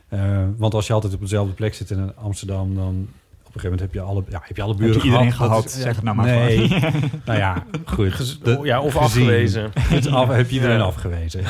Eh, 0.08 0.44
want 0.56 0.74
als 0.74 0.86
je 0.86 0.92
altijd 0.92 1.14
op 1.14 1.20
dezelfde 1.20 1.52
plek 1.54 1.74
zit 1.74 1.90
in 1.90 2.16
Amsterdam, 2.16 2.74
dan 2.74 3.08
op 3.40 3.56
een 3.56 3.60
gegeven 3.60 3.70
moment 3.70 3.80
heb 3.80 3.94
je 3.94 4.00
alle, 4.00 4.22
ja, 4.28 4.40
heb 4.44 4.56
je 4.56 4.62
alle 4.62 4.74
buren 4.74 4.92
Heb 4.94 5.02
je 5.02 5.08
iedereen 5.08 5.32
gehad. 5.32 5.48
Gehad? 5.48 5.64
is- 5.64 5.80
Zeg 5.80 5.94
het 5.94 6.04
nou 6.04 6.16
maar 6.16 6.26
Nee. 6.26 6.68
nou 7.24 7.38
ja, 7.38 7.64
goed. 7.84 8.12
Gez- 8.12 8.38
De- 8.38 8.60
ja, 8.62 8.80
of 8.80 8.92
gezien. 8.92 9.04
afgewezen. 9.04 9.70
Het 9.96 10.06
af, 10.06 10.28
heb 10.28 10.48
je 10.48 10.54
iedereen 10.54 10.76
Ja. 10.78 10.82
afgewezen. 10.82 11.44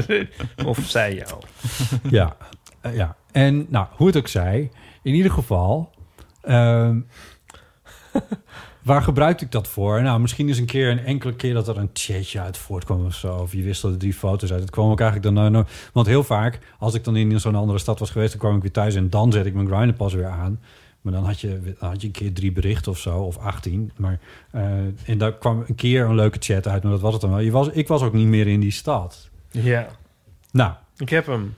of 0.66 0.78
zij 0.78 1.14
jou. 1.14 1.40
ja, 2.10 2.36
eh, 2.80 2.96
ja. 2.96 3.16
En 3.32 3.66
nou, 3.68 3.86
hoe 3.90 4.06
het 4.06 4.16
ook 4.16 4.28
zij, 4.28 4.70
in 5.02 5.14
ieder 5.14 5.30
geval, 5.32 5.90
ehm, 6.42 6.98
waar 8.86 9.02
gebruikte 9.02 9.44
ik 9.44 9.50
dat 9.50 9.68
voor? 9.68 10.02
Nou, 10.02 10.20
misschien 10.20 10.48
eens 10.48 10.58
een 10.58 10.66
keer, 10.66 10.90
een 10.90 11.04
enkele 11.04 11.34
keer 11.34 11.54
dat 11.54 11.68
er 11.68 11.76
een 11.76 11.90
chatje 11.92 12.40
uit 12.40 12.58
voortkwam 12.58 13.04
of 13.04 13.14
zo. 13.14 13.36
Of 13.36 13.52
je 13.52 13.62
wisselde 13.62 13.96
drie 13.96 14.12
foto's 14.12 14.52
uit. 14.52 14.60
Het 14.60 14.70
kwam 14.70 14.90
ook 14.90 15.00
eigenlijk 15.00 15.34
dan... 15.34 15.42
nou, 15.42 15.54
nou, 15.54 15.64
want 15.92 16.06
heel 16.06 16.24
vaak, 16.24 16.58
als 16.78 16.94
ik 16.94 17.04
dan 17.04 17.16
in 17.16 17.40
zo'n 17.40 17.54
andere 17.54 17.78
stad 17.78 17.98
was 17.98 18.10
geweest... 18.10 18.30
dan 18.30 18.40
kwam 18.40 18.56
ik 18.56 18.62
weer 18.62 18.72
thuis 18.72 18.94
en 18.94 19.10
dan 19.10 19.32
zet 19.32 19.46
ik 19.46 19.54
mijn 19.54 19.66
Grindr 19.66 19.94
pas 19.94 20.14
weer 20.14 20.26
aan. 20.26 20.60
Maar 21.00 21.12
dan 21.12 21.24
had 21.24 21.40
je, 21.40 21.60
dan 21.78 21.88
had 21.88 22.00
je 22.00 22.06
een 22.06 22.12
keer 22.12 22.32
drie 22.32 22.52
berichten 22.52 22.92
of 22.92 22.98
zo, 22.98 23.18
of 23.18 23.36
18. 23.36 23.92
Maar, 23.96 24.18
eh, 24.50 24.62
en 25.04 25.18
daar 25.18 25.32
kwam 25.32 25.64
een 25.66 25.74
keer 25.74 26.04
een 26.04 26.14
leuke 26.14 26.38
chat 26.40 26.68
uit, 26.68 26.82
maar 26.82 26.92
dat 26.92 27.00
was 27.00 27.12
het 27.12 27.22
dan 27.22 27.30
wel. 27.30 27.40
Je 27.40 27.50
was, 27.50 27.68
ik 27.68 27.88
was 27.88 28.02
ook 28.02 28.12
niet 28.12 28.26
meer 28.26 28.46
in 28.46 28.60
die 28.60 28.70
stad. 28.70 29.28
Ja, 29.50 29.86
Nou, 30.50 30.72
ik 30.96 31.08
heb 31.08 31.26
hem. 31.26 31.54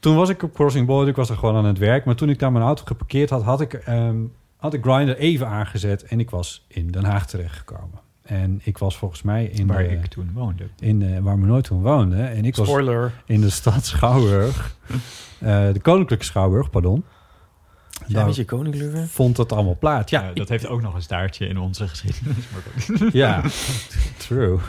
toen 0.00 0.16
was 0.16 0.28
ik 0.28 0.42
op 0.42 0.54
Crossing 0.54 0.86
Border, 0.86 1.08
ik 1.08 1.16
was 1.16 1.30
er 1.30 1.36
gewoon 1.36 1.56
aan 1.56 1.64
het 1.64 1.78
werk. 1.78 2.04
Maar 2.04 2.14
toen 2.14 2.28
ik 2.28 2.38
daar 2.38 2.52
mijn 2.52 2.64
auto 2.64 2.82
geparkeerd 2.84 3.30
had, 3.30 3.42
had 3.42 3.60
ik, 3.60 3.74
ehm 3.74 4.16
had 4.62 4.74
ik 4.74 4.82
Grindr 4.84 5.12
even 5.16 5.48
aangezet. 5.48 6.02
En 6.04 6.20
ik 6.20 6.30
was 6.30 6.64
in 6.68 6.90
Den 6.90 7.04
Haag 7.04 7.26
terechtgekomen. 7.26 8.00
En 8.22 8.60
ik 8.64 8.78
was 8.78 8.96
volgens 8.96 9.22
mij 9.22 9.44
in 9.44 9.66
Waar 9.66 9.82
de, 9.82 9.88
ik 9.88 10.06
toen 10.06 10.30
woonde. 10.32 10.64
in 10.78 11.02
eh, 11.02 11.18
waar 11.18 11.38
me 11.38 11.46
nooit 11.46 11.64
toen 11.64 11.82
woonde. 11.82 12.22
En 12.22 12.44
ik 12.44 12.56
was 12.56 12.66
Spoiler. 12.68 13.12
in 13.26 13.40
de 13.40 13.50
stad 13.50 13.84
Schouwburg. 13.84 14.74
Eh, 15.38 15.72
de 15.72 15.80
Koninklijke 15.80 16.24
Schouwburg, 16.24 16.70
pardon. 16.70 17.04
Ja, 18.06 18.28
koninklijke. 18.46 19.04
vond 19.10 19.36
dat 19.36 19.52
allemaal 19.52 19.76
plaats. 19.78 20.10
Ja, 20.10 20.22
Ja, 20.22 20.30
dat 20.34 20.48
heeft 20.48 20.66
ook 20.66 20.82
nog 20.82 20.94
een 20.94 21.02
staartje 21.02 21.46
in 21.46 21.58
onze 21.58 21.88
geschiedenis. 21.88 22.44
ja. 23.12 23.40
true. 24.16 24.58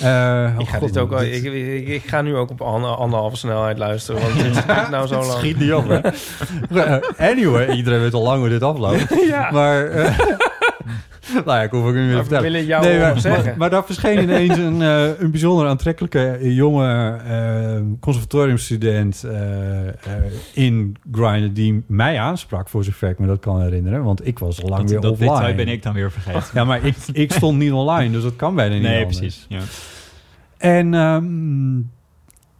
Eh, 0.00 0.54
Ik 0.58 0.68
ga 0.68 0.78
dit 0.78 0.98
ook 0.98 1.18
dit- 1.18 1.44
ik, 1.44 1.52
ik, 1.52 1.88
ik 1.88 2.08
ga 2.08 2.22
nu 2.22 2.36
ook 2.36 2.50
op 2.50 2.60
ander- 2.60 2.90
anderhalve 2.96 3.36
snelheid 3.36 3.78
luisteren. 3.78 4.20
Want 4.20 4.34
dit 4.34 4.56
is 4.56 4.64
nou 4.90 5.06
zo 5.06 5.18
lang. 5.20 5.38
Schiet 5.38 5.58
niet 5.58 5.72
op, 5.72 5.88
hè? 5.88 5.98
Eh, 6.80 7.28
anyway, 7.30 7.76
iedereen 7.76 8.00
weet 8.00 8.14
al 8.14 8.22
lang 8.22 8.40
hoe 8.40 8.48
dit 8.48 8.62
afloopt. 8.62 9.14
Ja. 9.28 9.50
Maar, 9.50 9.86
eh, 9.86 10.18
nou 11.34 11.44
ja, 11.46 11.62
ik 11.62 11.70
hoef 11.70 11.80
ook 11.80 11.94
niet 11.94 11.94
meer 11.94 12.02
te 12.04 12.12
Maar 12.12 12.16
we 12.22 12.28
vertellen. 12.28 12.42
willen 12.52 12.66
jou 12.66 12.84
Nee, 12.84 12.98
maar, 12.98 13.20
zeggen. 13.20 13.44
maar, 13.44 13.56
maar 13.58 13.70
daar 13.70 13.84
verscheen 13.84 14.22
ineens 14.22 14.56
een, 14.58 14.82
eh, 14.92 15.20
een 15.20 15.30
bijzonder 15.30 15.66
aantrekkelijke 15.66 16.26
eh, 16.30 16.56
jonge 16.56 17.16
eh, 17.26 17.80
conservatoriumstudent 18.00 19.24
eh, 19.24 19.88
eh, 19.88 19.94
in 20.52 20.96
Grindr 21.12 21.52
die 21.52 21.82
mij 21.86 22.18
aansprak, 22.20 22.68
voor 22.68 22.84
zover 22.84 23.08
ik 23.10 23.18
me 23.18 23.26
dat 23.26 23.40
kan 23.40 23.60
herinneren. 23.62 24.04
Want 24.04 24.26
ik 24.26 24.38
was 24.38 24.62
al 24.62 24.68
lang 24.68 24.80
Dat, 24.82 24.90
weer 24.90 25.00
dat 25.00 25.10
offline. 25.12 25.30
detail 25.34 25.54
ben 25.54 25.68
ik 25.68 25.82
dan 25.82 25.94
weer 25.94 26.10
vergeten. 26.12 26.42
Ja, 26.54 26.64
maar 26.64 26.84
ik, 26.84 26.96
ik 27.12 27.32
stond 27.32 27.58
niet 27.58 27.72
online, 27.72 28.12
dus 28.12 28.22
dat 28.22 28.36
kan 28.36 28.54
bijna 28.54 28.74
niet 28.74 28.82
nee, 28.82 28.98
anders. 29.02 29.18
precies. 29.18 29.46
Ja. 29.48 29.60
En, 30.58 30.94
ehm, 30.94 31.80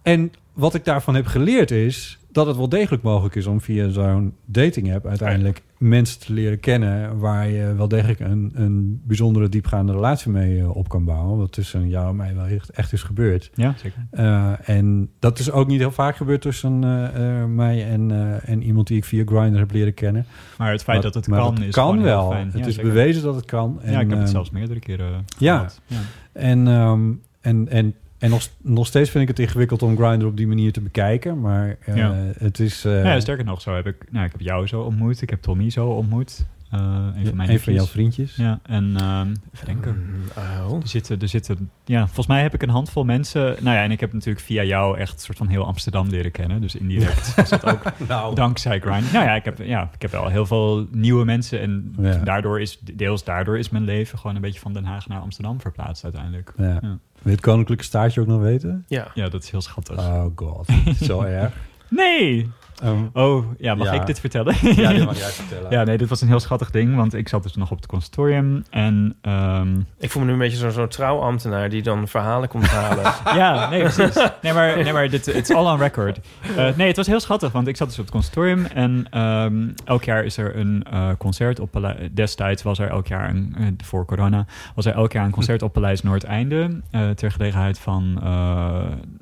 en 0.03 0.33
wat 0.53 0.75
ik 0.75 0.85
daarvan 0.85 1.15
heb 1.15 1.27
geleerd 1.27 1.71
is 1.71 2.19
dat 2.33 2.47
het 2.47 2.57
wel 2.57 2.68
degelijk 2.68 3.03
mogelijk 3.03 3.35
is 3.35 3.47
om 3.47 3.61
via 3.61 3.89
zo'n 3.89 4.35
dating 4.45 4.95
app 4.95 5.07
uiteindelijk 5.07 5.62
mensen 5.78 6.20
te 6.20 6.33
leren 6.33 6.61
kennen 6.61 7.18
waar 7.18 7.49
je 7.49 7.74
wel 7.74 7.89
degelijk 7.89 8.20
een, 8.20 8.51
een 8.55 9.01
bijzondere 9.05 9.49
diepgaande 9.49 9.93
relatie 9.93 10.30
mee 10.30 10.61
eh, 10.61 10.76
op 10.76 10.89
kan 10.89 11.05
bouwen. 11.05 11.39
Wat 11.39 11.53
tussen 11.53 11.89
jou 11.89 12.09
en 12.09 12.16
mij 12.16 12.35
wel 12.35 12.45
echt, 12.47 12.70
echt 12.70 12.93
is 12.93 13.03
gebeurd. 13.03 13.51
ja, 13.55 13.74
zeker. 13.76 14.07
Eh, 14.11 14.68
en 14.68 15.11
dat 15.18 15.39
is 15.39 15.51
ook 15.51 15.66
niet 15.66 15.78
heel 15.78 15.91
vaak 15.91 16.16
gebeurd 16.16 16.41
tussen 16.41 16.85
eh, 17.14 17.45
mij 17.45 17.89
en, 17.91 18.11
en 18.45 18.62
iemand 18.62 18.87
die 18.87 18.97
ik 18.97 19.05
via 19.05 19.22
Grindr 19.26 19.59
heb 19.59 19.72
leren 19.72 19.95
kennen. 19.95 20.26
Maar 20.59 20.70
het 20.72 20.83
feit 20.83 21.03
dat 21.03 21.14
het 21.14 21.28
kan 21.28 21.62
is 21.62 21.74
kan 21.74 22.03
wel. 22.03 22.30
fijn. 22.30 22.47
Het 22.47 22.59
Ja, 22.59 22.66
is 22.66 22.74
zeker. 22.74 22.89
bewezen 22.91 23.22
dat 23.22 23.35
het 23.35 23.45
kan. 23.45 23.78
En, 23.83 23.93
ja, 23.93 24.01
ik 24.01 24.11
heb 24.11 24.18
het 24.18 24.30
zelfs 24.30 24.51
meerdere 24.51 24.80
keren 24.80 25.24
ja. 25.39 25.57
gehad. 25.57 25.80
Ja. 25.87 25.97
En, 26.33 26.68
ehm, 26.68 27.11
en, 27.41 27.68
en, 27.68 27.95
en 28.23 28.31
nog, 28.31 28.49
nog 28.62 28.87
steeds 28.87 29.11
vind 29.11 29.23
ik 29.23 29.29
het 29.29 29.39
ingewikkeld 29.39 29.83
om 29.83 29.97
Grindr 29.97 30.27
op 30.27 30.37
die 30.37 30.47
manier 30.47 30.73
te 30.73 30.81
bekijken. 30.81 31.41
Maar 31.41 31.77
eh, 31.85 31.97
Ja. 31.97 32.14
het 32.39 32.59
is... 32.61 32.85
eh, 32.85 33.05
Ja, 33.05 33.20
sterker 33.20 33.45
nog, 33.45 33.61
zo 33.61 33.75
heb 33.75 33.87
ik, 33.87 33.97
nou, 34.11 34.25
ik 34.27 34.33
heb 34.33 34.41
jou 34.41 34.66
zo 34.66 34.81
ontmoet. 34.81 35.23
Ik 35.23 35.31
heb 35.31 35.43
Tommy 35.43 35.70
zo 35.70 35.87
ontmoet. 35.89 36.47
Eh, 36.70 36.79
een 37.14 37.27
van 37.27 37.37
mijn 37.37 37.51
een 37.51 37.61
van 37.61 37.73
jouw 37.73 37.85
vriendjes. 37.87 38.37
Ja, 38.37 38.61
en 38.62 38.97
ehm 38.97 39.35
even 39.55 39.66
denken. 39.66 40.05
Oh. 40.37 40.81
Er 40.83 40.89
zitten, 40.89 41.20
er 41.20 41.29
zitten, 41.29 41.70
ja, 41.85 42.05
volgens 42.05 42.27
mij 42.27 42.43
heb 42.43 42.55
ik 42.55 42.62
een 42.62 42.68
handvol 42.68 43.05
mensen. 43.05 43.43
Nou 43.43 43.77
ja, 43.77 43.83
en 43.83 43.91
ik 43.91 44.01
heb 44.01 44.12
natuurlijk 44.12 44.45
via 44.45 44.62
jou 44.62 44.99
echt 44.99 45.12
een 45.12 45.18
soort 45.20 45.39
van 45.39 45.47
heel 45.49 45.66
Amsterdam 45.66 46.09
leren 46.09 46.31
kennen. 46.31 46.61
Dus 46.61 46.75
indirect 46.75 47.35
is 47.43 47.49
dat 47.49 47.64
ook 47.66 47.83
Nou, 48.09 48.35
dankzij 48.35 48.81
Grind. 48.81 49.12
Nou 49.12 49.25
ja, 49.25 49.35
ik 49.35 49.45
heb, 49.45 49.59
ja, 49.59 49.91
ik 49.95 50.03
heb 50.03 50.11
wel 50.11 50.29
heel 50.29 50.47
veel 50.47 50.87
nieuwe 50.91 51.25
mensen. 51.25 51.61
En 51.61 51.95
Ja. 52.01 52.16
daardoor 52.16 52.61
is, 52.61 52.79
deels 52.93 53.25
daardoor 53.25 53.59
is 53.59 53.68
mijn 53.70 53.85
leven 53.85 54.18
gewoon 54.18 54.37
een 54.37 54.43
beetje 54.43 54.61
van 54.61 54.73
Den 54.73 54.85
Haag 54.85 55.09
naar 55.09 55.20
Amsterdam 55.20 55.61
verplaatst 55.61 56.05
uiteindelijk. 56.05 56.53
ja. 56.57 56.81
Wil 57.23 57.33
je 57.33 57.39
het 57.39 57.41
koninklijke 57.41 57.85
staartje 57.85 58.20
ook 58.20 58.27
nog 58.27 58.41
weten? 58.41 58.85
Ja. 58.89 59.11
Ja, 59.14 59.29
dat 59.29 59.43
is 59.43 59.51
heel 59.51 59.61
schattig. 59.61 59.99
Oh 59.99 60.25
god, 60.35 60.68
zo 61.09 61.20
erg. 61.20 61.53
nee! 61.89 62.49
Ehm, 62.83 63.03
Oh, 63.12 63.45
ja, 63.59 63.75
mag 63.75 63.87
Ja. 63.87 63.93
ik 64.01 64.07
dit 64.07 64.20
vertellen? 64.20 64.55
ja, 64.61 64.93
dit 64.93 65.05
mag 65.05 65.18
jij 65.18 65.29
vertellen. 65.43 65.70
Ja, 65.70 65.85
nee, 65.85 65.99
dit 65.99 66.09
was 66.09 66.20
een 66.20 66.29
heel 66.29 66.41
schattig 66.41 66.70
ding, 66.70 66.97
want 66.97 67.14
ik 67.14 67.29
zat 67.29 67.43
dus 67.43 67.55
nog 67.55 67.70
op 67.70 67.77
het 67.77 67.87
conservatorium 67.87 68.64
en 68.70 69.16
ehm, 69.20 69.81
Ik 69.99 70.11
voel 70.11 70.23
me 70.23 70.27
nu 70.29 70.33
een 70.35 70.39
beetje 70.39 70.57
zo'n 70.57 70.70
zo 70.70 70.87
trouwambtenaar 70.89 71.68
die 71.68 71.83
dan 71.83 72.09
verhalen 72.09 72.49
komt 72.49 72.66
halen. 72.68 73.12
ja, 73.43 73.68
nee, 73.70 73.81
precies. 73.81 74.14
Nee, 74.43 74.53
maar, 74.53 74.83
nee, 74.83 74.93
maar 74.93 75.09
dit 75.11 75.27
it's 75.27 75.51
all 75.51 75.73
on 75.73 75.79
record. 75.79 76.18
Eh, 76.57 76.68
nee, 76.77 76.87
het 76.87 76.97
was 76.97 77.07
heel 77.07 77.20
schattig, 77.20 77.53
want 77.53 77.66
ik 77.66 77.77
zat 77.77 77.89
dus 77.89 77.99
op 77.99 78.05
het 78.05 78.12
conservatorium 78.12 78.64
en 78.64 79.07
ehm, 79.11 79.68
elk 79.85 80.05
jaar 80.05 80.25
is 80.25 80.37
er 80.37 80.57
een 80.57 80.85
eh, 80.91 81.09
concert 81.18 81.61
op 81.61 81.70
Palei- 81.70 82.11
Destijds 82.14 82.62
was 82.62 82.79
er 82.79 82.89
elk 82.89 83.07
jaar, 83.07 83.29
een, 83.29 83.55
eh, 83.59 83.66
voor 83.85 84.05
corona, 84.05 84.47
was 84.75 84.87
er 84.87 84.95
elk 84.95 85.12
jaar 85.12 85.25
een 85.25 85.31
concert 85.31 85.62
op 85.62 85.73
Paleis 85.73 86.03
Noordeinde 86.03 86.81
eh 86.91 87.11
ter 87.11 87.31
gelegenheid 87.33 87.79
van, 87.79 88.12
eh, 88.16 88.25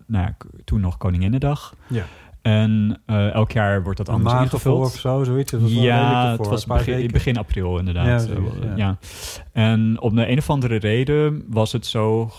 nou 0.06 0.24
ja, 0.24 0.36
toen 0.64 0.80
nog 0.80 0.96
Koninginnedag. 0.96 1.74
Ja. 1.86 2.04
En 2.42 3.02
eh, 3.06 3.32
elk 3.34 3.52
jaar 3.52 3.82
wordt 3.82 3.98
dat 3.98 4.08
anders 4.08 4.32
maand 4.34 4.52
ingevuld. 4.52 4.84
of 4.84 4.94
zo, 4.94 5.24
zoiets. 5.24 5.50
Het 5.52 5.60
was 5.60 5.72
Ja, 5.72 6.30
het 6.30 6.46
was 6.46 6.66
begin, 6.66 7.10
begin 7.10 7.36
april 7.36 7.78
inderdaad. 7.78 8.06
Ja, 8.06 8.12
Ja, 8.12 8.18
zoiets, 8.18 8.56
ja. 8.62 8.76
ja. 8.76 8.98
En 9.52 10.00
op 10.00 10.14
de 10.14 10.30
een 10.30 10.38
of 10.38 10.50
andere 10.50 10.76
reden 10.76 11.44
was 11.48 11.72
het 11.72 11.86
zo 11.86 12.30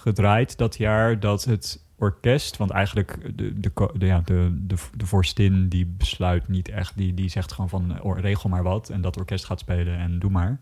gedraaid 0.00 0.58
dat 0.58 0.76
jaar 0.76 1.20
dat 1.20 1.44
het 1.44 1.84
orkest, 1.98 2.56
want 2.56 2.70
eigenlijk 2.70 3.18
de, 3.36 3.60
de, 3.60 3.70
de, 3.98 4.06
ja, 4.06 4.22
de, 4.24 4.56
de, 4.66 4.74
de 4.96 5.06
vorstin 5.06 5.68
die 5.68 5.86
besluit 5.98 6.48
niet 6.48 6.68
echt, 6.68 6.92
die, 6.96 7.14
die 7.14 7.28
zegt 7.30 7.52
gewoon 7.52 7.68
van 7.68 7.94
eh, 7.96 8.04
or- 8.04 8.20
regel 8.20 8.48
maar 8.48 8.62
wat 8.62 8.88
en 8.88 9.00
dat 9.00 9.16
orkest 9.16 9.44
gaat 9.44 9.58
spelen 9.60 9.98
en 9.98 10.18
doe 10.18 10.30
maar. 10.30 10.58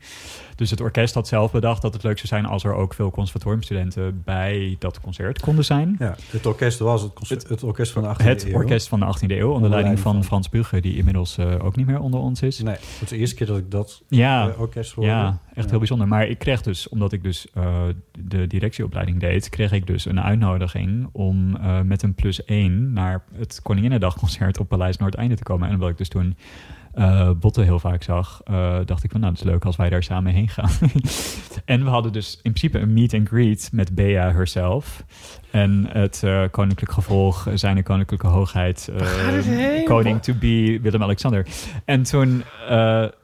Dus 0.56 0.70
het 0.70 0.80
orkest 0.80 1.14
had 1.14 1.28
zelf 1.28 1.52
bedacht 1.52 1.82
dat 1.82 1.92
het 1.92 2.02
leuk 2.02 2.16
zou 2.16 2.26
zijn 2.28 2.46
als 2.46 2.64
er 2.64 2.74
ook 2.74 2.94
veel 2.94 3.10
conservatoriumstudenten 3.10 4.22
bij 4.24 4.76
dat 4.78 5.00
concert 5.00 5.40
konden 5.40 5.64
zijn. 5.64 5.96
Ja, 5.98 6.16
het 6.30 6.46
orkest 6.46 6.78
was 6.78 7.02
het, 7.02 7.12
concert, 7.12 7.48
het 7.48 7.62
orkest 7.62 7.92
van 7.92 8.02
de 8.02 8.08
18e 8.08 8.24
Het 8.24 8.44
eeuw. 8.46 8.54
orkest 8.54 8.88
van 8.88 9.00
de 9.00 9.06
18e 9.06 9.26
eeuw, 9.30 9.50
onder 9.52 9.70
leiding 9.70 9.98
van 9.98 10.12
van- 10.14 10.24
Frans 10.24 10.48
Bugge, 10.48 10.80
die 10.80 10.96
inmiddels 10.96 11.38
eh, 11.38 11.64
ook 11.64 11.76
niet 11.76 11.86
meer 11.86 12.00
onder 12.00 12.20
ons 12.20 12.42
is. 12.42 12.58
Nee, 12.58 12.74
het 12.74 13.02
is 13.02 13.08
de 13.08 13.16
eerste 13.16 13.34
keer 13.36 13.46
dat 13.46 13.58
ik 13.58 13.70
dat 13.70 14.02
Ja, 14.08 14.48
eh, 14.48 14.60
orkest 14.60 14.92
hoorde. 14.92 15.10
ja, 15.10 15.38
echt 15.54 15.70
heel 15.70 15.78
bijzonder. 15.78 16.08
Maar 16.08 16.26
ik 16.26 16.38
kreeg 16.38 16.62
dus, 16.62 16.88
omdat 16.88 17.12
ik 17.12 17.22
dus 17.22 17.46
de 18.18 18.46
directieopleiding 18.46 19.20
deed, 19.20 19.48
kreeg 19.48 19.72
ik 19.72 19.86
dus 19.86 20.04
een 20.04 20.20
uitnodiging 20.20 21.08
om 21.12 21.23
eh, 21.32 21.80
met 21.80 22.02
een 22.02 22.14
plus 22.14 22.44
één 22.44 22.92
naar 22.92 23.24
het 23.36 23.60
Koninginnedagconcert 23.62 24.58
op 24.58 24.68
Paleis 24.68 24.96
Noordeinde 24.96 25.34
te 25.34 25.42
komen. 25.42 25.68
En 25.68 25.74
omdat 25.74 25.88
ik 25.88 25.98
dus 25.98 26.08
toen 26.08 26.36
eh 26.92 27.30
Botten 27.40 27.64
heel 27.64 27.78
vaak 27.78 28.02
zag, 28.02 28.40
eh, 28.44 28.78
dacht 28.84 29.04
ik 29.04 29.10
van 29.10 29.20
nou, 29.20 29.32
het 29.32 29.42
is 29.42 29.48
leuk 29.48 29.64
als 29.64 29.76
wij 29.76 29.88
daar 29.88 30.02
samen 30.02 30.32
heen 30.32 30.48
gaan. 30.48 30.70
en 31.64 31.84
we 31.84 31.90
hadden 31.90 32.12
dus 32.12 32.34
in 32.42 32.52
principe 32.52 32.78
een 32.78 32.92
meet 32.92 33.14
and 33.14 33.28
greet 33.28 33.68
met 33.72 33.94
Bea 33.94 34.32
herself. 34.32 35.04
En 35.50 35.86
het 35.88 36.22
koninklijk 36.50 36.92
gevolg, 36.92 37.48
zijn 37.54 37.82
koninklijke 37.82 38.26
hoogheid, 38.26 38.92
koning 39.84 40.22
to 40.22 40.34
be 40.34 40.78
Willem-Alexander. 40.82 41.46
En 41.84 42.02
toen, 42.02 42.42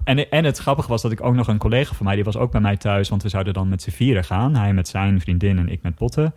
en, 0.04 0.30
en 0.30 0.44
het 0.44 0.58
grappige 0.58 0.88
was 0.88 1.02
dat 1.02 1.12
ik 1.12 1.24
ook 1.24 1.34
nog 1.34 1.48
een 1.48 1.58
collega 1.58 1.94
van 1.94 2.06
mij, 2.06 2.14
die 2.14 2.24
was 2.24 2.36
ook 2.36 2.52
bij 2.52 2.60
mij 2.60 2.76
thuis, 2.76 3.08
want 3.08 3.22
we 3.22 3.28
zouden 3.28 3.52
dan 3.52 3.68
met 3.68 3.82
z'n 3.82 3.90
vieren 3.90 4.24
gaan. 4.24 4.54
Hij 4.54 4.74
met 4.74 4.88
zijn 4.88 5.20
vriendin 5.20 5.58
en 5.58 5.68
ik 5.68 5.82
met 5.82 5.94
Botten. 5.94 6.34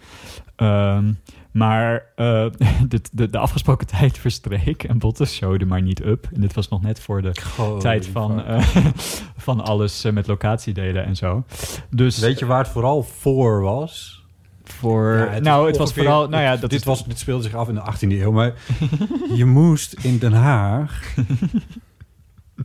Ehm, 0.55 1.13
maar 1.53 2.05
eh, 2.15 2.45
de, 2.87 3.01
de, 3.11 3.29
de 3.29 3.37
afgesproken 3.37 3.87
tijd 3.87 4.17
verstreek 4.17 4.83
en 4.83 4.97
Botten 4.97 5.27
showde 5.27 5.65
maar 5.65 5.81
niet 5.81 6.05
up. 6.05 6.27
En 6.33 6.41
dit 6.41 6.53
was 6.53 6.69
nog 6.69 6.81
net 6.81 6.99
voor 6.99 7.21
de 7.21 7.31
tijd 7.79 8.07
van, 8.07 8.43
eh, 8.43 8.67
van 9.37 9.61
alles 9.61 10.03
eh, 10.03 10.11
met 10.11 10.27
locatiedelen 10.27 11.05
en 11.05 11.15
zo. 11.15 11.43
Dus 11.89 12.19
Weet 12.19 12.39
je 12.39 12.45
waar 12.45 12.63
het 12.63 12.67
vooral 12.67 13.03
voor 13.03 13.61
was? 13.61 14.21
voor... 14.63 15.13
Ja, 15.13 15.25
het 15.25 15.33
is 15.33 15.41
nou, 15.41 15.67
het 15.67 15.77
was 15.77 15.93
vooral... 15.93 16.27
Nou 16.27 16.43
ja, 16.43 16.57
dat 16.57 16.69
dit, 16.69 16.83
was, 16.83 17.05
dit 17.05 17.19
speelde 17.19 17.43
zich 17.43 17.53
af 17.53 17.67
in 17.67 17.75
de 17.75 17.81
18e 17.81 18.21
eeuw, 18.21 18.31
maar 18.31 18.53
je 19.35 19.45
moest 19.45 19.93
in 19.93 20.17
Den 20.17 20.33
Haag 20.33 21.15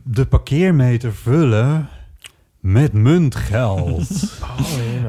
de 0.03 0.25
parkeermeter 0.25 1.13
vullen 1.13 1.89
met 2.59 2.93
muntgeld. 2.93 4.07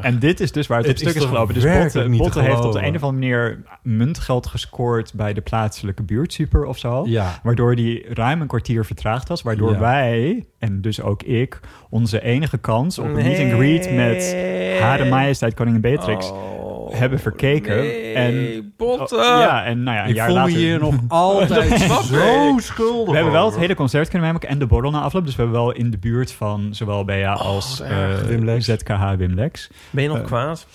En 0.01 0.19
dit 0.19 0.41
is 0.41 0.53
dus 0.53 0.67
waar 0.67 0.79
het, 0.79 0.87
Het 0.87 0.97
op 0.97 1.09
stuk 1.09 1.23
is 1.23 1.29
gelopen. 1.29 1.55
Dus 1.55 1.63
Botte, 1.63 2.41
heeft 2.41 2.65
op 2.65 2.73
de 2.73 2.83
een 2.83 2.95
of 2.97 3.03
andere 3.03 3.13
manier 3.13 3.63
muntgeld 3.83 4.47
gescoord 4.47 5.15
bij 5.15 5.33
de 5.33 5.41
plaatselijke 5.41 6.03
buurtsuper 6.03 6.65
of 6.65 6.79
zo. 6.79 7.05
ja. 7.07 7.41
Waardoor 7.43 7.77
die 7.77 8.05
ruim 8.15 8.41
een 8.41 8.47
kwartier 8.47 8.85
vertraagd 8.85 9.29
was. 9.29 9.43
Waardoor 9.43 9.73
Ja. 9.73 9.79
wij, 9.79 10.47
en 10.59 10.81
dus 10.81 11.01
ook 11.01 11.23
ik, 11.23 11.61
onze 11.91 12.23
enige 12.23 12.59
kans 12.59 12.99
op 12.99 13.05
een 13.05 13.13
meet 13.13 13.39
and 13.41 13.53
greet 13.53 13.95
met 13.95 14.37
Hare 14.81 15.05
Majesteit 15.09 15.55
Koningin 15.55 15.81
Beatrix 15.81 16.31
Oh, 16.31 16.60
hebben 16.97 17.19
verkeken. 17.19 17.77
nee, 17.77 18.13
En- 18.15 18.73
botten. 18.77 19.19
ja, 19.19 19.65
en 19.65 19.83
nou 19.83 19.97
ja, 19.97 20.03
een 20.03 20.09
Ik 20.09 20.15
jaar 20.15 20.27
voel 20.27 20.37
me 20.37 20.43
later... 20.43 20.57
hier 20.59 20.79
nog 20.79 20.95
altijd 21.09 21.81
zo 21.81 22.57
schuldig 22.59 23.09
We 23.09 23.15
hebben 23.15 23.33
wel 23.33 23.47
het 23.47 23.57
hele 23.59 23.75
concert 23.75 24.09
kunnen 24.09 24.27
meemaken 24.27 24.49
en 24.49 24.59
de 24.59 24.67
borrel 24.67 24.91
na 24.91 25.01
afloop. 25.01 25.25
Dus 25.25 25.37
we 25.37 25.43
hebben 25.43 25.61
wel 25.61 25.73
in 25.73 25.91
de 25.91 25.99
buurt 25.99 26.33
van 26.33 26.69
zowel 26.71 27.05
Bea 27.05 27.33
als 27.33 27.79
wat 27.79 27.89
erg. 27.89 28.23
eh, 28.23 28.27
Wim. 28.39 28.61
ZKH 28.61 29.13
Wim 29.17 29.35
Lex. 29.35 29.71
Ben 29.91 30.03
je 30.03 30.09
nog 30.09 30.19
Eh, 30.19 30.25
kwaad? 30.25 30.67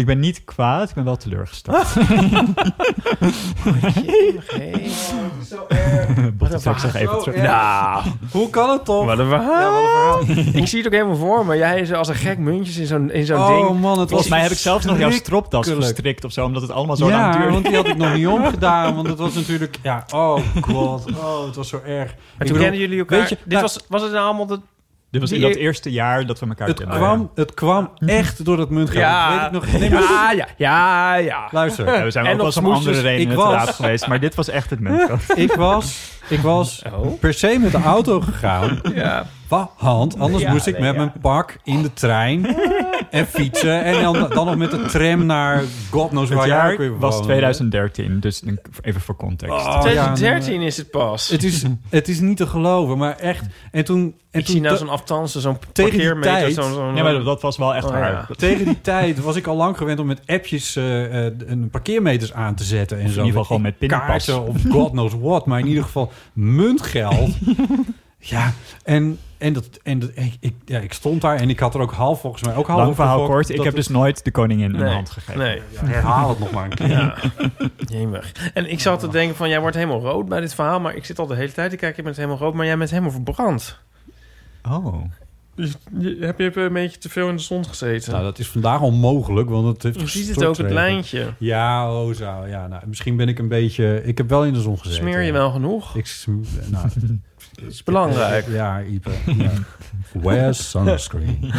Ik 0.00 0.06
ben 0.06 0.20
niet 0.20 0.44
kwaad, 0.44 0.88
ik 0.88 0.94
ben 0.94 1.04
wel 1.04 1.16
teleurgesteld. 1.16 1.86
Botte 6.38 6.58
trekt 6.58 6.80
zich 6.80 6.94
even 6.94 7.18
terug. 7.18 7.42
Nou, 7.42 8.02
Hoe 8.32 8.50
kan 8.50 8.70
het 8.70 8.84
toch? 8.84 9.04
wat 9.04 9.18
een 9.18 9.28
verhaal. 9.28 10.20
Ik 10.60 10.66
zie 10.66 10.78
het 10.78 10.86
ook 10.86 10.92
helemaal 10.92 11.16
voor 11.16 11.46
me. 11.46 11.56
Jij 11.56 11.80
is 11.80 11.92
als 11.92 12.08
een 12.08 12.14
gek 12.14 12.38
muntjes 12.38 12.76
in 12.76 12.86
zo'n 12.86 13.10
in 13.10 13.26
zo'n 13.26 13.38
oh 13.38 13.66
ding. 13.66 13.80
man, 13.80 13.90
het 13.90 13.98
was 13.98 14.08
Volgens 14.08 14.28
mij 14.28 14.40
heb 14.40 14.50
ik 14.50 14.56
zelfs 14.58 14.84
nog 14.84 14.98
jouw 14.98 15.10
stropdas 15.10 15.50
verschrikkelijk. 15.66 15.94
gestrikt 15.96 16.24
of 16.24 16.32
zo, 16.32 16.44
omdat 16.44 16.62
het 16.62 16.70
allemaal 16.70 16.96
zo 16.96 17.10
lang 17.10 17.22
ja, 17.22 17.32
duurde. 17.32 17.52
want 17.52 17.64
die 17.64 17.74
had 17.76 17.86
ik 17.88 17.96
nog 17.96 18.12
niet 18.14 18.26
omgedaan. 18.38 18.94
Want 18.94 19.06
het 19.08 19.18
was 19.18 19.34
natuurlijk... 19.34 19.78
Ja, 19.82 20.04
oh 20.14 20.38
god. 20.60 21.04
Oh, 21.16 21.46
het 21.46 21.56
was 21.56 21.68
zo 21.68 21.80
erg. 21.86 22.08
Toen 22.10 22.18
bedoel, 22.38 22.56
kenden 22.58 22.78
jullie 22.80 22.98
elkaar. 22.98 23.18
weet 23.18 23.28
je, 23.28 23.34
Dit 23.36 23.46
nou- 23.48 23.62
was, 23.62 23.78
was 23.88 24.02
het 24.02 24.12
nou 24.12 24.24
allemaal 24.24 24.46
de... 24.46 24.60
Dit 25.10 25.20
was 25.20 25.32
in 25.32 25.40
dat 25.40 25.54
eerste 25.54 25.90
jaar 25.90 26.26
dat 26.26 26.38
we 26.40 26.46
elkaar 26.46 26.68
Het 26.68 26.76
kenden. 26.78 26.96
kwam, 26.96 27.30
het 27.34 27.54
kwam 27.54 27.90
echt 27.98 28.44
door 28.44 28.56
dat 28.56 28.70
muntgeld. 28.70 29.02
Dat 29.04 29.30
weet 29.32 29.46
ik 29.46 29.50
nog. 29.72 29.80
Nee, 29.80 29.90
maar 29.90 30.02
ja, 30.02 30.30
ja, 30.30 30.46
ja, 30.56 31.14
ja. 31.14 31.48
luister. 31.50 31.86
Ja, 31.94 32.02
we 32.04 32.10
zijn 32.10 32.26
En 32.26 32.32
ook 32.32 32.38
wel 32.38 32.52
om 32.64 32.64
andere 32.72 32.80
smoesjes. 32.82 33.02
redenen 33.02 33.32
Ik 33.38 33.38
te 33.44 33.50
raad 33.50 33.70
geweest, 33.70 34.06
maar 34.06 34.20
dit 34.20 34.34
was 34.34 34.48
echt 34.48 34.70
het 34.70 34.80
muntgeld. 34.80 35.20
Ik 35.38 35.52
was, 35.52 36.10
ik 36.28 36.40
was 36.40 36.82
Oh. 36.92 37.18
per 37.20 37.34
se 37.34 37.58
met 37.60 37.72
de 37.72 37.82
auto 37.82 38.20
gegaan. 38.20 38.80
Ja. 38.94 39.26
Want 39.48 40.18
anders 40.18 40.42
Ja, 40.42 40.52
moest 40.52 40.66
ik 40.66 40.72
nee, 40.78 40.82
met 40.82 40.92
ja. 40.92 40.98
mijn 40.98 41.12
pak 41.20 41.56
in 41.64 41.82
de 41.82 41.92
trein 41.92 42.56
en 43.10 43.26
fietsen. 43.26 43.84
En 43.84 44.02
dan, 44.02 44.12
dan 44.28 44.46
nog 44.46 44.56
met 44.56 44.70
de 44.70 44.84
tram 44.84 45.26
naar 45.26 45.62
God 45.90 46.08
knows 46.08 46.28
waar 46.30 46.46
jaar 46.46 46.98
was 46.98 47.12
woonde. 47.14 47.26
2013, 47.26 48.20
dus 48.20 48.42
even 48.82 49.00
voor 49.00 49.16
context. 49.16 49.54
Oh, 49.54 49.64
ja, 49.64 49.80
2013 49.80 50.60
is 50.62 50.76
het 50.76 50.90
pas. 50.90 51.28
Het 51.28 51.44
is, 51.44 51.62
het 51.88 52.08
is 52.08 52.20
niet 52.20 52.36
te 52.36 52.46
geloven, 52.46 52.98
maar 52.98 53.16
echt. 53.16 53.44
En 53.70 53.84
toen... 53.84 54.14
En 54.30 54.40
ik 54.40 54.44
toen 54.46 54.54
zie 54.54 54.64
nou 54.64 54.76
zo'n 54.76 54.88
aftansen, 54.88 55.40
zo'n 55.40 55.58
parkeermeter. 55.72 56.32
tijd- 56.32 56.54
Zo'n, 56.54 56.72
zo'n, 56.72 56.94
Ja, 56.96 57.02
maar 57.02 57.22
dat 57.24 57.42
was 57.42 57.56
wel 57.56 57.74
echt 57.74 57.84
Oh, 57.84 57.90
waar. 57.90 58.10
ja. 58.12 58.26
Tegen 58.36 58.64
die 58.64 58.80
tijd 58.80 59.20
was 59.20 59.36
ik 59.36 59.46
al 59.46 59.56
lang 59.56 59.76
gewend 59.76 59.98
om 60.00 60.06
met 60.06 60.20
appjes 60.26 60.76
eh, 60.76 61.26
eh, 61.26 61.32
een 61.46 61.68
parkeermeters 61.70 62.32
aan 62.32 62.54
te 62.54 62.64
zetten. 62.64 62.96
En 62.98 63.02
in 63.02 63.08
zo. 63.08 63.14
ieder 63.14 63.30
geval 63.30 63.44
gewoon 63.44 63.62
met 63.62 63.78
pinpas. 63.78 63.98
kaarten 63.98 64.46
of 64.46 64.56
god 64.70 64.90
knows 64.90 65.12
what. 65.20 65.46
Maar 65.46 65.58
in 65.58 65.66
ieder 65.66 65.82
geval 65.82 66.12
muntgeld. 66.32 67.30
ja, 68.20 68.52
en, 68.84 69.18
en, 69.38 69.52
dat, 69.52 69.68
en 69.82 69.98
dat, 69.98 70.10
ik, 70.14 70.36
ik, 70.40 70.54
ja, 70.64 70.78
ik 70.78 70.92
stond 70.92 71.20
daar 71.20 71.36
en 71.36 71.50
ik 71.50 71.58
had 71.58 71.74
er 71.74 71.80
ook 71.80 71.92
half 71.92 72.20
volgens 72.20 72.42
mij 72.42 72.54
ook 72.54 72.66
half 72.66 72.80
Lang 72.80 72.94
verhaal 72.94 73.26
kort, 73.26 73.48
ik 73.48 73.56
heb 73.56 73.64
het- 73.64 73.74
dus 73.74 73.88
nooit 73.88 74.24
de 74.24 74.30
koningin 74.30 74.74
een 74.74 74.80
Nee, 74.80 74.94
hand 74.94 75.10
gegeven. 75.10 75.40
Nee. 75.40 75.60
Ja, 75.72 75.84
herhaal 75.84 76.28
het 76.28 76.38
nog 76.38 76.50
maar 76.50 76.64
een 76.64 76.74
keer. 76.74 76.88
Ja. 76.88 77.14
Jemig. 77.76 78.32
En 78.54 78.70
ik 78.70 78.80
zat 78.80 79.00
te 79.00 79.08
denken 79.08 79.36
van, 79.36 79.48
jij 79.48 79.60
wordt 79.60 79.76
helemaal 79.76 80.00
rood 80.00 80.28
bij 80.28 80.40
dit 80.40 80.54
verhaal. 80.54 80.80
Maar 80.80 80.94
ik 80.94 81.04
zit 81.04 81.18
al 81.18 81.26
de 81.26 81.34
hele 81.34 81.52
tijd 81.52 81.70
te 81.70 81.76
kijken, 81.76 81.96
je 81.96 82.02
bent 82.02 82.16
helemaal 82.16 82.38
rood. 82.38 82.54
Maar 82.54 82.66
jij 82.66 82.78
bent 82.78 82.90
helemaal 82.90 83.10
verbrand. 83.10 83.78
Oh. 84.68 84.94
Dus 85.54 85.74
je, 85.98 86.16
heb 86.20 86.38
je 86.38 86.56
een 86.60 86.72
beetje 86.72 86.98
te 86.98 87.08
veel 87.08 87.28
in 87.28 87.36
de 87.36 87.42
zon 87.42 87.64
gezeten? 87.66 88.12
Nou, 88.12 88.24
dat 88.24 88.38
is 88.38 88.48
vandaag 88.48 88.80
onmogelijk, 88.80 89.48
want 89.48 89.66
het 89.66 89.82
heeft 89.82 90.00
je 90.00 90.06
ziet 90.06 90.28
het 90.34 90.44
ook, 90.44 90.56
het 90.56 90.70
lijntje. 90.70 91.34
Ja, 91.38 91.92
oh 91.94 92.14
zo. 92.14 92.46
Ja, 92.46 92.66
nou, 92.66 92.82
misschien 92.86 93.16
ben 93.16 93.28
ik 93.28 93.38
een 93.38 93.48
beetje... 93.48 94.02
Ik 94.04 94.18
heb 94.18 94.28
wel 94.28 94.44
in 94.44 94.52
de 94.52 94.60
zon 94.60 94.78
gezeten. 94.78 95.00
Smeer 95.00 95.20
je 95.20 95.32
wel 95.32 95.50
genoeg? 95.50 95.96
Ik, 95.96 96.24
nou, 96.66 96.88
Dat 97.52 97.70
is 97.70 97.82
belangrijk. 97.82 98.46
Ja, 98.48 98.80
Ipe. 98.80 99.10
Ja. 99.36 99.50
Wear 100.12 100.54
sunscreen. 100.54 101.38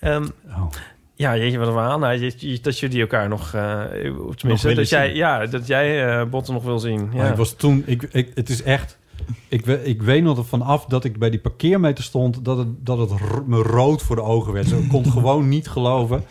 Ehm, 0.00 0.26
Oh. 0.48 0.66
ja, 1.14 1.36
jeetje, 1.36 1.58
wat 1.58 1.66
een 1.66 1.72
verhaal. 1.72 1.98
Nou, 1.98 2.32
dat 2.62 2.78
jullie 2.78 3.00
elkaar 3.00 3.28
nog... 3.28 3.54
eh, 3.54 3.82
tenminste, 4.36 4.74
dat 4.74 4.88
jij, 4.88 5.06
zien. 5.06 5.16
ja, 5.16 5.46
dat 5.46 5.66
jij 5.66 6.08
eh 6.20 6.24
Botten 6.26 6.54
nog 6.54 6.62
wil 6.62 6.78
zien. 6.78 7.06
Maar 7.14 7.24
Ja. 7.24 7.30
ik 7.30 7.36
was 7.36 7.52
toen... 7.52 7.82
Ik, 7.86 8.02
ik, 8.12 8.30
het 8.34 8.48
is 8.48 8.62
echt... 8.62 8.98
Ik, 9.48 9.64
we- 9.64 9.84
ik 9.84 10.02
weet 10.02 10.22
nog 10.22 10.46
vanaf 10.46 10.84
dat 10.84 11.04
ik 11.04 11.18
bij 11.18 11.30
die 11.30 11.40
parkeermeter 11.40 12.04
stond... 12.04 12.44
dat 12.44 12.58
het, 12.58 12.68
dat 12.86 12.98
het 12.98 13.10
me 13.46 13.62
rood 13.62 14.02
voor 14.02 14.16
de 14.16 14.22
ogen 14.22 14.52
werd. 14.52 14.68
Zo, 14.68 14.78
Ik 14.78 14.88
kon 14.88 15.02
het 15.02 15.12
gewoon 15.12 15.48
niet 15.48 15.68
geloven. 15.68 16.24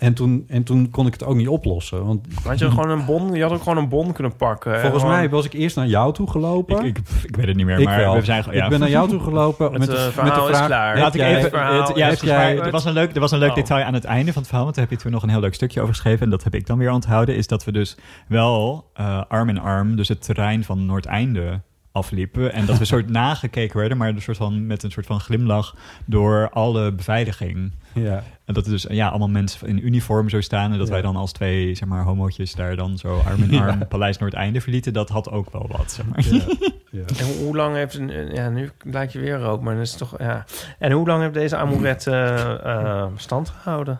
En 0.00 0.14
toen, 0.14 0.44
en 0.48 0.62
toen 0.62 0.90
kon 0.90 1.06
ik 1.06 1.12
het 1.12 1.24
ook 1.24 1.34
niet 1.34 1.48
oplossen. 1.48 2.04
Want 2.06 2.26
Had 2.44 2.58
je 2.58 2.70
gewoon 2.70 2.90
een 2.90 3.04
bon... 3.04 3.34
Je 3.34 3.42
had 3.42 3.52
ook 3.52 3.62
gewoon 3.62 3.78
een 3.78 3.88
bon 3.88 4.12
kunnen 4.12 4.36
pakken. 4.36 4.74
en 4.74 4.80
volgens 4.80 5.02
gewoon 5.02 5.16
mij 5.16 5.28
was 5.30 5.44
ik 5.44 5.52
eerst 5.52 5.76
naar 5.76 5.86
jou 5.86 6.12
toe 6.12 6.30
gelopen. 6.30 6.84
Ik, 6.84 6.98
ik, 6.98 7.08
ik 7.22 7.36
weet 7.36 7.46
het 7.46 7.56
niet 7.56 7.66
meer, 7.66 7.78
Ik 7.78 7.84
maar 7.84 7.98
wel. 7.98 8.14
we 8.14 8.24
zijn... 8.24 8.44
Ja. 8.50 8.64
Ik 8.64 8.70
ben 8.70 8.80
naar 8.80 8.90
jou 8.90 9.08
toe 9.08 9.20
gelopen 9.20 9.64
Het, 9.70 9.78
met, 9.78 9.88
de, 9.88 9.96
eh, 9.96 10.24
met 10.24 10.34
de 10.34 10.40
vraag... 10.46 10.66
klaar. 10.66 10.92
heb 10.94 11.02
Laat 11.02 11.14
ik 11.14 11.20
even... 11.20 11.50
verhaal 11.50 11.86
het- 11.86 11.96
ja, 12.22 12.50
er 12.50 12.70
was 12.70 12.84
een 12.84 12.92
leuk, 12.92 13.14
er 13.14 13.20
was 13.20 13.30
een 13.32 13.38
leuk 13.38 13.48
Oh. 13.50 13.54
detail 13.54 13.84
aan 13.84 13.94
het 13.94 14.04
einde 14.04 14.32
van 14.32 14.36
het 14.42 14.46
verhaal. 14.46 14.64
Want 14.64 14.76
daar 14.76 14.86
heb 14.88 14.96
je 14.98 15.02
toen 15.02 15.12
nog 15.12 15.22
een 15.22 15.28
heel 15.28 15.40
leuk 15.40 15.54
stukje 15.54 15.80
over 15.80 15.94
geschreven. 15.94 16.20
En 16.24 16.30
dat 16.30 16.44
heb 16.44 16.54
ik 16.54 16.66
dan 16.66 16.78
weer 16.78 16.90
onthouden. 16.92 17.36
Is 17.36 17.46
dat 17.46 17.64
we 17.64 17.72
dus 17.72 17.96
wel 18.28 18.90
eh, 18.94 19.22
arm 19.28 19.48
in 19.48 19.60
arm... 19.60 19.96
dus 19.96 20.08
het 20.08 20.22
terrein 20.24 20.64
van 20.64 20.86
Noordeinde 20.86 21.60
afliepen. 21.92 22.52
En 22.52 22.66
dat 22.66 22.78
we 22.78 22.84
soort 22.84 23.08
nagekeken 23.22 23.78
werden... 23.78 23.98
maar 23.98 24.08
een 24.08 24.22
soort 24.22 24.36
van, 24.36 24.66
met 24.66 24.82
een 24.82 24.90
soort 24.90 25.06
van 25.06 25.20
glimlach... 25.20 25.76
door 26.04 26.50
alle 26.50 26.92
beveiliging. 26.92 27.72
Ja. 27.94 28.22
En 28.44 28.54
dat 28.54 28.64
er 28.64 28.70
dus 28.70 28.86
ja, 28.88 29.08
allemaal 29.08 29.28
mensen 29.28 29.68
in 29.68 29.86
uniform 29.86 30.28
zo 30.28 30.40
staan... 30.40 30.72
en 30.72 30.78
dat 30.78 30.86
Ja. 30.86 30.92
wij 30.92 31.02
dan 31.02 31.16
als 31.16 31.32
twee 31.32 31.74
zeg 31.74 31.88
maar, 31.88 32.02
homootjes... 32.04 32.54
daar 32.54 32.76
dan 32.76 32.98
zo 32.98 33.18
arm 33.26 33.42
in 33.42 33.60
arm 33.62 33.88
Paleis 33.88 34.18
Noordeinde 34.18 34.60
verlieten. 34.60 34.92
Dat 34.92 35.08
had 35.08 35.30
ook 35.30 35.50
wel 35.52 35.66
wat, 35.76 35.92
zeg 35.92 36.06
maar. 36.06 36.24
Ja. 36.34 36.40
Ja. 36.92 37.00
En 37.18 37.24
hoe, 37.24 37.44
hoe 37.44 37.56
lang 37.56 37.74
heeft... 37.74 37.94
een- 37.94 38.34
Ja, 38.34 38.48
nu 38.48 38.70
lijkt 38.84 39.12
je 39.12 39.18
weer 39.18 39.38
rood, 39.38 39.60
maar 39.60 39.74
dat 39.74 39.82
is 39.82 39.92
toch... 39.94 40.18
Ja. 40.18 40.44
En 40.78 40.92
hoe 40.92 41.06
lang 41.06 41.22
heeft 41.22 41.34
deze 41.34 41.56
amourette 41.56 42.10
eh, 42.10 42.74
eh, 42.88 43.06
stand 43.16 43.48
gehouden? 43.48 43.98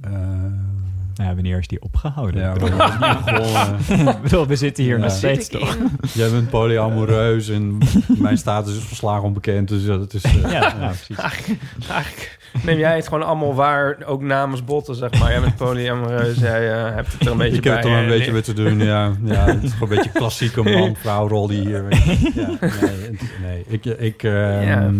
Eh, 0.00 0.10
Nou 1.14 1.28
ja, 1.28 1.34
wanneer 1.34 1.58
is 1.58 1.66
die 1.68 1.82
opgehouden? 1.82 2.40
Ja, 2.40 2.52
Ik 2.54 2.58
bedoel, 2.60 4.08
ik 4.14 4.22
bedoel, 4.22 4.46
we 4.46 4.56
zitten 4.56 4.84
hier 4.84 4.96
Ja. 4.96 5.02
nog 5.02 5.12
steeds 5.12 5.48
toch? 5.48 5.76
Jij 6.12 6.30
bent 6.30 6.50
polyamoreus 6.50 7.48
en 7.48 7.78
mijn 8.06 8.38
status 8.38 8.76
is 8.76 8.82
volslagen 8.84 9.22
onbekend. 9.24 9.68
Dus 9.68 9.84
dat 9.84 10.14
is... 10.14 10.22
eh, 10.24 10.50
Ja, 10.52 10.74
nou, 10.78 10.92
precies. 10.94 11.16
Eigenlijk 11.88 12.38
neem 12.62 12.78
jij 12.78 12.96
het 12.96 13.08
gewoon 13.08 13.22
allemaal 13.26 13.54
waar, 13.54 13.96
ook 14.06 14.22
namens 14.22 14.64
botten, 14.64 14.94
zeg 14.94 15.18
maar. 15.18 15.30
Jij 15.30 15.40
bent 15.40 15.56
polyamoreus, 15.56 16.38
jij 16.38 16.72
eh, 16.72 16.94
hebt 16.94 17.12
het 17.12 17.20
er 17.26 17.30
een 17.32 17.38
beetje 17.38 17.56
ik 17.58 17.64
heb 17.64 17.72
bij. 17.74 17.82
er 17.82 17.88
wel 17.90 17.98
een 17.98 18.04
eh, 18.04 18.10
beetje 18.16 18.32
mee 18.32 18.42
te 18.42 18.52
doen, 18.52 18.78
ja. 18.78 19.10
ja 19.24 19.44
het 19.46 19.62
is 19.62 19.72
gewoon 19.72 19.88
een 19.90 19.96
beetje 19.96 20.10
klassieke 20.12 20.62
man-vrouw-rol 20.62 21.46
die 21.46 21.60
hier... 21.60 21.84
Ja, 22.34 22.46
nee, 22.60 22.60
het- 22.60 23.20
nee. 23.42 23.64
Ik, 23.66 23.84
ik, 23.84 24.22
ehm, 24.22 24.62
Ja. 24.66 24.90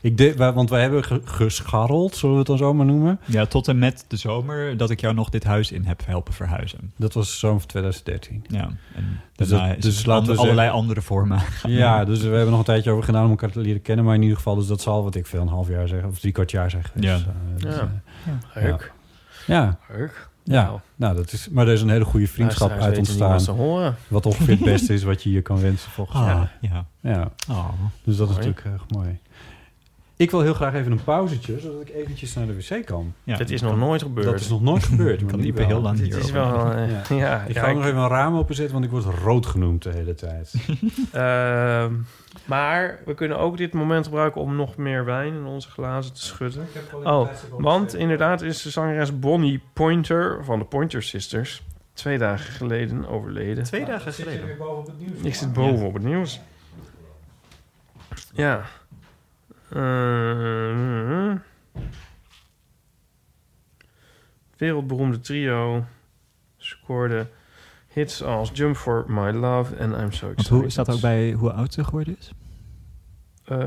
Ik 0.00 0.16
de, 0.16 0.34
want 0.36 0.70
wij 0.70 0.80
hebben 0.80 1.04
ge- 1.04 1.20
gescharreld, 1.24 2.16
zullen 2.16 2.32
we 2.34 2.38
het 2.40 2.48
dan 2.48 2.58
zo 2.58 2.74
maar 2.74 2.86
noemen. 2.86 3.20
Ja, 3.24 3.46
tot 3.46 3.68
en 3.68 3.78
met 3.78 4.04
de 4.08 4.16
zomer 4.16 4.76
dat 4.76 4.90
ik 4.90 5.00
jou 5.00 5.14
nog 5.14 5.28
dit 5.28 5.44
huis 5.44 5.72
in 5.72 5.84
heb 5.84 6.02
helpen 6.06 6.34
verhuizen. 6.34 6.92
Dat 6.96 7.12
was 7.12 7.38
zomer 7.38 7.58
van 7.60 7.68
2013. 7.68 8.44
Ja, 8.48 8.68
en 8.94 9.20
Dus 9.36 9.48
daarna 9.48 9.68
dat- 9.68 9.76
is 9.76 9.82
dus 9.82 10.04
laten 10.06 10.26
we 10.26 10.32
allerlei 10.38 10.56
zeggen- 10.58 10.74
andere 10.80 11.02
vormen. 11.02 11.40
Ja, 11.66 12.04
dus 12.04 12.20
we 12.20 12.28
hebben 12.28 12.50
nog 12.50 12.58
een 12.58 12.64
tijdje 12.64 12.90
over 12.90 13.04
gedaan 13.04 13.24
om 13.24 13.30
elkaar 13.30 13.50
te 13.50 13.60
leren 13.60 13.82
kennen. 13.82 14.04
Maar 14.04 14.14
in 14.14 14.22
ieder 14.22 14.36
geval, 14.36 14.54
dus 14.54 14.66
dat 14.66 14.80
zal 14.80 15.02
wat 15.02 15.14
ik 15.14 15.26
veel, 15.26 15.40
een 15.40 15.48
half 15.48 15.68
jaar 15.68 15.88
zeggen. 15.88 16.08
Of 16.08 16.18
drie 16.18 16.32
kwart 16.32 16.50
jaar 16.50 16.70
zeggen. 16.70 17.00
Ja. 17.02 17.14
Dus, 17.16 17.24
eh, 17.26 17.30
dus, 17.68 17.74
Ja. 17.76 17.90
eh, 18.54 18.62
Leuk. 18.62 18.92
ja, 19.46 19.78
Leuk. 19.96 20.28
ja. 20.44 20.64
Nou, 20.64 20.80
Nou, 20.96 21.14
dat 21.16 21.32
is, 21.32 21.48
maar 21.48 21.66
er 21.66 21.72
is 21.72 21.82
een 21.82 21.88
hele 21.90 22.04
goede 22.04 22.26
vriendschap 22.26 22.70
uit 22.70 22.98
ontstaan. 22.98 23.30
Wat 23.30 23.42
ze 23.42 23.50
horen. 23.50 23.96
Wat 24.08 24.26
ongeveer 24.26 24.54
het 24.54 24.64
beste 24.64 24.94
is 24.98 25.02
wat 25.02 25.22
je 25.22 25.30
je 25.30 25.42
kan 25.42 25.60
wensen 25.60 25.90
volgens 25.90 26.18
mij. 26.20 26.34
Ah, 26.34 26.42
ja. 26.60 26.86
Ja, 27.00 27.30
Oh. 27.50 27.68
dus 28.04 28.16
dat 28.16 28.28
is 28.28 28.34
natuurlijk 28.34 28.64
erg 28.64 28.84
mooi. 28.88 29.18
Ik 30.18 30.30
wil 30.30 30.40
heel 30.40 30.54
graag 30.54 30.74
even 30.74 30.92
een 30.92 31.04
pauzetje, 31.04 31.60
zodat 31.60 31.80
ik 31.80 31.88
eventjes 31.88 32.34
naar 32.34 32.46
de 32.46 32.54
wc 32.54 32.86
kan. 32.86 33.14
Ja, 33.24 33.36
Dit 33.36 33.50
is 33.50 33.60
kan- 33.60 33.70
nog 33.70 33.78
nooit 33.88 34.02
gebeurd. 34.02 34.26
Dat 34.26 34.40
is 34.40 34.48
nog 34.48 34.62
nooit 34.62 34.84
gebeurd. 34.84 35.20
maar 35.22 35.30
kan 35.30 35.52
wel. 35.54 35.66
heel 35.66 35.80
lang 35.80 35.96
Dit 35.96 36.04
hierover 36.04 36.26
is 36.28 36.32
wel... 36.32 36.72
eh, 36.72 36.90
Ja. 36.90 37.02
ja. 37.26 37.44
Ik 37.46 37.54
ja, 37.54 37.62
ga 37.64 37.72
nog 37.72 37.84
even 37.84 37.96
een 38.00 38.08
raam 38.08 38.36
openzetten, 38.36 38.72
want 38.74 38.84
ik 38.84 38.90
word 38.90 39.04
rood 39.04 39.46
genoemd 39.46 39.82
de 39.82 39.90
hele 39.90 40.14
tijd. 40.14 40.54
Ehm, 41.12 41.92
maar 42.44 42.98
we 43.04 43.14
kunnen 43.14 43.38
ook 43.38 43.56
dit 43.56 43.72
moment 43.72 44.04
gebruiken 44.04 44.40
om 44.40 44.56
nog 44.56 44.76
meer 44.76 45.04
wijn 45.04 45.34
in 45.34 45.44
onze 45.44 45.68
glazen 45.70 46.12
te 46.14 46.22
schudden. 46.22 46.66
Oh, 47.04 47.28
want 47.58 47.94
inderdaad 47.94 48.42
is 48.42 48.62
de 48.62 48.70
zangeres 48.70 49.18
Bonnie 49.18 49.60
Pointer 49.72 50.44
van 50.44 50.58
de 50.58 50.64
Pointer 50.64 51.02
Sisters 51.02 51.62
twee 51.92 52.18
dagen 52.18 52.52
geleden 52.52 53.08
overleden. 53.08 53.64
Twee 53.64 53.84
dagen 53.84 54.12
geleden. 54.12 54.48
Ik 55.22 55.34
zit 55.34 55.52
boven 55.52 55.86
op 55.86 55.94
het 55.94 56.02
nieuws. 56.04 56.40
Ja. 58.32 58.62
Eh, 59.70 61.34
wereldberoemde 64.56 65.20
trio 65.20 65.84
scoorde 66.56 67.26
hits 67.88 68.22
als 68.22 68.50
Jump 68.52 68.76
for 68.76 69.04
My 69.08 69.30
Love 69.30 69.76
en 69.76 69.90
I'm 69.90 70.12
So 70.12 70.26
Want 70.26 70.38
Excited. 70.38 70.48
hoe 70.60 70.70
staat 70.70 70.90
ook 70.90 71.00
bij 71.00 71.32
hoe 71.32 71.52
oud 71.52 71.72
ze 71.72 71.84
geworden 71.84 72.16
is? 72.18 72.30
Eh, 73.44 73.66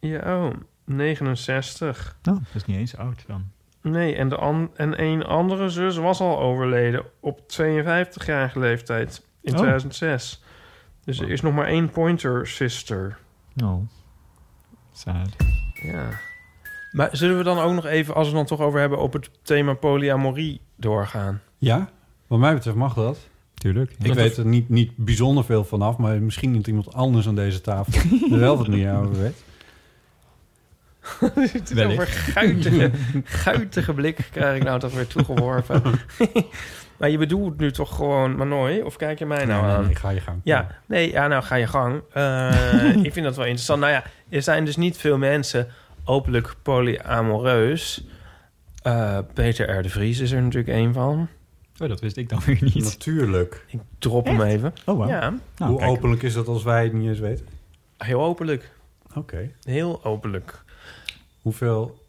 ja, 0.00 0.44
oh, 0.44 0.50
69. 0.84 2.16
Oh, 2.22 2.34
dat 2.34 2.42
is 2.54 2.64
niet 2.64 2.76
eens 2.76 2.96
oud 2.96 3.24
dan. 3.26 3.44
Nee, 3.80 4.16
en, 4.16 4.28
de 4.28 4.36
an 4.36 4.70
en 4.76 5.02
een 5.02 5.24
andere 5.24 5.68
zus 5.68 5.96
was 5.96 6.20
al 6.20 6.40
overleden 6.40 7.04
op 7.20 7.40
52-jarige 7.40 8.58
leeftijd 8.58 9.26
in 9.40 9.52
Oh. 9.52 9.58
2006. 9.58 10.42
Dus 11.04 11.20
er 11.20 11.30
is 11.30 11.40
nog 11.40 11.54
maar 11.54 11.66
één 11.66 11.90
Pointer 11.90 12.46
Sister. 12.46 13.18
Oh, 13.64 13.82
sad. 14.94 15.36
Ja. 15.82 16.08
Maar 16.92 17.08
zullen 17.12 17.36
we 17.36 17.42
dan 17.42 17.58
ook 17.58 17.72
nog 17.72 17.86
even, 17.86 18.14
als 18.14 18.30
we 18.30 18.36
het 18.36 18.48
dan 18.48 18.58
toch 18.58 18.66
over 18.66 18.80
hebben, 18.80 18.98
op 18.98 19.12
het 19.12 19.30
thema 19.42 19.74
polyamorie 19.74 20.60
doorgaan? 20.76 21.40
Ja, 21.58 21.88
wat 22.26 22.38
mij 22.38 22.54
betreft 22.54 22.76
mag 22.76 22.94
dat. 22.94 23.18
Tuurlijk. 23.54 23.94
Ik 24.02 24.14
weet 24.14 24.36
er 24.36 24.46
niet, 24.46 24.68
niet 24.68 24.96
bijzonder 24.96 25.44
veel 25.44 25.64
vanaf, 25.64 25.96
maar 25.96 26.22
misschien 26.22 26.50
niet 26.50 26.66
iemand 26.66 26.94
anders 26.94 27.28
aan 27.28 27.34
deze 27.34 27.60
tafel 27.60 27.92
er 28.32 28.38
wel 28.38 28.56
wat 28.56 28.68
meer 28.68 28.96
over 28.96 29.18
weet. 29.18 29.44
Het 31.52 31.70
is 31.70 31.76
Wellicht. 31.76 32.00
over 32.00 32.12
guitige, 32.12 32.90
guitige 33.24 33.92
blik 33.92 34.28
krijg 34.30 34.56
ik 34.56 34.62
nou 34.64 34.80
toch 34.80 34.94
weer 34.94 35.06
toegeworpen. 35.06 35.82
maar 36.98 37.10
je 37.10 37.18
bedoelt 37.18 37.58
nu 37.58 37.72
toch 37.72 37.96
gewoon 37.96 38.36
Manoy? 38.36 38.80
Of 38.80 38.96
kijk 38.96 39.18
je 39.18 39.26
mij 39.26 39.44
nou 39.44 39.60
Nee, 39.62 39.70
nee, 39.70 39.76
aan? 39.78 39.84
nee, 39.84 39.94
ga 39.94 40.10
je 40.10 40.20
gang. 40.20 40.40
Ja, 40.44 40.66
nee, 40.86 41.10
ja, 41.10 41.26
nou 41.26 41.42
ga 41.42 41.54
je 41.54 41.66
gang. 41.66 42.02
Eh, 42.12 42.94
ik 43.06 43.12
vind 43.12 43.24
dat 43.26 43.36
wel 43.36 43.44
interessant. 43.44 43.80
Nou 43.80 43.92
ja, 43.92 44.02
er 44.28 44.42
zijn 44.42 44.64
dus 44.64 44.76
niet 44.76 44.96
veel 44.96 45.18
mensen 45.18 45.68
openlijk 46.04 46.54
polyamoreus. 46.62 48.04
Eh, 48.82 49.18
Peter 49.34 49.78
R. 49.78 49.82
de 49.82 49.88
Vries 49.88 50.18
is 50.20 50.32
er 50.32 50.42
natuurlijk 50.42 50.74
één 50.76 50.92
van. 50.92 51.28
Oh, 51.78 51.88
dat 51.88 52.00
wist 52.00 52.16
ik 52.16 52.28
dan 52.28 52.40
weer 52.46 52.58
niet. 52.60 52.84
Natuurlijk. 52.84 53.64
Ik 53.68 53.80
drop 53.98 54.26
hem 54.26 54.40
even. 54.42 54.72
Oh, 54.86 54.96
wow. 54.96 55.08
Ja, 55.08 55.34
Nou, 55.56 55.70
Hoe 55.70 55.78
kijk. 55.80 55.90
openlijk 55.90 56.22
is 56.22 56.34
dat 56.34 56.48
als 56.48 56.62
wij 56.62 56.82
het 56.84 56.92
niet 56.92 57.08
eens 57.08 57.18
weten? 57.18 57.46
heel 57.98 58.22
openlijk. 58.22 58.72
Oké. 59.14 59.50
Heel 59.62 60.04
openlijk. 60.04 60.62
Hoeveel, 61.42 62.03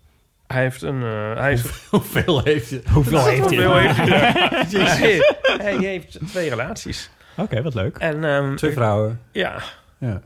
Hij 0.47 0.61
heeft 0.61 0.81
een... 0.81 1.03
eh, 1.03 1.35
hij 1.39 1.49
heeft, 1.49 1.87
hoeveel 1.89 2.43
heeft 2.43 2.69
je? 2.69 2.81
Hoeveel 2.93 3.25
heeft 3.25 3.49
hij? 3.49 3.63
Hoeveel 3.65 3.77
heeft 3.77 3.97
hij? 3.97 4.85
hij, 4.85 5.19
hij 5.67 5.75
heeft 5.77 6.17
twee 6.27 6.49
relaties. 6.49 7.09
Oké, 7.37 7.61
wat 7.61 7.73
leuk. 7.73 7.97
En, 7.97 8.23
ehm, 8.23 8.55
Twee 8.55 8.71
vrouwen. 8.71 9.19
Ja, 9.31 9.55
Ja. 9.97 10.21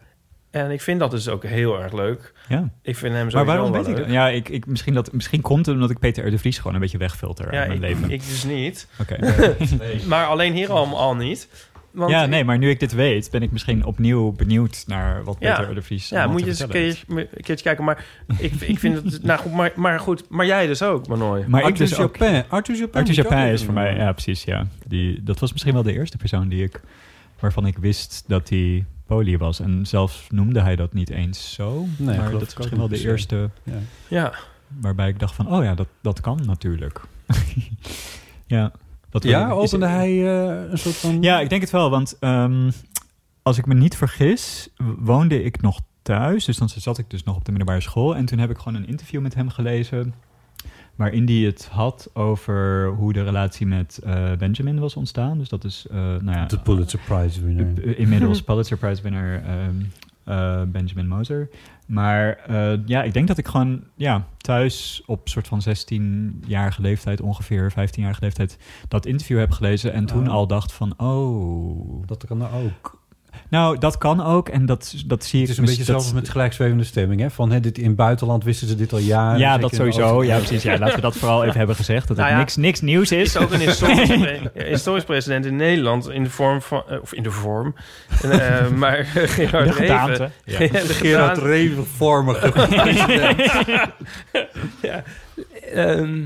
en 0.52 0.72
ik 0.72 0.82
vind 0.82 1.00
dat 1.00 1.12
dus 1.12 1.28
ook 1.28 1.44
heel 1.44 1.82
erg 1.82 1.94
leuk. 1.94 2.34
Ja. 2.48 2.70
Ik 2.82 2.96
vind 2.98 3.14
hem 3.16 3.30
zo 3.30 3.38
Maar 3.38 3.46
waarom 3.46 3.72
weet 3.72 3.88
ik 3.88 3.96
dat? 3.96 4.06
Ja, 4.10 4.28
ik, 4.30 4.50
ik, 4.50 4.66
misschien, 4.66 4.94
dat, 4.94 5.12
misschien 5.12 5.42
komt 5.42 5.66
het 5.66 5.76
omdat 5.76 5.90
ik 5.90 6.00
Peter 6.00 6.28
R. 6.28 6.30
de 6.32 6.38
Vries 6.38 6.58
gewoon 6.58 6.74
een 6.74 6.80
beetje 6.80 6.98
wegfilter 6.98 7.54
Ja, 7.54 7.60
uit 7.60 7.68
mijn 7.68 7.84
ik, 7.84 7.90
leven. 7.90 8.12
ik 8.12 8.20
dus 8.28 8.44
niet. 8.44 8.88
Oké. 9.00 9.18
Maar 10.08 10.26
alleen 10.26 10.54
hierom 10.54 10.94
al 10.94 11.16
niet. 11.16 11.48
Want 11.92 12.12
Ja, 12.12 12.26
nee, 12.26 12.44
maar 12.44 12.58
nu 12.58 12.70
ik 12.70 12.80
dit 12.80 12.92
weet, 12.92 13.32
ben 13.32 13.42
ik 13.42 13.52
misschien 13.52 13.86
opnieuw 13.86 14.32
benieuwd 14.32 14.84
naar 14.88 15.24
wat 15.24 15.36
Ja. 15.40 15.56
Peter 15.56 15.72
R. 15.72 15.76
de 15.76 15.82
Vries 15.82 16.10
Ja, 16.10 16.28
moet 16.28 16.40
je 16.40 16.48
eens 16.48 16.60
een 16.60 16.70
keertje, 16.70 17.06
een 17.08 17.28
keertje 17.42 17.64
kijken. 17.64 17.84
Maar 17.84 18.06
ik, 18.38 18.54
ik 18.54 18.80
vind 18.80 18.96
het... 18.96 19.24
Nou 19.30 19.40
goed, 19.40 19.52
maar, 19.54 19.72
maar 19.76 20.00
goed. 20.00 20.30
Maar 20.30 20.46
jij 20.46 20.68
dus 20.68 20.82
ook, 20.82 21.08
Manoy. 21.08 21.46
Maar 21.48 21.60
ik 21.60 21.66
Arthur 21.66 21.88
dus 21.88 22.00
ook. 22.00 22.18
Arthur 22.48 23.52
is 23.52 23.64
voor 23.64 23.74
mij, 23.74 23.96
ja 23.96 24.12
precies, 24.12 24.44
ja. 24.44 24.68
Die, 24.88 25.24
dat 25.24 25.40
was 25.40 25.52
misschien 25.52 25.74
wel 25.74 25.84
de 25.84 25.94
eerste 25.94 26.18
persoon 26.18 26.48
die 26.48 26.64
ik, 26.64 26.82
waarvan 27.40 27.66
ik 27.66 27.78
wist 27.78 28.24
dat 28.28 28.50
hij 28.50 28.86
poly 29.06 29.38
was. 29.38 29.60
En 29.60 29.86
zelfs 29.86 30.28
noemde 30.30 30.62
hij 30.62 30.76
dat 30.76 30.94
niet 30.94 31.10
eens 31.10 31.54
zo. 31.54 31.86
Nee, 31.98 32.18
maar 32.18 32.32
dat 32.32 32.42
ik 32.42 32.48
is 32.48 32.56
misschien 32.56 32.78
wel 32.78 32.88
de 32.88 33.02
eerste 33.02 33.50
Ja. 33.64 33.74
Ja. 34.08 34.34
waarbij 34.68 35.10
ik 35.10 35.20
dacht 35.20 35.36
van, 35.36 35.48
oh 35.48 35.64
ja, 35.64 35.76
dat, 35.76 35.88
dat 36.02 36.22
kan 36.22 36.40
natuurlijk. 36.46 37.02
ja. 38.48 38.72
Dat 39.10 39.24
Ja, 39.24 39.48
is- 39.48 39.52
opende 39.54 39.86
hij 39.88 40.10
eh, 40.10 40.72
een 40.72 40.78
soort 40.78 40.96
van... 40.96 41.22
Ja, 41.22 41.40
ik 41.40 41.50
denk 41.50 41.62
het 41.62 41.72
wel, 41.72 41.90
want 41.90 42.18
ehm, 42.20 42.72
als 43.42 43.58
ik 43.58 43.66
me 43.66 43.74
niet 43.74 43.96
vergis, 43.98 44.70
woonde 45.00 45.44
ik 45.44 45.62
nog 45.62 45.80
thuis. 46.02 46.46
Dus 46.46 46.58
dan 46.58 46.70
zat 46.70 46.98
ik 46.98 47.10
dus 47.10 47.24
nog 47.24 47.36
op 47.36 47.46
de 47.46 47.52
middelbare 47.52 47.82
school. 47.82 48.16
En 48.16 48.26
toen 48.26 48.40
heb 48.40 48.50
ik 48.50 48.58
gewoon 48.58 48.76
een 48.82 48.88
interview 48.88 49.22
met 49.22 49.34
hem 49.36 49.50
gelezen. 49.50 50.14
Waarin 50.96 51.26
hij 51.26 51.36
het 51.36 51.68
had 51.72 52.10
over 52.14 52.88
hoe 52.88 53.14
de 53.14 53.24
relatie 53.24 53.66
met 53.68 54.00
eh, 54.04 54.32
Benjamin 54.38 54.80
was 54.80 54.96
ontstaan. 54.96 55.38
Dus 55.38 55.50
dat 55.50 55.64
is, 55.64 55.86
eh, 55.92 55.98
nou 55.98 56.32
ja, 56.32 56.46
De 56.46 56.60
Pulitzer 56.60 57.00
Prize 57.08 57.46
winner. 57.46 57.98
inmiddels 57.98 58.42
Pulitzer 58.50 58.78
Prize 58.78 59.02
winnaar 59.02 59.44
ehm, 59.44 59.76
eh, 60.24 60.62
Benjamin 60.68 61.08
Moser. 61.08 61.50
Maar 61.90 62.38
eh, 62.38 62.80
ja, 62.86 63.04
ik 63.04 63.14
denk 63.14 63.28
dat 63.28 63.38
ik 63.38 63.48
gewoon 63.48 63.84
ja, 63.96 64.26
thuis 64.38 65.04
op 65.06 65.30
soort 65.30 65.48
van 65.48 65.62
16-jarige 65.62 66.82
leeftijd 66.82 67.22
ongeveer, 67.22 67.72
15-jarige 67.72 68.22
leeftijd, 68.22 68.58
dat 68.88 69.06
interview 69.06 69.40
heb 69.40 69.52
gelezen 69.52 69.94
en 69.94 70.06
toen 70.06 70.28
Oh. 70.28 70.34
al 70.34 70.48
dacht 70.48 70.72
van, 70.72 70.94
oh, 70.98 72.08
Dat 72.08 72.26
kan 72.26 72.42
er 72.42 72.52
ook. 72.54 72.99
Nou, 73.50 73.78
dat 73.78 73.98
kan 73.98 74.24
ook 74.26 74.50
en 74.50 74.66
dat, 74.66 74.94
dat 75.06 75.24
zie 75.24 75.42
ik... 75.42 75.48
Het 75.48 75.52
is 75.52 75.58
een 75.58 75.66
beetje 75.66 75.84
dat- 75.92 76.02
zelfs 76.02 76.14
met 76.14 76.30
gelijkzwevende 76.30 76.84
stemming, 76.84 77.22
hè? 77.22 77.30
Van, 77.30 77.52
hè, 77.52 77.60
dit, 77.60 77.78
in 77.78 77.86
het 77.88 77.96
buitenland 77.96 78.44
wisten 78.44 78.68
ze 78.68 78.76
dit 78.76 78.94
al 78.94 79.00
jaren. 79.00 79.40
Ja, 79.40 79.48
Zeker 79.54 79.62
dat 79.62 79.76
sowieso. 79.76 80.24
Ja, 80.24 80.38
precies. 80.38 80.64
Ja, 80.64 80.78
laten 80.78 80.96
we 80.96 81.02
dat 81.02 81.18
vooral 81.18 81.44
even 81.44 81.58
hebben 81.58 81.76
gezegd. 81.76 82.08
Dat 82.08 82.18
het 82.18 82.26
Nou 82.26 82.30
ja, 82.32 82.38
niks, 82.38 82.56
niks 82.56 82.82
nieuws 82.82 83.12
is. 83.12 83.36
is 83.36 83.38
ook 83.38 83.52
een 83.52 83.60
historisch, 83.60 84.08
pre- 84.20 84.64
historisch 84.64 85.04
president 85.04 85.46
in 85.46 85.56
Nederland 85.56 86.10
in 86.10 86.24
de 86.24 86.30
vorm 86.30 86.62
van... 86.62 86.84
eh, 86.90 87.02
of 87.02 87.14
in 87.14 87.24
de 87.24 87.32
vorm. 87.32 87.76
En, 88.22 88.32
eh, 88.32 88.70
maar 88.82 89.06
Gerard 89.06 89.78
de 89.78 89.86
Reven... 89.86 90.32
Ja, 90.46 90.58
de 90.58 90.70
Gerard. 90.94 91.38
Revenvormige 91.38 92.50
president. 92.52 93.42
ja. 94.82 95.04
Ehm, 95.74 96.18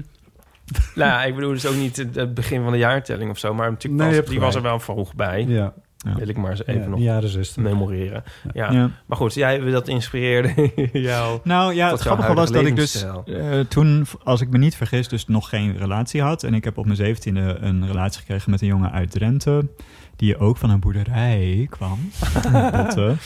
nou 0.95 1.11
ja, 1.11 1.23
ik 1.23 1.35
bedoel 1.35 1.51
dus 1.51 1.65
ook 1.65 1.75
niet 1.75 1.97
het- 1.97 2.33
begin 2.33 2.63
van 2.63 2.71
de 2.71 2.77
jaartelling 2.77 3.29
of 3.31 3.37
zo. 3.37 3.53
Maar 3.53 3.69
natuurlijk 3.69 4.03
Nee, 4.09 4.19
was, 4.19 4.29
die 4.29 4.39
was 4.39 4.55
er 4.55 4.61
wel 4.61 4.79
vroeg 4.79 5.15
bij. 5.15 5.45
ja. 5.47 5.73
Ja. 6.03 6.15
Wil 6.15 6.27
ik 6.27 6.37
maar 6.37 6.51
eens 6.51 6.65
even 6.65 6.81
Ja, 6.81 6.87
nog 6.87 6.97
de 6.99 7.03
jaren 7.05 7.29
60. 7.29 7.63
memoreren. 7.63 8.23
Ja. 8.53 8.71
Ja. 8.71 8.89
maar 9.05 9.17
goed, 9.17 9.33
jij 9.33 9.59
dat 9.59 9.87
inspireerde 9.87 10.71
jou. 10.93 11.39
Nou 11.43 11.73
ja, 11.73 11.91
het 11.91 11.99
grappige 11.99 12.33
was 12.33 12.51
dat 12.51 12.65
ik 12.65 12.75
dus 12.75 13.05
eh, 13.25 13.59
toen, 13.67 14.05
als 14.23 14.41
ik 14.41 14.49
me 14.49 14.57
niet 14.57 14.75
vergis, 14.75 15.07
dus 15.07 15.27
nog 15.27 15.49
geen 15.49 15.77
relatie 15.77 16.21
had. 16.21 16.43
En 16.43 16.53
ik 16.53 16.63
heb 16.63 16.77
op 16.77 16.85
mijn 16.85 16.97
zeventiende 16.97 17.57
een 17.59 17.87
relatie 17.87 18.19
gekregen 18.19 18.51
met 18.51 18.61
een 18.61 18.67
jongen 18.67 18.91
uit 18.91 19.11
Drenthe. 19.11 19.67
Die 20.15 20.37
ook 20.37 20.57
van 20.57 20.69
een 20.69 20.79
boerderij 20.79 21.67
kwam. 21.69 21.99
Botten. 22.77 23.17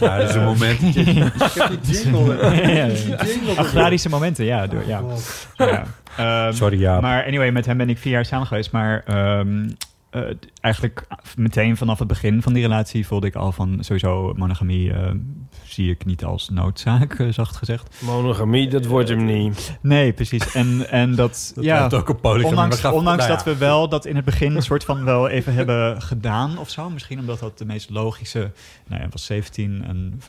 Ja, 0.00 0.16
dat 0.18 0.28
is 0.28 0.34
een 0.34 0.44
moment. 0.44 0.96
Ik 0.96 1.06
heb 1.54 1.84
die 1.84 2.02
jingle. 2.02 3.56
Agrarische 3.56 4.08
momenten, 4.08 4.44
ja. 4.44 4.66
Door, 4.66 4.82
ja. 4.86 5.02
ja. 5.56 5.84
Ehm, 6.16 6.52
Sorry, 6.52 6.80
ja. 6.80 7.00
Maar 7.00 7.24
anyway, 7.26 7.50
met 7.50 7.66
hem 7.66 7.76
ben 7.76 7.88
ik 7.88 7.98
vier 7.98 8.12
jaar 8.12 8.24
samen 8.24 8.46
geweest. 8.46 8.72
Maar 8.72 9.02
ehm, 9.06 9.68
eh, 10.12 10.22
eigenlijk 10.60 11.06
meteen 11.36 11.76
vanaf 11.76 11.98
het 11.98 12.08
begin 12.08 12.42
van 12.42 12.52
die 12.52 12.62
relatie 12.62 13.06
voelde 13.06 13.26
ik 13.26 13.34
al 13.34 13.52
van 13.52 13.76
sowieso 13.80 14.32
monogamie 14.36 14.92
eh, 14.92 15.10
zie 15.64 15.90
ik 15.90 16.04
niet 16.04 16.24
als 16.24 16.48
noodzaak, 16.48 17.14
eh, 17.14 17.28
zacht 17.28 17.56
gezegd. 17.56 18.02
Monogamie, 18.02 18.68
dat 18.68 18.86
wordt 18.86 19.08
hem 19.08 19.24
niet. 19.24 19.78
Nee, 19.80 20.12
precies. 20.12 20.54
En, 20.54 20.88
en 20.90 21.14
dat, 21.14 21.30
Dat 21.54 21.64
ja, 21.64 21.88
ook 21.92 22.08
een 22.08 22.20
polygamie. 22.20 22.58
ondanks, 22.58 22.84
ondanks 22.84 23.26
nou 23.26 23.36
dat 23.36 23.44
we 23.44 23.56
wel 23.56 23.88
dat 23.88 24.06
in 24.06 24.16
het 24.16 24.24
begin 24.24 24.56
een 24.56 24.62
soort 24.72 24.84
van 24.84 25.04
wel 25.04 25.28
even 25.28 25.54
hebben 25.54 26.02
gedaan 26.02 26.58
of 26.58 26.70
zo. 26.70 26.90
Misschien 26.90 27.18
omdat 27.18 27.38
dat 27.38 27.58
de 27.58 27.64
meest 27.64 27.90
logische, 27.90 28.52
nou 28.88 29.02
ja, 29.02 29.08
was 29.10 29.26
17 29.26 29.84
en 29.84 30.20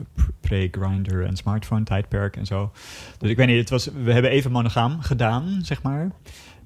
pre-grinder 0.42 1.26
en 1.26 1.36
smartphone 1.36 1.84
tijdperk 1.84 2.36
en 2.36 2.46
zo. 2.46 2.72
Dus 3.18 3.30
ik 3.30 3.38
weet 3.38 3.48
niet, 3.48 3.60
het 3.60 3.70
was, 3.70 3.90
we 4.04 4.14
hebben 4.14 4.32
even 4.32 4.52
monogaam 4.52 5.02
gedaan, 5.02 5.60
zeg 5.64 5.82
maar. 5.82 6.12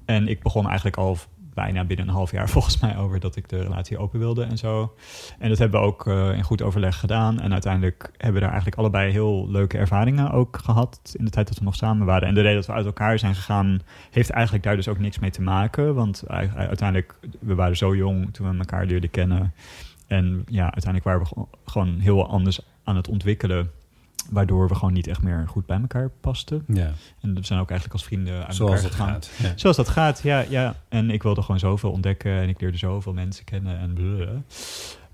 En 0.04 0.28
ik 0.28 0.42
begon 0.42 0.66
eigenlijk 0.66 0.96
al 0.96 1.18
bijna 1.58 1.84
binnen 1.84 2.08
een 2.08 2.14
half 2.14 2.30
jaar 2.30 2.48
volgens 2.56 2.80
mij 2.80 2.96
over 2.96 3.20
dat 3.20 3.36
ik 3.36 3.48
de 3.48 3.62
relatie 3.62 3.98
open 3.98 4.18
wilde 4.18 4.44
en 4.44 4.58
zo. 4.58 4.94
En 5.38 5.48
dat 5.48 5.58
hebben 5.58 5.80
we 5.80 5.86
ook 5.86 6.06
eh, 6.06 6.36
in 6.36 6.42
goed 6.42 6.62
overleg 6.62 6.98
gedaan. 6.98 7.40
En 7.40 7.52
uiteindelijk 7.52 8.10
hebben 8.12 8.32
we 8.32 8.40
daar 8.40 8.48
eigenlijk 8.48 8.78
allebei 8.78 9.12
heel 9.12 9.50
leuke 9.50 9.78
ervaringen 9.78 10.30
ook 10.30 10.58
gehad 10.64 11.00
in 11.18 11.24
de 11.24 11.30
tijd 11.30 11.48
dat 11.48 11.58
we 11.58 11.64
nog 11.64 11.74
samen 11.74 12.06
waren. 12.06 12.28
En 12.28 12.34
de 12.34 12.40
reden 12.40 12.56
dat 12.56 12.66
we 12.66 12.72
uit 12.72 12.86
elkaar 12.86 13.18
zijn 13.18 13.34
gegaan, 13.34 13.80
heeft 14.10 14.30
eigenlijk 14.30 14.64
daar 14.64 14.76
dus 14.76 14.88
ook 14.88 14.98
niks 14.98 15.18
mee 15.18 15.30
te 15.30 15.42
maken. 15.42 15.94
Want 15.94 16.22
uiteindelijk, 16.54 17.14
we 17.40 17.54
waren 17.54 17.76
zo 17.76 17.96
jong 17.96 18.34
toen 18.34 18.50
we 18.50 18.58
elkaar 18.58 18.86
leerden 18.86 19.10
kennen. 19.10 19.52
En 20.06 20.44
ja, 20.46 20.62
uiteindelijk 20.62 21.04
waren 21.04 21.20
we 21.20 21.44
gewoon 21.64 21.98
heel 21.98 22.28
anders 22.28 22.60
aan 22.84 22.96
het 22.96 23.08
ontwikkelen. 23.08 23.70
Waardoor 24.30 24.68
we 24.68 24.74
gewoon 24.74 24.92
niet 24.92 25.06
echt 25.06 25.22
meer 25.22 25.44
goed 25.48 25.66
bij 25.66 25.80
elkaar 25.80 26.10
pasten. 26.20 26.64
Ja, 26.66 26.92
En 27.20 27.34
we 27.34 27.44
zijn 27.44 27.60
ook 27.60 27.70
eigenlijk 27.70 28.00
als 28.00 28.04
vrienden 28.08 28.46
uit 28.46 28.54
zoals 28.54 28.72
elkaar 28.72 28.90
gegaan. 28.90 29.08
gaat. 29.08 29.30
Ja. 29.42 29.52
Zoals 29.56 29.76
dat 29.76 29.88
gaat, 29.88 30.20
ja, 30.22 30.44
ja. 30.48 30.74
En 30.88 31.10
ik 31.10 31.22
wilde 31.22 31.42
gewoon 31.42 31.58
zoveel 31.58 31.90
ontdekken 31.90 32.32
en 32.32 32.48
ik 32.48 32.60
leerde 32.60 32.78
zoveel 32.78 33.12
mensen 33.12 33.44
kennen 33.44 33.78
en. 33.78 33.96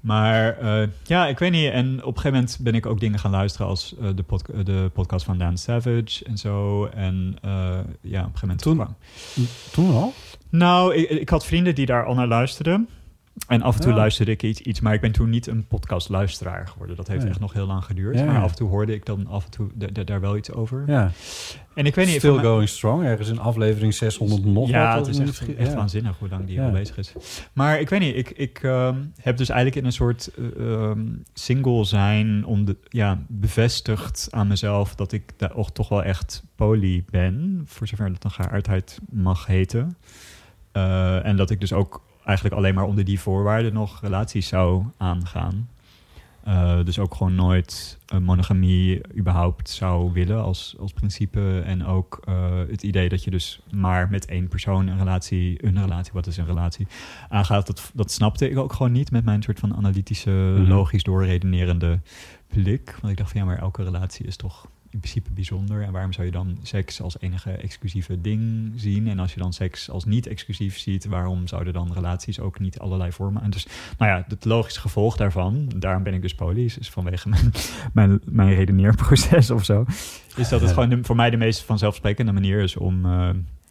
Maar 0.01 0.59
eh, 0.59 0.89
ja, 1.03 1.27
ik 1.27 1.39
weet 1.39 1.51
niet. 1.51 1.71
En 1.71 1.87
op 1.87 1.99
een 1.99 2.03
gegeven 2.21 2.33
moment 2.33 2.59
ben 2.61 2.75
ik 2.75 2.87
ook 2.87 3.01
dingen 3.01 3.19
gaan 3.19 3.31
luisteren 3.31 3.67
als 3.67 3.95
eh, 4.01 4.09
de, 4.15 4.23
pod- 4.23 4.49
eh, 4.49 4.65
de 4.65 4.91
podcast 4.93 5.25
van 5.25 5.39
Dan 5.39 5.59
Savage 5.59 6.25
en 6.25 6.39
zo. 6.39 6.85
En 6.87 7.37
ja, 8.01 8.21
op 8.21 8.35
een 8.35 8.39
gegeven 8.39 8.39
moment... 8.41 8.63
Toen- 8.63 8.77
kwam- 8.77 8.97
Toen 9.73 9.91
al? 9.95 10.13
Nou, 10.49 10.95
ik, 10.95 11.11
ik 11.11 11.29
had 11.29 11.47
vrienden 11.47 11.75
die 11.75 11.87
daar 11.87 12.05
al 12.07 12.15
naar 12.15 12.27
luisterden. 12.27 12.89
En 13.49 13.63
af 13.63 13.75
en 13.75 13.81
toe 13.81 13.91
Ja. 13.91 13.97
luisterde 13.97 14.31
ik 14.33 14.43
iets, 14.43 14.61
iets, 14.61 14.81
maar 14.81 14.95
ik 14.95 15.01
ben 15.01 15.13
toen 15.13 15.31
niet 15.31 15.47
een 15.47 15.67
podcastluisteraar 15.67 16.69
geworden. 16.69 16.97
Dat 16.97 17.09
heeft 17.09 17.21
Nee. 17.21 17.31
echt 17.31 17.41
nog 17.41 17.53
heel 17.53 17.67
lang 17.67 17.85
geduurd. 17.85 18.19
Ja, 18.19 18.25
Maar 18.25 18.35
ja. 18.35 18.41
af 18.41 18.51
en 18.51 18.57
toe 18.57 18.69
hoorde 18.69 18.95
ik 18.95 19.07
dan 19.07 19.27
af 19.27 19.45
en 19.45 19.51
toe 19.51 19.69
da- 19.75 19.87
da- 19.93 20.03
daar 20.05 20.21
wel 20.21 20.37
iets 20.37 20.53
over. 20.53 20.83
Ja. 20.87 21.11
En 21.75 21.87
ik 21.87 21.95
weet 21.95 22.07
niet... 22.07 22.17
Still 22.17 22.35
mij- 22.35 22.45
going 22.45 22.69
strong. 22.69 23.05
Ergens 23.05 23.29
in 23.29 23.39
aflevering 23.39 23.95
600 23.95 24.45
nog 24.45 24.69
ja, 24.69 24.97
wat. 24.97 25.07
het 25.07 25.15
is 25.21 25.29
echt, 25.29 25.55
echt 25.57 25.75
waanzinnig 25.75 26.19
hoe 26.19 26.29
lang 26.29 26.47
die 26.47 26.61
al 26.61 26.71
bezig 26.71 26.97
is. 26.97 27.13
Maar 27.53 27.81
ik 27.81 27.89
weet 27.89 28.01
niet, 28.01 28.17
ik, 28.17 28.31
ik 28.31 28.59
ehm, 28.63 28.97
heb 29.21 29.37
dus 29.37 29.49
eigenlijk 29.49 29.79
in 29.81 29.85
een 29.87 29.93
soort 29.93 30.31
eh, 30.59 30.73
ehm, 30.73 31.07
single 31.35 31.85
zijn 31.85 32.45
om 32.47 32.65
de, 32.65 32.77
ja, 32.89 33.19
bevestigd 33.29 34.29
aan 34.31 34.47
mezelf 34.49 34.95
dat 34.95 35.13
ik 35.13 35.23
daar 35.37 35.55
ook 35.55 35.71
toch 35.71 35.89
wel 35.89 36.03
echt 36.03 36.43
poly 36.57 37.05
ben, 37.11 37.63
voor 37.65 37.87
zover 37.87 38.13
dat 38.13 38.25
een 38.25 38.31
geaardheid 38.31 38.99
mag 39.11 39.47
heten. 39.47 39.97
Eh, 40.73 41.27
en 41.27 41.37
dat 41.37 41.51
ik 41.51 41.61
dus 41.61 41.73
ook 41.73 42.03
eigenlijk 42.25 42.57
alleen 42.57 42.75
maar 42.75 42.85
onder 42.85 43.05
die 43.05 43.21
voorwaarden 43.21 43.73
nog 43.73 44.01
relaties 44.01 44.49
zou 44.49 44.85
aangaan. 44.97 45.69
Eh, 46.45 46.85
dus 46.85 46.99
ook 46.99 47.15
gewoon 47.15 47.35
nooit 47.35 47.99
een 48.07 48.23
monogamie 48.23 49.01
überhaupt 49.17 49.69
zou 49.71 50.13
willen 50.13 50.43
als, 50.43 50.75
als 50.81 50.93
principe. 50.93 51.63
En 51.65 51.85
ook 51.87 52.21
eh, 52.25 52.59
het 52.71 52.83
idee 52.83 53.09
dat 53.09 53.25
je 53.25 53.31
dus 53.31 53.61
maar 53.71 54.11
met 54.11 54.25
één 54.27 54.49
persoon 54.49 54.87
een 54.87 54.99
relatie, 54.99 55.65
een 55.67 55.81
relatie, 55.81 56.13
wat 56.13 56.27
is 56.27 56.37
een 56.37 56.47
relatie, 56.47 56.87
aangaat. 57.29 57.67
Dat, 57.67 57.91
dat 57.95 58.11
snapte 58.11 58.51
ik 58.51 58.59
ook 58.59 58.73
gewoon 58.73 58.93
niet 58.93 59.11
met 59.11 59.25
mijn 59.25 59.43
soort 59.43 59.59
van 59.59 59.77
analytische, 59.77 60.31
Mhm. 60.31 60.69
logisch 60.69 61.03
doorredenerende 61.03 62.01
blik. 62.49 62.97
Want 63.01 63.13
ik 63.13 63.19
dacht 63.19 63.31
van 63.31 63.41
ja, 63.41 63.47
maar 63.47 63.59
elke 63.59 63.83
relatie 63.83 64.27
is 64.27 64.37
toch 64.37 64.67
in 64.95 65.01
principe 65.01 65.31
bijzonder. 65.31 65.83
En 65.83 65.93
waarom 65.93 66.13
zou 66.13 66.27
je 66.27 66.33
dan 66.33 66.59
seks 66.63 67.01
als 67.01 67.21
enige 67.21 67.51
exclusieve 67.51 68.21
ding 68.21 68.73
zien? 68.77 69.09
En 69.09 69.19
als 69.19 69.35
je 69.35 69.41
dan 69.41 69.53
seks 69.53 69.91
als 69.91 70.05
niet 70.05 70.27
exclusief 70.27 70.79
ziet, 70.79 71.05
waarom 71.05 71.47
zouden 71.47 71.73
dan 71.73 71.93
relaties 71.93 72.41
ook 72.41 72.59
niet 72.59 72.79
allerlei 72.79 73.13
vormen? 73.13 73.43
En 73.43 73.51
dus, 73.51 73.67
nou 73.99 74.11
ja, 74.11 74.25
het 74.29 74.45
logische 74.45 74.81
gevolg 74.81 75.17
daarvan, 75.17 75.73
daarom 75.77 76.03
ben 76.03 76.15
ik 76.15 76.23
dus 76.23 76.35
poly, 76.35 76.65
is 76.65 76.91
vanwege 76.91 77.29
mijn, 77.29 77.53
mijn, 77.93 78.21
mijn 78.25 78.55
redeneerproces 78.55 79.51
of 79.51 79.65
zo, 79.65 79.85
is 80.37 80.49
dat 80.49 80.61
het 80.61 80.73
gewoon 80.73 80.89
de- 80.89 81.05
voor 81.05 81.17
mij 81.17 81.31
de 81.31 81.37
meest 81.37 81.63
vanzelfsprekende 81.63 82.33
manier 82.33 82.61
is 82.61 82.77
om 82.77 83.05
eh, 83.05 83.29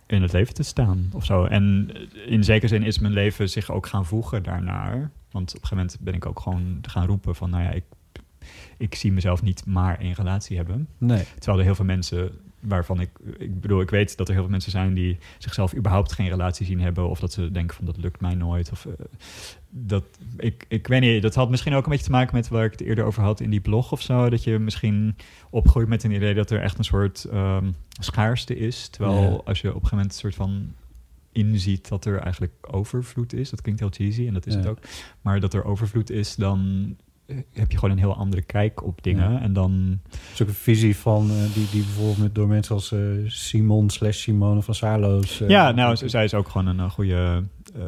in 0.07 0.21
het 0.21 0.33
leven 0.33 0.53
te 0.53 0.63
staan 0.63 1.09
of 1.13 1.25
zo. 1.25 1.45
En 1.45 1.91
in 2.27 2.43
zekere 2.43 2.67
zin 2.67 2.83
is 2.83 2.99
mijn 2.99 3.13
leven 3.13 3.49
zich 3.49 3.71
ook 3.71 3.87
gaan 3.87 4.05
voegen 4.05 4.43
daarnaar. 4.43 5.11
Want 5.31 5.49
op 5.55 5.61
een 5.61 5.67
gegeven 5.67 5.77
moment 5.77 5.97
ben 5.99 6.13
ik 6.13 6.25
ook 6.25 6.39
gewoon 6.39 6.77
gaan 6.81 7.05
roepen 7.05 7.35
van, 7.35 7.49
nou 7.49 7.63
ja, 7.63 7.69
ik, 7.69 7.83
ik 8.77 8.95
zie 8.95 9.11
mezelf 9.11 9.41
niet 9.41 9.65
maar 9.65 9.99
één 9.99 10.13
relatie 10.13 10.57
hebben. 10.57 10.87
Nee. 10.97 11.23
Terwijl 11.35 11.57
er 11.59 11.65
heel 11.65 11.75
veel 11.75 11.85
mensen 11.85 12.31
waarvan 12.59 12.99
ik, 12.99 13.09
ik 13.37 13.61
bedoel, 13.61 13.81
ik 13.81 13.89
weet 13.89 14.17
dat 14.17 14.27
er 14.27 14.33
heel 14.33 14.43
veel 14.43 14.51
mensen 14.51 14.71
zijn 14.71 14.93
die 14.93 15.17
zichzelf 15.37 15.75
überhaupt 15.75 16.11
geen 16.11 16.29
relatie 16.29 16.65
zien 16.65 16.79
hebben, 16.81 17.09
of 17.09 17.19
dat 17.19 17.33
ze 17.33 17.51
denken 17.51 17.75
van 17.75 17.85
dat 17.85 17.97
lukt 17.97 18.21
mij 18.21 18.35
nooit. 18.35 18.71
Of 18.71 18.85
eh, 18.85 18.91
dat, 19.69 20.03
ik, 20.37 20.65
ik 20.67 20.87
weet 20.87 21.01
niet, 21.01 21.21
dat 21.21 21.35
had 21.35 21.49
misschien 21.49 21.73
ook 21.73 21.83
een 21.83 21.89
beetje 21.89 22.05
te 22.05 22.11
maken 22.11 22.35
met 22.35 22.47
waar 22.47 22.65
ik 22.65 22.71
het 22.71 22.81
eerder 22.81 23.05
over 23.05 23.23
had 23.23 23.39
in 23.39 23.49
die 23.49 23.61
blog 23.61 23.91
of 23.91 24.01
zo. 24.01 24.29
Dat 24.29 24.43
je 24.43 24.59
misschien 24.59 25.15
opgroeit 25.49 25.87
met 25.87 26.03
een 26.03 26.11
idee 26.11 26.33
dat 26.33 26.51
er 26.51 26.61
echt 26.61 26.77
een 26.77 26.83
soort 26.83 27.23
ehm, 27.23 27.71
schaarste 27.89 28.57
is. 28.57 28.87
Terwijl 28.87 29.21
Ja. 29.21 29.39
als 29.45 29.61
je 29.61 29.67
op 29.67 29.73
een 29.83 29.87
gegeven 29.87 29.97
moment 29.97 30.13
een 30.13 30.19
soort 30.19 30.35
van 30.35 30.73
inziet 31.31 31.87
dat 31.89 32.05
er 32.05 32.17
eigenlijk 32.19 32.53
overvloed 32.61 33.33
is. 33.33 33.49
Dat 33.49 33.61
klinkt 33.61 33.79
heel 33.79 33.89
cheesy 33.91 34.27
en 34.27 34.33
dat 34.33 34.45
is 34.45 34.53
Ja. 34.53 34.59
het 34.59 34.67
ook. 34.69 34.77
Maar 35.21 35.39
dat 35.39 35.53
er 35.53 35.63
overvloed 35.65 36.09
is, 36.09 36.35
dan 36.35 36.95
heb 37.53 37.71
je 37.71 37.77
gewoon 37.77 37.91
een 37.91 38.01
heel 38.01 38.15
andere 38.15 38.41
kijk 38.41 38.83
op 38.83 39.03
dingen. 39.03 39.31
Ja. 39.31 39.41
En 39.41 39.53
dan 39.53 39.99
is 40.33 40.41
ook 40.41 40.47
een 40.47 40.53
visie 40.53 40.95
van 40.95 41.29
eh, 41.29 41.35
die, 41.53 41.67
die 41.71 41.83
bijvoorbeeld 41.83 42.17
met, 42.17 42.35
door 42.35 42.47
mensen 42.47 42.75
als 42.75 42.91
eh, 42.91 42.99
Simon 43.25 43.89
slash 43.89 44.17
Simone 44.17 44.61
van 44.61 44.75
Saarloos. 44.75 45.41
eh, 45.41 45.49
ja, 45.49 45.71
nou, 45.71 46.09
zij 46.09 46.23
is 46.23 46.33
ook 46.33 46.49
gewoon 46.49 46.67
een, 46.67 46.79
eh, 46.79 46.89
goede 46.89 47.43
eh, 47.75 47.81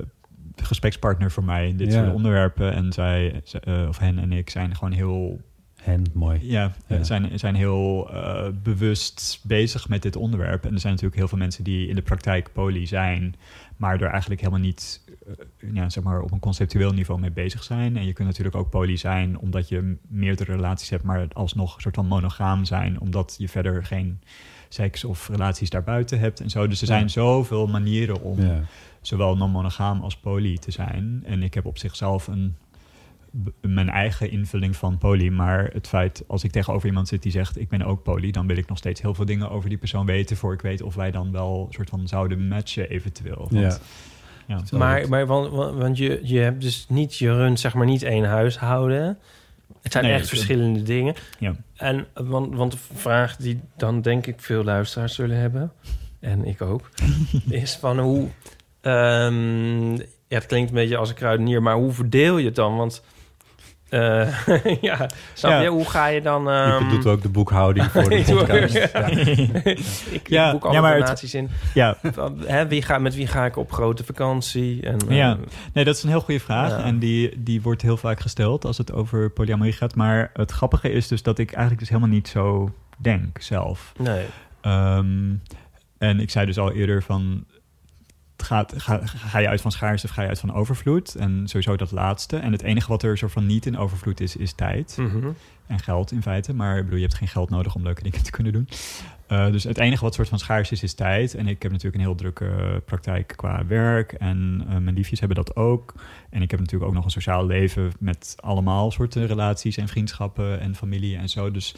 gesprekspartner 0.56 1.32
voor 1.32 1.44
mij 1.44 1.68
in 1.68 1.78
dit 1.78 1.94
Ja. 1.94 2.04
soort 2.04 2.16
onderwerpen. 2.16 2.74
En 2.74 2.94
zij, 2.94 3.42
eh, 3.64 3.86
of 3.88 3.98
hen 3.98 4.20
en 4.20 4.32
ik, 4.32 4.50
zijn 4.50 4.76
gewoon 4.76 4.94
heel, 4.94 5.42
Hen, 5.82 6.04
mooi. 6.14 6.40
ja, 6.42 6.72
eh, 6.88 6.98
Ja. 6.98 7.04
Zijn, 7.04 7.40
zijn 7.40 7.56
heel 7.56 8.10
eh, 8.14 8.48
bewust 8.64 9.40
bezig 9.44 9.90
met 9.90 10.02
dit 10.02 10.16
onderwerp. 10.16 10.66
En 10.66 10.74
er 10.74 10.80
zijn 10.80 10.94
natuurlijk 10.94 11.20
heel 11.20 11.28
veel 11.28 11.38
mensen 11.38 11.64
die 11.64 11.88
in 11.88 11.96
de 11.96 12.02
praktijk 12.02 12.50
poly 12.54 12.86
zijn, 12.86 13.36
maar 13.78 14.02
er 14.02 14.10
eigenlijk 14.10 14.42
helemaal 14.42 14.62
niet, 14.66 15.02
eh, 15.05 15.05
ja, 15.74 15.90
zeg 15.90 16.04
maar, 16.04 16.22
op 16.22 16.32
een 16.32 16.40
conceptueel 16.40 16.92
niveau 16.94 17.20
mee 17.20 17.32
bezig 17.32 17.64
zijn. 17.64 17.98
En 17.98 18.06
je 18.06 18.14
kunt 18.14 18.28
natuurlijk 18.28 18.56
ook 18.56 18.70
poly 18.70 18.96
zijn 18.98 19.38
omdat 19.38 19.68
je 19.70 19.96
meerdere 20.08 20.52
relaties 20.52 20.90
hebt, 20.90 21.04
maar 21.04 21.28
alsnog 21.34 21.76
een 21.76 21.82
soort 21.82 21.96
van 21.96 22.08
monogaam 22.08 22.66
zijn, 22.66 23.00
omdat 23.00 23.36
je 23.38 23.50
verder 23.50 23.86
geen 23.86 24.20
seks 24.70 25.04
of 25.04 25.28
relaties 25.30 25.70
daarbuiten 25.70 26.20
hebt 26.20 26.40
en 26.40 26.50
zo. 26.50 26.68
Dus 26.68 26.82
er 26.82 26.88
Ja. 26.88 26.94
zijn 26.96 27.10
zoveel 27.10 27.68
manieren 27.68 28.22
om 28.22 28.42
Ja. 28.42 28.62
zowel 29.02 29.38
non-monogaam 29.38 30.02
als 30.02 30.18
poly 30.18 30.58
te 30.58 30.72
zijn. 30.72 31.24
En 31.26 31.44
ik 31.44 31.54
heb 31.54 31.66
op 31.66 31.78
zichzelf 31.78 32.28
een, 32.28 32.56
mijn 33.62 33.90
eigen 33.90 34.32
invulling 34.32 34.76
van 34.76 34.98
poly. 34.98 35.30
Maar 35.30 35.70
het 35.74 35.88
feit, 35.88 36.24
als 36.28 36.44
ik 36.44 36.52
tegenover 36.52 36.88
iemand 36.88 37.08
zit 37.08 37.24
die 37.24 37.32
zegt... 37.32 37.60
ik 37.60 37.70
ben 37.70 37.82
ook 37.82 38.04
poly, 38.04 38.32
dan 38.32 38.48
wil 38.48 38.58
ik 38.58 38.68
nog 38.68 38.78
steeds 38.78 39.02
heel 39.02 39.14
veel 39.14 39.26
dingen 39.26 39.50
over 39.50 39.70
die 39.70 39.78
persoon 39.78 40.06
weten... 40.06 40.38
voor 40.38 40.54
ik 40.54 40.62
weet 40.62 40.82
of 40.82 40.96
wij 40.96 41.12
dan 41.12 41.32
wel 41.32 41.68
soort 41.72 41.90
van 41.90 42.08
zouden 42.08 42.48
matchen 42.48 42.90
eventueel. 42.90 43.48
Want, 43.50 43.52
Ja. 43.52 43.78
Ja. 44.48 44.62
Maar, 44.72 45.10
maar 45.10 45.26
want, 45.26 45.76
want 45.76 45.98
je, 45.98 46.20
je 46.24 46.40
hebt 46.40 46.62
dus 46.62 46.86
niet, 46.90 47.18
je 47.18 47.34
runt 47.34 47.60
zeg 47.60 47.74
maar 47.74 47.86
niet 47.86 48.04
één 48.04 48.24
huishouden. 48.24 49.18
Het 49.82 49.92
zijn 49.92 50.06
Nee, 50.06 50.14
echt 50.14 50.28
verschillende 50.28 50.84
dingen. 50.84 51.16
Ja. 51.40 51.56
En 51.76 52.08
want, 52.14 52.56
want 52.56 52.72
de 52.72 52.78
vraag 52.94 53.36
die 53.36 53.60
dan 53.78 54.02
denk 54.02 54.28
ik 54.28 54.36
veel 54.42 54.64
luisteraars 54.64 55.16
zullen 55.16 55.38
hebben, 55.38 55.72
en 56.20 56.46
ik 56.46 56.62
ook, 56.62 56.90
is 57.50 57.76
van 57.76 58.00
hoe. 58.00 58.28
ehm, 58.82 59.92
ja, 60.28 60.38
het 60.38 60.46
klinkt 60.46 60.70
een 60.70 60.76
beetje 60.76 60.98
als 60.98 61.10
een 61.10 61.16
kruidenier, 61.16 61.62
maar 61.62 61.76
hoe 61.76 61.92
verdeel 61.92 62.38
je 62.38 62.46
het 62.46 62.56
dan? 62.56 62.78
Want 62.78 63.04
Eh, 63.90 64.46
ja, 64.82 65.10
snap 65.34 65.52
Ja. 65.52 65.62
je? 65.62 65.68
Hoe 65.70 65.90
ga 65.90 66.08
je 66.08 66.22
dan... 66.22 66.44
Je 66.44 66.50
ehm, 66.50 66.90
doet 66.90 67.06
ook 67.06 67.22
de 67.22 67.30
boekhouding 67.30 67.86
voor 67.86 68.10
de 68.10 68.24
podcast. 68.28 68.74
Ja. 68.94 69.06
ik 70.12 70.28
Ja, 70.30 70.52
boek 70.52 70.64
alle 70.66 70.74
ja, 70.74 70.82
maar 70.82 70.92
het- 70.92 71.00
donaties 71.02 71.34
in. 71.34 71.50
Ja, 71.74 71.98
Hè, 72.46 72.68
wie 72.68 72.82
ga, 72.82 72.98
met 72.98 73.16
wie 73.16 73.28
ga 73.28 73.46
ik 73.46 73.58
op 73.58 73.72
grote 73.72 74.04
vakantie? 74.04 74.82
En, 74.84 74.98
Ja. 75.10 75.32
eh, 75.32 75.38
Nee, 75.74 75.84
dat 75.84 75.96
is 75.96 76.04
een 76.04 76.10
heel 76.10 76.22
goede 76.22 76.40
vraag. 76.40 76.70
Ja. 76.70 76.84
En 76.84 77.00
die, 77.00 77.34
die 77.44 77.62
wordt 77.62 77.82
heel 77.82 77.98
vaak 77.98 78.20
gesteld 78.20 78.66
als 78.66 78.78
het 78.78 78.92
over 78.94 79.30
polyamorie 79.30 79.74
gaat. 79.74 79.96
Maar 79.96 80.30
het 80.34 80.52
grappige 80.52 80.92
is 80.92 81.08
dus 81.08 81.24
dat 81.24 81.38
ik 81.40 81.48
eigenlijk 81.52 81.80
dus 81.80 81.90
helemaal 81.90 82.10
niet 82.10 82.28
zo 82.28 82.72
denk 82.98 83.42
zelf. 83.42 83.92
nee. 83.98 84.26
Ehm, 84.62 85.34
en 85.98 86.20
ik 86.20 86.30
zei 86.30 86.46
dus 86.46 86.58
al 86.58 86.72
eerder 86.72 87.04
van... 87.04 87.46
Gaat, 88.38 88.74
ga, 88.78 89.00
ga 89.04 89.40
je 89.40 89.48
uit 89.48 89.62
van 89.62 89.72
schaarste 89.72 90.08
of 90.08 90.14
ga 90.14 90.22
je 90.22 90.28
uit 90.28 90.40
van 90.40 90.54
overvloed? 90.54 91.16
En 91.16 91.48
sowieso 91.48 91.76
dat 91.76 91.92
laatste. 91.92 92.38
En 92.38 92.52
het 92.52 92.62
enige 92.62 92.88
wat 92.88 93.04
er 93.04 93.18
soort 93.18 93.32
van 93.32 93.46
niet 93.46 93.66
in 93.66 93.78
overvloed 93.78 94.20
is, 94.20 94.36
is 94.36 94.54
tijd. 94.54 94.98
Mhm. 95.00 95.30
En 95.68 95.80
geld 95.80 96.12
in 96.12 96.22
feite. 96.22 96.54
Maar 96.54 96.78
ik 96.78 96.84
bedoel, 96.84 97.00
je 97.00 97.06
hebt 97.06 97.18
geen 97.18 97.28
geld 97.28 97.50
nodig 97.50 97.76
om 97.76 97.84
leuke 97.84 98.04
dingen 98.04 98.24
te 98.24 98.32
kunnen 98.32 98.54
doen. 98.54 98.68
Eh, 99.28 99.52
dus 99.52 99.64
het 99.64 99.78
enige 99.78 100.04
wat 100.04 100.14
soort 100.14 100.30
van 100.30 100.40
schaars 100.40 100.72
is, 100.72 100.84
is 100.84 100.94
tijd. 100.94 101.34
En 101.36 101.48
ik 101.48 101.62
heb 101.62 101.72
natuurlijk 101.72 101.96
een 101.96 102.08
heel 102.08 102.16
drukke 102.16 102.82
praktijk 102.86 103.34
qua 103.36 103.66
werk. 103.66 104.14
En 104.14 104.66
eh, 104.70 104.78
mijn 104.78 104.96
liefjes 104.96 105.20
hebben 105.20 105.38
dat 105.38 105.56
ook. 105.56 105.94
En 106.30 106.42
ik 106.42 106.52
heb 106.52 106.60
natuurlijk 106.60 106.90
ook 106.90 106.96
nog 106.96 107.06
een 107.06 107.12
sociaal 107.12 107.46
leven 107.46 107.92
met 108.00 108.36
allemaal 108.40 108.92
soorten 108.92 109.28
relaties 109.28 109.78
en 109.78 109.88
vriendschappen 109.88 110.60
en 110.60 110.76
familie 110.76 111.18
en 111.18 111.30
zo. 111.30 111.52
Dus 111.52 111.76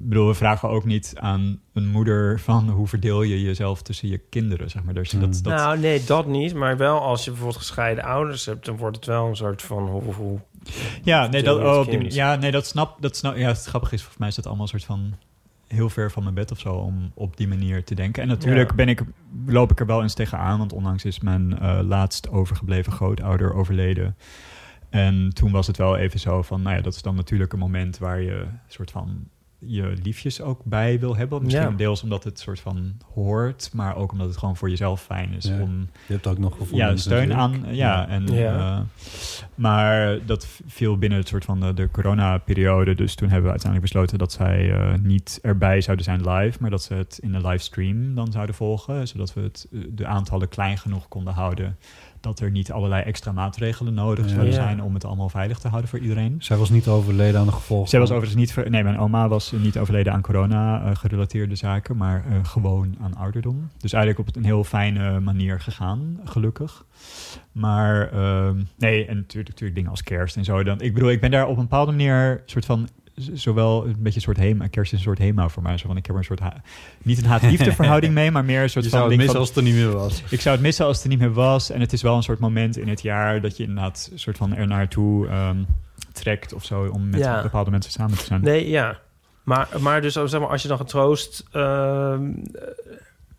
bedoel, 0.00 0.26
we 0.26 0.34
vragen 0.34 0.68
ook 0.68 0.84
niet 0.84 1.12
aan 1.16 1.60
een 1.72 1.88
moeder 1.88 2.40
van 2.40 2.68
hoe 2.70 2.86
verdeel 2.86 3.22
je 3.22 3.42
jezelf 3.42 3.82
tussen 3.82 4.08
je 4.08 4.18
kinderen, 4.18 4.70
zeg 4.70 4.82
maar. 4.84 4.94
Dus 4.94 5.10
Hmm. 5.10 5.20
dat, 5.20 5.40
dat, 5.42 5.52
Nou, 5.52 5.78
nee, 5.78 6.04
dat 6.04 6.26
niet. 6.26 6.54
Maar 6.54 6.76
wel 6.76 7.00
als 7.00 7.24
je 7.24 7.30
bijvoorbeeld 7.30 7.58
gescheiden 7.60 8.04
ouders 8.04 8.46
hebt... 8.46 8.64
dan 8.64 8.76
wordt 8.76 8.96
het 8.96 9.04
wel 9.06 9.26
een 9.26 9.36
soort 9.36 9.62
van... 9.62 9.88
Hoe, 9.88 10.14
hoe, 10.14 10.38
Ja, 11.02 11.26
nee, 11.26 11.42
dat, 11.42 11.58
oh, 11.58 11.86
die- 11.86 12.14
ja, 12.14 12.34
nee, 12.36 12.50
dat 12.50 12.66
snap, 12.66 12.96
dat 13.02 13.16
snap. 13.16 13.36
Ja, 13.36 13.46
het 13.48 13.64
grappige 13.64 13.94
is, 13.94 14.00
volgens 14.00 14.18
mij 14.20 14.28
is 14.28 14.34
dat 14.34 14.46
allemaal 14.46 14.62
een 14.62 14.68
soort 14.80 14.84
van 14.84 15.14
heel 15.66 15.88
ver 15.90 16.10
van 16.10 16.22
mijn 16.22 16.34
bed 16.34 16.50
of 16.50 16.58
zo 16.58 16.74
om 16.74 17.10
op 17.14 17.36
die 17.36 17.48
manier 17.48 17.84
te 17.84 17.94
denken. 17.94 18.22
En 18.22 18.28
natuurlijk 18.28 18.68
Ja. 18.70 18.76
ben 18.76 18.88
ik, 18.88 19.02
loop 19.46 19.70
ik 19.70 19.80
er 19.80 19.86
wel 19.86 20.02
eens 20.02 20.14
tegenaan, 20.14 20.58
want 20.58 20.72
onlangs 20.72 21.04
is 21.04 21.20
mijn 21.20 21.58
eh, 21.58 21.78
laatst 21.82 22.28
overgebleven 22.30 22.92
grootouder 22.92 23.54
overleden. 23.54 24.16
En 24.90 25.30
toen 25.32 25.50
was 25.50 25.66
het 25.66 25.76
wel 25.76 25.96
even 25.96 26.20
zo 26.20 26.42
van, 26.42 26.62
nou 26.62 26.76
ja, 26.76 26.82
dat 26.82 26.94
is 26.94 27.02
dan 27.02 27.14
natuurlijk 27.14 27.52
een 27.52 27.58
moment 27.58 27.98
waar 27.98 28.20
je 28.20 28.32
een 28.40 28.58
soort 28.68 28.90
van 28.90 29.28
je 29.66 29.96
liefjes 30.02 30.40
ook 30.40 30.60
bij 30.64 31.00
wil 31.00 31.16
hebben. 31.16 31.42
Misschien 31.42 31.70
Ja. 31.70 31.76
deels 31.76 32.02
omdat 32.02 32.24
het 32.24 32.38
soort 32.38 32.60
van 32.60 32.92
hoort, 33.14 33.70
maar 33.72 33.96
ook 33.96 34.12
omdat 34.12 34.26
het 34.28 34.36
gewoon 34.36 34.56
voor 34.56 34.70
jezelf 34.70 35.02
fijn 35.02 35.32
is 35.32 35.44
Ja. 35.44 35.60
om 35.60 35.88
Je 36.06 36.12
hebt 36.12 36.26
ook 36.26 36.38
nog 36.38 36.56
gevoelens. 36.56 37.04
ja, 37.04 37.10
steun 37.10 37.28
natuurlijk. 37.28 37.66
aan. 37.66 37.74
Ja, 37.74 38.08
en, 38.08 38.26
Ja. 38.26 38.76
eh, 38.78 38.80
maar 39.54 40.18
dat 40.26 40.46
viel 40.66 40.98
binnen 40.98 41.18
het 41.18 41.28
soort 41.28 41.44
van 41.44 41.60
de, 41.60 41.74
de 41.74 41.90
corona-periode. 41.90 42.94
Dus 42.94 43.14
toen 43.14 43.28
hebben 43.28 43.44
we 43.46 43.50
uiteindelijk 43.50 43.92
besloten 43.92 44.18
dat 44.18 44.32
zij 44.32 44.72
eh, 44.72 44.94
niet 45.02 45.38
erbij 45.42 45.80
zouden 45.80 46.04
zijn 46.04 46.28
live, 46.30 46.58
maar 46.60 46.70
dat 46.70 46.82
ze 46.82 46.94
het 46.94 47.18
in 47.22 47.34
een 47.34 47.46
livestream 47.46 48.14
dan 48.14 48.32
zouden 48.32 48.54
volgen. 48.54 49.08
Zodat 49.08 49.34
we 49.34 49.40
het, 49.40 49.68
eh, 49.72 49.80
de 49.90 50.06
aantallen 50.06 50.48
klein 50.48 50.78
genoeg 50.78 51.08
konden 51.08 51.32
houden. 51.34 51.76
Dat 52.24 52.40
er 52.40 52.50
niet 52.50 52.72
allerlei 52.72 53.02
extra 53.02 53.32
maatregelen 53.32 53.94
nodig 53.94 54.24
Ja. 54.24 54.30
zouden 54.32 54.54
zijn 54.54 54.82
om 54.82 54.94
het 54.94 55.04
allemaal 55.04 55.28
veilig 55.28 55.58
te 55.58 55.68
houden 55.68 55.90
voor 55.90 55.98
iedereen. 55.98 56.36
Zij 56.38 56.56
was 56.56 56.70
niet 56.70 56.88
overleden 56.88 57.40
aan 57.40 57.46
de 57.46 57.52
gevolgen. 57.52 57.88
Zij 57.88 58.00
was 58.00 58.10
overigens 58.10 58.38
niet... 58.40 58.52
ver- 58.52 58.70
Nee, 58.70 58.82
mijn 58.82 58.98
oma 58.98 59.28
was 59.28 59.52
niet 59.52 59.78
overleden 59.78 60.12
aan 60.12 60.20
corona-gerelateerde 60.22 61.54
zaken, 61.54 61.96
maar 61.96 62.24
eh, 62.30 62.38
gewoon 62.44 62.96
aan 63.00 63.14
ouderdom. 63.16 63.68
Dus 63.78 63.92
eigenlijk 63.92 64.28
op 64.28 64.36
een 64.36 64.44
heel 64.44 64.64
fijne 64.64 65.20
manier 65.20 65.60
gegaan, 65.60 66.20
gelukkig. 66.24 66.84
Maar 67.52 68.12
ehm, 68.12 68.56
nee, 68.78 69.06
en 69.06 69.16
natuurlijk, 69.16 69.48
natuurlijk 69.48 69.74
dingen 69.74 69.90
als 69.90 70.02
kerst 70.02 70.36
en 70.36 70.44
zo. 70.44 70.62
Dan, 70.64 70.80
ik 70.80 70.94
bedoel, 70.94 71.10
ik 71.10 71.20
ben 71.20 71.30
daar 71.30 71.46
op 71.46 71.56
een 71.56 71.62
bepaalde 71.62 71.90
manier 71.92 72.42
soort 72.46 72.64
van... 72.64 72.88
Zowel 73.32 73.84
een 73.86 73.96
beetje 73.98 74.14
een 74.16 74.20
soort 74.24 74.36
hema, 74.36 74.66
kerst 74.66 74.92
is 74.92 74.98
een 74.98 75.04
soort 75.04 75.18
hema 75.18 75.48
voor 75.48 75.62
mij. 75.62 75.78
Zo 75.78 75.86
van, 75.86 75.96
ik 75.96 76.06
heb 76.06 76.14
er 76.14 76.20
een 76.20 76.26
soort, 76.26 76.40
ha- 76.40 76.62
niet 77.02 77.18
een 77.18 77.24
haat-liefde 77.24 77.72
verhouding 77.82 78.14
mee, 78.14 78.30
maar 78.30 78.44
meer 78.44 78.62
een 78.62 78.70
soort 78.70 78.84
Je 78.84 78.90
van... 78.90 78.98
zou 78.98 79.10
het 79.10 79.20
missen 79.20 79.32
van- 79.32 79.40
als 79.40 79.48
het 79.48 79.56
er 79.58 79.62
niet 79.72 79.74
meer 79.74 79.92
was. 79.92 80.22
ik 80.30 80.40
zou 80.40 80.54
het 80.54 80.64
missen 80.64 80.86
als 80.86 80.94
het 80.96 81.04
er 81.04 81.10
niet 81.10 81.18
meer 81.20 81.32
was. 81.32 81.70
En 81.70 81.80
het 81.80 81.92
is 81.92 82.02
wel 82.02 82.16
een 82.16 82.22
soort 82.22 82.38
moment 82.38 82.76
in 82.76 82.88
het 82.88 83.02
jaar 83.02 83.40
dat 83.40 83.56
je 83.56 83.62
inderdaad 83.62 84.08
een 84.12 84.18
soort 84.18 84.36
van 84.36 84.54
er 84.54 84.66
naartoe 84.66 85.28
ehm, 85.28 85.56
trekt 86.12 86.52
of 86.52 86.64
zo 86.64 86.88
om 86.92 87.08
met 87.10 87.20
Ja. 87.20 87.42
bepaalde 87.42 87.70
mensen 87.70 87.92
samen 87.92 88.18
te 88.18 88.24
zijn. 88.24 88.40
Nee, 88.40 88.68
ja. 88.68 88.98
Maar, 89.42 89.68
maar 89.80 90.00
dus 90.00 90.12
zeg 90.12 90.40
maar, 90.40 90.48
als 90.48 90.62
je 90.62 90.68
dan 90.68 90.76
getroost... 90.78 91.44
ehm, 91.52 92.24
eh, 92.54 92.62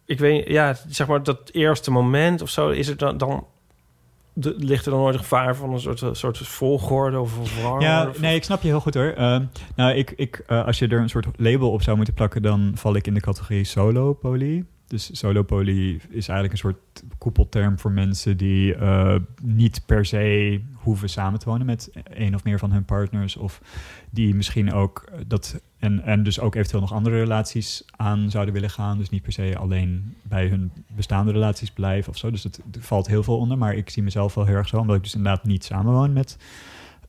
ik 0.06 0.20
weet 0.20 0.48
ja, 0.48 0.76
zeg 0.88 1.08
maar 1.08 1.24
dat 1.24 1.50
eerste 1.52 1.92
moment 1.92 2.42
of 2.42 2.50
zo... 2.50 2.70
is 2.70 2.88
er 2.88 2.98
dan... 2.98 3.18
dan 3.18 3.46
de, 4.38 4.54
ligt 4.58 4.86
er 4.86 4.92
dan 4.92 5.00
nooit 5.00 5.14
een 5.14 5.20
gevaar 5.20 5.56
van 5.56 5.74
een 5.74 5.80
soort, 5.80 6.04
soort 6.18 6.38
volgorde 6.38 7.20
of 7.20 7.32
verwarring? 7.44 7.84
Ja, 7.84 8.08
Of- 8.08 8.20
nee, 8.20 8.36
ik 8.36 8.44
snap 8.44 8.62
je 8.62 8.68
heel 8.68 8.80
goed 8.80 8.94
hoor. 8.94 9.14
Ehm, 9.18 9.44
nou, 9.76 9.94
ik, 9.94 10.14
ik, 10.16 10.44
eh, 10.48 10.66
als 10.66 10.80
je 10.80 10.88
er 10.88 11.00
een 11.00 11.10
soort 11.10 11.28
label 11.36 11.72
op 11.72 11.82
zou 11.82 11.96
moeten 11.96 12.14
plakken, 12.14 12.42
dan 12.42 12.72
val 12.76 12.96
ik 12.96 13.08
in 13.08 13.14
de 13.14 13.20
categorie 13.22 13.64
solo 13.64 14.14
poly. 14.14 14.66
Dus 14.88 15.20
solo 15.20 15.44
poly 15.44 16.00
is 16.10 16.28
eigenlijk 16.28 16.52
een 16.52 16.58
soort 16.58 17.04
koepelterm 17.18 17.80
voor 17.80 17.92
mensen 17.92 18.38
die 18.38 18.76
eh, 18.76 19.16
niet 19.42 19.82
per 19.86 20.06
se 20.06 20.62
hoeven 20.74 21.10
samen 21.10 21.40
te 21.40 21.50
wonen 21.50 21.66
met 21.66 21.92
één 22.14 22.36
of 22.36 22.44
meer 22.44 22.60
van 22.60 22.72
hun 22.72 22.86
partners. 22.86 23.36
Of 23.36 23.62
die 24.10 24.36
misschien 24.36 24.74
ook 24.74 25.12
dat. 25.28 25.62
En, 25.78 26.04
en 26.04 26.24
dus 26.24 26.40
ook 26.40 26.56
eventueel 26.56 26.82
nog 26.82 26.94
andere 26.94 27.20
relaties 27.20 27.84
aan 27.96 28.30
zouden 28.30 28.54
willen 28.54 28.70
gaan. 28.70 28.98
Dus 28.98 29.10
niet 29.10 29.22
per 29.22 29.32
se 29.32 29.58
alleen 29.58 30.16
bij 30.22 30.48
hun 30.48 30.72
bestaande 30.96 31.32
relaties 31.32 31.72
blijven 31.72 32.12
of 32.12 32.18
zo. 32.18 32.32
Dus 32.32 32.44
het, 32.44 32.60
valt 32.80 33.08
heel 33.08 33.24
veel 33.24 33.38
onder. 33.38 33.58
Maar 33.58 33.76
ik 33.76 33.90
zie 33.90 34.04
mezelf 34.04 34.34
wel 34.34 34.46
heel 34.46 34.56
erg 34.56 34.68
zo, 34.68 34.78
omdat 34.78 34.96
ik 34.96 35.04
dus 35.04 35.16
inderdaad 35.16 35.44
niet 35.44 35.64
samenwoon 35.64 36.14
met 36.14 36.38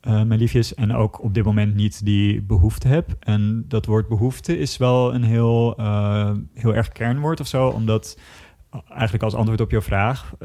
eh, 0.07 0.21
mijn 0.23 0.39
liefjes. 0.39 0.73
En 0.73 0.93
ook 0.93 1.23
op 1.23 1.33
dit 1.33 1.43
moment 1.43 1.75
niet 1.75 2.05
die 2.05 2.41
behoefte 2.41 2.87
heb. 2.87 3.15
En 3.19 3.65
dat 3.67 3.85
woord 3.85 4.07
behoefte 4.07 4.57
is 4.57 4.77
wel 4.77 5.13
een 5.13 5.23
heel, 5.23 5.77
eh, 5.77 6.31
heel 6.53 6.75
erg 6.75 6.89
kernwoord 6.89 7.39
of 7.39 7.47
zo. 7.47 7.67
Omdat 7.67 8.19
eh, 8.69 8.79
eigenlijk 8.89 9.23
als 9.23 9.33
antwoord 9.33 9.61
op 9.61 9.71
jouw 9.71 9.81
vraag... 9.81 10.35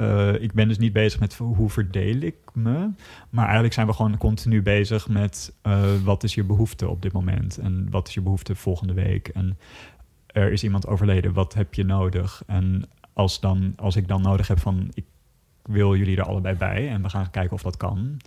ik 0.40 0.52
ben 0.52 0.68
dus 0.68 0.78
niet 0.78 0.92
bezig 0.92 1.20
met 1.20 1.34
hoe 1.34 1.70
verdeel 1.70 2.20
ik 2.20 2.36
me. 2.52 2.90
Maar 3.30 3.44
eigenlijk 3.44 3.74
zijn 3.74 3.86
we 3.86 3.92
gewoon 3.92 4.18
continu 4.18 4.62
bezig 4.62 5.08
met... 5.08 5.54
wat 6.04 6.22
is 6.22 6.34
je 6.34 6.44
behoefte 6.44 6.88
op 6.88 7.02
dit 7.02 7.12
moment? 7.12 7.58
En 7.58 7.86
wat 7.90 8.08
is 8.08 8.14
je 8.14 8.20
behoefte 8.20 8.54
volgende 8.54 8.94
week? 8.94 9.28
En 9.28 9.58
er 10.26 10.52
is 10.52 10.64
iemand 10.64 10.86
overleden, 10.86 11.32
wat 11.32 11.54
heb 11.54 11.74
je 11.74 11.84
nodig? 11.84 12.42
En 12.46 12.88
als, 13.12 13.40
dan, 13.40 13.72
als 13.76 13.96
ik 13.96 14.08
dan 14.08 14.22
nodig 14.22 14.48
heb 14.48 14.58
van... 14.58 14.88
ik 14.94 15.04
wil 15.62 15.96
jullie 15.96 16.16
er 16.16 16.26
allebei 16.26 16.56
bij 16.56 16.88
en 16.88 17.02
we 17.02 17.08
gaan 17.08 17.30
kijken 17.30 17.52
of 17.52 17.62
dat 17.62 17.76
kan 17.76 18.18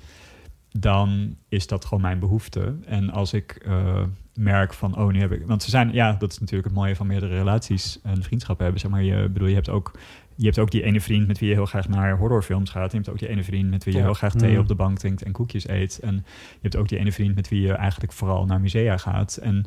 dan 0.77 1.35
is 1.49 1.67
dat 1.67 1.85
gewoon 1.85 2.01
mijn 2.01 2.19
behoefte. 2.19 2.75
En 2.85 3.09
als 3.09 3.33
ik 3.33 3.51
eh, 3.65 4.01
merk 4.33 4.73
van, 4.73 4.97
oh, 4.97 5.11
nu 5.11 5.19
heb 5.19 5.31
ik... 5.31 5.45
Want 5.47 5.63
ze 5.63 5.69
zijn, 5.69 5.93
ja, 5.93 6.13
dat 6.13 6.31
is 6.31 6.39
natuurlijk 6.39 6.67
het 6.67 6.77
mooie 6.77 6.95
van 6.95 7.07
meerdere 7.07 7.37
relaties 7.37 7.99
en 8.03 8.23
vriendschappen 8.23 8.63
hebben. 8.63 8.81
Zeg 8.83 8.91
maar, 8.91 9.03
je 9.03 9.29
bedoel, 9.29 9.47
je 9.47 9.55
hebt 9.55 9.69
ook... 9.69 9.91
Je 10.37 10.45
hebt 10.45 10.59
ook 10.59 10.71
die 10.71 10.83
ene 10.83 11.01
vriend 11.01 11.27
met 11.27 11.39
wie 11.39 11.49
je 11.49 11.55
heel 11.55 11.65
graag 11.65 11.87
naar 11.87 12.17
horrorfilms 12.17 12.69
gaat. 12.69 12.91
Je 12.91 12.97
hebt 12.97 13.09
ook 13.09 13.19
die 13.19 13.27
ene 13.27 13.43
vriend 13.43 13.69
met 13.69 13.83
wie 13.83 13.93
je 13.93 13.99
Ja. 13.99 14.05
heel 14.05 14.13
graag 14.13 14.33
thee 14.33 14.51
Mm. 14.53 14.59
op 14.59 14.67
de 14.67 14.75
bank 14.75 14.97
drinkt 14.99 15.23
en 15.23 15.31
koekjes 15.31 15.67
eet. 15.67 15.99
En 15.99 16.13
je 16.51 16.59
hebt 16.61 16.75
ook 16.75 16.87
die 16.87 16.97
ene 16.99 17.11
vriend 17.11 17.35
met 17.35 17.49
wie 17.49 17.61
je 17.61 17.73
eigenlijk 17.73 18.11
vooral 18.13 18.45
naar 18.45 18.61
musea 18.61 18.97
gaat. 18.97 19.37
En 19.37 19.65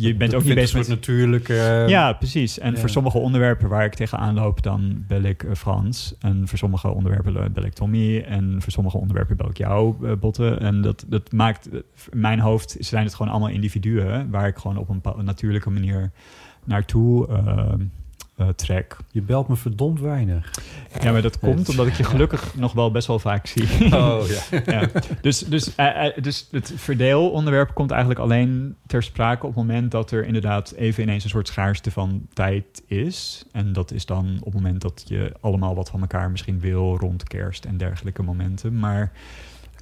je 0.00 0.14
bent 0.14 0.34
ook 0.34 0.44
niet 0.44 0.54
bezig 0.54 0.78
met... 0.78 0.88
natuurlijke... 0.88 1.84
Ja, 1.86 2.12
precies. 2.12 2.58
En 2.58 2.72
ja. 2.72 2.78
voor 2.78 2.88
sommige 2.88 3.18
onderwerpen 3.18 3.68
waar 3.68 3.84
ik 3.84 3.94
tegenaan 3.94 4.34
loop, 4.34 4.62
dan 4.62 5.04
bel 5.06 5.22
ik 5.22 5.42
eh, 5.42 5.54
Frans. 5.54 6.14
En 6.18 6.48
voor 6.48 6.58
sommige 6.58 6.88
onderwerpen 6.88 7.36
eh, 7.36 7.50
bel 7.50 7.64
ik 7.64 7.72
Tommy. 7.72 8.20
En 8.20 8.62
voor 8.62 8.72
sommige 8.72 8.98
onderwerpen 8.98 9.36
bel 9.36 9.48
ik 9.48 9.56
jou, 9.56 10.06
eh, 10.06 10.12
Botte. 10.20 10.54
En 10.54 10.82
dat, 10.82 11.04
dat 11.08 11.32
maakt, 11.32 11.68
eh, 11.68 11.78
in 12.10 12.20
mijn 12.20 12.40
hoofd 12.40 12.76
zijn 12.78 13.04
het 13.04 13.14
gewoon 13.14 13.32
allemaal 13.32 13.50
individuen... 13.50 14.30
waar 14.30 14.46
ik 14.46 14.56
gewoon 14.56 14.76
op 14.76 14.88
een 14.88 15.24
natuurlijke 15.24 15.70
manier 15.70 16.10
naartoe 16.64 17.28
eh, 17.28 17.72
eh, 18.38 18.48
trek. 18.48 18.96
Je 19.10 19.22
belt 19.22 19.48
me 19.48 19.56
verdomd 19.56 20.00
weinig. 20.00 20.50
Ja, 21.00 21.12
maar 21.12 21.22
dat 21.22 21.38
komt 21.38 21.68
omdat 21.68 21.86
ik 21.86 21.94
je 21.94 22.04
gelukkig 22.14 22.54
nog 22.54 22.72
wel 22.72 22.90
best 22.90 23.06
wel 23.06 23.18
vaak 23.18 23.46
zie. 23.46 23.94
Oh 23.94 24.20
ja. 24.26 24.60
ja. 24.80 24.88
Dus, 25.20 25.38
dus, 25.38 25.74
eh, 25.74 26.06
eh, 26.06 26.22
dus 26.22 26.48
het 26.50 26.72
verdeelonderwerp 26.76 27.74
komt 27.74 27.90
eigenlijk 27.90 28.20
alleen 28.20 28.76
ter 28.86 29.02
sprake 29.02 29.46
op 29.46 29.54
het 29.54 29.66
moment 29.66 29.90
dat 29.90 30.10
er 30.10 30.24
inderdaad 30.24 30.72
even 30.72 31.02
ineens 31.02 31.24
een 31.24 31.30
soort 31.30 31.48
schaarste 31.48 31.90
van 31.90 32.26
tijd 32.32 32.82
is. 32.86 33.44
En 33.52 33.72
dat 33.72 33.92
is 33.92 34.06
dan 34.06 34.36
op 34.38 34.44
het 34.52 34.62
moment 34.62 34.80
dat 34.80 35.04
je 35.06 35.32
allemaal 35.40 35.74
wat 35.74 35.90
van 35.90 36.00
elkaar 36.00 36.30
misschien 36.30 36.60
wil 36.60 36.96
rond 36.96 37.24
kerst 37.24 37.64
en 37.64 37.76
dergelijke 37.76 38.22
momenten. 38.22 38.78
Maar 38.78 39.12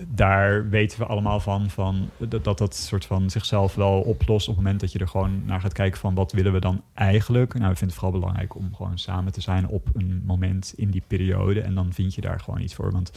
daar 0.08 0.68
weten 0.68 0.98
we 0.98 1.06
allemaal 1.06 1.40
van, 1.40 1.70
van 1.70 2.10
dat, 2.18 2.44
dat 2.44 2.58
dat 2.58 2.74
soort 2.74 3.04
van 3.04 3.30
zichzelf 3.30 3.74
wel 3.74 4.00
oplost 4.00 4.48
op 4.48 4.54
het 4.54 4.64
moment 4.64 4.80
dat 4.80 4.92
je 4.92 4.98
er 4.98 5.08
gewoon 5.08 5.42
naar 5.44 5.60
gaat 5.60 5.72
kijken 5.72 6.00
van 6.00 6.14
wat 6.14 6.32
willen 6.32 6.52
we 6.52 6.60
dan 6.60 6.82
eigenlijk. 6.94 7.54
Nou, 7.54 7.70
ik 7.70 7.78
vind 7.78 7.90
het 7.90 8.00
vooral 8.00 8.20
belangrijk 8.20 8.54
om 8.54 8.74
gewoon 8.74 8.98
samen 8.98 9.32
te 9.32 9.40
zijn 9.40 9.68
op 9.68 9.88
een 9.92 10.22
moment 10.24 10.72
in 10.76 10.90
die 10.90 11.02
periode 11.06 11.60
en 11.60 11.74
dan 11.74 11.92
vind 11.92 12.14
je 12.14 12.20
daar 12.20 12.40
gewoon 12.40 12.60
iets 12.60 12.74
voor. 12.74 12.92
Want 12.92 13.12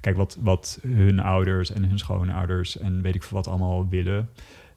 kijk, 0.00 0.16
wat, 0.16 0.38
wat 0.40 0.78
hun 0.82 1.20
ouders 1.20 1.72
en 1.72 1.84
hun 1.84 1.98
schoonouders 1.98 2.78
en 2.78 3.02
weet 3.02 3.14
ik 3.14 3.22
veel 3.22 3.36
wat 3.36 3.48
allemaal 3.48 3.88
willen, 3.88 4.28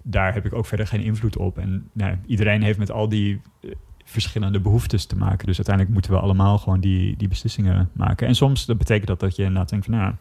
daar 0.03 0.33
heb 0.33 0.45
ik 0.45 0.53
ook 0.53 0.65
verder 0.65 0.87
geen 0.87 1.01
invloed 1.01 1.37
op. 1.37 1.57
En 1.57 1.89
nou, 1.93 2.17
iedereen 2.25 2.61
heeft 2.61 2.79
met 2.79 2.91
al 2.91 3.09
die 3.09 3.41
eh, 3.61 3.71
verschillende 4.03 4.59
behoeftes 4.59 5.05
te 5.05 5.15
maken. 5.15 5.45
Dus 5.45 5.55
uiteindelijk 5.55 5.93
moeten 5.93 6.11
we 6.11 6.19
allemaal 6.19 6.57
gewoon 6.57 6.79
die, 6.79 7.17
die 7.17 7.27
beslissingen 7.27 7.89
maken. 7.93 8.27
En 8.27 8.35
soms 8.35 8.65
dat 8.65 8.77
betekent 8.77 9.07
dat 9.07 9.19
dat 9.19 9.35
je 9.35 9.43
inderdaad 9.43 9.69
denkt 9.69 9.85
van, 9.85 9.95
nou, 9.95 10.13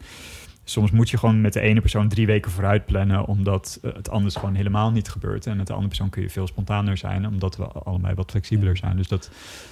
soms 0.63 0.91
moet 0.91 1.09
je 1.09 1.17
gewoon 1.17 1.41
met 1.41 1.53
de 1.53 1.59
ene 1.59 1.79
persoon 1.81 2.07
drie 2.07 2.25
weken 2.25 2.51
vooruit 2.51 2.85
plannen, 2.85 3.25
omdat 3.25 3.79
eh, 3.81 3.93
het 3.93 4.09
anders 4.09 4.35
gewoon 4.35 4.55
helemaal 4.55 4.91
niet 4.91 5.09
gebeurt. 5.09 5.45
En 5.47 5.57
met 5.57 5.67
de 5.67 5.71
andere 5.73 5.89
persoon 5.89 6.09
kun 6.09 6.21
je 6.21 6.29
veel 6.29 6.47
spontaner 6.47 6.97
zijn, 6.97 7.27
omdat 7.27 7.57
we 7.57 7.63
allebei 7.65 8.13
wat 8.13 8.31
flexibeler 8.31 8.77
zijn. 8.77 8.97
Dus 8.97 9.07
dat 9.07 9.29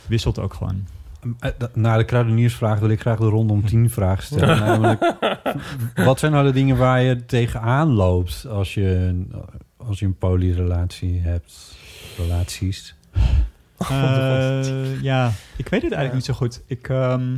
wisselt 0.07 0.39
ook 0.39 0.53
gewoon. 0.53 0.85
Eh, 1.39 1.51
da- 1.57 1.69
Na 1.73 1.97
de 1.97 2.03
kruideniersvraag 2.05 2.79
wil 2.79 2.89
ik 2.89 2.99
graag 2.99 3.17
de 3.19 3.25
rondom 3.25 3.65
10 3.65 3.89
vraag 3.99 4.23
stellen. 4.23 4.59
Namelijk, 4.59 5.15
wat 5.95 6.19
zijn 6.19 6.31
nou 6.31 6.45
de 6.45 6.51
dingen 6.53 6.77
waar 6.77 7.01
je 7.01 7.25
tegenaan 7.25 7.87
loopt 7.91 8.45
als 8.49 8.73
je, 8.73 9.21
als 9.77 9.99
je 9.99 10.05
een 10.05 10.17
polyrelatie 10.17 11.19
hebt? 11.19 11.75
Relaties. 12.17 12.95
Eh, 13.89 15.01
ja, 15.01 15.31
ik 15.57 15.67
weet 15.69 15.81
het 15.81 15.91
eigenlijk 15.91 16.13
niet 16.13 16.25
zo 16.25 16.33
goed. 16.33 16.61
Ik, 16.65 16.89
ehm, 16.89 17.37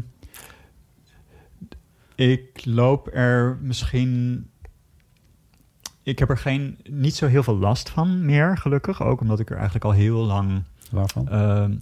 ik 2.32 2.66
loop 2.66 3.10
er 3.14 3.58
misschien. 3.62 4.46
Ik 6.04 6.20
heb 6.20 6.30
er 6.30 6.38
geen, 6.38 6.78
niet 6.90 7.16
zo 7.16 7.28
heel 7.28 7.44
veel 7.44 7.58
last 7.58 7.90
van 7.90 8.26
meer, 8.26 8.58
gelukkig. 8.58 9.04
Ook 9.04 9.22
omdat 9.22 9.40
ik 9.40 9.50
er 9.50 9.56
eigenlijk 9.56 9.86
al 9.86 9.92
heel 9.92 10.26
lang. 10.26 10.64
Waarvan? 10.92 11.30
ehm, 11.30 11.76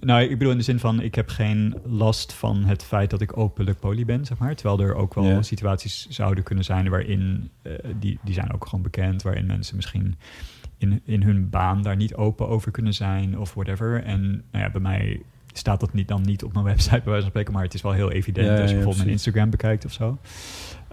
nou, 0.00 0.22
ik 0.22 0.38
bedoel 0.38 0.52
in 0.52 0.58
de 0.58 0.64
zin 0.64 0.78
van, 0.78 1.00
ik 1.00 1.14
heb 1.14 1.28
geen 1.28 1.74
last 1.84 2.32
van 2.32 2.64
het 2.64 2.84
feit 2.84 3.10
dat 3.10 3.20
ik 3.20 3.36
openlijk 3.36 3.80
poly 3.80 4.04
ben, 4.04 4.24
zeg 4.24 4.38
maar. 4.38 4.54
Terwijl 4.54 4.80
er 4.80 4.94
ook 4.94 5.14
wel 5.14 5.42
situaties 5.42 6.06
zouden 6.08 6.44
kunnen 6.44 6.64
zijn 6.64 6.88
waarin, 6.90 7.50
eh, 7.62 7.72
die, 7.98 8.18
die 8.22 8.34
zijn 8.34 8.52
ook 8.52 8.64
gewoon 8.64 8.82
bekend, 8.82 9.22
waarin 9.22 9.46
mensen 9.46 9.76
misschien 9.76 10.16
in, 10.78 11.00
in 11.04 11.22
hun 11.22 11.50
baan 11.50 11.82
daar 11.82 11.96
niet 11.96 12.14
open 12.14 12.48
over 12.48 12.70
kunnen 12.70 12.94
zijn 12.94 13.38
of 13.38 13.54
whatever. 13.54 14.02
En 14.02 14.44
nou 14.50 14.64
ja, 14.64 14.70
bij 14.70 14.80
mij 14.80 15.22
staat 15.58 15.80
dat 15.80 15.92
niet, 15.92 16.08
dan 16.08 16.22
niet 16.22 16.44
op 16.44 16.52
mijn 16.52 16.64
website 16.74 16.90
bij 16.90 17.02
wijze 17.04 17.20
van 17.20 17.30
spreken, 17.30 17.52
maar 17.52 17.62
het 17.62 17.74
is 17.74 17.82
wel 17.82 17.92
heel 17.92 18.10
evident 18.10 18.46
Ja, 18.46 18.52
als 18.52 18.60
je 18.70 18.74
bijvoorbeeld 18.74 18.96
mijn. 19.04 19.10
Instagram 19.16 19.50
bekijkt 19.50 19.84
of 19.84 19.92
zo. 19.92 20.18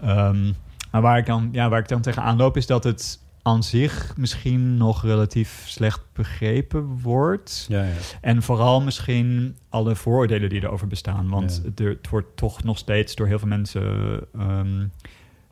Ehm, 0.00 0.52
maar 0.90 1.02
waar 1.02 1.18
ik, 1.18 1.26
dan, 1.26 1.48
ja, 1.52 1.68
waar 1.68 1.78
ik 1.80 1.88
dan 1.88 2.00
tegenaan 2.00 2.36
loop 2.36 2.56
is 2.56 2.66
dat 2.66 2.84
het 2.84 3.20
aan 3.42 3.62
zich 3.62 4.16
misschien 4.16 4.76
nog 4.76 5.02
relatief 5.02 5.62
slecht 5.66 6.00
begrepen 6.12 7.00
wordt. 7.00 7.66
Ja, 7.68 7.82
ja. 7.82 7.90
En 8.20 8.42
vooral 8.42 8.80
misschien 8.80 9.56
alle 9.68 9.94
vooroordelen 9.96 10.48
die 10.48 10.62
erover 10.62 10.86
bestaan. 10.86 11.28
Want 11.28 11.60
Ja. 11.76 11.84
er- 11.84 11.90
het 11.90 12.08
wordt 12.08 12.36
toch 12.36 12.62
nog 12.62 12.78
steeds 12.78 13.14
door 13.14 13.26
heel 13.26 13.38
veel 13.38 13.48
mensen 13.48 14.20
ehm, 14.38 14.86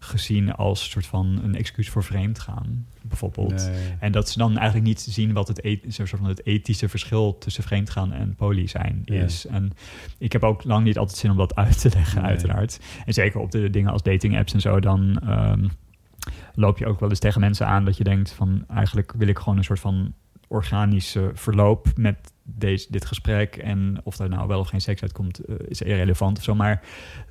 gezien 0.03 0.53
als 0.53 0.85
een 0.85 0.91
soort 0.91 1.07
van 1.07 1.41
een 1.43 1.55
excuus 1.55 1.89
voor 1.89 2.05
vreemd 2.05 2.39
gaan, 2.39 2.87
bijvoorbeeld. 3.03 3.51
Nee. 3.71 3.97
En 4.01 4.13
dat 4.13 4.29
ze 4.29 4.39
dan 4.39 4.57
eigenlijk 4.57 4.87
niet 4.87 5.01
zien 5.01 5.33
wat 5.33 5.49
het, 5.49 5.65
e- 5.65 5.79
soort 5.89 6.09
van 6.11 6.25
het 6.25 6.47
ethische 6.47 6.89
verschil 6.89 7.39
tussen 7.39 7.63
vreemdgaan 7.63 8.13
en 8.13 8.35
poly 8.35 8.67
zijn 8.67 9.03
is. 9.05 9.47
En 9.47 9.73
ik 10.19 10.33
heb 10.33 10.43
ook 10.45 10.65
lang 10.65 10.85
niet 10.85 10.99
altijd 10.99 11.19
zin 11.19 11.31
om 11.31 11.37
dat 11.37 11.55
uit 11.55 11.81
te 11.81 11.91
leggen, 11.95 12.21
Nee. 12.23 12.31
uiteraard. 12.31 12.81
En 13.07 13.13
zeker 13.13 13.41
op 13.41 13.51
de 13.51 13.71
dingen 13.71 13.93
als 13.93 14.03
dating 14.03 14.39
apps 14.39 14.53
en 14.53 14.61
zo, 14.61 14.81
dan 14.81 15.19
ehm, 15.19 15.69
loop 16.55 16.79
je 16.79 16.87
ook 16.87 17.01
wel 17.01 17.09
eens 17.09 17.19
tegen 17.19 17.41
mensen 17.41 17.67
aan 17.67 17.85
dat 17.85 17.97
je 17.97 18.05
denkt 18.05 18.33
van 18.33 18.65
eigenlijk 18.69 19.13
wil 19.17 19.29
ik 19.29 19.39
gewoon 19.39 19.59
een 19.59 19.65
soort 19.65 19.81
van 19.81 20.15
organische 20.49 21.31
verloop 21.35 21.87
met 21.97 22.33
deze, 22.55 22.87
dit 22.91 23.07
gesprek. 23.07 23.57
En 23.57 24.01
of 24.03 24.19
er 24.19 24.29
nou 24.29 24.49
wel 24.49 24.61
of 24.61 24.69
geen 24.69 24.81
seks 24.81 25.03
uitkomt, 25.03 25.39
eh, 25.39 25.55
is 25.69 25.83
irrelevant 25.83 26.39
of 26.39 26.45
zo. 26.45 26.55
Maar 26.55 26.83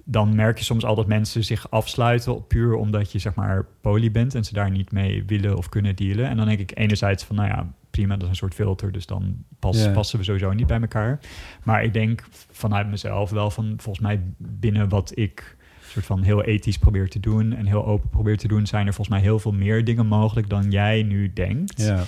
dan 0.03 0.35
merk 0.35 0.57
je 0.57 0.63
soms 0.63 0.85
al 0.85 0.95
dat 0.95 1.07
mensen 1.07 1.43
zich 1.43 1.71
afsluiten 1.71 2.47
puur 2.47 2.75
omdat 2.75 3.11
je 3.11 3.19
zeg 3.19 3.35
maar 3.35 3.65
poly 3.81 4.11
bent 4.11 4.35
en 4.35 4.43
ze 4.43 4.53
daar 4.53 4.71
niet 4.71 4.91
mee 4.91 5.23
willen 5.25 5.57
of 5.57 5.69
kunnen 5.69 5.95
dealen. 5.95 6.29
En 6.29 6.37
dan 6.37 6.45
denk 6.45 6.59
ik 6.59 6.71
enerzijds 6.77 7.23
van, 7.23 7.35
nou 7.35 7.47
ja, 7.47 7.73
prima, 7.89 8.13
dat 8.13 8.23
is 8.23 8.29
een 8.29 8.35
soort 8.35 8.53
filter, 8.53 8.91
dus 8.91 9.05
dan 9.05 9.35
pas, 9.59 9.91
passen 9.91 10.19
we 10.19 10.25
sowieso 10.25 10.53
niet 10.53 10.67
bij 10.67 10.81
elkaar. 10.81 11.19
Maar 11.63 11.83
ik 11.83 11.93
denk 11.93 12.23
vanuit 12.51 12.89
mezelf 12.89 13.29
wel 13.29 13.51
van, 13.51 13.73
volgens 13.77 14.05
mij 14.05 14.21
binnen 14.37 14.89
wat 14.89 15.11
ik 15.17 15.57
soort 15.89 16.05
van 16.05 16.21
heel 16.21 16.43
ethisch 16.43 16.77
probeer 16.77 17.09
te 17.09 17.19
doen 17.19 17.53
en 17.53 17.65
heel 17.65 17.85
open 17.85 18.09
probeer 18.09 18.37
te 18.37 18.47
doen, 18.47 18.67
zijn 18.67 18.87
er 18.87 18.93
volgens 18.93 19.15
mij 19.15 19.25
heel 19.25 19.39
veel 19.39 19.51
meer 19.51 19.85
dingen 19.85 20.05
mogelijk 20.05 20.49
dan 20.49 20.71
jij 20.71 21.03
nu 21.03 21.33
denkt. 21.33 21.81
Ja. 21.81 22.03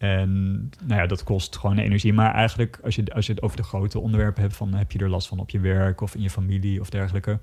En 0.00 0.52
nou 0.84 1.00
ja, 1.00 1.06
dat 1.06 1.24
kost 1.24 1.56
gewoon 1.56 1.78
energie. 1.78 2.12
Maar 2.12 2.34
eigenlijk, 2.34 2.78
als 2.84 2.94
je, 2.94 3.14
als 3.14 3.26
je 3.26 3.32
het 3.32 3.42
over 3.42 3.56
de 3.56 3.62
grote 3.62 3.98
onderwerpen 3.98 4.42
hebt, 4.42 4.56
van 4.56 4.74
heb 4.74 4.92
je 4.92 4.98
er 4.98 5.08
last 5.08 5.28
van 5.28 5.38
op 5.38 5.50
je 5.50 5.60
werk 5.60 6.00
of 6.00 6.14
in 6.14 6.22
je 6.22 6.30
familie 6.30 6.80
of 6.80 6.90
dergelijke. 6.90 7.38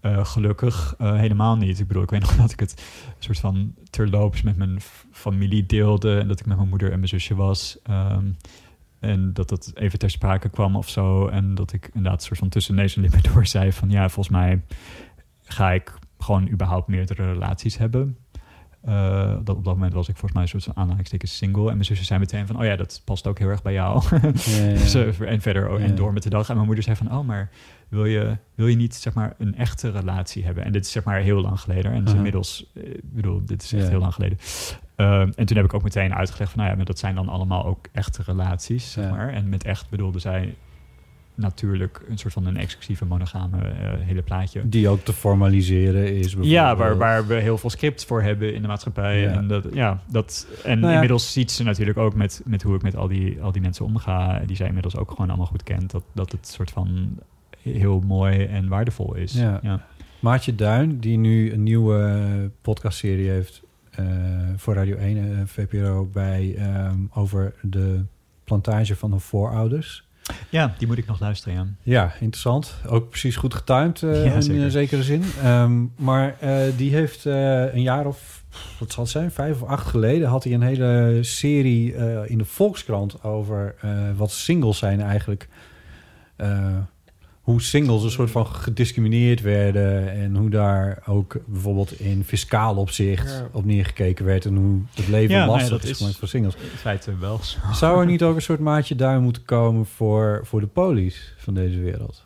Eh, 0.00 0.24
gelukkig 0.24 0.94
eh, 0.98 1.16
helemaal 1.16 1.56
niet. 1.56 1.80
Ik 1.80 1.86
bedoel, 1.86 2.02
ik 2.02 2.10
weet 2.10 2.20
nog 2.26 2.36
dat 2.36 2.52
ik 2.52 2.60
het 2.60 2.84
soort 3.18 3.38
van 3.38 3.74
terloops 3.90 4.42
met 4.42 4.56
mijn 4.56 4.80
familie 5.10 5.66
deelde. 5.66 6.18
En 6.18 6.28
dat 6.28 6.40
ik 6.40 6.46
met 6.46 6.56
mijn 6.56 6.68
moeder 6.68 6.88
en 6.88 6.96
mijn 6.96 7.08
zusje 7.08 7.34
was. 7.34 7.78
Ehm, 7.82 8.26
en 9.00 9.32
dat 9.32 9.48
dat 9.48 9.72
even 9.74 9.98
ter 9.98 10.10
sprake 10.10 10.48
kwam 10.48 10.76
of 10.76 10.88
zo. 10.88 11.26
En 11.26 11.54
dat 11.54 11.72
ik 11.72 11.90
inderdaad 11.92 12.22
soort 12.22 12.38
van 12.38 12.48
tussen 12.48 12.74
neus 12.74 12.96
en 12.96 13.02
lippen 13.02 13.22
door 13.32 13.46
zei 13.46 13.72
van... 13.72 13.90
ja, 13.90 14.08
volgens 14.08 14.36
mij 14.36 14.62
ga 15.44 15.72
ik 15.72 15.94
gewoon 16.18 16.48
überhaupt 16.48 16.88
meerdere 16.88 17.32
relaties 17.32 17.78
hebben. 17.78 18.16
Eh, 18.84 19.34
dat, 19.44 19.56
op 19.56 19.64
dat 19.64 19.74
moment 19.74 19.92
was 19.92 20.08
ik 20.08 20.12
volgens 20.16 20.32
mij 20.32 20.42
een 20.42 20.48
soort 20.48 20.64
van 20.64 20.76
aanhalingstekens 20.76 21.36
single. 21.36 21.66
En 21.68 21.72
mijn 21.72 21.84
zusje 21.84 22.04
zei 22.04 22.18
meteen 22.20 22.46
van, 22.46 22.58
oh 22.58 22.64
ja, 22.64 22.76
dat 22.76 23.02
past 23.04 23.26
ook 23.26 23.38
heel 23.38 23.48
erg 23.48 23.62
bij 23.62 23.72
jou. 23.72 24.02
Ja, 24.10 24.18
ja. 24.22 24.30
Dus, 24.82 24.94
eh, 24.94 25.20
en 25.20 25.40
verder 25.40 25.68
ook, 25.68 25.78
Ja. 25.78 25.84
en 25.84 25.94
door 25.94 26.12
met 26.12 26.22
de 26.22 26.30
dag. 26.30 26.48
En 26.48 26.54
mijn 26.54 26.66
moeder 26.66 26.84
zei 26.84 26.96
van, 26.96 27.12
oh, 27.12 27.26
maar 27.26 27.50
wil 27.88 28.04
je, 28.04 28.36
wil 28.54 28.66
je 28.66 28.76
niet 28.76 28.94
zeg 28.94 29.14
maar 29.14 29.34
een 29.38 29.56
echte 29.56 29.90
relatie 29.90 30.44
hebben? 30.44 30.64
En 30.64 30.72
dit 30.72 30.84
is 30.86 30.92
zeg 30.92 31.04
maar 31.04 31.20
heel 31.20 31.40
lang 31.40 31.60
geleden. 31.60 31.92
En 31.92 32.06
inmiddels, 32.06 32.70
eh, 32.74 32.82
ik 32.90 33.12
bedoel, 33.14 33.42
dit 33.44 33.62
is 33.62 33.72
echt 33.72 33.88
heel 33.88 33.98
lang 34.00 34.14
geleden. 34.14 34.38
Eh, 34.96 35.20
en 35.20 35.44
toen 35.46 35.56
heb 35.56 35.64
ik 35.64 35.74
ook 35.74 35.82
meteen 35.82 36.14
uitgelegd 36.14 36.50
van, 36.50 36.58
nou 36.60 36.70
ja, 36.70 36.76
maar 36.76 36.86
dat 36.86 36.98
zijn 36.98 37.14
dan 37.14 37.28
allemaal 37.28 37.64
ook 37.64 37.88
echte 37.92 38.22
relaties, 38.22 38.92
zeg 38.92 39.10
maar. 39.10 39.28
En 39.28 39.48
met 39.48 39.64
echt 39.64 39.88
bedoelde 39.90 40.18
zij 40.18 40.54
natuurlijk 41.34 42.00
een 42.08 42.18
soort 42.18 42.32
van 42.32 42.46
een 42.46 42.56
exclusieve 42.56 43.04
monogame 43.04 43.58
eh, 43.58 43.92
hele 43.98 44.22
plaatje. 44.22 44.68
Die 44.68 44.88
ook 44.88 45.00
te 45.00 45.12
formaliseren 45.12 46.16
is. 46.16 46.36
Ja, 46.40 46.76
waar, 46.76 46.96
waar 46.96 47.26
we 47.26 47.34
heel 47.34 47.58
veel 47.58 47.70
scripts 47.70 48.04
voor 48.04 48.22
hebben 48.22 48.54
in 48.54 48.62
de 48.62 48.68
maatschappij. 48.68 49.20
Ja. 49.20 49.30
En, 49.30 49.48
dat, 49.48 49.66
ja, 49.72 50.02
dat, 50.06 50.46
en 50.64 50.74
Nou 50.78 50.88
ja. 50.88 50.92
inmiddels 50.92 51.32
ziet 51.32 51.50
ze 51.50 51.62
natuurlijk 51.62 51.98
ook 51.98 52.14
met, 52.14 52.42
met 52.44 52.62
hoe 52.62 52.74
ik 52.74 52.82
met 52.82 52.96
al 52.96 53.08
die, 53.08 53.42
al 53.42 53.52
die 53.52 53.62
mensen 53.62 53.84
omga, 53.84 54.42
die 54.46 54.56
zij 54.56 54.66
inmiddels 54.66 54.96
ook 54.96 55.10
gewoon 55.10 55.28
allemaal 55.28 55.46
goed 55.46 55.62
kent, 55.62 55.90
dat, 55.90 56.04
dat 56.12 56.32
het 56.32 56.46
soort 56.48 56.70
van 56.70 57.18
heel 57.62 58.00
mooi 58.00 58.44
en 58.44 58.68
waardevol 58.68 59.14
is. 59.14 59.32
Ja. 59.32 59.58
ja. 59.62 59.86
Maartje 60.20 60.54
Duin, 60.54 60.98
die 60.98 61.18
nu 61.18 61.52
een 61.52 61.62
nieuwe 61.62 62.50
podcastserie 62.60 63.28
heeft 63.28 63.62
eh, 63.90 64.06
voor 64.56 64.74
Radio 64.74 64.96
1 64.96 65.16
en 65.16 65.48
VPRO 65.48 66.08
bij 66.12 66.54
ehm, 66.56 66.98
over 67.12 67.54
de 67.60 68.04
plantage 68.44 68.96
van 68.96 69.10
de 69.10 69.18
voorouders. 69.18 70.08
Ja, 70.48 70.74
die 70.78 70.86
moet 70.86 70.98
ik 70.98 71.06
nog 71.06 71.20
luisteren, 71.20 71.54
ja. 71.54 71.66
Ja, 71.82 72.12
interessant. 72.20 72.74
Ook 72.86 73.08
precies 73.08 73.36
goed 73.36 73.54
getimed 73.54 74.02
eh, 74.02 74.24
Ja, 74.26 74.32
in 74.32 74.42
zeker. 74.42 74.62
een 74.62 74.70
zekere 74.70 75.02
zin. 75.02 75.22
Ehm, 75.42 75.84
maar 75.96 76.34
eh, 76.40 76.58
die 76.76 76.94
heeft 76.94 77.26
eh, 77.26 77.74
een 77.74 77.82
jaar 77.82 78.06
of, 78.06 78.42
wat 78.78 78.92
zal 78.92 79.02
het 79.02 79.12
zijn, 79.12 79.30
vijf 79.30 79.62
of 79.62 79.68
acht 79.68 79.86
geleden... 79.86 80.28
had 80.28 80.44
hij 80.44 80.52
een 80.52 80.62
hele 80.62 81.18
serie 81.20 81.94
eh, 81.94 82.30
in 82.30 82.38
de 82.38 82.44
Volkskrant 82.44 83.22
over 83.24 83.74
eh, 83.80 83.90
wat 84.16 84.30
singles 84.30 84.78
zijn 84.78 85.00
eigenlijk. 85.00 85.48
Hoe 87.42 87.62
singles 87.62 88.02
een 88.02 88.10
soort 88.10 88.30
van 88.30 88.46
gediscrimineerd 88.46 89.40
werden... 89.40 90.12
en 90.12 90.36
hoe 90.36 90.50
daar 90.50 91.02
ook 91.06 91.36
bijvoorbeeld 91.46 92.00
in 92.00 92.24
fiscaal 92.24 92.76
opzicht 92.76 93.30
Ja. 93.30 93.48
op 93.52 93.64
neergekeken 93.64 94.24
werd... 94.24 94.44
en 94.44 94.56
hoe 94.56 94.80
het 94.94 95.08
leven 95.08 95.34
Ja, 95.34 95.40
ja, 95.40 95.46
lastig 95.46 95.70
dat 95.70 95.84
is 95.84 96.16
voor 96.16 96.28
singles. 96.28 96.54
In 96.54 96.60
feite 96.76 97.18
wel 97.18 97.38
zo. 97.42 97.58
Zou 97.72 98.00
er 98.00 98.06
niet 98.06 98.22
ook 98.22 98.34
een 98.34 98.42
soort 98.42 98.60
maatje 98.60 98.94
duim 98.94 99.22
moeten 99.22 99.44
komen 99.44 99.86
voor, 99.86 100.40
voor 100.44 100.60
de 100.60 100.66
polies 100.66 101.34
van 101.38 101.54
deze 101.54 101.80
wereld? 101.80 102.24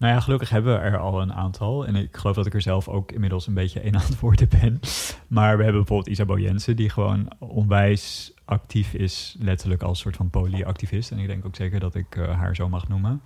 Nou 0.00 0.12
ja, 0.12 0.20
gelukkig 0.20 0.50
hebben 0.50 0.72
we 0.74 0.80
er 0.80 0.98
al 0.98 1.20
een 1.20 1.32
aantal. 1.32 1.86
En 1.86 1.96
ik 1.96 2.16
geloof 2.16 2.36
dat 2.36 2.46
ik 2.46 2.54
er 2.54 2.62
zelf 2.62 2.88
ook 2.88 3.12
inmiddels 3.12 3.46
een 3.46 3.54
beetje 3.54 3.86
een 3.86 3.94
aan 3.96 4.06
het 4.06 4.20
worden 4.20 4.48
ben. 4.60 4.80
Maar 5.26 5.56
we 5.56 5.62
hebben 5.62 5.80
bijvoorbeeld 5.80 6.08
Isabel 6.08 6.38
Jensen, 6.38 6.76
die 6.76 6.90
gewoon 6.90 7.28
onwijs 7.38 8.32
actief 8.44 8.92
is, 8.94 9.36
letterlijk 9.38 9.82
als 9.82 9.98
soort 9.98 10.16
van 10.16 10.30
polyactivist. 10.30 11.10
En 11.10 11.18
ik 11.18 11.26
denk 11.26 11.46
ook 11.46 11.56
zeker 11.56 11.80
dat 11.80 11.94
ik 11.94 12.16
eh, 12.16 12.38
haar 12.38 12.54
zo 12.56 12.68
mag 12.68 12.88
noemen. 12.88 13.22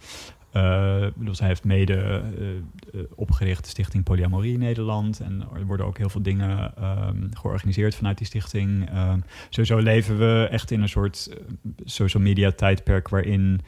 Eh, 0.54 1.02
ik 1.06 1.16
bedoel, 1.16 1.34
zij 1.34 1.46
heeft 1.46 1.64
mede 1.64 1.94
eh, 1.94 2.48
eh, 2.50 3.06
opgericht 3.14 3.62
de 3.62 3.68
stichting 3.70 4.04
Polyamorie 4.04 4.52
in 4.52 4.58
Nederland. 4.58 5.20
En 5.20 5.46
er 5.54 5.66
worden 5.66 5.86
ook 5.86 5.98
heel 5.98 6.08
veel 6.08 6.22
dingen 6.22 6.76
ehm, 6.76 7.16
georganiseerd 7.32 7.94
vanuit 7.94 8.18
die 8.18 8.26
stichting. 8.26 8.90
Ehm, 8.90 9.18
sowieso 9.48 9.78
leven 9.78 10.18
we 10.18 10.48
echt 10.50 10.70
in 10.70 10.82
een 10.82 10.88
soort 10.88 11.36
social 11.84 12.22
media 12.22 12.50
tijdperk 12.50 13.08
waarin 13.08 13.60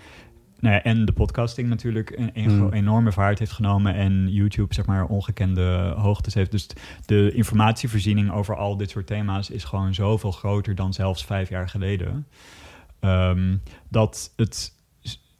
nou 0.60 0.74
ja, 0.74 0.82
en 0.82 1.04
de 1.04 1.12
podcasting 1.12 1.68
natuurlijk 1.68 2.10
een, 2.10 2.30
een 2.34 2.58
Mm. 2.58 2.72
enorme 2.72 3.12
vaart 3.12 3.38
heeft 3.38 3.52
genomen 3.52 3.94
en 3.94 4.28
YouTube 4.28 4.74
zeg 4.74 4.86
maar 4.86 5.04
ongekende 5.04 5.94
hoogtes 5.96 6.34
heeft. 6.34 6.50
Dus 6.50 6.68
de 7.06 7.32
informatievoorziening 7.32 8.32
over 8.32 8.56
al 8.56 8.76
dit 8.76 8.90
soort 8.90 9.06
thema's 9.06 9.50
is 9.50 9.64
gewoon 9.64 9.94
zoveel 9.94 10.32
groter 10.32 10.74
dan 10.74 10.92
zelfs 10.92 11.24
vijf 11.24 11.48
jaar 11.48 11.68
geleden. 11.68 12.26
Ehm, 13.00 13.56
dat 13.88 14.32
het, 14.36 14.75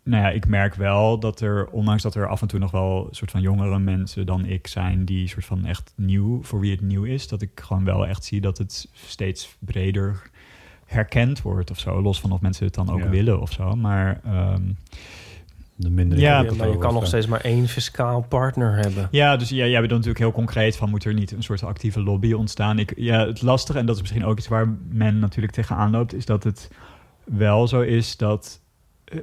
nou 0.07 0.23
ja, 0.23 0.31
ik 0.31 0.47
merk 0.47 0.74
wel 0.74 1.19
dat 1.19 1.41
er, 1.41 1.66
ondanks 1.66 2.03
dat 2.03 2.15
er 2.15 2.28
af 2.28 2.43
en 2.43 2.49
toe 2.49 2.59
nog 2.59 2.70
wel 2.70 3.07
een 3.09 3.15
soort 3.15 3.31
van 3.31 3.41
jongere 3.41 3.78
mensen 3.78 4.27
dan 4.27 4.45
ik 4.45 4.66
zijn 4.66 5.05
die 5.05 5.28
soort 5.28 5.45
van 5.45 5.65
echt 5.65 5.93
nieuw, 5.97 6.43
voor 6.43 6.61
wie 6.61 6.70
het 6.70 6.81
nieuw 6.81 7.05
is, 7.05 7.28
dat 7.28 7.43
ik 7.43 7.51
gewoon 7.55 7.85
wel 7.85 8.07
echt 8.07 8.24
zie 8.24 8.41
dat 8.41 8.59
het 8.59 8.89
steeds 8.93 9.57
breder 9.59 10.31
herkend 10.85 11.43
wordt 11.43 11.70
of 11.70 11.78
zo. 11.78 12.03
Los 12.03 12.20
van 12.20 12.33
of 12.33 12.41
mensen 12.41 12.65
het 12.65 12.74
dan 12.74 12.91
ook 12.91 12.99
Ja. 12.99 13.09
willen 13.09 13.41
of 13.41 13.53
zo. 13.53 13.77
Maar 13.77 14.20
ehm, 14.24 14.62
de 15.77 15.91
minder 15.91 16.19
Ja, 16.19 16.41
Ja, 16.43 16.53
maar 16.55 16.69
je 16.69 16.78
kan 16.78 16.95
nog 16.95 17.07
steeds 17.07 17.27
maar 17.27 17.41
één 17.41 17.69
fiscaal 17.69 18.23
partner 18.23 18.77
hebben. 18.77 19.09
Ja, 19.11 19.37
dus 19.37 19.49
ja, 19.49 19.66
jij 19.66 19.81
bent 19.81 19.91
natuurlijk 19.91 20.19
heel 20.19 20.33
concreet 20.33 20.77
van... 20.77 20.91
moet 20.91 21.05
er 21.05 21.15
niet 21.15 21.33
een 21.33 21.43
soort 21.43 21.62
actieve 21.62 22.01
lobby 22.01 22.33
ontstaan? 22.33 22.78
Ik, 22.78 22.93
ja, 22.97 23.27
het 23.27 23.43
lastige, 23.43 23.78
en 23.78 23.87
dat 23.87 23.95
is 23.95 24.01
misschien 24.01 24.24
ook 24.24 24.39
iets 24.39 24.49
waar 24.49 24.77
men 24.89 25.19
natuurlijk 25.19 25.55
tegenaan 25.55 25.91
loopt... 25.91 26.15
is 26.15 26.24
dat 26.24 26.45
het 26.45 26.70
wel 27.24 27.69
zo 27.69 27.81
is 27.81 28.16
dat 28.16 28.61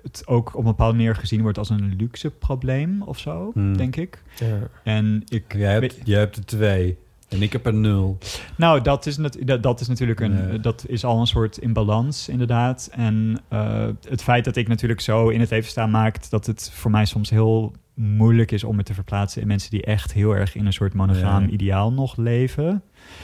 het 0.03 0.23
ook 0.25 0.49
op 0.49 0.59
een 0.59 0.63
bepaalde 0.63 0.95
manier 0.97 1.15
gezien 1.15 1.41
wordt... 1.41 1.57
als 1.57 1.69
een 1.69 1.93
luxe 1.97 2.29
probleem 2.31 3.01
of 3.01 3.19
zo, 3.19 3.51
Hmm. 3.53 3.77
denk 3.77 3.95
ik. 3.95 4.23
Ja. 4.39 4.57
En 4.83 5.21
ik... 5.27 5.53
Jij 5.57 5.71
hebt, 5.71 5.81
weet- 5.95 6.07
jij 6.07 6.19
hebt 6.19 6.37
er 6.37 6.45
twee 6.45 6.97
en 7.29 7.41
ik 7.41 7.51
heb 7.51 7.65
er 7.65 7.73
nul. 7.73 8.17
Nou, 8.57 8.81
dat 8.81 9.05
is, 9.05 9.17
nat- 9.17 9.37
dat, 9.41 9.63
dat 9.63 9.79
is 9.79 9.87
natuurlijk 9.87 10.19
een, 10.19 10.47
Nee. 10.47 10.59
dat 10.59 10.85
is 10.87 11.05
al 11.05 11.19
een 11.19 11.27
soort 11.27 11.57
imbalans, 11.57 12.29
inderdaad. 12.29 12.89
En 12.91 13.39
eh, 13.47 13.87
het 14.09 14.23
feit 14.23 14.45
dat 14.45 14.55
ik 14.55 14.67
natuurlijk 14.67 15.01
zo 15.01 15.29
in 15.29 15.39
het 15.39 15.49
leven 15.49 15.69
sta 15.69 15.85
maakt 15.87 16.29
dat 16.29 16.45
het 16.45 16.71
voor 16.73 16.91
mij 16.91 17.05
soms 17.05 17.29
heel 17.29 17.73
moeilijk 17.93 18.51
is 18.51 18.63
om 18.63 18.75
me 18.75 18.83
te 18.83 18.93
verplaatsen 18.93 19.41
in 19.41 19.47
mensen 19.47 19.71
die 19.71 19.83
echt 19.83 20.13
heel 20.13 20.35
erg 20.35 20.55
in 20.55 20.65
een 20.65 20.73
soort 20.73 20.93
monogaam 20.93 21.43
Ja. 21.43 21.49
ideaal 21.49 21.93
nog 21.93 22.17
leven. 22.17 22.81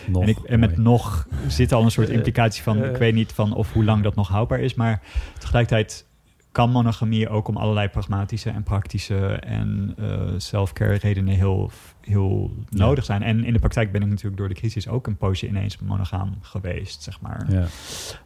Nog, 0.07 0.21
en, 0.23 0.27
ik, 0.29 0.37
en 0.39 0.59
met 0.59 0.69
mooi. 0.69 0.81
nog 0.81 1.27
zit 1.47 1.71
al 1.71 1.83
een 1.83 1.91
soort 1.91 2.09
Eh, 2.09 2.15
implicatie 2.15 2.63
van, 2.63 2.83
eh. 2.83 2.89
ik 2.89 2.97
weet 2.97 3.13
niet 3.13 3.31
van 3.31 3.53
of 3.53 3.73
hoe 3.73 3.83
lang 3.83 4.03
dat 4.03 4.15
nog 4.15 4.27
houdbaar 4.27 4.59
is, 4.59 4.73
maar 4.73 5.01
tegelijkertijd 5.39 6.05
kan 6.51 6.69
monogamie 6.71 7.29
ook 7.29 7.47
om 7.47 7.57
allerlei 7.57 7.87
pragmatische 7.87 8.49
en 8.49 8.63
praktische 8.63 9.27
en 9.27 9.93
eh 9.97 10.33
self-care 10.37 10.93
redenen 10.95 11.33
heel, 11.35 11.71
heel 12.01 12.51
Ja. 12.69 12.77
nodig 12.85 13.05
zijn. 13.05 13.23
En 13.23 13.43
in 13.43 13.53
de 13.53 13.59
praktijk 13.59 13.91
ben 13.91 14.01
ik 14.01 14.07
natuurlijk 14.07 14.37
door 14.37 14.47
de 14.47 14.53
crisis 14.55 14.87
ook 14.87 15.07
een 15.07 15.17
poosje 15.17 15.47
ineens 15.47 15.77
monogaam 15.79 16.37
geweest, 16.41 17.03
zeg 17.03 17.21
maar. 17.21 17.45
Ja. 17.51 17.65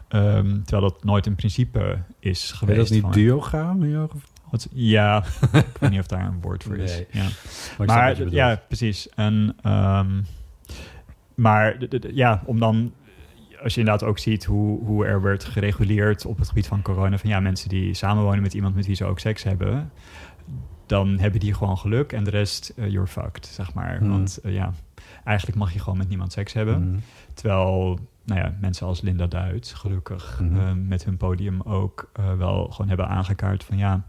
Ehm, 0.07 0.61
terwijl 0.63 0.89
dat 0.91 1.03
nooit 1.03 1.25
een 1.25 1.35
principe 1.35 1.97
is 2.19 2.51
geweest. 2.51 2.77
dat 2.93 3.03
niet 3.03 3.13
duogaam 3.13 3.83
in 3.83 3.89
jouw 3.89 4.07
geval? 4.07 4.29
Wat- 4.51 4.67
ja, 4.73 5.23
ik 5.53 5.77
weet 5.79 5.89
niet 5.89 5.99
of 5.99 6.07
daar 6.07 6.25
een 6.25 6.41
woord 6.41 6.63
voor 6.63 6.77
is. 6.77 6.91
Nee. 6.91 7.07
Ja. 7.11 7.27
Maar, 7.85 8.29
ja, 8.29 8.61
precies. 8.67 9.09
En, 9.09 9.55
ehm, 9.61 10.21
maar 11.35 11.77
ja, 12.13 12.41
om 12.45 12.59
dan, 12.59 12.93
als 13.64 13.73
je 13.73 13.80
inderdaad 13.80 14.07
ook 14.10 14.18
ziet 14.19 14.45
hoe, 14.45 14.84
hoe 14.85 15.06
er 15.06 15.22
werd 15.22 15.44
gereguleerd 15.44 16.26
op 16.26 16.38
het 16.38 16.48
gebied 16.48 16.68
van 16.68 16.81
corona, 16.81 17.18
van 17.18 17.30
ja, 17.30 17.40
mensen 17.40 17.69
die 17.69 17.94
samenwonen 17.94 18.41
met 18.41 18.53
iemand 18.53 18.76
met 18.76 18.85
wie 18.85 18.95
ze 18.95 19.06
ook 19.06 19.19
seks 19.19 19.44
hebben, 19.44 19.91
dan 20.85 21.19
hebben 21.19 21.40
die 21.40 21.53
gewoon 21.53 21.77
geluk 21.77 22.11
en 22.11 22.23
de 22.23 22.30
rest, 22.30 22.73
eh, 22.76 22.90
you're 22.90 23.07
fucked, 23.07 23.45
zeg 23.45 23.73
maar. 23.73 23.98
Hmm. 23.98 24.10
Want 24.10 24.38
eh, 24.44 24.53
ja, 24.53 24.73
eigenlijk 25.23 25.57
mag 25.57 25.73
je 25.73 25.80
gewoon 25.80 25.98
met 25.98 26.10
niemand 26.10 26.31
seks 26.31 26.53
hebben. 26.53 26.90
Mhm. 26.90 26.99
Terwijl 27.34 27.99
nou 28.26 28.40
ja, 28.40 28.56
mensen 28.61 28.88
als 28.88 29.02
Linda 29.02 29.27
Duits 29.27 29.73
gelukkig 29.73 30.40
Mhm. 30.41 30.60
eh, 30.60 30.72
met 30.73 31.03
hun 31.06 31.18
podium 31.18 31.61
ook 31.61 32.11
wel 32.38 32.68
gewoon 32.68 32.88
hebben 32.88 33.07
aangekaart 33.07 33.64
van 33.64 33.77
ja. 33.77 34.06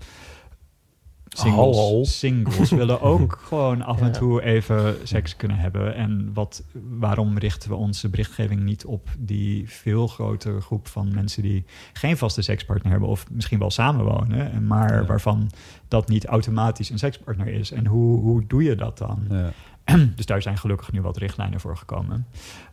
Hallo. 1.35 1.73
Singles, 2.05 2.19
singles 2.19 2.71
willen 2.71 3.01
ook 3.01 3.39
gewoon 3.49 3.83
af 3.83 4.01
en 4.01 4.13
toe 4.13 4.43
even 4.43 4.97
seks 5.03 5.37
kunnen 5.37 5.57
hebben. 5.57 5.95
En 5.95 6.31
wat, 6.35 6.65
waarom 6.99 7.39
richten 7.39 7.69
we 7.71 7.75
onze 7.77 8.09
berichtgeving 8.09 8.61
niet 8.63 8.85
op 8.85 9.09
die 9.19 9.71
veel 9.71 10.07
grotere 10.07 10.61
groep 10.61 10.89
van 10.89 11.15
mensen 11.15 11.43
die 11.43 11.65
geen 11.93 12.17
vaste 12.17 12.43
sekspartner 12.43 12.91
hebben 12.91 13.09
of 13.09 13.27
misschien 13.31 13.59
wel 13.59 13.71
samenwonen, 13.71 14.53
en 14.53 14.67
maar 14.67 14.95
Ja. 14.95 15.05
waarvan 15.07 15.51
dat 15.89 16.09
niet 16.09 16.27
automatisch 16.27 16.91
een 16.91 16.99
sekspartner 16.99 17.47
is? 17.49 17.71
En 17.73 17.87
hoe, 17.87 18.21
hoe 18.21 18.45
doe 18.47 18.63
je 18.63 18.75
dat 18.75 18.99
dan? 18.99 19.25
Ja. 19.31 19.51
Dus 20.17 20.27
daar 20.27 20.43
zijn 20.43 20.59
gelukkig 20.59 20.93
nu 20.93 21.01
wat 21.03 21.17
richtlijnen 21.17 21.61
voor 21.61 21.77
gekomen. 21.77 22.27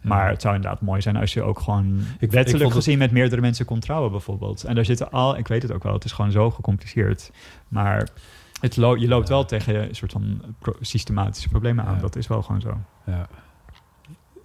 Maar 0.03 0.29
het 0.29 0.41
zou 0.41 0.55
inderdaad 0.55 0.81
mooi 0.81 1.01
zijn 1.01 1.15
als 1.15 1.33
je 1.33 1.41
ook 1.41 1.59
gewoon 1.59 1.99
ik 2.19 2.31
wettelijk 2.31 2.63
het- 2.63 2.73
gezien 2.73 2.97
met 2.97 3.11
meerdere 3.11 3.41
mensen 3.41 3.65
kon 3.65 3.79
trouwen 3.79 4.11
bijvoorbeeld. 4.11 4.63
En 4.63 4.75
daar 4.75 4.85
zitten 4.85 5.11
al, 5.11 5.37
ik 5.37 5.47
weet 5.47 5.61
het 5.61 5.71
ook 5.71 5.83
wel, 5.83 5.93
het 5.93 6.05
is 6.05 6.11
gewoon 6.11 6.31
zo 6.31 6.51
gecompliceerd. 6.51 7.31
Maar 7.67 8.07
het 8.61 8.77
lo- 8.77 8.95
je 8.95 9.07
loopt 9.07 9.29
wel 9.29 9.45
tegen 9.45 9.75
een 9.75 9.95
soort 9.95 10.11
van 10.11 10.41
pro- 10.59 10.75
systematische 10.81 11.49
problemen 11.49 11.85
aan. 11.85 11.95
Ja. 11.95 12.01
Dat 12.01 12.15
is 12.15 12.27
wel 12.27 12.41
gewoon 12.41 12.61
zo. 12.61 12.77
Ja, 13.05 13.27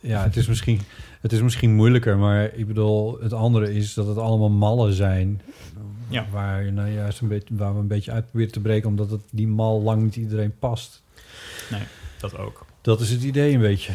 ja 0.01 0.23
het, 0.23 0.37
is 0.37 0.47
misschien, 0.47 0.81
het 1.21 1.33
is 1.33 1.43
misschien 1.43 1.75
moeilijker, 1.75 2.19
maar 2.19 2.55
ik 2.55 2.67
bedoel, 2.67 3.21
het 3.21 3.33
andere 3.33 3.75
is 3.75 3.95
dat 3.95 4.07
het 4.07 4.19
allemaal 4.19 4.51
mallen 4.51 4.93
zijn. 4.93 5.41
Ja. 6.09 6.27
Waar, 6.31 6.65
je 6.65 6.71
nou 6.71 6.91
juist 6.91 7.21
een 7.21 7.29
beetje, 7.29 7.55
waar 7.57 7.75
we 7.75 7.81
een 7.81 7.87
beetje 7.87 8.13
uit 8.13 8.25
proberen 8.25 8.53
te 8.53 8.61
breken, 8.61 8.89
omdat 8.89 9.11
het 9.11 9.23
die 9.31 9.49
mal 9.49 9.83
lang 9.83 10.03
niet 10.03 10.17
iedereen 10.17 10.59
past. 10.59 11.03
Dat 12.19 12.39
ook. 12.39 12.65
Dat 12.81 13.01
is 13.01 13.11
het 13.11 13.23
idee 13.23 13.55
een 13.55 13.61
beetje. 13.61 13.93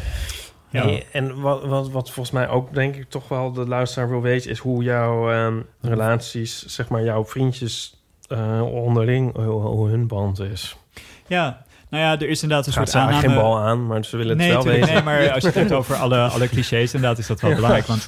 Ja. 0.70 0.84
Nee, 0.84 1.06
en 1.12 1.40
wat, 1.40 1.64
wat, 1.64 1.90
wat 1.90 2.10
volgens 2.10 2.34
mij 2.34 2.48
ook, 2.48 2.74
denk 2.74 2.96
ik, 2.96 3.10
toch 3.10 3.28
wel 3.28 3.52
de 3.52 3.66
luisteraar 3.66 4.08
wil 4.08 4.20
weten... 4.20 4.50
is 4.50 4.58
hoe 4.58 4.82
jouw 4.82 5.30
ehm, 5.30 5.60
relaties, 5.80 6.66
zeg 6.66 6.88
maar, 6.88 7.04
jouw 7.04 7.24
vriendjes 7.24 8.01
eh, 8.28 8.62
onderling, 8.74 9.36
hoe, 9.36 9.44
hoe 9.44 9.88
hun 9.88 10.06
band 10.06 10.40
is. 10.40 10.76
Ja, 11.26 11.64
nou 11.92 12.04
ja, 12.04 12.12
er 12.20 12.28
is 12.28 12.42
inderdaad 12.42 12.66
een 12.66 12.72
Gaat 12.72 12.88
soort 12.88 13.04
aanname... 13.04 13.26
geen 13.26 13.34
bal 13.34 13.58
aan, 13.58 13.86
maar 13.86 14.04
ze 14.04 14.16
willen 14.16 14.38
het 14.38 14.46
nee, 14.46 14.52
wel 14.52 14.64
weten. 14.64 14.94
nee, 14.94 15.02
maar 15.02 15.30
als 15.30 15.42
je 15.42 15.48
het 15.48 15.56
hebt 15.56 15.72
over 15.80 15.94
alle, 15.94 16.18
alle 16.18 16.48
clichés, 16.48 16.94
inderdaad 16.94 17.18
is 17.18 17.26
dat 17.26 17.40
wel 17.40 17.54
belangrijk. 17.54 17.86
Want 17.86 18.06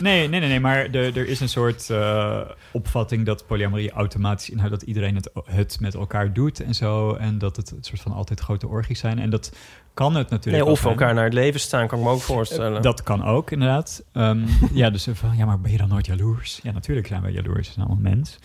nee, 0.00 0.28
nee, 0.28 0.40
nee, 0.40 0.48
nee, 0.48 0.60
maar 0.60 0.76
er, 0.76 1.16
er 1.16 1.26
is 1.26 1.40
een 1.40 1.48
soort 1.48 1.90
eh, 1.90 2.40
opvatting 2.72 3.26
dat 3.26 3.46
polyamorie 3.46 3.90
automatisch 3.90 4.50
inhoudt 4.50 4.72
dat 4.72 4.82
iedereen 4.82 5.14
het, 5.14 5.30
het 5.44 5.80
met 5.80 5.94
elkaar 5.94 6.32
doet 6.32 6.60
en 6.60 6.74
zo. 6.74 7.14
En 7.14 7.38
dat 7.38 7.56
het 7.56 7.70
een 7.70 7.78
soort 7.80 8.00
van 8.00 8.12
altijd 8.12 8.40
grote 8.40 8.68
orgies 8.68 8.98
zijn. 8.98 9.18
En 9.18 9.30
dat 9.30 9.52
kan 9.96 10.14
het 10.14 10.30
natuurlijk 10.30 10.64
Nee, 10.64 10.72
of 10.72 10.80
zijn. 10.80 10.92
elkaar 10.92 11.14
naar 11.14 11.24
het 11.24 11.32
leven 11.32 11.60
staan, 11.60 11.86
kan 11.86 11.98
ik 11.98 12.04
me 12.04 12.10
ook 12.10 12.20
voorstellen. 12.20 12.82
Dat 12.82 13.02
kan 13.02 13.24
ook, 13.24 13.50
inderdaad. 13.50 14.04
Ehm, 14.12 14.40
ja, 14.72 14.90
dus 14.90 15.08
van, 15.12 15.36
ja, 15.36 15.44
maar 15.44 15.60
ben 15.60 15.70
je 15.72 15.78
dan 15.78 15.88
nooit 15.88 16.06
jaloers? 16.06 16.60
Ja, 16.62 16.72
natuurlijk 16.72 17.06
zijn 17.06 17.22
wij 17.22 17.32
jaloers. 17.32 17.66
We 17.66 17.72
zijn 17.72 17.86
allemaal 17.86 18.12
mens. 18.14 18.38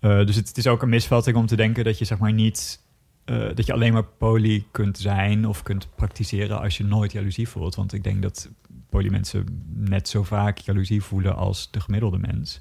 Eh, 0.00 0.26
dus 0.26 0.36
het, 0.36 0.48
het 0.48 0.58
is 0.58 0.66
ook 0.66 0.82
een 0.82 0.88
misvatting 0.88 1.36
om 1.36 1.46
te 1.46 1.56
denken 1.56 1.84
dat 1.84 1.98
je 1.98 2.04
zeg 2.04 2.18
maar 2.18 2.32
niet... 2.32 2.84
eh, 3.24 3.46
dat 3.54 3.66
je 3.66 3.72
alleen 3.72 3.92
maar 3.92 4.04
poly 4.04 4.66
kunt 4.70 4.98
zijn 4.98 5.46
of 5.46 5.62
kunt 5.62 5.88
praktiseren 5.94 6.60
als 6.60 6.76
je 6.76 6.84
nooit 6.84 7.12
jaloezie 7.12 7.48
voelt. 7.48 7.74
Want 7.74 7.92
ik 7.92 8.04
denk 8.04 8.22
dat 8.22 8.48
polymensen 8.90 9.64
net 9.74 10.08
zo 10.08 10.22
vaak 10.22 10.58
jaloezie 10.58 11.02
voelen 11.02 11.36
als 11.36 11.70
de 11.70 11.80
gemiddelde 11.80 12.18
mens. 12.18 12.60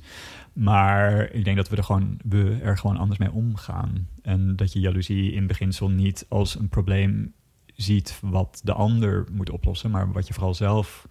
Maar 0.54 1.32
ik 1.32 1.44
denk 1.44 1.58
dat 1.58 1.70
we 1.70 1.76
er 1.76 1.84
gewoon, 1.84 2.18
we 2.30 2.58
er 2.64 2.78
gewoon 2.78 2.98
anders 2.98 3.20
mee 3.20 3.32
omgaan. 3.32 4.08
En 4.22 4.56
dat 4.56 4.74
je 4.74 4.80
jaloezie 4.80 5.32
in 5.32 5.48
beginsel 5.48 5.90
niet 5.90 6.26
als 6.30 6.60
een 6.60 6.70
probleem 6.70 7.34
ziet 7.76 8.20
wat 8.22 8.62
de 8.64 8.74
ander 8.74 9.26
moet 9.32 9.50
oplossen, 9.50 9.92
maar 9.92 10.12
wat 10.12 10.28
je 10.28 10.34
vooral 10.34 10.54
zelf 10.54 11.08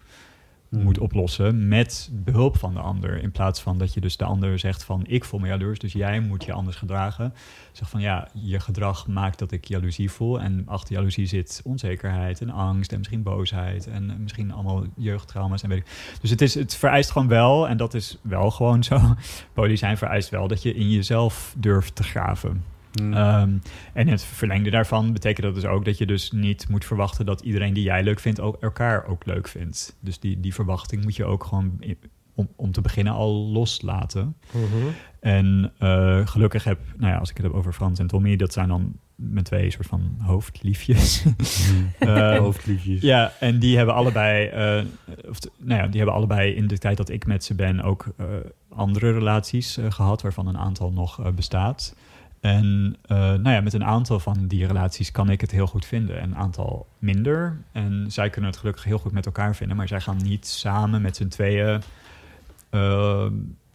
moet 0.69 0.99
oplossen 0.99 1.67
met 1.67 2.09
behulp 2.11 2.57
van 2.57 2.73
de 2.73 2.79
ander. 2.79 3.21
In 3.21 3.31
plaats 3.31 3.61
van 3.61 3.77
dat 3.77 3.93
je 3.93 4.01
dus 4.01 4.17
de 4.17 4.23
ander 4.23 4.59
zegt 4.59 4.83
van 4.83 5.01
ik 5.07 5.23
voel 5.23 5.39
me 5.39 5.47
jaloers, 5.47 5.79
dus 5.79 5.93
jij 5.93 6.19
moet 6.19 6.43
je 6.43 6.53
anders 6.53 6.75
gedragen. 6.75 7.33
Zeg 7.71 7.89
van 7.89 8.01
ja, 8.01 8.27
je 8.33 8.59
gedrag 8.59 9.07
maakt 9.07 9.39
dat 9.39 9.51
ik 9.51 9.65
jaloezie 9.65 10.11
voel. 10.11 10.41
En 10.41 10.63
achter 10.65 10.95
jaloezie 10.95 11.25
zit 11.25 11.61
onzekerheid 11.63 12.41
en 12.41 12.49
angst 12.49 12.91
en 12.91 12.97
misschien 12.97 13.23
boosheid 13.23 13.87
en 13.87 14.21
misschien 14.21 14.51
allemaal 14.51 14.83
jeugdtrauma's 14.95 15.63
en 15.63 15.69
weet 15.69 15.77
ik. 15.77 16.17
Dus 16.21 16.29
het, 16.29 16.41
is, 16.41 16.53
het 16.53 16.75
vereist 16.75 17.11
gewoon 17.11 17.27
wel, 17.27 17.67
en 17.67 17.77
dat 17.77 17.93
is 17.93 18.17
wel 18.21 18.51
gewoon 18.51 18.83
zo. 18.83 18.99
Poly 19.53 19.75
zijn 19.75 19.97
vereist 19.97 20.29
wel 20.29 20.47
dat 20.47 20.61
je 20.61 20.73
in 20.73 20.89
jezelf 20.89 21.55
durft 21.57 21.95
te 21.95 22.03
graven. 22.03 22.74
Mm. 23.01 23.13
Ehm, 23.13 23.57
en 23.93 24.07
het 24.07 24.23
verlengde 24.23 24.69
daarvan 24.69 25.13
betekent 25.13 25.45
dat 25.45 25.55
dus 25.55 25.65
ook 25.65 25.85
dat 25.85 25.97
je 25.97 26.05
dus 26.05 26.31
niet 26.31 26.69
moet 26.69 26.85
verwachten 26.85 27.25
dat 27.25 27.41
iedereen 27.41 27.73
die 27.73 27.83
jij 27.83 28.03
leuk 28.03 28.19
vindt 28.19 28.39
ook 28.39 28.57
elkaar 28.61 29.05
ook 29.05 29.25
leuk 29.25 29.47
vindt. 29.47 29.97
Dus 29.99 30.19
die, 30.19 30.39
die 30.39 30.53
verwachting 30.53 31.03
moet 31.03 31.15
je 31.15 31.25
ook 31.25 31.43
gewoon 31.43 31.79
om, 32.35 32.49
om 32.55 32.71
te 32.71 32.81
beginnen 32.81 33.13
al 33.13 33.33
loslaten. 33.33 34.35
Mhm. 34.51 34.87
En 35.19 35.73
eh, 35.77 36.27
gelukkig 36.27 36.63
heb, 36.63 36.79
nou 36.97 37.11
ja, 37.11 37.17
als 37.17 37.29
ik 37.29 37.37
het 37.37 37.45
heb 37.45 37.55
over 37.55 37.73
Frans 37.73 37.99
en 37.99 38.07
Tommy, 38.07 38.35
dat 38.35 38.53
zijn 38.53 38.67
dan 38.67 38.93
mijn 39.15 39.43
twee 39.43 39.71
soort 39.71 39.87
van 39.87 40.15
hoofdliefjes. 40.19 41.23
Ehm, 41.99 42.37
Hoofdliefjes. 42.37 43.01
ja, 43.01 43.31
en 43.39 43.59
die 43.59 43.77
hebben 43.77 43.95
allebei, 43.95 44.47
eh, 44.47 44.85
of 45.29 45.39
nou 45.57 45.81
ja, 45.81 45.87
die 45.87 45.97
hebben 45.97 46.15
allebei 46.15 46.53
in 46.53 46.67
de 46.67 46.77
tijd 46.77 46.97
dat 46.97 47.09
ik 47.09 47.25
met 47.25 47.43
ze 47.43 47.53
ben 47.53 47.81
ook 47.81 48.05
andere 48.69 49.11
relaties 49.11 49.77
eh, 49.77 49.91
gehad, 49.91 50.21
waarvan 50.21 50.47
een 50.47 50.57
aantal 50.57 50.91
nog 50.91 51.33
bestaat. 51.33 51.95
En 52.45 52.95
eh, 53.01 53.17
nou 53.17 53.49
ja, 53.49 53.61
met 53.61 53.73
een 53.73 53.83
aantal 53.85 54.19
van 54.19 54.47
die 54.47 54.67
relaties 54.67 55.11
kan 55.11 55.29
ik 55.29 55.41
het 55.41 55.51
heel 55.51 55.67
goed 55.67 55.85
vinden, 55.85 56.19
en 56.21 56.23
een 56.31 56.35
aantal 56.35 56.87
minder. 56.99 57.57
En 57.71 58.05
zij 58.07 58.29
kunnen 58.29 58.49
het 58.49 58.59
gelukkig 58.59 58.83
heel 58.83 58.97
goed 58.97 59.11
met 59.11 59.25
elkaar 59.25 59.55
vinden, 59.55 59.77
maar 59.77 59.87
zij 59.87 60.01
gaan 60.01 60.17
niet 60.23 60.47
samen 60.47 61.01
met 61.01 61.15
z'n 61.15 61.27
tweeën 61.27 61.81
eh, 62.69 63.25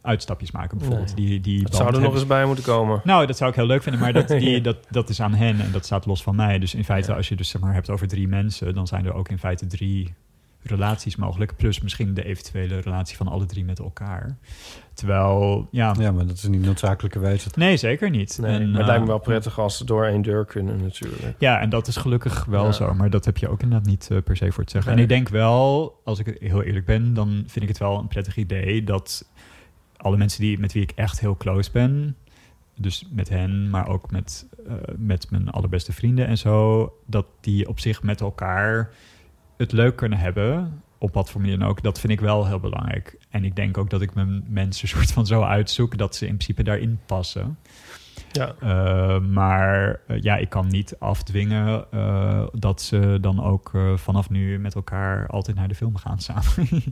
uitstapjes 0.02 0.50
maken, 0.50 0.78
bijvoorbeeld. 0.78 1.16
Die, 1.16 1.40
die 1.40 1.62
band 1.62 1.74
zou 1.74 1.94
er 1.94 2.00
nog 2.00 2.14
eens 2.14 2.26
bij 2.26 2.44
moeten 2.44 2.64
komen. 2.64 3.00
nou, 3.04 3.26
dat 3.26 3.36
zou 3.36 3.50
ik 3.50 3.56
heel 3.56 3.66
leuk 3.66 3.82
vinden, 3.82 4.00
maar 4.00 4.12
dat, 4.22 4.28
die, 4.28 4.50
Ja. 4.50 4.60
dat, 4.60 4.76
dat 4.90 5.08
is 5.08 5.20
aan 5.20 5.34
hen 5.34 5.60
en 5.60 5.72
dat 5.72 5.84
staat 5.84 6.06
los 6.06 6.22
van 6.22 6.36
mij. 6.36 6.58
Dus 6.58 6.74
in 6.74 6.84
feite, 6.84 7.10
Ja. 7.10 7.16
als 7.16 7.28
je 7.28 7.36
dus 7.36 7.48
zeg 7.48 7.60
maar 7.60 7.74
hebt 7.74 7.90
over 7.90 8.08
drie 8.08 8.28
mensen, 8.28 8.74
dan 8.74 8.86
zijn 8.86 9.06
er 9.06 9.12
ook 9.14 9.28
in 9.28 9.38
feite 9.38 9.66
drie 9.66 10.14
relaties 10.62 11.16
mogelijk. 11.16 11.56
Plus 11.56 11.80
misschien 11.80 12.14
de 12.14 12.24
eventuele 12.24 12.78
relatie 12.78 13.16
van 13.16 13.28
alle 13.28 13.46
drie 13.46 13.64
met 13.64 13.78
elkaar. 13.78 14.36
Terwijl, 14.94 15.68
ja, 15.70 15.94
Ja, 15.98 16.12
maar 16.12 16.26
dat 16.26 16.36
is 16.36 16.42
niet 16.42 16.64
noodzakelijkerwijs 16.64 17.44
het 17.44 17.56
nee, 17.56 17.76
zeker 17.76 18.10
niet. 18.10 18.38
Nee, 18.40 18.50
En, 18.52 18.58
maar 18.60 18.70
het 18.72 18.80
eh, 18.80 18.86
lijkt 18.86 19.02
me 19.02 19.08
wel 19.08 19.18
prettig 19.18 19.58
als 19.58 19.76
ze 19.76 19.84
door 19.84 20.04
één 20.04 20.22
deur 20.22 20.44
kunnen 20.44 20.82
natuurlijk. 20.82 21.34
Ja, 21.38 21.60
en 21.60 21.70
dat 21.70 21.86
is 21.86 21.96
gelukkig 21.96 22.44
wel 22.44 22.64
Ja. 22.64 22.72
zo. 22.72 22.94
Maar 22.94 23.10
dat 23.10 23.24
heb 23.24 23.36
je 23.36 23.48
ook 23.48 23.62
inderdaad 23.62 23.86
niet 23.88 24.08
eh, 24.10 24.18
per 24.24 24.36
se 24.36 24.52
voor 24.52 24.64
te 24.64 24.70
zeggen. 24.70 24.90
Nee. 24.94 25.04
En 25.04 25.10
ik 25.10 25.16
denk 25.16 25.28
wel, 25.28 25.94
als 26.04 26.18
ik 26.18 26.36
heel 26.40 26.62
eerlijk 26.62 26.86
ben, 26.86 27.14
dan 27.14 27.28
vind 27.46 27.62
ik 27.62 27.68
het 27.68 27.78
wel 27.78 27.98
een 27.98 28.08
prettig 28.08 28.36
idee 28.36 28.84
dat 28.84 29.28
alle 29.96 30.16
mensen 30.16 30.40
die, 30.40 30.58
met 30.58 30.72
wie 30.72 30.82
ik 30.82 30.92
echt 30.94 31.20
heel 31.20 31.36
close 31.36 31.70
ben, 31.72 32.16
dus 32.76 33.06
met 33.10 33.28
hen, 33.28 33.70
maar 33.70 33.88
ook 33.88 34.10
met, 34.10 34.46
eh, 34.66 34.74
met 34.96 35.30
mijn 35.30 35.48
allerbeste 35.48 35.92
vrienden 35.92 36.26
en 36.26 36.38
zo, 36.38 36.92
dat 37.06 37.26
die 37.40 37.68
op 37.68 37.78
zich 37.80 38.02
met 38.02 38.20
elkaar 38.20 38.90
het 39.60 39.72
leuk 39.72 39.96
kunnen 39.96 40.18
hebben, 40.18 40.82
op 40.98 41.14
wat 41.14 41.30
voor 41.30 41.40
manier 41.40 41.58
dan 41.58 41.68
ook, 41.68 41.82
dat 41.82 42.00
vind 42.00 42.12
ik 42.12 42.20
wel 42.20 42.46
heel 42.46 42.60
belangrijk. 42.60 43.18
En 43.30 43.44
ik 43.44 43.56
denk 43.56 43.78
ook 43.78 43.90
dat 43.90 44.00
ik 44.00 44.14
mijn 44.14 44.44
mensen 44.48 44.88
soort 44.88 45.12
van 45.12 45.26
zo 45.26 45.42
uitzoek 45.42 45.98
dat 45.98 46.16
ze 46.16 46.26
in 46.26 46.34
principe 46.34 46.62
daarin 46.62 47.00
passen. 47.06 47.58
Ja. 48.32 48.54
Uh, 48.62 49.20
maar 49.20 50.00
uh, 50.06 50.22
ja, 50.22 50.36
ik 50.36 50.48
kan 50.48 50.68
niet 50.68 50.96
afdwingen 50.98 51.84
uh, 51.94 52.46
dat 52.52 52.82
ze 52.82 53.18
dan 53.20 53.42
ook 53.42 53.72
vanaf 53.94 54.30
nu 54.30 54.58
met 54.58 54.74
elkaar 54.74 55.26
altijd 55.26 55.56
naar 55.56 55.68
de 55.68 55.74
film 55.74 55.96
gaan 55.96 56.18
samen. 56.18 56.68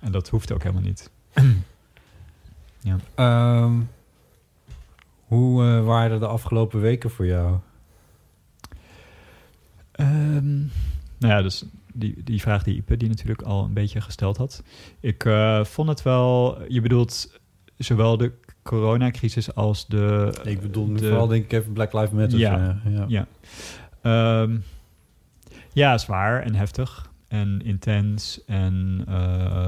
en 0.00 0.12
dat 0.12 0.28
hoeft 0.28 0.52
ook 0.52 0.62
helemaal 0.62 0.82
niet. 0.82 1.10
ja. 3.16 3.62
Um, 3.62 3.90
hoe 5.24 5.80
waren 5.80 6.20
de 6.20 6.26
afgelopen 6.26 6.80
weken 6.80 7.10
voor 7.10 7.26
jou? 7.26 7.58
Um, 10.00 10.70
nou 11.18 11.34
ja, 11.34 11.42
dus 11.42 11.64
die, 11.98 12.22
die 12.24 12.40
vraag 12.40 12.62
die 12.62 12.76
Ipe 12.76 12.96
die 12.96 13.08
natuurlijk 13.08 13.42
al 13.42 13.64
een 13.64 13.72
beetje 13.72 14.00
gesteld 14.00 14.36
had. 14.36 14.62
Ik 15.00 15.28
vond 15.62 15.88
het 15.88 16.02
wel, 16.02 16.58
je 16.68 16.80
bedoelt 16.80 17.40
zowel 17.76 18.16
de 18.16 18.32
coronacrisis 18.62 19.54
als 19.54 19.86
de... 19.86 20.34
Ik 20.44 20.60
bedoel 20.60 20.86
nu 20.86 20.96
de, 20.96 21.08
vooral 21.08 21.26
denk 21.26 21.44
ik 21.44 21.52
even 21.52 21.72
Black 21.72 21.92
Lives 21.92 22.10
Matter. 22.10 22.38
Ja, 22.38 22.80
ja. 23.08 23.26
ja. 24.02 24.40
Um, 24.42 24.64
ja, 25.72 25.98
zwaar 25.98 26.42
en 26.42 26.54
heftig 26.54 27.10
en 27.28 27.62
intens 27.64 28.44
en 28.44 29.04
uh, 29.08 29.66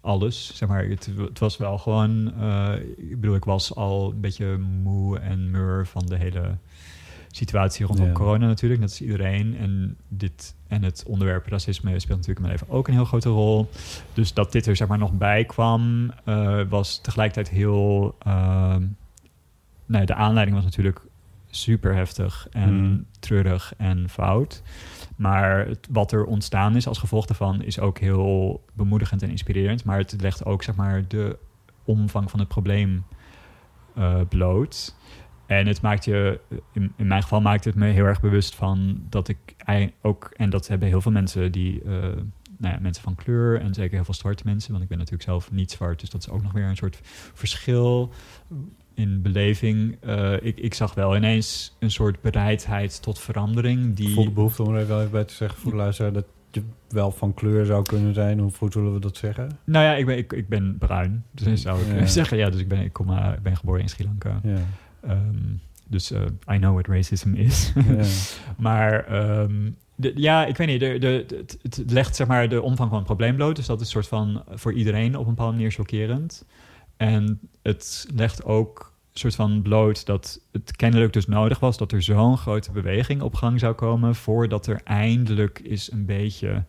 alles. 0.00 0.56
Zeg 0.56 0.68
maar, 0.68 0.84
het, 0.84 1.10
het 1.16 1.38
was 1.38 1.56
wel 1.56 1.78
gewoon... 1.78 2.32
Uh, 2.38 2.72
ik 2.96 3.20
bedoel, 3.20 3.36
ik 3.36 3.44
was 3.44 3.74
al 3.74 4.10
een 4.10 4.20
beetje 4.20 4.56
moe 4.58 5.18
en 5.18 5.50
mur 5.50 5.86
van 5.86 6.06
de 6.06 6.16
hele 6.16 6.56
situatie 7.36 7.86
rondom 7.86 8.06
Ja. 8.06 8.12
corona 8.12 8.46
natuurlijk, 8.46 8.80
net 8.80 8.90
als 8.90 9.00
iedereen. 9.00 9.56
En, 9.58 9.96
dit, 10.08 10.54
en 10.68 10.82
het 10.82 11.04
onderwerp 11.06 11.46
racisme 11.46 11.90
speelt 11.98 12.18
natuurlijk 12.18 12.36
in 12.38 12.42
mijn 12.42 12.52
leven 12.52 12.68
ook 12.76 12.88
een 12.88 12.94
heel 12.94 13.04
grote 13.04 13.28
rol. 13.28 13.70
Dus 14.14 14.34
dat 14.34 14.52
dit 14.52 14.66
er 14.66 14.76
zeg 14.76 14.88
maar 14.88 14.98
nog 14.98 15.12
bij 15.12 15.44
kwam, 15.44 16.10
eh, 16.24 16.60
was 16.68 16.98
tegelijkertijd 17.00 17.56
heel... 17.56 18.14
ehm, 18.18 18.80
nou 19.86 20.00
ja, 20.00 20.04
de 20.04 20.14
aanleiding 20.14 20.56
was 20.56 20.64
natuurlijk 20.64 21.00
super 21.50 21.94
heftig 21.94 22.46
en 22.50 22.74
Mm. 22.74 23.06
treurig 23.18 23.74
en 23.76 24.08
fout. 24.08 24.62
Maar 25.16 25.66
het, 25.66 25.88
wat 25.90 26.12
er 26.12 26.24
ontstaan 26.24 26.76
is 26.76 26.86
als 26.86 26.98
gevolg 26.98 27.26
daarvan 27.26 27.62
is 27.62 27.80
ook 27.80 27.98
heel 27.98 28.64
bemoedigend 28.72 29.22
en 29.22 29.30
inspirerend. 29.30 29.84
Maar 29.84 29.98
het 29.98 30.20
legt 30.20 30.44
ook 30.44 30.62
zeg 30.62 30.74
maar 30.74 31.04
de 31.08 31.38
omvang 31.84 32.30
van 32.30 32.38
het 32.38 32.48
probleem 32.48 33.04
eh, 33.94 34.20
bloot. 34.28 34.94
En 35.46 35.66
het 35.66 35.80
maakt 35.80 36.04
je, 36.04 36.40
in, 36.72 36.92
in 36.96 37.06
mijn 37.06 37.22
geval 37.22 37.40
maakt 37.40 37.64
het 37.64 37.74
me 37.74 37.86
heel 37.86 38.04
erg 38.04 38.20
bewust 38.20 38.54
van 38.54 39.02
dat 39.08 39.28
ik 39.28 39.38
ook, 40.02 40.30
en 40.36 40.50
dat 40.50 40.68
hebben 40.68 40.88
heel 40.88 41.00
veel 41.00 41.12
mensen 41.12 41.52
die, 41.52 41.82
eh, 41.82 41.90
nou 42.58 42.74
ja, 42.74 42.78
mensen 42.80 43.02
van 43.02 43.14
kleur 43.14 43.60
en 43.60 43.74
zeker 43.74 43.94
heel 43.94 44.04
veel 44.04 44.14
zwarte 44.14 44.42
mensen, 44.46 44.70
want 44.70 44.82
ik 44.82 44.88
ben 44.88 44.98
natuurlijk 44.98 45.24
zelf 45.28 45.52
niet 45.52 45.70
zwart, 45.70 46.00
dus 46.00 46.10
dat 46.10 46.20
is 46.20 46.28
ook 46.30 46.42
nog 46.42 46.52
weer 46.52 46.64
een 46.64 46.76
soort 46.76 47.00
verschil 47.34 48.12
in 48.94 49.22
beleving. 49.22 49.96
Eh, 50.00 50.32
ik, 50.42 50.58
ik 50.58 50.74
zag 50.74 50.94
wel 50.94 51.16
ineens 51.16 51.76
een 51.78 51.90
soort 51.90 52.20
bereidheid 52.20 53.02
tot 53.02 53.18
verandering 53.18 53.84
Ik 53.86 53.96
die. 53.96 54.14
voel 54.14 54.24
de 54.24 54.30
behoefte 54.30 54.62
om 54.62 54.74
er 54.74 54.80
even 54.82 54.98
even 54.98 55.10
bij 55.10 55.24
te 55.24 55.34
zeggen 55.34 55.58
voor 55.60 55.70
de 55.70 55.76
luisteraar 55.76 56.12
dat 56.12 56.24
je 56.50 56.62
wel 56.88 57.10
van 57.10 57.34
kleur 57.34 57.64
zou 57.66 57.82
kunnen 57.82 58.14
zijn. 58.14 58.38
Hoe 58.38 58.50
hoe 58.58 58.70
zullen 58.72 58.92
we 58.92 59.00
dat 59.00 59.16
zeggen? 59.16 59.58
Nou 59.64 59.84
ja, 59.84 59.94
ik 59.94 60.06
ben, 60.06 60.16
ik, 60.16 60.32
ik 60.32 60.48
ben 60.48 60.76
bruin, 60.78 61.24
dus 61.30 61.62
zou 61.62 61.80
ik 61.80 61.98
Ja. 61.98 62.06
zeggen. 62.20 62.36
Ja, 62.38 62.50
dus 62.50 62.60
ik 62.60 62.68
ben, 62.68 62.80
ik, 62.80 62.92
kom, 62.92 63.10
eh, 63.10 63.32
ik 63.34 63.42
ben 63.42 63.56
geboren 63.56 63.80
in 63.80 63.88
Sri 63.88 64.04
Lanka. 64.04 64.40
Ja. 64.42 64.58
Ehm, 65.06 65.54
dus 65.88 66.10
eh, 66.10 66.22
I 66.52 66.58
know 66.58 66.72
what 66.72 66.86
racism 66.86 67.34
is. 67.34 67.72
ja. 67.74 68.04
Maar 68.56 69.04
ehm, 69.04 69.70
de, 69.94 70.12
ja, 70.14 70.46
ik 70.46 70.56
weet 70.56 70.66
niet. 70.66 70.80
De, 70.80 70.98
de, 70.98 71.44
het, 71.62 71.82
legt 71.86 72.16
zeg 72.16 72.26
maar 72.26 72.48
de 72.48 72.62
omvang 72.62 72.88
van 72.88 72.98
het 72.98 73.06
probleem 73.06 73.36
bloot. 73.36 73.56
Dus 73.56 73.66
dat 73.66 73.80
is 73.80 73.86
een 73.86 73.92
soort 73.92 74.08
van 74.08 74.42
voor 74.50 74.72
iedereen 74.72 75.16
op 75.16 75.26
een 75.26 75.34
bepaalde 75.34 75.56
manier 75.56 75.70
chockerend. 75.70 76.44
En 76.96 77.40
het 77.62 78.06
legt 78.14 78.44
ook 78.44 78.92
een 79.12 79.20
soort 79.20 79.34
van 79.34 79.62
bloot 79.62 80.06
dat 80.06 80.40
het 80.52 80.76
kennelijk 80.76 81.12
dus 81.12 81.26
nodig 81.26 81.60
was 81.60 81.76
dat 81.76 81.92
er 81.92 82.02
zo'n 82.02 82.38
grote 82.38 82.72
beweging 82.72 83.22
op 83.22 83.34
gang 83.34 83.60
zou 83.60 83.74
komen 83.74 84.14
voordat 84.14 84.66
er 84.66 84.80
eindelijk 84.84 85.58
is 85.58 85.92
een 85.92 86.06
beetje 86.06 86.64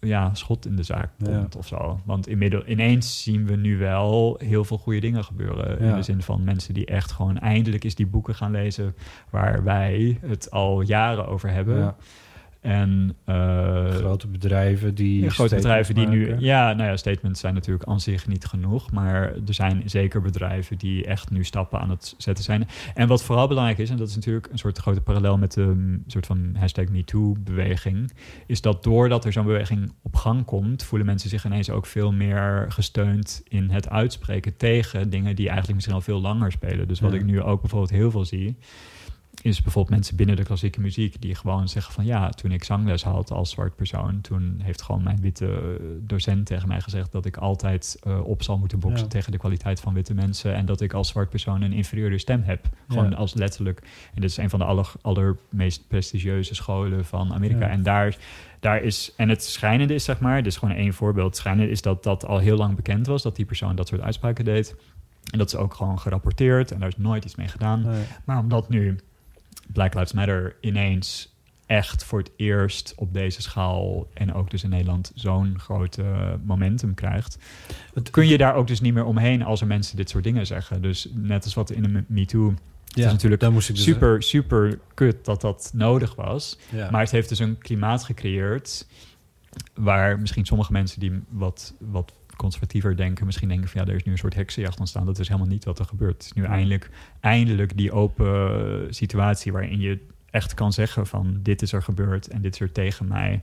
ja, 0.00 0.34
schot 0.34 0.66
in 0.66 0.76
de 0.76 0.82
zaak 0.82 1.10
Ja. 1.16 1.38
komt 1.38 1.56
of 1.56 1.66
zo. 1.66 2.00
Want 2.04 2.28
inmiddels, 2.28 2.64
ineens 2.64 3.22
zien 3.22 3.46
we 3.46 3.56
nu 3.56 3.78
wel 3.78 4.40
heel 4.44 4.64
veel 4.64 4.78
goede 4.78 5.00
dingen 5.00 5.24
gebeuren. 5.24 5.78
In 5.78 5.94
de 5.94 6.02
zin 6.02 6.22
van 6.22 6.44
mensen 6.44 6.74
die 6.74 6.86
echt 6.86 7.12
gewoon 7.12 7.38
eindelijk 7.38 7.84
eens 7.84 7.94
die 7.94 8.06
boeken 8.06 8.34
gaan 8.34 8.50
lezen 8.50 8.94
waar 9.30 9.64
wij 9.64 10.18
het 10.26 10.50
al 10.50 10.80
jaren 10.80 11.26
over 11.26 11.50
hebben. 11.50 11.94
En 12.60 13.16
eh, 13.24 13.86
Grote 13.88 14.26
bedrijven 14.26 14.94
die. 14.94 15.22
ja, 15.22 15.28
grote 15.30 15.54
bedrijven 15.54 15.94
die 15.94 16.06
nu... 16.06 16.36
Ja, 16.38 16.72
nou 16.72 16.88
ja, 16.90 16.96
statements 16.96 17.40
zijn 17.40 17.54
natuurlijk 17.54 17.88
aan 17.88 18.00
zich 18.00 18.26
niet 18.26 18.44
genoeg. 18.44 18.90
Maar 18.90 19.22
er 19.22 19.54
zijn 19.54 19.82
zeker 19.84 20.20
bedrijven 20.20 20.78
die 20.78 21.04
echt 21.04 21.30
nu 21.30 21.44
stappen 21.44 21.80
aan 21.80 21.90
het 21.90 22.14
zetten 22.18 22.44
zijn. 22.44 22.68
En 22.94 23.08
wat 23.08 23.22
vooral 23.22 23.48
belangrijk 23.48 23.78
is, 23.78 23.90
en 23.90 23.96
dat 23.96 24.08
is 24.08 24.14
natuurlijk 24.14 24.48
een 24.50 24.58
soort 24.58 24.78
grote 24.78 25.00
parallel 25.00 25.38
met 25.38 25.52
de 25.52 25.60
mm, 25.64 26.02
soort 26.06 26.26
van 26.26 26.54
hashtag 26.58 26.88
MeToo-beweging, 26.88 28.12
is 28.46 28.60
dat 28.60 28.82
doordat 28.84 29.24
er 29.24 29.32
zo'n 29.32 29.44
beweging 29.44 29.92
op 30.02 30.16
gang 30.16 30.44
komt, 30.44 30.82
voelen 30.82 31.06
mensen 31.06 31.30
zich 31.30 31.44
ineens 31.44 31.70
ook 31.70 31.86
veel 31.86 32.12
meer 32.12 32.66
gesteund 32.68 33.42
in 33.48 33.70
het 33.70 33.88
uitspreken 33.88 34.56
tegen 34.56 35.10
dingen 35.10 35.36
die 35.36 35.46
eigenlijk 35.46 35.74
misschien 35.74 35.96
al 35.96 36.02
veel 36.02 36.20
langer 36.20 36.52
spelen. 36.52 36.88
Dus 36.88 37.00
wat 37.00 37.12
Ja. 37.12 37.18
ik 37.18 37.24
nu 37.24 37.42
ook 37.42 37.60
bijvoorbeeld 37.60 37.90
heel 37.90 38.10
veel 38.10 38.24
zie, 38.24 38.56
is 39.42 39.62
bijvoorbeeld 39.62 39.94
mensen 39.94 40.16
binnen 40.16 40.36
de 40.36 40.42
klassieke 40.42 40.80
muziek 40.80 41.20
die 41.22 41.34
gewoon 41.34 41.68
zeggen 41.68 41.92
van 41.92 42.04
ja, 42.04 42.28
toen 42.30 42.52
ik 42.52 42.64
zangles 42.64 43.02
had 43.02 43.30
als 43.30 43.50
zwart 43.50 43.76
persoon, 43.76 44.20
toen 44.20 44.60
heeft 44.62 44.82
gewoon 44.82 45.02
mijn 45.02 45.20
witte 45.20 45.46
eh, 45.46 45.84
docent 46.00 46.46
tegen 46.46 46.68
mij 46.68 46.80
gezegd 46.80 47.12
dat 47.12 47.24
ik 47.26 47.36
altijd 47.36 47.98
eh, 48.02 48.20
op 48.26 48.42
zal 48.42 48.58
moeten 48.58 48.78
boksen 48.78 49.02
Ja. 49.02 49.08
tegen 49.10 49.32
de 49.32 49.38
kwaliteit 49.38 49.80
van 49.80 49.94
witte 49.94 50.14
mensen 50.14 50.54
en 50.54 50.66
dat 50.66 50.80
ik 50.80 50.92
als 50.92 51.08
zwart 51.08 51.30
persoon 51.30 51.62
een 51.62 51.72
inferieure 51.72 52.18
stem 52.18 52.42
heb. 52.42 52.68
Gewoon 52.88 53.10
Ja. 53.10 53.16
als 53.16 53.34
letterlijk. 53.34 53.80
En 54.14 54.20
dit 54.20 54.30
is 54.30 54.36
een 54.36 54.50
van 54.50 54.58
de 54.58 54.64
aller, 54.64 54.92
allermeest 55.02 55.88
prestigieuze 55.88 56.54
scholen 56.54 57.04
van 57.04 57.32
Amerika. 57.32 57.58
Ja. 57.66 57.68
En 57.68 57.82
daar, 57.82 58.16
daar 58.60 58.82
is, 58.82 59.12
en 59.16 59.28
het 59.28 59.44
schijnende 59.44 59.94
is 59.94 60.04
zeg 60.04 60.20
maar, 60.20 60.36
dit 60.36 60.52
is 60.52 60.56
gewoon 60.58 60.74
één 60.74 60.94
voorbeeld. 60.94 61.26
Het 61.28 61.36
schijnende 61.36 61.70
is 61.70 61.82
dat 61.82 62.02
dat 62.02 62.26
al 62.26 62.38
heel 62.38 62.56
lang 62.56 62.76
bekend 62.76 63.06
was, 63.06 63.22
dat 63.22 63.36
die 63.36 63.44
persoon 63.44 63.76
dat 63.76 63.88
soort 63.88 64.00
uitspraken 64.00 64.44
deed. 64.44 64.74
En 65.30 65.38
dat 65.38 65.46
is 65.48 65.56
ook 65.56 65.74
gewoon 65.74 65.98
gerapporteerd 65.98 66.72
en 66.72 66.78
daar 66.78 66.88
is 66.88 66.96
nooit 66.96 67.24
iets 67.24 67.34
mee 67.34 67.48
gedaan. 67.48 67.82
Nee. 67.82 68.02
Maar 68.24 68.38
omdat 68.38 68.68
nu 68.68 68.98
Black 69.72 69.94
Lives 69.94 70.12
Matter 70.12 70.56
ineens 70.60 71.36
echt 71.66 72.04
voor 72.04 72.18
het 72.18 72.30
eerst 72.36 72.92
op 72.96 73.12
deze 73.14 73.42
schaal 73.42 74.06
en 74.14 74.34
ook 74.34 74.50
dus 74.50 74.62
in 74.64 74.70
Nederland 74.70 75.12
zo'n 75.14 75.58
groot 75.58 75.98
eh, 75.98 76.32
momentum 76.44 76.94
krijgt, 76.94 77.38
Het- 77.94 78.10
kun 78.10 78.26
je 78.26 78.38
daar 78.38 78.54
ook 78.54 78.66
dus 78.66 78.80
niet 78.80 78.94
meer 78.94 79.04
omheen 79.04 79.42
als 79.42 79.60
er 79.60 79.66
mensen 79.66 79.96
dit 79.96 80.10
soort 80.10 80.24
dingen 80.24 80.46
zeggen. 80.46 80.82
Dus 80.82 81.08
net 81.12 81.44
als 81.44 81.54
wat 81.54 81.70
in 81.70 81.82
de 81.82 82.04
MeToo, 82.06 82.54
Ja, 82.84 83.06
is 83.06 83.12
natuurlijk 83.12 83.48
moest 83.50 83.68
ik 83.68 83.74
dus 83.74 83.84
super, 83.84 84.22
super 84.22 84.78
kut 84.94 85.24
dat 85.24 85.40
dat 85.40 85.70
nodig 85.74 86.14
was. 86.14 86.58
Ja. 86.72 86.90
Maar 86.90 87.00
het 87.00 87.10
heeft 87.10 87.28
dus 87.28 87.38
een 87.38 87.58
klimaat 87.58 88.04
gecreëerd 88.04 88.86
waar 89.74 90.18
misschien 90.18 90.46
sommige 90.46 90.72
mensen 90.72 91.00
die 91.00 91.12
wat, 91.28 91.74
wat 91.78 92.12
conservatiever 92.38 92.96
denken, 92.96 93.26
misschien 93.26 93.48
denken 93.48 93.68
van 93.68 93.80
ja, 93.80 93.86
er 93.88 93.94
is 93.96 94.04
nu 94.04 94.12
een 94.12 94.18
soort 94.18 94.34
heksenjacht 94.34 94.78
ontstaan. 94.78 95.06
Dat 95.06 95.18
is 95.18 95.28
helemaal 95.28 95.48
niet 95.50 95.64
wat 95.64 95.78
er 95.78 95.84
gebeurt. 95.84 96.12
Het 96.14 96.24
is 96.24 96.32
nu 96.32 96.44
eindelijk, 96.44 96.90
eindelijk 97.20 97.76
die 97.76 97.92
open 97.92 98.86
situatie 98.94 99.52
waarin 99.52 99.80
je 99.80 100.06
echt 100.30 100.54
kan 100.54 100.72
zeggen 100.72 101.06
van 101.06 101.38
dit 101.42 101.62
is 101.62 101.72
er 101.72 101.82
gebeurd 101.82 102.28
en 102.28 102.42
dit 102.42 102.54
is 102.54 102.60
er 102.60 102.72
tegen 102.72 103.08
mij. 103.08 103.42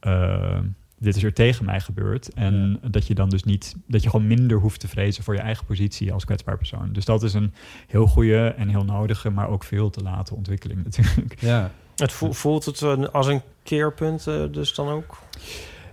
eh, 0.00 0.58
dit 0.98 1.16
is 1.16 1.22
er 1.22 1.32
tegen 1.32 1.64
mij 1.64 1.80
gebeurd. 1.80 2.32
En 2.34 2.80
dat 2.90 3.06
je 3.06 3.14
dan 3.14 3.28
dus 3.28 3.44
niet, 3.44 3.74
dat 3.86 4.02
je 4.02 4.10
gewoon 4.10 4.26
minder 4.26 4.56
hoeft 4.58 4.80
te 4.80 4.88
vrezen 4.88 5.24
voor 5.24 5.34
je 5.34 5.40
eigen 5.40 5.66
positie 5.66 6.12
als 6.12 6.24
kwetsbaar 6.24 6.56
persoon. 6.56 6.92
Dus 6.92 7.04
dat 7.04 7.22
is 7.22 7.34
een 7.34 7.52
heel 7.86 8.06
goede 8.06 8.46
en 8.48 8.68
heel 8.68 8.84
nodige, 8.84 9.30
maar 9.30 9.48
ook 9.48 9.64
veel 9.64 9.90
te 9.90 10.02
late 10.02 10.34
ontwikkeling 10.34 10.84
natuurlijk. 10.88 11.40
ja. 11.40 11.70
Het 11.96 12.12
vo- 12.12 12.32
voelt 12.32 12.64
het 12.64 12.82
eh, 12.82 13.04
als 13.04 13.26
een 13.26 13.40
keerpunt 13.62 14.26
eh, 14.26 14.44
dus 14.50 14.74
dan 14.74 14.88
ook? 14.88 15.18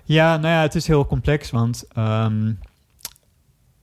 Ja, 0.08 0.38
nou 0.38 0.54
ja, 0.54 0.62
het 0.62 0.76
is 0.76 0.88
heel 0.88 1.06
complex, 1.06 1.50
want 1.50 1.86
ehm, 1.94 2.54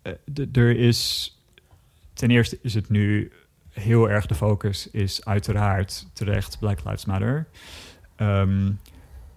eh, 0.02 0.12
er 0.52 0.76
is... 0.76 1.30
Ten 2.12 2.30
eerste 2.30 2.58
is 2.62 2.74
het 2.74 2.88
nu 2.88 3.32
heel 3.70 4.10
erg 4.10 4.26
de 4.26 4.34
focus 4.34 4.90
is 4.90 5.24
uiteraard 5.24 6.06
terecht 6.12 6.58
Black 6.58 6.84
Lives 6.84 7.04
Matter. 7.04 7.46
Ehm, 8.16 8.72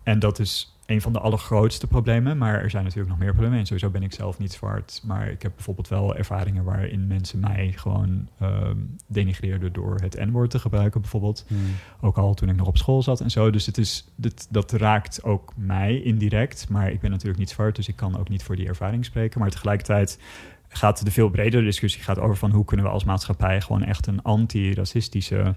en 0.03 0.19
dat 0.19 0.39
is 0.39 0.76
een 0.88 1.01
van 1.01 1.14
de 1.14 1.19
allergrootste 1.19 1.88
problemen, 1.88 2.38
maar 2.38 2.61
er 2.61 2.69
zijn 2.69 2.84
natuurlijk 2.84 3.09
nog 3.09 3.19
meer 3.19 3.31
problemen. 3.31 3.59
En 3.59 3.65
sowieso 3.65 3.89
ben 3.89 4.03
ik 4.03 4.14
zelf 4.14 4.39
niet 4.39 4.53
zwart, 4.53 5.01
maar 5.03 5.30
ik 5.30 5.41
heb 5.41 5.51
bijvoorbeeld 5.55 5.88
wel 5.88 6.15
ervaringen 6.15 6.64
waarin 6.64 7.07
mensen 7.07 7.39
mij 7.39 7.73
gewoon 7.76 8.27
ehm 8.39 8.76
denigreerden 9.07 9.73
door 9.73 9.95
het 9.95 10.15
N-woord 10.26 10.49
te 10.49 10.59
gebruiken, 10.59 11.01
bijvoorbeeld. 11.01 11.45
Hmm. 11.47 11.57
Ook 12.01 12.18
al 12.18 12.34
toen 12.34 12.49
ik 12.49 12.55
nog 12.55 12.68
op 12.68 12.77
school 12.77 13.03
zat 13.03 13.22
en 13.22 13.31
zo. 13.31 13.49
Dus 13.49 13.65
het 13.65 13.77
is, 13.77 14.07
dit, 14.15 14.47
dat 14.49 14.72
raakt 14.72 15.23
ook 15.23 15.53
mij 15.55 16.01
indirect. 16.01 16.69
Maar 16.69 16.91
ik 16.91 16.99
ben 16.99 17.11
natuurlijk 17.11 17.39
niet 17.39 17.49
zwart, 17.49 17.76
dus 17.76 17.88
ik 17.88 17.95
kan 17.95 18.18
ook 18.18 18.30
niet 18.30 18.43
voor 18.43 18.55
die 18.55 18.68
ervaring 18.68 19.05
spreken. 19.05 19.39
Maar 19.39 19.49
tegelijkertijd 19.49 20.19
gaat 20.68 21.05
de 21.05 21.11
veel 21.11 21.30
bredere 21.30 21.64
discussie 21.64 22.03
gaat 22.03 22.19
over 22.19 22.35
van 22.35 22.51
hoe 22.51 22.65
kunnen 22.65 22.85
we 22.85 22.91
als 22.91 23.03
maatschappij 23.03 23.61
gewoon 23.61 23.84
echt 23.84 24.07
een 24.07 24.22
anti-racistische 24.22 25.55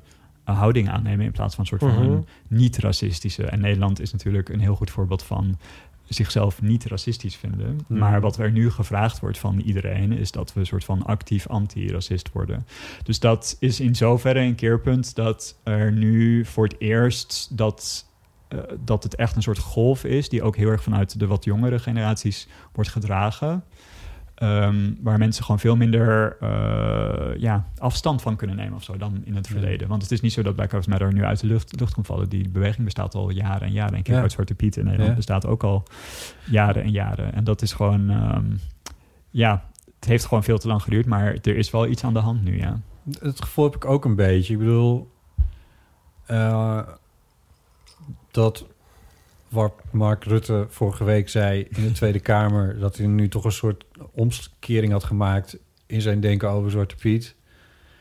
houding 0.55 0.89
aannemen 0.90 1.24
in 1.27 1.32
plaats 1.32 1.55
van 1.55 1.64
een 1.64 1.78
soort 1.78 1.93
van 1.93 2.10
Mhm. 2.10 2.20
niet-racistische. 2.48 3.44
En 3.47 3.60
Nederland 3.60 4.01
is 4.01 4.12
natuurlijk 4.12 4.48
een 4.48 4.60
heel 4.60 4.74
goed 4.74 4.90
voorbeeld 4.90 5.22
van 5.22 5.59
zichzelf 6.09 6.62
niet 6.62 6.85
racistisch 6.85 7.36
vinden. 7.36 7.81
Mhm. 7.89 7.98
Maar 7.98 8.20
wat 8.20 8.36
er 8.39 8.51
nu 8.51 8.70
gevraagd 8.70 9.20
wordt 9.20 9.39
van 9.39 9.59
iedereen 9.60 10.12
is 10.12 10.31
dat 10.31 10.52
we 10.52 10.60
een 10.60 10.66
soort 10.66 10.85
van 10.85 11.02
actief 11.02 11.47
anti-racist 11.47 12.32
worden. 12.32 12.66
Dus 13.02 13.18
dat 13.20 13.56
is 13.60 13.81
in 13.81 13.94
zoverre 13.94 14.40
een 14.40 14.55
keerpunt 14.55 15.14
dat 15.14 15.59
er 15.62 15.93
nu 15.93 16.44
voor 16.44 16.64
het 16.64 16.77
eerst 16.78 17.48
dat, 17.56 18.06
eh, 18.48 18.59
dat 18.85 19.02
het 19.02 19.14
echt 19.14 19.36
een 19.36 19.43
soort 19.43 19.59
golf 19.59 20.05
is 20.05 20.28
die 20.28 20.43
ook 20.43 20.56
heel 20.56 20.68
erg 20.68 20.82
vanuit 20.82 21.18
de 21.18 21.27
wat 21.27 21.44
jongere 21.44 21.78
generaties 21.78 22.48
wordt 22.72 22.90
gedragen. 22.90 23.64
Ehm, 24.41 24.93
waar 25.01 25.19
mensen 25.19 25.45
gewoon 25.45 25.61
veel 25.61 25.77
minder 25.77 26.37
eh, 26.41 27.39
ja, 27.41 27.65
afstand 27.79 28.23
van 28.23 28.37
kunnen 28.37 28.57
nemen 28.57 28.75
of 28.75 28.83
zo 28.83 28.97
dan 28.97 29.21
in 29.25 29.35
het 29.35 29.47
Ja. 29.49 29.53
verleden. 29.53 29.89
Want 29.89 30.03
het 30.03 30.11
is 30.11 30.21
niet 30.21 30.33
zo 30.33 30.43
dat 30.43 30.55
Black 30.55 30.73
Lives 30.73 30.87
Matter 30.87 31.12
nu 31.12 31.25
uit 31.25 31.41
de 31.41 31.47
lucht, 31.47 31.81
lucht 31.81 31.95
komt 31.95 32.07
vallen. 32.07 32.29
Die 32.29 32.49
beweging 32.49 32.85
bestaat 32.85 33.15
al 33.15 33.31
jaren 33.31 33.62
en 33.67 33.73
jaren. 33.73 33.95
En 33.95 34.03
kijk 34.03 34.17
Ja. 34.17 34.23
uit 34.23 34.33
Zwarte 34.33 34.55
Piet 34.55 34.77
in 34.77 34.83
Nederland 34.85 35.11
Ja. 35.11 35.17
bestaat 35.17 35.47
ook 35.47 35.62
al 35.65 35.83
jaren 36.45 36.83
en 36.83 36.91
jaren. 36.91 37.33
En 37.35 37.45
dat 37.45 37.62
is 37.62 37.73
gewoon, 37.73 38.11
ehm, 38.11 38.45
ja, 39.31 39.65
het 39.99 40.09
heeft 40.09 40.25
gewoon 40.27 40.43
veel 40.45 40.59
te 40.59 40.69
lang 40.69 40.83
geduurd. 40.83 41.07
Maar 41.07 41.27
er 41.43 41.57
is 41.57 41.71
wel 41.71 41.87
iets 41.87 42.05
aan 42.05 42.12
de 42.15 42.19
hand 42.19 42.43
nu, 42.45 42.59
ja. 42.59 42.81
Het 43.19 43.43
gevoel 43.43 43.65
heb 43.65 43.75
ik 43.77 43.85
ook 43.85 44.05
een 44.05 44.17
beetje. 44.17 44.53
Ik 44.53 44.59
bedoel, 44.59 45.11
eh, 46.27 46.81
dat 48.31 48.67
wat 49.51 49.72
Mark 49.90 50.24
Rutte 50.24 50.66
vorige 50.68 51.05
week 51.05 51.28
zei 51.28 51.66
in 51.70 51.82
de 51.82 51.93
Tweede 51.93 52.20
Kamer, 52.20 52.78
dat 52.78 52.97
hij 52.97 53.06
nu 53.06 53.28
toch 53.28 53.44
een 53.44 53.52
soort 53.52 53.85
omkering 54.12 54.93
had 54.93 55.05
gemaakt 55.05 55.59
in 55.86 56.01
zijn 56.01 56.20
denken 56.20 56.48
over 56.48 56.70
Zwarte 56.70 56.94
Piet. 56.94 57.35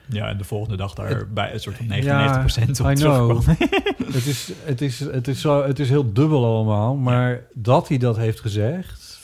Ja, 0.10 0.28
en 0.28 0.38
de 0.38 0.44
volgende 0.44 0.78
dag 0.78 0.94
daar 0.94 1.28
bij 1.30 1.54
een 1.54 1.60
soort 1.60 1.76
van 1.78 2.02
Ja, 2.02 2.48
99% 2.48 2.70
op 2.82 2.90
I 2.90 2.94
know. 2.94 3.48
het, 4.14 4.26
is, 4.26 4.52
het, 4.64 4.82
is, 4.82 5.00
het, 5.00 5.28
is 5.28 5.42
zo, 5.42 5.64
het 5.64 5.80
is 5.80 5.90
heel 5.90 6.14
dubbel 6.14 6.46
allemaal, 6.46 6.96
maar 6.96 7.42
dat 7.54 7.88
hij 7.88 7.98
dat 7.98 8.18
heeft 8.18 8.40
gezegd, 8.40 9.20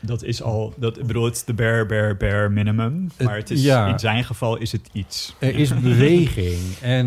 Dat 0.00 0.22
is 0.22 0.42
al, 0.42 0.74
dat, 0.76 0.98
ik 0.98 1.06
bedoel, 1.06 1.24
het 1.24 1.34
is 1.34 1.44
de 1.44 1.54
bare, 1.54 1.86
bare, 1.86 2.16
bare 2.16 2.48
minimum. 2.48 3.10
Maar 3.22 3.36
het 3.36 3.50
is, 3.50 3.62
ja. 3.62 3.86
in 3.86 3.98
zijn 3.98 4.24
geval 4.24 4.56
is 4.56 4.72
het 4.72 4.88
iets. 4.92 5.34
er 5.38 5.54
is 5.54 5.80
beweging. 5.80 6.60
En 6.80 7.06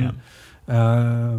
Ja. 0.68 1.38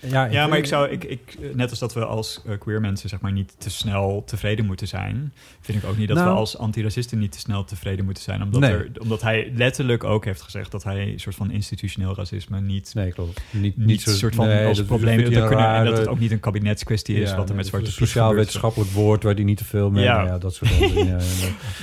Eh, 0.00 0.10
ja, 0.10 0.24
Ja, 0.24 0.46
maar 0.46 0.58
ik 0.58 0.66
zou, 0.66 0.88
ik, 0.88 1.04
ik, 1.04 1.38
net 1.54 1.70
als 1.70 1.78
dat 1.78 1.94
we 1.94 2.04
als 2.04 2.42
eh, 2.46 2.58
queer 2.58 2.80
mensen 2.80 3.08
zeg 3.08 3.20
maar 3.20 3.32
niet 3.32 3.54
te 3.58 3.70
snel 3.70 4.22
tevreden 4.26 4.66
moeten 4.66 4.88
zijn, 4.88 5.32
vind 5.60 5.82
ik 5.82 5.88
ook 5.88 5.96
niet 5.96 6.08
dat 6.08 6.16
Nou. 6.16 6.30
we 6.30 6.36
als 6.36 6.58
antiracisten 6.58 7.18
niet 7.18 7.32
te 7.32 7.38
snel 7.38 7.64
tevreden 7.64 8.04
moeten 8.04 8.22
zijn. 8.22 8.42
Omdat, 8.42 8.60
Nee. 8.60 8.70
er, 8.72 8.90
omdat 9.00 9.22
hij 9.22 9.52
letterlijk 9.54 10.04
ook 10.04 10.24
heeft 10.24 10.42
gezegd 10.42 10.70
dat 10.70 10.84
hij 10.84 11.12
een 11.12 11.20
soort 11.20 11.34
van 11.36 11.50
institutioneel 11.50 12.14
racisme 12.14 12.60
niet, 12.60 12.92
Nee, 12.94 13.12
klopt. 13.12 13.40
Niet, 13.50 13.76
niet 13.76 14.06
een 14.06 14.12
soort 14.14 14.34
van 14.34 14.46
nee, 14.46 14.66
als 14.66 14.76
dat 14.76 14.86
probleem 14.86 15.16
dat 15.30 15.46
kunnen, 15.46 15.66
en 15.74 15.84
dat 15.84 15.98
het 15.98 16.08
ook 16.08 16.18
niet 16.18 16.30
een 16.30 16.40
kabinetskwestie 16.40 17.16
is 17.20 17.30
Ja, 17.30 17.36
wat 17.36 17.48
er 17.48 17.54
met 17.54 17.66
Zwarte 17.66 17.86
een 17.86 17.92
Piet 17.94 18.06
sociaal 18.06 18.28
gebeurt. 18.28 18.46
wetenschappelijk 18.46 18.90
woord 18.90 19.22
waar 19.22 19.34
die 19.34 19.44
niet 19.44 19.56
te 19.58 19.64
veel 19.64 19.90
mee. 19.90 20.04
Ja. 20.04 20.24
Ja, 20.24 20.38
dat 20.38 20.54
soort 20.54 20.78
dingen. 20.94 21.18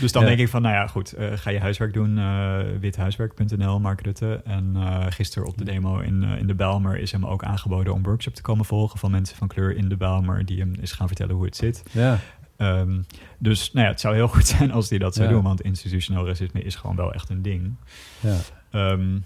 Dus 0.02 0.12
dan 0.12 0.26
denk 0.26 0.40
ik 0.40 0.50
van, 0.50 0.62
nou 0.62 0.76
ja, 0.76 0.88
goed, 0.88 1.14
eh, 1.14 1.28
ga 1.36 1.50
je 1.50 1.60
huiswerk 1.60 1.94
doen, 1.94 2.18
eh 2.18 2.60
withuiswerk.nl, 2.80 3.80
Mark 3.80 4.02
Rutte. 4.02 4.42
En 4.46 4.72
eh 4.76 5.06
gisteren 5.10 5.48
op 5.48 5.58
de 5.58 5.64
demo 5.64 6.00
in, 6.00 6.24
eh, 6.24 6.40
in 6.40 6.48
de 6.48 6.56
Bijlmer 6.56 6.98
is 7.00 7.12
hem 7.12 7.26
ook 7.26 7.44
aangeboden 7.44 7.94
om 7.94 8.02
workshop 8.08 8.34
te 8.34 8.42
komen 8.42 8.66
volgen 8.66 9.00
van 9.00 9.12
mensen 9.12 9.38
van 9.38 9.48
kleur 9.48 9.76
in 9.76 9.90
de 9.90 9.98
Bijlmer, 9.98 10.46
die 10.46 10.60
hem 10.60 10.74
is 10.82 10.92
gaan 10.92 11.08
vertellen 11.08 11.36
hoe 11.36 11.46
het 11.46 11.56
zit. 11.56 11.84
ja. 11.92 12.20
Ehm, 12.58 13.02
dus 13.38 13.72
nou 13.74 13.86
ja, 13.86 13.92
het 13.92 14.02
zou 14.02 14.16
heel 14.16 14.28
goed 14.38 14.48
zijn 14.48 14.72
als 14.72 14.90
hij 14.90 14.98
dat 15.00 15.16
zou 15.16 15.28
Ja. 15.28 15.34
doen, 15.34 15.44
want 15.44 15.62
institutioneel 15.62 16.26
racisme 16.28 16.62
is 16.64 16.76
gewoon 16.76 16.96
wel 16.96 17.14
echt 17.14 17.30
een 17.30 17.42
ding. 17.42 17.74
ja. 18.20 18.36
Ehm, 18.72 19.18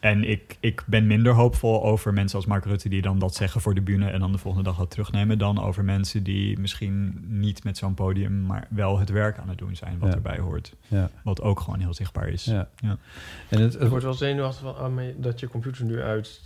en 0.00 0.24
ik, 0.30 0.56
ik 0.60 0.82
ben 0.86 1.06
minder 1.06 1.32
hoopvol 1.32 1.84
over 1.84 2.12
mensen 2.12 2.36
als 2.38 2.46
Mark 2.46 2.64
Rutte 2.64 2.88
die 2.88 3.02
dan 3.02 3.18
dat 3.18 3.34
zeggen 3.34 3.60
voor 3.60 3.74
de 3.74 3.80
bühne 3.80 4.10
en 4.10 4.20
dan 4.20 4.32
de 4.32 4.38
volgende 4.38 4.68
dag 4.68 4.78
dat 4.78 4.90
terugnemen, 4.90 5.38
dan 5.38 5.60
over 5.62 5.84
mensen 5.84 6.22
die 6.22 6.58
misschien 6.58 7.24
niet 7.28 7.64
met 7.64 7.76
zo'n 7.78 7.94
podium, 7.94 8.42
maar 8.46 8.66
wel 8.70 8.98
het 8.98 9.08
werk 9.10 9.38
aan 9.38 9.48
het 9.48 9.58
doen 9.58 9.76
zijn 9.76 9.98
wat 9.98 10.08
Ja. 10.08 10.14
erbij 10.14 10.38
hoort. 10.38 10.74
Ja. 10.88 11.10
Wat 11.24 11.40
ook 11.42 11.60
gewoon 11.60 11.80
heel 11.80 11.94
zichtbaar 11.94 12.28
is. 12.28 12.44
Ja. 12.44 12.68
Ja. 12.76 12.96
En 13.48 13.60
het, 13.60 13.72
Het 13.78 13.88
wordt 13.88 14.04
wel 14.04 14.14
zenuwachtig 14.14 14.62
van, 14.62 14.76
ah, 14.76 15.02
dat 15.16 15.40
je 15.40 15.48
computer 15.48 15.84
nu 15.84 16.00
uit... 16.02 16.42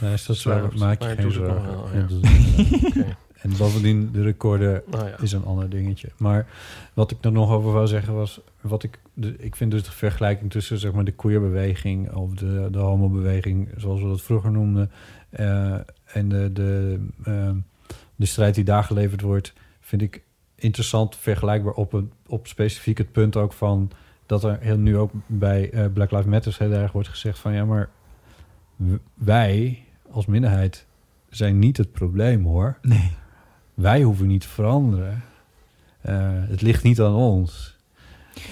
eh, 0.00 0.44
nee, 0.44 0.60
dat 0.60 0.74
maak 0.74 1.02
je 1.02 1.08
geen 1.08 1.32
zorgen. 1.32 1.64
wel, 1.66 1.88
Ja, 1.92 2.06
Oké. 2.86 3.16
En 3.44 3.56
bovendien, 3.56 4.12
de 4.12 4.22
recorder 4.22 4.82
Nou 4.90 5.08
ja. 5.08 5.18
is 5.18 5.32
een 5.32 5.44
ander 5.44 5.70
dingetje. 5.70 6.08
Maar 6.16 6.46
wat 6.94 7.10
ik 7.10 7.24
er 7.24 7.32
nog 7.32 7.50
over 7.50 7.72
wou 7.72 7.86
zeggen 7.86 8.14
was... 8.14 8.40
Wat 8.60 8.82
ik, 8.82 8.98
de, 9.14 9.36
ik 9.38 9.56
vind 9.56 9.70
dus 9.70 9.82
de 9.82 9.90
vergelijking 9.90 10.50
tussen 10.50 10.78
zeg 10.78 10.92
maar, 10.92 11.04
de 11.04 11.12
queerbeweging... 11.12 12.12
of 12.12 12.34
de, 12.34 12.68
de 12.70 12.78
homobeweging, 12.78 13.68
zoals 13.76 14.00
we 14.00 14.08
dat 14.08 14.22
vroeger 14.22 14.50
noemden... 14.50 14.90
eh, 15.30 15.74
en 16.04 16.28
de, 16.28 16.52
de, 16.52 17.00
ehm, 17.24 17.56
de 18.16 18.26
strijd 18.26 18.54
die 18.54 18.64
daar 18.64 18.84
geleverd 18.84 19.20
wordt... 19.20 19.52
vind 19.80 20.02
ik 20.02 20.22
interessant 20.54 21.16
vergelijkbaar 21.16 21.74
op, 21.74 21.92
een, 21.92 22.12
op 22.26 22.46
specifiek 22.46 22.98
het 22.98 23.12
punt 23.12 23.36
ook 23.36 23.52
van... 23.52 23.90
dat 24.26 24.44
er 24.44 24.58
heel, 24.60 24.78
nu 24.78 24.96
ook 24.96 25.10
bij 25.26 25.70
eh, 25.70 25.84
Black 25.92 26.10
Lives 26.10 26.26
Matter 26.26 26.56
heel 26.58 26.72
erg 26.72 26.92
wordt 26.92 27.08
gezegd 27.08 27.38
van... 27.38 27.52
ja, 27.52 27.64
maar 27.64 27.90
wij 29.14 29.83
als 30.14 30.26
minderheid 30.26 30.86
zijn 31.28 31.58
niet 31.58 31.76
het 31.76 31.92
probleem, 31.92 32.44
hoor 32.44 32.78
Nee. 32.82 33.10
wij 33.74 34.02
hoeven 34.02 34.26
niet 34.26 34.40
te 34.40 34.48
veranderen. 34.48 35.22
Eh, 36.00 36.14
het 36.30 36.62
ligt 36.62 36.82
niet 36.82 37.00
aan 37.00 37.14
ons. 37.14 37.72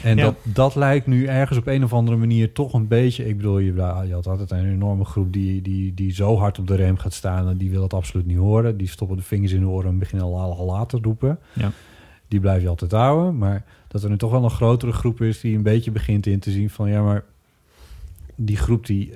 En 0.02 0.16
Ja. 0.16 0.22
dat, 0.22 0.34
dat 0.42 0.74
lijkt 0.74 1.06
nu 1.06 1.26
ergens 1.26 1.58
op 1.58 1.66
een 1.66 1.84
of 1.84 1.92
andere 1.92 2.16
manier 2.16 2.52
toch 2.52 2.72
een 2.72 2.88
beetje... 2.88 3.28
Ik 3.28 3.36
bedoel, 3.36 3.58
je, 3.58 3.74
je 4.06 4.12
had 4.12 4.26
altijd 4.26 4.50
een 4.50 4.70
enorme 4.72 5.04
groep 5.04 5.32
die, 5.32 5.62
die, 5.62 5.94
die 5.94 6.12
zo 6.12 6.36
hard 6.38 6.58
op 6.58 6.66
de 6.66 6.74
rem 6.74 6.96
gaat 6.96 7.12
staan... 7.12 7.48
en 7.48 7.56
die 7.56 7.70
wil 7.70 7.80
dat 7.80 7.94
absoluut 7.94 8.26
niet 8.26 8.36
horen. 8.36 8.76
Die 8.76 8.88
stoppen 8.88 9.16
de 9.16 9.22
vingers 9.22 9.52
in 9.52 9.60
de 9.60 9.66
oren 9.66 9.90
en 9.90 9.98
beginnen 9.98 10.26
al, 10.26 10.56
al 10.56 10.66
later 10.66 11.00
te 11.00 11.04
roepen. 11.06 11.38
Ja. 11.52 11.70
Die 12.28 12.40
blijf 12.40 12.62
je 12.62 12.68
altijd 12.68 12.92
houden. 12.92 13.38
Maar 13.38 13.64
dat 13.88 14.02
er 14.02 14.10
nu 14.10 14.16
toch 14.16 14.30
wel 14.30 14.44
een 14.44 14.50
grotere 14.50 14.92
groep 14.92 15.20
is... 15.20 15.40
die 15.40 15.56
een 15.56 15.62
beetje 15.62 15.90
begint 15.90 16.26
in 16.26 16.38
te 16.38 16.50
zien 16.50 16.70
van... 16.70 16.88
ja, 16.90 17.02
maar 17.02 17.24
die 18.36 18.56
groep 18.56 18.86
die 18.86 19.12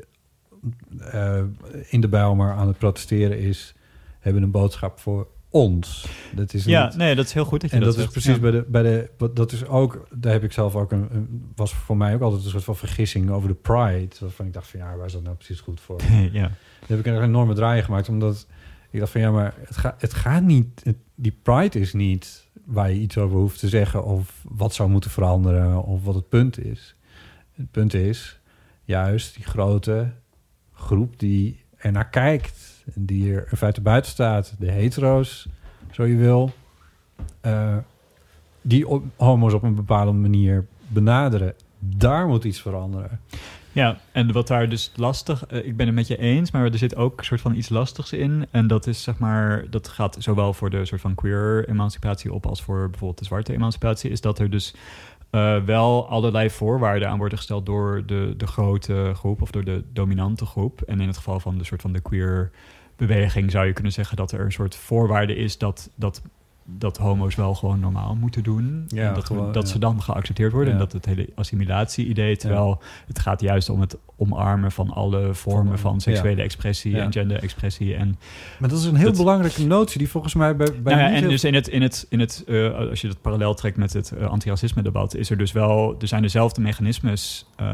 eh, 0.98 1.42
in 1.88 2.00
de 2.00 2.08
Bijlmer 2.08 2.52
aan 2.52 2.66
het 2.66 2.78
protesteren 2.78 3.38
is... 3.38 3.74
hebben 4.20 4.42
een 4.42 4.50
boodschap 4.50 4.98
voor 4.98 5.28
ons. 5.50 6.08
Dat 6.34 6.54
is 6.54 6.64
Ja, 6.64 6.84
niet- 6.86 6.96
nee, 6.96 7.14
dat 7.14 7.24
is 7.24 7.32
heel 7.32 7.44
goed 7.44 7.60
dat 7.60 7.70
je 7.70 7.76
en 7.76 7.82
dat, 7.82 7.94
dat, 7.94 8.04
is 8.04 8.10
precies 8.10 8.34
Ja. 8.34 8.40
bij 8.40 8.50
de, 8.50 8.64
bij 8.68 8.82
de. 8.82 9.10
Dat 9.34 9.52
is 9.52 9.66
ook. 9.66 10.06
Daar 10.14 10.32
heb 10.32 10.42
ik 10.44 10.52
zelf 10.52 10.76
ook 10.76 10.92
een. 10.92 11.08
een- 11.10 11.52
was 11.56 11.74
voor 11.74 11.96
mij 11.96 12.14
ook 12.14 12.20
altijd 12.20 12.44
een 12.44 12.50
soort 12.50 12.64
van 12.64 12.76
vergissing 12.76 13.30
over 13.30 13.48
de 13.48 13.54
Pride. 13.54 14.08
Waarvan 14.20 14.46
ik 14.46 14.52
dacht 14.52 14.68
van 14.68 14.80
ja, 14.80 14.96
waar 14.96 15.06
is 15.06 15.12
dat 15.12 15.22
nou 15.22 15.36
precies 15.36 15.60
goed 15.60 15.80
voor? 15.80 15.98
Daar 16.08 16.28
ja. 16.32 16.50
heb 16.86 16.98
ik 16.98 17.06
een 17.06 17.22
enorme 17.22 17.54
draai 17.54 17.82
gemaakt. 17.82 18.08
Omdat 18.08 18.46
ik 18.90 18.98
dacht 18.98 19.12
van 19.12 19.20
ja, 19.20 19.30
maar 19.30 19.54
het, 19.58 19.76
gaat 19.76 20.00
het 20.00 20.14
gaat 20.14 20.42
niet. 20.42 20.80
het- 20.84 20.96
die 21.14 21.38
Pride 21.42 21.80
is 21.80 21.92
niet 21.92 22.46
waar 22.64 22.90
je 22.90 23.00
iets 23.00 23.18
over 23.18 23.36
hoeft 23.38 23.58
te 23.58 23.68
zeggen. 23.68 24.04
Of 24.04 24.44
wat 24.48 24.74
zou 24.74 24.88
moeten 24.90 25.10
veranderen. 25.10 25.82
Of 25.82 26.04
wat 26.04 26.14
het 26.14 26.28
punt 26.28 26.64
is. 26.64 26.94
Het 27.52 27.70
punt 27.70 27.94
is 27.94 28.40
juist 28.84 29.34
die 29.34 29.44
grote 29.44 30.12
groep 30.76 31.18
die 31.18 31.64
er 31.76 31.92
naar 31.92 32.08
kijkt. 32.08 32.84
Die 32.94 33.34
er 33.34 33.46
in 33.50 33.56
feite 33.56 33.80
buiten 33.80 34.10
staat. 34.10 34.54
De 34.58 34.70
hetero's, 34.70 35.48
zo 35.90 36.04
je 36.04 36.16
wil. 36.16 36.52
eh, 37.40 37.76
die 38.62 38.86
homo's 39.16 39.52
op 39.52 39.62
een 39.62 39.74
bepaalde 39.74 40.12
manier 40.12 40.66
benaderen. 40.86 41.54
Daar 41.78 42.26
moet 42.26 42.44
iets 42.44 42.60
veranderen. 42.60 43.20
Ja, 43.72 43.98
en 44.12 44.32
wat 44.32 44.46
daar 44.46 44.68
dus 44.68 44.92
lastig, 44.96 45.46
eh, 45.46 45.66
ik 45.66 45.76
ben 45.76 45.86
het 45.86 45.94
met 45.94 46.06
je 46.06 46.18
eens, 46.18 46.50
maar 46.50 46.64
er 46.64 46.78
zit 46.78 46.96
ook 46.96 47.18
een 47.18 47.24
soort 47.24 47.40
van 47.40 47.54
iets 47.54 47.68
lastigs 47.68 48.12
in. 48.12 48.46
En 48.50 48.66
dat 48.66 48.86
is 48.86 49.02
zeg 49.02 49.18
maar, 49.18 49.64
dat 49.70 49.88
gaat 49.88 50.16
zowel 50.18 50.52
voor 50.52 50.70
de 50.70 50.84
soort 50.84 51.00
van 51.00 51.14
queer 51.14 51.68
emancipatie 51.68 52.32
op 52.32 52.46
als 52.46 52.62
voor 52.62 52.90
bijvoorbeeld 52.90 53.18
de 53.18 53.24
zwarte 53.24 53.52
emancipatie, 53.52 54.10
is 54.10 54.20
dat 54.20 54.38
er 54.38 54.50
dus 54.50 54.74
eh, 55.30 55.62
wel 55.64 56.08
allerlei 56.08 56.50
voorwaarden 56.50 57.08
aan 57.08 57.18
worden 57.18 57.38
gesteld 57.38 57.66
door 57.66 58.02
de, 58.06 58.34
de 58.36 58.46
grote 58.46 59.12
groep 59.14 59.42
of 59.42 59.50
door 59.50 59.64
de 59.64 59.84
dominante 59.92 60.46
groep. 60.46 60.80
En 60.80 61.00
in 61.00 61.06
het 61.06 61.16
geval 61.16 61.40
van 61.40 61.58
de 61.58 61.64
soort 61.64 61.80
van 61.80 61.92
de 61.92 62.00
queer 62.00 62.50
beweging 62.96 63.50
zou 63.50 63.66
je 63.66 63.72
kunnen 63.72 63.92
zeggen 63.92 64.16
dat 64.16 64.32
er 64.32 64.40
een 64.40 64.52
soort 64.52 64.76
voorwaarde 64.76 65.36
is 65.36 65.58
dat, 65.58 65.90
dat, 65.94 66.22
dat 66.64 66.96
homo's 66.96 67.34
wel 67.34 67.54
gewoon 67.54 67.80
normaal 67.80 68.14
moeten 68.14 68.42
doen. 68.42 68.84
Ja, 68.88 69.08
en 69.08 69.14
dat, 69.14 69.24
gewoon, 69.24 69.52
dat 69.52 69.66
ja. 69.66 69.72
ze 69.72 69.78
dan 69.78 70.02
geaccepteerd 70.02 70.52
worden. 70.52 70.74
Ja. 70.74 70.78
En 70.78 70.84
dat 70.84 70.92
het 70.92 71.04
hele 71.04 71.28
assimilatie-idee, 71.34 72.36
terwijl 72.36 72.82
het 73.06 73.18
gaat 73.18 73.40
juist 73.40 73.68
om 73.68 73.80
het 73.80 73.96
omarmen 74.18 74.72
van 74.72 74.90
alle 74.90 75.34
vormen 75.34 75.78
Van- 75.78 76.00
seksuele 76.00 76.42
expressie 76.42 76.94
Ja. 76.94 77.02
en 77.04 77.12
genderexpressie. 77.12 77.94
En 77.94 78.18
Maar 78.58 78.68
dat 78.68 78.78
is 78.78 78.84
een 78.84 78.96
heel 78.96 79.06
Dat- 79.06 79.16
belangrijke 79.16 79.66
notie 79.66 79.98
die 79.98 80.08
volgens 80.08 80.34
mij 80.34 80.56
bij, 80.56 80.66
bij 80.82 80.94
nou 80.94 81.06
ja, 81.06 81.14
en 81.14 81.20
heel- 81.20 81.30
dus 81.30 81.44
in 81.44 81.54
het, 81.54 81.68
in 81.68 81.82
het, 81.82 82.06
in 82.08 82.20
het 82.20 82.44
eh, 82.46 82.74
als 82.74 83.00
je 83.00 83.06
dat 83.08 83.20
parallel 83.20 83.54
trekt 83.54 83.76
met 83.76 83.92
het 83.92 84.10
eh, 84.10 84.26
antiracisme 84.26 84.82
debat, 84.82 85.14
is 85.14 85.30
er 85.30 85.38
dus 85.38 85.52
wel, 85.52 85.96
er 86.00 86.08
zijn 86.08 86.22
dezelfde 86.22 86.60
mechanismes 86.60 87.46
eh, 87.56 87.66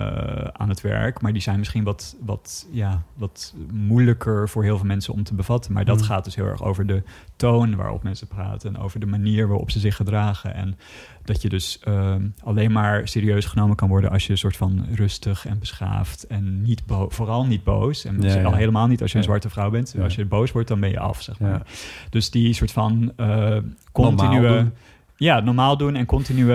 aan 0.53 0.69
het 0.69 0.81
werk, 0.81 1.21
maar 1.21 1.33
die 1.33 1.43
zijn 1.43 1.59
misschien 1.59 1.85
wat, 1.85 2.17
wat, 2.21 2.67
ja, 2.71 3.03
wat 3.15 3.55
moeilijker 3.73 4.49
voor 4.49 4.63
heel 4.63 4.77
veel 4.77 4.87
mensen 4.87 5.13
om 5.15 5.23
te 5.25 5.35
bevatten. 5.35 5.73
Maar 5.73 5.85
dat 5.85 5.97
Hmm. 5.99 6.07
gaat 6.07 6.25
dus 6.25 6.35
heel 6.35 6.47
erg 6.47 6.63
over 6.65 6.87
de 6.87 7.03
toon 7.37 7.77
waarop 7.77 8.03
mensen 8.03 8.27
praten 8.27 8.75
en 8.75 8.81
over 8.83 9.01
de 9.01 9.07
manier 9.07 9.49
waarop 9.49 9.71
ze 9.71 9.79
zich 9.79 9.97
gedragen. 9.97 10.55
En 10.55 10.79
dat 11.25 11.43
je 11.43 11.49
dus 11.49 11.79
eh, 11.81 12.15
alleen 12.45 12.73
maar 12.73 13.09
serieus 13.09 13.45
genomen 13.45 13.77
kan 13.77 13.89
worden 13.89 14.11
als 14.11 14.27
je 14.27 14.33
een 14.33 14.39
soort 14.39 14.57
van 14.57 14.87
rustig 14.95 15.47
en 15.47 15.59
beschaafd 15.59 16.27
en 16.27 16.63
niet 16.63 16.83
vooral 17.09 17.47
niet 17.47 17.65
boos. 17.65 18.05
En 18.05 18.21
Ja, 18.21 18.35
ja. 18.35 18.43
al 18.43 18.55
helemaal 18.55 18.87
niet 18.87 19.03
als 19.03 19.13
je 19.13 19.19
een 19.19 19.25
zwarte 19.25 19.51
vrouw 19.51 19.71
bent. 19.71 19.95
Als 20.03 20.15
je 20.15 20.25
boos 20.25 20.53
wordt, 20.53 20.69
dan 20.69 20.81
ben 20.81 20.91
je 20.91 20.99
af, 20.99 21.23
zeg 21.23 21.39
maar. 21.39 21.63
Dus 22.11 22.31
die 22.31 22.53
soort 22.53 22.73
van 22.73 23.13
eh 23.17 23.57
continue... 23.93 24.71
Ja, 25.17 25.41
normaal 25.41 25.77
doen 25.77 25.95
en 25.95 26.07
continue 26.07 26.55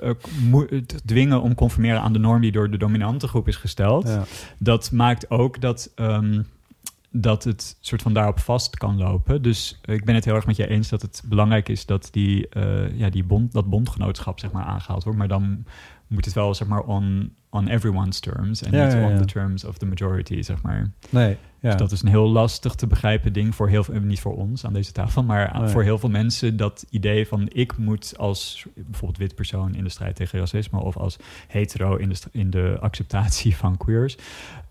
eh, 0.00 0.80
dwingen 1.04 1.42
om 1.42 1.54
conformeren 1.54 2.00
aan 2.00 2.12
de 2.12 2.18
norm 2.18 2.40
die 2.40 2.52
door 2.52 2.70
de 2.70 2.78
dominante 2.78 3.28
groep 3.28 3.48
is 3.48 3.56
gesteld. 3.56 4.08
Ja. 4.08 4.24
Dat 4.58 4.92
maakt 4.92 5.30
ook 5.30 5.60
dat, 5.60 5.92
ehm, 5.94 6.42
dat 7.10 7.44
het 7.44 7.76
soort 7.80 8.02
van 8.02 8.12
daarop 8.12 8.38
vast 8.38 8.76
kan 8.76 8.98
lopen. 8.98 9.42
Dus 9.42 9.80
ik 9.84 10.04
ben 10.04 10.14
het 10.14 10.24
heel 10.24 10.34
erg 10.34 10.46
met 10.46 10.56
je 10.56 10.68
eens 10.68 10.88
dat 10.88 11.02
het 11.02 11.22
belangrijk 11.26 11.68
is 11.68 11.86
dat 11.86 12.08
die, 12.10 12.48
eh, 12.48 12.98
ja, 12.98 13.10
die 13.10 13.24
bond, 13.24 13.52
dat 13.52 13.68
bondgenootschap 13.68 14.40
zeg 14.40 14.52
maar, 14.52 14.64
aangehaald 14.64 15.04
wordt. 15.04 15.18
Maar 15.18 15.28
dan 15.28 15.64
moet 16.06 16.24
het 16.24 16.34
wel 16.34 16.54
zeg 16.54 16.68
maar 16.68 16.80
on, 16.82 17.34
on 17.50 17.68
everyone's 17.68 18.20
terms 18.20 18.62
en 18.62 18.72
Ja, 18.72 18.84
niet 18.84 18.92
ja, 18.92 19.04
on 19.04 19.12
ja. 19.12 19.18
the 19.18 19.24
terms 19.24 19.64
of 19.64 19.78
the 19.78 19.86
majority, 19.86 20.42
zeg 20.42 20.62
maar. 20.62 20.92
Nee, 21.10 21.36
ja. 21.60 21.68
Dus 21.70 21.78
dat 21.80 21.92
is 21.92 22.02
een 22.02 22.08
heel 22.08 22.28
lastig 22.28 22.74
te 22.74 22.86
begrijpen 22.86 23.32
ding 23.32 23.54
voor 23.54 23.68
heel 23.68 23.84
veel, 23.84 24.00
niet 24.00 24.20
voor 24.20 24.36
ons 24.36 24.64
aan 24.64 24.72
deze 24.72 24.92
tafel, 24.92 25.22
maar 25.22 25.58
Nee. 25.60 25.68
voor 25.68 25.82
heel 25.82 25.98
veel 25.98 26.08
mensen 26.08 26.56
dat 26.56 26.86
idee 26.90 27.26
van 27.28 27.48
ik 27.52 27.76
moet 27.76 28.18
als 28.18 28.66
bijvoorbeeld 28.74 29.18
wit 29.18 29.34
persoon 29.34 29.74
in 29.74 29.84
de 29.84 29.90
strijd 29.90 30.16
tegen 30.16 30.38
racisme 30.38 30.80
of 30.80 30.96
als 30.96 31.16
hetero 31.48 31.96
in 31.96 32.08
de, 32.08 32.16
in 32.32 32.50
de 32.50 32.76
acceptatie 32.80 33.56
van 33.56 33.76
queers, 33.76 34.16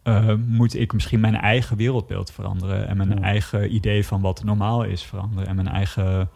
eh, 0.08 0.34
moet 0.48 0.76
ik 0.76 0.94
misschien 0.94 1.20
mijn 1.20 1.36
eigen 1.36 1.78
wereldbeeld 1.78 2.32
veranderen 2.32 2.88
en 2.88 2.98
mijn 2.98 3.10
Ja. 3.10 3.22
eigen 3.22 3.76
idee 3.76 4.06
van 4.06 4.22
wat 4.22 4.44
normaal 4.44 4.84
is 4.84 5.04
veranderen 5.04 5.48
en 5.48 5.56
mijn 5.56 5.68
eigen, 5.68 6.30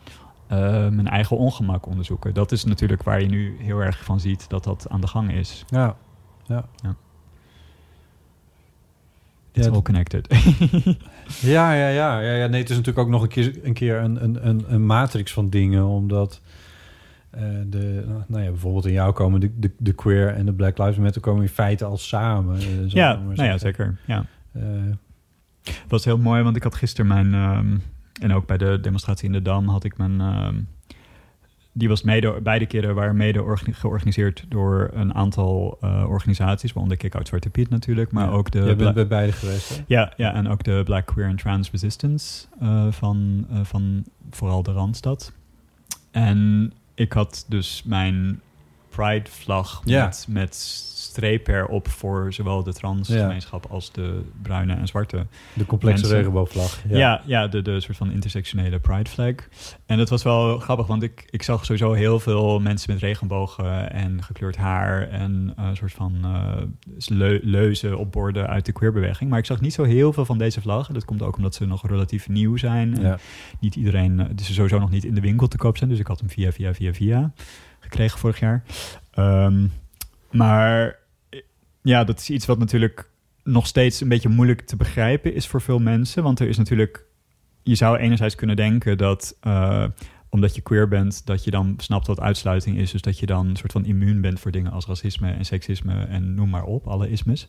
eh, 0.47 0.57
mijn 0.87 1.07
eigen 1.07 1.37
ongemak 1.37 1.85
onderzoeken. 1.85 2.33
Dat 2.33 2.51
is 2.51 2.63
natuurlijk 2.63 3.03
waar 3.03 3.21
je 3.21 3.27
nu 3.27 3.55
heel 3.59 3.79
erg 3.79 4.03
van 4.03 4.19
ziet 4.19 4.49
dat 4.49 4.63
dat 4.63 4.89
aan 4.89 5.01
de 5.01 5.07
gang 5.07 5.31
is. 5.33 5.65
ja. 5.69 5.95
Ja. 6.45 6.65
It's 9.53 9.65
Ja, 9.65 9.71
all 9.73 9.81
connected. 9.81 10.27
Ja, 11.41 11.73
ja, 11.73 11.87
ja, 11.87 12.19
ja, 12.21 12.33
ja. 12.35 12.47
Nee, 12.47 12.61
het 12.61 12.69
is 12.69 12.75
natuurlijk 12.77 13.05
ook 13.05 13.11
nog 13.11 13.21
een 13.21 13.27
keer 13.27 13.59
een, 13.63 13.73
keer 13.73 13.97
een, 13.97 14.23
een, 14.23 14.47
een, 14.47 14.63
een 14.73 14.85
matrix 14.85 15.33
van 15.33 15.49
dingen, 15.49 15.85
omdat 15.85 16.41
eh, 17.31 17.41
de, 17.67 18.03
nou 18.27 18.43
ja, 18.43 18.49
bijvoorbeeld 18.49 18.85
in 18.85 18.91
jou 18.93 19.13
komen 19.13 19.39
de, 19.39 19.51
de, 19.59 19.71
de 19.77 19.93
queer 19.93 20.27
en 20.27 20.45
de 20.45 20.53
Black 20.53 20.77
Lives 20.77 20.97
Matter 20.97 21.21
komen 21.21 21.41
in 21.41 21.49
feite 21.49 21.85
al 21.85 21.97
samen. 21.97 22.55
ik 22.85 22.91
ja, 22.91 23.15
nou 23.15 23.43
ja, 23.43 23.57
zeker. 23.57 23.99
Ja. 24.07 24.25
Eh, 24.51 24.61
Het 25.63 25.85
was 25.87 26.05
heel 26.05 26.17
mooi, 26.17 26.43
want 26.43 26.55
ik 26.55 26.63
had 26.63 26.75
gisteren 26.75 27.07
mijn... 27.07 27.33
ehm, 27.33 27.77
en 28.21 28.33
ook 28.33 28.45
bij 28.47 28.57
de 28.57 28.79
demonstratie 28.81 29.25
in 29.25 29.31
de 29.31 29.41
Dam 29.41 29.67
had 29.67 29.83
ik 29.83 29.97
mijn... 29.97 30.21
ehm, 30.21 30.55
die 31.73 31.87
was 31.89 32.03
mede, 32.03 32.39
beide 32.43 32.65
keren 32.65 32.95
waren 32.95 33.15
mede 33.17 33.43
orga- 33.43 33.71
georganiseerd 33.71 34.45
door 34.49 34.89
een 34.93 35.13
aantal 35.13 35.77
organisaties, 36.07 36.71
waaronder 36.73 36.97
Kick-Out 36.97 37.27
Zwarte 37.27 37.49
Piet 37.49 37.69
natuurlijk, 37.69 38.11
maar 38.11 38.25
ja. 38.25 38.31
ook 38.31 38.51
de... 38.51 38.61
Bla- 38.61 38.75
bent 38.75 38.93
bij 38.93 39.07
beide 39.07 39.31
geweest, 39.31 39.69
hè? 39.77 39.83
ja, 39.87 40.13
ja, 40.17 40.33
en 40.33 40.47
ook 40.47 40.63
de 40.63 40.81
Black 40.85 41.05
Queer 41.05 41.27
and 41.27 41.37
Trans 41.39 41.71
Resistance 41.71 42.45
van, 42.89 43.45
van 43.63 44.03
vooral 44.29 44.63
de 44.63 44.71
Randstad. 44.71 45.33
En 46.11 46.71
ik 47.01 47.13
had 47.13 47.45
dus 47.47 47.81
mijn 47.85 48.41
Pride-vlag 48.89 49.81
Ja. 49.85 50.05
met, 50.05 50.25
met 50.29 50.55
streep 51.11 51.47
erop 51.47 51.87
voor 51.87 52.33
zowel 52.33 52.63
de 52.63 52.73
transgemeenschap 52.73 53.65
als 53.69 53.91
de 53.91 54.21
bruine 54.41 54.73
en 54.73 54.87
zwarte 54.87 55.25
De 55.53 55.65
complexe 55.65 55.99
Mensen. 56.01 56.17
regenboogvlag. 56.17 56.81
ja, 56.89 57.21
ja, 57.25 57.47
de, 57.47 57.61
de 57.61 57.79
soort 57.79 57.97
van 57.97 58.11
intersectionele 58.11 58.79
pride 58.79 59.09
flag. 59.09 59.33
En 59.85 59.97
dat 59.97 60.09
was 60.09 60.23
wel 60.23 60.59
grappig, 60.59 60.87
want 60.87 61.03
ik, 61.03 61.27
ik 61.29 61.43
zag 61.43 61.65
sowieso 61.65 61.93
heel 61.93 62.19
veel 62.19 62.59
mensen 62.59 62.93
met 62.93 63.01
regenbogen 63.01 63.91
en 63.91 64.23
gekleurd 64.23 64.57
haar 64.57 65.09
en 65.09 65.53
een 65.55 65.75
soort 65.75 65.91
van 65.93 66.25
leu- 67.07 67.39
leuzen 67.43 67.97
op 67.97 68.11
borden 68.11 68.47
uit 68.47 68.65
de 68.65 68.71
queerbeweging. 68.71 69.29
Maar 69.29 69.39
ik 69.39 69.45
zag 69.45 69.61
niet 69.61 69.73
zo 69.73 69.83
heel 69.83 70.13
veel 70.13 70.25
van 70.25 70.37
deze 70.37 70.61
vlaggen. 70.61 70.93
Dat 70.93 71.05
komt 71.05 71.21
ook 71.21 71.35
omdat 71.37 71.55
ze 71.55 71.65
nog 71.65 71.87
relatief 71.87 72.29
nieuw 72.29 72.57
zijn. 72.57 72.95
En 72.97 73.01
Ja. 73.01 73.17
niet 73.59 73.75
iedereen, 73.75 74.19
eh, 74.19 74.25
dus 74.35 74.45
ze 74.45 74.53
sowieso 74.53 74.79
nog 74.79 74.89
niet 74.91 75.03
in 75.05 75.15
de 75.15 75.21
winkel 75.21 75.47
te 75.47 75.57
koop 75.57 75.77
zijn. 75.77 75.89
Dus 75.89 75.99
ik 75.99 76.07
had 76.07 76.19
hem 76.19 76.29
via, 76.29 76.51
via, 76.51 76.73
via, 76.73 76.93
via 76.93 77.31
gekregen 77.79 78.19
vorig 78.19 78.39
jaar. 78.39 78.63
Ehm, 79.11 79.67
maar 80.31 80.99
ja, 81.81 82.03
dat 82.03 82.19
is 82.19 82.29
iets 82.29 82.45
wat 82.45 82.59
natuurlijk 82.59 83.09
nog 83.43 83.67
steeds 83.67 84.01
een 84.01 84.09
beetje 84.09 84.29
moeilijk 84.29 84.61
te 84.61 84.75
begrijpen 84.75 85.33
is 85.33 85.47
voor 85.47 85.61
veel 85.61 85.79
mensen. 85.79 86.23
Want 86.23 86.39
er 86.39 86.47
is 86.47 86.57
natuurlijk, 86.57 87.05
je 87.63 87.75
zou 87.75 87.97
enerzijds 87.97 88.35
kunnen 88.35 88.55
denken 88.55 88.97
dat 88.97 89.37
eh, 89.39 89.85
omdat 90.33 90.55
je 90.55 90.61
queer 90.61 90.87
bent, 90.87 91.25
dat 91.25 91.43
je 91.43 91.51
dan 91.51 91.73
snapt 91.77 92.07
wat 92.07 92.19
uitsluiting 92.19 92.77
is. 92.77 92.91
Dus 92.91 93.01
dat 93.01 93.19
je 93.19 93.25
dan 93.25 93.47
een 93.47 93.55
soort 93.55 93.71
van 93.71 93.85
immuun 93.85 94.21
bent 94.21 94.39
voor 94.39 94.51
dingen 94.51 94.71
als 94.71 94.85
racisme 94.85 95.31
en 95.31 95.45
seksisme 95.45 95.93
en 96.03 96.33
noem 96.33 96.49
maar 96.49 96.63
op, 96.63 96.87
alle 96.87 97.09
ismes. 97.09 97.47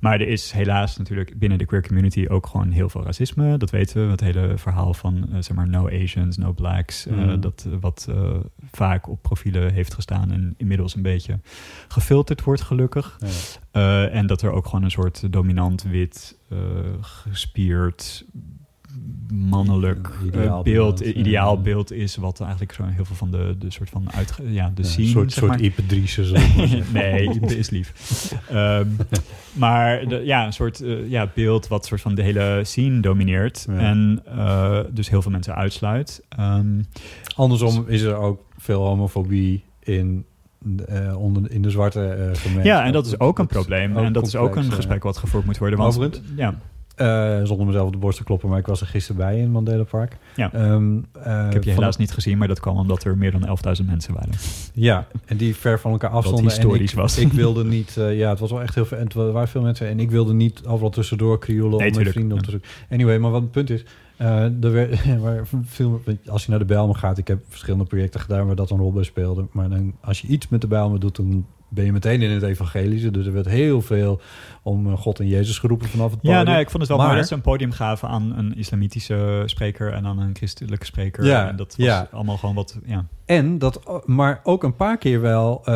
Maar 0.00 0.20
er 0.20 0.28
is 0.28 0.50
helaas 0.52 0.96
natuurlijk 0.96 1.38
binnen 1.38 1.58
de 1.58 1.64
queer 1.64 1.86
community 1.86 2.26
ook 2.28 2.46
gewoon 2.46 2.70
heel 2.70 2.88
veel 2.88 3.02
racisme. 3.04 3.56
Dat 3.58 3.70
weten 3.70 4.04
we. 4.04 4.10
Het 4.10 4.20
hele 4.20 4.58
verhaal 4.58 4.94
van 4.94 5.28
eh, 5.32 5.36
zeg 5.40 5.56
maar 5.56 5.68
no 5.68 5.88
Asians, 5.88 6.36
no 6.36 6.52
blacks. 6.52 7.06
eh, 7.06 7.16
Mhm. 7.16 7.40
dat 7.40 7.66
eh, 7.68 7.72
wat 7.80 8.08
vaak 8.72 9.08
op 9.08 9.22
profielen 9.22 9.72
heeft 9.72 9.94
gestaan 9.94 10.30
en 10.32 10.54
inmiddels 10.56 10.94
een 10.96 11.02
beetje 11.02 11.40
gefilterd 11.88 12.42
wordt, 12.42 12.62
gelukkig. 12.62 13.18
Ja. 13.72 14.08
En 14.08 14.26
dat 14.26 14.42
er 14.42 14.50
ook 14.50 14.66
gewoon 14.66 14.84
een 14.84 14.90
soort 14.90 15.32
dominant 15.32 15.82
wit, 15.82 16.38
gespierd, 17.00 18.24
mannelijk 19.30 20.10
eh, 20.32 20.60
beeld, 20.60 20.98
ja. 20.98 21.12
ideaalbeeld 21.12 21.92
is, 21.92 22.16
wat 22.16 22.40
eigenlijk 22.40 22.72
zo 22.72 22.82
heel 22.84 23.04
veel 23.04 23.16
van 23.16 23.30
de, 23.30 23.54
de 23.58 23.70
soort 23.70 23.90
van 23.90 24.12
uit, 24.12 24.38
ja, 24.48 24.72
de 24.74 24.82
Ja, 24.82 24.88
scene, 24.88 25.06
een 25.06 25.12
soort, 25.12 25.32
zeg 25.32 25.44
soort. 25.44 25.60
Ipe 25.60 25.82
nee, 26.92 27.34
Ipe 27.34 27.58
is 27.58 27.70
lief. 27.70 27.92
Ehm, 28.50 28.88
maar 29.52 30.08
de, 30.08 30.24
ja, 30.24 30.46
een 30.46 30.52
soort 30.52 30.80
eh, 30.80 31.10
ja, 31.10 31.30
beeld 31.34 31.68
wat 31.68 31.86
soort 31.86 32.00
van 32.00 32.14
de 32.14 32.22
hele 32.22 32.60
scene 32.62 33.00
domineert. 33.00 33.66
Ja. 33.68 33.78
En 33.78 34.22
eh, 34.26 34.80
dus 34.90 35.10
heel 35.10 35.22
veel 35.22 35.30
mensen 35.30 35.54
uitsluit. 35.54 36.22
Ehm, 36.28 36.82
Andersom 37.36 37.84
is 37.88 38.02
er 38.02 38.16
ook 38.16 38.40
veel 38.58 38.84
homofobie 38.84 39.64
in, 39.80 40.24
eh, 40.86 41.16
onder, 41.18 41.50
in 41.50 41.62
de 41.62 41.70
zwarte 41.70 42.00
eh 42.00 42.16
gemeenschap. 42.16 42.64
ja, 42.64 42.84
en 42.84 42.92
dat 42.92 43.06
is 43.06 43.20
ook 43.20 43.38
een 43.38 43.46
probleem. 43.46 43.96
en 43.96 44.12
dat 44.12 44.26
is 44.26 44.36
ook 44.36 44.56
een 44.56 44.72
gesprek 44.72 45.02
wat 45.02 45.16
gevoerd 45.16 45.44
moet 45.44 45.58
worden. 45.58 45.78
Want? 45.78 46.22
Ja, 46.36 46.58
Eh, 46.96 47.40
zonder 47.44 47.66
mezelf 47.66 47.86
op 47.86 47.92
de 47.92 47.98
borst 47.98 48.18
te 48.18 48.24
kloppen, 48.24 48.48
maar 48.48 48.58
ik 48.58 48.66
was 48.66 48.80
er 48.80 48.86
gisteren 48.86 49.16
bij 49.16 49.38
in 49.38 49.50
Mandela 49.50 49.82
Park. 49.82 50.16
Ja. 50.36 50.52
Ehm, 50.52 50.98
eh, 51.12 51.46
ik 51.46 51.52
heb 51.52 51.64
je 51.64 51.70
helaas 51.70 51.96
niet 51.96 52.12
gezien, 52.12 52.38
maar 52.38 52.48
dat 52.48 52.60
kwam 52.60 52.76
omdat 52.76 53.04
er 53.04 53.18
meer 53.18 53.32
dan 53.32 53.46
11.000 53.46 53.86
mensen 53.86 54.14
waren. 54.14 54.30
Ja, 54.72 55.06
en 55.24 55.36
die 55.36 55.56
ver 55.56 55.80
van 55.80 55.90
elkaar 55.90 56.10
afstonden. 56.10 56.44
historisch 56.44 56.92
en 56.92 56.96
ik, 56.96 57.02
was. 57.02 57.18
Ik 57.18 57.32
wilde 57.32 57.64
niet... 57.64 57.96
eh, 57.96 58.18
ja, 58.18 58.30
het 58.30 58.38
was 58.38 58.50
wel 58.50 58.62
echt 58.62 58.74
heel 58.74 58.84
veel... 58.84 58.96
En 58.96 59.04
het 59.04 59.12
waren 59.14 59.48
veel 59.48 59.62
mensen. 59.62 59.88
En 59.88 60.00
ik 60.00 60.10
wilde 60.10 60.34
niet 60.34 60.66
overal 60.66 60.90
tussendoor 60.90 61.38
krioelen 61.38 61.78
Nee, 61.78 61.88
om 61.88 61.94
mijn 61.94 62.06
vrienden 62.06 62.38
op 62.38 62.44
ja. 62.44 62.44
te 62.44 62.50
zoeken. 62.50 62.68
Anyway, 62.90 63.18
maar 63.18 63.30
wat 63.30 63.42
het 63.42 63.50
punt 63.50 63.70
is... 63.70 63.84
er 64.16 64.72
werd, 64.72 65.04
waar 65.22 65.46
veel, 65.64 66.02
als 66.26 66.44
je 66.44 66.50
naar 66.50 66.58
de 66.58 66.64
Bijlmer 66.64 66.96
gaat... 66.96 67.18
Ik 67.18 67.28
heb 67.28 67.38
verschillende 67.48 67.84
projecten 67.84 68.20
gedaan 68.20 68.46
waar 68.46 68.56
dat 68.56 68.70
een 68.70 68.78
rol 68.78 68.92
bij 68.92 69.04
speelde. 69.04 69.46
Maar 69.52 69.68
dan, 69.68 69.94
als 70.00 70.20
je 70.20 70.28
iets 70.28 70.48
met 70.48 70.60
de 70.60 70.66
Bijlmer 70.66 71.00
doet... 71.00 71.16
dan 71.16 71.46
ben 71.68 71.84
je 71.84 71.92
meteen 71.92 72.22
in 72.22 72.30
het 72.30 72.42
evangelische. 72.42 73.10
Dus 73.10 73.26
er 73.26 73.32
werd 73.32 73.48
heel 73.48 73.82
veel 73.82 74.20
om 74.62 74.86
eh, 74.86 74.98
God 74.98 75.20
en 75.20 75.26
Jezus 75.26 75.58
geroepen 75.58 75.88
vanaf 75.88 76.10
het 76.10 76.20
podium. 76.20 76.38
Ja, 76.38 76.44
nou, 76.44 76.58
ik 76.58 76.70
vond 76.70 76.78
het 76.78 76.88
wel 76.88 76.96
Maar- 76.96 77.06
mooi 77.06 77.18
dat 77.18 77.28
ze 77.28 77.34
een 77.34 77.40
podium 77.40 77.72
gaven 77.72 78.08
aan 78.08 78.32
een 78.36 78.56
islamitische 78.56 79.42
spreker 79.46 79.92
en 79.92 80.02
dan 80.02 80.18
een 80.18 80.36
christelijke 80.36 80.84
spreker. 80.84 81.24
Ja, 81.24 81.48
en 81.48 81.56
dat 81.56 81.76
was 81.76 81.86
ja. 81.86 82.08
allemaal 82.12 82.36
gewoon 82.36 82.54
wat, 82.54 82.78
ja. 82.84 83.06
En 83.24 83.58
dat, 83.58 84.02
maar 84.04 84.40
ook 84.42 84.62
een 84.62 84.76
paar 84.76 84.98
keer 84.98 85.20
wel 85.20 85.58
eh, 85.64 85.74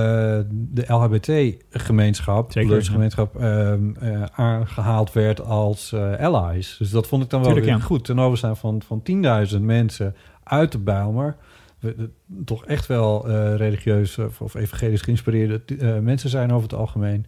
de 0.50 0.84
LHBT-gemeenschap, 0.86 2.52
ja. 2.52 2.80
gemeenschap, 2.80 3.36
ehm, 3.36 3.94
eh, 4.00 4.22
aangehaald 4.32 5.12
werd 5.12 5.44
als 5.44 5.94
allies. 6.20 6.76
Dus 6.78 6.90
dat 6.90 7.06
vond 7.06 7.22
ik 7.22 7.30
dan 7.30 7.40
wel 7.40 7.48
Tuurlijk, 7.48 7.72
weer 7.72 7.80
ja. 7.80 7.86
goed. 7.86 8.04
Ten 8.04 8.18
overstaan 8.18 8.56
van, 8.56 8.82
van 8.86 9.02
10.000 9.52 9.60
mensen 9.60 10.14
uit 10.44 10.72
de 10.72 10.78
Bijlmer 10.78 11.36
we, 11.80 11.94
eh, 11.98 12.04
toch 12.44 12.64
echt 12.64 12.86
wel 12.86 13.28
eh, 13.28 13.54
religieus 13.56 14.18
of, 14.18 14.40
of 14.40 14.54
evangelisch 14.54 15.00
geïnspireerde 15.02 15.60
eh, 15.78 15.98
mensen 15.98 16.30
zijn 16.30 16.50
over 16.52 16.62
het 16.62 16.78
algemeen. 16.78 17.26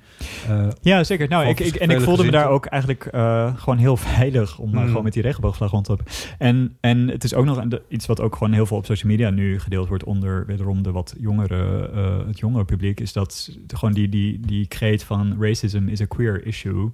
Eh, 0.49 0.69
Ja, 0.81 1.05
zeker. 1.05 1.29
Nou, 1.29 1.47
ik, 1.47 1.61
ik, 1.61 1.75
en 1.75 1.91
ik 1.91 2.01
voelde 2.01 2.25
me 2.25 2.31
daar 2.31 2.49
ook 2.49 2.67
eigenlijk 2.67 3.07
eh, 3.07 3.57
gewoon 3.57 3.79
heel 3.79 3.97
veilig 3.97 4.59
om 4.59 4.71
maar 4.71 4.81
Mm. 4.83 4.89
gewoon 4.89 5.05
met 5.05 5.13
die 5.13 5.23
regenboogvlag 5.23 5.71
rond 5.71 5.85
te 5.85 5.91
lopen. 5.91 6.07
En, 6.39 6.77
en 6.81 7.09
het 7.09 7.25
is 7.25 7.35
ook 7.35 7.45
nog 7.45 7.65
iets 7.89 8.07
wat 8.07 8.21
ook 8.21 8.37
gewoon 8.37 8.53
heel 8.53 8.67
veel 8.67 8.77
op 8.77 8.87
social 8.87 9.11
media 9.11 9.31
nu 9.31 9.59
gedeeld 9.61 9.89
wordt 9.89 10.05
onder 10.05 10.47
wederom 10.47 10.83
de 10.83 10.91
wat 10.93 11.15
jongere, 11.21 11.91
eh, 11.95 12.27
het 12.27 12.39
jongere 12.39 12.65
publiek, 12.65 13.01
is 13.01 13.13
dat 13.13 13.57
gewoon 13.67 13.95
die, 13.95 14.09
die, 14.09 14.41
die 14.41 14.67
kreet 14.67 15.05
van 15.05 15.37
racism 15.41 15.89
is 15.89 16.01
a 16.01 16.05
queer 16.07 16.47
issue. 16.47 16.91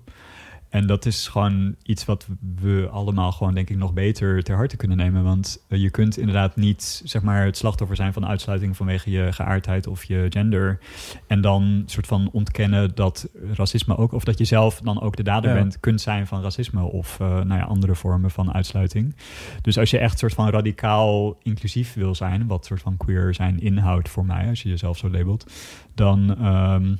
En 0.68 0.86
dat 0.86 1.06
is 1.06 1.28
gewoon 1.28 1.74
iets 1.82 2.04
wat 2.04 2.26
we 2.60 2.88
allemaal 2.90 3.32
gewoon 3.32 3.54
denk 3.54 3.70
ik 3.70 3.76
nog 3.76 3.92
beter 3.92 4.42
ter 4.42 4.56
harte 4.56 4.76
kunnen 4.76 4.96
nemen. 4.96 5.24
Want 5.24 5.64
eh, 5.68 5.80
je 5.80 5.90
kunt 5.90 6.18
inderdaad 6.18 6.56
niet 6.56 7.02
zeg 7.04 7.22
maar 7.22 7.44
het 7.44 7.56
slachtoffer 7.56 7.96
zijn 7.96 8.12
van 8.12 8.26
uitsluiting 8.26 8.76
vanwege 8.76 9.10
je 9.10 9.32
geaardheid 9.32 9.86
of 9.86 10.04
je 10.04 10.26
gender. 10.28 10.78
En 11.26 11.40
dan 11.40 11.82
soort 11.86 12.06
van 12.06 12.28
ontkennen 12.32 12.94
dat 12.94 13.28
racisme 13.54 13.96
ook, 13.96 14.12
of 14.12 14.24
dat 14.24 14.38
je 14.38 14.44
zelf 14.44 14.80
dan 14.80 15.00
ook 15.00 15.16
de 15.16 15.22
dader 15.22 15.50
Ja. 15.50 15.56
bent, 15.56 15.80
kunt 15.80 16.00
zijn 16.00 16.26
van 16.26 16.42
racisme 16.42 16.82
of 16.82 17.20
eh, 17.20 17.28
nou 17.28 17.60
ja, 17.60 17.62
andere 17.64 17.94
vormen 17.94 18.30
van 18.30 18.52
uitsluiting. 18.52 19.16
Dus 19.62 19.78
als 19.78 19.90
je 19.90 19.98
echt 19.98 20.18
soort 20.18 20.34
van 20.34 20.48
radicaal 20.50 21.36
inclusief 21.42 21.94
wil 21.94 22.14
zijn, 22.14 22.46
wat 22.46 22.66
soort 22.66 22.80
van 22.80 22.96
queer 22.96 23.34
zijn 23.34 23.60
inhoudt 23.60 24.08
voor 24.08 24.24
mij, 24.26 24.48
als 24.48 24.62
je 24.62 24.68
jezelf 24.68 24.98
zo 24.98 25.10
labelt, 25.10 25.52
dan. 25.94 26.36
ehm, 26.38 26.94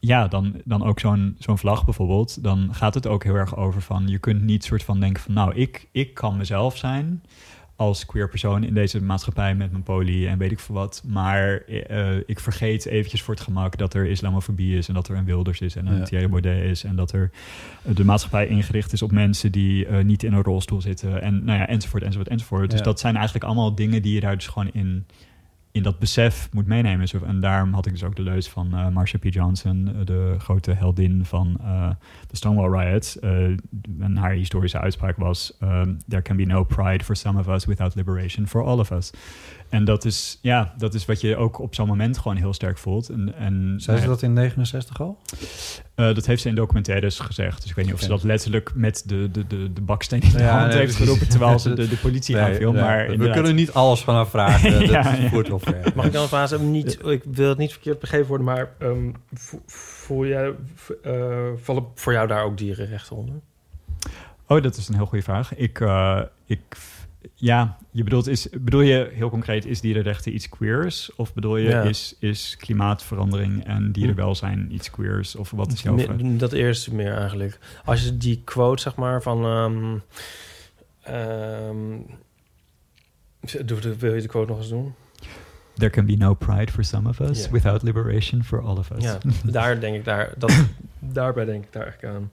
ja, 0.00 0.28
dan, 0.28 0.60
dan 0.64 0.84
ook 0.84 1.00
zo'n 1.00 1.36
zo'n 1.38 1.58
vlag 1.58 1.84
bijvoorbeeld. 1.84 2.42
Dan 2.42 2.68
gaat 2.72 2.94
het 2.94 3.06
ook 3.06 3.24
heel 3.24 3.34
erg 3.34 3.56
over 3.56 3.82
van... 3.82 4.08
je 4.08 4.18
kunt 4.18 4.42
niet 4.42 4.64
soort 4.64 4.82
van 4.82 5.00
denken 5.00 5.22
van... 5.22 5.34
nou, 5.34 5.54
ik, 5.54 5.88
ik 5.92 6.14
kan 6.14 6.36
mezelf 6.36 6.76
zijn 6.76 7.22
als 7.76 8.06
queer 8.06 8.28
persoon 8.28 8.64
in 8.64 8.74
deze 8.74 9.02
maatschappij 9.02 9.54
met 9.54 9.70
mijn 9.70 9.82
poli 9.82 10.26
en 10.26 10.38
weet 10.38 10.50
ik 10.50 10.60
veel 10.60 10.74
wat. 10.74 11.02
Maar 11.06 11.64
eh, 11.64 12.16
ik 12.26 12.40
vergeet 12.40 12.86
eventjes 12.86 13.22
voor 13.22 13.34
het 13.34 13.42
gemak 13.42 13.76
dat 13.76 13.94
er 13.94 14.06
islamofobie 14.06 14.76
is... 14.76 14.88
en 14.88 14.94
dat 14.94 15.08
er 15.08 15.16
een 15.16 15.24
Wilders 15.24 15.60
is 15.60 15.76
en 15.76 15.86
een 15.86 15.98
Ja. 15.98 16.04
Thierry 16.04 16.28
Baudet 16.28 16.64
is... 16.64 16.84
en 16.84 16.96
dat 16.96 17.12
er 17.12 17.30
eh, 17.82 17.94
de 17.94 18.04
maatschappij 18.04 18.46
ingericht 18.46 18.92
is 18.92 19.02
op 19.02 19.12
mensen 19.12 19.52
die 19.52 19.86
eh, 19.86 20.04
niet 20.04 20.22
in 20.22 20.32
een 20.32 20.42
rolstoel 20.42 20.80
zitten... 20.80 21.22
en 21.22 21.44
nou 21.44 21.58
ja, 21.58 21.66
enzovoort, 21.66 22.02
enzovoort, 22.02 22.28
enzovoort. 22.28 22.70
Dus 22.70 22.82
dat 22.82 23.00
zijn 23.00 23.14
eigenlijk 23.14 23.44
allemaal 23.44 23.74
dingen 23.74 24.02
die 24.02 24.14
je 24.14 24.20
daar 24.20 24.34
dus 24.34 24.46
gewoon 24.46 24.70
in 24.72 25.06
in 25.72 25.82
dat 25.82 25.98
besef 25.98 26.48
moet 26.52 26.66
meenemen. 26.66 27.08
En 27.26 27.40
daarom 27.40 27.72
had 27.72 27.86
ik 27.86 27.92
dus 27.92 28.04
ook 28.04 28.16
de 28.16 28.22
leus 28.22 28.48
van 28.48 28.74
eh 28.74 28.88
Marsha 28.88 29.18
P. 29.18 29.24
Johnson, 29.24 29.88
eh, 29.88 30.04
de 30.04 30.34
grote 30.38 30.72
heldin 30.72 31.24
van 31.24 31.56
eh, 31.60 31.90
de 32.28 32.36
Stonewall 32.36 32.80
Riots. 32.80 33.18
En 33.18 34.16
haar 34.16 34.32
historische 34.32 34.80
uitspraak 34.80 35.16
was: 35.16 35.56
ehm, 35.60 35.94
There 36.08 36.22
can 36.22 36.36
be 36.36 36.44
no 36.44 36.64
pride 36.64 37.04
for 37.04 37.16
some 37.16 37.38
of 37.38 37.48
us 37.48 37.64
without 37.64 37.94
liberation 37.94 38.46
for 38.46 38.64
all 38.64 38.78
of 38.78 38.90
us. 38.90 39.10
En 39.70 39.84
dat 39.84 40.04
is, 40.04 40.38
ja, 40.42 40.74
dat 40.78 40.94
is 40.94 41.04
wat 41.04 41.20
je 41.20 41.36
ook 41.36 41.58
op 41.58 41.74
zo'n 41.74 41.86
moment 41.86 42.18
gewoon 42.18 42.36
heel 42.36 42.52
sterk 42.54 42.78
voelt. 42.78 43.08
En, 43.08 43.34
en 43.34 43.74
Zei 43.76 43.98
ze 43.98 44.06
dat 44.06 44.22
in 44.22 44.32
69 44.32 45.00
al? 45.00 45.18
eh, 45.94 46.14
dat 46.14 46.26
heeft 46.26 46.42
ze 46.42 46.48
in 46.48 46.54
documentaires 46.54 47.18
gezegd. 47.18 47.60
Dus 47.60 47.70
ik 47.70 47.76
weet 47.76 47.84
niet 47.84 47.94
of 47.94 48.00
ze 48.00 48.08
dat 48.08 48.22
letterlijk 48.22 48.70
met 48.74 49.02
de, 49.06 49.30
de, 49.30 49.46
de, 49.46 49.72
de 49.72 49.80
baksteen 49.80 50.20
in 50.20 50.30
de 50.32 50.38
Ja, 50.38 50.58
hand 50.58 50.68
nee, 50.72 50.78
heeft 50.78 50.94
geroepen... 50.96 51.28
terwijl 51.28 51.58
ze 51.58 51.72
de, 51.74 51.88
de 51.94 51.96
politie 51.96 52.34
Nee, 52.34 52.44
aanviel. 52.44 52.72
nee, 52.72 52.82
maar 52.82 53.06
we 53.06 53.12
inderdaad. 53.12 53.34
kunnen 53.36 53.54
niet 53.54 53.72
alles 53.72 54.00
van 54.00 54.14
haar 54.14 54.28
vragen. 54.28 54.70
Ja, 54.70 55.02
dat 55.12 55.18
ja. 55.20 55.28
voert 55.28 55.48
wel 55.48 55.58
ver. 55.58 55.92
Mag 55.94 56.04
ik 56.06 56.12
dan 56.12 56.28
vragen, 56.28 56.70
niet, 56.70 56.98
ik 57.06 57.22
wil 57.24 57.48
het 57.48 57.58
niet 57.58 57.72
verkeerd 57.72 57.98
begrepen 57.98 58.28
worden, 58.28 58.46
maar 58.46 58.68
ehm, 58.78 59.10
vo- 59.34 59.62
voel 59.66 60.26
jij, 60.26 60.54
eh, 61.02 61.48
vallen 61.62 61.84
voor 61.94 62.12
jou 62.12 62.26
daar 62.26 62.44
ook 62.44 62.58
dierenrechten 62.58 63.16
onder? 63.16 63.34
Oh, 64.46 64.62
dat 64.62 64.76
is 64.76 64.88
een 64.88 64.94
heel 64.94 65.06
goede 65.06 65.24
vraag. 65.24 65.54
Ik, 65.56 65.80
eh, 65.80 66.20
ik, 66.46 66.60
ja, 67.34 67.76
je 67.90 68.04
bedoelt, 68.04 68.26
is, 68.26 68.48
bedoel 68.60 68.80
je 68.80 69.10
heel 69.12 69.30
concreet, 69.30 69.66
is 69.66 69.80
dierenrechten 69.80 70.34
iets 70.34 70.48
queers? 70.48 71.14
Of 71.14 71.34
bedoel 71.34 71.56
je, 71.56 71.68
Ja. 71.68 71.82
is, 71.82 72.16
is 72.18 72.56
klimaatverandering 72.58 73.64
en 73.64 73.92
dierenwelzijn 73.92 74.74
iets 74.74 74.90
queers? 74.90 75.36
Of 75.36 75.50
wat 75.50 75.72
is 75.72 75.82
jouw? 75.82 75.94
Me- 75.94 76.36
Dat 76.36 76.52
eerste 76.52 76.94
meer 76.94 77.14
eigenlijk. 77.16 77.58
Als 77.84 78.04
je 78.04 78.16
die 78.16 78.40
quote, 78.44 78.82
zeg 78.82 78.94
maar, 78.96 79.22
van... 79.22 79.44
ehm 79.44 79.98
ehm, 81.02 81.98
wil 83.98 84.14
je 84.14 84.20
de 84.20 84.26
quote 84.28 84.48
nog 84.50 84.58
eens 84.58 84.68
doen? 84.68 84.94
There 85.74 85.90
can 85.90 86.06
be 86.06 86.16
no 86.16 86.34
pride 86.34 86.72
for 86.72 86.84
some 86.84 87.08
of 87.08 87.20
us 87.20 87.48
without 87.48 87.82
liberation 87.82 88.44
for 88.44 88.60
all 88.62 88.76
of 88.76 88.90
us. 88.90 89.02
Ja, 89.02 89.18
daar 89.44 89.80
denk 89.80 89.96
ik 89.96 90.04
daar... 90.04 90.32
Dat, 90.38 90.64
daarbij 90.98 91.44
denk 91.44 91.64
ik 91.64 91.72
daar 91.72 91.82
eigenlijk 91.82 92.14
aan. 92.14 92.30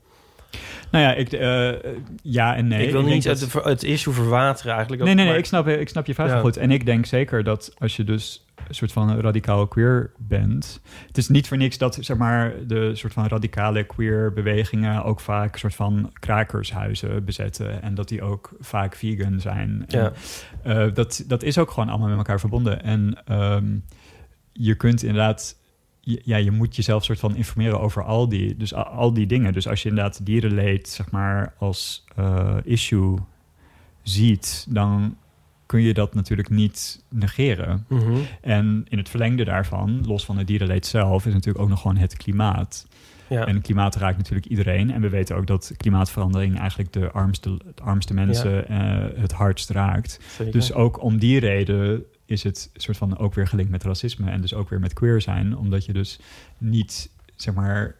Nou 0.91 1.03
ja, 1.03 1.13
ik, 1.13 1.31
eh, 1.31 1.91
ja 2.21 2.55
en 2.55 2.67
nee. 2.67 2.85
ik 2.85 2.91
wil 2.91 3.01
denk 3.01 3.13
niet 3.13 3.23
dat- 3.23 3.39
het, 3.39 3.53
het 3.53 3.83
issue 3.83 4.13
verwateren 4.13 4.71
eigenlijk. 4.73 5.03
Nee, 5.03 5.13
nee, 5.13 5.23
nee, 5.23 5.33
maar- 5.33 5.41
ik 5.41 5.45
snap, 5.47 5.67
ik 5.67 5.89
snap 5.89 6.05
je 6.05 6.13
vraag 6.13 6.27
Ja. 6.27 6.33
wel 6.33 6.41
goed. 6.41 6.57
En 6.57 6.71
ik 6.71 6.85
denk 6.85 7.05
zeker 7.05 7.43
dat 7.43 7.73
als 7.77 7.95
je 7.95 8.03
dus 8.03 8.45
een 8.67 8.75
soort 8.75 8.91
van 8.91 9.19
radicaal 9.19 9.67
queer 9.67 10.11
bent... 10.17 10.81
Het 11.07 11.17
is 11.17 11.27
niet 11.29 11.47
voor 11.47 11.57
niks 11.57 11.77
dat 11.77 11.97
zeg 12.01 12.17
maar, 12.17 12.53
de 12.67 12.95
soort 12.95 13.13
van 13.13 13.27
radicale 13.27 13.83
queer 13.83 14.33
bewegingen... 14.33 15.03
ook 15.03 15.19
vaak 15.19 15.57
soort 15.57 15.75
van 15.75 16.11
krakershuizen 16.19 17.25
bezetten. 17.25 17.81
En 17.81 17.95
dat 17.95 18.07
die 18.07 18.21
ook 18.21 18.49
vaak 18.59 18.95
vegan 18.95 19.39
zijn. 19.39 19.83
Ja. 19.87 20.11
Eh, 20.63 20.85
dat, 20.93 21.23
dat 21.27 21.43
is 21.43 21.57
ook 21.57 21.71
gewoon 21.71 21.89
allemaal 21.89 22.07
met 22.09 22.17
elkaar 22.17 22.39
verbonden. 22.39 22.83
En 22.83 23.17
ehm, 23.25 23.65
je 24.53 24.75
kunt 24.75 25.03
inderdaad... 25.03 25.55
Ja, 26.23 26.37
je 26.37 26.51
moet 26.51 26.75
jezelf 26.75 27.03
soort 27.03 27.19
van 27.19 27.35
informeren 27.35 27.79
over 27.79 28.03
al 28.03 28.29
die, 28.29 28.57
dus 28.57 28.73
al, 28.73 29.13
die 29.13 29.25
dingen. 29.25 29.53
Dus 29.53 29.67
als 29.67 29.83
je 29.83 29.89
inderdaad 29.89 30.25
dierenleed, 30.25 30.89
zeg 30.89 31.11
maar, 31.11 31.53
als 31.57 32.03
eh, 32.15 32.55
issue 32.63 33.17
ziet, 34.03 34.65
dan 34.69 35.17
kun 35.65 35.81
je 35.81 35.93
dat 35.93 36.13
natuurlijk 36.13 36.49
niet 36.49 37.03
negeren. 37.09 37.85
Mhm. 37.87 38.17
En 38.41 38.85
in 38.89 38.97
het 38.97 39.09
verlengde 39.09 39.43
daarvan, 39.43 40.05
los 40.05 40.25
van 40.25 40.37
het 40.37 40.47
dierenleed 40.47 40.85
zelf, 40.85 41.25
is 41.25 41.33
natuurlijk 41.33 41.63
ook 41.63 41.69
nog 41.69 41.81
gewoon 41.81 41.97
het 41.97 42.17
klimaat. 42.17 42.87
Ja. 43.29 43.45
En 43.45 43.61
klimaat 43.61 43.95
raakt 43.95 44.17
natuurlijk 44.17 44.47
iedereen. 44.47 44.91
En 44.91 45.01
we 45.01 45.09
weten 45.09 45.35
ook 45.35 45.47
dat 45.47 45.73
klimaatverandering 45.77 46.59
eigenlijk 46.59 46.93
de 46.93 47.11
armste, 47.11 47.57
de 47.75 47.83
armste 47.83 48.13
mensen 48.13 48.67
eh, 48.67 49.05
het 49.15 49.31
hardst 49.31 49.69
raakt. 49.69 50.19
zeker. 50.37 50.53
Dus 50.53 50.73
ook 50.73 51.01
om 51.01 51.17
die 51.17 51.39
reden 51.39 52.05
is 52.27 52.43
het 52.43 52.69
soort 52.73 52.97
van 52.97 53.17
ook 53.17 53.33
weer 53.33 53.47
gelinkt 53.47 53.71
met 53.71 53.83
racisme 53.83 54.31
en 54.31 54.41
dus 54.41 54.53
ook 54.53 54.69
weer 54.69 54.79
met 54.79 54.93
queer 54.93 55.21
zijn, 55.21 55.57
omdat 55.57 55.85
je 55.85 55.93
dus 55.93 56.19
niet 56.57 57.09
zeg 57.35 57.53
maar 57.53 57.95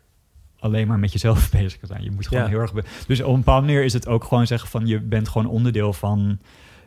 alleen 0.60 0.88
maar 0.88 1.00
met 1.00 1.12
jezelf 1.12 1.52
bezig 1.60 1.80
kan 1.80 1.88
zijn. 1.88 2.04
Je 2.04 2.12
moet 2.12 2.28
gewoon 2.28 2.44
Ja. 2.44 2.50
heel 2.50 2.60
erg. 2.60 2.72
dus 3.08 3.22
op 3.22 3.30
een 3.34 3.38
bepaalde 3.40 3.66
manier 3.66 3.84
is 3.84 3.94
het 3.94 4.08
ook 4.08 4.24
gewoon 4.24 4.48
zeggen 4.48 4.70
van 4.70 4.88
je 4.88 5.00
bent 5.00 5.28
gewoon 5.30 5.48
onderdeel 5.48 5.94
van 5.94 6.40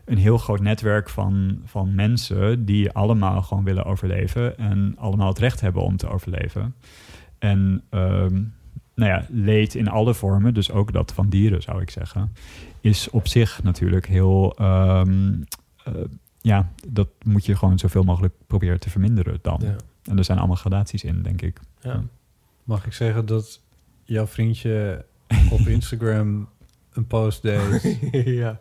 een 0.05 0.19
heel 0.19 0.39
groot 0.39 0.61
netwerk 0.61 1.09
van, 1.09 1.61
van 1.65 1.95
mensen 1.95 2.65
die 2.65 2.91
allemaal 2.93 3.43
gewoon 3.43 3.65
willen 3.65 3.85
overleven 3.85 4.59
en 4.59 4.95
allemaal 4.99 5.29
het 5.29 5.39
recht 5.39 5.61
hebben 5.61 5.83
om 5.83 5.97
te 5.97 6.09
overleven. 6.09 6.75
En 7.39 7.83
ehm, 7.91 8.35
nou 8.95 9.11
ja, 9.11 9.27
leed 9.29 9.75
in 9.75 9.89
alle 9.89 10.15
vormen, 10.15 10.55
dus 10.55 10.71
ook 10.71 10.93
dat 10.93 11.13
van 11.13 11.29
dieren 11.29 11.63
zou 11.63 11.83
ik 11.83 11.91
zeggen, 11.91 12.33
is 12.81 13.11
op 13.11 13.29
zich 13.29 13.63
natuurlijk 13.63 14.07
heel. 14.07 14.55
ehm, 14.59 15.33
eh, 15.85 15.93
ja, 16.41 16.73
dat 16.89 17.09
moet 17.25 17.47
je 17.47 17.57
gewoon 17.57 17.79
zoveel 17.79 18.03
mogelijk 18.03 18.35
proberen 18.47 18.81
te 18.81 18.91
verminderen 18.91 19.39
dan. 19.43 19.59
ja. 19.63 19.77
En 20.03 20.19
er 20.19 20.25
zijn 20.25 20.39
allemaal 20.39 20.57
gradaties 20.57 21.05
in, 21.05 21.23
denk 21.23 21.43
ik. 21.43 21.61
Ja. 21.81 22.03
Mag 22.65 22.87
ik 22.87 22.93
zeggen 22.93 23.27
dat 23.27 23.61
jouw 24.05 24.27
vriendje 24.27 25.05
op 25.51 25.61
Instagram 25.77 26.49
een 26.93 27.07
post 27.07 27.43
deed? 27.43 27.99
ja. 28.41 28.59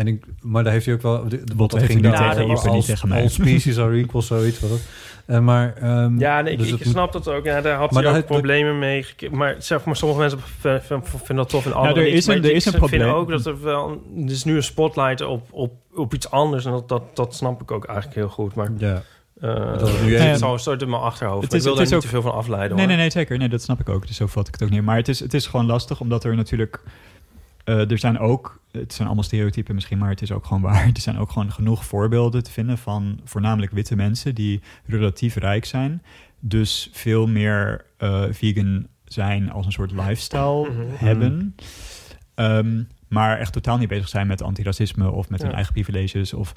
En 0.00 0.06
ik, 0.06 0.24
maar 0.42 0.64
daar 0.64 0.72
heeft 0.72 0.84
hij 0.86 0.94
ook 0.94 1.02
wel... 1.02 1.28
de- 1.28 1.44
de- 1.44 1.54
Wat 1.56 1.74
ging 1.78 1.88
niet 2.00 2.02
daar 2.02 2.34
tegen 2.34 2.50
over 2.50 2.70
niet 2.70 2.84
tegen 2.84 3.08
mij. 3.08 3.22
All 3.22 3.28
species 3.28 3.78
are 3.78 3.96
equal, 3.96 4.22
zoiets 4.22 4.60
was 4.60 4.70
het. 4.70 4.82
Eh, 5.26 5.38
maar, 5.40 5.74
ehm, 5.76 6.18
Ja, 6.18 6.40
nee, 6.40 6.52
ik, 6.52 6.58
dus 6.58 6.72
ik 6.72 6.84
snap 6.84 7.12
dat 7.12 7.28
ook. 7.28 7.44
Ja, 7.44 7.60
daar 7.60 7.76
had 7.76 7.90
Maar 7.90 8.02
hij 8.04 8.16
ook 8.18 8.26
problemen 8.26 8.78
mee. 8.78 9.06
Maar 9.30 9.56
zeg 9.58 9.84
maar, 9.84 9.96
sommige 9.96 10.20
mensen 10.20 10.38
vinden 11.06 11.36
dat 11.36 11.48
tof 11.48 11.66
en 11.66 11.72
andere 11.72 11.94
Nou, 11.94 11.98
er 12.06 12.10
niet. 12.12 12.14
is 12.14 12.26
een- 12.26 12.34
Maar 12.34 12.44
er 12.44 12.50
ik 12.50 12.56
is 12.56 12.64
een 12.64 12.72
vind 12.72 12.84
probleem. 12.86 13.08
ook 13.14 13.28
dat 13.30 13.46
er 13.46 13.62
wel... 13.62 14.02
Er 14.24 14.30
is 14.30 14.44
nu 14.44 14.56
een 14.56 14.62
spotlight 14.62 15.20
op, 15.20 15.46
op, 15.50 15.72
op 15.94 16.14
iets 16.14 16.30
anders. 16.30 16.64
En 16.64 16.70
dat, 16.70 16.88
dat, 16.88 17.02
dat 17.16 17.34
snap 17.34 17.62
ik 17.62 17.70
ook 17.70 17.84
eigenlijk 17.84 18.16
heel 18.16 18.28
goed. 18.28 18.54
Maar 18.54 18.68
Ja, 18.78 19.02
eh 19.40 19.54
Dat 19.54 19.80
het 19.80 20.02
nu 20.02 20.12
het 20.12 20.20
even- 20.20 20.30
is 20.30 20.40
een 20.40 20.58
soort 20.58 20.82
in 20.82 20.90
mijn 20.90 21.02
achterhoofd. 21.02 21.42
Het 21.42 21.52
is- 21.52 21.58
ik 21.58 21.64
wil 21.64 21.72
het 21.72 21.76
daar 21.76 21.84
is 21.84 21.90
niet 21.90 21.96
ook- 21.96 22.04
te 22.04 22.08
veel 22.22 22.22
van 22.30 22.32
afleiden. 22.40 22.68
Nee, 22.76 22.78
hoor. 22.78 22.94
nee, 22.94 22.96
nee, 23.02 23.10
zeker. 23.10 23.38
Nee, 23.38 23.48
dat 23.48 23.62
snap 23.62 23.80
ik 23.80 23.88
ook. 23.88 24.06
Dus 24.06 24.16
zo 24.16 24.26
vat 24.26 24.46
ik 24.48 24.52
het 24.54 24.62
ook 24.62 24.70
niet. 24.70 24.82
Maar 24.82 24.96
het 24.96 25.08
is, 25.08 25.20
het 25.20 25.34
is 25.34 25.46
gewoon 25.46 25.66
lastig, 25.66 26.00
omdat 26.00 26.24
er 26.24 26.36
natuurlijk... 26.36 26.82
eh, 27.70 27.90
er 27.90 27.98
zijn 27.98 28.18
ook... 28.18 28.58
Het 28.70 28.92
zijn 28.92 29.06
allemaal 29.06 29.24
stereotypen 29.24 29.74
misschien, 29.74 29.98
maar 29.98 30.10
het 30.10 30.22
is 30.22 30.32
ook 30.32 30.44
gewoon 30.46 30.62
waar. 30.62 30.84
Er 30.94 31.00
zijn 31.00 31.18
ook 31.18 31.30
gewoon 31.30 31.52
genoeg 31.52 31.84
voorbeelden 31.84 32.42
te 32.42 32.50
vinden 32.50 32.78
van 32.78 33.20
voornamelijk 33.24 33.72
witte 33.72 33.96
mensen... 33.96 34.34
die 34.34 34.60
relatief 34.86 35.34
rijk 35.34 35.64
zijn. 35.64 36.02
Dus 36.40 36.88
veel 36.92 37.26
meer 37.26 37.84
eh, 37.96 38.24
vegan 38.30 38.86
zijn 39.04 39.50
als 39.50 39.66
een 39.66 39.72
soort 39.72 39.90
lifestyle 39.92 40.68
Mhm. 40.70 41.04
hebben. 41.04 41.54
Ehm, 42.34 42.82
maar 43.10 43.38
echt 43.38 43.52
totaal 43.52 43.78
niet 43.78 43.88
bezig 43.88 44.08
zijn 44.08 44.26
met 44.26 44.42
antiracisme 44.42 45.10
of 45.10 45.28
met 45.28 45.42
hun 45.42 45.52
eigen 45.52 45.72
privileges. 45.72 46.32
Of, 46.32 46.52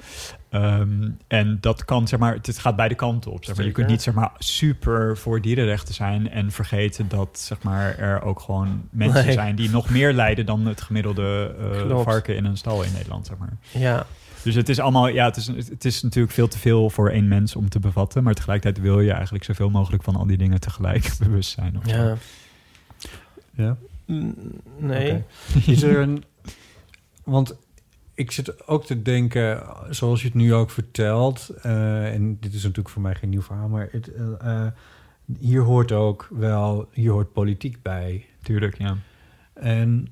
ehm, 0.48 1.08
en 1.26 1.58
dat 1.60 1.84
kan, 1.84 2.08
zeg 2.08 2.18
maar, 2.18 2.34
het 2.42 2.58
gaat 2.58 2.76
beide 2.76 2.94
kanten 2.94 3.30
op. 3.32 3.44
Zeg 3.44 3.56
maar. 3.56 3.64
Je 3.64 3.72
kunt 3.72 3.88
niet 3.88 4.02
zeg 4.02 4.14
maar, 4.14 4.30
super 4.38 5.16
voor 5.16 5.40
dierenrechten 5.40 5.94
zijn 5.94 6.30
en 6.30 6.50
vergeten 6.50 7.08
dat 7.08 7.38
zeg 7.38 7.62
maar, 7.62 7.98
er 7.98 8.22
ook 8.22 8.40
gewoon 8.40 8.88
mensen 8.90 9.24
Nee. 9.24 9.32
zijn 9.32 9.56
die 9.56 9.70
nog 9.70 9.90
meer 9.90 10.12
lijden 10.12 10.46
dan 10.46 10.66
het 10.66 10.80
gemiddelde 10.80 11.54
eh, 11.58 11.80
Klopt. 11.82 12.04
varken 12.04 12.36
in 12.36 12.44
een 12.44 12.56
stal 12.56 12.82
in 12.82 12.92
Nederland. 12.92 13.26
Zeg 13.26 13.36
maar. 13.38 13.52
Ja. 13.70 14.06
Dus 14.42 14.54
het 14.54 14.68
is 14.68 14.78
allemaal, 14.80 15.08
ja, 15.08 15.24
het 15.24 15.36
is, 15.36 15.46
het 15.46 15.84
is 15.84 16.02
natuurlijk 16.02 16.34
veel 16.34 16.48
te 16.48 16.58
veel 16.58 16.90
voor 16.90 17.10
één 17.10 17.28
mens 17.28 17.56
om 17.56 17.68
te 17.68 17.78
bevatten. 17.80 18.22
Maar 18.22 18.34
tegelijkertijd 18.34 18.84
wil 18.84 19.00
je 19.00 19.12
eigenlijk 19.12 19.44
zoveel 19.44 19.70
mogelijk 19.70 20.02
van 20.02 20.16
al 20.16 20.26
die 20.26 20.36
dingen 20.36 20.60
tegelijk 20.60 21.10
bewust 21.24 21.50
zijn. 21.50 21.76
of 21.76 21.90
zo. 21.90 21.96
Ja. 21.96 22.16
Ja? 23.56 23.76
Nee. 24.78 25.22
Is 25.66 25.82
er 25.82 25.98
een... 25.98 26.24
Want 27.24 27.56
ik 28.14 28.30
zit 28.30 28.68
ook 28.68 28.84
te 28.84 29.02
denken, 29.02 29.62
zoals 29.90 30.20
je 30.20 30.26
het 30.26 30.36
nu 30.36 30.54
ook 30.54 30.70
vertelt... 30.70 31.48
eh, 31.62 32.12
en 32.14 32.36
dit 32.40 32.54
is 32.54 32.62
natuurlijk 32.62 32.88
voor 32.88 33.02
mij 33.02 33.14
geen 33.14 33.28
nieuw 33.30 33.42
verhaal... 33.42 33.68
maar 33.68 33.88
het, 33.92 34.12
eh, 34.14 34.64
eh, 34.64 34.72
hier 35.38 35.60
hoort 35.62 35.92
ook 35.92 36.28
wel... 36.30 36.88
hier 36.92 37.10
hoort 37.10 37.32
politiek 37.32 37.82
bij. 37.82 38.26
Tuurlijk, 38.42 38.78
ja. 38.78 38.96
En 39.54 40.08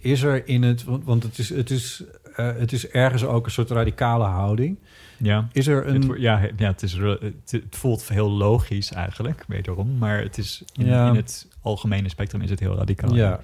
is 0.00 0.22
er 0.22 0.48
in 0.48 0.62
het... 0.62 0.84
want, 0.84 1.04
want 1.04 1.22
het, 1.22 1.38
is, 1.38 1.48
het, 1.48 1.70
is, 1.70 2.02
het 2.32 2.72
is 2.72 2.88
ergens 2.88 3.24
ook 3.24 3.44
een 3.44 3.50
soort 3.50 3.70
radicale 3.70 4.24
houding. 4.24 4.78
Ja. 5.16 5.48
Is 5.52 5.66
er 5.66 5.84
Het, 5.84 5.94
een... 5.94 6.06
wo- 6.06 6.16
ja, 6.16 6.40
ja 6.56 6.66
het, 6.66 6.82
is, 6.82 6.92
het, 6.92 7.50
het 7.50 7.76
voelt 7.76 8.08
heel 8.08 8.30
logisch 8.30 8.92
eigenlijk, 8.92 9.44
wederom. 9.48 9.98
Maar 9.98 10.20
het 10.22 10.38
is 10.38 10.64
in, 10.72 10.86
Ja. 10.86 11.08
in 11.08 11.14
het 11.16 11.48
algemene 11.60 12.08
spectrum 12.08 12.40
is 12.42 12.50
het 12.50 12.60
heel 12.60 12.76
radicaal. 12.76 13.14
Ja, 13.14 13.40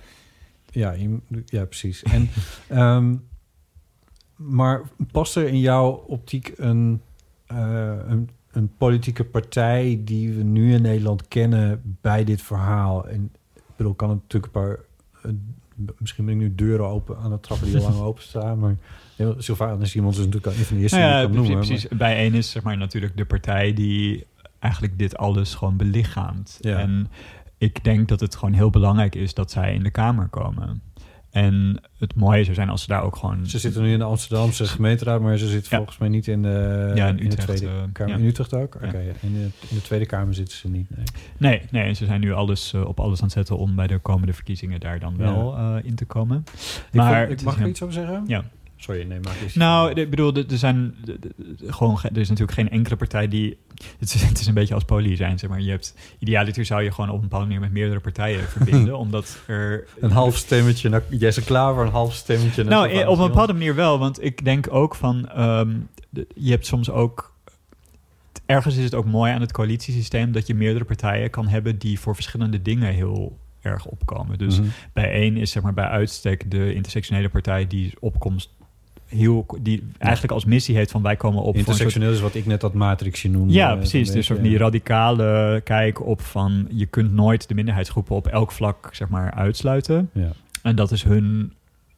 ja, 0.70 0.92
je- 0.92 1.18
ja 1.46 1.64
precies. 1.64 2.02
En, 2.02 2.28
ehm, 2.68 3.14
maar 4.36 4.82
past 5.12 5.36
er 5.36 5.46
in 5.48 5.60
jouw 5.60 5.90
optiek 5.90 6.52
een, 6.56 7.00
eh, 7.46 7.96
een, 8.06 8.28
een 8.50 8.70
politieke 8.76 9.24
partij 9.24 10.00
die 10.04 10.32
we 10.32 10.42
nu 10.42 10.74
in 10.74 10.82
Nederland 10.82 11.28
kennen 11.28 11.96
bij 12.00 12.24
dit 12.24 12.42
verhaal? 12.42 13.08
En 13.08 13.30
ik 13.56 13.62
bedoel, 13.76 13.94
kan 13.94 14.10
het 14.10 14.18
natuurlijk 14.22 14.54
een 14.54 14.62
paar... 14.62 14.78
eh, 15.22 15.30
misschien 15.98 16.24
ben 16.24 16.34
ik 16.34 16.40
nu 16.40 16.54
deuren 16.54 16.86
open 16.86 17.18
aan 17.18 17.32
het 17.32 17.42
trappen 17.42 17.66
die 17.66 17.76
al 17.76 17.82
lang 17.82 18.00
open 18.10 18.22
staan, 18.22 18.58
maar 18.58 18.76
Sylvanus 19.38 19.90
Simons 19.90 20.18
is 20.18 20.24
natuurlijk 20.24 20.46
al 20.46 20.58
een 20.60 20.64
van 20.66 20.76
de 20.76 20.82
eerste 20.82 20.98
Nou 20.98 21.10
ja, 21.10 21.18
die 21.18 21.28
ik 21.28 21.34
kan 21.34 21.42
precies. 21.44 21.58
noemen. 21.66 21.78
precies. 21.78 21.98
Bij 21.98 22.16
één 22.16 22.34
is 22.34 22.50
zeg 22.50 22.62
maar 22.62 22.76
natuurlijk 22.76 23.16
de 23.16 23.24
partij 23.24 23.72
die 23.72 24.26
eigenlijk 24.58 24.98
dit 24.98 25.16
alles 25.16 25.54
gewoon 25.54 25.76
belichaamt. 25.76 26.58
Ja. 26.60 26.78
En 26.78 27.08
ik 27.58 27.84
denk 27.84 28.08
dat 28.08 28.20
het 28.20 28.34
gewoon 28.36 28.54
heel 28.54 28.70
belangrijk 28.70 29.14
is 29.14 29.34
dat 29.34 29.50
zij 29.50 29.74
in 29.74 29.82
de 29.82 29.90
Kamer 29.90 30.28
komen. 30.28 30.82
En 31.30 31.80
het 31.98 32.14
mooie 32.14 32.42
zou 32.42 32.54
zijn 32.54 32.68
als 32.68 32.80
ze 32.82 32.86
daar 32.88 33.02
ook 33.02 33.16
gewoon... 33.16 33.46
Ze 33.46 33.58
zitten 33.58 33.82
nu 33.82 33.92
in 33.92 33.98
de 33.98 34.04
Amsterdamse 34.04 34.64
gemeenteraad, 34.66 35.20
maar 35.20 35.36
ze 35.38 35.48
zit 35.48 35.68
Ja. 35.68 35.76
volgens 35.76 35.98
mij 35.98 36.08
niet 36.08 36.26
in 36.26 36.42
de, 36.42 36.92
Ja, 36.94 37.06
in 37.08 37.18
in 37.18 37.30
de 37.30 37.36
Tweede 37.36 37.66
eh, 37.66 37.72
Kamer. 37.92 38.12
ja. 38.12 38.18
In 38.18 38.26
Utrecht 38.26 38.54
ook? 38.54 38.74
Oké, 38.74 38.98
in, 39.20 39.32
de, 39.32 39.40
in 39.68 39.76
de 39.76 39.82
Tweede 39.82 40.06
Kamer 40.06 40.34
zitten 40.34 40.56
ze 40.58 40.68
niet, 40.68 40.86
nee. 40.96 41.04
Nee, 41.36 41.62
nee, 41.70 41.82
en 41.82 41.96
ze 41.96 42.04
zijn 42.04 42.20
nu 42.20 42.32
alles 42.32 42.72
eh, 42.72 42.84
op 42.84 43.00
alles 43.00 43.18
aan 43.18 43.24
het 43.24 43.32
zetten 43.32 43.58
om 43.58 43.74
bij 43.74 43.86
de 43.86 43.98
komende 43.98 44.32
verkiezingen 44.32 44.80
daar 44.80 44.98
dan 44.98 45.16
wel 45.16 45.56
eh, 45.56 45.74
in 45.82 45.94
te 45.94 46.04
komen. 46.04 46.44
Ik 46.90 46.94
Maar 46.94 47.20
het 47.28 47.40
ik 47.40 47.46
mag 47.46 47.60
er 47.60 47.68
iets 47.68 47.82
over 47.82 47.94
zeggen? 47.94 48.24
Ja. 48.26 48.44
Sorry, 48.80 49.02
nee, 49.06 49.18
eens. 49.42 49.54
Nou, 49.54 49.92
ik 49.92 50.10
bedoel, 50.10 50.34
er 50.34 50.44
zijn 50.48 50.94
gewoon, 51.66 51.98
ge- 51.98 52.08
er 52.08 52.16
is 52.18 52.28
natuurlijk 52.28 52.58
geen 52.58 52.70
enkele 52.70 52.96
partij 52.96 53.28
die. 53.28 53.58
Het 53.98 54.14
is, 54.14 54.22
het 54.28 54.38
is 54.40 54.46
een 54.46 54.54
beetje 54.54 54.74
als 54.74 54.84
poli 54.84 55.16
zijn, 55.16 55.38
zeg 55.38 55.50
maar. 55.50 55.60
Je 55.60 55.70
hebt 55.70 55.94
idealiter 56.18 56.64
zou 56.64 56.82
je 56.82 56.92
gewoon 56.92 57.08
op 57.10 57.16
een 57.16 57.20
bepaalde 57.22 57.44
manier 57.46 57.60
met 57.60 57.72
meerdere 57.72 58.00
partijen 58.00 58.42
verbinden, 58.56 58.98
omdat 58.98 59.38
er 59.46 59.86
Een 60.00 60.10
half 60.10 60.36
stemmetje 60.36 60.88
naar 60.88 61.02
Jesse 61.10 61.44
Klaver, 61.44 61.82
een 61.84 61.92
half 61.92 62.14
stemmetje 62.14 62.64
naar... 62.64 62.72
Nou, 62.72 62.90
eh, 63.00 63.08
op 63.08 63.18
een 63.18 63.26
bepaalde 63.26 63.52
manier 63.52 63.74
wel, 63.74 63.98
want 63.98 64.24
ik 64.24 64.44
denk 64.44 64.66
ook 64.72 64.94
van, 64.94 65.28
ehm, 65.28 65.76
je 66.34 66.50
hebt 66.50 66.66
soms 66.66 66.90
ook, 66.90 67.36
ergens 68.46 68.76
is 68.76 68.84
het 68.84 68.94
ook 68.94 69.04
mooi 69.06 69.32
aan 69.32 69.40
het 69.40 69.52
coalitiesysteem 69.52 70.32
dat 70.32 70.46
je 70.46 70.54
meerdere 70.54 70.84
partijen 70.84 71.30
kan 71.30 71.48
hebben 71.48 71.78
die 71.78 72.00
voor 72.00 72.14
verschillende 72.14 72.62
dingen 72.62 72.92
heel 72.94 73.38
erg 73.60 73.84
opkomen. 73.86 74.38
Dus 74.38 74.60
Mhm. 74.60 74.68
bij 74.92 75.10
één 75.12 75.36
is 75.36 75.50
zeg 75.50 75.62
maar 75.62 75.74
bij 75.74 75.84
uitstek 75.88 76.50
de 76.50 76.74
intersectionele 76.74 77.28
partij 77.28 77.66
die 77.66 77.92
opkomst 78.00 78.56
heel, 79.08 79.46
die 79.60 79.88
eigenlijk 79.98 80.32
als 80.32 80.44
missie 80.44 80.76
heeft 80.76 80.90
van 80.90 81.02
wij 81.02 81.16
komen 81.16 81.38
op 81.42 81.44
soort 81.44 81.56
Intersectioneel 81.56 82.12
is 82.12 82.20
wat 82.20 82.34
ik 82.34 82.46
net 82.46 82.60
dat 82.60 82.74
matrixje 82.74 83.30
noemde. 83.30 83.52
ja, 83.52 83.76
precies. 83.76 84.10
Dus 84.10 84.28
beetje, 84.28 84.42
die 84.42 84.58
radicale 84.58 85.60
kijk 85.64 86.06
op 86.06 86.20
van 86.20 86.66
je 86.70 86.86
kunt 86.86 87.12
nooit 87.12 87.48
de 87.48 87.54
minderheidsgroepen 87.54 88.16
op 88.16 88.26
elk 88.26 88.52
vlak 88.52 88.88
zeg 88.92 89.08
maar 89.08 89.32
uitsluiten. 89.32 90.10
Ja. 90.12 90.32
En 90.62 90.76
dat 90.76 90.90
is 90.90 91.02
hun, 91.02 91.52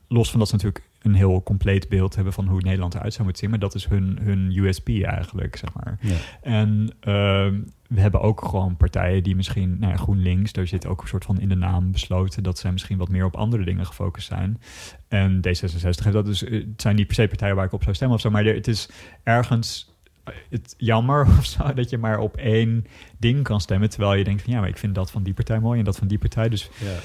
los 0.09 0.31
van 0.31 0.39
dat 0.39 0.49
ze 0.49 0.55
natuurlijk 0.55 0.85
een 1.02 1.14
heel 1.14 1.43
compleet 1.43 1.89
beeld 1.89 2.14
hebben 2.14 2.32
van 2.32 2.47
hoe 2.47 2.60
Nederland 2.60 2.94
eruit 2.94 3.12
zou 3.12 3.24
moeten 3.24 3.43
zien, 3.43 3.51
maar 3.51 3.59
dat 3.59 3.74
is 3.74 3.86
hun, 3.86 4.18
hun 4.22 4.56
USP 4.56 4.89
eigenlijk, 4.89 5.56
zeg 5.56 5.70
maar. 5.74 5.98
Ja. 6.01 6.14
En 6.43 6.90
ehm, 7.01 7.60
we 7.89 8.01
hebben 8.01 8.20
ook 8.20 8.44
gewoon 8.44 8.77
partijen 8.77 9.22
die 9.22 9.36
misschien, 9.36 9.77
nou 9.78 9.93
ja, 9.93 9.98
GroenLinks, 9.98 10.52
daar 10.52 10.66
zit 10.66 10.86
ook 10.86 11.02
een 11.02 11.09
soort 11.09 11.24
van 11.24 11.40
in 11.40 11.48
de 11.48 11.55
naam 11.55 11.93
besloten 11.93 12.43
dat 12.43 12.59
zij 12.59 12.72
misschien 12.72 12.98
wat 12.98 13.09
meer 13.09 13.24
op 13.24 13.36
andere 13.36 13.64
dingen 13.64 13.86
gefocust 13.86 14.27
zijn. 14.27 14.60
En 15.09 15.36
D66 15.36 15.81
heeft 15.81 16.12
dat 16.12 16.24
dus, 16.24 16.44
eh, 16.44 16.52
het 16.52 16.82
zijn 16.82 16.97
niet 16.97 17.06
per 17.06 17.14
se 17.14 17.27
partijen 17.28 17.56
waar 17.56 17.64
ik 17.64 17.72
op 17.72 17.82
zou 17.82 17.94
stemmen 17.94 18.16
of 18.16 18.22
zo, 18.22 18.31
maar 18.31 18.44
het 18.44 18.68
is 18.68 18.89
ergens 19.22 19.94
eh, 20.24 20.35
het 20.51 20.74
jammer 20.78 21.27
of 21.39 21.44
zo 21.44 21.74
dat 21.74 21.90
je 21.90 21.98
maar 21.98 22.18
op 22.18 22.36
één 22.36 22.86
ding 23.18 23.43
kan 23.43 23.60
stemmen, 23.60 23.90
terwijl 23.90 24.14
je 24.14 24.24
denkt 24.24 24.43
van 24.43 24.52
ja, 24.52 24.60
maar 24.60 24.68
ik 24.68 24.78
vind 24.78 24.94
dat 24.94 25.10
van 25.10 25.22
die 25.22 25.35
partij 25.35 25.60
mooi 25.60 25.78
en 25.78 25.85
dat 25.85 25.97
van 25.97 26.09
die 26.09 26.18
partij, 26.18 26.48
dus 26.48 26.70
Ja. 26.78 26.97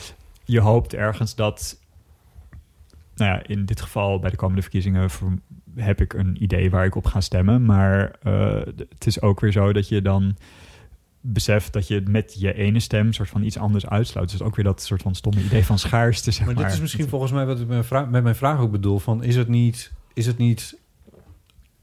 je 0.45 0.59
hoopt 0.59 0.93
ergens 0.93 1.35
dat, 1.35 1.79
nou 3.15 3.31
ja, 3.31 3.47
in 3.47 3.65
dit 3.65 3.81
geval 3.81 4.19
bij 4.19 4.29
de 4.29 4.35
komende 4.35 4.61
verkiezingen 4.61 5.09
ver- 5.09 5.39
heb 5.75 6.01
ik 6.01 6.13
een 6.13 6.43
idee 6.43 6.69
waar 6.69 6.85
ik 6.85 6.95
op 6.95 7.05
ga 7.05 7.21
stemmen. 7.21 7.65
Maar 7.65 8.15
eh, 8.23 8.61
het 8.89 9.05
is 9.05 9.21
ook 9.21 9.39
weer 9.39 9.51
zo 9.51 9.73
dat 9.73 9.87
je 9.87 10.01
dan 10.01 10.35
beseft 11.21 11.73
dat 11.73 11.87
je 11.87 12.03
met 12.07 12.35
je 12.39 12.53
ene 12.53 12.79
stem 12.79 13.13
soort 13.13 13.29
van 13.29 13.43
iets 13.43 13.57
anders 13.57 13.87
uitsluit. 13.87 14.31
Dus 14.31 14.41
ook 14.41 14.55
weer 14.55 14.65
dat 14.65 14.81
soort 14.81 15.01
van 15.01 15.15
stomme 15.15 15.43
idee 15.43 15.65
van 15.65 15.79
schaarste, 15.79 16.31
zeg 16.31 16.45
maar. 16.45 16.55
Maar 16.55 16.63
dit 16.63 16.73
is 16.73 16.79
misschien 16.79 17.09
volgens 17.09 17.31
mij 17.31 17.45
wat 17.45 17.55
ik 17.55 17.59
met 17.59 17.69
mijn 17.69 17.83
vraag, 17.83 18.09
met 18.09 18.23
mijn 18.23 18.35
vraag 18.35 18.59
ook 18.59 18.71
bedoel. 18.71 18.99
Van, 18.99 19.23
is 19.23 19.35
het 19.35 19.47
niet, 19.47 19.91
is 20.13 20.25
het, 20.25 20.37
niet 20.37 20.77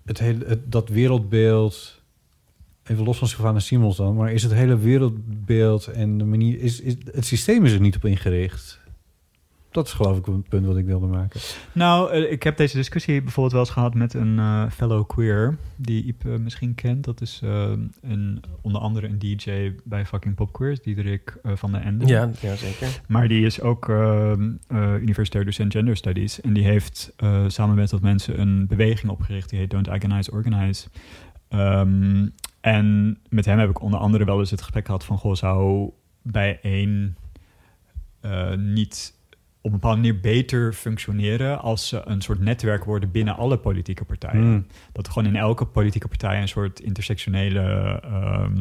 het 0.05 0.19
hele, 0.19 0.45
het, 0.47 0.73
dat 0.73 0.89
wereldbeeld... 0.89 2.01
Even 2.85 3.05
los 3.05 3.19
van 3.19 3.29
Sylvanus 3.29 3.67
Simons 3.67 3.97
dan, 3.97 4.17
maar 4.17 4.33
is 4.33 4.43
het 4.43 4.53
hele 4.53 4.79
wereldbeeld 4.79 5.87
en 5.87 6.19
de 6.19 6.25
manier... 6.25 6.61
Is, 6.61 6.81
is, 6.81 6.97
het 7.13 7.27
systeem 7.27 7.65
is 7.65 7.73
er 7.73 7.81
niet 7.81 7.97
op 7.97 8.05
ingericht. 8.05 8.81
Dat 9.73 9.87
is 9.87 9.93
geloof 9.93 10.19
ik 10.19 10.27
een 10.27 10.43
punt 10.49 10.67
wat 10.67 10.77
ik 10.77 10.87
wilde 10.87 11.07
maken. 11.07 11.41
Nou, 11.73 12.13
eh, 12.13 12.33
ik 12.33 12.43
heb 12.43 12.57
deze 12.57 12.77
discussie 12.77 13.23
bijvoorbeeld 13.23 13.53
wel 13.53 13.63
eens 13.63 13.73
gehad 13.73 13.95
met 13.95 14.15
een 14.15 14.39
eh, 14.39 14.71
fellow 14.71 15.07
queer, 15.07 15.57
die 15.77 16.05
Iep 16.05 16.27
eh, 16.27 16.37
misschien 16.37 16.75
kent. 16.75 17.05
Dat 17.05 17.21
is 17.21 17.41
eh, 17.45 17.73
een, 18.03 18.43
onder 18.61 18.81
andere 18.81 19.07
een 19.07 19.19
DJ 19.19 19.73
bij 19.85 20.07
Fucking 20.07 20.35
Pop 20.35 20.53
Queers, 20.53 20.81
Diederik 20.81 21.37
van 21.43 21.73
der 21.73 21.81
Ende. 21.81 22.07
Ja, 22.07 22.31
ja, 22.41 22.55
zeker. 22.57 23.01
Maar 23.09 23.29
die 23.29 23.47
is 23.47 23.61
ook 23.61 23.89
ehm, 23.89 24.51
eh, 24.67 24.95
universitair 24.95 25.45
docent 25.45 25.73
gender 25.73 25.97
studies. 25.97 26.41
En 26.41 26.53
die 26.53 26.65
heeft 26.65 27.13
eh, 27.17 27.45
samen 27.47 27.75
met 27.75 27.91
wat 27.91 28.01
mensen 28.01 28.41
een 28.41 28.67
beweging 28.67 29.13
opgericht. 29.13 29.51
Die 29.51 29.59
heet 29.59 29.71
Don't 29.71 29.89
Agonize, 29.89 30.31
Organize. 30.31 30.89
Ehm, 31.49 32.29
en 32.61 33.19
met 33.29 33.45
hem 33.45 33.59
heb 33.59 33.71
ik 33.71 33.81
onder 33.81 34.01
andere 34.01 34.25
wel 34.25 34.39
eens 34.39 34.51
het 34.51 34.63
gesprek 34.63 34.87
gehad 34.87 35.05
van... 35.05 35.19
Goh, 35.19 35.35
zou 35.35 35.91
bij 36.23 36.59
één 36.63 37.17
eh, 38.21 38.55
niet 38.55 39.15
op 39.63 39.73
een 39.73 39.79
bepaalde 39.81 39.97
manier 39.97 40.21
beter 40.21 40.73
functioneren... 40.73 41.61
als 41.61 41.89
ze 41.89 42.03
een 42.05 42.21
soort 42.21 42.41
netwerk 42.41 42.85
worden 42.85 43.11
binnen 43.11 43.37
alle 43.37 43.59
politieke 43.59 44.05
partijen? 44.05 44.43
Hmm. 44.43 44.67
Dat 44.93 45.07
er 45.07 45.13
gewoon 45.13 45.29
in 45.29 45.37
elke 45.37 45.65
politieke 45.65 46.09
partij 46.09 46.41
een 46.41 46.49
soort 46.49 46.81
intersectionele 46.81 48.01
ehm, 48.05 48.61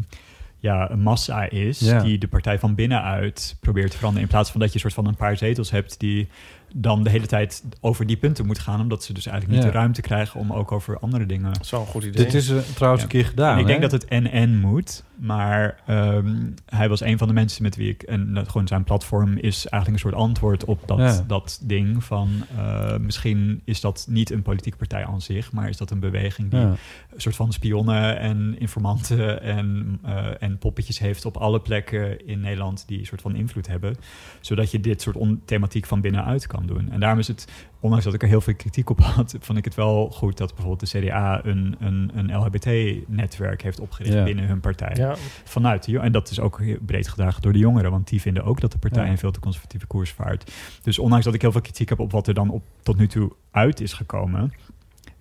ja, 0.61 0.91
een 0.91 1.01
massa 1.01 1.49
is 1.49 1.77
die 1.79 2.17
de 2.17 2.27
partij 2.27 2.59
van 2.59 2.75
binnenuit 2.75 3.57
probeert 3.59 3.91
te 3.91 3.97
veranderen. 3.97 4.27
In 4.27 4.33
plaats 4.33 4.51
van 4.51 4.59
dat 4.59 4.69
je 4.69 4.75
een 4.75 4.81
soort 4.81 4.93
van 4.93 5.07
een 5.07 5.15
paar 5.15 5.37
zetels 5.37 5.71
hebt 5.71 5.99
die 5.99 6.27
dan 6.73 7.03
de 7.03 7.09
hele 7.09 7.25
tijd 7.27 7.63
over 7.81 8.05
die 8.05 8.17
punten 8.17 8.45
moet 8.45 8.59
gaan, 8.59 8.81
omdat 8.81 9.03
ze 9.03 9.13
dus 9.13 9.25
eigenlijk 9.25 9.55
niet 9.57 9.65
Ja. 9.65 9.71
de 9.71 9.77
ruimte 9.77 10.01
krijgen 10.01 10.39
om 10.39 10.53
ook 10.53 10.71
over 10.71 10.99
andere 10.99 11.25
dingen. 11.25 11.53
Dat 11.53 11.61
is 11.63 11.71
wel 11.71 11.79
een 11.81 11.85
goed 11.87 12.03
idee. 12.03 12.23
Dit 12.25 12.33
is 12.33 12.49
eh, 12.49 12.57
trouwens 12.57 13.03
Ja. 13.03 13.09
een 13.09 13.15
keer 13.15 13.25
gedaan. 13.29 13.53
En 13.53 13.59
ik 13.59 13.67
denk 13.67 13.81
dat 13.81 13.91
het 13.91 14.05
en-en 14.05 14.59
moet, 14.59 15.03
maar 15.15 15.79
ehm, 15.85 16.35
hij 16.65 16.89
was 16.89 17.01
een 17.01 17.17
van 17.17 17.27
de 17.27 17.33
mensen 17.33 17.63
met 17.63 17.75
wie 17.75 17.89
ik... 17.89 18.01
En 18.03 18.33
dat 18.33 18.49
gewoon 18.49 18.67
zijn 18.67 18.83
platform 18.83 19.37
is 19.37 19.67
eigenlijk 19.67 20.03
een 20.03 20.09
soort 20.11 20.23
antwoord 20.23 20.65
op 20.65 20.87
dat, 20.87 20.97
Ja. 20.97 21.23
dat 21.27 21.59
ding 21.63 22.03
van... 22.03 22.29
eh, 22.57 22.97
misschien 22.97 23.61
is 23.63 23.81
dat 23.81 24.05
niet 24.09 24.31
een 24.31 24.41
politieke 24.41 24.77
partij 24.77 25.05
aan 25.05 25.21
zich, 25.21 25.51
maar 25.51 25.69
is 25.69 25.77
dat 25.77 25.91
een 25.91 25.99
beweging 25.99 26.49
die 26.51 26.59
Ja. 26.59 26.65
een 26.65 27.21
soort 27.21 27.35
van 27.35 27.51
spionnen 27.53 28.19
en 28.19 28.55
informanten 28.59 29.41
en, 29.41 29.99
eh, 30.03 30.25
en 30.39 30.57
poppetjes 30.57 30.99
heeft 30.99 31.25
op 31.25 31.37
alle 31.37 31.59
plekken 31.59 32.27
in 32.27 32.39
Nederland 32.39 32.83
die 32.87 32.99
een 32.99 33.05
soort 33.05 33.21
van 33.21 33.35
invloed 33.35 33.67
hebben. 33.67 33.95
Zodat 34.41 34.71
je 34.71 34.79
dit 34.79 35.01
soort 35.01 35.15
on- 35.15 35.41
thematiek 35.45 35.85
van 35.85 36.01
binnenuit 36.01 36.47
kan 36.47 36.60
doen. 36.67 36.91
En 36.91 36.99
daarom 36.99 37.19
is 37.19 37.27
het, 37.27 37.47
ondanks 37.79 38.05
dat 38.05 38.13
ik 38.13 38.21
er 38.21 38.27
heel 38.27 38.41
veel 38.41 38.55
kritiek 38.55 38.89
op 38.89 38.99
had, 38.99 39.35
vond 39.39 39.57
ik 39.57 39.65
het 39.65 39.75
wel 39.75 40.09
goed 40.09 40.37
dat 40.37 40.55
bijvoorbeeld 40.55 40.91
de 40.91 40.99
CDA 40.99 41.45
een, 41.45 41.75
een, 41.79 42.11
een 42.13 42.31
LHBT-netwerk 42.35 43.61
heeft 43.61 43.79
opgericht 43.79 44.13
Ja. 44.13 44.23
binnen 44.23 44.45
hun 44.47 44.59
partij. 44.59 44.91
Ja, 44.95 45.15
Vanuit 45.43 45.83
de, 45.85 45.99
en 45.99 46.11
dat 46.11 46.29
is 46.29 46.39
ook 46.39 46.59
heel 46.59 46.77
breed 46.85 47.07
gedragen 47.07 47.41
door 47.41 47.53
de 47.53 47.59
jongeren, 47.59 47.91
want 47.91 48.07
die 48.07 48.21
vinden 48.21 48.43
ook 48.43 48.59
dat 48.61 48.71
de 48.71 48.77
partij 48.77 49.05
Ja. 49.05 49.11
een 49.11 49.17
veel 49.17 49.31
te 49.31 49.39
conservatieve 49.39 49.85
koers 49.85 50.11
vaart. 50.11 50.51
Dus 50.81 50.99
ondanks 50.99 51.25
dat 51.25 51.33
ik 51.33 51.41
heel 51.41 51.51
veel 51.51 51.61
kritiek 51.61 51.89
heb 51.89 51.99
op 51.99 52.11
wat 52.11 52.27
er 52.27 52.33
dan 52.33 52.49
op, 52.49 52.63
tot 52.81 52.97
nu 52.97 53.07
toe 53.07 53.31
uit 53.51 53.81
is 53.81 53.93
gekomen, 53.93 54.53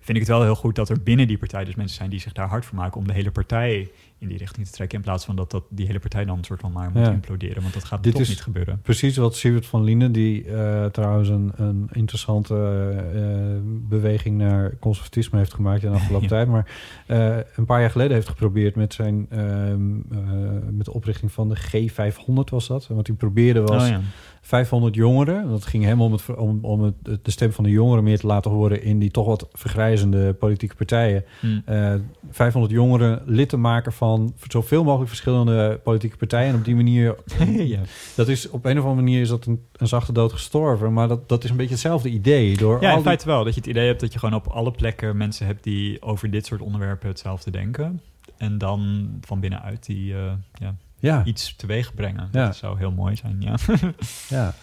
vind 0.01 0.17
ik 0.17 0.23
het 0.27 0.27
wel 0.27 0.41
heel 0.43 0.55
goed 0.55 0.75
dat 0.75 0.89
er 0.89 1.01
binnen 1.03 1.27
die 1.27 1.37
partij 1.37 1.63
dus 1.63 1.75
mensen 1.75 1.97
zijn 1.97 2.09
die 2.09 2.19
zich 2.19 2.31
daar 2.33 2.47
hard 2.47 2.65
voor 2.65 2.77
maken 2.77 2.97
om 2.99 3.07
de 3.07 3.13
hele 3.13 3.31
partij 3.31 3.91
in 4.17 4.27
die 4.27 4.37
richting 4.37 4.65
te 4.67 4.71
trekken. 4.71 4.97
In 4.97 5.03
plaats 5.03 5.25
van 5.25 5.35
dat, 5.35 5.51
dat 5.51 5.63
die 5.69 5.85
hele 5.85 5.99
partij 5.99 6.25
dan 6.25 6.37
een 6.37 6.43
soort 6.43 6.59
van 6.59 6.71
maar 6.71 6.91
moet 6.93 7.05
Ja. 7.05 7.11
imploderen. 7.11 7.61
Want 7.61 7.73
dat 7.73 7.83
gaat 7.83 8.03
Dit 8.03 8.11
toch 8.11 8.21
is- 8.21 8.29
niet 8.29 8.41
gebeuren. 8.41 8.79
Precies 8.81 9.17
wat 9.17 9.35
Siewert 9.35 9.65
van 9.65 9.83
Lienen, 9.83 10.11
die 10.11 10.43
eh, 10.45 10.85
trouwens 10.85 11.29
een, 11.29 11.51
een 11.55 11.89
interessante 11.91 12.55
eh, 13.13 13.21
beweging 13.89 14.37
naar 14.37 14.77
conservatisme 14.79 15.37
heeft 15.37 15.53
gemaakt 15.53 15.83
in 15.83 15.89
de 15.91 15.95
afgelopen 15.99 16.27
Ja. 16.27 16.29
tijd. 16.35 16.47
Maar 16.47 16.69
eh, 17.07 17.37
een 17.55 17.65
paar 17.65 17.79
jaar 17.79 17.91
geleden 17.91 18.13
heeft 18.13 18.29
geprobeerd 18.29 18.75
met 18.75 18.93
zijn 18.93 19.25
ehm, 19.29 19.95
eh, 20.11 20.19
met 20.71 20.85
de 20.85 20.93
oprichting 20.93 21.31
van 21.31 21.49
de 21.49 21.55
G500 21.57 22.49
was 22.49 22.67
dat. 22.67 22.87
En 22.89 22.95
wat 22.95 23.07
hij 23.07 23.15
probeerde 23.15 23.61
was 23.61 23.83
Oh, 23.83 23.89
ja. 23.89 24.01
500 24.41 24.95
jongeren. 24.95 25.49
Dat 25.49 25.65
ging 25.65 25.83
hem 25.83 26.01
om, 26.01 26.11
het, 26.11 26.35
om, 26.35 26.59
om 26.61 26.81
het, 26.81 26.95
de 27.25 27.31
stem 27.31 27.51
van 27.51 27.63
de 27.63 27.69
jongeren 27.69 28.03
meer 28.03 28.19
te 28.19 28.27
laten 28.27 28.51
horen 28.51 28.83
in 28.83 28.99
die 28.99 29.11
toch 29.11 29.25
wat 29.25 29.47
vergrijzende 29.53 30.33
politieke 30.33 30.75
partijen. 30.75 31.23
Hm. 31.39 31.59
Eh, 31.65 31.93
500 32.31 32.73
jongeren 32.73 33.21
lid 33.25 33.49
te 33.49 33.57
maken 33.57 33.93
van 33.93 34.33
zoveel 34.47 34.83
mogelijk 34.83 35.09
verschillende 35.09 35.79
politieke 35.83 36.17
partijen. 36.17 36.49
En 36.53 36.55
op 36.59 36.65
die 36.65 36.75
manier, 36.75 37.15
ja. 37.47 37.79
dat 38.15 38.27
is 38.27 38.49
op 38.49 38.65
een 38.65 38.77
of 38.77 38.83
andere 38.85 39.01
manier 39.05 39.21
is 39.21 39.29
dat 39.29 39.45
een, 39.45 39.61
een 39.75 39.87
zachte 39.87 40.13
dood 40.13 40.31
gestorven. 40.33 40.93
Maar 40.93 41.07
dat, 41.07 41.29
dat 41.29 41.43
is 41.43 41.49
een 41.49 41.57
beetje 41.57 41.71
hetzelfde 41.71 42.09
idee. 42.09 42.57
Door 42.57 42.81
Ja, 42.81 42.89
in 42.89 42.95
die- 42.95 43.03
feite 43.03 43.25
wel. 43.25 43.43
Dat 43.43 43.53
je 43.53 43.59
het 43.59 43.69
idee 43.69 43.87
hebt 43.87 43.99
dat 43.99 44.13
je 44.13 44.19
gewoon 44.19 44.35
op 44.35 44.47
alle 44.47 44.71
plekken 44.71 45.17
mensen 45.17 45.45
hebt 45.45 45.63
die 45.63 46.01
over 46.01 46.31
dit 46.31 46.45
soort 46.45 46.61
onderwerpen 46.61 47.07
hetzelfde 47.07 47.51
denken. 47.51 48.01
En 48.37 48.57
dan 48.57 49.09
van 49.21 49.39
binnenuit 49.39 49.85
die 49.85 50.13
eh, 50.13 50.31
ja, 50.53 50.75
ja, 51.01 51.23
iets 51.25 51.55
teweeg 51.55 51.93
brengen. 51.93 52.29
Ja. 52.31 52.45
Dat 52.45 52.55
zou 52.55 52.77
heel 52.77 52.91
mooi 52.91 53.15
zijn, 53.15 53.37
ja. 53.39 53.55
ja. 54.37 54.53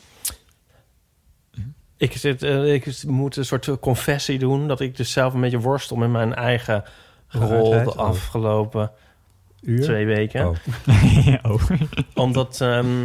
Ik, 1.97 2.13
zit, 2.17 2.43
eh, 2.43 2.73
ik 2.75 3.05
moet 3.07 3.37
een 3.37 3.45
soort 3.45 3.79
confessie 3.81 4.39
doen... 4.39 4.69
dat 4.69 4.81
ik 4.81 4.97
dus 4.97 5.13
zelf 5.13 5.35
een 5.35 5.41
beetje 5.41 5.61
worstel 5.61 5.97
met 5.97 6.11
mijn 6.11 6.35
eigen 6.35 6.85
rol 7.29 7.71
de 7.71 7.95
afgelopen 7.95 8.91
Uur? 9.61 9.83
twee 9.83 10.07
weken. 10.07 10.49
Oh. 10.49 10.57
oh. 11.53 11.71
Omdat 12.15 12.61
ehm, 12.61 13.03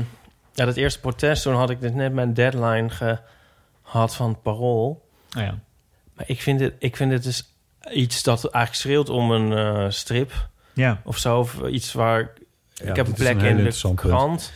ja, 0.53 0.65
dat 0.65 0.75
eerste 0.75 0.99
protest, 0.99 1.43
toen 1.43 1.55
had 1.55 1.69
ik 1.69 1.81
dus 1.81 1.91
net 1.91 2.13
mijn 2.13 2.33
deadline 2.33 2.89
gehad 2.89 4.15
van 4.15 4.29
het 4.29 4.41
parool. 4.41 5.09
Oh 5.37 5.43
ja. 5.43 5.59
Maar 6.13 6.25
ik 6.27 6.41
vind 6.41 6.59
het, 6.59 6.73
ik 6.79 6.95
vind 6.95 7.11
het 7.11 7.23
dus 7.23 7.53
iets 7.91 8.23
dat 8.23 8.43
eigenlijk 8.43 8.75
schreeuwt 8.75 9.09
om 9.09 9.31
een 9.31 9.53
eh, 9.57 9.89
strip 9.89 10.49
Ja. 10.73 11.01
of 11.03 11.17
zo. 11.17 11.39
Of 11.39 11.61
iets 11.61 11.93
waar... 11.93 12.33
Ja, 12.83 12.89
ik 12.89 12.95
heb 12.95 13.07
een 13.07 13.13
plek 13.13 13.41
een 13.41 13.57
in 13.57 13.63
de 13.63 13.93
krant. 13.95 14.53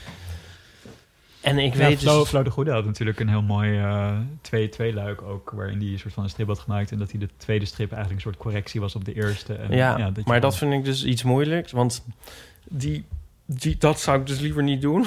En 1.41 1.57
ik 1.57 1.73
ja, 1.73 1.79
weet 1.79 1.99
Flo, 1.99 2.19
dus... 2.19 2.29
Flo 2.29 2.43
de 2.43 2.49
Goede 2.49 2.71
had 2.71 2.85
natuurlijk 2.85 3.19
een 3.19 3.29
heel 3.29 3.41
mooi 3.41 3.77
eh 3.79 4.11
twee, 4.41 4.69
twee 4.69 4.93
luik 4.93 5.21
ook, 5.21 5.51
waarin 5.55 5.79
hij 5.79 5.87
een 5.87 5.99
soort 5.99 6.13
van 6.13 6.23
een 6.23 6.29
strip 6.29 6.47
had 6.47 6.59
gemaakt 6.59 6.91
en 6.91 6.97
dat 6.97 7.11
hij 7.11 7.19
de 7.19 7.29
tweede 7.37 7.65
strip 7.65 7.91
eigenlijk 7.91 8.25
een 8.25 8.31
soort 8.31 8.43
correctie 8.43 8.81
was 8.81 8.95
op 8.95 9.05
de 9.05 9.13
eerste. 9.13 9.53
En, 9.53 9.75
Ja, 9.75 9.97
dat 9.97 10.15
je 10.15 10.21
maar 10.25 10.41
dat 10.41 10.57
vind 10.57 10.73
ik 10.73 10.85
dus 10.85 11.03
iets 11.03 11.23
moeilijks. 11.23 11.71
Want 11.71 12.03
die, 12.69 13.05
die, 13.45 13.75
dat 13.79 13.99
zou 13.99 14.19
ik 14.19 14.27
dus 14.27 14.39
liever 14.39 14.63
niet 14.63 14.81
doen. 14.81 15.05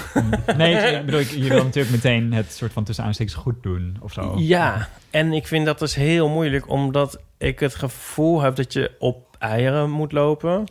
Nee, 0.57 0.75
ik, 0.97 1.05
bedoel, 1.05 1.21
ik- 1.21 1.31
je 1.31 1.49
wil 1.49 1.65
natuurlijk 1.65 1.95
meteen 1.95 2.33
het 2.33 2.53
soort 2.53 2.73
van 2.73 2.85
tussen 2.85 3.05
aanstekens 3.05 3.37
goed 3.37 3.63
doen 3.63 3.97
of 4.01 4.13
zo. 4.13 4.35
Ja, 4.39 4.89
en 5.11 5.33
ik 5.33 5.47
vind 5.47 5.67
dat 5.67 5.79
dus 5.79 5.95
heel 5.95 6.29
moeilijk, 6.29 6.69
omdat 6.69 7.21
ik 7.39 7.61
het 7.61 7.75
gevoel 7.75 8.41
heb 8.41 8.57
dat 8.57 8.73
je 8.73 8.91
op 8.99 9.37
eieren 9.39 9.91
moet 9.91 10.13
lopen. 10.13 10.65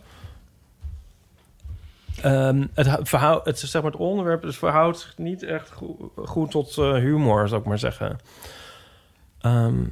Ehm, 2.22 2.66
het, 2.74 2.90
verhoud, 3.02 3.46
het, 3.46 3.60
zeg 3.60 3.82
maar, 3.82 3.92
het 3.92 4.00
onderwerp 4.00 4.42
dus 4.42 4.58
verhoudt 4.58 5.00
zich 5.00 5.18
niet 5.18 5.44
echt 5.44 5.72
goed, 5.72 6.12
goed 6.16 6.52
tot 6.52 6.78
eh, 6.78 6.94
humor, 6.94 7.48
zou 7.48 7.62
ik 7.62 7.68
maar 7.68 7.80
zeggen. 7.80 8.18
Ehm, 9.40 9.84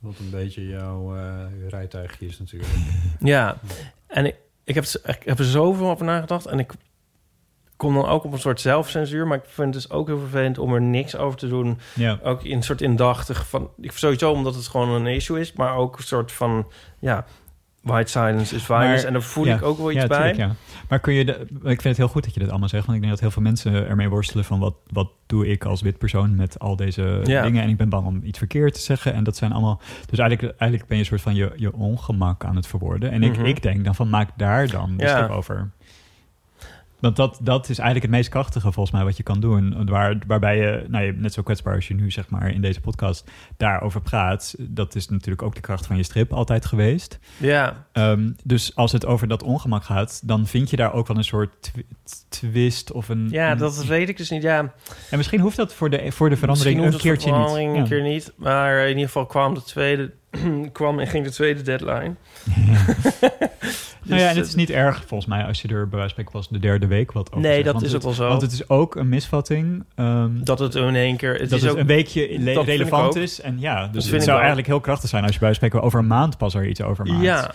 Wat 0.00 0.18
een 0.18 0.30
beetje 0.30 0.66
jouw 0.66 1.16
eh, 1.16 1.44
rijtuigje 1.68 2.26
is 2.26 2.38
natuurlijk. 2.38 2.72
ja, 3.20 3.56
en 4.06 4.26
ik, 4.26 4.36
ik, 4.64 4.74
heb, 4.74 4.84
ik 4.84 5.22
heb 5.24 5.38
er 5.38 5.44
zoveel 5.44 5.90
over 5.90 6.04
nagedacht 6.04 6.46
en 6.46 6.58
ik 6.58 6.72
kom 7.76 7.94
dan 7.94 8.06
ook 8.06 8.24
op 8.24 8.32
een 8.32 8.38
soort 8.38 8.60
zelfcensuur, 8.60 9.26
maar 9.26 9.38
ik 9.38 9.44
vind 9.46 9.74
het 9.74 9.82
dus 9.82 9.92
ook 9.92 10.06
heel 10.06 10.18
vervelend 10.18 10.58
om 10.58 10.74
er 10.74 10.82
niks 10.82 11.16
over 11.16 11.38
te 11.38 11.48
doen. 11.48 11.78
Ja. 11.94 12.18
ook 12.22 12.42
in 12.42 12.56
een 12.56 12.62
soort 12.62 12.80
indachtig 12.80 13.48
van... 13.48 13.70
Ik 13.80 13.92
sowieso 13.92 14.32
omdat 14.32 14.54
het 14.54 14.68
gewoon 14.68 14.88
een 14.88 15.14
issue 15.14 15.40
is, 15.40 15.52
maar 15.52 15.76
ook 15.76 15.98
een 15.98 16.04
soort 16.04 16.32
van... 16.32 16.66
Ja, 16.98 17.24
white 17.82 18.10
silence 18.10 18.54
is 18.54 18.62
violence. 18.64 18.94
Maar- 18.96 19.04
en 19.06 19.12
daar 19.12 19.22
voel 19.22 19.44
ja, 19.46 19.54
ik 19.54 19.62
ook 19.62 19.78
wel 19.78 19.90
iets 19.90 20.00
ja, 20.00 20.06
bij. 20.06 20.16
tuurlijk, 20.32 20.38
ja. 20.38 20.54
Maar 20.88 21.00
kun 21.00 21.12
je... 21.14 21.24
De, 21.24 21.32
ik 21.52 21.62
vind 21.62 21.82
het 21.82 21.96
heel 21.96 22.08
goed 22.08 22.24
dat 22.24 22.34
je 22.34 22.40
dit 22.40 22.50
allemaal 22.50 22.68
zegt. 22.68 22.84
Want 22.86 22.94
ik 22.96 23.02
denk 23.02 23.12
dat 23.14 23.22
heel 23.22 23.30
veel 23.30 23.42
mensen 23.42 23.88
ermee 23.88 24.08
worstelen 24.08 24.44
van... 24.44 24.58
wat, 24.58 24.74
wat 24.92 25.10
doe 25.26 25.46
ik 25.48 25.64
als 25.64 25.80
wit 25.82 25.98
persoon 25.98 26.34
met 26.34 26.58
al 26.58 26.76
deze 26.76 27.20
dingen? 27.22 27.62
En 27.62 27.68
ik 27.68 27.76
ben 27.76 27.88
bang 27.88 28.06
om 28.06 28.20
iets 28.24 28.38
verkeerd 28.38 28.74
te 28.74 28.80
zeggen. 28.80 29.14
En 29.14 29.24
dat 29.24 29.36
zijn 29.36 29.52
allemaal... 29.52 29.80
Dus 30.10 30.18
eigenlijk, 30.18 30.58
eigenlijk 30.58 30.88
ben 30.88 30.96
je 30.98 31.02
een 31.02 31.08
soort 31.08 31.20
van 31.20 31.34
je, 31.34 31.52
je 31.56 31.72
ongemak 31.72 32.44
aan 32.44 32.56
het 32.56 32.66
verwoorden. 32.66 33.10
En 33.10 33.22
ik, 33.22 33.36
Mhm. 33.36 33.44
ik 33.46 33.62
denk 33.62 33.84
dan 33.84 33.94
van 33.94 34.08
maak 34.08 34.28
daar 34.36 34.68
dan 34.68 34.94
Ja. 34.96 35.08
strip 35.08 35.30
over. 35.30 35.70
Want 37.02 37.16
dat, 37.16 37.38
dat 37.42 37.62
is 37.68 37.78
eigenlijk 37.78 38.02
het 38.10 38.14
meest 38.16 38.28
krachtige 38.30 38.72
volgens 38.72 38.90
mij 38.96 39.04
wat 39.04 39.16
je 39.16 39.22
kan 39.22 39.40
doen. 39.40 39.86
Waar, 39.90 40.18
waarbij 40.26 40.56
je, 40.56 40.84
nou, 40.88 41.04
je 41.04 41.12
net 41.12 41.32
zo 41.32 41.42
kwetsbaar 41.42 41.74
als 41.74 41.88
je 41.88 41.94
nu 41.94 42.10
zeg 42.10 42.28
maar 42.30 42.50
in 42.50 42.60
deze 42.60 42.80
podcast 42.80 43.30
daarover 43.56 44.00
praat. 44.00 44.54
Dat 44.58 44.94
is 44.94 45.08
natuurlijk 45.08 45.42
ook 45.42 45.54
de 45.54 45.60
kracht 45.60 45.86
van 45.86 45.96
je 45.96 46.02
strip 46.02 46.32
altijd 46.32 46.66
geweest. 46.66 47.18
Ja, 47.36 47.86
Ehm, 47.92 48.30
dus 48.44 48.74
als 48.76 48.92
het 48.92 49.06
over 49.06 49.28
dat 49.28 49.42
ongemak 49.42 49.84
gaat, 49.84 50.20
dan 50.28 50.46
vind 50.46 50.70
je 50.70 50.76
daar 50.76 50.92
ook 50.92 51.06
wel 51.06 51.16
een 51.16 51.24
soort 51.24 51.62
twi- 51.62 51.86
twist 52.28 52.92
of 52.92 53.08
een. 53.08 53.28
ja 53.30 53.50
een- 53.50 53.58
dat 53.58 53.84
weet 53.84 54.08
ik 54.08 54.16
dus 54.16 54.30
niet. 54.30 54.42
Ja, 54.42 54.58
En 55.10 55.16
misschien 55.16 55.40
hoeft 55.40 55.56
dat 55.56 55.74
voor 55.74 55.90
de, 55.90 56.12
voor 56.12 56.30
de 56.30 56.36
verandering 56.36 56.84
een 56.84 56.96
keertje 56.98 57.28
verandering 57.28 57.68
niet. 57.72 57.76
een 57.76 57.82
Ja. 57.82 58.02
keer 58.02 58.12
niet. 58.12 58.32
Maar 58.36 58.82
in 58.82 58.88
ieder 58.88 59.06
geval 59.06 59.26
kwam 59.26 59.54
de 59.54 59.62
tweede... 59.62 60.12
kwam 60.72 60.98
en 60.98 61.06
ging 61.06 61.24
de 61.24 61.30
tweede 61.30 61.62
deadline. 61.62 62.14
nou 64.04 64.20
ja, 64.20 64.26
en 64.28 64.34
het 64.34 64.38
Dus, 64.38 64.48
is 64.48 64.54
niet 64.54 64.70
erg 64.70 65.04
volgens 65.06 65.28
mij 65.28 65.44
als 65.44 65.62
je 65.62 65.68
er 65.68 65.88
bij 65.88 65.98
wijze 65.98 65.98
van 65.98 66.08
spreken 66.08 66.32
pas 66.32 66.48
de 66.48 66.58
derde 66.58 66.86
week 66.86 67.12
wat 67.12 67.28
over 67.30 67.40
Nee, 67.40 67.52
zegt, 67.52 67.64
dat 67.64 67.72
want 67.74 67.84
is 67.86 67.92
het- 67.92 68.00
ook 68.00 68.06
wel 68.06 68.16
zo. 68.16 68.28
Want 68.28 68.42
het 68.42 68.52
is 68.52 68.68
ook 68.68 68.94
een 68.94 69.08
misvatting. 69.08 69.84
ehm, 69.94 70.30
Dat 70.44 70.58
het 70.58 70.74
in 70.74 70.94
één 70.94 71.16
keer... 71.16 71.30
Het 71.32 71.40
dat 71.50 71.58
is 71.58 71.62
het 71.62 71.70
ook, 71.72 71.78
een 71.78 71.86
weekje 71.86 72.26
relevant 72.64 73.14
is. 73.16 73.40
En 73.40 73.60
ja, 73.60 73.86
dus 73.86 74.10
het 74.10 74.22
zou 74.22 74.36
eigenlijk 74.38 74.66
heel 74.66 74.80
krachtig 74.80 75.08
zijn 75.08 75.22
als 75.24 75.32
je 75.32 75.38
bij 75.38 75.48
wijze 75.48 75.60
van 75.60 75.68
spreken 75.68 75.86
over 75.88 75.98
een 76.04 76.16
maand 76.18 76.38
pas 76.38 76.54
er 76.54 76.66
iets 76.68 76.82
over 76.82 77.06
maakt. 77.06 77.22
Ja, 77.22 77.50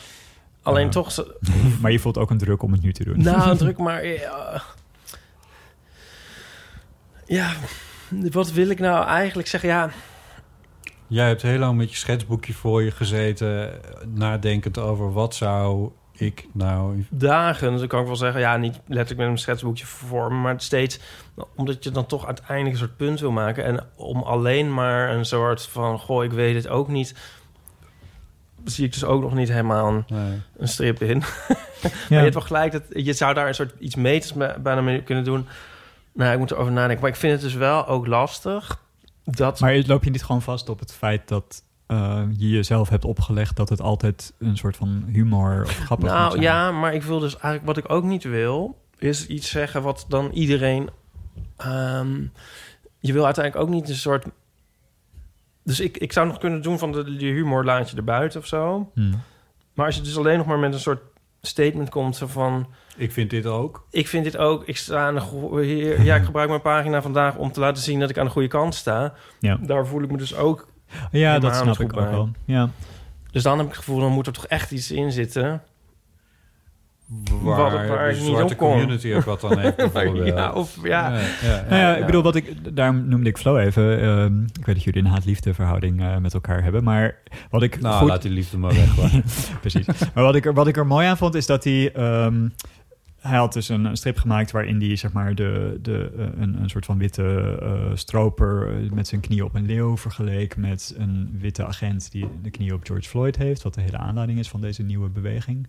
alleen 0.61 0.85
Ja. 0.85 0.91
toch... 0.91 1.11
zo- 1.11 1.27
Maar 1.81 1.91
je 1.91 1.99
voelt 1.99 2.17
ook 2.17 2.29
een 2.29 2.37
druk 2.37 2.61
om 2.63 2.71
het 2.71 2.81
nu 2.81 2.93
te 2.93 3.03
doen. 3.03 3.21
Nou, 3.21 3.57
druk 3.57 3.77
maar... 3.77 4.05
Ja, 4.05 4.61
ja, 7.25 7.51
wat 8.31 8.51
wil 8.51 8.69
ik 8.69 8.79
nou 8.79 9.05
eigenlijk 9.05 9.47
zeggen? 9.47 9.69
Ja, 9.69 9.89
Jij 11.09 11.27
hebt 11.27 11.41
heel 11.41 11.57
lang 11.59 11.77
met 11.77 11.89
je 11.91 11.95
schetsboekje 11.97 12.53
voor 12.53 12.83
je 12.83 12.91
gezeten, 12.91 13.71
nadenkend 14.13 14.77
over 14.77 15.13
wat 15.13 15.35
zou 15.35 15.89
ik 16.17 16.47
nou... 16.53 17.05
dagen, 17.09 17.69
dus 17.71 17.79
dan 17.79 17.87
kan 17.87 17.99
ik 18.01 18.05
wel 18.05 18.15
zeggen... 18.15 18.41
ja, 18.41 18.57
niet 18.57 18.79
letterlijk 18.87 19.19
met 19.19 19.27
een 19.27 19.37
schetsboekje 19.37 19.85
vormen... 19.85 20.41
maar 20.41 20.61
steeds 20.61 20.99
omdat 21.55 21.83
je 21.83 21.91
dan 21.91 22.05
toch 22.05 22.25
uiteindelijk 22.25 22.71
een 22.71 22.77
soort 22.81 22.97
punt 22.97 23.19
wil 23.19 23.31
maken... 23.31 23.63
en 23.63 23.83
om 23.95 24.21
alleen 24.21 24.73
maar 24.73 25.09
een 25.09 25.25
soort 25.25 25.61
van... 25.65 25.99
goh, 25.99 26.23
ik 26.23 26.31
weet 26.31 26.55
het 26.55 26.67
ook 26.67 26.87
niet... 26.87 27.15
zie 28.65 28.85
ik 28.85 28.93
dus 28.93 29.03
ook 29.03 29.21
nog 29.21 29.33
niet 29.33 29.49
helemaal 29.49 29.87
een, 29.93 30.03
Nee. 30.07 30.41
een 30.57 30.67
strip 30.67 31.01
in. 31.01 31.17
Maar 31.81 31.91
Ja. 32.09 32.15
je 32.17 32.21
hebt 32.23 32.33
wel 32.33 32.43
gelijk, 32.43 32.71
dat, 32.71 32.83
je 32.89 33.13
zou 33.13 33.33
daar 33.33 33.47
een 33.47 33.55
soort 33.55 33.73
iets 33.79 33.95
meters 33.95 34.33
me- 34.33 34.55
bijna 34.59 34.81
mee 34.81 35.01
kunnen 35.03 35.23
doen. 35.23 35.47
Nou, 36.13 36.33
ik 36.33 36.39
moet 36.39 36.51
erover 36.51 36.71
nadenken. 36.71 37.01
Maar 37.01 37.09
ik 37.11 37.15
vind 37.19 37.33
het 37.33 37.41
dus 37.41 37.53
wel 37.53 37.87
ook 37.87 38.07
lastig... 38.07 38.79
dat 39.23 39.59
Maar 39.59 39.83
loop 39.85 40.03
je 40.03 40.09
niet 40.09 40.23
gewoon 40.23 40.41
vast 40.41 40.69
op 40.69 40.79
het 40.79 40.93
feit 40.93 41.27
dat 41.27 41.63
eh, 41.87 42.23
je 42.37 42.49
jezelf 42.49 42.89
hebt 42.89 43.05
opgelegd 43.05 43.55
dat 43.55 43.69
het 43.69 43.81
altijd 43.81 44.33
een 44.39 44.57
soort 44.57 44.75
van 44.75 45.03
humor 45.07 45.63
of 45.63 45.75
grappig 45.77 46.05
moet 46.09 46.15
Nou 46.17 46.31
zijn? 46.31 46.41
ja, 46.43 46.71
maar 46.71 46.93
ik 46.93 47.03
wil 47.03 47.19
dus 47.19 47.33
eigenlijk 47.33 47.65
wat 47.65 47.77
ik 47.77 47.91
ook 47.91 48.03
niet 48.03 48.23
wil, 48.23 48.77
is 48.97 49.27
iets 49.27 49.49
zeggen 49.49 49.81
wat 49.81 50.05
dan 50.07 50.31
iedereen. 50.31 50.89
ehm, 51.57 52.21
je 52.99 53.13
wil 53.13 53.25
uiteindelijk 53.25 53.65
ook 53.65 53.73
niet 53.73 53.89
een 53.89 53.95
soort. 53.95 54.25
Dus 55.63 55.79
ik, 55.79 55.97
ik 55.97 56.13
zou 56.13 56.27
nog 56.27 56.37
kunnen 56.37 56.61
doen 56.61 56.79
van 56.79 56.91
de, 56.91 57.15
de 57.15 57.25
humor 57.25 57.63
laat 57.65 57.89
je 57.89 57.97
erbuiten 57.97 58.39
of 58.39 58.45
zo. 58.47 58.91
Hm. 58.93 59.13
Maar 59.73 59.85
als 59.85 59.95
je 59.95 60.01
dus 60.01 60.17
alleen 60.17 60.37
nog 60.37 60.47
maar 60.47 60.59
met 60.59 60.73
een 60.73 60.79
soort 60.79 61.01
statement 61.41 61.89
komt 61.89 62.15
zo 62.15 62.27
van. 62.27 62.67
Ik 62.97 63.11
vind 63.11 63.29
dit 63.29 63.45
ook. 63.45 63.87
Ik 63.91 64.07
vind 64.07 64.23
dit 64.23 64.37
ook. 64.37 64.63
Ik 64.67 64.77
sta 64.77 65.07
aan 65.07 65.13
de 65.13 65.19
go- 65.19 65.57
hier, 65.57 66.01
Ja, 66.01 66.15
ik 66.15 66.23
gebruik 66.23 66.49
mijn 66.49 66.61
pagina 66.61 67.01
vandaag 67.01 67.35
om 67.35 67.51
te 67.51 67.59
laten 67.59 67.83
zien 67.83 67.99
dat 67.99 68.09
ik 68.09 68.17
aan 68.17 68.25
de 68.25 68.31
goede 68.31 68.47
kant 68.47 68.75
sta. 68.75 69.13
Ja, 69.39 69.55
Daar 69.61 69.87
voel 69.87 70.01
ik 70.01 70.11
me 70.11 70.17
dus 70.17 70.35
ook. 70.35 70.67
Ja 71.11 71.39
dat 71.39 71.55
snap 71.55 71.79
ik 71.79 71.97
ook 71.97 72.09
wel. 72.09 72.29
Ja. 72.45 72.69
Dus 73.31 73.43
dan 73.43 73.57
heb 73.57 73.67
ik 73.67 73.71
het 73.73 73.83
gevoel, 73.83 73.99
dan 73.99 74.11
moet 74.11 74.27
er 74.27 74.33
toch 74.33 74.47
echt 74.47 74.71
iets 74.71 74.91
in 74.91 75.11
zitten. 75.11 75.61
Waar 77.41 77.87
waar 77.87 78.09
de 78.09 78.15
niet 78.15 78.25
zwarte 78.25 78.53
op 78.53 78.59
kom. 78.59 78.71
community 78.71 79.13
ook 79.13 79.23
wat 79.23 79.43
aan 79.43 79.59
heeft. 79.59 79.75
bijvoorbeeld. 79.93 80.27
ja, 80.27 80.51
of 80.51 80.77
ja. 80.83 81.09
Ja, 81.13 81.19
ja, 81.19 81.65
Nou 81.69 81.81
ja, 81.81 81.89
ja. 81.89 81.95
ik 81.95 82.05
bedoel, 82.05 82.21
wat 82.23 82.35
ik, 82.35 82.75
daarom 82.75 83.07
noemde 83.07 83.29
ik 83.29 83.37
Flo 83.37 83.57
even. 83.57 84.01
ehm, 84.01 84.41
ik 84.43 84.65
weet 84.65 84.75
dat 84.75 84.83
jullie 84.83 85.01
een 85.03 85.07
haat-liefde 85.09 85.53
verhouding 85.53 86.01
eh, 86.01 86.17
met 86.17 86.33
elkaar 86.33 86.63
hebben. 86.63 86.83
Maar 86.83 87.15
wat 87.49 87.63
ik 87.63 87.81
Nou, 87.81 87.95
goed... 87.95 88.09
laat 88.09 88.21
die 88.21 88.31
liefde 88.31 88.57
maar 88.57 88.73
weg. 88.73 88.95
Precies. 89.61 89.85
Maar 90.13 90.23
wat 90.23 90.35
ik, 90.35 90.45
er, 90.45 90.53
wat 90.53 90.67
ik 90.67 90.77
er 90.77 90.87
mooi 90.87 91.07
aan 91.07 91.17
vond, 91.17 91.35
is 91.35 91.45
dat 91.45 91.63
hij... 91.63 91.91
ehm, 91.93 92.47
hij 93.27 93.37
had 93.37 93.53
dus 93.53 93.69
een, 93.69 93.85
een 93.85 93.97
strip 93.97 94.17
gemaakt 94.17 94.51
waarin 94.51 94.81
hij 94.81 94.95
zeg 94.95 95.11
maar 95.11 95.35
de, 95.35 95.79
de, 95.81 96.11
eh, 96.17 96.25
een, 96.41 96.61
een 96.61 96.69
soort 96.69 96.85
van 96.85 96.97
witte 96.97 97.57
eh, 97.61 97.95
stroper 97.95 98.67
eh, 98.67 98.91
met 98.91 99.07
zijn 99.07 99.21
knie 99.21 99.45
op 99.45 99.55
een 99.55 99.65
leeuw 99.65 99.97
vergeleek 99.97 100.57
met 100.57 100.95
een 100.97 101.37
witte 101.39 101.65
agent 101.65 102.11
die 102.11 102.27
de 102.41 102.49
knie 102.49 102.73
op 102.73 102.85
George 102.85 103.09
Floyd 103.09 103.37
heeft, 103.37 103.63
wat 103.63 103.73
de 103.73 103.81
hele 103.81 103.97
aanleiding 103.97 104.39
is 104.39 104.49
van 104.49 104.61
deze 104.61 104.83
nieuwe 104.83 105.09
beweging. 105.09 105.67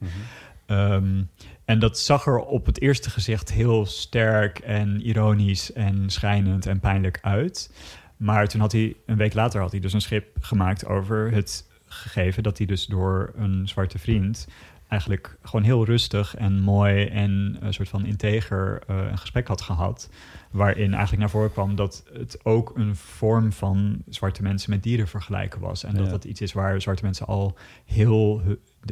Ehm, 0.67 1.23
en 1.65 1.79
dat 1.79 1.99
zag 1.99 2.27
er 2.27 2.39
op 2.39 2.67
het 2.67 2.81
eerste 2.81 3.11
gezicht 3.11 3.53
heel 3.53 3.87
sterk 3.87 4.59
en 4.59 5.01
ironisch 5.01 5.73
en 5.73 6.11
schijnend 6.11 6.67
en 6.67 6.81
pijnlijk 6.81 7.19
uit. 7.23 7.73
Maar 8.17 8.49
toen 8.49 8.61
had 8.61 8.73
hij, 8.73 8.97
een 9.07 9.17
week 9.17 9.35
later 9.35 9.61
had 9.61 9.71
hij 9.71 9.81
dus 9.81 9.93
een 9.93 10.01
schip 10.01 10.37
gemaakt 10.41 10.87
over 10.87 11.33
het 11.33 11.69
gegeven 11.89 12.43
dat 12.43 12.59
hij 12.59 12.67
dus 12.67 12.87
door 12.87 13.33
een 13.37 13.69
zwarte 13.69 13.99
vriend 13.99 14.49
eigenlijk 14.89 15.39
gewoon 15.43 15.65
heel 15.65 15.85
rustig 15.85 16.35
en 16.37 16.61
mooi 16.61 17.05
en 17.07 17.57
een 17.61 17.75
soort 17.75 17.89
van 17.89 18.05
integer 18.07 18.83
eh, 18.87 18.97
een 19.11 19.19
gesprek 19.19 19.49
had 19.49 19.61
gehad. 19.61 20.11
Waarin 20.51 20.91
eigenlijk 20.91 21.19
naar 21.19 21.31
voren 21.31 21.53
kwam 21.53 21.75
dat 21.77 22.05
het 22.13 22.45
ook 22.45 22.73
een 22.75 22.97
vorm 22.97 23.53
van 23.53 24.03
zwarte 24.09 24.43
mensen 24.43 24.71
met 24.71 24.83
dieren 24.83 25.09
vergelijken 25.09 25.61
was. 25.61 25.85
En 25.85 25.95
dat 25.95 26.05
Ja. 26.05 26.11
dat 26.11 26.25
iets 26.25 26.41
is 26.41 26.53
waar 26.53 26.81
zwarte 26.83 27.05
mensen 27.05 27.27
al 27.27 27.57
heel, 27.85 28.43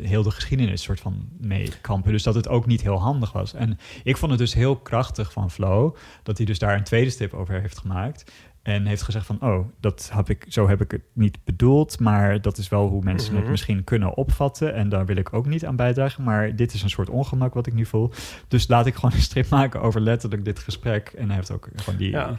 heel 0.03 0.23
de 0.23 0.31
geschiedenis 0.31 0.83
soort 0.83 1.01
van 1.01 1.29
mee 1.41 1.73
kampen. 1.81 2.13
Dus 2.13 2.23
dat 2.23 2.35
het 2.35 2.49
ook 2.49 2.67
niet 2.67 2.83
heel 2.83 3.01
handig 3.01 3.33
was. 3.33 3.55
En 3.55 3.79
ik 4.05 4.17
vond 4.17 4.31
het 4.31 4.41
dus 4.41 4.55
heel 4.55 4.77
krachtig 4.77 5.33
van 5.33 5.51
Flo 5.51 5.97
dat 6.23 6.37
hij 6.37 6.47
dus 6.47 6.59
daar 6.59 6.77
een 6.77 6.85
tweede 6.85 7.11
stip 7.11 7.35
over 7.35 7.61
heeft 7.61 7.79
gemaakt. 7.79 8.33
En 8.67 8.87
heeft 8.87 9.03
gezegd 9.03 9.27
van, 9.27 9.41
oh, 9.41 9.67
dat 9.81 10.11
heb 10.13 10.31
ik, 10.31 10.45
zo 10.49 10.69
heb 10.69 10.81
ik 10.81 10.91
het 10.91 11.01
niet 11.13 11.39
bedoeld. 11.45 12.01
Maar 12.01 12.41
dat 12.41 12.59
is 12.59 12.69
wel 12.69 12.89
hoe 12.89 13.03
mensen 13.03 13.33
het 13.33 13.43
Mhm. 13.43 13.51
misschien 13.51 13.85
kunnen 13.85 14.15
opvatten. 14.17 14.75
En 14.75 14.89
daar 14.89 15.07
wil 15.07 15.17
ik 15.17 15.33
ook 15.33 15.47
niet 15.47 15.67
aan 15.67 15.77
bijdragen. 15.77 16.25
Maar 16.25 16.57
dit 16.57 16.73
is 16.75 16.83
een 16.83 16.91
soort 16.91 17.11
ongemak 17.11 17.55
wat 17.55 17.67
ik 17.67 17.75
nu 17.75 17.87
voel. 17.87 18.11
Dus 18.49 18.69
laat 18.69 18.87
ik 18.87 18.95
gewoon 18.95 19.13
een 19.13 19.21
strip 19.21 19.49
maken 19.49 19.81
over 19.83 20.01
letterlijk 20.01 20.45
dit 20.45 20.59
gesprek. 20.59 21.09
En 21.09 21.27
hij 21.27 21.35
heeft 21.37 21.51
ook 21.53 21.69
gewoon 21.77 21.99
die... 21.99 22.11
Ja. 22.11 22.37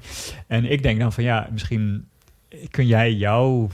En 0.47 0.71
ik 0.71 0.83
denk 0.83 0.99
dan 0.99 1.13
van, 1.13 1.23
ja, 1.23 1.47
misschien 1.51 2.07
kun 2.71 2.85
jij 2.87 3.13
jou... 3.13 3.69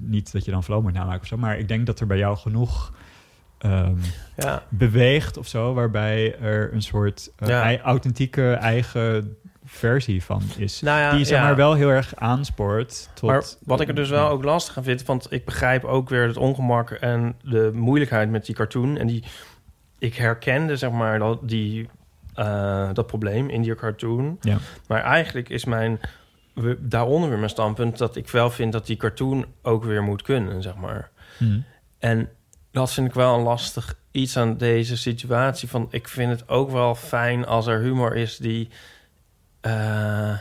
Niet 0.00 0.32
dat 0.32 0.44
je 0.44 0.50
dan 0.50 0.64
flow 0.64 0.82
moet 0.82 0.92
namaken 0.92 1.20
of 1.20 1.26
zo. 1.26 1.36
Maar 1.36 1.58
ik 1.58 1.68
denk 1.68 1.86
dat 1.86 2.00
er 2.00 2.06
bij 2.06 2.18
jou 2.18 2.36
genoeg... 2.36 2.92
ehm, 3.58 3.96
Ja, 4.36 4.62
beweegt 4.68 5.36
of 5.36 5.46
zo, 5.46 5.74
waarbij 5.74 6.38
er 6.38 6.72
een 6.74 6.82
soort 6.82 7.32
eh, 7.36 7.48
Ja. 7.48 7.62
ei- 7.62 7.80
authentieke 7.80 8.52
eigen 8.52 9.36
versie 9.74 10.22
van 10.22 10.42
is. 10.56 10.80
nou 10.80 11.00
ja, 11.00 11.16
die 11.16 11.24
zeg 11.24 11.38
ja. 11.38 11.44
maar 11.44 11.56
wel 11.56 11.74
heel 11.74 11.88
erg 11.88 12.16
aanspoort 12.16 13.08
tot... 13.14 13.28
Maar 13.28 13.44
wat 13.64 13.80
ik 13.80 13.88
er 13.88 13.94
dus 13.94 14.10
wel 14.10 14.28
ook 14.28 14.44
lastig 14.44 14.76
aan 14.76 14.84
vind, 14.84 15.04
want 15.04 15.26
ik 15.30 15.44
begrijp 15.44 15.84
ook 15.84 16.08
weer 16.08 16.26
het 16.26 16.36
ongemak 16.36 16.90
en 16.90 17.34
de 17.42 17.70
moeilijkheid 17.74 18.30
met 18.30 18.46
die 18.46 18.54
cartoon. 18.54 18.96
En 18.96 19.06
die, 19.06 19.24
ik 19.98 20.14
herkende 20.14 20.76
zeg 20.76 20.90
maar 20.90 21.18
dat, 21.18 21.48
die, 21.48 21.88
eh, 22.34 22.88
dat 22.92 23.06
probleem 23.06 23.48
in 23.48 23.62
die 23.62 23.74
cartoon. 23.74 24.38
Ja. 24.40 24.58
Maar 24.88 25.02
eigenlijk 25.02 25.48
is 25.48 25.64
mijn, 25.64 26.00
daaronder 26.78 27.28
weer 27.28 27.38
mijn 27.38 27.50
standpunt 27.50 27.98
dat 27.98 28.16
ik 28.16 28.28
wel 28.28 28.50
vind 28.50 28.72
dat 28.72 28.86
die 28.86 28.96
cartoon 28.96 29.46
ook 29.62 29.84
weer 29.84 30.02
moet 30.02 30.22
kunnen, 30.22 30.62
zeg 30.62 30.74
maar. 30.74 31.10
Hm. 31.38 31.60
En 31.98 32.28
dat 32.70 32.92
vind 32.92 33.06
ik 33.06 33.14
wel 33.14 33.34
een 33.34 33.42
lastig 33.42 33.96
iets 34.10 34.36
aan 34.36 34.56
deze 34.56 34.96
situatie. 34.96 35.68
Van, 35.68 35.88
ik 35.90 36.08
vind 36.08 36.30
het 36.30 36.48
ook 36.48 36.70
wel 36.70 36.94
fijn 36.94 37.46
als 37.46 37.66
er 37.66 37.80
humor 37.80 38.16
is 38.16 38.36
die... 38.36 38.68
eh, 39.64 40.38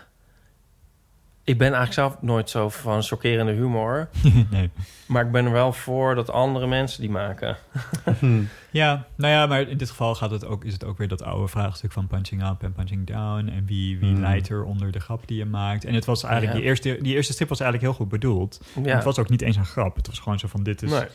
ik 1.44 1.58
ben 1.58 1.74
eigenlijk 1.74 1.94
zelf 1.94 2.22
nooit 2.22 2.50
zo 2.50 2.70
van 2.70 3.04
chockerende 3.04 3.52
humor. 3.52 4.10
nee. 4.52 4.70
Maar 5.06 5.26
ik 5.26 5.32
ben 5.32 5.46
er 5.46 5.52
wel 5.52 5.74
voor 5.74 6.16
dat 6.16 6.30
andere 6.30 6.68
mensen 6.68 7.02
die 7.02 7.10
maken. 7.10 7.58
Ja, 8.72 9.06
nou 9.16 9.34
ja, 9.34 9.46
maar 9.46 9.62
in 9.62 9.78
dit 9.78 9.90
geval 9.90 10.16
gaat 10.16 10.32
het 10.32 10.46
ook, 10.46 10.64
is 10.66 10.74
het 10.74 10.84
ook 10.86 10.98
weer 10.98 11.08
dat 11.08 11.24
oude 11.24 11.48
vraagstuk 11.48 11.92
van 11.92 12.08
punching 12.08 12.44
up 12.50 12.64
en 12.64 12.74
punching 12.74 13.08
down. 13.08 13.48
En 13.48 13.66
wie, 13.66 13.98
wie 14.00 14.12
Hmm. 14.12 14.22
leidt 14.22 14.50
er 14.50 14.64
onder 14.64 14.92
de 14.92 15.00
grap 15.00 15.28
die 15.28 15.38
je 15.38 15.46
maakt. 15.46 15.86
En 15.86 15.94
het 15.94 16.06
was 16.06 16.24
eigenlijk, 16.24 16.54
Ja. 16.54 16.60
die, 16.60 16.68
eerste, 16.70 16.98
die 17.02 17.16
eerste 17.16 17.34
strip 17.34 17.50
was 17.50 17.60
eigenlijk 17.60 17.92
heel 17.92 18.00
goed 18.06 18.12
bedoeld. 18.14 18.62
Ja. 18.84 18.96
Het 18.96 19.04
was 19.04 19.20
ook 19.20 19.30
niet 19.30 19.42
eens 19.42 19.56
een 19.56 19.66
grap. 19.66 19.96
Het 19.96 20.08
was 20.08 20.20
gewoon 20.20 20.40
zo 20.40 20.48
van, 20.48 20.64
dit 20.64 20.82
is, 20.82 20.90
Nee. 20.92 21.06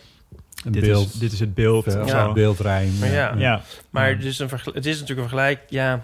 Een 0.64 0.72
dit 0.72 0.82
beeld, 0.82 1.06
is, 1.06 1.12
dit 1.12 1.32
is 1.32 1.40
het 1.40 1.54
beeld. 1.54 1.84
Ja. 1.84 2.06
zo. 2.06 2.32
beeldrijm. 2.32 2.98
Maar 2.98 3.10
ja. 3.10 3.34
Ja, 3.36 3.60
Maar 3.90 4.18
dus 4.18 4.38
een 4.38 4.48
het 4.74 4.86
is 4.86 5.00
natuurlijk 5.00 5.08
een 5.08 5.28
vergelijk. 5.28 5.60
Ja, 5.68 6.00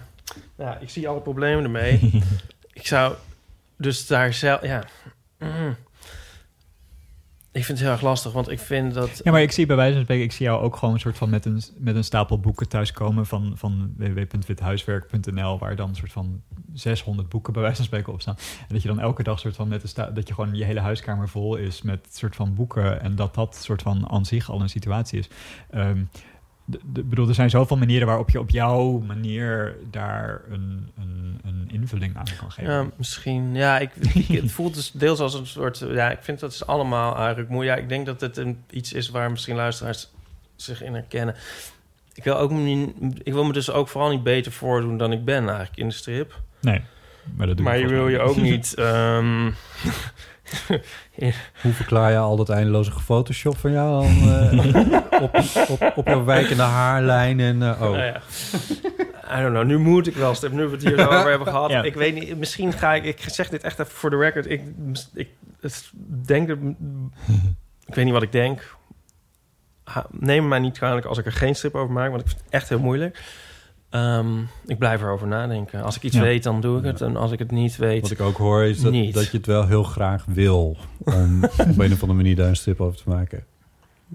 ja, 0.57 0.77
ik 0.77 0.89
zie 0.89 1.07
alle 1.07 1.21
problemen 1.21 1.63
ermee. 1.63 2.21
ik 2.73 2.87
zou 2.87 3.15
dus 3.77 4.07
daar 4.07 4.33
zelf... 4.33 4.61
Ja. 4.61 4.83
Mm. 5.39 5.75
Ik 7.55 7.65
vind 7.65 7.77
het 7.77 7.87
heel 7.87 7.95
erg 7.95 8.05
lastig, 8.05 8.31
want 8.31 8.49
ik 8.49 8.59
vind 8.59 8.93
dat... 8.93 9.21
Ja, 9.23 9.31
maar 9.31 9.41
ik 9.41 9.51
zie 9.51 9.65
bij 9.65 9.75
wijze 9.75 9.93
van 9.93 10.03
spreken, 10.03 10.23
ik 10.23 10.31
zie 10.31 10.45
jou 10.45 10.61
ook 10.61 10.75
gewoon 10.75 10.93
een 10.93 10.99
soort 10.99 11.17
van 11.17 11.29
met 11.29 11.45
een, 11.45 11.61
met 11.77 11.95
een 11.95 12.03
stapel 12.03 12.39
boeken 12.39 12.69
thuiskomen 12.69 13.25
van, 13.25 13.53
van 13.55 13.93
www.withuiswerk.nl, 13.97 15.59
waar 15.59 15.75
dan 15.75 15.89
een 15.89 15.95
soort 15.95 16.11
van 16.11 16.41
600 16.73 17.29
boeken 17.29 17.53
bij 17.53 17.61
wijze 17.61 17.77
van 17.77 17.85
spreken 17.85 18.13
op 18.13 18.21
staan. 18.21 18.37
En 18.37 18.73
dat 18.73 18.81
je 18.81 18.87
dan 18.87 18.99
elke 18.99 19.23
dag 19.23 19.39
soort 19.39 19.55
van 19.55 19.67
met 19.67 19.83
een 19.83 19.89
sta 19.89 20.11
dat 20.11 20.27
je 20.27 20.33
gewoon 20.33 20.55
je 20.55 20.63
hele 20.63 20.79
huiskamer 20.79 21.29
vol 21.29 21.55
is 21.55 21.81
met 21.81 22.07
soort 22.11 22.35
van 22.35 22.53
boeken 22.53 23.01
en 23.01 23.15
dat 23.15 23.33
dat 23.33 23.55
soort 23.55 23.81
van 23.81 24.09
aan 24.09 24.25
zich 24.25 24.49
al 24.49 24.61
een 24.61 24.69
situatie 24.69 25.19
is. 25.19 25.29
Ehm, 25.69 26.03
de, 26.65 26.79
de- 26.93 27.03
bedoel, 27.03 27.27
er 27.27 27.33
zijn 27.33 27.49
zoveel 27.49 27.77
manieren 27.77 28.07
waarop 28.07 28.29
je 28.29 28.39
op 28.39 28.49
jouw 28.49 28.99
manier 28.99 29.75
daar 29.91 30.41
een, 30.49 30.89
een, 30.99 31.39
een 31.43 31.69
invulling 31.71 32.17
aan 32.17 32.25
kan 32.39 32.51
geven. 32.51 32.71
Ja, 32.73 32.85
misschien. 32.97 33.55
Ja, 33.55 33.79
ik, 33.79 33.95
ik- 33.95 34.27
het 34.41 34.51
voelt 34.51 34.73
dus 34.73 34.91
deels 34.91 35.19
als 35.19 35.33
een 35.33 35.45
soort... 35.47 35.85
Ja, 35.89 36.11
ik 36.11 36.19
vind 36.21 36.39
dat 36.39 36.51
is 36.51 36.65
allemaal 36.67 37.17
eigenlijk 37.17 37.49
moeilijk. 37.49 37.77
Ja, 37.77 37.83
ik 37.83 37.89
denk 37.89 38.05
dat 38.05 38.21
het 38.21 38.37
een, 38.37 38.63
iets 38.69 38.93
is 38.93 39.09
waar 39.09 39.31
misschien 39.31 39.55
luisteraars 39.55 40.09
zich 40.55 40.83
in 40.83 40.93
herkennen. 40.93 41.35
Ik 42.13 42.23
wil, 42.23 42.37
ook 42.37 42.51
niet, 42.51 42.89
ik 43.23 43.33
wil 43.33 43.43
me 43.45 43.53
dus 43.53 43.71
ook 43.71 43.87
vooral 43.87 44.09
niet 44.09 44.23
beter 44.23 44.51
voordoen 44.51 44.97
dan 44.97 45.11
ik 45.11 45.25
ben 45.25 45.43
eigenlijk 45.47 45.77
in 45.77 45.87
de 45.87 45.93
strip. 45.93 46.41
Nee, 46.61 46.81
maar 47.35 47.47
dat 47.47 47.55
doe 47.57 47.65
Maar 47.65 47.77
je 47.77 47.87
wil 47.87 48.07
je 48.07 48.19
ook 48.19 48.35
niet... 48.35 48.73
Hoe 51.61 51.71
verklaar 51.73 52.11
je 52.11 52.17
al 52.17 52.35
dat 52.35 52.49
eindeloze 52.49 52.91
gefotoshop 52.91 53.57
van 53.57 53.71
jou 53.71 54.03
dan, 54.05 54.29
eh, 54.29 55.21
op, 55.23 55.43
op, 55.69 55.91
op 55.97 56.07
jouw 56.07 56.23
wijkende 56.23 56.63
haarlijn? 56.63 57.39
En, 57.39 57.61
eh, 57.61 57.69
oh, 57.69 57.79
Nou 57.79 57.97
ja. 57.97 58.21
I 59.37 59.41
don't 59.41 59.49
know, 59.53 59.65
nu 59.65 59.77
moet 59.77 60.07
ik 60.07 60.15
wel, 60.15 60.35
nu 60.51 60.65
we 60.65 60.71
het 60.71 60.81
hier 60.83 60.97
zo 60.99 61.05
over 61.05 61.29
hebben 61.29 61.47
gehad. 61.47 61.69
Ja. 61.69 61.83
Ik 61.83 61.93
weet 61.95 62.13
niet, 62.13 62.37
misschien 62.37 62.73
ga 62.73 62.93
ik... 62.93 63.03
Ik 63.03 63.19
zeg 63.29 63.49
dit 63.49 63.63
echt 63.63 63.79
even 63.79 63.91
voor 63.91 64.09
de 64.09 64.17
record. 64.17 64.49
Ik, 64.49 64.61
ik 65.13 65.29
denk... 66.25 66.47
dat- 66.47 66.57
Ik 67.85 67.95
weet 67.95 68.05
niet 68.05 68.13
wat 68.13 68.23
ik 68.23 68.31
denk. 68.31 68.75
Ha- 69.83 70.05
Neem 70.11 70.47
mij 70.47 70.59
niet 70.59 70.77
kwalijk 70.77 71.05
als 71.05 71.17
ik 71.17 71.25
er 71.25 71.31
geen 71.31 71.55
strip 71.55 71.75
over 71.75 71.93
maak, 71.93 72.09
want 72.09 72.21
ik 72.21 72.27
vind 72.27 72.41
het 72.43 72.53
echt 72.53 72.69
heel 72.69 72.79
moeilijk. 72.79 73.19
Ehm, 73.95 74.39
ik 74.65 74.77
blijf 74.77 75.01
erover 75.01 75.27
nadenken. 75.27 75.83
Als 75.83 75.95
ik 75.95 76.03
iets 76.03 76.15
Ja. 76.15 76.21
weet, 76.21 76.43
dan 76.43 76.61
doe 76.61 76.77
ik 76.77 76.83
het. 76.83 77.01
En 77.01 77.15
als 77.15 77.31
ik 77.31 77.39
het 77.39 77.51
niet 77.51 77.75
weet... 77.75 78.01
Wat 78.01 78.11
ik 78.11 78.21
ook 78.21 78.37
hoor 78.37 78.63
is 78.63 78.81
dat, 78.81 78.91
Niet. 78.91 79.13
dat 79.13 79.31
je 79.31 79.37
het 79.37 79.45
wel 79.45 79.67
heel 79.67 79.83
graag 79.83 80.25
wil 80.25 80.77
om 81.03 81.43
op 81.69 81.79
een 81.79 81.91
of 81.91 82.01
andere 82.01 82.13
manier 82.13 82.35
daar 82.35 82.47
een 82.47 82.55
strip 82.55 82.81
over 82.81 82.97
te 82.97 83.09
maken. 83.09 83.45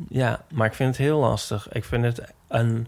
Ja, 0.08 0.44
maar 0.52 0.66
ik 0.66 0.74
vind 0.74 0.88
het 0.88 1.06
heel 1.06 1.18
lastig. 1.20 1.72
Ik 1.72 1.84
vind 1.84 2.04
het 2.04 2.32
een... 2.48 2.86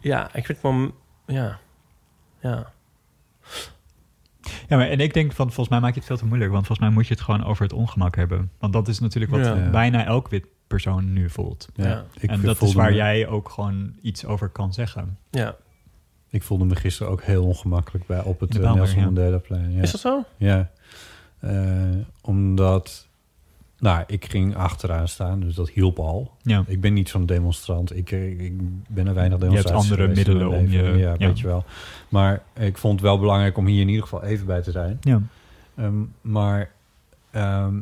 Ja, 0.00 0.34
ik 0.34 0.46
vind 0.46 0.58
het. 0.62 0.90
Ja. 1.26 1.58
Ja. 2.40 2.72
Ja, 4.68 4.76
maar 4.76 4.88
en 4.88 5.00
ik 5.00 5.14
denk 5.14 5.32
van, 5.32 5.46
volgens 5.46 5.68
mij 5.68 5.80
maak 5.80 5.92
je 5.92 5.98
het 5.98 6.08
veel 6.08 6.16
te 6.16 6.26
moeilijk. 6.26 6.50
Want 6.52 6.66
volgens 6.66 6.86
mij 6.88 6.96
moet 6.96 7.06
je 7.06 7.14
het 7.14 7.22
gewoon 7.22 7.44
over 7.44 7.62
het 7.62 7.72
ongemak 7.72 8.16
hebben. 8.16 8.50
Want 8.58 8.72
dat 8.72 8.88
is 8.88 8.98
natuurlijk 8.98 9.32
wat 9.32 9.44
Ja. 9.44 9.70
bijna 9.70 10.04
elk 10.04 10.28
wit 10.28 10.46
persoon 10.68 11.12
nu 11.12 11.30
voelt. 11.30 11.68
Ja, 11.74 11.86
Ja. 11.86 12.04
Ik 12.20 12.30
en 12.30 12.40
dat 12.40 12.62
is 12.62 12.72
waar 12.72 12.90
me- 12.90 12.96
jij 12.96 13.26
ook 13.26 13.48
gewoon 13.48 13.92
iets 14.02 14.24
over 14.24 14.48
kan 14.48 14.72
zeggen. 14.72 15.18
Ja. 15.30 15.56
Ik 16.30 16.42
voelde 16.42 16.64
me 16.64 16.76
gisteren 16.76 17.12
ook 17.12 17.22
heel 17.22 17.44
ongemakkelijk 17.44 18.06
bij 18.06 18.22
op 18.22 18.40
het 18.40 18.58
eh, 18.58 18.72
Nelson 18.74 18.98
ja. 18.98 19.04
Mandelaplein. 19.04 19.72
Ja. 19.72 19.82
Is 19.82 19.90
dat 19.90 20.00
zo? 20.00 20.24
Ja, 20.36 20.70
Eh, 21.40 21.82
omdat... 22.22 23.06
Nou, 23.78 24.04
ik 24.06 24.24
ging 24.30 24.56
achteraan 24.56 25.08
staan, 25.08 25.40
dus 25.40 25.54
dat 25.54 25.68
hielp 25.70 25.98
al. 25.98 26.32
Ja. 26.42 26.64
Ik 26.66 26.80
ben 26.80 26.92
niet 26.92 27.08
zo'n 27.08 27.26
demonstrant. 27.26 27.96
Ik, 27.96 28.10
eh, 28.12 28.40
ik 28.40 28.52
ben 28.88 29.06
er 29.06 29.14
weinig 29.14 29.40
Je 29.40 29.46
hebt 29.50 29.70
andere 29.70 30.08
middelen 30.08 30.48
om 30.48 30.66
je- 30.68 30.82
Ja, 30.82 30.92
ja. 30.96 31.16
weet 31.16 31.38
je 31.40 31.46
wel. 31.46 31.64
Maar 32.08 32.42
ik 32.56 32.78
vond 32.78 32.92
het 32.92 33.02
wel 33.02 33.18
belangrijk 33.18 33.56
om 33.56 33.66
hier 33.66 33.80
in 33.80 33.88
ieder 33.88 34.02
geval 34.02 34.22
even 34.22 34.46
bij 34.46 34.62
te 34.62 34.70
zijn. 34.70 34.98
Ja. 35.00 35.20
Ehm, 35.76 35.94
maar 36.20 36.70
ehm, 37.30 37.80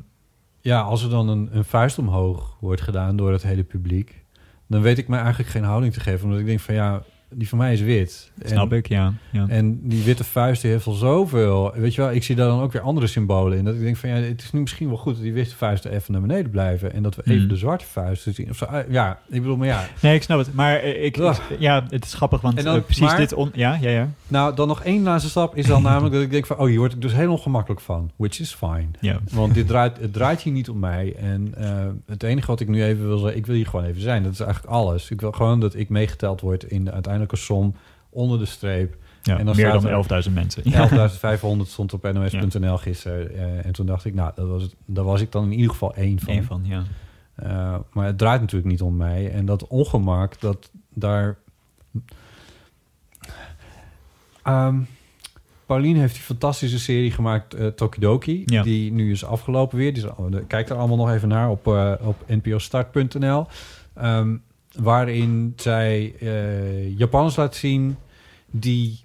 ja, 0.67 0.81
als 0.81 1.03
er 1.03 1.11
dan 1.11 1.29
een, 1.29 1.49
een 1.53 1.65
vuist 1.65 1.99
omhoog 1.99 2.57
wordt 2.61 2.81
gedaan 2.81 3.17
door 3.17 3.33
het 3.33 3.43
hele 3.43 3.65
publiek... 3.65 4.25
dan 4.67 4.81
weet 4.83 4.99
ik 4.99 5.09
me 5.09 5.17
eigenlijk 5.17 5.49
geen 5.49 5.65
houding 5.65 5.93
te 5.93 6.01
geven. 6.01 6.25
Omdat 6.25 6.41
ik 6.41 6.47
denk 6.47 6.61
van 6.61 6.75
ja, 6.75 7.03
die 7.35 7.49
van 7.49 7.59
mij 7.59 7.73
is 7.73 7.81
wit. 7.81 8.31
Snap 8.45 8.71
en, 8.71 8.77
ik, 8.77 8.89
ja. 8.89 9.13
ja. 9.33 9.45
En 9.49 9.81
die 9.89 10.03
witte 10.05 10.25
vuist 10.25 10.63
die 10.63 10.71
heeft 10.71 10.87
al 10.87 10.93
zoveel... 10.93 11.73
Weet 11.75 11.95
je 11.95 12.01
wel, 12.01 12.13
ik 12.13 12.23
zie 12.25 12.35
daar 12.37 12.49
dan 12.49 12.61
ook 12.61 12.73
weer 12.73 12.83
andere 12.83 13.07
symbolen 13.07 13.59
in. 13.59 13.65
Dat 13.65 13.75
ik 13.75 13.81
denk 13.81 13.97
van 13.97 14.09
ja, 14.09 14.15
het 14.17 14.43
is 14.43 14.53
nu 14.53 14.61
misschien 14.61 14.89
wel 14.89 14.97
goed... 14.97 15.15
dat 15.15 15.23
die 15.23 15.33
witte 15.33 15.57
vuisten 15.57 15.93
even 15.93 16.13
naar 16.13 16.21
beneden 16.21 16.51
blijven... 16.51 16.93
en 16.93 17.03
dat 17.03 17.15
we 17.17 17.23
even 17.25 17.39
Hmm. 17.39 17.49
de 17.49 17.57
zwarte 17.57 17.85
vuisten 17.85 18.35
zien. 18.35 18.51
Of 18.51 18.57
zo. 18.57 18.65
Ah, 18.65 18.91
Ja, 18.91 19.19
ik 19.29 19.41
bedoel, 19.41 19.57
maar 19.57 19.67
ja... 19.67 19.87
Nee, 20.03 20.15
ik 20.15 20.23
snap 20.23 20.39
het. 20.39 20.55
Maar 20.55 20.77
eh, 20.77 21.05
ik, 21.05 21.17
ja, 21.59 21.85
het 21.89 22.05
is 22.05 22.15
grappig, 22.15 22.41
want 22.41 22.63
dan- 22.63 22.77
eh, 22.77 22.83
precies 22.83 23.03
maar- 23.03 23.17
dit... 23.17 23.33
On, 23.33 23.51
ja, 23.55 23.79
ja, 23.81 23.91
ja. 23.91 24.09
Nou, 24.29 24.55
dan 24.57 24.69
nog 24.69 24.83
één 24.83 25.03
laatste 25.03 25.31
stap 25.31 25.57
is 25.57 25.67
dan 25.67 25.83
namelijk 25.91 26.15
dat 26.15 26.23
ik 26.23 26.31
denk 26.31 26.47
van... 26.47 26.59
oh, 26.59 26.67
hier 26.67 26.79
word 26.79 26.93
ik 26.93 27.01
dus 27.03 27.13
heel 27.15 27.31
ongemakkelijk 27.31 27.81
van. 27.81 28.11
Which 28.17 28.41
is 28.41 28.55
fine. 28.55 28.87
ja. 29.01 29.19
Want 29.33 29.55
dit 29.55 29.67
draait, 29.67 29.99
het 30.01 30.13
draait 30.13 30.41
hier 30.41 30.53
niet 30.53 30.69
om 30.69 30.79
mij. 30.79 31.15
En 31.21 31.55
eh, 31.57 31.69
het 32.07 32.23
enige 32.23 32.47
wat 32.47 32.61
ik 32.61 32.69
nu 32.69 32.85
even 32.85 33.07
wil 33.07 33.19
zeggen... 33.19 33.37
ik 33.37 33.47
wil 33.47 33.55
hier 33.55 33.67
gewoon 33.67 33.85
even 33.85 34.03
zijn. 34.03 34.23
Dat 34.23 34.33
is 34.33 34.41
eigenlijk 34.41 34.73
alles. 34.75 35.11
Ik 35.11 35.21
wil 35.21 35.33
gewoon 35.33 35.61
dat 35.61 35.75
ik 35.75 35.89
meegeteld 35.89 36.41
word 36.41 36.63
in 36.65 36.85
de 36.85 36.93
uiteindelijke 36.93 37.15
uiteindelijk 37.19 37.33
een 37.33 37.39
som 37.39 37.75
onder 38.11 38.39
de 38.39 38.45
streep. 38.45 38.97
Ja, 39.23 39.39
En 39.39 39.47
dan 39.47 39.57
meer 39.57 39.73
dan 39.73 39.87
er- 39.87 40.25
11.000 40.29 40.33
mensen. 40.35 40.63
11.500 41.65 41.69
stond 41.71 41.93
op 41.93 42.13
nos.nl 42.13 42.77
gisteren. 42.77 43.35
eh, 43.35 43.67
en 43.67 43.73
toen 43.73 43.87
dacht 43.87 44.05
ik, 44.05 44.15
nou, 44.15 44.33
dat 44.35 44.49
was 44.49 44.63
het, 44.63 44.75
daar 44.85 45.05
was 45.05 45.21
ik 45.21 45.33
dan 45.33 45.45
in 45.45 45.53
ieder 45.53 45.71
geval 45.71 45.95
één 45.95 46.21
van. 46.21 46.35
Eén 46.35 46.45
van, 46.45 46.63
ja. 46.65 46.83
Eh, 47.35 47.75
maar 47.93 48.07
het 48.07 48.19
draait 48.19 48.41
natuurlijk 48.41 48.71
niet 48.71 48.83
om 48.83 48.97
mij. 48.97 49.31
En 49.33 49.45
dat 49.47 49.67
ongemak, 49.67 50.41
dat 50.41 50.71
daar... 50.95 51.37
Ehm 54.43 54.79
Pauline 55.67 55.99
heeft 55.99 56.15
die 56.15 56.23
fantastische 56.23 56.79
serie 56.79 57.11
gemaakt, 57.11 57.55
eh, 57.55 57.67
Tokidoki. 57.67 58.43
Ja. 58.45 58.63
Die 58.63 58.93
nu 58.93 59.11
is 59.11 59.25
afgelopen 59.25 59.79
weer. 59.79 59.95
Die 59.95 60.05
is, 60.05 60.11
kijk 60.47 60.69
er 60.69 60.77
allemaal 60.77 60.97
nog 60.97 61.11
even 61.11 61.29
naar 61.29 61.51
op, 61.51 61.67
op 62.01 62.25
npostart.nl. 62.27 63.47
waarin 64.79 65.53
zij 65.57 66.15
eh 66.21 66.99
Japanners 66.99 67.37
laat 67.37 67.55
zien 67.55 67.97
die 68.51 69.05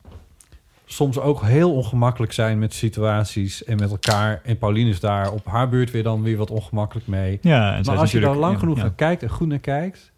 soms 0.85 1.19
ook 1.19 1.41
heel 1.41 1.73
ongemakkelijk 1.73 2.33
zijn 2.33 2.59
met 2.59 2.73
situaties 2.73 3.63
en 3.63 3.77
met 3.79 3.89
elkaar. 3.91 4.41
En 4.43 4.57
Pauline 4.57 4.89
is 4.89 4.99
daar 4.99 5.31
op 5.31 5.45
haar 5.45 5.69
beurt 5.69 5.91
weer 5.91 6.03
dan 6.03 6.21
weer 6.23 6.37
wat 6.37 6.51
ongemakkelijk 6.51 7.07
mee. 7.07 7.39
Ja, 7.41 7.75
en 7.75 7.85
Maar 7.85 7.97
als 7.97 8.11
je 8.11 8.19
daar 8.19 8.35
lang 8.35 8.59
genoeg 8.59 8.75
ja. 8.77 8.81
naar 8.81 8.93
kijkt 8.93 9.23
en 9.23 9.29
goed 9.29 9.47
naar 9.47 9.59
kijkt, 9.59 10.11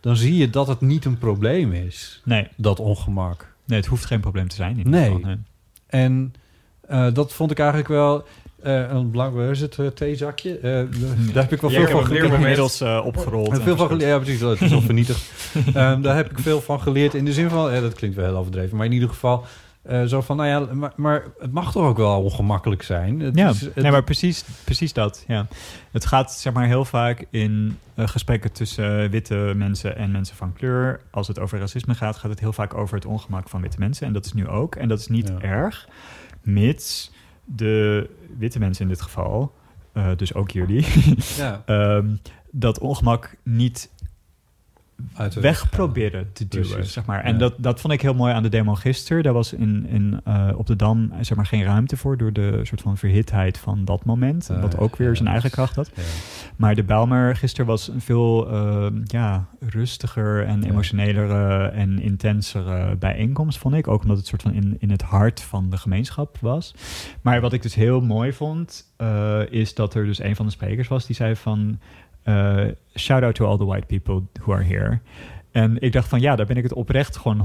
dan 0.00 0.16
zie 0.16 0.36
je 0.36 0.50
dat 0.50 0.66
het 0.66 0.80
niet 0.80 1.04
een 1.04 1.18
probleem 1.18 1.72
is, 1.72 2.20
Nee, 2.24 2.48
dat 2.56 2.80
ongemak. 2.80 3.54
nee, 3.64 3.78
het 3.78 3.88
hoeft 3.88 4.04
geen 4.04 4.20
probleem 4.20 4.48
te 4.48 4.56
zijn. 4.56 4.78
In 4.78 4.90
Nee. 4.90 5.04
geval, 5.04 5.18
nee. 5.20 5.36
En 5.86 6.34
eh, 6.88 7.14
dat 7.14 7.32
vond 7.32 7.50
ik 7.50 7.58
eigenlijk 7.58 7.88
wel 7.88 8.24
eh, 8.62 8.90
een 8.90 9.50
is 9.50 9.60
het 9.60 9.78
eh, 9.78 9.86
theezakje? 9.86 10.58
Eh, 10.58 10.62
daar 11.32 11.42
heb 11.42 11.52
ik 11.52 11.60
wel 11.60 11.70
Ja, 11.70 11.76
veel 11.86 11.88
van 11.88 12.04
geleerd. 12.06 12.32
inmiddels 12.32 12.80
eh, 12.80 13.00
opgerold. 13.04 13.62
Veel 13.62 13.76
van 13.76 13.86
geleerd. 13.86 14.10
Ja, 14.10 14.18
precies. 14.18 14.40
Dat 14.40 14.60
is 14.60 14.72
al 14.72 14.80
vernietigd. 14.90 15.32
Ehm, 15.74 16.00
daar 16.02 16.16
heb 16.16 16.30
ik 16.30 16.38
veel 16.38 16.60
van 16.60 16.80
geleerd. 16.80 17.14
In 17.14 17.24
de 17.24 17.32
zin 17.32 17.48
van, 17.50 17.74
ja, 17.74 17.80
dat 17.80 17.94
klinkt 17.94 18.16
wel 18.16 18.24
heel 18.26 18.36
overdreven, 18.36 18.76
maar 18.76 18.86
in 18.86 18.92
ieder 18.92 19.08
geval. 19.08 19.44
eh, 19.82 20.02
zo 20.04 20.20
van, 20.20 20.36
nou 20.36 20.48
ja, 20.48 20.74
maar, 20.74 20.92
maar 20.96 21.24
het 21.38 21.52
mag 21.52 21.72
toch 21.72 21.84
ook 21.86 21.96
wel 21.96 22.22
ongemakkelijk 22.22 22.82
zijn. 22.82 23.20
Het 23.20 23.36
Ja, 23.36 23.48
is- 23.48 23.60
het- 23.60 23.74
nee, 23.74 23.90
maar 23.90 24.04
precies, 24.04 24.44
precies 24.64 24.92
dat. 24.92 25.24
Ja. 25.26 25.46
Het 25.92 26.06
gaat 26.06 26.32
zeg 26.32 26.52
maar 26.52 26.66
heel 26.66 26.84
vaak 26.84 27.24
in 27.30 27.78
eh, 27.94 28.08
gesprekken 28.08 28.52
tussen 28.52 29.10
witte 29.10 29.52
mensen 29.56 29.96
en 29.96 30.10
mensen 30.10 30.36
van 30.36 30.52
kleur. 30.52 31.00
Als 31.10 31.28
het 31.28 31.38
over 31.38 31.58
racisme 31.58 31.94
gaat, 31.94 32.16
gaat 32.16 32.30
het 32.30 32.40
heel 32.40 32.52
vaak 32.52 32.74
over 32.74 32.94
het 32.94 33.06
ongemak 33.06 33.48
van 33.48 33.60
witte 33.60 33.78
mensen. 33.78 34.06
En 34.06 34.12
dat 34.12 34.24
is 34.24 34.32
nu 34.32 34.48
ook. 34.48 34.74
En 34.76 34.88
dat 34.88 34.98
is 34.98 35.08
niet 35.08 35.28
Ja. 35.28 35.40
erg, 35.48 35.88
mits 36.42 37.10
de 37.56 38.10
witte 38.38 38.58
mensen 38.58 38.82
in 38.82 38.90
dit 38.90 39.00
geval, 39.00 39.54
eh, 39.92 40.08
dus 40.16 40.34
ook 40.34 40.50
jullie, 40.50 40.86
ja, 41.36 41.62
ehm, 41.66 42.16
dat 42.50 42.78
ongemak 42.78 43.36
niet 43.42 43.90
uit 45.14 45.34
weg 45.34 45.70
proberen 45.70 46.32
te 46.32 46.48
duwen, 46.48 46.68
Precies. 46.70 46.92
zeg 46.92 47.04
maar. 47.04 47.22
En 47.24 47.32
Ja. 47.32 47.38
dat, 47.38 47.54
dat 47.58 47.80
vond 47.80 47.92
ik 47.92 48.00
heel 48.02 48.14
mooi 48.14 48.32
aan 48.32 48.42
de 48.42 48.48
demo 48.48 48.74
gisteren. 48.74 49.22
Daar 49.22 49.32
was 49.32 49.52
in, 49.52 49.86
in, 49.86 50.20
eh, 50.24 50.48
op 50.56 50.66
de 50.66 50.76
Dam 50.76 51.12
zeg 51.20 51.36
maar, 51.36 51.46
geen 51.46 51.64
ruimte 51.64 51.96
voor... 51.96 52.16
door 52.16 52.32
de 52.32 52.60
soort 52.62 52.80
van 52.80 52.96
verhitheid 52.96 53.58
van 53.58 53.84
dat 53.84 54.04
moment. 54.04 54.50
Ah, 54.50 54.60
wat 54.60 54.78
ook 54.78 54.96
weer 54.96 55.08
ja, 55.08 55.14
zijn 55.14 55.28
eigen 55.28 55.50
kracht 55.50 55.76
had. 55.76 55.90
Ja. 55.94 56.02
Maar 56.56 56.74
de 56.74 56.82
Bijlmer 56.84 57.36
gisteren 57.36 57.66
was 57.66 57.88
een 57.88 58.00
veel 58.00 58.50
eh, 58.50 58.86
ja, 59.04 59.46
rustiger 59.60 60.46
en 60.46 60.62
emotionelere 60.64 61.66
en 61.68 62.00
intensere 62.00 62.96
bijeenkomst, 62.96 63.58
vond 63.58 63.74
ik. 63.74 63.88
Ook 63.88 64.02
omdat 64.02 64.16
het 64.16 64.26
soort 64.26 64.42
van 64.42 64.52
in, 64.52 64.76
in 64.78 64.90
het 64.90 65.02
hart 65.02 65.40
van 65.40 65.70
de 65.70 65.76
gemeenschap 65.76 66.38
was. 66.40 66.74
Maar 67.20 67.40
wat 67.40 67.52
ik 67.52 67.62
dus 67.62 67.74
heel 67.74 68.00
mooi 68.00 68.32
vond, 68.32 68.92
eh, 68.96 69.40
is 69.50 69.74
dat 69.74 69.94
er 69.94 70.04
dus 70.04 70.18
een 70.22 70.36
van 70.36 70.46
de 70.46 70.52
sprekers 70.52 70.88
was 70.88 71.06
die 71.06 71.16
zei 71.16 71.36
van... 71.36 71.80
eh, 72.22 72.64
shout 72.94 73.22
out 73.22 73.34
to 73.34 73.46
all 73.46 73.56
the 73.56 73.64
white 73.64 73.86
people 73.86 74.22
who 74.32 74.52
are 74.52 74.64
here. 74.64 75.00
En 75.50 75.80
ik 75.80 75.92
dacht 75.92 76.08
van 76.08 76.20
ja, 76.20 76.36
daar 76.36 76.46
ben 76.46 76.56
ik 76.56 76.62
het 76.62 76.72
oprecht 76.72 77.16
gewoon 77.16 77.40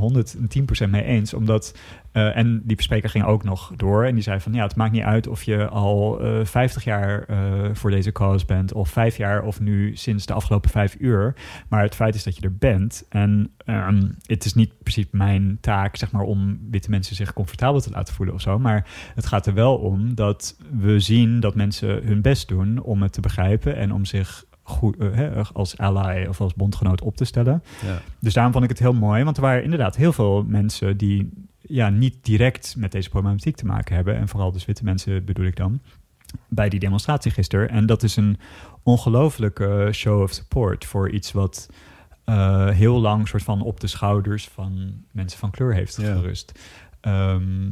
110% 0.85 0.89
mee 0.89 1.03
eens. 1.03 1.33
Omdat, 1.33 1.77
eh, 2.11 2.37
en 2.37 2.61
die 2.63 2.81
spreker 2.81 3.09
ging 3.09 3.25
ook 3.25 3.43
nog 3.43 3.73
door 3.75 4.05
en 4.05 4.13
die 4.13 4.23
zei 4.23 4.39
van 4.39 4.53
ja, 4.53 4.63
het 4.63 4.75
maakt 4.75 4.91
niet 4.91 5.03
uit 5.03 5.27
of 5.27 5.43
je 5.43 5.67
al 5.67 6.19
eh 6.19 6.45
50 6.45 6.83
jaar 6.83 7.25
voor 7.73 7.91
deze 7.91 8.11
cause 8.11 8.45
bent, 8.45 8.73
of 8.73 8.89
vijf 8.89 9.17
jaar, 9.17 9.43
of 9.43 9.59
nu 9.59 9.95
sinds 9.95 10.25
de 10.25 10.33
afgelopen 10.33 10.69
vijf 10.69 10.95
uur. 10.99 11.35
Maar 11.67 11.81
het 11.81 11.95
feit 11.95 12.15
is 12.15 12.23
dat 12.23 12.35
je 12.35 12.41
er 12.41 12.57
bent. 12.57 13.05
En 13.09 13.51
ehm, 13.57 14.01
het 14.25 14.45
is 14.45 14.53
niet 14.53 14.71
precies 14.83 15.05
mijn 15.11 15.57
taak, 15.61 15.95
zeg 15.95 16.11
maar, 16.11 16.23
om 16.23 16.59
witte 16.69 16.89
mensen 16.89 17.15
zich 17.15 17.33
comfortabel 17.33 17.81
te 17.81 17.91
laten 17.91 18.13
voelen 18.13 18.35
of 18.35 18.41
zo. 18.41 18.59
Maar 18.59 18.87
het 19.15 19.25
gaat 19.25 19.45
er 19.45 19.53
wel 19.53 19.75
om 19.75 20.15
dat 20.15 20.57
we 20.71 20.99
zien 20.99 21.39
dat 21.39 21.55
mensen 21.55 22.03
hun 22.03 22.21
best 22.21 22.47
doen 22.47 22.81
om 22.81 23.01
het 23.01 23.13
te 23.13 23.21
begrijpen 23.21 23.75
en 23.75 23.93
om 23.93 24.05
zich 24.05 24.45
goed, 24.67 24.97
eh, 24.97 25.07
hè, 25.13 25.41
als 25.53 25.77
ally 25.77 26.25
of 26.25 26.41
als 26.41 26.53
bondgenoot 26.53 27.01
op 27.01 27.15
te 27.15 27.25
stellen. 27.25 27.63
Ja. 27.85 28.01
Dus 28.19 28.33
daarom 28.33 28.51
vond 28.51 28.63
ik 28.63 28.69
het 28.69 28.79
heel 28.79 28.93
mooi, 28.93 29.23
want 29.23 29.35
er 29.37 29.41
waren 29.43 29.63
inderdaad 29.63 29.95
heel 29.95 30.13
veel 30.13 30.43
mensen 30.47 30.97
die 30.97 31.29
ja, 31.61 31.89
niet 31.89 32.15
direct 32.21 32.75
met 32.77 32.91
deze 32.91 33.09
problematiek 33.09 33.55
te 33.55 33.65
maken 33.65 33.95
hebben. 33.95 34.15
En 34.15 34.27
vooral 34.27 34.51
dus 34.51 34.65
witte 34.65 34.83
mensen 34.83 35.25
bedoel 35.25 35.45
ik 35.45 35.55
dan, 35.55 35.81
bij 36.47 36.69
die 36.69 36.79
demonstratie 36.79 37.31
gisteren. 37.31 37.69
En 37.69 37.85
dat 37.85 38.03
is 38.03 38.15
een 38.15 38.37
ongelofelijke 38.83 39.89
show 39.91 40.21
of 40.21 40.31
support 40.31 40.85
voor 40.85 41.09
iets 41.09 41.31
wat 41.31 41.69
eh, 42.23 42.69
heel 42.69 42.99
lang 43.01 43.27
soort 43.27 43.43
van 43.43 43.61
op 43.61 43.79
de 43.79 43.87
schouders 43.87 44.47
van 44.47 44.93
mensen 45.11 45.39
van 45.39 45.51
kleur 45.51 45.73
heeft 45.73 46.01
Ja. 46.01 46.15
gerust. 46.15 46.51
Ehm, 47.01 47.69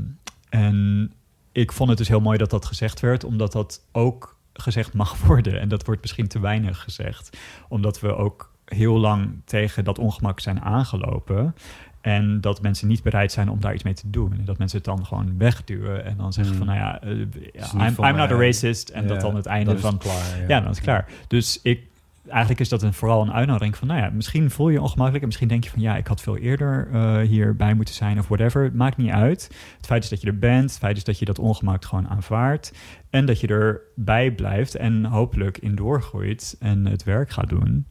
en 0.50 1.12
ik 1.52 1.72
vond 1.72 1.90
het 1.90 1.98
dus 1.98 2.08
heel 2.08 2.22
mooi 2.22 2.38
dat 2.38 2.50
dat 2.50 2.66
gezegd 2.66 3.00
werd, 3.00 3.24
omdat 3.24 3.52
dat 3.52 3.86
ook 3.92 4.35
gezegd 4.60 4.94
mag 4.94 5.18
worden. 5.26 5.60
En 5.60 5.68
dat 5.68 5.86
wordt 5.86 6.02
misschien 6.02 6.28
te 6.28 6.40
weinig 6.40 6.82
gezegd, 6.82 7.38
omdat 7.68 8.00
we 8.00 8.16
ook 8.16 8.54
heel 8.66 8.98
lang 8.98 9.42
tegen 9.46 9.84
dat 9.84 10.00
ongemak 10.00 10.40
zijn 10.40 10.62
aangelopen. 10.62 11.56
En 12.02 12.42
dat 12.42 12.62
mensen 12.62 12.88
niet 12.88 13.04
bereid 13.04 13.32
zijn 13.32 13.50
om 13.50 13.60
daar 13.60 13.74
iets 13.74 13.84
mee 13.84 13.94
te 13.94 14.10
doen. 14.10 14.34
En 14.34 14.46
dat 14.46 14.58
mensen 14.58 14.78
het 14.78 14.88
dan 14.88 15.06
gewoon 15.06 15.38
wegduwen. 15.38 16.06
En 16.06 16.18
dan 16.18 16.34
zeggen 16.34 16.56
van, 16.56 16.66
nou 16.66 16.80
ja, 16.80 17.02
eh, 17.02 17.12
I'm, 17.12 18.06
I'm 18.06 18.16
not 18.16 18.32
a 18.32 18.36
racist. 18.36 18.90
En 18.90 19.08
dat 19.08 19.22
dan 19.22 19.36
het 19.36 19.46
einde 19.46 19.80
van... 19.80 19.98
klaar, 19.98 20.40
Ja, 20.48 20.60
dan 20.60 20.70
is 20.70 20.76
het 20.76 20.86
klaar. 20.86 21.08
Dus 21.28 21.60
ik, 21.64 21.88
eigenlijk 22.28 22.60
is 22.60 22.70
dat 22.70 22.82
een, 22.82 22.94
vooral 22.94 23.22
een 23.22 23.34
uitnodiging 23.34 23.78
van, 23.78 23.88
nou 23.88 24.00
ja, 24.00 24.10
misschien 24.10 24.52
voel 24.52 24.68
je 24.68 24.74
je 24.74 24.82
ongemakkelijk 24.82 25.22
en 25.22 25.28
misschien 25.28 25.48
denk 25.48 25.64
je 25.64 25.70
van, 25.70 25.82
ja, 25.82 25.98
ik 25.98 26.08
had 26.08 26.22
veel 26.22 26.38
eerder 26.38 26.90
eh, 26.92 27.18
hierbij 27.18 27.74
moeten 27.74 27.94
zijn 27.94 28.20
of 28.20 28.28
whatever. 28.28 28.72
Maakt 28.74 28.98
niet 28.98 29.12
uit. 29.12 29.50
Het 29.78 29.86
feit 29.86 30.04
is 30.04 30.10
dat 30.10 30.22
je 30.22 30.28
er 30.28 30.40
bent. 30.40 30.70
Het 30.70 30.80
feit 30.80 30.98
is 30.98 31.04
dat 31.04 31.20
je 31.20 31.26
dat 31.26 31.40
ongemak 31.40 31.86
gewoon 31.86 32.10
aanvaardt. 32.10 32.72
En 33.10 33.26
dat 33.26 33.40
je 33.40 33.48
erbij 33.48 34.32
blijft 34.32 34.76
en 34.76 35.06
hopelijk 35.06 35.58
in 35.58 35.76
doorgroeit 35.76 36.56
en 36.60 36.86
het 36.86 37.04
werk 37.04 37.30
gaat 37.30 37.50
doen. 37.50 37.88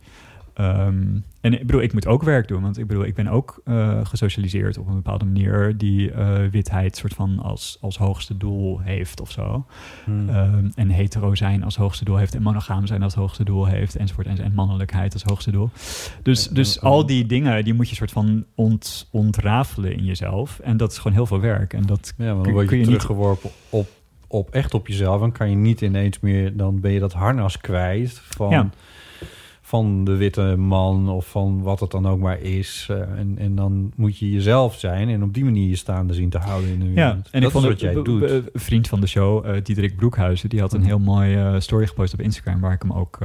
Ehm, 0.55 1.03
en 1.41 1.53
ik 1.53 1.67
bedoel, 1.67 1.83
ik 1.83 1.93
moet 1.93 2.07
ook 2.07 2.23
werk 2.23 2.49
doen, 2.49 2.63
want 2.63 2.79
ik 2.79 2.87
bedoel, 2.87 3.05
ik 3.05 3.15
ben 3.15 3.29
ook 3.29 3.61
eh, 3.65 4.01
gesocialiseerd 4.03 4.79
op 4.79 4.87
een 4.89 4.95
bepaalde 4.95 5.25
manier 5.25 5.77
die 5.79 6.11
eh, 6.11 6.37
witheid 6.51 6.97
soort 6.97 7.15
van 7.15 7.39
als, 7.39 7.79
als 7.81 7.97
hoogste 7.99 8.37
doel 8.37 8.81
heeft 8.81 9.21
of 9.21 9.31
zo. 9.31 9.67
Hmm. 10.05 10.29
Ehm, 10.29 10.69
en 10.75 10.89
hetero 10.91 11.35
zijn 11.35 11.63
als 11.65 11.77
hoogste 11.77 12.05
doel 12.05 12.17
heeft 12.17 12.35
en 12.35 12.43
monogaam 12.43 12.87
zijn 12.87 13.03
als 13.03 13.15
hoogste 13.15 13.45
doel 13.45 13.67
heeft 13.67 13.97
enzovoort 13.97 14.27
en, 14.27 14.39
en 14.39 14.55
mannelijkheid 14.55 15.13
als 15.13 15.23
hoogste 15.23 15.51
doel. 15.51 15.71
Dus, 16.23 16.45
Ja, 16.45 16.55
dus 16.55 16.81
al 16.81 17.07
die 17.07 17.27
dingen 17.27 17.65
die 17.65 17.75
moet 17.75 17.89
je 17.89 17.95
soort 17.95 18.11
van 18.13 18.45
ont, 18.55 19.09
ontrafelen 19.11 19.97
in 19.97 20.05
jezelf 20.05 20.59
en 20.59 20.77
dat 20.77 20.91
is 20.93 20.99
gewoon 20.99 21.13
heel 21.17 21.27
veel 21.27 21.41
werk 21.41 21.73
en 21.73 21.83
dat 21.83 22.15
Ja, 22.17 22.25
dan 22.25 22.51
word 22.53 22.71
je, 22.71 22.75
je 22.75 22.81
niet- 22.81 22.87
teruggeworpen 22.87 23.51
op, 23.71 23.89
op 24.27 24.51
echt 24.51 24.75
op 24.75 24.89
jezelf. 24.89 25.21
Dan 25.21 25.33
kan 25.33 25.51
je 25.51 25.57
niet 25.57 25.81
ineens 25.81 26.21
meer, 26.21 26.57
dan 26.57 26.81
ben 26.81 26.93
je 26.93 27.01
dat 27.01 27.13
harnas 27.13 27.59
kwijt 27.59 28.21
van, 28.25 28.51
Ja. 28.51 28.71
Van 29.67 30.05
de 30.05 30.17
witte 30.17 30.55
man 30.57 31.09
of 31.09 31.27
van 31.29 31.63
wat 31.63 31.81
het 31.81 31.91
dan 31.91 32.07
ook 32.07 32.19
maar 32.21 32.41
is. 32.41 32.87
Eh, 32.91 33.01
en, 33.01 33.35
en 33.39 33.55
dan 33.55 33.93
moet 33.97 34.19
je 34.19 34.31
jezelf 34.31 34.79
zijn 34.79 35.09
en 35.09 35.23
op 35.23 35.35
die 35.35 35.45
manier 35.45 35.69
je 35.69 35.77
staande 35.77 36.15
zien 36.15 36.31
te 36.31 36.39
houden 36.39 36.71
in 36.71 36.79
de 36.81 36.93
Ja, 36.93 37.11
en 37.11 37.23
dat 37.31 37.43
ik 37.43 37.51
vond 37.51 37.65
wat 37.65 37.81
jij 37.81 37.95
doet. 37.95 38.31
Een 38.31 38.49
vriend 38.53 38.89
van 38.89 39.01
de 39.01 39.07
show, 39.07 39.47
eh 39.47 39.63
Diederik 39.63 39.97
Broekhuizen, 39.97 40.49
die 40.49 40.61
had 40.61 40.73
een 40.73 40.79
Mhm. 40.79 40.89
heel 40.89 40.99
mooi 40.99 41.35
eh, 41.37 41.55
story 41.59 41.87
gepost 41.87 42.13
op 42.13 42.21
Instagram, 42.21 42.61
waar 42.61 42.73
ik 42.73 42.83
hem 42.83 42.93
ook 42.93 43.19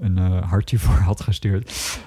een 0.00 0.16
hartje 0.44 0.78
voor 0.84 0.94
had 0.94 1.20
gestuurd. 1.20 1.98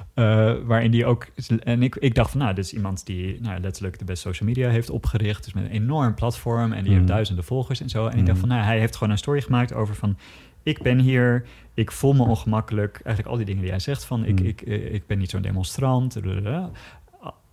Waarin 0.65 0.91
die 0.91 1.05
ook. 1.05 1.27
En 1.63 1.83
ik, 1.83 1.95
ik 1.95 2.15
dacht 2.15 2.31
van, 2.31 2.39
nou, 2.39 2.53
dit 2.53 2.65
is 2.65 2.73
iemand 2.73 3.05
die 3.05 3.37
nou, 3.41 3.59
letterlijk 3.61 3.99
de 3.99 4.05
best 4.05 4.21
social 4.21 4.49
media 4.49 4.69
heeft 4.69 4.89
opgericht. 4.89 5.43
Dus 5.43 5.53
met 5.53 5.63
een 5.63 5.69
enorm 5.69 6.13
platform 6.13 6.71
en 6.71 6.77
die 6.79 6.83
Mhm. 6.83 6.93
heeft 6.93 7.07
duizenden 7.07 7.43
volgers 7.43 7.81
en 7.81 7.89
zo. 7.89 8.05
En 8.07 8.17
ik 8.17 8.25
dacht 8.25 8.37
Mhm. 8.39 8.47
van, 8.47 8.49
nou, 8.49 8.61
hij 8.63 8.79
heeft 8.79 8.95
gewoon 8.95 9.11
een 9.13 9.17
story 9.19 9.41
gemaakt 9.41 9.73
over 9.73 9.95
van. 9.95 10.17
Ik 10.63 10.81
ben 10.81 10.99
hier, 10.99 11.45
ik 11.77 11.91
voel 11.91 12.13
me 12.13 12.23
ongemakkelijk. 12.23 12.99
Eigenlijk 13.03 13.27
al 13.27 13.35
die 13.37 13.45
dingen 13.45 13.61
die 13.61 13.69
hij 13.71 13.79
zegt 13.79 14.03
van, 14.05 14.25
ik, 14.25 14.39
Mhm. 14.39 14.47
ik, 14.47 14.61
eh, 14.61 14.93
ik 14.93 15.07
ben 15.07 15.17
niet 15.17 15.29
zo'n 15.29 15.41
demonstrant. 15.41 16.21
blablabla. 16.21 16.69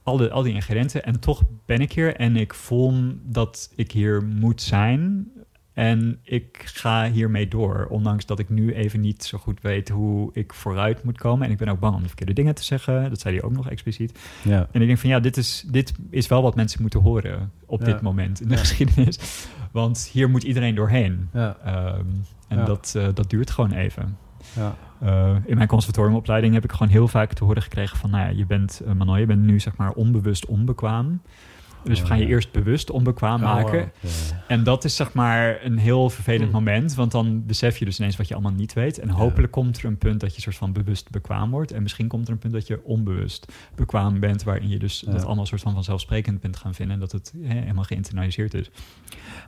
Al, 0.02 0.16
de, 0.16 0.30
al 0.30 0.42
die 0.42 0.55
ingrediënten. 0.55 1.05
En 1.05 1.20
toch 1.20 1.42
ben 1.66 1.80
ik 1.80 1.92
hier 1.92 2.16
en 2.16 2.36
ik 2.36 2.55
voel 2.55 2.94
dat 3.22 3.72
ik 3.76 3.92
hier 3.92 4.22
moet 4.22 4.62
zijn. 4.62 5.28
En 5.72 6.18
ik 6.22 6.62
ga 6.64 7.10
hiermee 7.10 7.48
door, 7.48 7.86
ondanks 7.90 8.26
dat 8.26 8.38
ik 8.38 8.48
nu 8.48 8.72
even 8.74 9.01
niet 9.01 9.24
zo 9.24 9.38
goed 9.38 9.60
weet 9.60 9.88
hoe 9.88 10.30
ik 10.32 10.55
vooruit 10.55 11.05
moet 11.05 11.18
komen. 11.18 11.46
En 11.46 11.52
ik 11.52 11.59
ben 11.59 11.68
ook 11.68 11.80
bang 11.80 11.94
om 11.94 12.01
de 12.02 12.06
verkeerde 12.06 12.32
dingen 12.32 12.55
te 12.55 12.64
zeggen. 12.64 13.09
Dat 13.10 13.20
zei 13.20 13.34
hij 13.36 13.44
ook 13.44 13.52
nog 13.52 13.70
expliciet. 13.70 14.18
ja. 14.44 14.68
En 14.72 14.80
ik 14.80 14.86
denk 14.86 14.98
van 14.98 15.10
ja, 15.10 15.20
dit 15.20 15.36
is, 15.36 15.64
dit 15.70 15.92
is 16.10 16.26
wel 16.26 16.42
wat 16.42 16.55
mensen 16.55 16.80
moeten 16.82 17.01
horen 17.01 17.52
op 17.66 17.80
Ja. 17.80 17.86
dit 17.86 18.01
moment 18.01 18.40
in 18.40 18.48
de 18.48 18.55
Ja. 18.55 18.60
geschiedenis. 18.66 19.18
Want 19.72 20.09
hier 20.12 20.30
moet 20.30 20.42
iedereen 20.42 20.74
doorheen. 20.74 21.28
Ja. 21.32 21.56
En 22.48 22.58
Ja. 22.58 22.64
dat, 22.64 22.94
eh, 22.96 23.08
dat 23.14 23.30
duurt 23.30 23.50
gewoon 23.50 23.72
even. 23.72 24.16
Ja. 24.56 24.74
Eh, 25.00 25.36
in 25.44 25.56
mijn 25.56 25.68
conservatoriumopleiding 25.68 26.54
heb 26.54 26.64
ik 26.64 26.72
gewoon 26.72 26.88
heel 26.88 27.08
vaak 27.08 27.32
te 27.32 27.44
horen 27.44 27.62
gekregen 27.62 27.98
van... 27.98 28.10
nou 28.10 28.24
ja, 28.24 28.30
je 28.30 28.46
bent, 28.46 28.82
uh, 28.86 28.92
Manon, 28.92 29.20
je 29.20 29.26
bent 29.26 29.42
nu 29.42 29.60
zeg 29.60 29.76
maar 29.76 29.90
onbewust 29.90 30.46
onbekwaam. 30.46 31.20
Dus 31.85 32.01
we 32.01 32.06
gaan 32.06 32.19
je 32.19 32.27
eerst 32.27 32.52
bewust 32.52 32.90
onbekwaam 32.90 33.40
maken. 33.40 33.93
Ja. 34.01 34.09
En 34.48 34.65
dat 34.65 34.85
is 34.85 34.97
zeg 34.97 35.12
maar 35.12 35.65
een 35.65 35.78
heel 35.78 36.11
vervelend 36.11 36.48
Hm. 36.48 36.55
moment. 36.55 36.94
Want 36.94 37.12
dan 37.12 37.47
besef 37.47 37.78
je 37.78 37.85
dus 37.85 37.98
ineens 37.98 38.16
wat 38.16 38.28
je 38.28 38.35
allemaal 38.35 38.52
niet 38.52 38.73
weet. 38.73 38.98
En 38.98 39.09
hopelijk 39.09 39.52
komt 39.52 39.78
er 39.78 39.85
een 39.85 39.98
punt 39.98 40.20
dat 40.20 40.35
je 40.35 40.40
soort 40.40 40.56
van 40.56 40.73
bewust 40.73 41.11
bekwaam 41.11 41.51
wordt. 41.51 41.73
En 41.73 41.82
misschien 41.82 42.09
komt 42.09 42.27
er 42.27 42.32
een 42.32 42.39
punt 42.39 42.52
dat 42.52 42.66
je 42.66 42.85
onbewust 42.85 43.52
bekwaam 43.74 44.20
bent. 44.20 44.43
Waarin 44.43 44.69
je 44.69 44.78
dus 44.78 45.01
dat 45.01 45.24
allemaal 45.24 45.47
soort 45.47 45.61
van 45.61 45.73
vanzelfsprekend 45.74 46.40
bent 46.40 46.56
gaan 46.56 46.74
vinden. 46.74 46.94
En 46.94 47.01
dat 47.01 47.12
het 47.12 47.32
helemaal 47.43 47.85
geïnternaliseerd 47.85 48.55
is. 48.55 48.70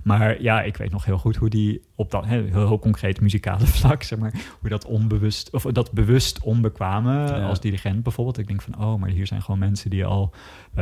Maar 0.03 0.43
ja, 0.43 0.63
ik 0.63 0.77
weet 0.77 0.91
nog 0.91 1.05
heel 1.05 1.19
goed 1.19 1.37
hoe 1.37 1.49
die 1.51 1.81
op 1.95 2.11
dat 2.11 2.25
heel, 2.27 2.45
heel 2.45 2.79
concreet 2.79 3.21
muzikale 3.21 3.67
vlak, 3.79 4.03
zeg 4.03 4.19
maar, 4.19 4.33
hoe 4.61 4.69
dat 4.69 4.85
onbewust, 4.85 5.51
of 5.53 5.63
dat 5.63 5.93
bewust 5.93 6.41
onbekwame 6.43 7.33
als 7.33 7.61
dirigent 7.61 8.03
bijvoorbeeld. 8.03 8.39
Ik 8.39 8.47
denk 8.47 8.63
van, 8.63 8.79
oh, 8.81 9.01
maar 9.01 9.09
hier 9.09 9.27
zijn 9.27 9.43
gewoon 9.43 9.59
mensen 9.59 9.91
die 9.91 10.05
al 10.05 10.35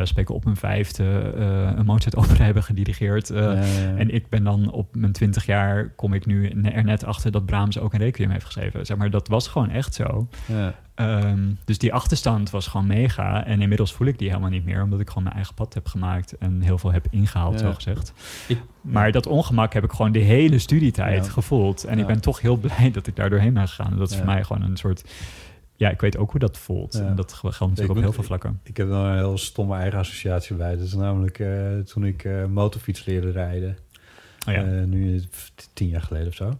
spreken 0.02 0.34
op 0.34 0.44
hun 0.44 0.56
vijfde 0.56 1.32
eh, 1.36 1.70
een 1.76 1.84
Mozart 1.84 2.16
opera 2.16 2.44
hebben 2.50 2.62
gedirigeerd. 2.62 3.30
eh, 3.30 3.40
Ja, 3.42 3.52
ja, 3.52 3.60
ja. 3.64 3.96
en 3.96 4.14
ik 4.14 4.28
ben 4.28 4.44
dan 4.44 4.70
op 4.70 4.94
mijn 4.96 5.12
twintig 5.12 5.46
jaar, 5.46 5.88
kom 5.96 6.14
ik 6.14 6.26
nu 6.26 6.48
er 6.48 6.84
net 6.84 7.04
achter 7.04 7.30
dat 7.30 7.46
Brahms 7.46 7.78
ook 7.78 7.92
een 7.92 7.98
requiem 8.00 8.30
heeft 8.30 8.44
geschreven. 8.44 8.86
Zeg 8.86 8.96
maar, 8.96 9.10
dat 9.10 9.28
was 9.28 9.48
gewoon 9.48 9.70
echt 9.70 9.94
zo. 9.94 10.28
Ja. 10.46 10.74
Ehm, 10.94 11.38
dus 11.64 11.78
die 11.78 11.92
achterstand 11.92 12.50
was 12.50 12.66
gewoon 12.66 12.86
mega. 12.86 13.44
En 13.46 13.60
inmiddels 13.60 13.92
voel 13.92 14.06
ik 14.06 14.18
die 14.18 14.28
helemaal 14.28 14.50
niet 14.50 14.64
meer, 14.64 14.82
omdat 14.82 15.00
ik 15.00 15.08
gewoon 15.08 15.22
mijn 15.22 15.34
eigen 15.34 15.54
pad 15.54 15.74
heb 15.74 15.86
gemaakt 15.86 16.36
en 16.38 16.60
heel 16.60 16.78
veel 16.78 16.92
heb 16.92 17.06
ingehaald, 17.10 17.52
Ja. 17.52 17.58
zo 17.66 17.72
gezegd. 17.74 18.12
Ik- 18.48 18.62
maar 18.80 19.12
dat 19.12 19.26
ongemak 19.26 19.72
heb 19.72 19.84
ik 19.84 19.90
gewoon 19.92 20.12
de 20.12 20.18
hele 20.18 20.58
studietijd 20.58 21.24
Ja. 21.26 21.30
gevoeld. 21.32 21.84
En 21.84 21.94
Ja. 21.96 22.00
ik 22.00 22.06
ben 22.06 22.20
toch 22.20 22.40
heel 22.40 22.56
blij 22.66 22.90
dat 22.90 23.06
ik 23.06 23.16
daar 23.16 23.30
doorheen 23.30 23.52
ben 23.54 23.68
gegaan. 23.68 23.92
En 23.92 23.98
dat 23.98 24.10
is 24.10 24.16
Ja. 24.16 24.22
voor 24.24 24.32
mij 24.32 24.44
gewoon 24.44 24.62
een 24.62 24.76
soort. 24.76 25.04
Ja, 25.76 25.90
ik 25.90 26.00
weet 26.00 26.16
ook 26.16 26.30
hoe 26.30 26.40
dat 26.40 26.58
voelt. 26.58 26.92
Ja. 26.92 27.06
En 27.06 27.16
dat 27.16 27.32
geldt 27.32 27.58
natuurlijk 27.58 27.90
op 27.90 27.96
heel 27.96 28.12
veel 28.12 28.22
vlakken. 28.22 28.60
Ik 28.62 28.76
heb 28.76 28.88
wel 28.88 29.04
een 29.04 29.16
heel 29.16 29.38
stomme 29.38 29.76
eigen 29.76 29.98
associatie 29.98 30.56
bij. 30.56 30.76
Dat 30.76 30.86
is 30.86 30.94
namelijk 30.94 31.38
eh, 31.38 31.78
toen 31.78 32.04
ik 32.04 32.24
eh, 32.24 32.44
motorfiets 32.44 33.04
leerde 33.04 33.30
rijden. 33.30 33.76
Oh 34.48 34.54
ja. 34.54 34.64
Eh, 34.64 34.84
nu 34.84 35.22
tien 35.72 35.88
jaar 35.88 36.02
geleden 36.02 36.28
of 36.28 36.34
zo. 36.34 36.58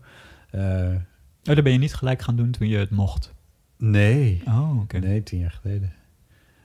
Oh, 0.53 1.55
dat 1.55 1.63
ben 1.63 1.73
je 1.73 1.79
niet 1.79 1.95
gelijk 1.95 2.23
gaan 2.23 2.37
doen 2.37 2.51
toen 2.51 2.69
je 2.69 2.77
het 2.77 2.91
mocht. 2.91 3.35
nee. 3.77 4.43
Oh, 4.47 4.81
oké. 4.81 4.99
Nee, 4.99 5.23
tien 5.23 5.39
jaar 5.39 5.59
geleden. 5.63 5.93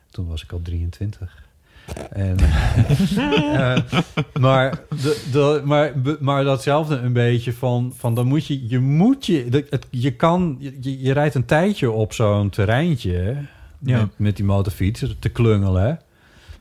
Toen 0.10 0.28
was 0.28 0.44
ik 0.44 0.52
al 0.52 0.62
23. 0.62 1.48
En, 2.12 2.36
eh, 3.54 3.78
maar, 4.40 4.80
de, 4.90 5.24
de, 5.32 5.62
maar, 5.66 5.94
maar 6.20 6.44
datzelfde 6.44 6.96
een 6.96 7.14
beetje 7.14 7.54
van, 7.54 7.94
van 7.98 8.16
dan 8.16 8.28
moet 8.28 8.46
je, 8.46 8.68
je 8.68 8.80
moet 8.80 9.26
je, 9.26 9.66
het, 9.70 9.88
je 9.90 10.12
kan, 10.12 10.58
je, 10.60 11.02
je 11.02 11.14
rijdt 11.14 11.36
een 11.36 11.46
tijdje 11.46 11.92
op 11.92 12.14
zo'n 12.14 12.50
terreintje 12.50 13.36
Ja. 13.80 13.98
met, 14.00 14.10
met 14.18 14.36
die 14.36 14.46
motorfiets 14.46 15.04
te 15.20 15.30
klungelen. 15.30 16.00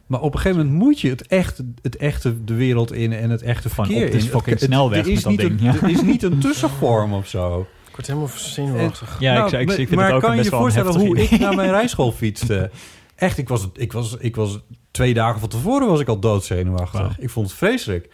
Maar 0.07 0.21
op 0.21 0.35
een 0.35 0.41
gegeven 0.41 0.65
moment 0.67 0.85
moet 0.85 1.01
je 1.01 1.09
het, 1.09 1.27
echt, 1.27 1.63
het 1.83 1.97
echte 1.97 2.45
de 2.45 2.55
wereld 2.55 2.93
in 2.93 3.13
en 3.13 3.31
het 3.31 3.43
echte 3.43 3.69
Van 3.69 3.85
verkeer 3.87 4.05
op 4.07 4.13
de 4.13 4.19
in. 4.19 4.23
fucking 4.25 4.45
Het- 4.45 4.61
het- 4.61 4.71
snelweg 4.71 4.99
er 4.99 5.07
is 5.13 5.15
met 5.15 5.23
dat 5.23 5.31
niet 5.33 5.59
ding, 5.59 5.75
Een, 5.83 5.89
ja. 5.89 5.95
Is 5.97 6.03
niet 6.03 6.23
een 6.23 6.39
tussenvorm 6.39 7.13
of 7.13 7.27
zo. 7.29 7.61
Ik 7.89 7.95
word 7.95 8.07
helemaal 8.07 8.29
zenuwachtig. 8.35 9.17
Ja, 9.21 9.35
Nou, 9.35 9.47
ik, 9.47 9.53
ik, 9.53 9.71
ik 9.71 9.75
vind 9.77 9.91
maar 9.91 10.05
het 10.07 10.15
ook 10.15 10.21
kan 10.21 10.31
een 10.31 10.37
je 10.37 10.43
best 10.43 10.51
je 10.53 10.57
een 10.57 10.63
voorstellen 10.63 11.01
hoe 11.01 11.17
idee. 11.17 11.29
ik 11.29 11.41
naar 11.41 11.55
mijn 11.55 11.71
rijschool 11.71 12.13
fietste? 12.13 12.71
Echt, 13.15 13.39
ik 13.39 13.49
was, 13.49 13.69
ik, 13.75 13.93
was, 13.93 14.17
ik 14.19 14.37
was 14.37 14.59
twee 14.91 15.15
dagen 15.15 15.41
van 15.41 15.49
tevoren 15.49 15.89
was 15.89 16.01
ik 16.01 16.09
al 16.09 16.19
doodzenuwachtig. 16.19 17.19
Ik 17.19 17.31
vond 17.31 17.47
het 17.49 17.57
vreselijk. 17.57 18.09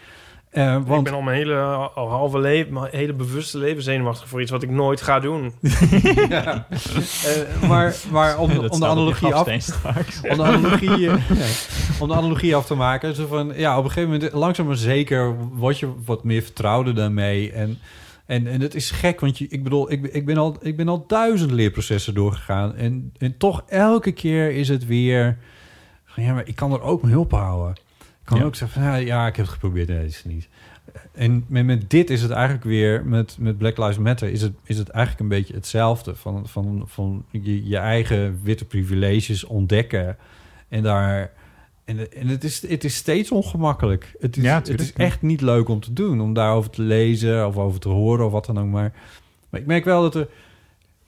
Eh, 0.50 0.74
Ik 0.80 0.86
want 0.86 1.04
ben 1.04 1.12
al 1.12 1.20
mijn 1.22 1.36
hele, 1.36 1.54
al 1.94 2.08
halve 2.08 2.38
leven, 2.38 2.72
mijn 2.72 2.88
hele 2.90 3.12
bewuste 3.12 3.58
leven 3.58 3.82
zenuwachtig 3.82 4.28
voor 4.28 4.40
iets 4.40 4.50
wat 4.50 4.62
ik 4.62 4.70
nooit 4.70 5.00
ga 5.00 5.20
doen. 5.20 5.52
ja. 6.28 6.66
Eh, 6.70 7.68
maar, 7.68 7.96
maar 8.10 8.38
om, 8.38 8.48
de 8.80 8.86
analogie 8.86 9.34
af, 9.34 9.46
om 10.30 10.36
de 10.36 10.42
analogie, 10.42 10.98
ja, 11.06 11.18
om 12.00 12.08
de 12.08 12.14
analogie 12.14 12.56
af 12.56 12.66
te 12.66 12.74
maken. 12.74 13.14
Zo 13.14 13.26
van, 13.26 13.52
ja, 13.56 13.78
op 13.78 13.84
een 13.84 13.90
gegeven 13.90 14.12
moment, 14.12 14.32
langzaam 14.32 14.66
maar 14.66 14.76
zeker, 14.76 15.36
word 15.52 15.78
je 15.78 15.88
wat 16.04 16.24
meer 16.24 16.42
vertrouwder 16.42 16.94
daarmee. 16.94 17.52
En, 17.52 17.78
en, 18.26 18.46
en 18.46 18.60
het 18.60 18.74
is 18.74 18.90
gek, 18.90 19.20
want 19.20 19.38
je, 19.38 19.46
ik 19.48 19.62
bedoel, 19.62 19.92
ik, 19.92 20.02
ben- 20.02 20.14
ik, 20.14 20.26
ben 20.26 20.36
al, 20.36 20.56
ik 20.60 20.76
ben 20.76 20.88
al 20.88 21.04
duizend 21.06 21.50
leerprocessen 21.50 22.14
doorgegaan. 22.14 22.74
En, 22.76 23.12
en 23.18 23.36
toch 23.38 23.62
elke 23.66 24.12
keer 24.12 24.50
is 24.50 24.68
het 24.68 24.86
weer, 24.86 25.38
ja, 26.16 26.32
maar 26.34 26.46
ik 26.48 26.56
kan 26.56 26.72
er 26.72 26.80
ook 26.80 27.00
mijn 27.02 27.12
hulp 27.14 27.30
houden. 27.30 27.74
Ik 27.98 28.06
kan 28.24 28.38
Ja. 28.38 28.44
ook 28.44 28.54
zeggen 28.54 28.82
van, 28.82 28.90
ja, 28.90 28.96
ja, 28.96 29.26
ik 29.26 29.36
heb 29.36 29.44
het 29.44 29.54
geprobeerd, 29.54 29.88
nee, 29.88 30.04
is 30.06 30.16
het 30.16 30.26
niet. 30.32 30.48
En 31.12 31.44
met, 31.48 31.64
met 31.64 31.90
dit 31.90 32.10
is 32.10 32.22
het 32.22 32.30
eigenlijk 32.30 32.64
weer, 32.64 33.04
met, 33.06 33.36
met 33.38 33.58
Black 33.58 33.78
Lives 33.78 33.98
Matter, 33.98 34.28
is 34.30 34.42
het, 34.42 34.52
is 34.64 34.78
het 34.78 34.88
eigenlijk 34.88 35.22
een 35.24 35.38
beetje 35.38 35.54
hetzelfde. 35.54 36.14
Van, 36.14 36.48
van, 36.48 36.82
van 36.86 37.24
je, 37.30 37.68
je 37.68 37.76
eigen 37.76 38.40
witte 38.42 38.64
privileges 38.64 39.44
ontdekken. 39.44 40.16
En 40.68 40.82
daar. 40.82 41.32
En, 41.84 42.12
en 42.12 42.28
het, 42.28 42.44
is, 42.44 42.68
het 42.68 42.84
is 42.84 42.94
steeds 42.94 43.30
ongemakkelijk. 43.30 44.14
Het 44.20 44.36
is, 44.36 44.42
Ja, 44.42 44.54
het 44.54 44.80
is 44.80 44.92
echt 44.92 45.22
niet 45.22 45.40
leuk 45.40 45.68
om 45.68 45.80
te 45.80 45.92
doen. 45.92 46.20
Om 46.20 46.32
daarover 46.32 46.70
te 46.70 46.82
lezen 46.82 47.46
of 47.46 47.56
over 47.56 47.80
te 47.80 47.88
horen 47.88 48.26
of 48.26 48.32
wat 48.32 48.46
dan 48.46 48.58
ook 48.58 48.68
maar. 48.70 48.92
Maar 49.50 49.60
ik 49.60 49.66
merk 49.66 49.84
wel 49.84 50.02
dat 50.02 50.14
er. 50.14 50.28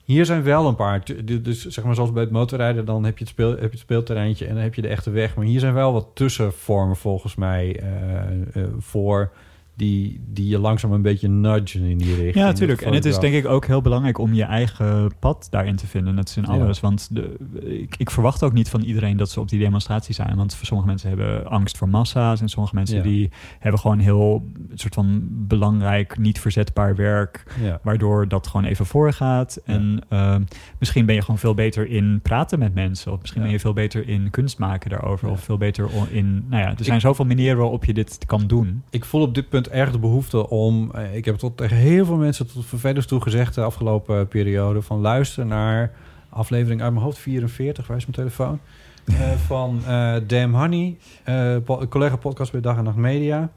Hier 0.06 0.24
zijn 0.24 0.42
wel 0.42 0.68
een 0.68 0.74
paar. 0.74 1.02
Dus 1.42 1.66
zeg 1.66 1.84
maar 1.84 1.94
zoals 1.94 2.12
bij 2.12 2.22
het 2.22 2.32
motorrijden, 2.32 2.84
dan 2.84 3.04
heb 3.04 3.18
je 3.18 3.24
het, 3.24 3.32
speel, 3.32 3.50
heb 3.50 3.60
je 3.60 3.68
het 3.68 3.78
speelterreintje 3.78 4.46
en 4.46 4.54
dan 4.54 4.62
heb 4.62 4.74
je 4.74 4.82
de 4.82 4.88
echte 4.88 5.10
weg. 5.10 5.36
Maar 5.36 5.44
hier 5.44 5.60
zijn 5.60 5.74
wel 5.74 5.92
wat 5.92 6.08
tussenvormen 6.14 6.96
volgens 6.96 7.34
mij 7.34 7.80
eh, 7.80 8.62
eh, 8.62 8.68
voor. 8.78 9.30
Die, 9.76 10.20
die 10.26 10.48
je 10.48 10.58
langzaam 10.58 10.92
een 10.92 11.02
beetje 11.02 11.28
nudgen 11.28 11.82
in 11.82 11.98
die 11.98 12.14
richting. 12.14 12.34
Ja, 12.34 12.44
natuurlijk. 12.44 12.80
En 12.80 12.92
het 12.92 13.04
is 13.04 13.18
denk 13.18 13.34
ik 13.34 13.46
ook 13.46 13.66
heel 13.66 13.80
belangrijk 13.80 14.18
om 14.18 14.34
je 14.34 14.42
eigen 14.44 15.12
pad 15.18 15.46
daarin 15.50 15.76
te 15.76 15.86
vinden. 15.86 16.14
Net 16.14 16.28
is 16.28 16.36
in 16.36 16.42
Ja. 16.42 16.48
alles. 16.48 16.80
Want 16.80 17.08
de, 17.14 17.36
ik, 17.82 17.94
ik 17.98 18.10
verwacht 18.10 18.42
ook 18.42 18.52
niet 18.52 18.68
van 18.68 18.80
iedereen 18.82 19.16
dat 19.16 19.30
ze 19.30 19.40
op 19.40 19.48
die 19.48 19.58
demonstratie 19.58 20.14
zijn. 20.14 20.36
Want 20.36 20.54
voor 20.54 20.66
sommige 20.66 20.88
mensen 20.88 21.08
hebben 21.08 21.46
angst 21.46 21.76
voor 21.76 21.88
massa's. 21.88 22.40
En 22.40 22.48
sommige 22.48 22.74
mensen 22.74 22.96
Ja. 22.96 23.02
die 23.02 23.30
hebben 23.58 23.80
gewoon 23.80 23.98
heel 23.98 24.42
een 24.70 24.78
soort 24.78 24.94
van 24.94 25.22
belangrijk, 25.30 26.18
niet 26.18 26.40
verzetbaar 26.40 26.96
werk. 26.96 27.44
Ja. 27.62 27.80
Waardoor 27.82 28.28
dat 28.28 28.46
gewoon 28.46 28.66
even 28.66 28.86
voorgaat. 28.86 29.60
En 29.64 30.00
ehm, 30.08 30.42
misschien 30.78 31.06
ben 31.06 31.14
je 31.14 31.20
gewoon 31.20 31.38
veel 31.38 31.54
beter 31.54 31.88
in 31.88 32.20
praten 32.22 32.58
met 32.58 32.74
mensen. 32.74 33.12
Of 33.12 33.20
misschien 33.20 33.42
ben 33.42 33.50
je 33.50 33.60
veel 33.60 33.72
beter 33.72 34.08
in 34.08 34.30
kunst 34.30 34.58
maken 34.58 34.90
daarover. 34.90 35.28
Of 35.28 35.40
veel 35.40 35.58
beter 35.58 35.88
in... 36.10 36.44
Nou 36.48 36.62
ja, 36.62 36.68
er 36.78 36.84
zijn 36.84 37.00
zoveel 37.00 37.24
manieren 37.24 37.56
waarop 37.58 37.84
je 37.84 37.94
dit 37.94 38.18
kan 38.26 38.46
doen. 38.46 38.82
ik 38.90 39.04
voel 39.04 39.22
op 39.22 39.34
dit 39.34 39.48
punt 39.48 39.65
erg 39.68 39.90
de 39.90 39.98
behoefte 39.98 40.48
om... 40.48 40.90
eh, 40.94 41.14
Ik 41.16 41.24
heb 41.24 41.36
tot 41.36 41.56
tegen 41.56 41.76
heel 41.76 42.04
veel 42.04 42.16
mensen 42.16 42.52
tot 42.52 42.66
vervelers 42.66 43.06
toe 43.06 43.20
gezegd... 43.20 43.54
de 43.54 43.62
afgelopen 43.62 44.28
periode... 44.28 44.82
van 44.82 45.00
luister 45.00 45.46
naar 45.46 45.90
aflevering 46.28 46.82
uit 46.82 46.92
mijn 46.92 47.04
hoofd 47.04 47.18
44... 47.18 47.86
waar 47.86 47.96
is 47.96 48.06
mijn 48.06 48.16
telefoon? 48.16 48.58
Eh, 49.04 49.30
van 49.46 49.80
eh 49.86 50.14
Damn 50.26 50.54
Honey, 50.54 50.96
eh, 51.24 51.56
po- 51.64 51.86
collega 51.88 52.16
podcast 52.16 52.52
bij 52.52 52.60
Dag 52.60 52.76
en 52.76 52.84
Nacht 52.84 52.96
Media. 52.96 53.50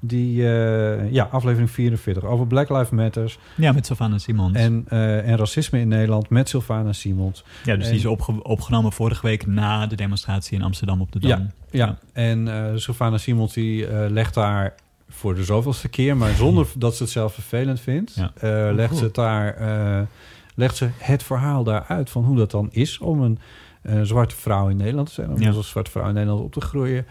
Die, 0.00 0.48
eh, 0.52 1.12
ja, 1.12 1.28
aflevering 1.30 1.70
44 1.70 2.24
over 2.24 2.46
Black 2.46 2.68
Lives 2.68 2.90
Matters... 2.90 3.38
Ja, 3.54 3.72
met 3.72 3.86
Savannah 3.86 4.18
Simons. 4.18 4.56
en, 4.56 4.84
eh, 4.88 5.28
en 5.30 5.36
racisme 5.36 5.80
in 5.80 5.88
Nederland 5.88 6.28
met 6.30 6.48
Sylvana 6.48 6.92
Simons. 6.92 7.44
Ja, 7.64 7.74
dus 7.76 7.84
En- 7.84 7.90
die 7.90 8.00
is 8.00 8.06
opge- 8.06 8.42
opgenomen 8.42 8.92
vorige 8.92 9.26
week 9.26 9.46
na 9.46 9.86
de 9.86 9.96
demonstratie 9.96 10.56
in 10.58 10.62
Amsterdam 10.64 11.00
op 11.00 11.12
de 11.12 11.18
Dam. 11.18 11.30
Ja, 11.30 11.48
ja. 11.70 11.98
en 12.12 12.48
eh 12.48 12.64
Sylvana 12.76 13.18
Simons 13.18 13.52
die 13.52 13.86
eh, 13.86 14.10
legt 14.10 14.34
daar 14.34 14.74
voor 15.08 15.34
de 15.34 15.44
zoveelste 15.44 15.88
keer, 15.88 16.16
maar 16.16 16.32
zonder 16.34 16.66
dat 16.78 16.96
ze 16.96 17.02
het 17.02 17.12
zelf 17.12 17.34
vervelend 17.34 17.80
vindt, 17.80 18.14
Ja. 18.14 18.32
eh, 18.34 18.74
legt 18.74 18.96
ze 18.96 19.04
het 19.04 19.14
daar, 19.14 19.54
eh, 19.54 20.06
legt 20.54 20.76
ze 20.76 20.88
het 20.98 21.22
verhaal 21.22 21.64
daar 21.64 21.84
uit 21.88 22.10
van 22.10 22.24
hoe 22.24 22.36
dat 22.36 22.50
dan 22.50 22.68
is 22.70 22.98
om 22.98 23.20
een 23.20 23.38
eh, 23.82 24.00
zwarte 24.02 24.36
vrouw 24.36 24.68
in 24.68 24.76
Nederland 24.76 25.08
te 25.08 25.14
zijn, 25.14 25.30
om 25.30 25.40
Ja. 25.40 25.50
als 25.50 25.68
zwarte 25.68 25.90
vrouw 25.90 26.08
in 26.08 26.14
Nederland 26.14 26.42
op 26.42 26.52
te 26.52 26.60
groeien, 26.60 27.06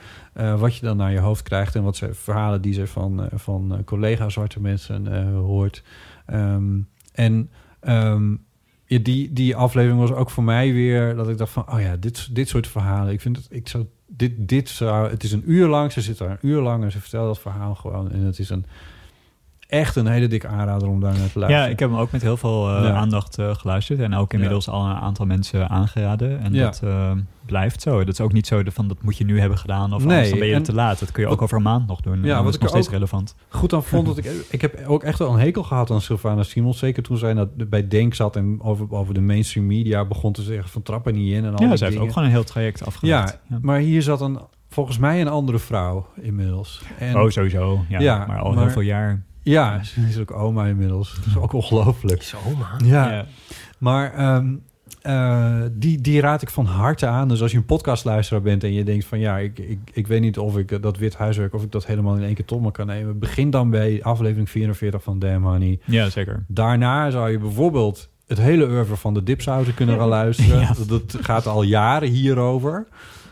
wat 0.57 0.75
je 0.75 0.85
dan 0.85 0.97
naar 0.97 1.11
je 1.11 1.19
hoofd 1.19 1.43
krijgt 1.43 1.75
en 1.75 1.83
wat 1.83 1.95
ze 1.95 2.13
verhalen 2.13 2.61
die 2.61 2.73
ze 2.73 2.87
van, 2.87 3.29
van 3.33 3.81
collega 3.85 4.29
zwarte 4.29 4.59
mensen 4.61 5.27
hoort. 5.33 5.83
Ehm, 6.25 6.79
en 7.13 7.49
ja, 8.85 8.99
die, 9.01 9.33
die 9.33 9.55
aflevering 9.55 9.99
was 9.99 10.11
ook 10.11 10.29
voor 10.29 10.43
mij 10.43 10.73
weer 10.73 11.15
dat 11.15 11.29
ik 11.29 11.37
dacht 11.37 11.51
van, 11.51 11.71
oh 11.73 11.81
ja, 11.81 11.95
dit, 11.95 12.35
dit 12.35 12.47
soort 12.49 12.67
verhalen. 12.67 13.13
Ik 13.13 13.21
vind 13.21 13.37
het, 13.37 13.47
ik 13.49 13.67
zou, 13.67 13.85
dit, 14.07 14.31
dit 14.37 14.69
zou, 14.69 15.09
het 15.09 15.23
is 15.23 15.31
een 15.31 15.43
uur 15.51 15.67
lang, 15.67 15.91
ze 15.91 16.01
zit 16.01 16.17
daar 16.17 16.29
een 16.29 16.49
uur 16.49 16.61
lang 16.61 16.83
en 16.83 16.91
ze 16.91 16.99
vertelt 16.99 17.27
dat 17.27 17.39
verhaal 17.39 17.75
gewoon. 17.75 18.11
En 18.11 18.19
het 18.19 18.39
is 18.39 18.49
een, 18.49 18.65
echt 19.67 19.95
een 19.95 20.07
hele 20.07 20.27
dikke 20.27 20.47
aanrader 20.47 20.87
om 20.87 20.99
daar 20.99 21.17
naar 21.17 21.31
te 21.31 21.39
luisteren. 21.39 21.65
Ja, 21.65 21.71
ik 21.73 21.79
heb 21.79 21.89
hem 21.89 21.99
ook 21.99 22.11
met 22.11 22.21
heel 22.21 22.37
veel 22.37 22.69
eh, 22.75 22.83
Ja. 22.83 22.91
aandacht 22.93 23.37
eh, 23.37 23.55
geluisterd. 23.55 23.99
En 23.99 24.13
ook 24.15 24.33
inmiddels 24.33 24.69
al 24.69 24.85
een 24.85 24.95
aantal 24.95 25.25
mensen 25.25 25.69
aangeraden. 25.69 26.39
En 26.39 26.53
Ja. 26.53 26.63
dat 26.63 26.81
eh, 26.83 27.11
blijft 27.45 27.81
zo. 27.81 27.97
Dat 27.99 28.13
is 28.13 28.21
ook 28.21 28.33
niet 28.33 28.47
zo 28.47 28.61
van 28.65 28.87
dat 28.87 29.01
moet 29.01 29.17
je 29.17 29.25
nu 29.25 29.39
hebben 29.39 29.57
gedaan. 29.57 29.93
Of 29.93 29.99
Nee, 30.03 30.09
anders 30.09 30.29
dan 30.29 30.39
ben 30.39 30.47
je 30.47 30.53
en- 30.53 30.63
te 30.63 30.73
laat. 30.73 30.99
Dat 30.99 31.11
kun 31.11 31.23
je 31.23 31.29
ook 31.29 31.41
over 31.41 31.57
een 31.57 31.63
maand 31.63 31.87
nog 31.87 32.01
doen. 32.01 32.23
Ja, 32.23 32.35
wat 32.35 32.37
dat 32.37 32.47
is 32.47 32.55
ik 32.55 32.61
nog 32.61 32.69
steeds 32.69 32.89
relevant. 32.89 33.35
goed 33.49 33.73
aan 33.73 33.83
vond 33.83 34.05
dat 34.07 34.17
ik... 34.17 34.25
Ik 34.49 34.61
heb 34.61 34.85
ook 34.87 35.03
echt 35.03 35.19
wel 35.19 35.33
een 35.33 35.39
hekel 35.39 35.63
gehad 35.63 35.91
aan 35.91 36.01
Sylvana 36.01 36.43
Simons. 36.43 36.77
Zeker 36.79 37.03
toen 37.03 37.17
zij 37.17 37.33
dat 37.33 37.69
bij 37.69 37.87
Denk 37.87 38.13
zat 38.13 38.35
en 38.35 38.59
over, 38.61 38.91
over 38.91 39.13
de 39.13 39.21
mainstream 39.21 39.67
media 39.67 40.05
begon 40.05 40.31
te 40.33 40.41
zeggen 40.41 40.69
van 40.69 40.81
trappen 40.81 41.13
niet 41.13 41.33
in 41.33 41.45
en 41.45 41.55
al 41.55 41.63
Ja, 41.65 41.75
ze 41.75 41.85
heeft 41.85 41.97
ook 41.97 42.07
gewoon 42.07 42.23
een 42.23 42.33
heel 42.33 42.43
traject 42.43 42.85
afgelegd. 42.85 43.39
Ja, 43.49 43.57
maar 43.61 43.79
hier 43.79 44.01
zat 44.01 44.21
een, 44.21 44.39
volgens 44.69 44.97
mij 44.97 45.21
een 45.21 45.27
andere 45.27 45.59
vrouw 45.59 46.07
inmiddels. 46.21 46.81
En, 46.99 47.15
Oh, 47.19 47.29
sowieso. 47.29 47.79
Ja, 47.89 47.99
Ja, 47.99 48.25
maar 48.27 48.39
al 48.39 48.53
maar- 48.53 48.63
heel 48.63 48.71
veel 48.71 48.81
jaar. 48.81 49.23
Ja, 49.49 49.83
ze 49.83 50.01
is 50.09 50.17
ook 50.17 50.31
oma 50.31 50.65
inmiddels. 50.65 51.15
Dat 51.15 51.25
is 51.25 51.37
ook 51.37 51.53
ongelooflijk. 51.53 52.23
Zo, 52.23 52.37
man. 52.57 52.87
Ja, 52.87 53.11
Ja. 53.11 53.25
Maar 53.77 54.13
ehm, 54.13 54.55
eh, 55.01 55.61
die, 55.71 56.01
die 56.01 56.21
raad 56.21 56.41
ik 56.41 56.49
van 56.49 56.65
harte 56.65 57.05
aan. 57.05 57.27
Dus 57.27 57.41
als 57.41 57.51
je 57.51 57.57
een 57.57 57.65
podcastluisteraar 57.65 58.41
bent 58.41 58.63
en 58.63 58.73
je 58.73 58.83
denkt 58.83 59.05
van... 59.05 59.19
ja, 59.19 59.37
ik, 59.37 59.59
ik, 59.59 59.79
ik 59.93 60.07
weet 60.07 60.21
niet 60.21 60.37
of 60.37 60.57
ik 60.57 60.81
dat 60.81 60.97
wit 60.97 61.15
huiswerk... 61.15 61.53
of 61.53 61.63
ik 61.63 61.71
dat 61.71 61.85
helemaal 61.85 62.15
in 62.15 62.23
één 62.23 62.33
keer 62.33 62.45
tot 62.45 62.61
me 62.61 62.71
kan 62.71 62.87
nemen. 62.87 63.19
Begin 63.19 63.49
dan 63.49 63.69
bij 63.69 64.03
aflevering 64.03 64.49
44 64.49 65.03
van 65.03 65.19
Damn 65.19 65.45
Honey. 65.45 65.79
Ja, 65.85 66.09
zeker. 66.09 66.43
Daarna 66.47 67.09
zou 67.09 67.31
je 67.31 67.39
bijvoorbeeld 67.39 68.09
het 68.27 68.37
hele 68.37 68.67
oeuvre 68.67 68.95
van 68.95 69.13
de 69.13 69.23
dipsouten 69.23 69.73
kunnen 69.73 69.97
gaan 69.97 70.07
luisteren. 70.07 70.59
Ja. 70.59 70.73
Dat 70.87 71.17
gaat 71.21 71.47
al 71.47 71.63
jaren 71.63 72.09
hierover. 72.09 72.87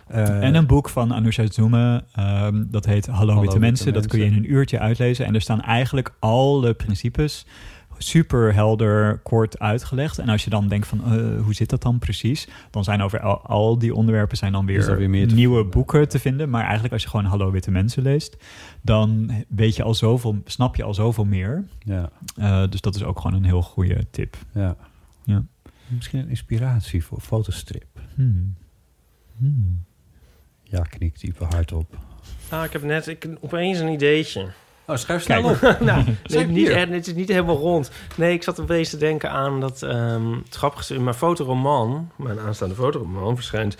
Eh, 0.08 0.44
En 0.44 0.56
een 0.56 0.66
boek 0.68 0.90
van 0.90 1.12
Anusha 1.14 1.52
Zoeme, 1.52 2.04
ehm, 2.12 2.64
dat 2.68 2.86
heet 2.86 3.06
Hallo, 3.06 3.26
Witte 3.34 3.42
Witte 3.42 3.60
Mensen. 3.60 3.94
Dat 3.94 4.08
kun 4.08 4.20
je 4.20 4.26
in 4.26 4.34
een 4.34 4.52
uurtje 4.52 4.80
uitlezen. 4.80 5.26
En 5.26 5.36
er 5.36 5.42
staan 5.42 5.62
eigenlijk 5.62 6.14
alle 6.20 6.74
principes 6.74 7.46
super 7.98 8.54
helder, 8.54 9.18
kort 9.24 9.60
uitgelegd. 9.60 10.20
En 10.20 10.30
als 10.30 10.44
je 10.44 10.50
dan 10.50 10.68
denkt 10.68 10.88
van, 10.88 11.00
eh, 11.04 11.42
hoe 11.42 11.54
zit 11.54 11.70
dat 11.70 11.82
dan 11.82 12.00
precies? 12.00 12.48
Dan 12.72 12.84
zijn 12.84 13.02
over 13.02 13.20
al, 13.20 13.42
al 13.42 13.78
die 13.80 13.94
onderwerpen 13.96 14.38
zijn 14.38 14.52
dan 14.52 14.68
er 14.68 14.74
weer, 14.74 14.98
weer 14.98 15.10
meer 15.10 15.34
nieuwe 15.34 15.54
vinden. 15.56 15.72
boeken 15.74 16.10
te 16.10 16.20
vinden. 16.20 16.50
Maar 16.50 16.64
eigenlijk 16.64 16.94
als 16.94 17.04
je 17.04 17.10
gewoon 17.10 17.26
Hallo 17.26 17.52
Witte 17.52 17.72
Mensen 17.72 18.04
leest, 18.04 18.38
dan 18.82 19.32
weet 19.48 19.76
je 19.76 19.84
al 19.84 19.94
zoveel, 19.94 20.42
snap 20.46 20.76
je 20.76 20.84
al 20.84 20.94
zoveel 20.94 21.26
meer. 21.26 21.64
ja, 21.80 22.10
Eh, 22.38 22.64
dus 22.70 22.82
dat 22.82 22.96
is 22.96 23.04
ook 23.04 23.20
gewoon 23.20 23.38
een 23.38 23.46
heel 23.46 23.62
goede 23.62 24.06
tip. 24.12 24.38
ja. 24.54 24.76
Ja. 25.24 25.44
Misschien 25.88 26.20
een 26.20 26.30
inspiratie 26.30 27.04
voor 27.06 27.20
fotostrip. 27.20 27.86
Hmm. 28.16 28.56
Hmm. 29.38 29.84
Ja, 30.70 30.82
knikt 30.82 31.20
diepe 31.22 31.44
hardop. 31.44 31.96
Ah, 32.50 32.64
ik 32.64 32.72
heb 32.74 32.84
net 32.84 33.08
ik, 33.08 33.28
opeens 33.42 33.80
een 33.80 33.88
ideetje. 33.92 34.48
Oh, 34.88 34.96
schrijf 34.96 35.22
snel 35.22 35.44
op. 35.44 35.62
nou, 35.80 36.04
nee, 36.24 36.46
niet, 36.48 36.74
het 36.74 37.08
is 37.08 37.14
niet 37.14 37.30
helemaal 37.30 37.58
rond. 37.58 37.92
Nee, 38.16 38.34
ik 38.34 38.44
zat 38.44 38.60
opeens 38.60 38.90
te 38.90 38.98
denken 38.98 39.32
aan 39.32 39.60
dat... 39.60 39.82
ehm 39.84 40.32
het 40.46 40.56
grappige 40.56 40.94
is, 40.94 41.00
mijn 41.00 41.16
fotoroman... 41.16 42.12
mijn 42.16 42.40
aanstaande 42.40 42.76
fotoroman 42.76 43.36
verschijnt 43.36 43.78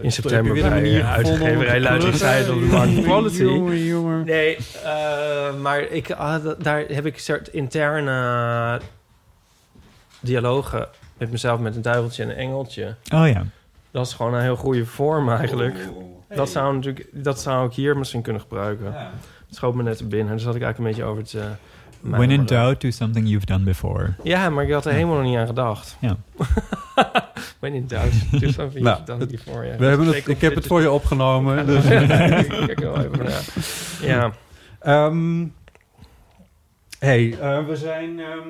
in 0.00 0.12
september 0.12 0.54
bij 0.54 1.00
eh, 1.00 1.12
uitgeverij 1.12 1.80
Luiderzijde 1.80 2.52
op 2.52 2.60
de 2.60 2.66
Market 2.66 3.02
Quality. 3.04 3.42
Jongen, 3.42 3.84
jongen. 3.84 4.24
Nee, 4.24 4.56
eh, 4.84 5.54
maar 5.60 5.80
ik, 5.80 6.10
ah, 6.10 6.44
da- 6.44 6.54
daar 6.58 6.84
heb 6.88 7.06
ik 7.06 7.14
een 7.14 7.20
soort 7.20 7.48
interne 7.48 8.80
dialogen 10.20 10.88
met 11.18 11.30
mezelf 11.30 11.60
met 11.60 11.76
een 11.76 11.82
duiveltje 11.82 12.22
en 12.22 12.30
een 12.30 12.36
engeltje. 12.36 12.94
Oh 13.14 13.28
ja. 13.28 13.44
Dat 13.90 14.06
is 14.06 14.12
gewoon 14.12 14.34
een 14.34 14.42
heel 14.42 14.56
goede 14.56 14.86
vorm 14.86 15.30
eigenlijk. 15.30 15.76
Dat, 16.36 16.48
zou 16.50 16.74
natuurlijk, 16.74 17.06
dat 17.12 17.40
zou 17.40 17.66
ik 17.68 17.72
hier 17.74 17.96
misschien 17.96 18.22
kunnen 18.22 18.42
gebruiken. 18.42 18.86
Het 19.46 19.56
schoot 19.56 19.74
me 19.74 19.82
net 19.82 19.96
te 19.96 20.06
binnen. 20.06 20.28
Daar 20.28 20.40
zat 20.40 20.54
ik 20.54 20.62
eigenlijk 20.62 20.78
een 20.78 20.96
beetje 20.96 21.12
over 21.12 21.24
te... 21.24 21.42
When 22.00 22.30
in 22.30 22.44
doubt, 22.46 22.80
do 22.80 22.90
something 22.90 23.28
you've 23.28 23.46
done 23.46 23.64
before. 23.64 24.14
Ja, 24.22 24.50
maar 24.50 24.64
ik 24.64 24.72
had 24.72 24.86
er 24.86 24.92
helemaal 24.92 25.16
nog 25.16 25.24
niet 25.24 25.36
aan 25.36 25.46
gedacht. 25.46 25.96
Ja. 26.00 26.16
When 27.60 27.74
in 27.74 27.86
doubt, 27.86 28.12
do 28.40 28.50
something 28.50 28.84
Nou, 28.84 28.96
you've 28.96 29.04
done 29.04 29.26
before. 29.26 29.66
Ja. 29.66 29.76
We 29.76 29.84
hebben 29.84 30.06
het, 30.06 30.28
ik 30.28 30.40
heb 30.40 30.54
het 30.54 30.66
voor 30.66 30.80
je 30.80 30.90
opgenomen. 30.90 31.66
Dus. 31.66 31.84
Kijk 32.66 32.78
wel 32.80 32.96
even 32.98 33.24
naar. 33.24 33.42
Ja. 34.02 34.30
Ehm, 34.80 35.44
hey, 36.98 37.36
eh, 37.40 37.66
we 37.66 37.76
zijn 37.76 38.20
ehm, 38.20 38.48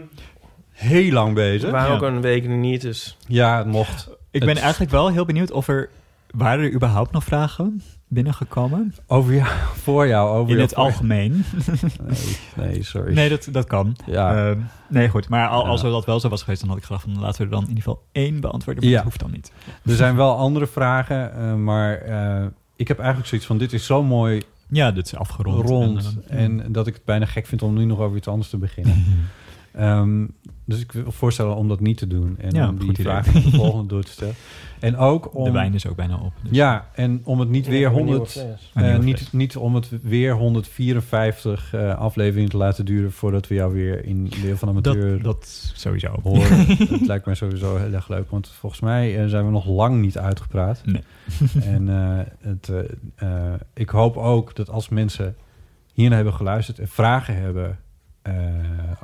heel 0.73 1.13
lang 1.13 1.29
We 1.29 1.35
bezig. 1.35 1.71
waren 1.71 1.91
Ja. 1.91 1.97
ook 1.97 2.03
een 2.03 2.21
week 2.21 2.49
niet, 2.49 2.81
dus... 2.81 3.17
Ja, 3.27 3.59
het 3.59 3.67
mocht. 3.67 4.09
Ik 4.31 4.43
Het- 4.43 4.53
ben 4.53 4.63
eigenlijk 4.63 4.91
wel 4.91 5.09
heel 5.13 5.25
benieuwd 5.25 5.51
of 5.51 5.69
er... 5.69 5.89
Waren 6.37 6.65
er 6.65 6.73
überhaupt 6.73 7.13
nog 7.13 7.25
vragen 7.25 7.83
binnengekomen? 8.09 8.95
Over 9.07 9.35
jou, 9.35 9.49
voor 9.75 10.07
jou. 10.07 10.29
Over 10.29 10.41
In 10.43 10.49
jou, 10.49 10.61
het 10.61 10.75
voor- 10.75 10.83
algemeen? 10.85 11.45
Nee, 12.57 12.69
nee, 12.69 12.83
sorry. 12.83 13.15
Nee, 13.15 13.29
dat, 13.29 13.49
dat 13.53 13.67
kan. 13.67 13.97
Ja. 14.07 14.49
Ehm, 14.51 14.61
nee, 14.89 15.09
goed. 15.09 15.29
Maar 15.29 15.49
al, 15.49 15.67
als 15.67 15.81
Ja. 15.83 15.89
dat 15.91 16.05
wel 16.05 16.21
zo 16.21 16.29
was 16.29 16.43
geweest, 16.43 16.61
dan 16.61 16.69
had 16.69 16.79
ik 16.79 16.85
gedacht 16.85 17.03
van 17.03 17.21
laten 17.21 17.39
we 17.39 17.45
er 17.45 17.51
dan 17.51 17.63
in 17.63 17.69
ieder 17.69 17.83
geval 17.83 18.03
één 18.13 18.41
beantwoorden. 18.41 18.83
Maar 18.83 18.93
Ja. 18.93 18.97
dat 18.99 19.07
hoeft 19.07 19.21
dan 19.21 19.31
niet. 19.31 19.53
Er 19.85 19.95
zijn 19.97 20.17
wel 20.17 20.37
andere 20.37 20.67
vragen, 20.67 21.35
eh, 21.37 21.55
maar 21.55 21.95
eh, 21.99 22.47
ik 22.77 22.89
heb 22.89 22.99
eigenlijk 22.99 23.29
zoiets 23.29 23.47
van... 23.47 23.59
dit 23.59 23.73
is 23.73 23.87
zo 23.87 24.03
mooi 24.03 24.43
Ja, 24.69 24.91
dit 24.93 25.07
is 25.07 25.17
afgerond. 25.17 25.69
rond. 25.69 26.17
En, 26.29 26.39
En, 26.39 26.61
eh, 26.61 26.67
dat 26.71 26.87
ik 26.87 26.95
het 26.95 27.05
bijna 27.05 27.27
gek 27.27 27.47
vind 27.47 27.63
om 27.63 27.75
nu 27.75 27.85
nog 27.85 27.99
over 27.99 28.17
iets 28.17 28.29
anders 28.29 28.51
te 28.51 28.57
beginnen. 28.57 29.05
Ehm, 29.77 30.27
dus 30.65 30.81
ik 30.81 30.93
wil 30.93 31.13
voorstellen 31.13 31.57
om 31.57 31.69
dat 31.69 31.81
niet 31.81 31.99
te 31.99 32.07
doen. 32.07 32.39
En 32.39 32.55
Ja, 32.55 32.69
om 32.69 32.79
die 32.79 32.95
vragen 32.95 33.33
de 33.43 33.51
volgende 33.51 33.87
door 33.87 34.03
te 34.03 34.11
stellen. 34.11 34.35
En 34.81 34.97
ook 34.97 35.35
om... 35.35 35.45
de 35.45 35.51
wijn 35.51 35.75
is 35.75 35.87
ook 35.87 35.97
bijna 35.97 36.17
op. 36.17 36.33
dus- 36.43 36.57
Ja, 36.57 36.91
en 36.95 37.21
om 37.25 37.41
het 37.41 37.49
niet 37.49 37.67
weer 37.67 37.87
Een 37.87 37.93
nieuwe 37.95 38.11
100... 38.11 38.31
fles. 38.31 38.71
Een 38.75 38.85
eh, 38.85 38.99
niet, 38.99 39.33
niet 39.33 39.57
om 39.57 39.75
het 39.75 39.89
weer 40.03 40.33
154 40.33 41.75
eh, 41.75 41.95
afleveringen 41.99 42.51
te 42.51 42.57
laten 42.57 42.85
duren... 42.85 43.13
voordat 43.13 43.49
we 43.49 43.55
jou 43.55 43.75
weer 43.75 44.05
in 44.05 44.31
Deel 44.43 44.57
van 44.57 44.69
Amateur 44.69 45.13
dat, 45.13 45.23
dat 45.23 45.73
sowieso. 45.75 46.15
horen. 46.23 46.67
Het 46.99 47.07
lijkt 47.07 47.27
mij 47.27 47.35
sowieso 47.35 47.77
heel 47.77 47.93
erg 47.93 48.09
leuk. 48.09 48.31
Want 48.31 48.49
volgens 48.49 48.81
mij 48.81 49.23
eh, 49.23 49.29
zijn 49.29 49.45
we 49.45 49.51
nog 49.51 49.67
lang 49.67 50.01
niet 50.01 50.19
uitgepraat. 50.19 50.83
Nee. 50.85 51.03
en 51.75 51.89
eh, 51.89 52.49
het, 52.49 52.71
ik 53.75 53.89
hoop 53.89 54.17
ook 54.17 54.55
dat 54.55 54.71
als 54.71 54.89
mensen 54.89 55.37
hiernaar 55.93 56.17
hebben 56.17 56.35
geluisterd... 56.35 56.79
en 56.79 56.89
vragen 56.89 57.37
hebben 57.37 57.79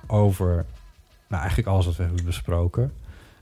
over... 0.06 0.64
Nou, 1.28 1.40
eigenlijk 1.42 1.68
alles 1.68 1.86
wat 1.86 1.96
we 1.96 2.02
hebben 2.02 2.24
besproken... 2.24 2.92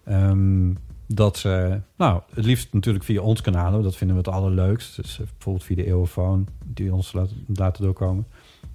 ehm, 0.05 0.73
dat 1.07 1.37
ze, 1.37 1.81
nou, 1.97 2.21
het 2.35 2.45
liefst 2.45 2.73
natuurlijk 2.73 3.05
via 3.05 3.21
ons 3.21 3.41
kanalen. 3.41 3.83
Dat 3.83 3.97
vinden 3.97 4.17
we 4.17 4.23
het 4.23 4.33
allerleukst. 4.33 4.97
Dus 4.97 5.21
eh, 5.21 5.27
bijvoorbeeld 5.27 5.65
via 5.65 5.77
de 5.77 5.87
eeuwenfoon, 5.87 6.49
die 6.65 6.95
ons 6.95 7.13
laten, 7.13 7.45
laten 7.55 7.83
doorkomen. 7.83 8.27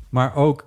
Maar 0.10 0.36
ook 0.36 0.66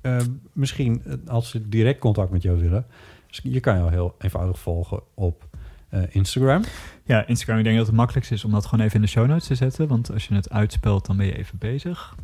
eh, 0.00 0.18
misschien 0.52 1.02
eh, 1.04 1.14
als 1.26 1.50
ze 1.50 1.68
direct 1.68 2.00
contact 2.00 2.30
met 2.30 2.42
jou 2.42 2.60
willen. 2.60 2.86
Dus 3.26 3.40
je 3.42 3.60
kan 3.60 3.76
jou 3.76 3.90
heel 3.90 4.14
eenvoudig 4.18 4.58
volgen 4.58 5.00
op 5.14 5.48
eh, 5.88 6.02
Instagram. 6.08 6.62
Ja, 7.04 7.26
Instagram, 7.26 7.58
ik 7.58 7.64
denk 7.64 7.76
dat 7.76 7.86
het 7.86 7.96
makkelijkst 7.96 8.32
is 8.32 8.44
om 8.44 8.50
dat 8.50 8.66
gewoon 8.66 8.84
even 8.84 8.96
in 8.96 9.02
de 9.02 9.08
show 9.08 9.26
notes 9.26 9.46
te 9.46 9.54
zetten. 9.54 9.88
Want 9.88 10.12
als 10.12 10.28
je 10.28 10.34
het 10.34 10.50
uitspelt, 10.50 11.06
dan 11.06 11.16
ben 11.16 11.26
je 11.26 11.38
even 11.38 11.58
bezig. 11.58 12.14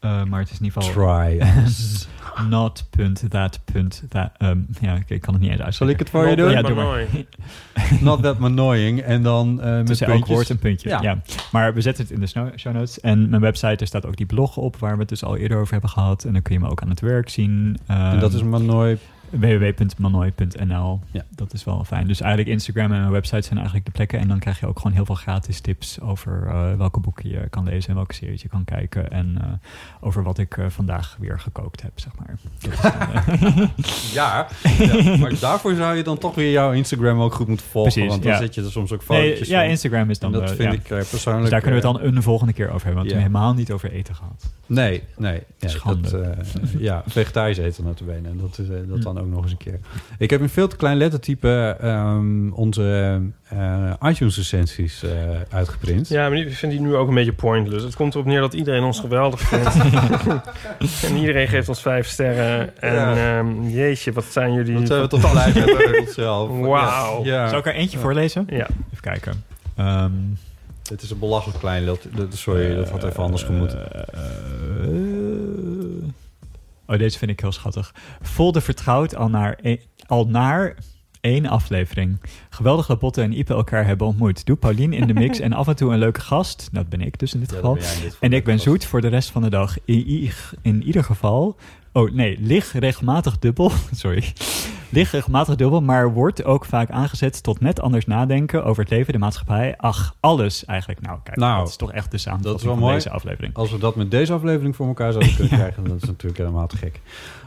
Eh, 0.00 0.24
maar 0.24 0.40
het 0.40 0.50
is 0.50 0.58
in 0.58 0.64
ieder 0.64 0.82
geval 0.82 1.04
Try 1.26 1.40
us. 1.64 2.08
not.that.that. 2.48 4.30
Um, 4.38 4.66
ja, 4.80 4.94
ik, 4.94 5.10
ik 5.10 5.20
kan 5.20 5.34
het 5.34 5.42
niet 5.42 5.50
eens 5.50 5.58
Zal 5.58 5.66
uitspreken. 5.66 5.94
ik 5.94 5.98
het 6.00 6.10
voor 6.10 6.28
je 6.28 6.36
doen? 6.36 6.50
Ja, 6.50 6.62
doe 6.62 6.74
maar. 6.74 7.06
Not 8.00 8.22
that 8.22 8.40
annoying. 8.40 9.00
En 9.00 9.22
dan 9.22 9.60
eh 9.60 9.70
met 9.76 9.86
Tussen 9.86 10.06
elk 10.06 10.16
puntjes. 10.16 10.36
woord 10.36 10.48
een 10.48 10.58
puntje. 10.58 10.88
Ja. 10.88 11.02
Ja. 11.02 11.18
Maar 11.52 11.74
we 11.74 11.80
zetten 11.80 12.04
het 12.04 12.12
in 12.12 12.20
de 12.20 12.26
show 12.58 12.74
notes. 12.74 13.00
En 13.00 13.28
mijn 13.28 13.42
website, 13.42 13.76
er 13.76 13.86
staat 13.86 14.06
ook 14.06 14.16
die 14.16 14.26
blog 14.26 14.56
op... 14.56 14.76
waar 14.76 14.92
we 14.94 15.00
het 15.00 15.08
dus 15.08 15.24
al 15.24 15.36
eerder 15.36 15.58
over 15.58 15.72
hebben 15.72 15.90
gehad. 15.90 16.24
En 16.24 16.32
dan 16.32 16.42
kun 16.42 16.54
je 16.54 16.60
me 16.60 16.68
ook 16.70 16.82
aan 16.82 16.88
het 16.90 17.00
werk 17.00 17.28
zien. 17.28 17.78
En 17.86 18.18
dat 18.18 18.32
is 18.32 18.40
Ehm, 18.40 18.48
www.manoy.nl. 19.30 21.00
Ja. 21.10 21.24
Dat 21.30 21.52
is 21.52 21.64
wel 21.64 21.84
fijn. 21.84 22.06
Dus 22.06 22.20
eigenlijk 22.20 22.50
Instagram 22.50 22.92
en 22.92 23.00
mijn 23.00 23.10
website 23.10 23.42
zijn 23.42 23.54
eigenlijk 23.56 23.86
de 23.86 23.92
plekken. 23.92 24.18
En 24.18 24.28
dan 24.28 24.38
krijg 24.38 24.60
je 24.60 24.66
ook 24.66 24.76
gewoon 24.78 24.92
heel 24.92 25.04
veel 25.04 25.14
gratis 25.14 25.60
tips 25.60 26.00
over 26.00 26.46
eh, 26.46 26.74
welke 26.74 27.00
boeken 27.00 27.28
je 27.28 27.48
kan 27.50 27.64
lezen 27.64 27.88
en 27.90 27.94
welke 27.94 28.14
series 28.14 28.42
je 28.42 28.48
kan 28.48 28.64
kijken. 28.64 29.10
En 29.10 29.38
eh, 29.40 29.46
over 30.00 30.22
wat 30.22 30.38
ik 30.38 30.56
eh, 30.56 30.64
vandaag 30.68 31.16
weer 31.20 31.40
gekookt 31.40 31.82
heb, 31.82 31.92
zeg 31.94 32.12
maar. 32.16 32.36
Dan, 33.40 33.70
Ja, 34.12 34.46
ja, 34.78 35.16
maar 35.16 35.38
daarvoor 35.40 35.74
zou 35.74 35.96
je 35.96 36.02
dan 36.02 36.18
toch 36.18 36.34
weer 36.34 36.50
jouw 36.50 36.72
Instagram 36.72 37.20
ook 37.20 37.34
goed 37.34 37.48
moeten 37.48 37.66
volgen. 37.66 37.92
Precies, 37.92 38.10
want 38.10 38.22
dan 38.22 38.32
ja. 38.32 38.38
zet 38.38 38.54
je 38.54 38.62
er 38.62 38.70
soms 38.70 38.92
ook 38.92 39.08
nee, 39.08 39.20
fotootjes 39.20 39.48
ja, 39.48 39.60
van. 39.60 39.68
Instagram 39.68 40.10
is 40.10 40.18
dan 40.18 40.34
en 40.34 40.40
dat 40.40 40.48
de- 40.48 40.54
vind 40.54 40.72
ja. 40.72 40.78
ik 40.78 40.90
eh, 40.90 41.10
persoonlijk... 41.10 41.42
Dus 41.42 41.50
daar 41.50 41.60
kunnen 41.60 41.80
we 41.80 41.88
het 41.88 41.96
dan 41.98 42.14
een 42.16 42.22
volgende 42.22 42.52
keer 42.52 42.70
over 42.70 42.84
hebben. 42.86 42.94
Want 42.94 43.06
Ja. 43.10 43.14
we 43.16 43.22
hebben 43.22 43.40
helemaal 43.40 43.58
niet 43.58 43.70
over 43.72 43.90
eten 43.92 44.14
gehad. 44.14 44.52
Nee, 44.66 45.02
nee. 45.16 45.42
nee 45.60 45.70
Schande. 45.70 46.10
Dat, 46.10 46.20
eh, 46.22 46.80
ja, 46.80 47.02
vegetarisch 47.06 47.56
eten 47.58 47.84
notabene. 47.84 48.28
En 48.28 48.38
dat 48.38 48.58
is 48.58 48.66
dat 48.68 48.78
Hm. 48.78 49.17
Dan 49.18 49.26
ook 49.26 49.32
nog 49.34 49.42
eens 49.42 49.50
een 49.52 49.58
keer. 49.58 49.78
Ik 50.18 50.30
heb 50.30 50.40
in 50.40 50.48
veel 50.48 50.68
te 50.68 50.76
klein 50.76 50.96
lettertype 50.96 51.76
ehm, 51.80 52.50
onze 52.52 53.20
eh, 53.48 53.92
iTunes-recensies 54.02 55.02
eh, 55.02 55.10
uitgeprint. 55.50 56.08
Ja, 56.08 56.28
maar 56.28 56.38
ik 56.38 56.52
vind 56.56 56.72
die 56.72 56.80
nu 56.80 56.94
ook 56.94 57.08
een 57.08 57.14
beetje 57.14 57.32
pointless. 57.32 57.84
Het 57.84 57.96
komt 57.96 58.14
erop 58.14 58.26
neer 58.26 58.40
dat 58.40 58.54
iedereen 58.54 58.82
ons 58.82 59.00
geweldig 59.00 59.40
vindt. 59.40 59.76
en 61.06 61.16
iedereen 61.16 61.48
geeft 61.48 61.68
ons 61.68 61.80
vijf 61.82 62.06
sterren. 62.08 62.80
En 62.80 62.94
Ja. 62.94 63.38
ehm, 63.38 63.62
jeetje, 63.68 64.12
wat 64.12 64.24
zijn 64.24 64.52
jullie... 64.52 64.74
Dat 64.74 64.86
zijn 64.86 65.00
we 65.00 65.06
toch 65.08 65.30
blij 65.30 65.52
met 65.54 65.98
onszelf. 66.00 66.48
Wauw. 66.58 67.24
Ja, 67.24 67.42
ja. 67.42 67.48
Zal 67.48 67.58
ik 67.58 67.66
er 67.66 67.74
eentje 67.74 67.98
voorlezen? 67.98 68.46
Ja. 68.50 68.66
Even 68.92 69.00
kijken. 69.00 69.44
Ehm, 69.76 70.12
Het 70.88 71.02
is 71.02 71.10
een 71.10 71.18
belachelijk 71.18 71.58
klein 71.58 71.88
Sorry, 72.28 72.74
dat 72.74 72.90
had 72.90 73.04
even 73.04 73.22
anders 73.22 73.42
gemoeten. 73.42 73.92
Eh, 73.92 74.18
oh, 76.88 76.98
deze 76.98 77.18
vind 77.18 77.30
ik 77.30 77.40
heel 77.40 77.52
schattig. 77.52 77.94
Voelde 78.20 78.60
vertrouwd 78.60 79.16
al 79.16 79.28
naar, 79.28 79.58
e- 79.62 79.76
al 80.06 80.26
naar 80.28 80.76
één 81.20 81.46
aflevering. 81.46 82.20
Geweldig 82.50 82.86
dat 82.86 82.98
Botte 82.98 83.22
en 83.22 83.38
Ipe 83.38 83.54
elkaar 83.54 83.86
hebben 83.86 84.06
ontmoet. 84.06 84.46
Doe 84.46 84.56
Paulien 84.56 84.92
in 84.92 85.06
de 85.06 85.14
mix 85.14 85.38
en 85.46 85.52
af 85.52 85.68
en 85.68 85.76
toe 85.76 85.92
een 85.92 85.98
leuke 85.98 86.20
gast. 86.20 86.68
Dat 86.72 86.88
ben 86.88 87.00
ik 87.00 87.18
dus 87.18 87.34
in 87.34 87.40
dit 87.40 87.50
Ja, 87.50 87.56
geval. 87.56 87.74
dit 87.74 88.16
En 88.20 88.32
ik 88.32 88.44
ben 88.44 88.60
zoet 88.60 88.84
voor 88.84 89.00
de 89.00 89.08
rest 89.08 89.30
van 89.30 89.42
de 89.42 89.50
dag. 89.50 89.76
In 90.62 90.82
ieder 90.82 91.04
geval. 91.04 91.56
Oh 91.98 92.10
nee, 92.10 92.36
lig 92.40 92.72
regelmatig 92.72 93.38
dubbel. 93.38 93.72
Sorry. 93.92 94.32
Lig 94.88 95.10
regelmatig 95.10 95.56
dubbel, 95.56 95.80
maar 95.80 96.12
wordt 96.12 96.44
ook 96.44 96.64
vaak 96.64 96.90
aangezet 96.90 97.42
tot 97.42 97.60
net 97.60 97.80
anders 97.80 98.06
nadenken 98.06 98.64
over 98.64 98.82
het 98.82 98.92
leven, 98.92 99.12
de 99.12 99.18
maatschappij. 99.18 99.74
Ach, 99.76 100.14
alles 100.20 100.64
eigenlijk. 100.64 101.00
Nou, 101.00 101.18
kijk, 101.22 101.36
Nou, 101.36 101.58
dat 101.58 101.68
is 101.68 101.76
toch 101.76 101.92
echt 101.92 102.10
de 102.10 102.18
samenvatting 102.18 102.52
dat 102.52 102.60
is 102.60 102.66
wel 102.66 102.74
van 102.74 102.82
mooi. 102.82 102.94
deze 102.94 103.10
aflevering. 103.10 103.54
Als 103.54 103.70
we 103.70 103.78
dat 103.78 103.96
met 103.96 104.10
deze 104.10 104.32
aflevering 104.32 104.76
voor 104.76 104.86
elkaar 104.86 105.12
zouden 105.12 105.34
kunnen 105.34 105.56
krijgen, 105.58 105.84
dan 105.84 105.94
is 105.94 106.00
het 106.00 106.10
natuurlijk 106.10 106.38
helemaal 106.38 106.66
te 106.66 106.76
gek. 106.76 107.00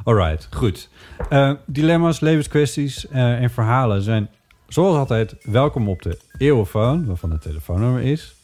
Alright, 0.04 0.48
goed. 0.52 0.90
Eh, 1.30 1.52
dilemma's, 1.66 2.20
levenskwesties 2.20 3.08
eh, 3.08 3.42
en 3.42 3.50
verhalen 3.50 4.02
zijn 4.02 4.30
Zoals 4.68 4.98
altijd, 4.98 5.36
welkom 5.44 5.90
op 5.90 6.02
de 6.02 6.20
Eeuwenfoon, 6.38 7.06
waarvan 7.06 7.32
het 7.32 7.42
telefoonnummer 7.42 8.02
is 8.02 8.36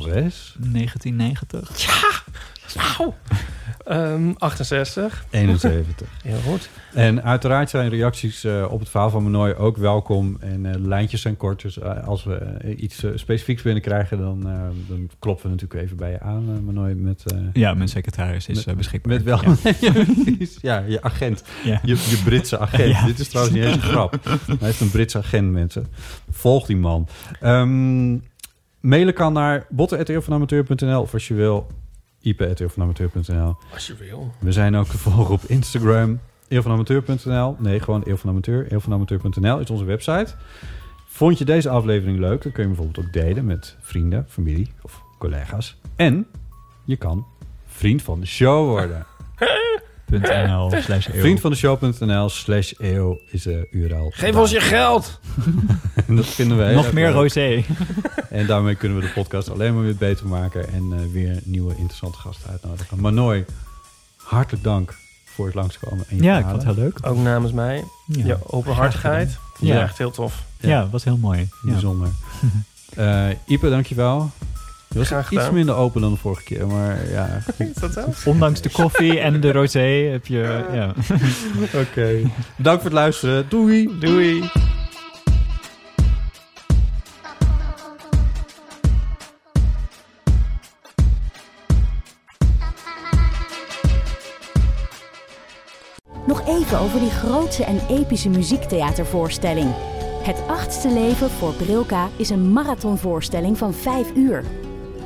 06 0.00 0.56
1990. 0.58 1.70
Wauw. 2.74 3.14
Ehm 3.84 4.32
68. 4.38 5.24
71. 5.30 6.08
Heel 6.22 6.38
goed. 6.38 6.68
En 6.94 7.22
uiteraard 7.22 7.70
zijn 7.70 7.88
reacties 7.88 8.44
eh, 8.44 8.66
op 8.70 8.80
het 8.80 8.88
verhaal 8.88 9.10
van 9.10 9.22
Manoy 9.22 9.52
ook 9.52 9.76
welkom. 9.76 10.36
En 10.40 10.66
eh, 10.66 10.80
lijntjes 10.80 11.20
zijn 11.20 11.36
kort, 11.36 11.62
dus 11.62 11.78
eh, 11.78 12.06
als 12.06 12.24
we 12.24 12.58
iets 12.76 13.04
specifieks 13.14 13.62
binnenkrijgen... 13.62 14.18
Dan, 14.18 14.48
eh, 14.48 14.54
dan 14.88 15.10
kloppen 15.18 15.44
we 15.44 15.50
natuurlijk 15.50 15.82
even 15.82 15.96
bij 15.96 16.10
je 16.10 16.20
aan, 16.20 16.64
Manoy, 16.64 16.92
met... 16.92 17.32
eh, 17.32 17.38
Ja, 17.52 17.74
mijn 17.74 17.88
secretaris 17.88 18.46
is 18.48 18.64
Met- 18.64 18.76
beschikbaar. 18.76 19.12
Met 19.12 19.22
wel, 19.22 19.40
Ja. 20.60 20.78
je 20.88 21.02
agent. 21.02 21.44
Ja. 21.64 21.80
Je, 21.82 21.94
je 21.94 22.20
Britse 22.24 22.58
agent. 22.58 22.90
Ja. 22.90 23.06
Dit 23.06 23.18
is 23.18 23.28
trouwens 23.28 23.56
niet 23.56 23.64
eens 23.64 23.74
een 23.76 23.82
grap. 23.82 24.18
Hij 24.24 24.56
heeft 24.60 24.80
een 24.80 24.90
Britse 24.90 25.18
agent, 25.18 25.52
mensen. 25.52 25.86
Volg 26.30 26.66
die 26.66 26.76
man. 26.76 27.08
Ehm, 27.40 28.12
mailen 28.80 29.14
kan 29.14 29.32
naar 29.32 29.66
botten.eeuwvanamateur.nl 29.70 31.00
of 31.00 31.12
als 31.12 31.28
je 31.28 31.34
wil, 31.34 31.66
ip.eeuwvanamateur.nl. 32.24 33.56
Als 33.72 33.86
je 33.86 33.94
wil. 33.96 34.32
We 34.38 34.52
zijn 34.52 34.76
ook 34.76 34.86
te 34.86 34.98
volgen 34.98 35.34
op 35.34 35.42
Instagram, 35.46 36.20
eeuwvanamateur.nl. 36.48 37.56
Nee, 37.58 37.80
gewoon 37.80 38.02
eeuwvanamateur. 38.02 38.72
Eeuwvanamateur.nl 38.72 39.58
is 39.58 39.70
onze 39.70 39.84
website. 39.84 40.34
Vond 41.06 41.38
je 41.38 41.44
deze 41.44 41.68
aflevering 41.68 42.18
leuk, 42.18 42.42
dan 42.42 42.52
kun 42.52 42.62
je 42.62 42.68
bijvoorbeeld 42.68 43.06
ook 43.06 43.12
delen 43.12 43.44
met 43.44 43.76
vrienden, 43.80 44.26
familie 44.28 44.72
of 44.82 45.02
collega's. 45.18 45.76
En 45.96 46.26
je 46.84 46.96
kan 46.96 47.26
vriend 47.66 48.02
van 48.02 48.20
de 48.20 48.26
show 48.26 48.68
worden. 48.68 49.06
.nl 50.20 50.70
slash 50.82 51.06
eeuw. 51.08 51.20
Vriend 51.20 51.40
van 51.40 51.50
de 51.50 51.56
show.nl 51.56 52.28
slash 52.28 52.72
eeuw 52.78 53.20
is 53.30 53.42
de 53.42 53.68
URL. 53.70 54.10
Geef 54.14 54.36
ons 54.36 54.50
je 54.50 54.60
geld. 54.60 55.20
En 56.06 56.16
dat 56.16 56.26
vinden 56.26 56.56
we 56.58 56.64
heel 56.64 56.74
Nog 56.74 56.92
meer 56.92 57.06
leuk. 57.06 57.14
rosé. 57.14 57.64
En 58.30 58.46
daarmee 58.46 58.74
kunnen 58.74 58.98
we 58.98 59.04
de 59.06 59.12
podcast 59.12 59.50
alleen 59.50 59.74
maar 59.74 59.82
weer 59.82 59.96
beter 59.96 60.26
maken. 60.26 60.72
En 60.72 60.92
eh, 60.92 60.98
weer 61.12 61.38
nieuwe 61.44 61.74
interessante 61.76 62.18
gasten 62.18 62.50
uitnodigen. 62.50 63.00
Manoy, 63.00 63.44
hartelijk 64.16 64.64
dank 64.64 64.94
voor 65.24 65.46
het 65.46 65.54
langskomen. 65.54 66.04
En 66.08 66.16
je 66.16 66.22
Ja, 66.22 66.38
ik 66.38 66.44
vond 66.44 66.56
het 66.62 66.74
heel 66.74 66.84
leuk. 66.84 66.98
Ook 67.02 67.16
namens 67.16 67.52
mij. 67.52 67.84
Ja, 68.06 68.26
Je 68.26 68.36
openhartigheid. 68.46 69.38
Ja. 69.58 69.74
Ja. 69.74 69.82
echt 69.82 69.98
heel 69.98 70.10
tof. 70.10 70.42
ja 70.60 70.88
was 70.90 71.04
heel 71.04 71.16
mooi. 71.16 71.38
Ja. 71.38 71.70
Bijzonder. 71.72 72.08
Eh 72.96 73.26
Ipe, 73.46 73.68
dankjewel. 73.70 74.30
Je 74.94 75.00
was 75.00 75.08
Graag 75.08 75.30
iets 75.30 75.40
gedaan. 75.40 75.54
minder 75.54 75.74
open 75.74 76.00
dan 76.00 76.10
de 76.12 76.16
vorige 76.18 76.42
keer, 76.42 76.66
maar 76.66 77.10
ja. 77.10 77.42
Is 77.58 77.74
dat 77.74 77.92
zo? 77.92 78.30
Ondanks 78.30 78.60
de 78.60 78.70
koffie 78.70 79.20
en 79.20 79.40
de 79.40 79.52
rosé 79.52 80.08
heb 80.10 80.26
je... 80.26 80.64
Ja. 80.72 80.94
Oké. 81.82 82.20
Bedankt 82.56 82.82
voor 82.82 82.90
het 82.90 82.92
luisteren. 82.92 83.46
Doei. 83.48 83.98
Doei. 84.00 84.50
Nog 96.26 96.46
even 96.48 96.78
over 96.78 97.00
die 97.00 97.10
grootse 97.10 97.64
en 97.64 97.80
epische 97.88 98.28
muziektheatervoorstelling. 98.28 99.74
Het 100.22 100.42
achtste 100.48 100.88
leven 100.92 101.30
voor 101.30 101.52
Brilka 101.52 102.08
is 102.16 102.30
een 102.30 102.52
marathonvoorstelling 102.52 103.58
van 103.58 103.74
5 103.74 104.14
uur. 104.14 104.44